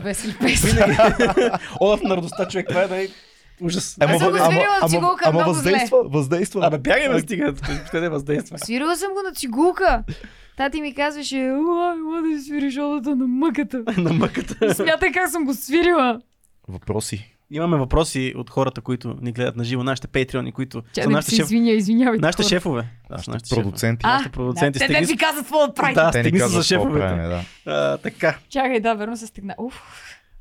песни. 0.02 0.34
Винаги... 0.70 0.96
Одът 1.80 2.04
на 2.04 2.18
радостта, 2.18 2.48
човек, 2.48 2.68
това 2.70 2.82
е 2.82 2.88
да 2.88 3.04
е 3.04 3.08
ужас. 3.62 3.98
Аз 4.00 4.10
съм 4.12 4.30
го 4.30 4.38
ама, 4.38 4.46
свирила 4.46 4.78
ама, 4.80 4.90
цигулка 4.90 5.26
ама 5.26 5.34
много 5.34 5.54
въздейства, 5.54 5.98
въздейства. 6.06 6.62
Абе, 6.64 6.78
бягай 6.80 7.10
ме 7.10 7.20
стига, 7.20 7.54
не 7.94 8.10
въздейства. 8.10 8.60
Свирила 8.60 8.96
съм 8.96 9.12
го 9.12 9.20
на 9.22 9.34
цигулка. 9.34 10.04
Тати 10.58 10.82
ми 10.82 10.96
казваше, 10.96 11.36
ой, 11.36 11.52
ела 11.92 12.22
да 12.24 12.40
си 12.40 12.46
свириш 12.46 12.78
одата 12.78 13.16
на 13.16 13.28
мъката. 13.28 13.84
на 13.98 14.14
мъката. 14.14 14.76
Смятай 14.76 15.12
как 15.12 15.30
съм 15.30 15.46
го 15.46 15.54
свирила. 15.54 16.20
Въпроси. 16.68 17.30
Имаме 17.52 17.78
въпроси 17.78 18.34
от 18.38 18.50
хората, 18.50 18.82
които 18.82 19.18
ни 19.22 19.32
гледат 19.32 19.56
на 19.56 19.64
живо, 19.64 19.84
нашите 19.84 20.08
патреони, 20.08 20.52
които 20.52 20.82
Чай 20.94 21.04
са 21.04 21.10
да 21.10 21.16
нашите, 21.16 21.36
шеф... 21.36 21.46
извиня, 21.46 21.72
извинявайте. 21.72 22.22
нашите 22.22 22.44
хора. 22.44 22.50
шефове. 22.50 22.82
Да, 23.10 23.16
нашите 23.28 23.40
шефове. 23.40 23.64
Продуценти. 23.64 24.02
А, 24.04 24.10
нашите 24.10 24.32
продуценти, 24.32 24.74
да, 24.74 24.80
те 24.80 24.86
стигни 24.86 25.00
не 25.00 25.06
с- 25.06 25.10
ви 25.10 25.18
казват 25.18 25.44
какво 25.44 25.68
да 25.68 25.74
правите. 25.74 25.96
Да, 25.96 26.12
Те 26.12 26.18
ни 26.18 26.24
стигни 26.24 26.40
се 26.40 26.44
казват 26.44 26.64
за 26.64 26.76
какво 26.76 26.86
шефовете. 26.86 27.08
правим, 27.08 27.30
да. 27.66 27.72
А, 27.72 27.98
така. 27.98 28.38
Чакай, 28.50 28.80
да, 28.80 28.94
верно 28.94 29.18
се 29.18 29.28
стигна. 29.28 29.56
Уф. 29.58 29.82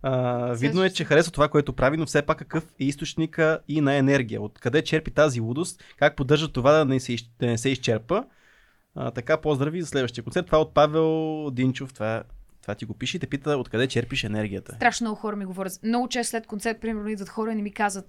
А, 0.03 0.53
видно 0.53 0.85
е, 0.85 0.91
че 0.91 1.05
харесва 1.05 1.33
това, 1.33 1.49
което 1.49 1.73
прави, 1.73 1.97
но 1.97 2.07
все 2.07 2.23
пак 2.23 2.39
какъв 2.39 2.65
е 2.81 2.85
източника 2.85 3.61
и 3.69 3.81
на 3.81 3.95
енергия. 3.95 4.43
Откъде 4.43 4.83
черпи 4.83 5.11
тази 5.11 5.41
лудост, 5.41 5.85
как 5.97 6.17
поддържа 6.17 6.53
това 6.53 6.73
да 6.73 6.85
не 6.85 7.01
се, 7.01 7.17
да 7.39 7.47
не 7.47 7.59
се 7.59 7.69
изчерпа. 7.69 8.25
А, 8.95 9.11
така, 9.11 9.41
поздрави 9.41 9.83
за 9.83 9.89
следващия 9.89 10.25
концерт. 10.25 10.47
Това 10.47 10.59
е 10.59 10.61
от 10.61 10.75
Павел 10.75 11.51
Динчов. 11.51 11.95
Това, 11.95 12.23
това 12.63 12.75
ти 12.75 12.85
го 12.85 12.95
пише 12.95 13.17
и 13.17 13.21
те 13.21 13.27
пита 13.27 13.57
откъде 13.57 13.87
черпиш 13.87 14.25
енергията. 14.25 14.75
Страшно 14.75 15.05
много 15.05 15.21
хора 15.21 15.37
ми 15.37 15.45
говорят. 15.45 15.73
Много 15.83 16.09
често 16.09 16.31
след 16.31 16.47
концерт, 16.47 16.81
примерно, 16.81 17.09
идват 17.09 17.29
хора 17.29 17.53
и 17.53 17.55
не 17.55 17.63
ми 17.63 17.73
казват 17.73 18.09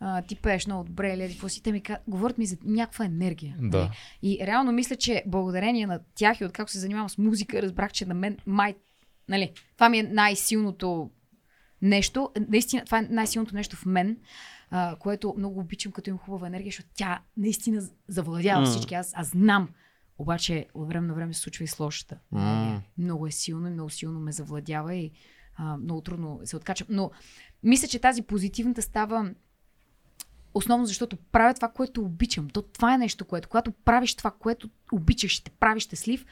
а, 0.00 0.22
ти 0.22 0.36
пееш 0.36 0.66
много 0.66 0.84
добре, 0.84 1.14
или 1.14 1.32
какво 1.32 1.48
си. 1.48 1.62
Те 1.62 1.72
ми 1.72 1.80
казват, 1.80 2.02
говорят 2.08 2.38
ми 2.38 2.46
за 2.46 2.56
някаква 2.64 3.04
енергия. 3.04 3.56
Да. 3.60 3.78
Нали? 3.78 3.90
И 4.22 4.38
реално 4.46 4.72
мисля, 4.72 4.96
че 4.96 5.22
благодарение 5.26 5.86
на 5.86 6.00
тях 6.14 6.40
и 6.40 6.44
откакто 6.44 6.72
се 6.72 6.78
занимавам 6.78 7.08
с 7.08 7.18
музика, 7.18 7.62
разбрах, 7.62 7.92
че 7.92 8.06
на 8.06 8.14
мен 8.14 8.36
май, 8.46 8.74
нали, 9.32 9.52
това 9.74 9.88
ми 9.88 9.98
е 9.98 10.02
най-силното 10.02 11.10
нещо. 11.82 12.30
Наистина, 12.48 12.84
това 12.84 12.98
е 12.98 13.02
най-силното 13.02 13.54
нещо 13.54 13.76
в 13.76 13.86
мен, 13.86 14.16
а, 14.70 14.96
което 14.96 15.34
много 15.38 15.60
обичам, 15.60 15.92
като 15.92 16.10
имам 16.10 16.18
хубава 16.18 16.46
енергия, 16.46 16.70
защото 16.70 16.88
тя 16.94 17.22
наистина 17.36 17.82
завладява 18.08 18.60
М. 18.60 18.66
всички. 18.66 18.94
Аз, 18.94 19.12
аз 19.14 19.28
знам. 19.28 19.68
Обаче 20.18 20.66
от 20.74 20.88
време 20.88 21.06
на 21.06 21.14
време 21.14 21.34
се 21.34 21.40
случва 21.40 21.64
и 21.64 21.68
с 21.68 21.80
лошата. 21.80 22.18
М. 22.30 22.82
Много 22.98 23.26
е 23.26 23.30
силно 23.30 23.66
и 23.66 23.70
много 23.70 23.90
силно 23.90 24.20
ме 24.20 24.32
завладява 24.32 24.94
и 24.94 25.10
а, 25.56 25.76
много 25.76 26.00
трудно 26.00 26.40
се 26.44 26.56
откачам. 26.56 26.86
Но 26.90 27.10
мисля, 27.62 27.88
че 27.88 27.98
тази 27.98 28.22
позитивната 28.22 28.82
става 28.82 29.34
основно 30.54 30.86
защото 30.86 31.16
правя 31.16 31.54
това, 31.54 31.68
което 31.68 32.02
обичам. 32.02 32.50
То, 32.50 32.62
това 32.62 32.94
е 32.94 32.98
нещо, 32.98 33.24
което, 33.24 33.48
когато 33.48 33.72
правиш 33.72 34.14
това, 34.14 34.30
което 34.30 34.70
обичаш 34.92 35.38
и 35.38 35.44
те 35.44 35.50
прави 35.50 35.80
щастлив, 35.80 36.26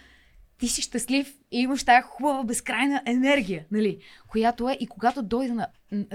ти 0.61 0.69
си 0.69 0.83
щастлив 0.83 1.35
и 1.51 1.61
имаш 1.61 1.85
тая 1.85 2.03
хубава, 2.03 2.45
безкрайна 2.45 3.03
енергия, 3.07 3.65
нали? 3.71 3.99
Която 4.29 4.69
е 4.69 4.77
и 4.81 4.87
когато 4.87 5.23
дойда 5.23 5.55
на, 5.55 5.67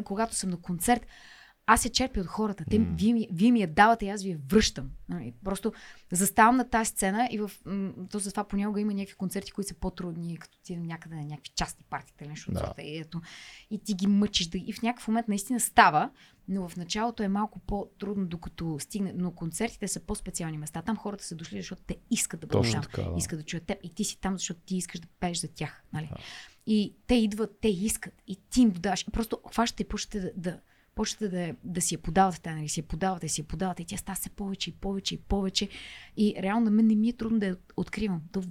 когато 0.03 0.35
съм 0.35 0.49
на 0.49 0.61
концерт, 0.61 1.07
аз 1.67 1.85
я 1.85 1.91
черпя 1.91 2.19
от 2.19 2.27
хората. 2.27 2.65
Те, 2.69 2.79
М. 2.79 2.85
вие, 2.97 3.13
ми, 3.13 3.27
вие 3.31 3.51
ми 3.51 3.61
я 3.61 3.67
давате 3.67 4.05
и 4.05 4.09
аз 4.09 4.23
ви 4.23 4.29
я 4.29 4.39
връщам. 4.49 4.91
Нали? 5.09 5.33
Просто 5.43 5.73
заставам 6.11 6.55
на 6.55 6.69
тази 6.69 6.89
сцена 6.89 7.29
и 7.31 7.39
в, 7.39 7.51
то 8.11 8.19
затова 8.19 8.43
понякога 8.43 8.81
има 8.81 8.93
някакви 8.93 9.15
концерти, 9.15 9.51
които 9.51 9.67
са 9.67 9.73
по-трудни, 9.73 10.37
като 10.37 10.57
ти 10.63 10.77
някъде 10.77 11.15
на 11.15 11.25
някакви 11.25 11.51
частни 11.55 11.85
партии 11.89 12.13
или 12.21 12.29
нещо 12.29 12.51
от 12.51 12.53
Да. 12.53 12.83
И, 12.83 12.97
ето, 12.97 13.21
и 13.69 13.79
ти 13.79 13.93
ги 13.93 14.07
мъчиш 14.07 14.47
да, 14.47 14.57
и 14.57 14.73
в 14.73 14.81
някакъв 14.81 15.07
момент 15.07 15.27
наистина 15.27 15.59
става, 15.59 16.09
но 16.47 16.69
в 16.69 16.77
началото 16.77 17.23
е 17.23 17.27
малко 17.27 17.59
по-трудно, 17.59 18.25
докато 18.25 18.77
стигне. 18.79 19.13
Но 19.15 19.31
концертите 19.31 19.87
са 19.87 19.99
по-специални 19.99 20.57
места. 20.57 20.81
Там 20.81 20.97
хората 20.97 21.23
са 21.23 21.35
дошли, 21.35 21.57
защото 21.57 21.81
те 21.87 21.97
искат 22.11 22.39
да 22.39 22.47
бъдат 22.47 22.63
Точно 22.63 22.81
там. 22.81 22.91
така, 22.91 23.01
да. 23.01 23.17
Искат 23.17 23.39
да 23.39 23.45
чуят 23.45 23.65
теб 23.65 23.77
и 23.83 23.93
ти 23.93 24.03
си 24.03 24.21
там, 24.21 24.37
защото 24.37 24.59
ти 24.59 24.77
искаш 24.77 24.99
да 24.99 25.07
пееш 25.19 25.37
за 25.37 25.47
тях. 25.47 25.83
Нали? 25.93 26.07
Да. 26.11 26.17
И 26.67 26.95
те 27.07 27.15
идват, 27.15 27.57
те 27.61 27.67
искат 27.67 28.13
и 28.27 28.35
ти 28.49 28.61
им. 28.61 28.73
И 29.07 29.11
просто 29.11 29.39
хващате 29.51 29.83
и 29.83 29.87
почвате 29.87 30.19
да, 30.19 30.31
да, 30.35 30.59
почвате 30.95 31.29
да, 31.29 31.55
да 31.63 31.81
си 31.81 31.95
я 31.95 31.99
подавате, 31.99 32.51
нали, 32.51 32.69
си 32.69 32.79
я 32.79 32.83
подавате, 32.83 33.27
си 33.27 33.41
я 33.41 33.45
подавате 33.45 33.81
и 33.81 33.85
тя 33.85 33.97
става 33.97 34.15
все 34.15 34.29
повече 34.29 34.69
и 34.69 34.73
повече 34.73 35.15
и 35.15 35.17
повече. 35.17 35.69
И 36.17 36.35
реално 36.39 36.65
на 36.65 36.71
мен 36.71 36.87
не 36.87 36.95
ми 36.95 37.09
е 37.09 37.13
трудно 37.13 37.39
да 37.39 37.45
я 37.45 37.57
откривам. 37.77 38.21
То, 38.31 38.43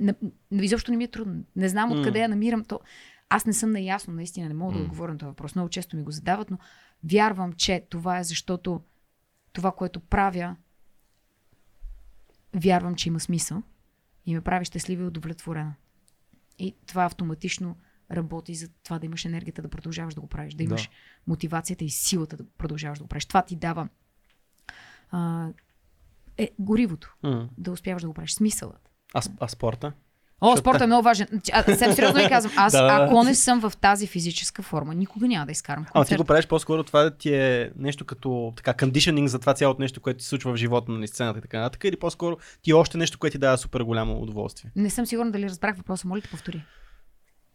на, 0.00 0.14
изобщо 0.50 0.90
не 0.90 0.96
ми 0.96 1.04
е 1.04 1.08
трудно. 1.08 1.44
Не 1.56 1.68
знам 1.68 1.92
откъде 1.92 2.20
я 2.20 2.28
намирам. 2.28 2.64
То, 2.64 2.80
аз 3.28 3.46
не 3.46 3.52
съм 3.52 3.70
наясно, 3.70 4.14
наистина 4.14 4.48
не 4.48 4.54
мога 4.54 4.72
да 4.72 4.78
М. 4.78 4.84
отговоря 4.84 5.12
на 5.12 5.18
този 5.18 5.28
въпрос. 5.28 5.54
Много 5.54 5.68
често 5.68 5.96
ми 5.96 6.02
го 6.02 6.10
задават, 6.10 6.50
но 6.50 6.58
вярвам, 7.04 7.52
че 7.52 7.86
това 7.90 8.18
е 8.18 8.24
защото 8.24 8.80
това, 9.52 9.72
което 9.72 10.00
правя, 10.00 10.56
вярвам, 12.54 12.94
че 12.94 13.08
има 13.08 13.20
смисъл 13.20 13.62
и 14.26 14.34
ме 14.34 14.40
прави 14.40 14.64
щастлива 14.64 15.04
и 15.04 15.06
удовлетворена. 15.06 15.74
И 16.58 16.74
това 16.86 17.04
автоматично 17.04 17.76
работи 18.12 18.54
за 18.54 18.68
това 18.84 18.98
да 18.98 19.06
имаш 19.06 19.24
енергията 19.24 19.62
да 19.62 19.68
продължаваш 19.68 20.14
да 20.14 20.20
го 20.20 20.26
правиш, 20.26 20.54
да 20.54 20.58
Да. 20.58 20.64
имаш 20.64 20.90
мотивацията 21.26 21.84
и 21.84 21.90
силата 21.90 22.36
да 22.36 22.44
продължаваш 22.58 22.98
да 22.98 23.04
го 23.04 23.08
правиш. 23.08 23.24
Това 23.26 23.42
ти 23.42 23.56
дава 23.56 23.88
а, 25.10 25.48
е, 26.38 26.50
горивото, 26.58 27.14
М. 27.22 27.48
да 27.58 27.72
успяваш 27.72 28.02
да 28.02 28.08
го 28.08 28.14
правиш, 28.14 28.32
смисълът. 28.32 28.90
А, 29.14 29.22
а 29.40 29.48
спорта? 29.48 29.92
О, 30.40 30.56
спортът 30.56 30.82
е 30.82 30.86
много 30.86 31.02
важен. 31.02 31.26
А, 31.52 31.62
съвсем 31.62 31.92
сериозно 31.92 32.20
ви 32.20 32.28
казвам, 32.28 32.52
аз 32.56 32.72
Да, 32.72 32.82
да, 32.82 32.98
да. 32.98 33.04
ако 33.04 33.22
не 33.24 33.34
съм 33.34 33.60
в 33.60 33.72
тази 33.76 34.06
физическа 34.06 34.62
форма, 34.62 34.94
никога 34.94 35.28
няма 35.28 35.46
да 35.46 35.52
изкарам 35.52 35.82
Ама 35.82 35.86
ти 35.86 35.92
концерт. 35.92 36.18
го 36.18 36.24
правиш 36.24 36.46
по-скоро 36.46 36.84
това 36.84 37.02
да 37.02 37.16
ти 37.16 37.34
е 37.34 37.70
нещо 37.76 38.04
като 38.04 38.52
така 38.56 38.74
кондишнинг 38.74 39.28
за 39.28 39.38
това 39.38 39.54
цялото 39.54 39.82
нещо, 39.82 40.00
което 40.00 40.22
се 40.22 40.28
случва 40.28 40.52
в 40.52 40.56
живота 40.56 40.92
на 40.92 41.08
сцената 41.08 41.38
и 41.38 41.42
така 41.42 41.58
нататък, 41.58 41.84
или 41.84 41.96
по-скоро 41.96 42.36
ти 42.62 42.70
е 42.70 42.74
още 42.74 42.98
нещо, 42.98 43.18
което 43.18 43.34
ти 43.34 43.38
дава 43.38 43.58
супер 43.58 43.80
голямо 43.80 44.16
удоволствие. 44.16 44.70
Не 44.76 44.90
съм 44.90 45.06
сигурна 45.06 45.30
дали 45.30 45.44
разбрах 45.44 45.76
въпроса, 45.76 46.08
моля 46.08 46.20
те 46.20 46.28
повтори. 46.28 46.64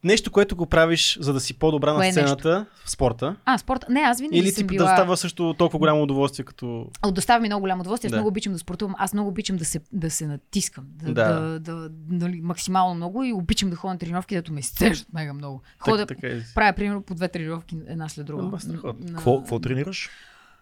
Нещо, 0.04 0.32
което 0.32 0.56
го 0.56 0.66
правиш, 0.66 1.18
за 1.22 1.34
да 1.34 1.40
си 1.40 1.54
по-добра 1.54 1.90
Кое 1.90 1.98
на 1.98 2.08
е 2.08 2.12
сцената 2.12 2.66
в 2.86 2.92
спорта. 2.92 3.36
А, 3.46 3.58
спорт. 3.58 3.86
Не, 3.90 4.00
аз 4.00 4.20
винаги 4.20 4.38
Или 4.40 4.50
съм 4.50 4.56
ти 4.58 4.68
била... 4.68 4.86
да 4.86 4.96
става 4.96 5.18
също 5.18 5.54
толкова 5.54 5.80
голямо 5.80 6.04
удоволствие, 6.04 6.46
като... 6.46 6.88
О, 7.02 7.12
доставя 7.12 7.40
ми 7.40 7.48
много 7.48 7.62
голямо 7.62 7.82
удоволствие. 7.82 8.08
Аз 8.08 8.12
Да. 8.12 8.18
много 8.18 8.28
обичам 8.28 8.54
да 8.54 8.60
спортувам. 8.60 8.96
Аз 8.98 9.14
много 9.14 9.30
обичам 9.30 9.58
да 9.58 9.66
се, 9.66 9.82
да 9.92 10.12
се 10.12 10.28
натискам. 10.28 10.86
Да, 10.94 11.14
Да. 11.14 11.40
да. 11.60 11.60
да, 11.60 11.90
нали, 12.10 12.42
максимално 12.42 12.96
много 12.96 13.24
и 13.24 13.34
обичам 13.34 13.70
да 13.70 13.76
ходя 13.76 13.94
на 13.94 14.00
тренировки, 14.00 14.36
дето 14.36 14.54
ме 14.54 14.60
изцеждат 14.60 15.14
мега 15.14 15.34
много. 15.34 15.62
Ходя, 15.80 16.06
така, 16.06 16.22
така 16.22 16.34
е. 16.34 16.40
правя 16.56 16.74
примерно 16.74 17.02
по 17.02 17.16
две 17.16 17.28
тренировки 17.28 17.78
една 17.88 18.10
след 18.10 18.26
друга. 18.26 18.44
На- 18.44 19.14
Какво, 19.16 19.60
тренираш? 19.60 20.10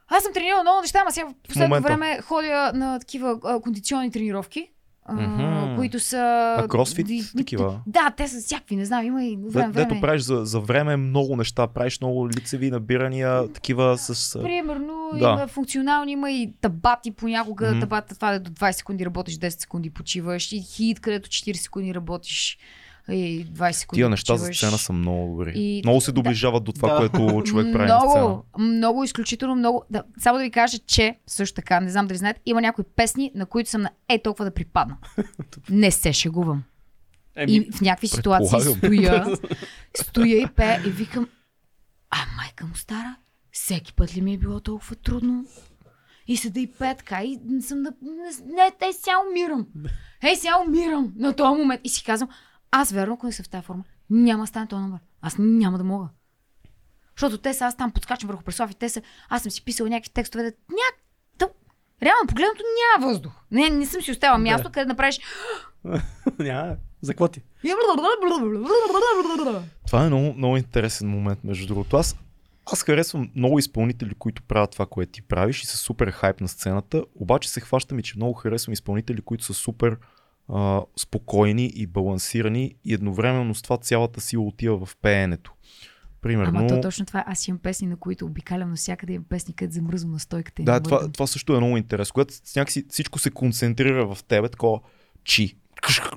Аз 0.07 0.23
съм 0.23 0.33
тренирала 0.33 0.63
много 0.63 0.81
неща, 0.81 0.99
ама 1.01 1.11
сега 1.11 1.27
в 1.27 1.33
последно 1.47 1.81
време 1.81 2.19
ходя 2.21 2.71
на 2.73 2.99
такива 2.99 3.39
а, 3.43 3.61
кондиционни 3.61 4.11
тренировки. 4.11 4.67
Мгм. 5.09 5.75
които 5.75 5.99
са... 5.99 6.17
А 6.59 6.67
кросфит 6.67 7.07
ди- 7.07 7.23
такива? 7.38 7.80
Да, 7.88 8.11
те 8.11 8.27
са 8.27 8.38
всякакви, 8.38 8.75
не 8.75 8.85
знам, 8.85 9.05
има 9.05 9.23
и 9.23 9.38
Де, 9.38 9.49
време, 9.49 9.71
време. 9.71 9.88
дето 9.88 10.01
правиш 10.01 10.21
за, 10.21 10.35
за 10.38 10.59
време 10.59 10.97
много 10.97 11.35
неща, 11.35 11.67
правиш 11.67 12.01
много 12.01 12.30
лицеви 12.30 12.71
набирания, 12.71 13.47
такива 13.49 13.97
с... 13.97 14.39
Примерно 14.41 15.09
Да. 15.13 15.17
има 15.19 15.47
функционални, 15.47 16.11
има 16.11 16.31
и 16.31 16.53
табати 16.61 17.11
понякога. 17.11 17.65
Mm-hmm. 17.65 17.80
Табата 17.80 18.15
това 18.15 18.33
е 18.33 18.39
до 18.39 18.51
20 18.51 18.71
секунди 18.71 19.05
работиш, 19.05 19.35
10 19.35 19.49
секунди 19.49 19.89
почиваш. 19.89 20.51
И 20.51 20.61
хит, 20.61 20.99
където 20.99 21.30
40 21.30 21.53
секунди 21.53 21.95
работиш 21.95 22.57
и 23.09 23.45
20 23.47 23.71
секунди 23.71 23.99
Тия 23.99 24.09
неща 24.09 24.38
за 24.38 24.41
почиваш. 24.41 24.57
сцена 24.57 24.77
са 24.77 24.93
много 24.93 25.31
добри. 25.31 25.53
И- 25.55 25.81
Много 25.85 26.01
се 26.01 26.11
да. 26.11 26.15
доближават 26.15 26.63
до 26.63 26.71
това, 26.71 26.89
Да. 26.89 26.97
което 26.99 27.41
човек 27.43 27.73
прави 27.73 27.88
на 27.88 27.99
сцена. 27.99 28.13
много, 28.17 28.45
много, 28.59 29.03
изключително 29.03 29.55
много. 29.55 29.83
Да, 29.89 30.03
само 30.19 30.38
да 30.38 30.43
ви 30.43 30.51
кажа, 30.51 30.80
че 30.80 31.15
също 31.27 31.55
така, 31.55 31.80
не 31.80 31.89
знам 31.89 32.07
дали 32.07 32.17
знаете, 32.17 32.39
има 32.45 32.61
някои 32.61 32.85
песни, 32.85 33.31
на 33.35 33.45
които 33.45 33.69
съм 33.69 33.81
на 33.81 33.89
е 34.09 34.21
толкова 34.21 34.45
да 34.45 34.53
припадна. 34.53 34.97
не 35.69 35.91
се 35.91 36.13
шегувам. 36.13 36.63
Еми, 37.35 37.51
И 37.51 37.71
в 37.71 37.81
някакви 37.81 38.07
ситуации 38.07 38.61
стоя, 38.61 39.38
стоя 39.95 40.38
и 40.38 40.47
пея 40.47 40.81
и 40.88 40.89
викам, 40.89 41.27
а 42.09 42.17
майка 42.38 42.65
му 42.65 42.75
стара, 42.75 43.15
всеки 43.51 43.93
път 43.93 44.15
ли 44.15 44.21
ми 44.21 44.33
е 44.33 44.38
било 44.38 44.59
толкова 44.59 44.95
трудно? 44.95 45.45
И 46.27 46.38
седа 46.38 46.59
и 46.59 46.67
пея 46.69 46.95
така. 46.95 47.23
И 47.23 47.39
съм 47.61 47.83
да... 47.83 47.91
Не, 48.01 48.53
не 48.55 48.71
те 48.80 48.93
сега 48.93 49.15
умирам. 49.30 49.67
Ей, 50.23 50.35
сега 50.35 50.53
умирам 50.67 51.13
на 51.17 51.33
този 51.33 51.59
момент. 51.59 51.81
И 51.83 51.89
си 51.89 52.03
казвам, 52.03 52.30
аз 52.72 52.91
верно, 52.91 53.14
ако 53.14 53.25
не 53.25 53.32
съм 53.32 53.45
в 53.45 53.50
тази 53.50 53.66
форма, 53.66 53.83
няма 54.09 54.43
да 54.43 54.48
стане 54.48 54.67
този 54.67 54.82
номер. 54.82 55.00
Аз 55.22 55.35
няма 55.40 55.77
да 55.77 55.83
мога. 55.83 56.08
Защото 57.16 57.38
те 57.38 57.53
са, 57.53 57.66
аз 57.66 57.77
там 57.77 57.91
подскачам 57.91 58.27
върху 58.27 58.43
Преслав 58.43 58.72
и 58.72 58.75
те 58.75 58.90
са, 58.90 59.01
аз 59.30 59.41
съм 59.41 59.51
си 59.51 59.66
писал 59.66 59.88
някакви 59.88 60.14
текстове, 60.14 60.43
да 60.43 60.50
ня... 60.50 60.98
Тъп. 61.38 61.51
Реално 62.03 62.27
погледнато 62.27 62.64
няма 62.98 63.08
въздух. 63.08 63.33
Не, 63.51 63.69
не 63.69 63.85
съм 63.85 64.01
си 64.01 64.11
оставила 64.11 64.38
място, 64.38 64.67
Да. 64.67 64.72
къде 64.72 64.85
да 64.85 64.90
направиш... 64.90 65.19
Няма. 66.40 66.75
За 67.01 67.14
какво 67.14 67.27
ти? 67.27 67.41
Това 69.85 70.03
е 70.03 70.08
много, 70.08 70.33
много 70.33 70.58
интересен 70.58 71.09
момент, 71.09 71.43
между 71.43 71.67
другото. 71.67 71.98
Аз, 71.98 72.16
аз 72.74 72.83
харесвам 72.83 73.30
много 73.35 73.59
изпълнители, 73.59 74.16
които 74.16 74.43
правят 74.43 74.72
това, 74.72 74.85
което 74.85 75.11
ти 75.11 75.22
правиш 75.22 75.64
и 75.64 75.67
са 75.67 75.77
супер 75.77 76.11
хайп 76.11 76.41
на 76.41 76.48
сцената, 76.48 77.03
обаче 77.16 77.50
се 77.50 77.61
хващам 77.61 78.00
и, 78.00 78.03
че 78.03 78.14
много 78.16 78.33
харесвам 78.33 78.74
изпълнители, 78.74 79.22
които 79.22 79.43
са 79.43 79.53
супер 79.53 79.98
а, 80.51 80.81
спокойни 80.99 81.65
и 81.75 81.88
балансирани 81.88 82.75
и 82.85 82.93
едновременно 82.93 83.55
с 83.55 83.61
това 83.61 83.77
цялата 83.77 84.21
сила 84.21 84.43
отива 84.43 84.85
в 84.85 84.95
пеенето. 85.01 85.53
Примерно... 86.21 86.59
Ама 86.59 86.67
то 86.67 86.81
точно 86.81 87.05
това 87.05 87.19
е. 87.19 87.23
Аз 87.27 87.47
имам 87.47 87.59
песни, 87.59 87.88
на 87.88 87.97
които 87.97 88.25
обикалям 88.25 88.69
навсякъде. 88.69 89.13
Имам 89.13 89.25
песни, 89.30 89.53
където 89.53 89.73
замръзвам 89.73 90.11
на 90.11 90.19
стойката. 90.19 90.63
Да, 90.63 90.80
това, 90.80 91.11
това 91.11 91.27
също 91.27 91.55
е 91.55 91.57
много 91.57 91.77
интересно. 91.77 92.13
Когато 92.13 92.33
някакси 92.55 92.85
всичко 92.89 93.19
се 93.19 93.31
концентрира 93.31 94.15
в 94.15 94.23
тебе, 94.23 94.49
такова 94.49 94.80
чи. 95.23 95.55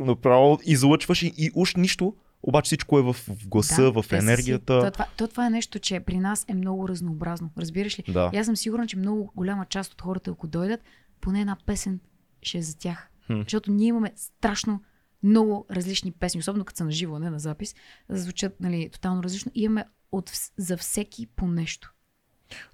Направо 0.00 0.58
излъчваш 0.64 1.22
и, 1.22 1.32
и 1.36 1.50
уж 1.54 1.74
нищо, 1.74 2.14
обаче 2.42 2.66
всичко 2.66 2.98
е 2.98 3.02
в, 3.02 3.12
в 3.12 3.48
гласа, 3.48 3.82
Да, 3.82 3.92
в 3.92 4.02
са 4.02 4.08
си- 4.08 4.16
енергията. 4.16 4.80
То, 4.80 4.90
това, 4.90 5.06
то 5.16 5.28
това 5.28 5.46
е 5.46 5.50
нещо, 5.50 5.78
че 5.78 6.00
при 6.00 6.18
нас 6.18 6.44
е 6.48 6.54
много 6.54 6.88
разнообразно. 6.88 7.50
Разбираш 7.58 7.98
ли? 7.98 8.02
Да. 8.08 8.30
И 8.32 8.36
аз 8.36 8.46
съм 8.46 8.56
сигурна, 8.56 8.86
че 8.86 8.96
много 8.96 9.32
голяма 9.36 9.66
част 9.66 9.92
от 9.92 10.02
хората, 10.02 10.30
ако 10.30 10.46
дойдат, 10.46 10.80
поне 11.20 11.40
една 11.40 11.56
песен 11.66 12.00
ще 12.42 12.58
е 12.58 12.62
за 12.62 12.78
тях. 12.78 13.10
Хм. 13.26 13.40
Защото 13.40 13.70
ние 13.70 13.88
имаме 13.88 14.12
страшно 14.16 14.82
много 15.22 15.66
различни 15.70 16.12
песни, 16.12 16.40
особено 16.40 16.64
като 16.64 16.76
са 16.76 16.84
на 16.84 16.90
живо, 16.92 17.18
не 17.18 17.30
на 17.30 17.38
запис, 17.38 17.74
да 18.10 18.18
звучат 18.18 18.60
нали, 18.60 18.88
тотално 18.92 19.22
различно. 19.22 19.52
И 19.54 19.62
имаме 19.62 19.84
от, 20.12 20.30
за 20.56 20.76
всеки 20.76 21.26
по 21.26 21.46
нещо. 21.46 21.92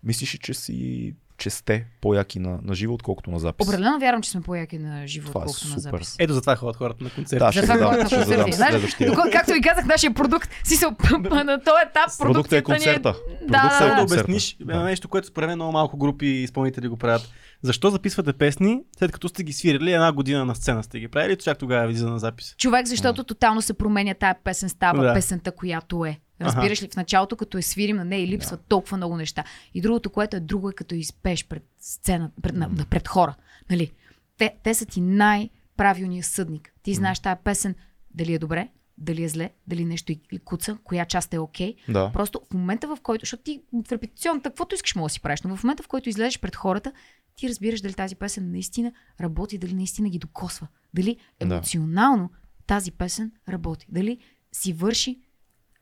Мислиш 0.03 0.35
ли, 0.35 0.39
че 0.39 0.55
си 0.55 1.15
че 1.41 1.51
сте 1.51 1.87
по-яки 2.01 2.39
на, 2.39 2.59
на 2.63 2.75
живо, 2.75 2.95
отколкото 2.95 3.31
на 3.31 3.39
запис? 3.39 3.69
Определено 3.69 3.99
вярвам, 3.99 4.23
че 4.23 4.31
сме 4.31 4.41
по-яки 4.41 4.79
на 4.79 5.07
живо, 5.07 5.29
Това 5.29 5.41
е 5.41 5.45
отколкото 5.45 5.69
на 5.69 5.81
супер. 5.81 5.81
запис. 5.99 6.17
Ето 6.19 6.33
затова 6.35 6.57
ходят 6.57 6.77
хората 6.77 7.05
на 7.05 7.11
концерти. 7.11 7.39
Да, 7.39 7.53
ще 7.53 7.67
задам, 7.67 7.91
хората 7.91 8.07
ще 8.07 8.17
на 8.19 8.25
задам 8.25 8.53
следващия. 8.53 9.11
доко- 9.11 9.33
както 9.33 9.53
ви 9.53 9.61
казах, 9.61 9.85
нашия 9.87 10.15
продукт, 10.15 10.51
си 10.65 10.77
се 10.77 10.87
на 10.87 11.61
този 11.65 11.83
етап 11.87 12.19
Продукт 12.19 12.53
е 12.53 12.63
продукцията 12.63 12.73
ни 12.73 12.75
концерта. 12.75 13.15
Да, 13.43 13.79
да, 13.79 13.85
е 13.85 13.89
да 13.89 13.95
да. 13.95 14.01
концерта. 14.01 14.23
обясниш 14.23 14.57
Да. 14.61 14.73
да. 14.79 14.85
нещо, 14.85 15.09
което 15.09 15.27
според 15.27 15.49
мен 15.49 15.59
много 15.59 15.73
малко 15.73 15.97
групи 15.97 16.27
и 16.27 16.43
изпълнители 16.43 16.89
го 16.89 16.97
правят. 16.97 17.31
Защо 17.63 17.91
записвате 17.91 18.33
песни, 18.33 18.83
след 18.99 19.13
като 19.13 19.29
сте 19.29 19.43
ги 19.43 19.53
свирили 19.53 19.93
една 19.93 20.13
година 20.13 20.45
на 20.45 20.55
сцена 20.55 20.83
сте 20.83 21.01
ги 21.01 21.09
правили, 21.09 21.37
чак 21.37 21.59
тогава 21.59 21.87
влиза 21.87 22.11
на 22.11 22.19
запис? 22.19 22.55
Човек, 22.59 22.87
защото 22.87 23.25
тотално 23.25 23.63
се 23.63 23.75
променя 23.75 24.15
тая 24.15 24.37
песен, 24.45 24.69
става 24.69 25.05
Да. 25.05 25.15
песента, 25.15 25.53
която 25.53 26.05
е. 26.05 26.19
Разбираш 26.41 26.83
ли, 26.83 26.89
в 26.89 26.97
началото, 26.97 27.37
като 27.37 27.57
я 27.57 27.63
свирим, 27.63 27.97
на 27.97 28.05
нея 28.05 28.23
и 28.25 28.29
липсват 28.29 28.61
толкова 28.69 28.97
много 28.97 29.17
неща. 29.17 29.45
И 29.75 29.81
другото, 29.81 30.11
което 30.11 30.37
е 30.37 30.41
друго, 30.41 30.71
е 30.71 30.75
като 30.75 30.95
изпееш 30.95 31.47
пред 31.47 31.63
сцена, 31.81 32.31
пред, 32.43 32.55
на, 32.55 32.69
на- 32.69 32.85
пред 32.85 33.09
хора. 33.09 33.35
Нали? 33.71 33.93
Те, 34.39 34.55
те 34.63 34.75
са 34.75 34.87
ти 34.87 35.01
най-правилният 35.01 36.27
съдник. 36.27 36.73
Ти 36.83 36.95
знаеш 36.95 37.19
тая 37.21 37.37
песен, 37.37 37.75
дали 38.15 38.35
е 38.35 38.39
добре, 38.39 38.69
дали 39.01 39.25
е 39.25 39.29
зле, 39.29 39.51
дали 39.67 39.85
нещо 39.85 40.13
и 40.13 40.39
куца, 40.45 40.79
коя 40.85 41.05
част 41.05 41.35
е 41.35 41.39
окей. 41.39 41.75
Да. 41.89 42.11
Просто 42.13 42.41
в 42.51 42.55
момента, 42.55 42.97
в 42.97 42.99
който, 43.03 43.23
защото 43.23 43.43
ти 43.43 43.61
в 43.89 43.93
репетиционната, 43.93 44.51
каквото 44.51 44.75
искаш, 44.75 44.95
мога 44.95 45.07
да 45.07 45.13
си 45.13 45.21
правиш, 45.21 45.43
но 45.43 45.57
в 45.57 45.65
момента, 45.65 45.83
в 45.83 45.89
който 45.89 46.09
излезеш 46.09 46.41
пред 46.41 46.57
хората, 46.57 46.93
ти 47.37 47.49
разбираш 47.49 47.81
дали 47.81 47.95
тази 47.95 48.17
песен 48.17 48.51
наистина 48.51 48.93
работи, 49.21 49.59
дали 49.59 49.75
наистина 49.75 50.09
ги 50.11 50.19
докосва, 50.19 50.67
дали 50.95 51.17
Да. 51.41 51.47
емоционално 51.55 52.31
тази 52.67 52.93
песен 52.93 53.33
работи, 53.49 53.87
дали 53.89 54.19
си 54.53 54.73
върши 54.73 55.19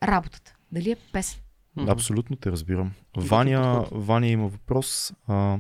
работата, 0.03 0.55
дали 0.73 0.91
е 0.91 0.97
песен. 1.13 1.41
Абсолютно 1.89 2.37
те 2.37 2.51
разбирам. 2.53 2.93
Ваня, 3.17 3.87
Ваня 3.93 4.27
има 4.27 4.49
въпрос. 4.49 5.13
А, 5.27 5.59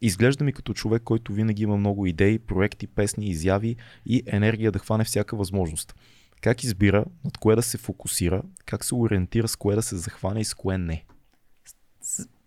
изглежда 0.00 0.44
ми 0.44 0.52
като 0.52 0.74
човек, 0.74 1.02
който 1.02 1.32
винаги 1.32 1.62
има 1.62 1.76
много 1.76 2.06
идеи, 2.06 2.38
проекти, 2.38 2.86
песни, 2.86 3.26
изяви 3.26 3.76
и 4.06 4.22
енергия 4.26 4.72
да 4.72 4.78
хване 4.78 5.04
всяка 5.04 5.36
възможност. 5.36 5.94
Как 6.40 6.64
избира, 6.64 7.04
над 7.24 7.38
кое 7.38 7.56
да 7.56 7.62
се 7.62 7.78
фокусира, 7.78 8.42
как 8.66 8.84
се 8.84 8.94
ориентира 8.94 9.48
с 9.48 9.56
кое 9.56 9.74
да 9.74 9.82
се 9.82 9.96
захване 9.96 10.40
и 10.40 10.44
с 10.44 10.54
кое 10.54 10.78
не? 10.78 11.04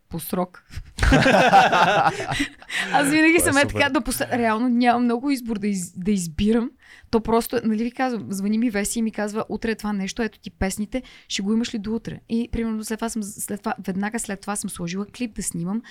По 0.09 0.19
срок. 0.19 0.63
Аз 2.91 3.09
винаги 3.09 3.35
е 3.35 3.39
съм 3.39 3.57
е 3.57 3.67
така 3.67 3.89
да 3.89 4.01
поса... 4.01 4.27
Реално 4.31 4.69
нямам 4.69 5.03
много 5.03 5.29
избор 5.29 5.59
да, 5.59 5.67
из... 5.67 5.91
да 5.97 6.11
избирам. 6.11 6.71
То 7.11 7.21
просто, 7.21 7.59
нали 7.63 7.83
ви 7.83 7.91
казвам, 7.91 8.27
звъни 8.29 8.57
ми 8.57 8.69
Веси 8.69 8.99
и 8.99 9.01
ми 9.01 9.11
казва, 9.11 9.45
утре 9.49 9.71
е 9.71 9.75
това 9.75 9.93
нещо, 9.93 10.21
ето 10.21 10.39
ти 10.39 10.51
песните, 10.51 11.03
ще 11.27 11.41
го 11.41 11.53
имаш 11.53 11.73
ли 11.73 11.79
до 11.79 11.95
утре? 11.95 12.19
И 12.29 12.49
примерно 12.51 12.83
след 12.83 12.97
това, 12.97 13.09
съм, 13.09 13.23
след 13.23 13.59
това, 13.59 13.73
веднага 13.85 14.19
след 14.19 14.41
това 14.41 14.55
съм 14.55 14.69
сложила 14.69 15.05
клип 15.05 15.35
да 15.35 15.43
снимам 15.43 15.81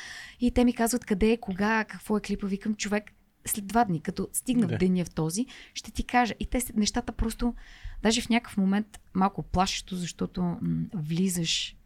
и 0.40 0.50
те 0.50 0.64
ми 0.64 0.72
казват 0.72 1.04
къде 1.04 1.30
е, 1.30 1.36
кога, 1.36 1.84
какво 1.84 2.16
е 2.16 2.20
клипа. 2.20 2.46
Викам, 2.46 2.74
човек, 2.74 3.04
след 3.46 3.66
два 3.66 3.84
дни, 3.84 4.00
като 4.00 4.28
стигна 4.32 4.66
Да. 4.66 4.76
в 4.76 4.78
деня 4.78 5.04
в 5.04 5.10
този, 5.10 5.46
ще 5.74 5.90
ти 5.90 6.04
кажа. 6.04 6.34
И 6.40 6.46
те 6.46 6.60
нещата 6.74 7.12
просто, 7.12 7.54
даже 8.02 8.22
в 8.22 8.28
някакъв 8.28 8.56
момент 8.56 9.00
малко 9.14 9.42
плашещо, 9.42 9.96
защото 9.96 10.42
м- 10.42 10.58
влизаш 10.94 11.76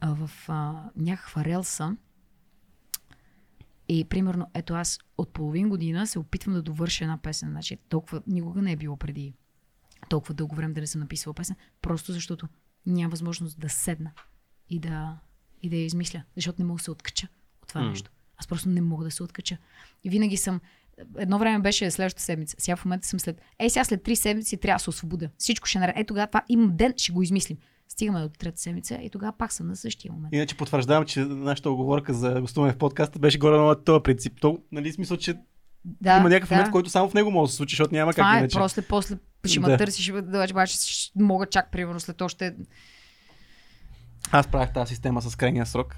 а, 0.00 0.14
в 0.14 0.30
а, 0.48 0.90
някаква 0.96 1.44
релса 1.44 1.96
и 3.88 4.04
примерно, 4.04 4.50
ето 4.54 4.74
аз 4.74 4.98
от 5.18 5.32
половин 5.32 5.68
година 5.68 6.06
се 6.06 6.18
опитвам 6.18 6.54
да 6.54 6.62
довърша 6.62 7.04
една 7.04 7.18
песен. 7.18 7.50
Значи, 7.50 7.76
толкова 7.88 8.22
никога 8.26 8.62
не 8.62 8.72
е 8.72 8.76
било 8.76 8.96
преди 8.96 9.34
толкова 10.08 10.34
дълго 10.34 10.54
време 10.56 10.74
да 10.74 10.80
не 10.80 10.86
съм 10.86 11.00
написала 11.00 11.34
песен, 11.34 11.56
просто 11.82 12.12
защото 12.12 12.48
няма 12.86 13.10
възможност 13.10 13.60
да 13.60 13.68
седна 13.68 14.12
и 14.70 14.78
да, 14.78 15.18
и 15.62 15.68
да 15.68 15.76
я 15.76 15.84
измисля, 15.84 16.22
защото 16.36 16.62
не 16.62 16.64
мога 16.66 16.78
да 16.78 16.84
се 16.84 16.90
откача 16.90 17.28
от 17.62 17.68
това 17.68 17.80
М. 17.80 17.88
нещо. 17.88 18.10
Аз 18.42 18.46
просто 18.46 18.68
не 18.68 18.80
мога 18.80 19.04
да 19.04 19.10
се 19.10 19.22
откача. 19.22 19.56
И 20.04 20.10
винаги 20.10 20.36
съм. 20.36 20.60
Едно 21.18 21.38
време 21.38 21.58
беше 21.58 21.90
следващата 21.90 22.22
седмица. 22.22 22.56
Сега 22.58 22.76
в 22.76 22.84
момента 22.84 23.08
съм 23.08 23.20
след. 23.20 23.40
Ей, 23.58 23.70
сега 23.70 23.84
след 23.84 24.02
три 24.02 24.16
седмици 24.16 24.56
трябва 24.56 24.76
да 24.76 24.82
се 24.82 24.90
освобода. 24.90 25.28
Всичко 25.38 25.68
ще 25.68 25.78
наред. 25.78 25.96
Е, 25.98 26.04
тогава 26.04 26.26
това 26.26 26.42
имам 26.48 26.76
ден, 26.76 26.94
ще 26.96 27.12
го 27.12 27.22
измислим. 27.22 27.58
Стигаме 27.88 28.20
до 28.20 28.28
трета 28.28 28.60
седмица 28.60 28.94
и 28.94 29.10
тогава 29.10 29.32
пак 29.38 29.52
съм 29.52 29.66
на 29.68 29.76
същия 29.76 30.12
момент. 30.12 30.34
Иначе 30.34 30.56
потвърждавам, 30.56 31.04
че 31.04 31.20
нашата 31.20 31.70
оговорка 31.70 32.14
за 32.14 32.40
гостуване 32.40 32.72
в 32.72 32.78
подкаста 32.78 33.18
беше 33.18 33.38
горе 33.38 33.56
на 33.56 33.84
този 33.84 34.02
принцип. 34.02 34.40
То, 34.40 34.58
нали, 34.72 34.92
смисъл, 34.92 35.16
че 35.16 35.34
Да, 35.84 36.16
има 36.16 36.28
някакъв 36.28 36.48
да. 36.48 36.54
момент, 36.54 36.72
който 36.72 36.90
само 36.90 37.10
в 37.10 37.14
него 37.14 37.30
може 37.30 37.48
да 37.48 37.50
се 37.50 37.56
случи, 37.56 37.72
защото 37.72 37.94
няма 37.94 38.12
Това 38.12 38.24
как 38.24 38.34
е, 38.34 38.38
иначе. 38.38 38.58
после, 38.58 38.82
после 38.82 39.18
ще 39.44 39.60
ме 39.60 39.68
Да. 39.68 39.76
търсиш, 39.76 40.12
да, 40.22 40.46
обаче 40.50 40.76
мога 41.16 41.46
чак 41.46 41.72
примерно 41.72 42.00
след 42.00 42.20
още... 42.20 42.54
Аз 44.30 44.46
правях 44.46 44.72
тази 44.72 44.88
система 44.88 45.22
с 45.22 45.36
крайния 45.36 45.66
срок. 45.66 45.96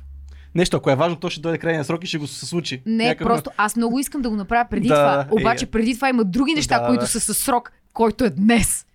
Нещо, 0.54 0.76
ако 0.76 0.90
е 0.90 0.96
важно, 0.96 1.16
то 1.16 1.30
ще 1.30 1.40
дойде 1.40 1.58
крайния 1.58 1.84
срок 1.84 2.04
и 2.04 2.06
ще 2.06 2.18
го 2.18 2.26
се 2.26 2.46
случи. 2.46 2.82
Не, 2.86 3.04
Някакъв- 3.04 3.26
просто 3.26 3.50
аз 3.56 3.76
много 3.76 3.98
искам 3.98 4.22
да 4.22 4.30
го 4.30 4.36
направя 4.36 4.66
преди 4.70 4.88
Да, 4.88 4.94
това. 4.94 5.20
е. 5.22 5.40
Обаче 5.40 5.66
преди 5.66 5.94
това 5.94 6.08
има 6.08 6.24
други 6.24 6.54
неща, 6.54 6.78
Да, 6.80 6.86
които 6.86 7.00
да. 7.00 7.06
са 7.06 7.20
със 7.20 7.38
срок, 7.38 7.72
който 7.92 8.24
е 8.24 8.30
днес. 8.30 8.86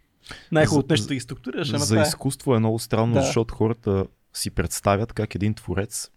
Най-хубавото 0.52 0.94
нещо 0.94 1.08
да 1.08 1.14
ги 1.14 1.20
структурираш, 1.20 1.68
За 1.70 1.88
това 1.88 2.00
е. 2.00 2.04
изкуство 2.04 2.56
е 2.56 2.60
много 2.60 2.80
странно, 2.80 3.14
Да. 3.14 3.22
защото 3.22 3.56
хората 3.56 4.06
си 4.34 4.50
представят 4.50 5.14
как 5.14 5.36
един 5.36 5.54
творец 5.54 6.10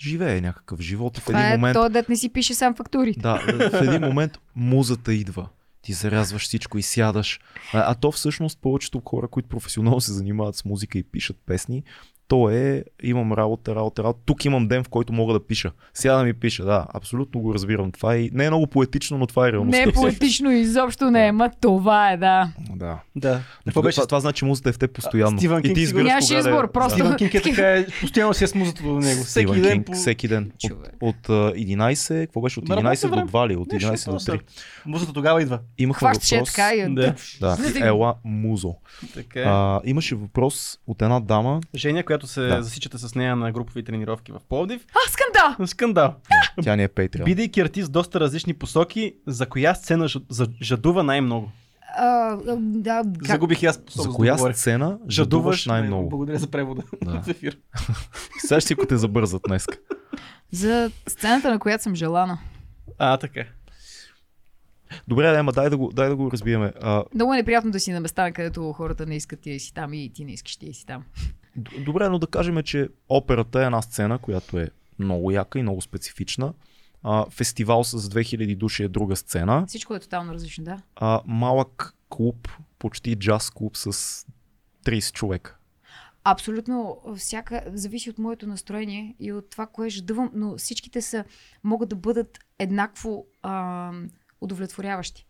живее 0.00 0.40
някакъв 0.40 0.80
живот 0.80 1.18
и 1.18 1.20
в 1.20 1.24
Това 1.24 1.40
един 1.40 1.52
е 1.52 1.56
момент... 1.56 1.74
то, 1.74 1.88
дет 1.88 2.08
не 2.08 2.16
си 2.16 2.28
пише 2.28 2.54
сам 2.54 2.74
фактури. 2.74 3.12
Да, 3.12 3.34
в 3.70 3.82
един 3.82 4.00
момент 4.00 4.32
музата 4.54 5.14
идва. 5.14 5.48
Ти 5.82 5.92
зарязваш 5.92 6.42
всичко 6.42 6.78
и 6.78 6.82
сядаш. 6.82 7.40
А, 7.72 7.90
а 7.90 7.94
то 7.94 8.12
всъщност 8.12 8.58
повечето 8.58 9.02
хора, 9.06 9.28
които 9.28 9.48
професионално 9.48 10.00
се 10.00 10.12
занимават 10.12 10.56
с 10.56 10.64
музика 10.64 10.98
и 10.98 11.02
пишат 11.02 11.36
песни, 11.46 11.82
то 12.28 12.50
е 12.50 12.84
имам 13.02 13.32
работа, 13.32 13.74
работа, 13.74 14.02
работа. 14.02 14.20
Тук 14.26 14.44
имам 14.44 14.68
ден, 14.68 14.84
в 14.84 14.88
който 14.88 15.12
мога 15.12 15.32
да 15.32 15.40
пиша. 15.40 15.70
Сега 15.94 16.16
да 16.16 16.24
ми 16.24 16.34
пиша, 16.34 16.64
да, 16.64 16.86
абсолютно 16.94 17.40
го 17.40 17.54
разбирам. 17.54 17.92
Това 17.92 18.14
е, 18.14 18.28
не 18.32 18.44
е 18.44 18.50
много 18.50 18.66
поетично, 18.66 19.18
но 19.18 19.26
това 19.26 19.48
е 19.48 19.52
реалността. 19.52 19.76
Не 19.78 19.90
е 19.90 19.92
поетично, 19.92 20.50
изобщо 20.50 21.10
не 21.10 21.26
е, 21.26 21.32
ма 21.32 21.50
това 21.60 22.12
е, 22.12 22.16
да. 22.16 22.52
Да. 22.70 22.98
Да. 23.16 23.40
Какво 23.64 23.82
беше? 23.82 23.96
Това, 23.96 24.06
това 24.06 24.20
значи 24.20 24.44
музата 24.44 24.68
е 24.68 24.72
в 24.72 24.78
те 24.78 24.88
постоянно. 24.88 25.38
Стивън 25.38 25.58
и 25.58 25.62
Кинг 25.62 25.74
ти 25.74 25.86
сигурно- 25.86 26.00
избираш 26.00 26.08
Нямаше 26.08 26.26
кога 26.28 26.42
да- 26.42 26.48
избор, 26.50 26.72
просто- 26.72 26.92
Стивън 26.92 27.16
Кинг 27.16 27.34
е 27.34 27.42
така, 27.42 27.70
е, 27.70 27.86
постоянно 28.00 28.34
си 28.34 28.44
е 28.44 28.46
с 28.46 28.54
музата 28.54 28.82
до 28.82 28.88
него. 28.90 29.04
Всеки 29.22 29.26
Стивън 29.46 29.60
ден 29.62 29.72
Кинг, 29.72 29.86
по... 29.86 29.92
всеки 29.92 30.28
ден. 30.28 30.50
От, 30.54 30.60
Човек. 30.60 30.94
от, 31.00 31.28
а, 31.28 31.32
11, 31.52 32.20
какво 32.20 32.40
беше? 32.40 32.60
От 32.60 32.68
На 32.68 32.76
11 32.76 33.04
работно 33.04 33.22
до 33.22 33.28
2 33.28 33.48
ли? 33.48 33.56
От 33.56 33.72
Нещо 33.72 33.86
11 33.86 34.04
до 34.04 34.10
от 34.10 34.16
този 34.16 34.26
3. 34.28 34.30
сорт. 34.30 34.44
Музата 34.86 35.12
тогава 35.12 35.42
идва. 35.42 35.58
Имахме 35.78 36.08
е 36.08 36.12
въпрос. 36.12 36.28
така 36.46 36.74
и... 36.74 36.94
Да. 36.94 37.14
Да, 37.40 37.56
Ела 37.80 38.14
Музо. 38.24 38.74
Така 39.14 39.40
е. 39.40 39.44
А, 39.46 39.80
имаше 39.84 40.14
въпрос 40.14 40.78
от 40.86 41.02
една 41.02 41.20
дама. 41.20 41.60
Женя, 41.74 42.02
която 42.18 42.32
се 42.32 42.40
Да. 42.42 42.62
засичате 42.62 42.98
с 42.98 43.14
нея 43.14 43.36
на 43.36 43.52
групови 43.52 43.82
тренировки 43.84 44.32
в 44.32 44.40
Пловдив. 44.48 44.86
А, 44.90 45.10
скандал! 45.10 45.66
Скандал. 45.66 46.14
Тя 46.62 46.76
не 46.76 46.82
е 46.82 46.88
Patreon. 46.88 47.24
Бидейки 47.24 47.60
артист 47.60 47.92
доста 47.92 48.20
различни 48.20 48.54
посоки, 48.54 49.14
за 49.26 49.46
коя 49.46 49.74
сцена 49.74 50.08
жадува 50.62 51.02
най-много? 51.02 51.50
А, 51.96 52.36
да, 52.56 53.02
как? 53.18 53.26
Загубих 53.26 53.62
и 53.62 53.66
аз 53.66 53.80
За 53.94 54.08
коя 54.08 54.36
да 54.36 54.54
сцена 54.54 54.98
жадуваш 55.10 55.66
най-много? 55.66 56.08
Благодаря 56.08 56.38
за 56.38 56.46
превода 56.46 56.82
Да. 57.04 57.22
в 57.22 57.28
ефир. 57.28 57.58
Сега 58.38 58.60
ще 58.60 58.66
си 58.66 58.72
ако 58.72 58.86
те 58.86 58.96
забързат 58.96 59.42
днес. 59.48 59.66
За 60.52 60.90
сцената, 61.08 61.50
на 61.50 61.58
която 61.58 61.82
съм 61.82 61.94
желана. 61.94 62.38
А, 62.98 63.16
така. 63.16 63.40
Добре, 65.08 65.36
ама 65.36 65.52
дай 65.52 65.70
да 65.70 65.76
го, 65.76 65.92
дай 65.92 66.08
да 66.08 66.16
го 66.16 66.30
разбиеме. 66.32 66.72
А, 66.82 67.04
Много 67.14 67.34
е 67.34 67.36
неприятно 67.36 67.70
да 67.70 67.80
си 67.80 67.92
на 67.92 68.00
места, 68.00 68.32
където 68.32 68.72
хората 68.72 69.06
не 69.06 69.16
искат 69.16 69.40
ти 69.40 69.52
да 69.52 69.60
си 69.60 69.74
там 69.74 69.94
и 69.94 70.10
ти 70.14 70.24
не 70.24 70.32
искаш 70.32 70.56
ти 70.56 70.66
да 70.66 70.74
си 70.74 70.86
там. 70.86 71.04
добре, 71.84 72.08
но 72.08 72.18
да 72.18 72.26
кажем, 72.26 72.62
че 72.62 72.88
операта 73.08 73.62
е 73.62 73.64
една 73.64 73.82
сцена, 73.82 74.18
която 74.18 74.58
е 74.58 74.68
много 74.98 75.30
яка 75.30 75.58
и 75.58 75.62
много 75.62 75.80
специфична. 75.80 76.52
А, 77.02 77.26
фестивал 77.30 77.84
с 77.84 77.98
2000 78.10 78.56
души 78.56 78.82
е 78.82 78.88
друга 78.88 79.16
сцена. 79.16 79.64
Всичко 79.66 79.94
е 79.94 80.00
тотално 80.00 80.32
различно, 80.34 80.64
да. 80.64 80.78
А, 80.96 81.20
малък 81.26 81.94
клуб, 82.08 82.48
почти 82.78 83.16
джаз 83.16 83.50
клуб 83.50 83.76
с 83.76 83.92
30 84.86 85.12
човека. 85.12 85.54
Абсолютно 86.24 86.98
всяка, 87.16 87.62
зависи 87.72 88.10
от 88.10 88.18
моето 88.18 88.46
настроение 88.46 89.14
и 89.20 89.32
от 89.32 89.50
това, 89.50 89.66
кое 89.66 89.88
жадувам, 89.90 90.30
но 90.34 90.56
всичките 90.56 91.02
са, 91.02 91.24
могат 91.64 91.88
да 91.88 91.96
бъдат 91.96 92.38
еднакво 92.58 93.26
а, 93.42 93.92
удовлетворяващи. 94.40 95.26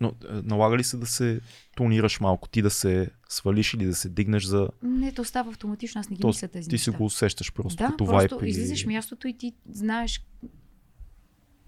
Но 0.00 0.08
е, 0.08 0.12
налага 0.32 0.76
ли 0.76 0.84
се 0.84 0.96
да 0.96 1.06
се 1.06 1.40
тонираш 1.76 2.20
малко, 2.20 2.48
ти 2.48 2.62
да 2.62 2.70
се 2.70 3.10
свалиш 3.28 3.74
или 3.74 3.84
да 3.86 3.94
се 3.94 4.08
дигнеш 4.08 4.44
за... 4.44 4.68
Не, 4.82 5.12
то 5.12 5.24
става 5.24 5.50
автоматично, 5.50 6.00
аз 6.00 6.10
не 6.10 6.16
ги 6.16 6.20
То, 6.20 6.26
мисля 6.26 6.48
тези 6.48 6.68
ти 6.70 6.78
си 6.78 6.90
неща. 6.90 6.98
го 6.98 7.04
усещаш 7.04 7.52
просто 7.52 7.76
да, 7.76 7.86
като 7.86 8.04
просто 8.04 8.36
вайп. 8.36 8.48
излизаш 8.48 8.86
мястото 8.86 9.28
и 9.28 9.34
ти 9.34 9.54
знаеш. 9.66 10.24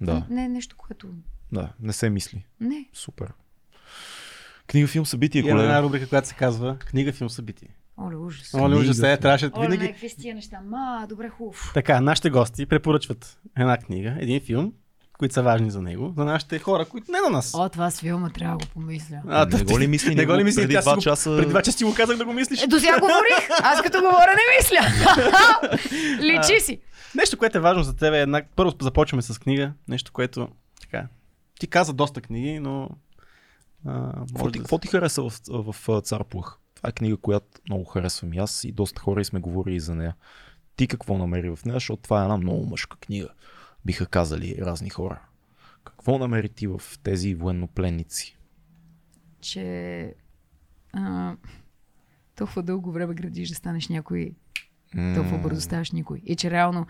Да, 0.00 0.26
Не 0.30 0.44
е 0.44 0.48
нещо, 0.48 0.76
което... 0.76 1.08
да, 1.52 1.72
не 1.80 1.92
се 1.92 2.10
мисли. 2.10 2.46
Не. 2.60 2.88
Супер. 2.92 3.32
Книга, 4.66 4.86
филм, 4.88 5.06
събитие, 5.06 5.40
Имаме 5.40 5.52
една 5.52 5.64
колега. 5.66 5.82
рубрика, 5.82 6.08
която 6.08 6.28
се 6.28 6.34
казва 6.34 6.76
Книга, 6.78 7.12
филм, 7.12 7.30
събитие. 7.30 7.68
Оле, 7.98 8.16
ужас. 8.16 8.54
Оле, 8.54 8.76
ужас, 8.76 8.98
е, 8.98 9.16
трябваше 9.16 9.50
Оле, 9.54 9.66
винаги. 9.66 9.82
някакви 9.84 10.08
с 10.08 10.16
тия 10.16 10.34
неща. 10.34 10.60
Ма, 10.60 11.06
добре, 11.08 11.28
хубаво. 11.28 11.58
Така, 11.74 12.00
нашите 12.00 12.30
гости 12.30 12.66
препоръчват 12.66 13.40
една 13.56 13.76
книга, 13.78 14.16
един 14.20 14.40
филм, 14.40 14.72
които 15.24 15.34
са 15.34 15.42
важни 15.42 15.70
за 15.70 15.82
него, 15.82 16.14
за 16.16 16.24
нашите 16.24 16.58
хора, 16.58 16.84
които 16.84 17.12
не 17.12 17.18
на 17.20 17.30
нас. 17.30 17.54
О, 17.54 17.68
това 17.68 17.90
с 17.90 18.00
филма 18.00 18.30
трябва 18.30 18.58
да 18.58 18.66
го 18.66 18.72
помисля. 18.72 19.22
А, 19.28 19.46
не 19.46 19.64
го 19.64 19.78
ли 19.78 19.86
мисли? 19.86 20.14
Не 20.14 20.26
го 20.26 20.36
ли 20.36 20.44
мисли? 20.44 20.62
Преди 20.62 20.80
два 20.80 20.96
часа... 20.98 21.36
Преди 21.36 21.48
два 21.48 21.62
часа 21.62 21.78
ти 21.78 21.84
го 21.84 21.94
казах 21.94 22.16
да 22.16 22.24
го 22.24 22.32
мислиш. 22.32 22.62
Е, 22.62 22.66
до 22.66 22.78
сега 22.78 23.00
говорих. 23.00 23.60
Аз 23.62 23.82
като 23.82 23.98
говоря 23.98 24.34
не 24.34 24.56
мисля. 24.58 24.86
Личи 26.22 26.60
си. 26.60 26.80
Нещо, 27.14 27.38
което 27.38 27.58
е 27.58 27.60
важно 27.60 27.82
за 27.82 27.96
теб 27.96 28.14
е 28.14 28.20
една... 28.20 28.42
Първо 28.56 28.72
започваме 28.80 29.22
с 29.22 29.38
книга. 29.38 29.72
Нещо, 29.88 30.12
което 30.12 30.48
така... 30.80 31.06
Ти 31.60 31.66
каза 31.66 31.92
доста 31.92 32.20
книги, 32.20 32.58
но... 32.58 32.88
Какво 34.28 34.50
ти, 34.50 34.58
да... 34.58 34.78
ти 34.78 34.88
хареса 34.88 35.22
в, 35.22 35.32
в, 35.48 35.74
в 35.88 36.00
Цар 36.02 36.24
Плъх? 36.24 36.58
Това 36.74 36.88
е 36.88 36.92
книга, 36.92 37.16
която 37.16 37.46
много 37.68 37.84
харесвам 37.84 38.32
и 38.32 38.38
аз 38.38 38.64
и 38.64 38.72
доста 38.72 39.00
хора 39.00 39.20
и 39.20 39.24
сме 39.24 39.40
говорили 39.40 39.80
за 39.80 39.94
нея. 39.94 40.14
Ти 40.76 40.86
какво 40.86 41.18
намери 41.18 41.50
в 41.50 41.58
нея, 41.64 41.76
защото 41.76 42.02
това 42.02 42.20
е 42.20 42.24
една 42.24 42.36
много 42.36 42.66
мъжка 42.66 42.96
книга, 42.96 43.28
биха 43.84 44.06
казали 44.06 44.56
разни 44.60 44.90
хора. 44.90 45.20
Какво 45.84 46.18
намери 46.18 46.48
ти 46.48 46.66
в 46.66 46.82
тези 47.02 47.34
военнопленници? 47.34 48.36
Че 49.40 50.14
а, 50.92 51.36
толкова 52.36 52.62
дълго 52.62 52.92
време 52.92 53.14
градиш 53.14 53.48
да 53.48 53.54
станеш 53.54 53.88
някой, 53.88 54.34
толкова 55.14 55.38
бързо 55.38 55.60
ставаш 55.60 55.90
никой. 55.90 56.22
И 56.24 56.36
че 56.36 56.50
реално 56.50 56.86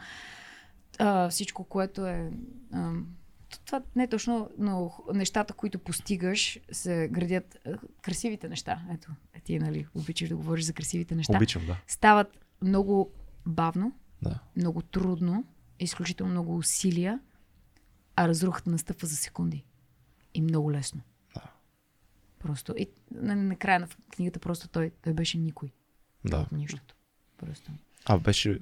а, 0.99 1.29
всичко, 1.29 1.65
което 1.65 2.07
е... 2.07 2.31
А, 2.73 2.93
това 3.67 3.83
не 3.97 4.03
е 4.03 4.09
точно, 4.09 4.51
но 4.59 4.93
нещата, 5.15 5.55
които 5.55 5.79
постигаш, 5.79 6.61
се 6.73 7.09
градят 7.13 7.59
красивите 8.03 8.49
неща. 8.49 8.83
Ето, 8.95 9.13
е, 9.35 9.41
ти, 9.41 9.59
нали, 9.59 9.87
обичаш 9.95 10.29
да 10.29 10.37
говориш 10.37 10.65
за 10.65 10.73
красивите 10.73 11.15
неща. 11.15 11.37
Обичам, 11.37 11.67
да. 11.67 11.77
Стават 11.87 12.39
много 12.63 13.11
бавно, 13.47 13.93
да. 14.23 14.39
много 14.57 14.83
трудно, 14.83 15.45
изключително 15.85 16.33
много 16.33 16.57
усилия, 16.57 17.21
а 18.17 18.29
разрухата 18.29 18.71
настъпва 18.71 19.07
за 19.07 19.17
секунди. 19.17 19.65
И 20.35 20.43
много 20.43 20.73
лесно. 20.73 21.01
Да. 21.35 21.43
Просто. 22.39 22.75
И 22.79 22.89
на, 23.11 23.37
накрая 23.37 23.81
на 23.81 23.89
книгата 24.17 24.39
просто 24.39 24.69
той, 24.69 24.91
той 25.03 25.13
беше 25.13 25.39
никой. 25.39 25.73
да. 26.25 26.39
От 26.39 26.53
нищото. 26.53 26.95
Просто. 27.37 27.71
А 28.05 28.19
беше 28.19 28.61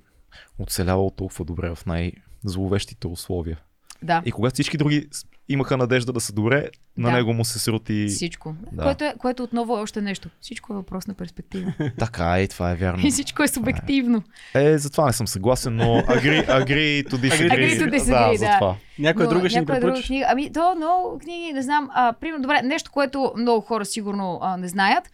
оцелявал 0.59 1.10
толкова 1.10 1.44
добре 1.44 1.75
в 1.75 1.86
най-зловещите 1.86 3.07
условия. 3.07 3.60
Да. 4.02 4.23
И 4.26 4.33
когато 4.33 4.55
всички 4.55 4.76
други 4.76 5.09
имаха 5.53 5.77
надежда 5.77 6.13
да 6.13 6.21
са 6.21 6.33
добре, 6.33 6.69
на 6.97 7.11
Да. 7.11 7.17
него 7.17 7.35
му 7.35 7.45
се 7.45 7.59
срути. 7.59 8.07
Всичко. 8.09 8.55
Да. 8.73 8.83
Което, 8.83 9.05
е, 9.05 9.15
което 9.19 9.43
отново 9.43 9.79
е 9.79 9.81
още 9.81 10.01
нещо. 10.01 10.29
Всичко 10.41 10.73
е 10.73 10.77
въпрос 10.77 11.07
на 11.07 11.15
перспектива. 11.15 11.73
Така 11.99 12.39
е, 12.39 12.47
това 12.49 12.71
е 12.71 12.75
вярно. 12.75 13.07
И 13.07 13.11
всичко 13.11 13.43
е 13.43 13.49
субективно. 13.49 14.23
Е, 14.55 14.79
за 14.79 14.91
това 14.91 15.07
не 15.07 15.13
съм 15.13 15.27
съгласен, 15.29 15.77
но 15.77 15.85
agree, 15.85 16.49
agree 16.49 17.09
to 17.09 17.15
disagree. 17.15 17.51
Agree 17.51 17.81
to 17.81 18.01
disagree, 18.01 18.39
да, 18.39 18.59
да. 18.67 18.77
Някоя 18.99 19.29
друга 19.29 19.49
ще 19.49 19.59
ни 19.59 19.67
някоя 19.67 19.81
друга 19.81 20.03
книга. 20.03 20.27
Ами, 20.29 20.53
то 20.53 20.75
много 20.77 21.19
книги, 21.19 21.53
не 21.53 21.63
знам. 21.63 21.89
А, 21.93 22.13
примерно, 22.13 22.43
добре, 22.43 22.63
нещо, 22.63 22.91
което 22.91 23.33
много 23.37 23.61
хора 23.61 23.85
сигурно 23.85 24.39
а, 24.43 24.57
не 24.57 24.69
знаят, 24.69 25.05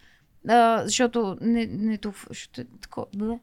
а, 0.49 0.81
защото 0.85 1.37
не, 1.41 1.65
не 1.65 1.97
толкова. 1.97 2.25
Защото 2.29 2.61
е 2.61 2.65
такова. 2.81 3.07
Добре. 3.13 3.39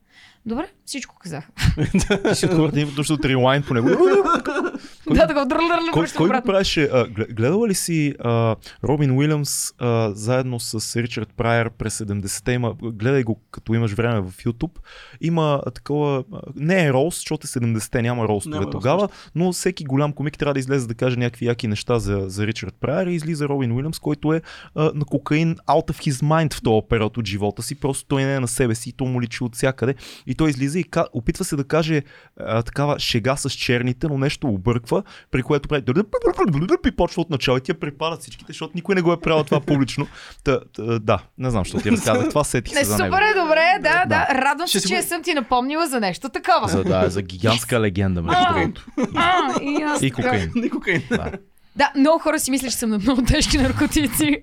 Добре, 0.47 0.69
всичко 0.85 1.17
казах. 1.19 1.49
Ти 2.29 2.35
си 2.35 2.47
от 2.47 2.55
хората 2.55 2.81
имат 2.81 2.97
нужда 2.97 3.15
от 3.15 3.25
релайн 3.25 3.63
по 3.63 3.75
него. 3.75 3.89
да, 5.15 5.27
така, 5.27 5.47
Кой, 5.93 6.07
кой 6.17 6.29
го 6.29 6.43
правеше? 6.45 6.91
Гледала 7.31 7.69
ли 7.69 7.75
си 7.75 8.15
а, 8.21 8.57
Робин 8.85 9.11
Уилямс 9.11 9.73
а, 9.79 10.11
заедно 10.15 10.61
с 10.61 10.97
Ричард 11.03 11.29
Прайер 11.37 11.71
през 11.71 11.99
70-те? 11.99 12.53
Има, 12.53 12.75
гледай 12.83 13.23
го 13.23 13.41
като 13.51 13.75
имаш 13.75 13.93
време 13.93 14.21
в 14.21 14.33
YouTube. 14.33 14.79
Има 15.21 15.63
такова... 15.75 16.25
Не 16.57 16.87
е 16.87 16.93
роуст, 16.93 17.17
защото 17.17 17.45
е 17.45 17.49
70-те, 17.49 18.03
няма 18.03 18.29
роустове 18.29 18.55
Няма 18.55 18.65
роуст 18.65 18.73
тогава, 18.73 19.09
но 19.35 19.53
всеки 19.53 19.85
голям 19.85 20.13
комик 20.13 20.39
трябва 20.39 20.55
да 20.55 20.61
излезе 20.61 20.87
да 20.87 20.95
каже 20.95 21.17
някакви 21.17 21.47
яки 21.47 21.69
неща 21.69 21.99
за, 21.99 22.25
за 22.27 22.47
Ричард 22.47 22.75
Прайер 22.81 23.07
и 23.07 23.15
излиза 23.15 23.49
Робин 23.49 23.73
Уилямс, 23.73 23.99
който 23.99 24.33
е 24.33 24.43
а, 24.75 24.91
на 24.95 25.05
кокаин 25.05 25.57
out 25.57 25.91
of 25.93 26.11
his 26.11 26.23
mind 26.23 26.55
в 26.55 26.63
този 26.63 26.87
период 26.89 27.17
от 27.17 27.27
живота 27.27 27.63
си. 27.63 27.75
Просто 27.75 28.07
той 28.09 28.25
не 28.25 28.35
е 28.35 28.41
на 28.41 28.49
себе 28.49 28.75
си 28.75 28.89
и 28.89 28.93
то 28.93 29.05
му 29.05 29.23
личи 29.23 29.45
от 29.45 29.55
всякъде. 29.55 29.95
И 30.27 30.35
той 30.35 30.51
излиза 30.51 30.79
и 30.79 30.85
ка- 30.85 31.07
опитва 31.13 31.45
се 31.45 31.57
да 31.57 31.65
каже 31.65 32.03
а, 32.41 32.63
такава 32.63 32.99
шега 32.99 33.37
с 33.37 33.51
черните, 33.51 34.09
но 34.09 34.19
нещо 34.19 34.49
обърква, 34.49 34.96
при 35.31 35.43
което 35.43 35.69
прави 35.69 35.83
и 36.87 36.91
почва 36.97 37.23
от 37.23 37.31
начало 37.31 37.57
и 37.57 37.61
тия 37.61 37.81
припадат 37.81 38.21
всичките, 38.21 38.53
защото 38.53 38.73
никой 38.75 38.95
не 38.95 39.03
го 39.03 39.13
е 39.13 39.21
правил 39.21 39.45
това 39.45 39.61
публично. 39.61 40.07
Та, 40.45 40.61
та, 40.77 40.83
да, 40.99 41.23
не 41.39 41.51
знам, 41.51 41.65
защо 41.65 41.79
ти 41.81 41.91
разказах 41.91 42.29
това, 42.29 42.45
сетих 42.45 42.75
Не, 42.75 42.81
се 42.81 42.87
за 42.87 42.99
него. 42.99 43.15
супер 43.17 43.27
е, 43.27 43.35
добре, 43.35 43.65
да, 43.81 44.05
да. 44.07 44.07
Да. 44.07 44.35
Радвам 44.35 44.69
се, 44.69 44.89
че 44.89 45.03
съм 45.03 45.23
ти 45.23 45.35
напомнила 45.35 45.87
за 45.87 46.01
нещо 46.01 46.29
такова. 46.29 46.69
За, 46.69 46.85
да, 46.85 47.11
за 47.11 47.23
гигантска 47.23 47.81
легенда, 47.81 48.23
между 48.23 48.45
другото. 48.55 48.87
И, 49.63 49.83
аз 49.83 50.03
И 50.03 50.11
кокаин. 50.11 50.53
Не 50.55 50.71
кокаин. 50.71 51.03
Да. 51.11 51.33
Да, 51.77 51.93
много 51.97 52.19
хора 52.19 52.39
си 52.39 52.51
мислят, 52.51 52.71
че 52.71 52.77
съм 52.79 52.91
на 52.91 52.99
много 52.99 53.23
тежки 53.23 53.59
наркотици. 53.59 54.43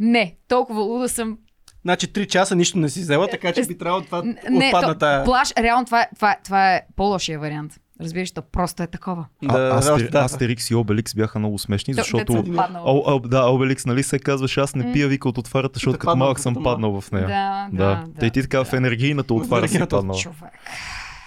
Не, 0.00 0.36
толкова 0.48 0.82
луда 0.82 1.08
съм. 1.08 1.38
Значи 1.84 2.06
3 2.08 2.26
часа 2.26 2.56
нищо 2.56 2.78
не 2.78 2.88
си 2.88 3.00
взела, 3.00 3.28
така 3.28 3.52
че 3.52 3.66
би 3.66 3.78
трябвало 3.78 4.04
това 4.04 4.22
Не, 4.50 4.66
отпадна 4.66 4.92
то, 4.92 4.98
тая... 4.98 5.24
плаш, 5.24 5.52
реално 5.58 5.84
това, 5.84 6.00
е- 6.00 6.08
това, 6.14 6.30
е- 6.30 6.38
това 6.44 6.74
е 6.74 6.80
по-лошия 6.96 7.38
вариант. 7.38 7.72
Разбираш, 8.02 8.30
то 8.30 8.42
просто 8.42 8.82
е 8.82 8.86
такова. 8.86 9.26
А, 9.48 9.58
Астер, 9.68 10.10
да. 10.10 10.18
Астерикс 10.20 10.70
и 10.70 10.74
Обеликс 10.74 11.14
бяха 11.14 11.38
много 11.38 11.58
смешни, 11.58 11.94
То- 11.94 12.02
защото... 12.02 12.44
О, 12.76 13.02
о, 13.06 13.18
да, 13.20 13.44
Обеликс, 13.44 13.86
нали 13.86 14.02
се 14.02 14.18
казваше, 14.18 14.60
аз 14.60 14.74
не 14.74 14.92
пия 14.92 15.08
вика 15.08 15.28
от 15.28 15.38
отварата, 15.38 15.72
защото 15.74 15.98
като 15.98 16.16
малък 16.16 16.40
съм 16.40 16.54
паднал 16.54 17.00
в 17.00 17.12
нея. 17.12 17.26
Да, 17.26 17.68
да, 17.72 17.84
да. 17.86 18.06
да. 18.06 18.20
Та 18.20 18.26
и 18.26 18.30
ти 18.30 18.42
така 18.42 18.64
в 18.64 18.72
енергийната 18.72 19.34
отвара 19.34 19.68
си 19.68 19.80
паднала. 19.80 20.18
Човек. 20.18 20.52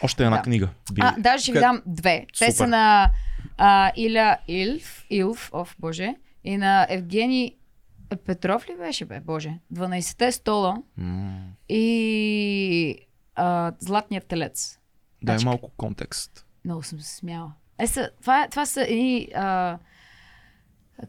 Още 0.03 0.23
една 0.23 0.37
Да. 0.37 0.43
книга. 0.43 0.69
Би... 0.93 1.01
А, 1.01 1.15
даже 1.17 1.43
ще 1.43 1.51
ви 1.51 1.59
дам 1.59 1.81
две. 1.85 2.25
Те 2.39 2.51
са 2.51 2.67
на 2.67 3.09
а, 3.57 3.91
Иля 3.97 4.37
Илф, 4.47 5.05
Илф, 5.09 5.49
оф, 5.53 5.75
боже, 5.79 6.15
и 6.43 6.57
на 6.57 6.87
Евгений 6.89 7.55
Петров 8.25 8.69
ли 8.69 8.75
беше, 8.77 9.05
бе, 9.05 9.19
боже? 9.19 9.53
12-те 9.73 10.31
стола 10.31 10.77
М, 10.97 11.39
и 11.69 12.95
а, 13.35 13.71
Златният 13.79 14.25
телец. 14.25 14.79
Дай 15.23 15.35
Значи- 15.35 15.45
малко 15.45 15.71
контекст. 15.77 16.44
Много 16.65 16.83
съм 16.83 16.99
се 16.99 17.15
смяла. 17.15 17.53
Е, 17.79 17.87
са, 17.87 18.09
това, 18.21 18.47
това 18.51 18.65
са 18.65 18.81
едни 18.81 19.29
а, 19.35 19.77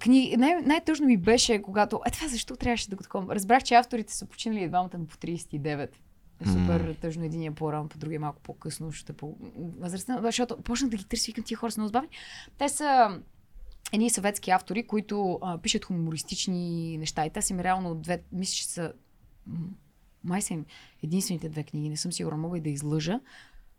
книги. 0.00 0.36
Най- 0.36 0.62
най-тъжно 0.62 1.06
ми 1.06 1.16
беше, 1.16 1.62
когато... 1.62 2.00
Е, 2.06 2.10
това 2.10 2.28
защо 2.28 2.56
трябваше 2.56 2.90
да 2.90 2.96
го 2.96 3.02
такова? 3.02 3.34
Разбрах, 3.34 3.62
че 3.62 3.74
авторите 3.74 4.14
са 4.14 4.26
починали 4.26 4.62
и 4.62 4.68
двамата 4.68 4.98
на 4.98 5.06
по 5.06 5.16
39. 5.16 5.88
Е 6.40 6.46
супер 6.46 6.80
М. 6.80 6.94
тъжно. 6.94 7.24
Един 7.24 7.42
е 7.42 7.54
по-рано, 7.54 7.88
по 7.88 7.98
другия 7.98 8.20
малко 8.20 8.40
по-късно. 8.42 8.92
Ще 8.92 9.12
по 9.12 9.36
възрастен. 9.78 10.18
Защото 10.22 10.62
почнах 10.62 10.90
да 10.90 10.96
ги 10.96 11.04
търся, 11.04 11.24
викам 11.26 11.44
тия 11.44 11.58
хора 11.58 11.72
са 11.72 11.80
много 11.80 11.88
забавни. 11.88 12.08
Те 12.58 12.68
са 12.68 13.20
едни 13.92 14.10
съветски 14.10 14.50
автори, 14.50 14.86
които 14.86 15.38
а, 15.42 15.58
пишат 15.58 15.84
хумористични 15.84 16.98
неща. 16.98 17.26
И 17.26 17.30
те 17.30 17.42
са 17.42 17.52
им 17.52 17.60
реално 17.60 17.94
две, 17.94 18.22
мисля, 18.32 18.54
че 18.54 18.66
са 18.66 18.92
май 20.24 20.42
са 20.42 20.54
им 20.54 20.64
единствените 21.02 21.48
две 21.48 21.62
книги, 21.62 21.88
не 21.88 21.96
съм 21.96 22.12
сигурна, 22.12 22.38
мога 22.38 22.58
и 22.58 22.60
да 22.60 22.70
излъжа, 22.70 23.20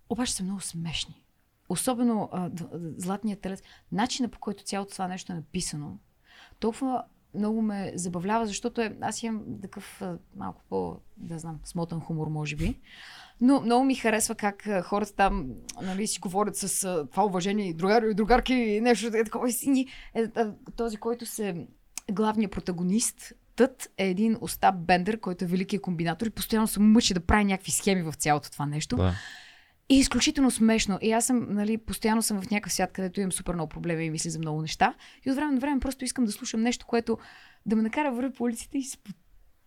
обаче 0.09 0.33
са 0.33 0.43
много 0.43 0.61
смешни. 0.61 1.23
Особено 1.69 2.29
а, 2.31 2.49
Златният 2.97 3.41
телец, 3.41 3.61
начина 3.91 4.29
по 4.29 4.39
който 4.39 4.63
цялото 4.63 4.91
това 4.91 5.07
нещо 5.07 5.31
е 5.31 5.35
написано, 5.35 5.97
толкова 6.59 7.03
много 7.33 7.61
ме 7.61 7.91
забавлява, 7.95 8.47
защото 8.47 8.81
е, 8.81 8.97
аз 9.01 9.23
имам 9.23 9.43
такъв 9.61 10.01
а, 10.01 10.17
малко 10.35 10.63
по, 10.69 10.99
да 11.17 11.39
знам, 11.39 11.59
смотан 11.63 11.99
хумор, 11.99 12.27
може 12.27 12.55
би. 12.55 12.79
Но 13.41 13.61
много 13.61 13.85
ми 13.85 13.95
харесва 13.95 14.35
как 14.35 14.67
хората 14.83 15.15
там 15.15 15.47
нали, 15.81 16.07
си 16.07 16.19
говорят 16.19 16.55
с 16.55 16.83
а, 16.83 17.07
това 17.11 17.25
уважение 17.25 17.69
и 17.69 17.73
другари, 17.73 18.11
и 18.11 18.13
другарки 18.13 18.53
и 18.53 18.81
нещо 18.81 19.07
е 19.07 19.23
такова. 19.23 19.51
Си 19.51 19.85
е, 20.13 20.21
е, 20.21 20.45
този, 20.75 20.97
който 20.97 21.25
се 21.25 21.67
главният 22.11 22.51
протагонист, 22.51 23.33
Тът 23.57 23.89
е 23.97 24.07
един 24.09 24.37
Остап 24.41 24.75
Бендер, 24.75 25.19
който 25.19 25.45
е 25.45 25.47
великият 25.47 25.83
комбинатор 25.83 26.25
и 26.25 26.29
постоянно 26.29 26.67
се 26.67 26.79
мъчи 26.79 27.13
да 27.13 27.19
прави 27.19 27.45
някакви 27.45 27.71
схеми 27.71 28.03
в 28.03 28.13
цялото 28.13 28.51
това 28.51 28.65
нещо. 28.65 28.95
Да. 28.95 29.13
И 29.89 29.95
е 29.95 29.99
изключително 29.99 30.51
смешно. 30.51 30.99
И 31.01 31.11
аз 31.11 31.25
съм, 31.25 31.47
нали, 31.49 31.77
постоянно 31.77 32.21
съм 32.21 32.41
в 32.41 32.49
някакъв 32.51 32.73
свят, 32.73 32.91
където 32.93 33.19
имам 33.21 33.31
супер 33.31 33.53
много 33.53 33.69
проблеми 33.69 34.05
и 34.05 34.09
мисли 34.09 34.29
за 34.29 34.39
много 34.39 34.61
неща. 34.61 34.93
И 35.25 35.31
от 35.31 35.35
време 35.35 35.51
на 35.51 35.59
време 35.59 35.79
просто 35.79 36.05
искам 36.05 36.25
да 36.25 36.31
слушам 36.31 36.61
нещо, 36.61 36.85
което 36.85 37.17
да 37.65 37.75
ме 37.75 37.81
накара 37.81 38.09
да 38.09 38.15
вървя 38.15 38.31
по 38.31 38.43
улиците 38.43 38.77
и 38.77 38.83
се 38.83 38.97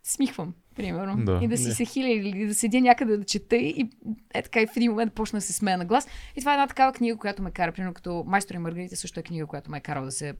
смихвам, 0.03 0.53
примерно. 0.75 1.25
Да. 1.25 1.39
И 1.43 1.47
да 1.47 1.57
си 1.57 1.67
Не. 1.67 1.73
се 1.73 1.85
хиля 1.85 2.09
или 2.09 2.45
да 2.47 2.55
седя 2.55 2.81
някъде 2.81 3.17
да 3.17 3.23
чета 3.23 3.55
и 3.55 3.89
е 4.33 4.41
така 4.41 4.61
и 4.61 4.67
в 4.67 4.77
един 4.77 4.91
момент 4.91 5.13
почна 5.13 5.37
да 5.37 5.41
се 5.41 5.53
смея 5.53 5.77
на 5.77 5.85
глас. 5.85 6.07
И 6.35 6.39
това 6.39 6.51
е 6.51 6.55
една 6.55 6.67
такава 6.67 6.93
книга, 6.93 7.17
която 7.17 7.41
ме 7.43 7.51
кара, 7.51 7.71
примерно 7.71 7.93
като 7.93 8.23
Майстор 8.27 8.55
и 8.55 8.57
Маргарита 8.57 8.95
също 8.95 9.19
е 9.19 9.23
книга, 9.23 9.45
която 9.47 9.71
ме 9.71 9.77
е 9.77 9.81
карала 9.81 10.05
да 10.05 10.11
се 10.11 10.33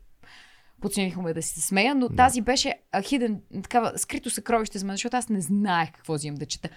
подсмихваме 0.82 1.34
да 1.34 1.42
си 1.42 1.62
се 1.62 1.68
смея, 1.68 1.96
но 1.96 2.10
Да. 2.10 2.16
тази 2.16 2.42
беше 2.42 2.74
хиден, 3.04 3.42
такава 3.64 3.94
скрито 3.98 4.30
съкровище 4.30 4.78
за 4.80 4.86
мен, 4.86 4.94
защото 4.94 5.18
аз 5.18 5.30
не 5.30 5.42
знаех 5.42 5.92
какво 5.92 6.14
взимам 6.14 6.36
да 6.36 6.46
чета. 6.46 6.70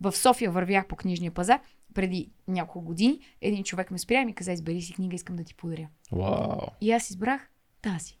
В 0.00 0.12
София 0.12 0.50
вървях 0.50 0.86
по 0.86 0.96
книжния 0.96 1.30
пазар 1.30 1.60
преди 1.92 2.30
няколко 2.48 2.86
години. 2.86 3.20
Един 3.40 3.64
човек 3.64 3.90
ме 3.90 3.98
спря 3.98 4.20
и 4.20 4.24
ми 4.24 4.34
каза, 4.34 4.52
избери 4.52 4.82
си 4.82 4.94
книга, 4.94 5.14
искам 5.14 5.36
да 5.36 5.44
ти 5.44 5.54
подаря. 5.54 5.88
Вау. 6.12 6.60
И 6.80 6.92
аз 6.92 7.10
избрах 7.10 7.50
тази. 7.82 8.18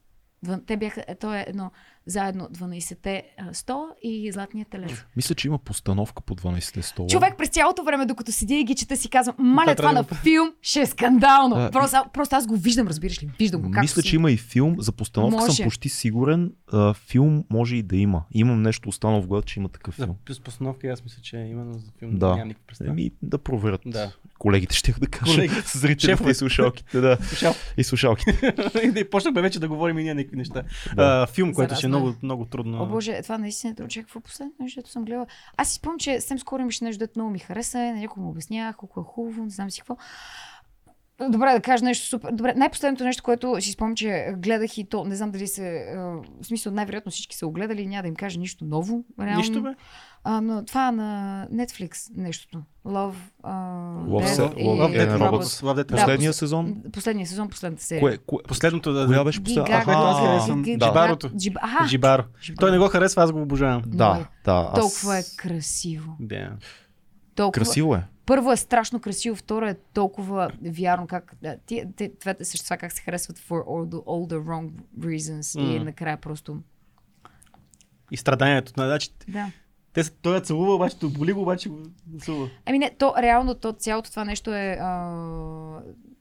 Те 0.66 0.76
бяха, 0.76 1.04
то 1.20 1.34
е 1.34 1.44
едно 1.48 1.70
заедно 2.06 2.48
12-те 2.48 3.22
а, 3.38 3.54
стола 3.54 3.88
и 4.02 4.32
златния 4.32 4.66
телец. 4.70 5.04
Мисля, 5.16 5.34
че 5.34 5.48
има 5.48 5.58
постановка 5.58 6.22
по 6.22 6.34
12 6.34 6.80
стола. 6.80 7.08
Човек 7.08 7.34
през 7.38 7.48
цялото 7.48 7.84
време, 7.84 8.06
докато 8.06 8.32
седя 8.32 8.54
и 8.54 8.64
ги 8.64 8.74
чета, 8.74 8.96
си 8.96 9.10
казвам, 9.10 9.34
маля, 9.38 9.74
Това 9.74 9.92
на 9.92 10.04
филм 10.04 10.52
ще 10.62 10.80
е 10.80 10.86
скандално. 10.86 11.56
А, 11.56 11.70
просто, 11.70 11.96
просто 12.12 12.36
аз 12.36 12.46
го 12.46 12.56
виждам, 12.56 12.88
разбираш 12.88 13.22
ли? 13.22 13.30
Виждам 13.38 13.60
го. 13.60 13.70
Както 13.70 13.80
Мисля, 13.80 14.02
си. 14.02 14.08
че 14.08 14.16
има 14.16 14.30
и 14.30 14.36
филм. 14.36 14.76
За 14.78 14.92
постановка 14.92 15.36
Може. 15.36 15.52
съм 15.52 15.64
почти 15.64 15.88
сигурен. 15.88 16.52
А, 16.72 16.94
филм 16.94 17.44
може 17.50 17.76
и 17.76 17.82
да 17.82 17.96
има. 17.96 18.22
Имам 18.32 18.62
нещо 18.62 18.88
останало 18.88 19.22
в 19.22 19.26
главата, 19.26 19.48
че 19.48 19.60
има 19.60 19.68
такъв 19.68 19.96
За 19.98 20.04
филм. 20.04 20.16
с 20.30 20.40
постановка 20.40 20.88
аз 20.88 21.04
мисля, 21.04 21.22
че 21.22 21.36
именно 21.36 21.74
за 21.74 21.90
филм 21.98 22.18
Да. 22.18 22.28
няма 22.28 22.44
никаква 22.44 22.66
представа. 22.66 22.90
Еми, 22.90 23.10
да 23.22 23.38
проверят. 23.38 23.80
Да. 23.86 24.12
Колегите 24.38 24.76
ще 24.76 24.92
да 24.92 25.06
кажа. 25.06 25.34
Колеги. 25.34 25.54
Зрителите 25.74 26.30
и 26.30 26.34
слушалките. 26.34 27.00
Да. 27.00 27.18
И 27.76 27.84
слушалките. 27.84 28.54
и 29.00 29.10
почнахме 29.10 29.42
вече 29.42 29.60
да 29.60 29.68
говорим 29.68 29.98
и 29.98 30.02
ние 30.02 30.14
някакви 30.14 30.36
неща. 30.36 30.62
Да. 30.96 31.22
А, 31.22 31.26
филм, 31.26 31.54
който 31.54 31.74
ще 31.74 31.86
е 31.86 31.88
е. 31.88 31.91
Много, 31.98 32.14
много 32.22 32.44
трудно. 32.44 32.82
О, 32.82 32.86
боже, 32.86 33.22
това 33.22 33.38
наистина 33.38 33.74
те 33.74 33.82
очаква 33.82 34.20
последното 34.20 34.62
нещо, 34.62 34.76
което 34.78 34.90
съм 34.90 35.04
гледала. 35.04 35.26
Аз 35.56 35.68
си 35.68 35.74
спомням, 35.74 35.98
че 35.98 36.20
съвсем 36.20 36.38
скоро 36.38 36.62
имаше 36.62 36.84
нещо, 36.84 36.98
дето 36.98 37.18
много 37.18 37.30
ми 37.30 37.38
хареса, 37.38 37.78
на 37.78 37.92
някой 37.92 38.22
му 38.22 38.30
обяснявах 38.30 38.76
колко 38.76 39.00
е 39.00 39.04
хубаво, 39.06 39.44
не 39.44 39.50
знам 39.50 39.70
си 39.70 39.80
какво. 39.80 39.96
Добре, 41.28 41.52
да 41.52 41.60
кажа 41.60 41.84
нещо 41.84 42.06
супер. 42.06 42.32
Добре, 42.32 42.54
най-последното 42.56 43.04
нещо, 43.04 43.22
което 43.22 43.60
си 43.60 43.72
спомням, 43.72 43.96
че 43.96 44.34
гледах 44.38 44.78
и 44.78 44.88
то, 44.88 45.04
не 45.04 45.16
знам 45.16 45.30
дали 45.30 45.46
се. 45.46 45.76
е, 45.76 45.96
В 45.96 46.22
смисъл, 46.42 46.72
най-вероятно 46.72 47.12
всички 47.12 47.36
са 47.36 47.46
огледали, 47.46 47.86
няма 47.86 48.02
да 48.02 48.08
им 48.08 48.14
кажа 48.14 48.40
нищо 48.40 48.64
ново. 48.64 49.04
Реално. 49.20 49.36
Нищо 49.36 49.62
бе. 49.62 49.70
А, 50.24 50.40
но 50.40 50.64
това 50.64 50.88
е 50.88 50.92
на 50.92 51.46
Netflix 51.52 52.10
нещото. 52.16 52.62
Love, 52.86 53.14
uh, 53.44 54.06
Love 54.06 54.26
Death 54.26 54.56
и 54.56 54.64
Love, 54.64 54.96
Death 54.96 55.08
Death 55.08 55.18
Robots. 55.18 55.30
Robots. 55.30 55.62
Love 55.62 55.82
Death 55.82 55.88
Последния 55.90 56.32
пос- 56.32 56.36
сезон. 56.36 56.82
Последния 56.92 57.26
сезон, 57.26 57.48
последната 57.48 57.82
серия. 57.84 58.00
Кое, 58.00 58.18
кое, 58.18 58.42
Последното 58.48 58.92
да. 58.92 59.06
коя 59.06 59.24
беше 59.24 59.38
Ги 59.40 59.44
последната? 59.44 59.72
Аха, 59.72 59.90
да. 59.90 60.78
Джибарото. 60.78 61.30
Джиб... 61.36 61.56
Аха, 61.62 61.86
Джибаро. 61.86 62.24
Той 62.60 62.70
не 62.70 62.78
го 62.78 62.88
харесва, 62.88 63.22
аз 63.22 63.32
го 63.32 63.42
обожавам. 63.42 63.82
Да, 63.86 64.26
да. 64.44 64.70
Аз... 64.72 64.80
Толкова 64.80 65.18
е 65.18 65.22
красиво. 65.36 66.16
Да. 66.20 66.50
Толкова... 67.34 67.64
Красиво 67.64 67.94
е. 67.94 68.04
Първо 68.26 68.52
е 68.52 68.56
страшно 68.56 69.00
красиво, 69.00 69.36
второ 69.36 69.66
е 69.66 69.76
толкова 69.94 70.50
вярно 70.64 71.06
как 71.06 71.32
ти, 71.66 71.84
те, 71.96 72.12
двете 72.20 72.44
същества 72.44 72.76
как 72.76 72.92
се 72.92 73.02
харесват 73.02 73.38
for 73.38 73.64
all 73.64 73.88
the, 73.88 74.04
all 74.04 74.34
the 74.34 74.38
wrong 74.44 74.70
reasons 74.98 75.60
и 75.60 75.78
М. 75.78 75.84
накрая 75.84 76.16
просто 76.16 76.56
И 78.10 78.16
страданието. 78.16 78.72
Значи, 78.76 79.10
да. 79.28 79.46
Те 79.92 80.04
са, 80.04 80.12
той 80.12 80.34
я 80.34 80.40
целува, 80.40 80.74
обаче 80.74 80.98
то 80.98 81.10
боли 81.10 81.32
го, 81.32 81.42
обаче 81.42 81.68
го 81.68 81.78
целува. 82.18 82.48
Ами 82.66 82.78
не, 82.78 82.90
то 82.90 83.14
реално 83.18 83.54
то, 83.54 83.72
цялото 83.72 84.10
това 84.10 84.24
нещо 84.24 84.52
е 84.52 84.78
а, 84.80 84.88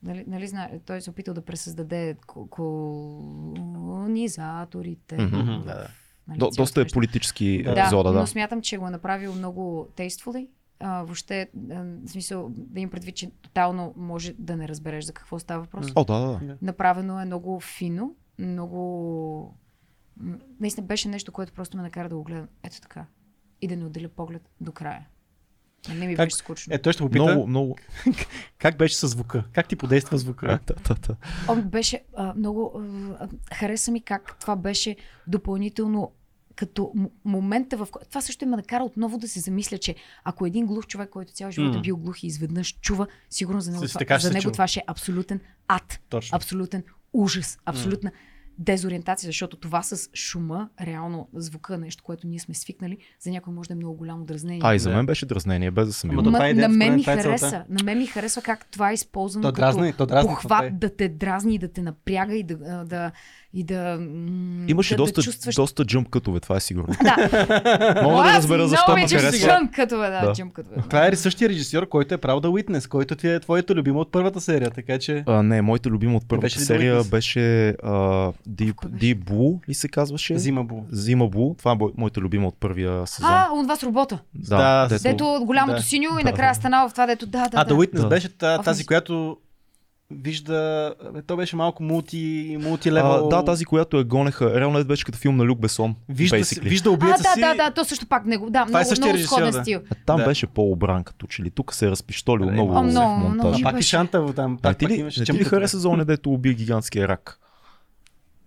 нали, 0.03 0.23
нали 0.27 0.47
знае, 0.47 0.79
той 0.79 1.01
се 1.01 1.09
опитал 1.09 1.33
да 1.33 1.41
пресъздаде 1.41 2.15
ко- 2.17 2.47
колонизаторите. 3.91 5.17
В- 5.17 5.29
Да, 5.31 5.37
да. 5.57 5.87
нали, 6.27 6.39
До, 6.39 6.49
доста 6.49 6.81
е 6.81 6.85
политически 6.85 7.63
Да, 7.63 7.71
епизода, 7.71 8.11
но 8.11 8.19
да. 8.19 8.27
смятам, 8.27 8.61
че 8.61 8.77
го 8.77 8.87
е 8.87 8.91
направил 8.91 9.33
много 9.33 9.87
tastefully. 9.97 10.47
А, 10.79 11.03
въобще, 11.03 11.49
а, 11.71 11.83
в 12.05 12.07
смисъл, 12.07 12.47
да 12.49 12.79
им 12.79 12.89
предвид, 12.89 13.15
че 13.15 13.31
тотално 13.31 13.93
може 13.97 14.33
да 14.33 14.57
не 14.57 14.67
разбереш 14.67 15.05
за 15.05 15.13
какво 15.13 15.39
става 15.39 15.61
въпрос. 15.61 15.87
О, 15.95 16.03
да, 16.05 16.19
да, 16.19 16.39
да. 16.39 16.57
Направено 16.61 17.19
е 17.19 17.25
много 17.25 17.59
фино, 17.59 18.15
много... 18.39 19.57
Наистина 20.59 20.87
беше 20.87 21.07
нещо, 21.07 21.31
което 21.31 21.53
просто 21.53 21.77
ме 21.77 21.83
накара 21.83 22.09
да 22.09 22.15
го 22.15 22.23
гледам 22.23 22.47
ето 22.63 22.81
така. 22.81 23.05
И 23.61 23.67
да 23.67 23.75
не 23.75 23.85
отделя 23.85 24.09
поглед 24.09 24.41
до 24.61 24.71
края. 24.71 25.07
А 25.89 25.93
Не 25.93 26.07
ми 26.07 26.15
Как- 26.15 26.25
беше 26.25 26.35
скучно. 26.35 26.73
Е, 26.73 26.79
той 26.79 26.93
ще 26.93 27.03
попита 27.03 27.23
Много, 27.23 27.47
много. 27.47 27.75
как 28.57 28.77
беше 28.77 28.95
със 28.95 29.11
звука. 29.11 29.43
Как 29.53 29.67
ти 29.67 29.75
подейства 29.75 30.17
звука? 30.17 30.59
Да. 30.67 31.15
О, 31.47 31.55
беше 31.55 32.03
а, 32.15 32.33
много... 32.33 32.81
А, 33.19 33.27
хареса 33.53 33.91
ми 33.91 34.01
как 34.01 34.37
това 34.39 34.55
беше 34.55 34.95
допълнително 35.27 36.11
като 36.55 36.91
м- 36.95 37.09
момента, 37.25 37.77
в 37.77 37.87
който... 37.91 38.09
Това 38.09 38.21
също 38.21 38.45
ме 38.45 38.55
накара 38.55 38.83
отново 38.83 39.17
да 39.17 39.27
се 39.27 39.39
замисля, 39.39 39.77
че 39.77 39.95
ако 40.23 40.45
един 40.45 40.65
глух 40.65 40.87
човек, 40.87 41.09
който 41.09 41.33
цял 41.33 41.51
живот 41.51 41.75
е 41.75 41.79
бил 41.79 41.97
глух 41.97 42.23
и 42.23 42.27
изведнъж 42.27 42.77
чува, 42.81 43.07
сигурно 43.29 43.61
за 43.61 43.71
него, 43.71 43.87
С- 43.87 43.93
това, 43.95 44.19
за 44.19 44.29
него 44.29 44.41
чува. 44.41 44.51
това 44.51 44.67
ще 44.67 44.79
е 44.79 44.83
абсолютен 44.87 45.39
ад. 45.67 45.99
Точно. 46.09 46.35
абсолютен 46.35 46.83
ужас, 47.13 47.59
абсолютна 47.65 48.11
дезориентация, 48.61 49.27
защото 49.27 49.57
това 49.57 49.81
с 49.83 50.09
шума, 50.13 50.69
реално 50.81 51.27
звука, 51.33 51.77
нещо, 51.77 52.03
което 52.03 52.27
ние 52.27 52.39
сме 52.39 52.53
свикнали, 52.53 52.97
за 53.19 53.29
някой 53.29 53.53
може 53.53 53.67
да 53.67 53.73
е 53.73 53.75
много 53.75 53.97
голямо 53.97 54.25
дразнение. 54.25 54.61
А, 54.63 54.75
и 54.75 54.79
за 54.79 54.89
мен 54.89 55.05
беше 55.05 55.25
дразнение, 55.25 55.71
без 55.71 55.87
да 55.87 55.93
съм 55.93 56.09
Ама 56.09 56.31
Ма, 56.31 56.49
е 56.49 56.53
на 56.53 56.69
мен 56.69 56.95
ми 56.95 57.01
е 57.01 57.03
целта. 57.03 57.21
хареса. 57.23 57.65
На 57.69 57.83
мен 57.83 57.97
ми 57.97 58.05
харесва 58.05 58.41
как 58.41 58.65
това 58.71 58.91
е 58.91 58.93
използвано 58.93 59.43
То 59.43 59.53
като 59.53 59.61
дразни, 59.61 59.93
то 59.93 60.05
дразни. 60.05 60.31
е. 60.31 60.35
похват 60.35 60.79
да 60.79 60.95
те 60.95 61.09
дразни, 61.09 61.57
да 61.57 61.67
те 61.67 61.81
напряга 61.81 62.35
и 62.35 62.43
да, 62.43 62.85
да, 62.85 63.11
и 63.53 63.63
да, 63.63 63.97
м, 63.99 64.65
Имаше 64.67 64.93
да, 64.93 64.97
доста, 64.97 65.15
да 65.15 65.25
чувстваш... 65.25 65.55
доста 65.55 65.85
джъмп 65.85 66.09
кътове, 66.09 66.39
това 66.39 66.55
е 66.55 66.59
сигурно. 66.59 66.95
Да. 67.03 67.15
Мога 68.03 68.23
да 68.23 68.29
Аз 68.29 68.35
разбера 68.35 68.67
защо 68.67 68.91
много 68.91 69.01
ме 69.01 69.07
харесва. 69.09 69.47
джъмп 69.49 69.71
като 69.71 69.97
да, 69.97 70.09
Да. 70.21 70.33
джъмп 70.33 70.53
като 70.53 70.69
Това 70.81 71.07
е 71.07 71.15
същия 71.15 71.49
режисьор, 71.49 71.89
който 71.89 72.13
е 72.13 72.17
правил 72.17 72.41
The 72.41 72.63
Witness, 72.63 72.87
който 72.87 73.15
ти 73.15 73.27
е 73.27 73.39
твоето 73.39 73.75
любимо 73.75 73.99
от 73.99 74.11
първата 74.11 74.41
серия, 74.41 74.71
така 74.71 74.99
че... 74.99 75.23
А, 75.27 75.43
не, 75.43 75.61
моята 75.61 75.89
любима 75.89 76.17
от 76.17 76.27
първата 76.27 76.45
Беше 76.45 76.59
серия 76.59 77.03
беше 77.03 77.69
а, 77.69 77.75
Deep? 78.49 78.75
Deep 78.75 79.17
Blue 79.17 79.69
ли 79.69 79.73
се 79.73 79.87
казваше? 79.87 80.37
Зима 80.37 80.63
Бу. 80.63 80.75
Зима 80.91 81.27
Блу. 81.27 81.55
Това 81.55 81.71
е 81.71 81.75
моята 81.97 82.21
любима 82.21 82.47
от 82.47 82.55
първия 82.55 83.07
сезон. 83.07 83.29
А, 83.29 83.49
от 83.53 83.67
вас 83.67 83.83
робота. 83.83 84.19
да, 84.35 84.57
да, 84.57 84.87
дето- 84.89 85.03
Дето 85.03 85.45
голямото 85.45 85.77
да. 85.77 85.83
синьо 85.83 86.19
и 86.19 86.23
Да, 86.23 86.29
накрая 86.29 86.51
да. 86.51 86.55
стана 86.55 86.89
в 86.89 86.91
това, 86.91 87.05
дето 87.05 87.25
да, 87.25 87.39
да, 87.39 87.49
А, 87.53 87.63
да. 87.65 87.73
The 87.73 87.77
Witness 87.77 88.01
Да. 88.01 88.07
беше 88.07 88.29
тази, 88.37 88.85
която 88.85 89.37
вижда... 90.13 90.93
бе, 91.13 91.21
То 91.21 91.37
беше 91.37 91.55
малко 91.55 91.83
мулти, 91.83 92.57
мултилевел. 92.61 93.25
а, 93.25 93.29
да, 93.29 93.45
тази, 93.45 93.65
която 93.65 93.97
я 93.97 94.03
гонеха. 94.03 94.59
Реално 94.59 94.79
е 94.79 94.83
беше 94.83 95.05
като 95.05 95.17
филм 95.17 95.37
на 95.37 95.45
Люк 95.45 95.59
Бесон. 95.59 95.95
Вижда, 96.09 96.37
basically. 96.37 96.61
вижда 96.61 96.89
А, 96.89 96.93
убиеца 96.93 97.23
да, 97.23 97.29
си. 97.29 97.39
да, 97.39 97.53
да, 97.55 97.71
то 97.71 97.85
също 97.85 98.05
пак 98.05 98.25
него. 98.25 98.49
Да, 98.49 98.65
Това 98.65 98.81
е 98.81 98.83
много, 98.83 99.07
много 99.07 99.17
сходен 99.19 99.51
да. 99.51 99.61
стил. 99.61 99.79
А 99.91 99.95
там 100.05 100.17
Да. 100.17 100.25
беше 100.25 100.47
по-обран 100.47 101.03
като 101.03 101.27
че 101.27 101.43
ли. 101.43 101.49
Тук 101.49 101.73
се 101.73 101.87
е 101.87 101.91
разпиштолил 101.91 102.45
Да, 102.45 102.51
много 102.51 102.71
а, 102.71 102.75
в 102.75 102.83
много, 102.83 103.09
монтажа. 103.09 103.33
много 103.33 103.49
А 103.51 103.63
пак 103.63 103.71
и 103.71 103.75
беше. 103.75 103.89
Шанта 103.89 104.33
там. 104.33 104.51
Не 104.51 104.57
Пак, 104.57 104.77
ти 104.77 104.85
пак 104.85 104.91
ли, 104.91 104.95
имаше 104.95 105.19
не 105.19 105.25
ти 105.25 105.33
ли 105.33 105.43
хареса 105.43 105.79
за 105.79 105.89
оне, 105.89 106.05
дето 106.05 106.31
уби 106.31 106.53
гигантския 106.53 107.07
рак? 107.07 107.37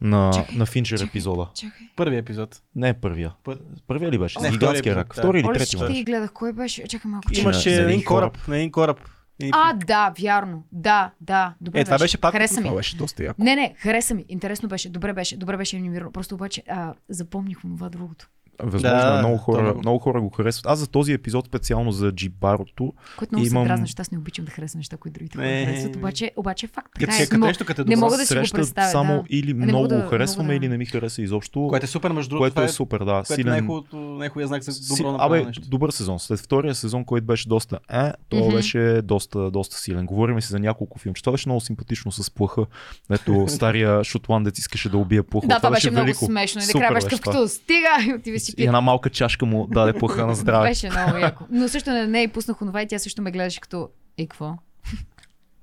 На, 0.01 0.31
Чакай, 0.33 0.57
на 0.57 0.67
Финчер 0.67 0.99
чакай. 0.99 1.09
епизода. 1.09 1.47
Чакай. 1.55 1.87
Първия 1.97 2.19
епизод. 2.19 2.61
Не 2.77 2.89
е 2.89 2.95
първия. 2.95 3.33
Пър- 3.45 3.59
Първия 3.87 4.11
ли 4.11 4.19
беше? 4.19 4.41
Не, 4.41 4.51
гигантския 4.51 4.97
рак. 4.97 5.07
да. 5.09 5.23
Втори 5.23 5.41
или 5.41 5.49
трети 5.49 5.77
ти 5.89 6.05
гледах. 6.05 6.33
Кой 6.33 6.53
беше? 6.53 6.85
Чакай 6.85 7.11
малко. 7.11 7.29
Има- 7.33 7.41
Имаше 7.43 7.75
един 7.75 8.05
кораб. 8.05 8.39
На 8.49 8.57
един 8.57 8.71
кораб. 8.71 9.01
И- 9.43 9.51
А, 9.53 9.73
да, 9.73 10.15
вярно. 10.21 10.65
Да, 10.73 11.11
да. 11.21 11.55
Добре 11.61 11.81
Е, 11.81 11.85
това 11.85 11.99
беше 11.99 12.19
пак- 12.19 12.33
Хареса 12.33 12.61
ми. 12.61 12.67
Това 12.67 12.77
беше 12.77 12.97
доста 12.97 13.25
яко. 13.25 13.43
Не, 13.43 13.57
не, 13.57 13.75
хареса 13.79 14.15
ми. 14.15 14.25
Интересно 14.29 14.69
беше. 14.69 14.91
Добре 14.91 15.13
беше. 15.13 15.37
Добре 15.37 15.57
беше 15.57 15.77
анимирано. 15.77 16.13
Просто 16.13 16.35
обаче 16.35 16.63
а, 16.69 16.95
запомних 17.09 17.65
онова 17.65 17.89
другото. 17.89 18.29
Възможно 18.63 18.99
Да, 19.01 19.17
е, 19.17 19.19
много 19.19 19.37
хора, 19.37 19.63
много. 19.63 19.79
много 19.79 19.99
хора 19.99 20.21
го 20.21 20.31
харесват. 20.31 20.67
Аз 20.67 20.79
за 20.79 20.87
този 20.87 21.13
епизод 21.13 21.47
специално 21.47 21.93
за 21.93 22.13
Джибарото, 22.13 22.93
Което 23.17 23.35
много 23.35 23.47
Имам- 23.47 23.65
се 23.65 23.69
дразна, 23.69 23.85
защото 23.85 24.01
аз 24.01 24.11
не 24.11 24.19
обичам 24.19 24.45
да 24.45 24.51
харесвам 24.51 24.79
неща, 24.79 24.97
които 24.97 25.15
другите 25.15 25.39
Не. 25.39 25.67
харесват. 25.67 25.97
Обаче, 25.97 26.31
обаче 26.37 26.67
е 26.67 26.69
факт. 26.69 26.89
Така 27.01 27.13
си 27.13 27.21
е. 27.23 27.25
е 27.25 27.29
като 27.29 27.41
нещо, 27.41 27.65
като 27.65 27.83
е 27.83 27.85
не 27.85 27.97
мога 27.97 28.17
да 28.17 28.27
си 28.27 28.35
го 28.35 28.43
представя. 28.53 28.91
само 28.91 29.15
да. 29.15 29.23
или 29.31 29.55
не 29.55 29.67
много 29.67 29.77
мога 29.79 29.89
да- 29.89 30.03
го 30.03 30.09
харесваме, 30.09 30.45
мога 30.45 30.53
да- 30.53 30.57
или 30.57 30.69
не 30.69 30.79
ми 30.79 30.87
хареса 30.87 31.23
изобщо. 31.23 31.67
Което 31.69 31.85
е 31.85 31.89
супер, 31.89 32.11
между 32.11 32.29
другото. 32.29 32.43
което 32.43 32.55
това 32.55 32.65
е 32.65 32.69
супер, 32.69 32.99
да. 32.99 33.05
Което 33.05 33.33
е 33.33 33.37
Силен, 33.37 33.51
най-хубавото, 33.51 33.97
най-хубавия 33.97 34.47
знак 34.49 34.63
за 34.63 34.73
Си, 34.73 34.89
добро 34.89 35.13
направено 35.13 35.35
абе, 35.37 35.47
нещо. 35.47 35.69
добър 35.69 35.91
сезон. 35.91 36.19
След 36.19 36.39
втория 36.39 36.75
сезон, 36.75 37.05
който 37.05 37.27
беше 37.27 37.49
доста 37.49 37.79
е, 37.91 38.13
то 38.29 38.37
Мгм. 38.37 38.51
беше 38.51 39.01
доста, 39.05 39.51
доста 39.51 39.77
силен. 39.77 40.07
Говорим 40.07 40.41
си 40.43 40.49
за 40.49 40.59
няколко 40.59 40.99
филмче. 40.99 41.23
Това 41.23 41.33
беше 41.33 41.49
много 41.49 41.61
симпатично 41.61 42.13
с 42.13 42.31
плаха. 42.31 42.67
Ето 43.11 43.45
стария 43.49 44.05
шотландец 44.05 44.59
искаше 44.59 44.89
да 44.89 44.99
убие 44.99 45.23
плаха. 45.23 45.47
Да, 45.47 45.57
това 45.57 45.71
беше 45.71 45.91
много 45.91 46.15
смешно. 46.15 46.63
И 46.63 46.67
накрая 46.67 46.93
беше 46.95 47.09
това. 47.09 47.19
като 47.23 47.49
стига 47.49 47.89
и 48.27 48.31
И 48.53 48.57
пие. 48.57 48.67
една 48.67 48.81
малка 48.81 49.11
чашка 49.11 49.47
му 49.47 49.67
даде 49.67 49.99
плаха 49.99 50.27
на 50.27 50.35
здраве. 50.35 50.69
Беше 50.69 50.91
много 50.91 51.17
яко. 51.17 51.45
Но 51.51 51.69
също 51.69 51.91
не, 51.91 52.07
не 52.07 52.23
и 52.23 52.29
пуснах 52.29 52.63
онова 52.63 52.83
и 52.83 52.89
тя 52.89 52.99
също 52.99 53.23
ме 53.23 53.31
гледаше 53.31 53.61
като 53.61 53.89
и 54.19 54.27
какво? 54.29 54.59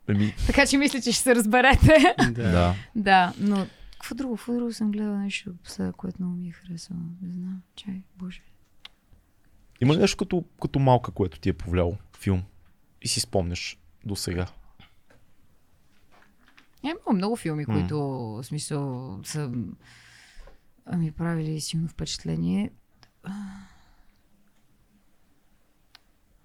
Еми, 0.09 0.33
Така 0.47 0.65
че 0.65 0.77
мисля, 0.77 1.01
че 1.01 1.11
ще 1.11 1.21
се 1.23 1.35
разберете. 1.35 2.15
да. 2.31 2.75
да, 2.95 3.33
но 3.39 3.67
какво 3.93 4.15
друго? 4.15 4.35
Какво 4.35 4.53
друго 4.53 4.73
съм 4.73 4.91
гледала 4.91 5.17
нещо, 5.17 5.51
пса, 5.63 5.93
което 5.97 6.17
много 6.21 6.35
ми 6.35 6.47
е 6.47 6.51
харесало. 6.51 6.99
Не 7.21 7.31
знам. 7.33 7.61
Чай, 7.75 8.01
боже. 8.15 8.41
Има 9.81 9.93
ли 9.93 9.97
нещо 9.97 10.17
като, 10.17 10.43
като 10.61 10.79
малка, 10.79 11.11
което 11.11 11.39
ти 11.39 11.49
е 11.49 11.53
повляло? 11.53 11.97
Филм. 12.17 12.43
И 13.01 13.07
си 13.07 13.19
спомняш 13.19 13.77
до 14.05 14.15
сега. 14.15 14.45
Е, 16.83 16.87
Има 16.87 17.13
много 17.13 17.35
филми, 17.35 17.65
които 17.65 17.99
в 17.99 18.43
смисъл 18.43 19.19
са 19.23 19.51
ми 20.97 21.11
правили 21.11 21.61
силно 21.61 21.87
впечатление. 21.87 22.69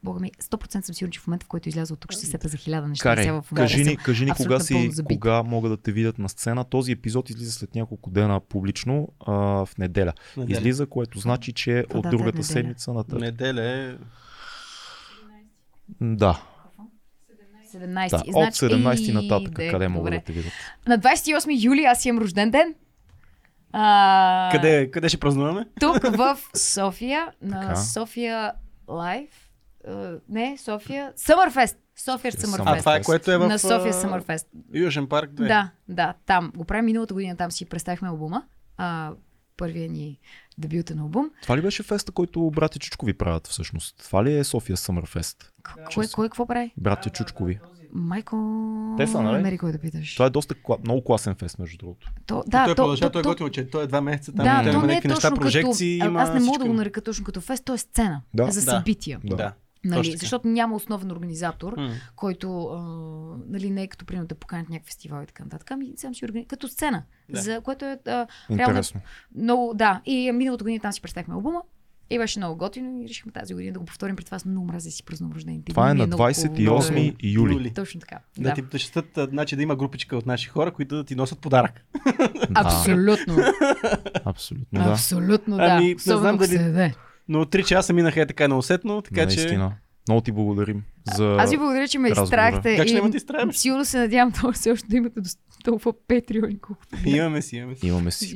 Бога 0.03 0.21
ми, 0.21 0.33
100% 0.33 0.85
съм 0.85 0.95
сигурна, 0.95 1.13
че 1.13 1.21
в 1.21 1.27
момента, 1.27 1.45
в 1.45 1.49
който 1.49 1.69
изляза 1.69 1.95
от 1.95 2.01
тук, 2.01 2.13
ще 2.13 2.21
се 2.21 2.27
сета 2.27 2.49
за 2.49 2.57
хиляда 2.57 2.89
неща. 2.89 3.03
Карай, 3.03 3.25
Сега 3.25 3.43
в 3.43 3.53
момента 3.53 3.73
кажи 3.73 3.85
ни, 3.85 3.97
кажи 3.97 4.25
ни 4.25 4.31
кога, 4.31 4.61
си, 4.61 4.91
кога 5.05 5.43
могат 5.43 5.73
да 5.73 5.77
те 5.77 5.93
видят 5.93 6.19
на 6.19 6.29
сцена. 6.29 6.65
Този 6.65 6.93
епизод 6.93 7.31
излиза 7.31 7.53
след 7.53 7.75
няколко 7.75 8.11
дена 8.11 8.41
публично 8.41 9.09
а, 9.27 9.33
в 9.67 9.69
неделя. 9.79 10.13
Неделя. 10.37 10.59
Излиза, 10.59 10.87
което 10.87 11.19
значи, 11.19 11.53
че 11.53 11.85
Коя 11.91 11.99
от 12.01 12.07
е 12.07 12.09
другата 12.09 12.27
неделя? 12.27 12.45
седмица 12.45 12.93
нататък. 12.93 13.21
Неделя 13.21 13.63
е... 13.63 13.97
Да, 16.01 16.43
17. 17.75 18.11
да. 18.11 18.23
И 18.27 18.31
от 18.31 18.55
значи- 18.55 18.75
17 18.75 19.11
и, 19.11 19.13
нататък, 19.13 19.57
де, 19.57 19.71
къде 19.71 19.89
могат 19.89 20.13
да 20.15 20.21
те 20.21 20.33
видят. 20.33 20.53
На 20.87 20.99
28 20.99 21.65
юли 21.65 21.85
аз 21.85 22.05
имам 22.05 22.23
рожден 22.23 22.51
ден. 22.51 22.75
А, 23.79 24.49
Къде, 24.53 24.91
къде 24.91 25.09
ще 25.09 25.19
празнуваме? 25.19 25.67
Тук 25.81 26.03
в 26.07 26.39
София, 26.55 27.29
на 27.43 27.61
Така. 27.61 27.77
София 27.77 28.53
Лайв. 28.89 29.31
Не, 30.29 30.57
София. 30.59 31.13
Съмърфест. 31.17 31.77
София 31.97 32.33
А, 32.37 32.41
Съмърфест. 32.41 32.79
това 32.79 32.97
е 32.97 33.03
което 33.03 33.31
е 33.31 33.39
в... 33.39 33.49
На 33.49 33.59
София 33.59 33.91
а, 33.91 33.93
Съмърфест. 33.93 34.47
Южен 34.75 35.07
парк 35.07 35.31
2. 35.31 35.49
Да, 35.49 35.71
да, 35.89 36.15
там. 36.27 36.53
Го 36.57 36.65
правим 36.65 36.85
миналата 36.85 37.15
година, 37.15 37.37
там 37.37 37.51
си 37.51 37.65
представихме 37.65 38.09
албума. 38.09 38.43
А, 38.77 39.13
първия 39.57 39.91
ни 39.91 40.21
дебютен 40.59 40.99
албум. 40.99 41.31
Това 41.43 41.57
ли 41.57 41.63
беше 41.63 41.83
феста, 41.83 42.13
който 42.13 42.51
брати 42.51 42.79
Чучкови 42.79 43.15
правят 43.15 43.47
всъщност? 43.47 43.97
Това 43.99 44.25
ли 44.25 44.39
е 44.39 44.45
София 44.45 44.77
Съмър 44.77 45.07
Фест? 45.07 45.53
К- 45.63 45.95
Кой, 45.95 46.07
кой 46.09 46.29
какво 46.29 46.47
прави? 46.47 46.73
Брати 46.77 47.11
Чучкови. 47.11 47.59
Майко... 47.97 48.37
Те 48.97 49.07
са, 49.07 49.23
нали? 49.23 49.37
Намери 49.37 49.59
кой 49.59 49.73
да 49.73 49.79
питаш. 49.79 50.15
Това 50.15 50.27
е 50.27 50.31
доста 50.31 50.55
кла... 50.55 50.77
много 50.85 51.05
класен 51.05 51.35
фест, 51.35 51.59
между 51.59 51.79
другото. 51.79 52.11
То, 52.27 52.43
Да, 52.47 52.51
той 52.51 52.61
да, 52.61 52.75
то, 52.75 52.83
продължава, 52.83 53.11
то, 53.11 53.23
той 53.23 53.31
е 53.31 53.35
готино, 53.35 53.51
че 53.51 53.71
той 53.71 53.85
е 53.85 53.87
два 53.87 54.01
месеца 54.01 54.33
там. 54.33 54.45
да, 54.45 54.63
той 54.63 54.73
то 54.73 54.79
има 54.79 54.87
не 54.87 54.93
е 54.93 54.97
някакви 54.97 55.09
точно 55.09 55.15
неща, 55.17 55.29
като... 55.29 55.41
прожекции, 55.41 56.01
а, 56.01 56.07
има 56.07 56.21
аз 56.23 56.35
не 56.35 56.41
мога 56.41 56.59
да 56.59 56.65
го 56.65 56.73
нарека 56.73 57.01
точно 57.01 57.25
като 57.25 57.41
фест, 57.41 57.65
то 57.65 57.75
е 57.75 57.79
сцена 57.79 58.23
Да. 58.35 58.51
за 58.51 58.63
събития. 58.63 59.21
Да. 59.25 59.37
Да. 59.37 59.53
Нали, 59.85 60.17
защото 60.17 60.49
няма 60.49 60.77
основен 60.77 61.13
организатор, 61.13 61.75
М. 61.77 61.91
който 62.17 62.65
а, 62.67 62.79
нали, 63.49 63.71
не 63.71 63.83
е 63.83 63.87
като 63.87 64.05
примерно 64.05 64.27
да 64.27 64.35
поканят 64.35 64.69
някакъв 64.69 64.87
фестивал 64.87 65.23
и 65.23 65.27
така 65.27 65.45
нататък. 65.45 65.71
Ами 65.71 65.93
сам 65.97 66.15
си 66.15 66.25
организира 66.25 66.49
като 66.49 66.69
сцена, 66.69 67.03
Да. 67.29 67.41
за 67.41 67.61
което 67.61 67.85
е 67.85 67.99
а, 68.07 68.11
реално 68.11 68.27
Интересно. 68.51 69.01
много, 69.37 69.75
да. 69.75 70.01
И 70.07 70.33
миналата 70.33 70.65
година 70.65 70.81
там 70.81 70.93
си 70.93 71.03
представихме 71.03 71.35
албума 71.35 71.63
и 72.11 72.19
беше 72.19 72.39
много 72.39 72.57
готино 72.57 73.03
и 73.03 73.09
решихме 73.09 73.33
тази 73.33 73.55
година 73.55 73.73
да 73.73 73.79
го 73.79 73.85
повторим. 73.85 74.17
При 74.17 74.25
това 74.25 74.37
аз 74.37 74.45
много 74.45 74.67
мразя 74.67 74.89
да 74.89 74.93
си 74.93 75.05
празнувам 75.05 75.35
рождените 75.37 75.73
Това 75.73 75.91
е 75.91 75.95
на 75.95 76.07
много 76.07 76.23
28 76.23 76.67
хубаво. 76.67 77.17
юли. 77.23 77.73
Точно 77.75 78.01
така. 78.01 78.19
Да, 78.39 78.43
Да. 78.49 78.55
ти 78.55 78.63
а, 79.17 79.27
значи 79.27 79.57
да 79.57 79.63
има 79.63 79.77
групичка 79.77 80.17
от 80.17 80.27
наши 80.27 80.49
хора, 80.49 80.71
които 80.73 80.97
да 80.97 81.05
ти 81.05 81.15
носят 81.15 81.39
подарък. 81.39 81.85
Да, 82.51 82.61
Абсолютно. 82.61 83.37
абсолютно, 84.25 84.67
да. 84.85 84.91
Абсолютно, 84.91 85.57
да. 85.57 85.65
Ами, 85.71 85.87
не 86.07 86.17
знам 86.17 86.39
дали-. 86.39 86.95
Но 87.29 87.45
3 87.45 87.65
часа 87.65 87.93
минаха 87.93 88.21
е 88.21 88.27
така 88.27 88.49
неусетно, 88.49 89.03
така 89.03 89.29
че... 89.29 89.37
Наистина. 89.37 89.73
Много 90.09 90.21
ти 90.21 90.33
благодарим 90.33 90.83
за... 91.07 91.37
Аз 91.39 91.51
ви 91.51 91.57
благодаря, 91.57 91.89
че 91.89 91.99
ме 91.99 92.09
изтрахте. 92.09 92.77
Как 92.77 92.89
ще 92.89 92.97
и 92.99 93.11
да 93.11 93.17
изтраем? 93.17 93.53
Сигурно 93.53 93.85
се 93.85 93.99
надявам 93.99 94.33
това 94.35 94.53
все 94.53 94.71
още 94.71 94.89
да 94.89 94.97
имате 94.97 95.21
толкова 95.65 95.93
патреони, 96.09 96.59
колкото 96.59 96.97
Имаме 97.07 97.43
си, 97.43 97.57
имаме 97.57 97.75
си. 97.75 97.87
Имаме 97.87 98.11
си. 98.11 98.35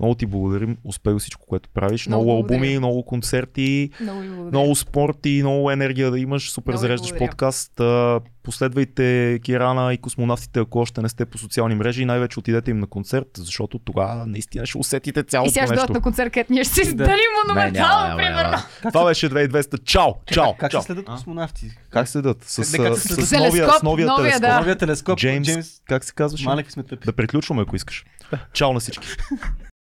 Много 0.00 0.14
ти 0.14 0.26
благодарим. 0.26 0.76
Успей 0.84 1.14
всичко, 1.14 1.46
което 1.46 1.68
правиш. 1.68 2.06
Много 2.06 2.24
Много, 2.24 2.36
албуми, 2.36 2.78
много 2.78 3.04
концерти, 3.04 3.90
Много 4.00 4.20
много 4.20 4.74
спорт 4.74 5.26
и 5.26 5.42
много 5.42 5.70
енергия 5.70 6.10
да 6.10 6.18
имаш. 6.18 6.50
Супер 6.50 6.72
Много 6.72 6.80
зареждаш 6.80 7.08
благодаря. 7.08 7.28
подкаст. 7.28 7.80
Последвайте 8.42 9.38
Кирана 9.42 9.94
и 9.94 9.98
космонавтите, 9.98 10.60
ако 10.60 10.78
още 10.78 11.02
не 11.02 11.08
сте 11.08 11.24
по 11.26 11.38
социални 11.38 11.74
мрежи. 11.74 12.02
И 12.02 12.04
най-вече 12.04 12.38
отидете 12.38 12.70
им 12.70 12.78
на 12.78 12.86
концерт, 12.86 13.26
защото 13.36 13.78
тогава 13.78 14.26
наистина 14.26 14.66
ще 14.66 14.78
усетите 14.78 15.20
И 15.20 15.22
цялото 15.22 15.52
сега 15.52 15.66
ще 15.66 15.72
нещо. 15.72 15.86
дойдат 15.86 15.94
на 15.94 16.02
концерт, 16.02 16.32
където 16.32 16.52
ние 16.52 16.64
ще 16.64 16.84
се 16.84 16.94
Да. 16.94 17.06
Не, 17.06 17.16
монументално, 17.46 18.16
примерно. 18.16 18.36
няма. 18.42 18.62
Това 18.82 19.04
беше 19.04 19.30
2200. 19.30 19.84
Чао! 19.84 20.12
Чао! 20.26 20.54
Как 20.58 20.70
чао. 20.70 20.80
се 20.82 20.86
следят 20.86 21.04
А? 21.08 21.12
космонавти? 21.12 21.70
Как? 21.96 22.08
С, 22.08 22.12
Как- 22.12 22.24
как 22.24 22.44
с, 22.44 22.52
се 22.52 22.64
с, 22.64 22.68
следят? 22.68 22.98
с 22.98 23.32
новия, 23.32 23.50
Телескоп, 23.52 23.80
с 23.80 23.82
новия 23.82 24.06
новия, 24.06 24.22
телескоп. 24.30 24.42
да. 24.42 24.58
Новия 24.58 24.76
телескоп. 24.76 25.18
Джеймс, 25.18 25.46
Джеймс 25.46 25.66
как 25.84 26.04
се 26.04 26.12
казваше? 26.12 26.44
Малек 26.44 26.72
сме 26.72 26.82
тъпи. 26.82 27.06
Да 27.06 27.12
приключваме, 27.12 27.62
ако 27.62 27.76
искаш. 27.76 28.04
Чао 28.52 28.72
на 28.72 28.80
всички. 28.80 29.06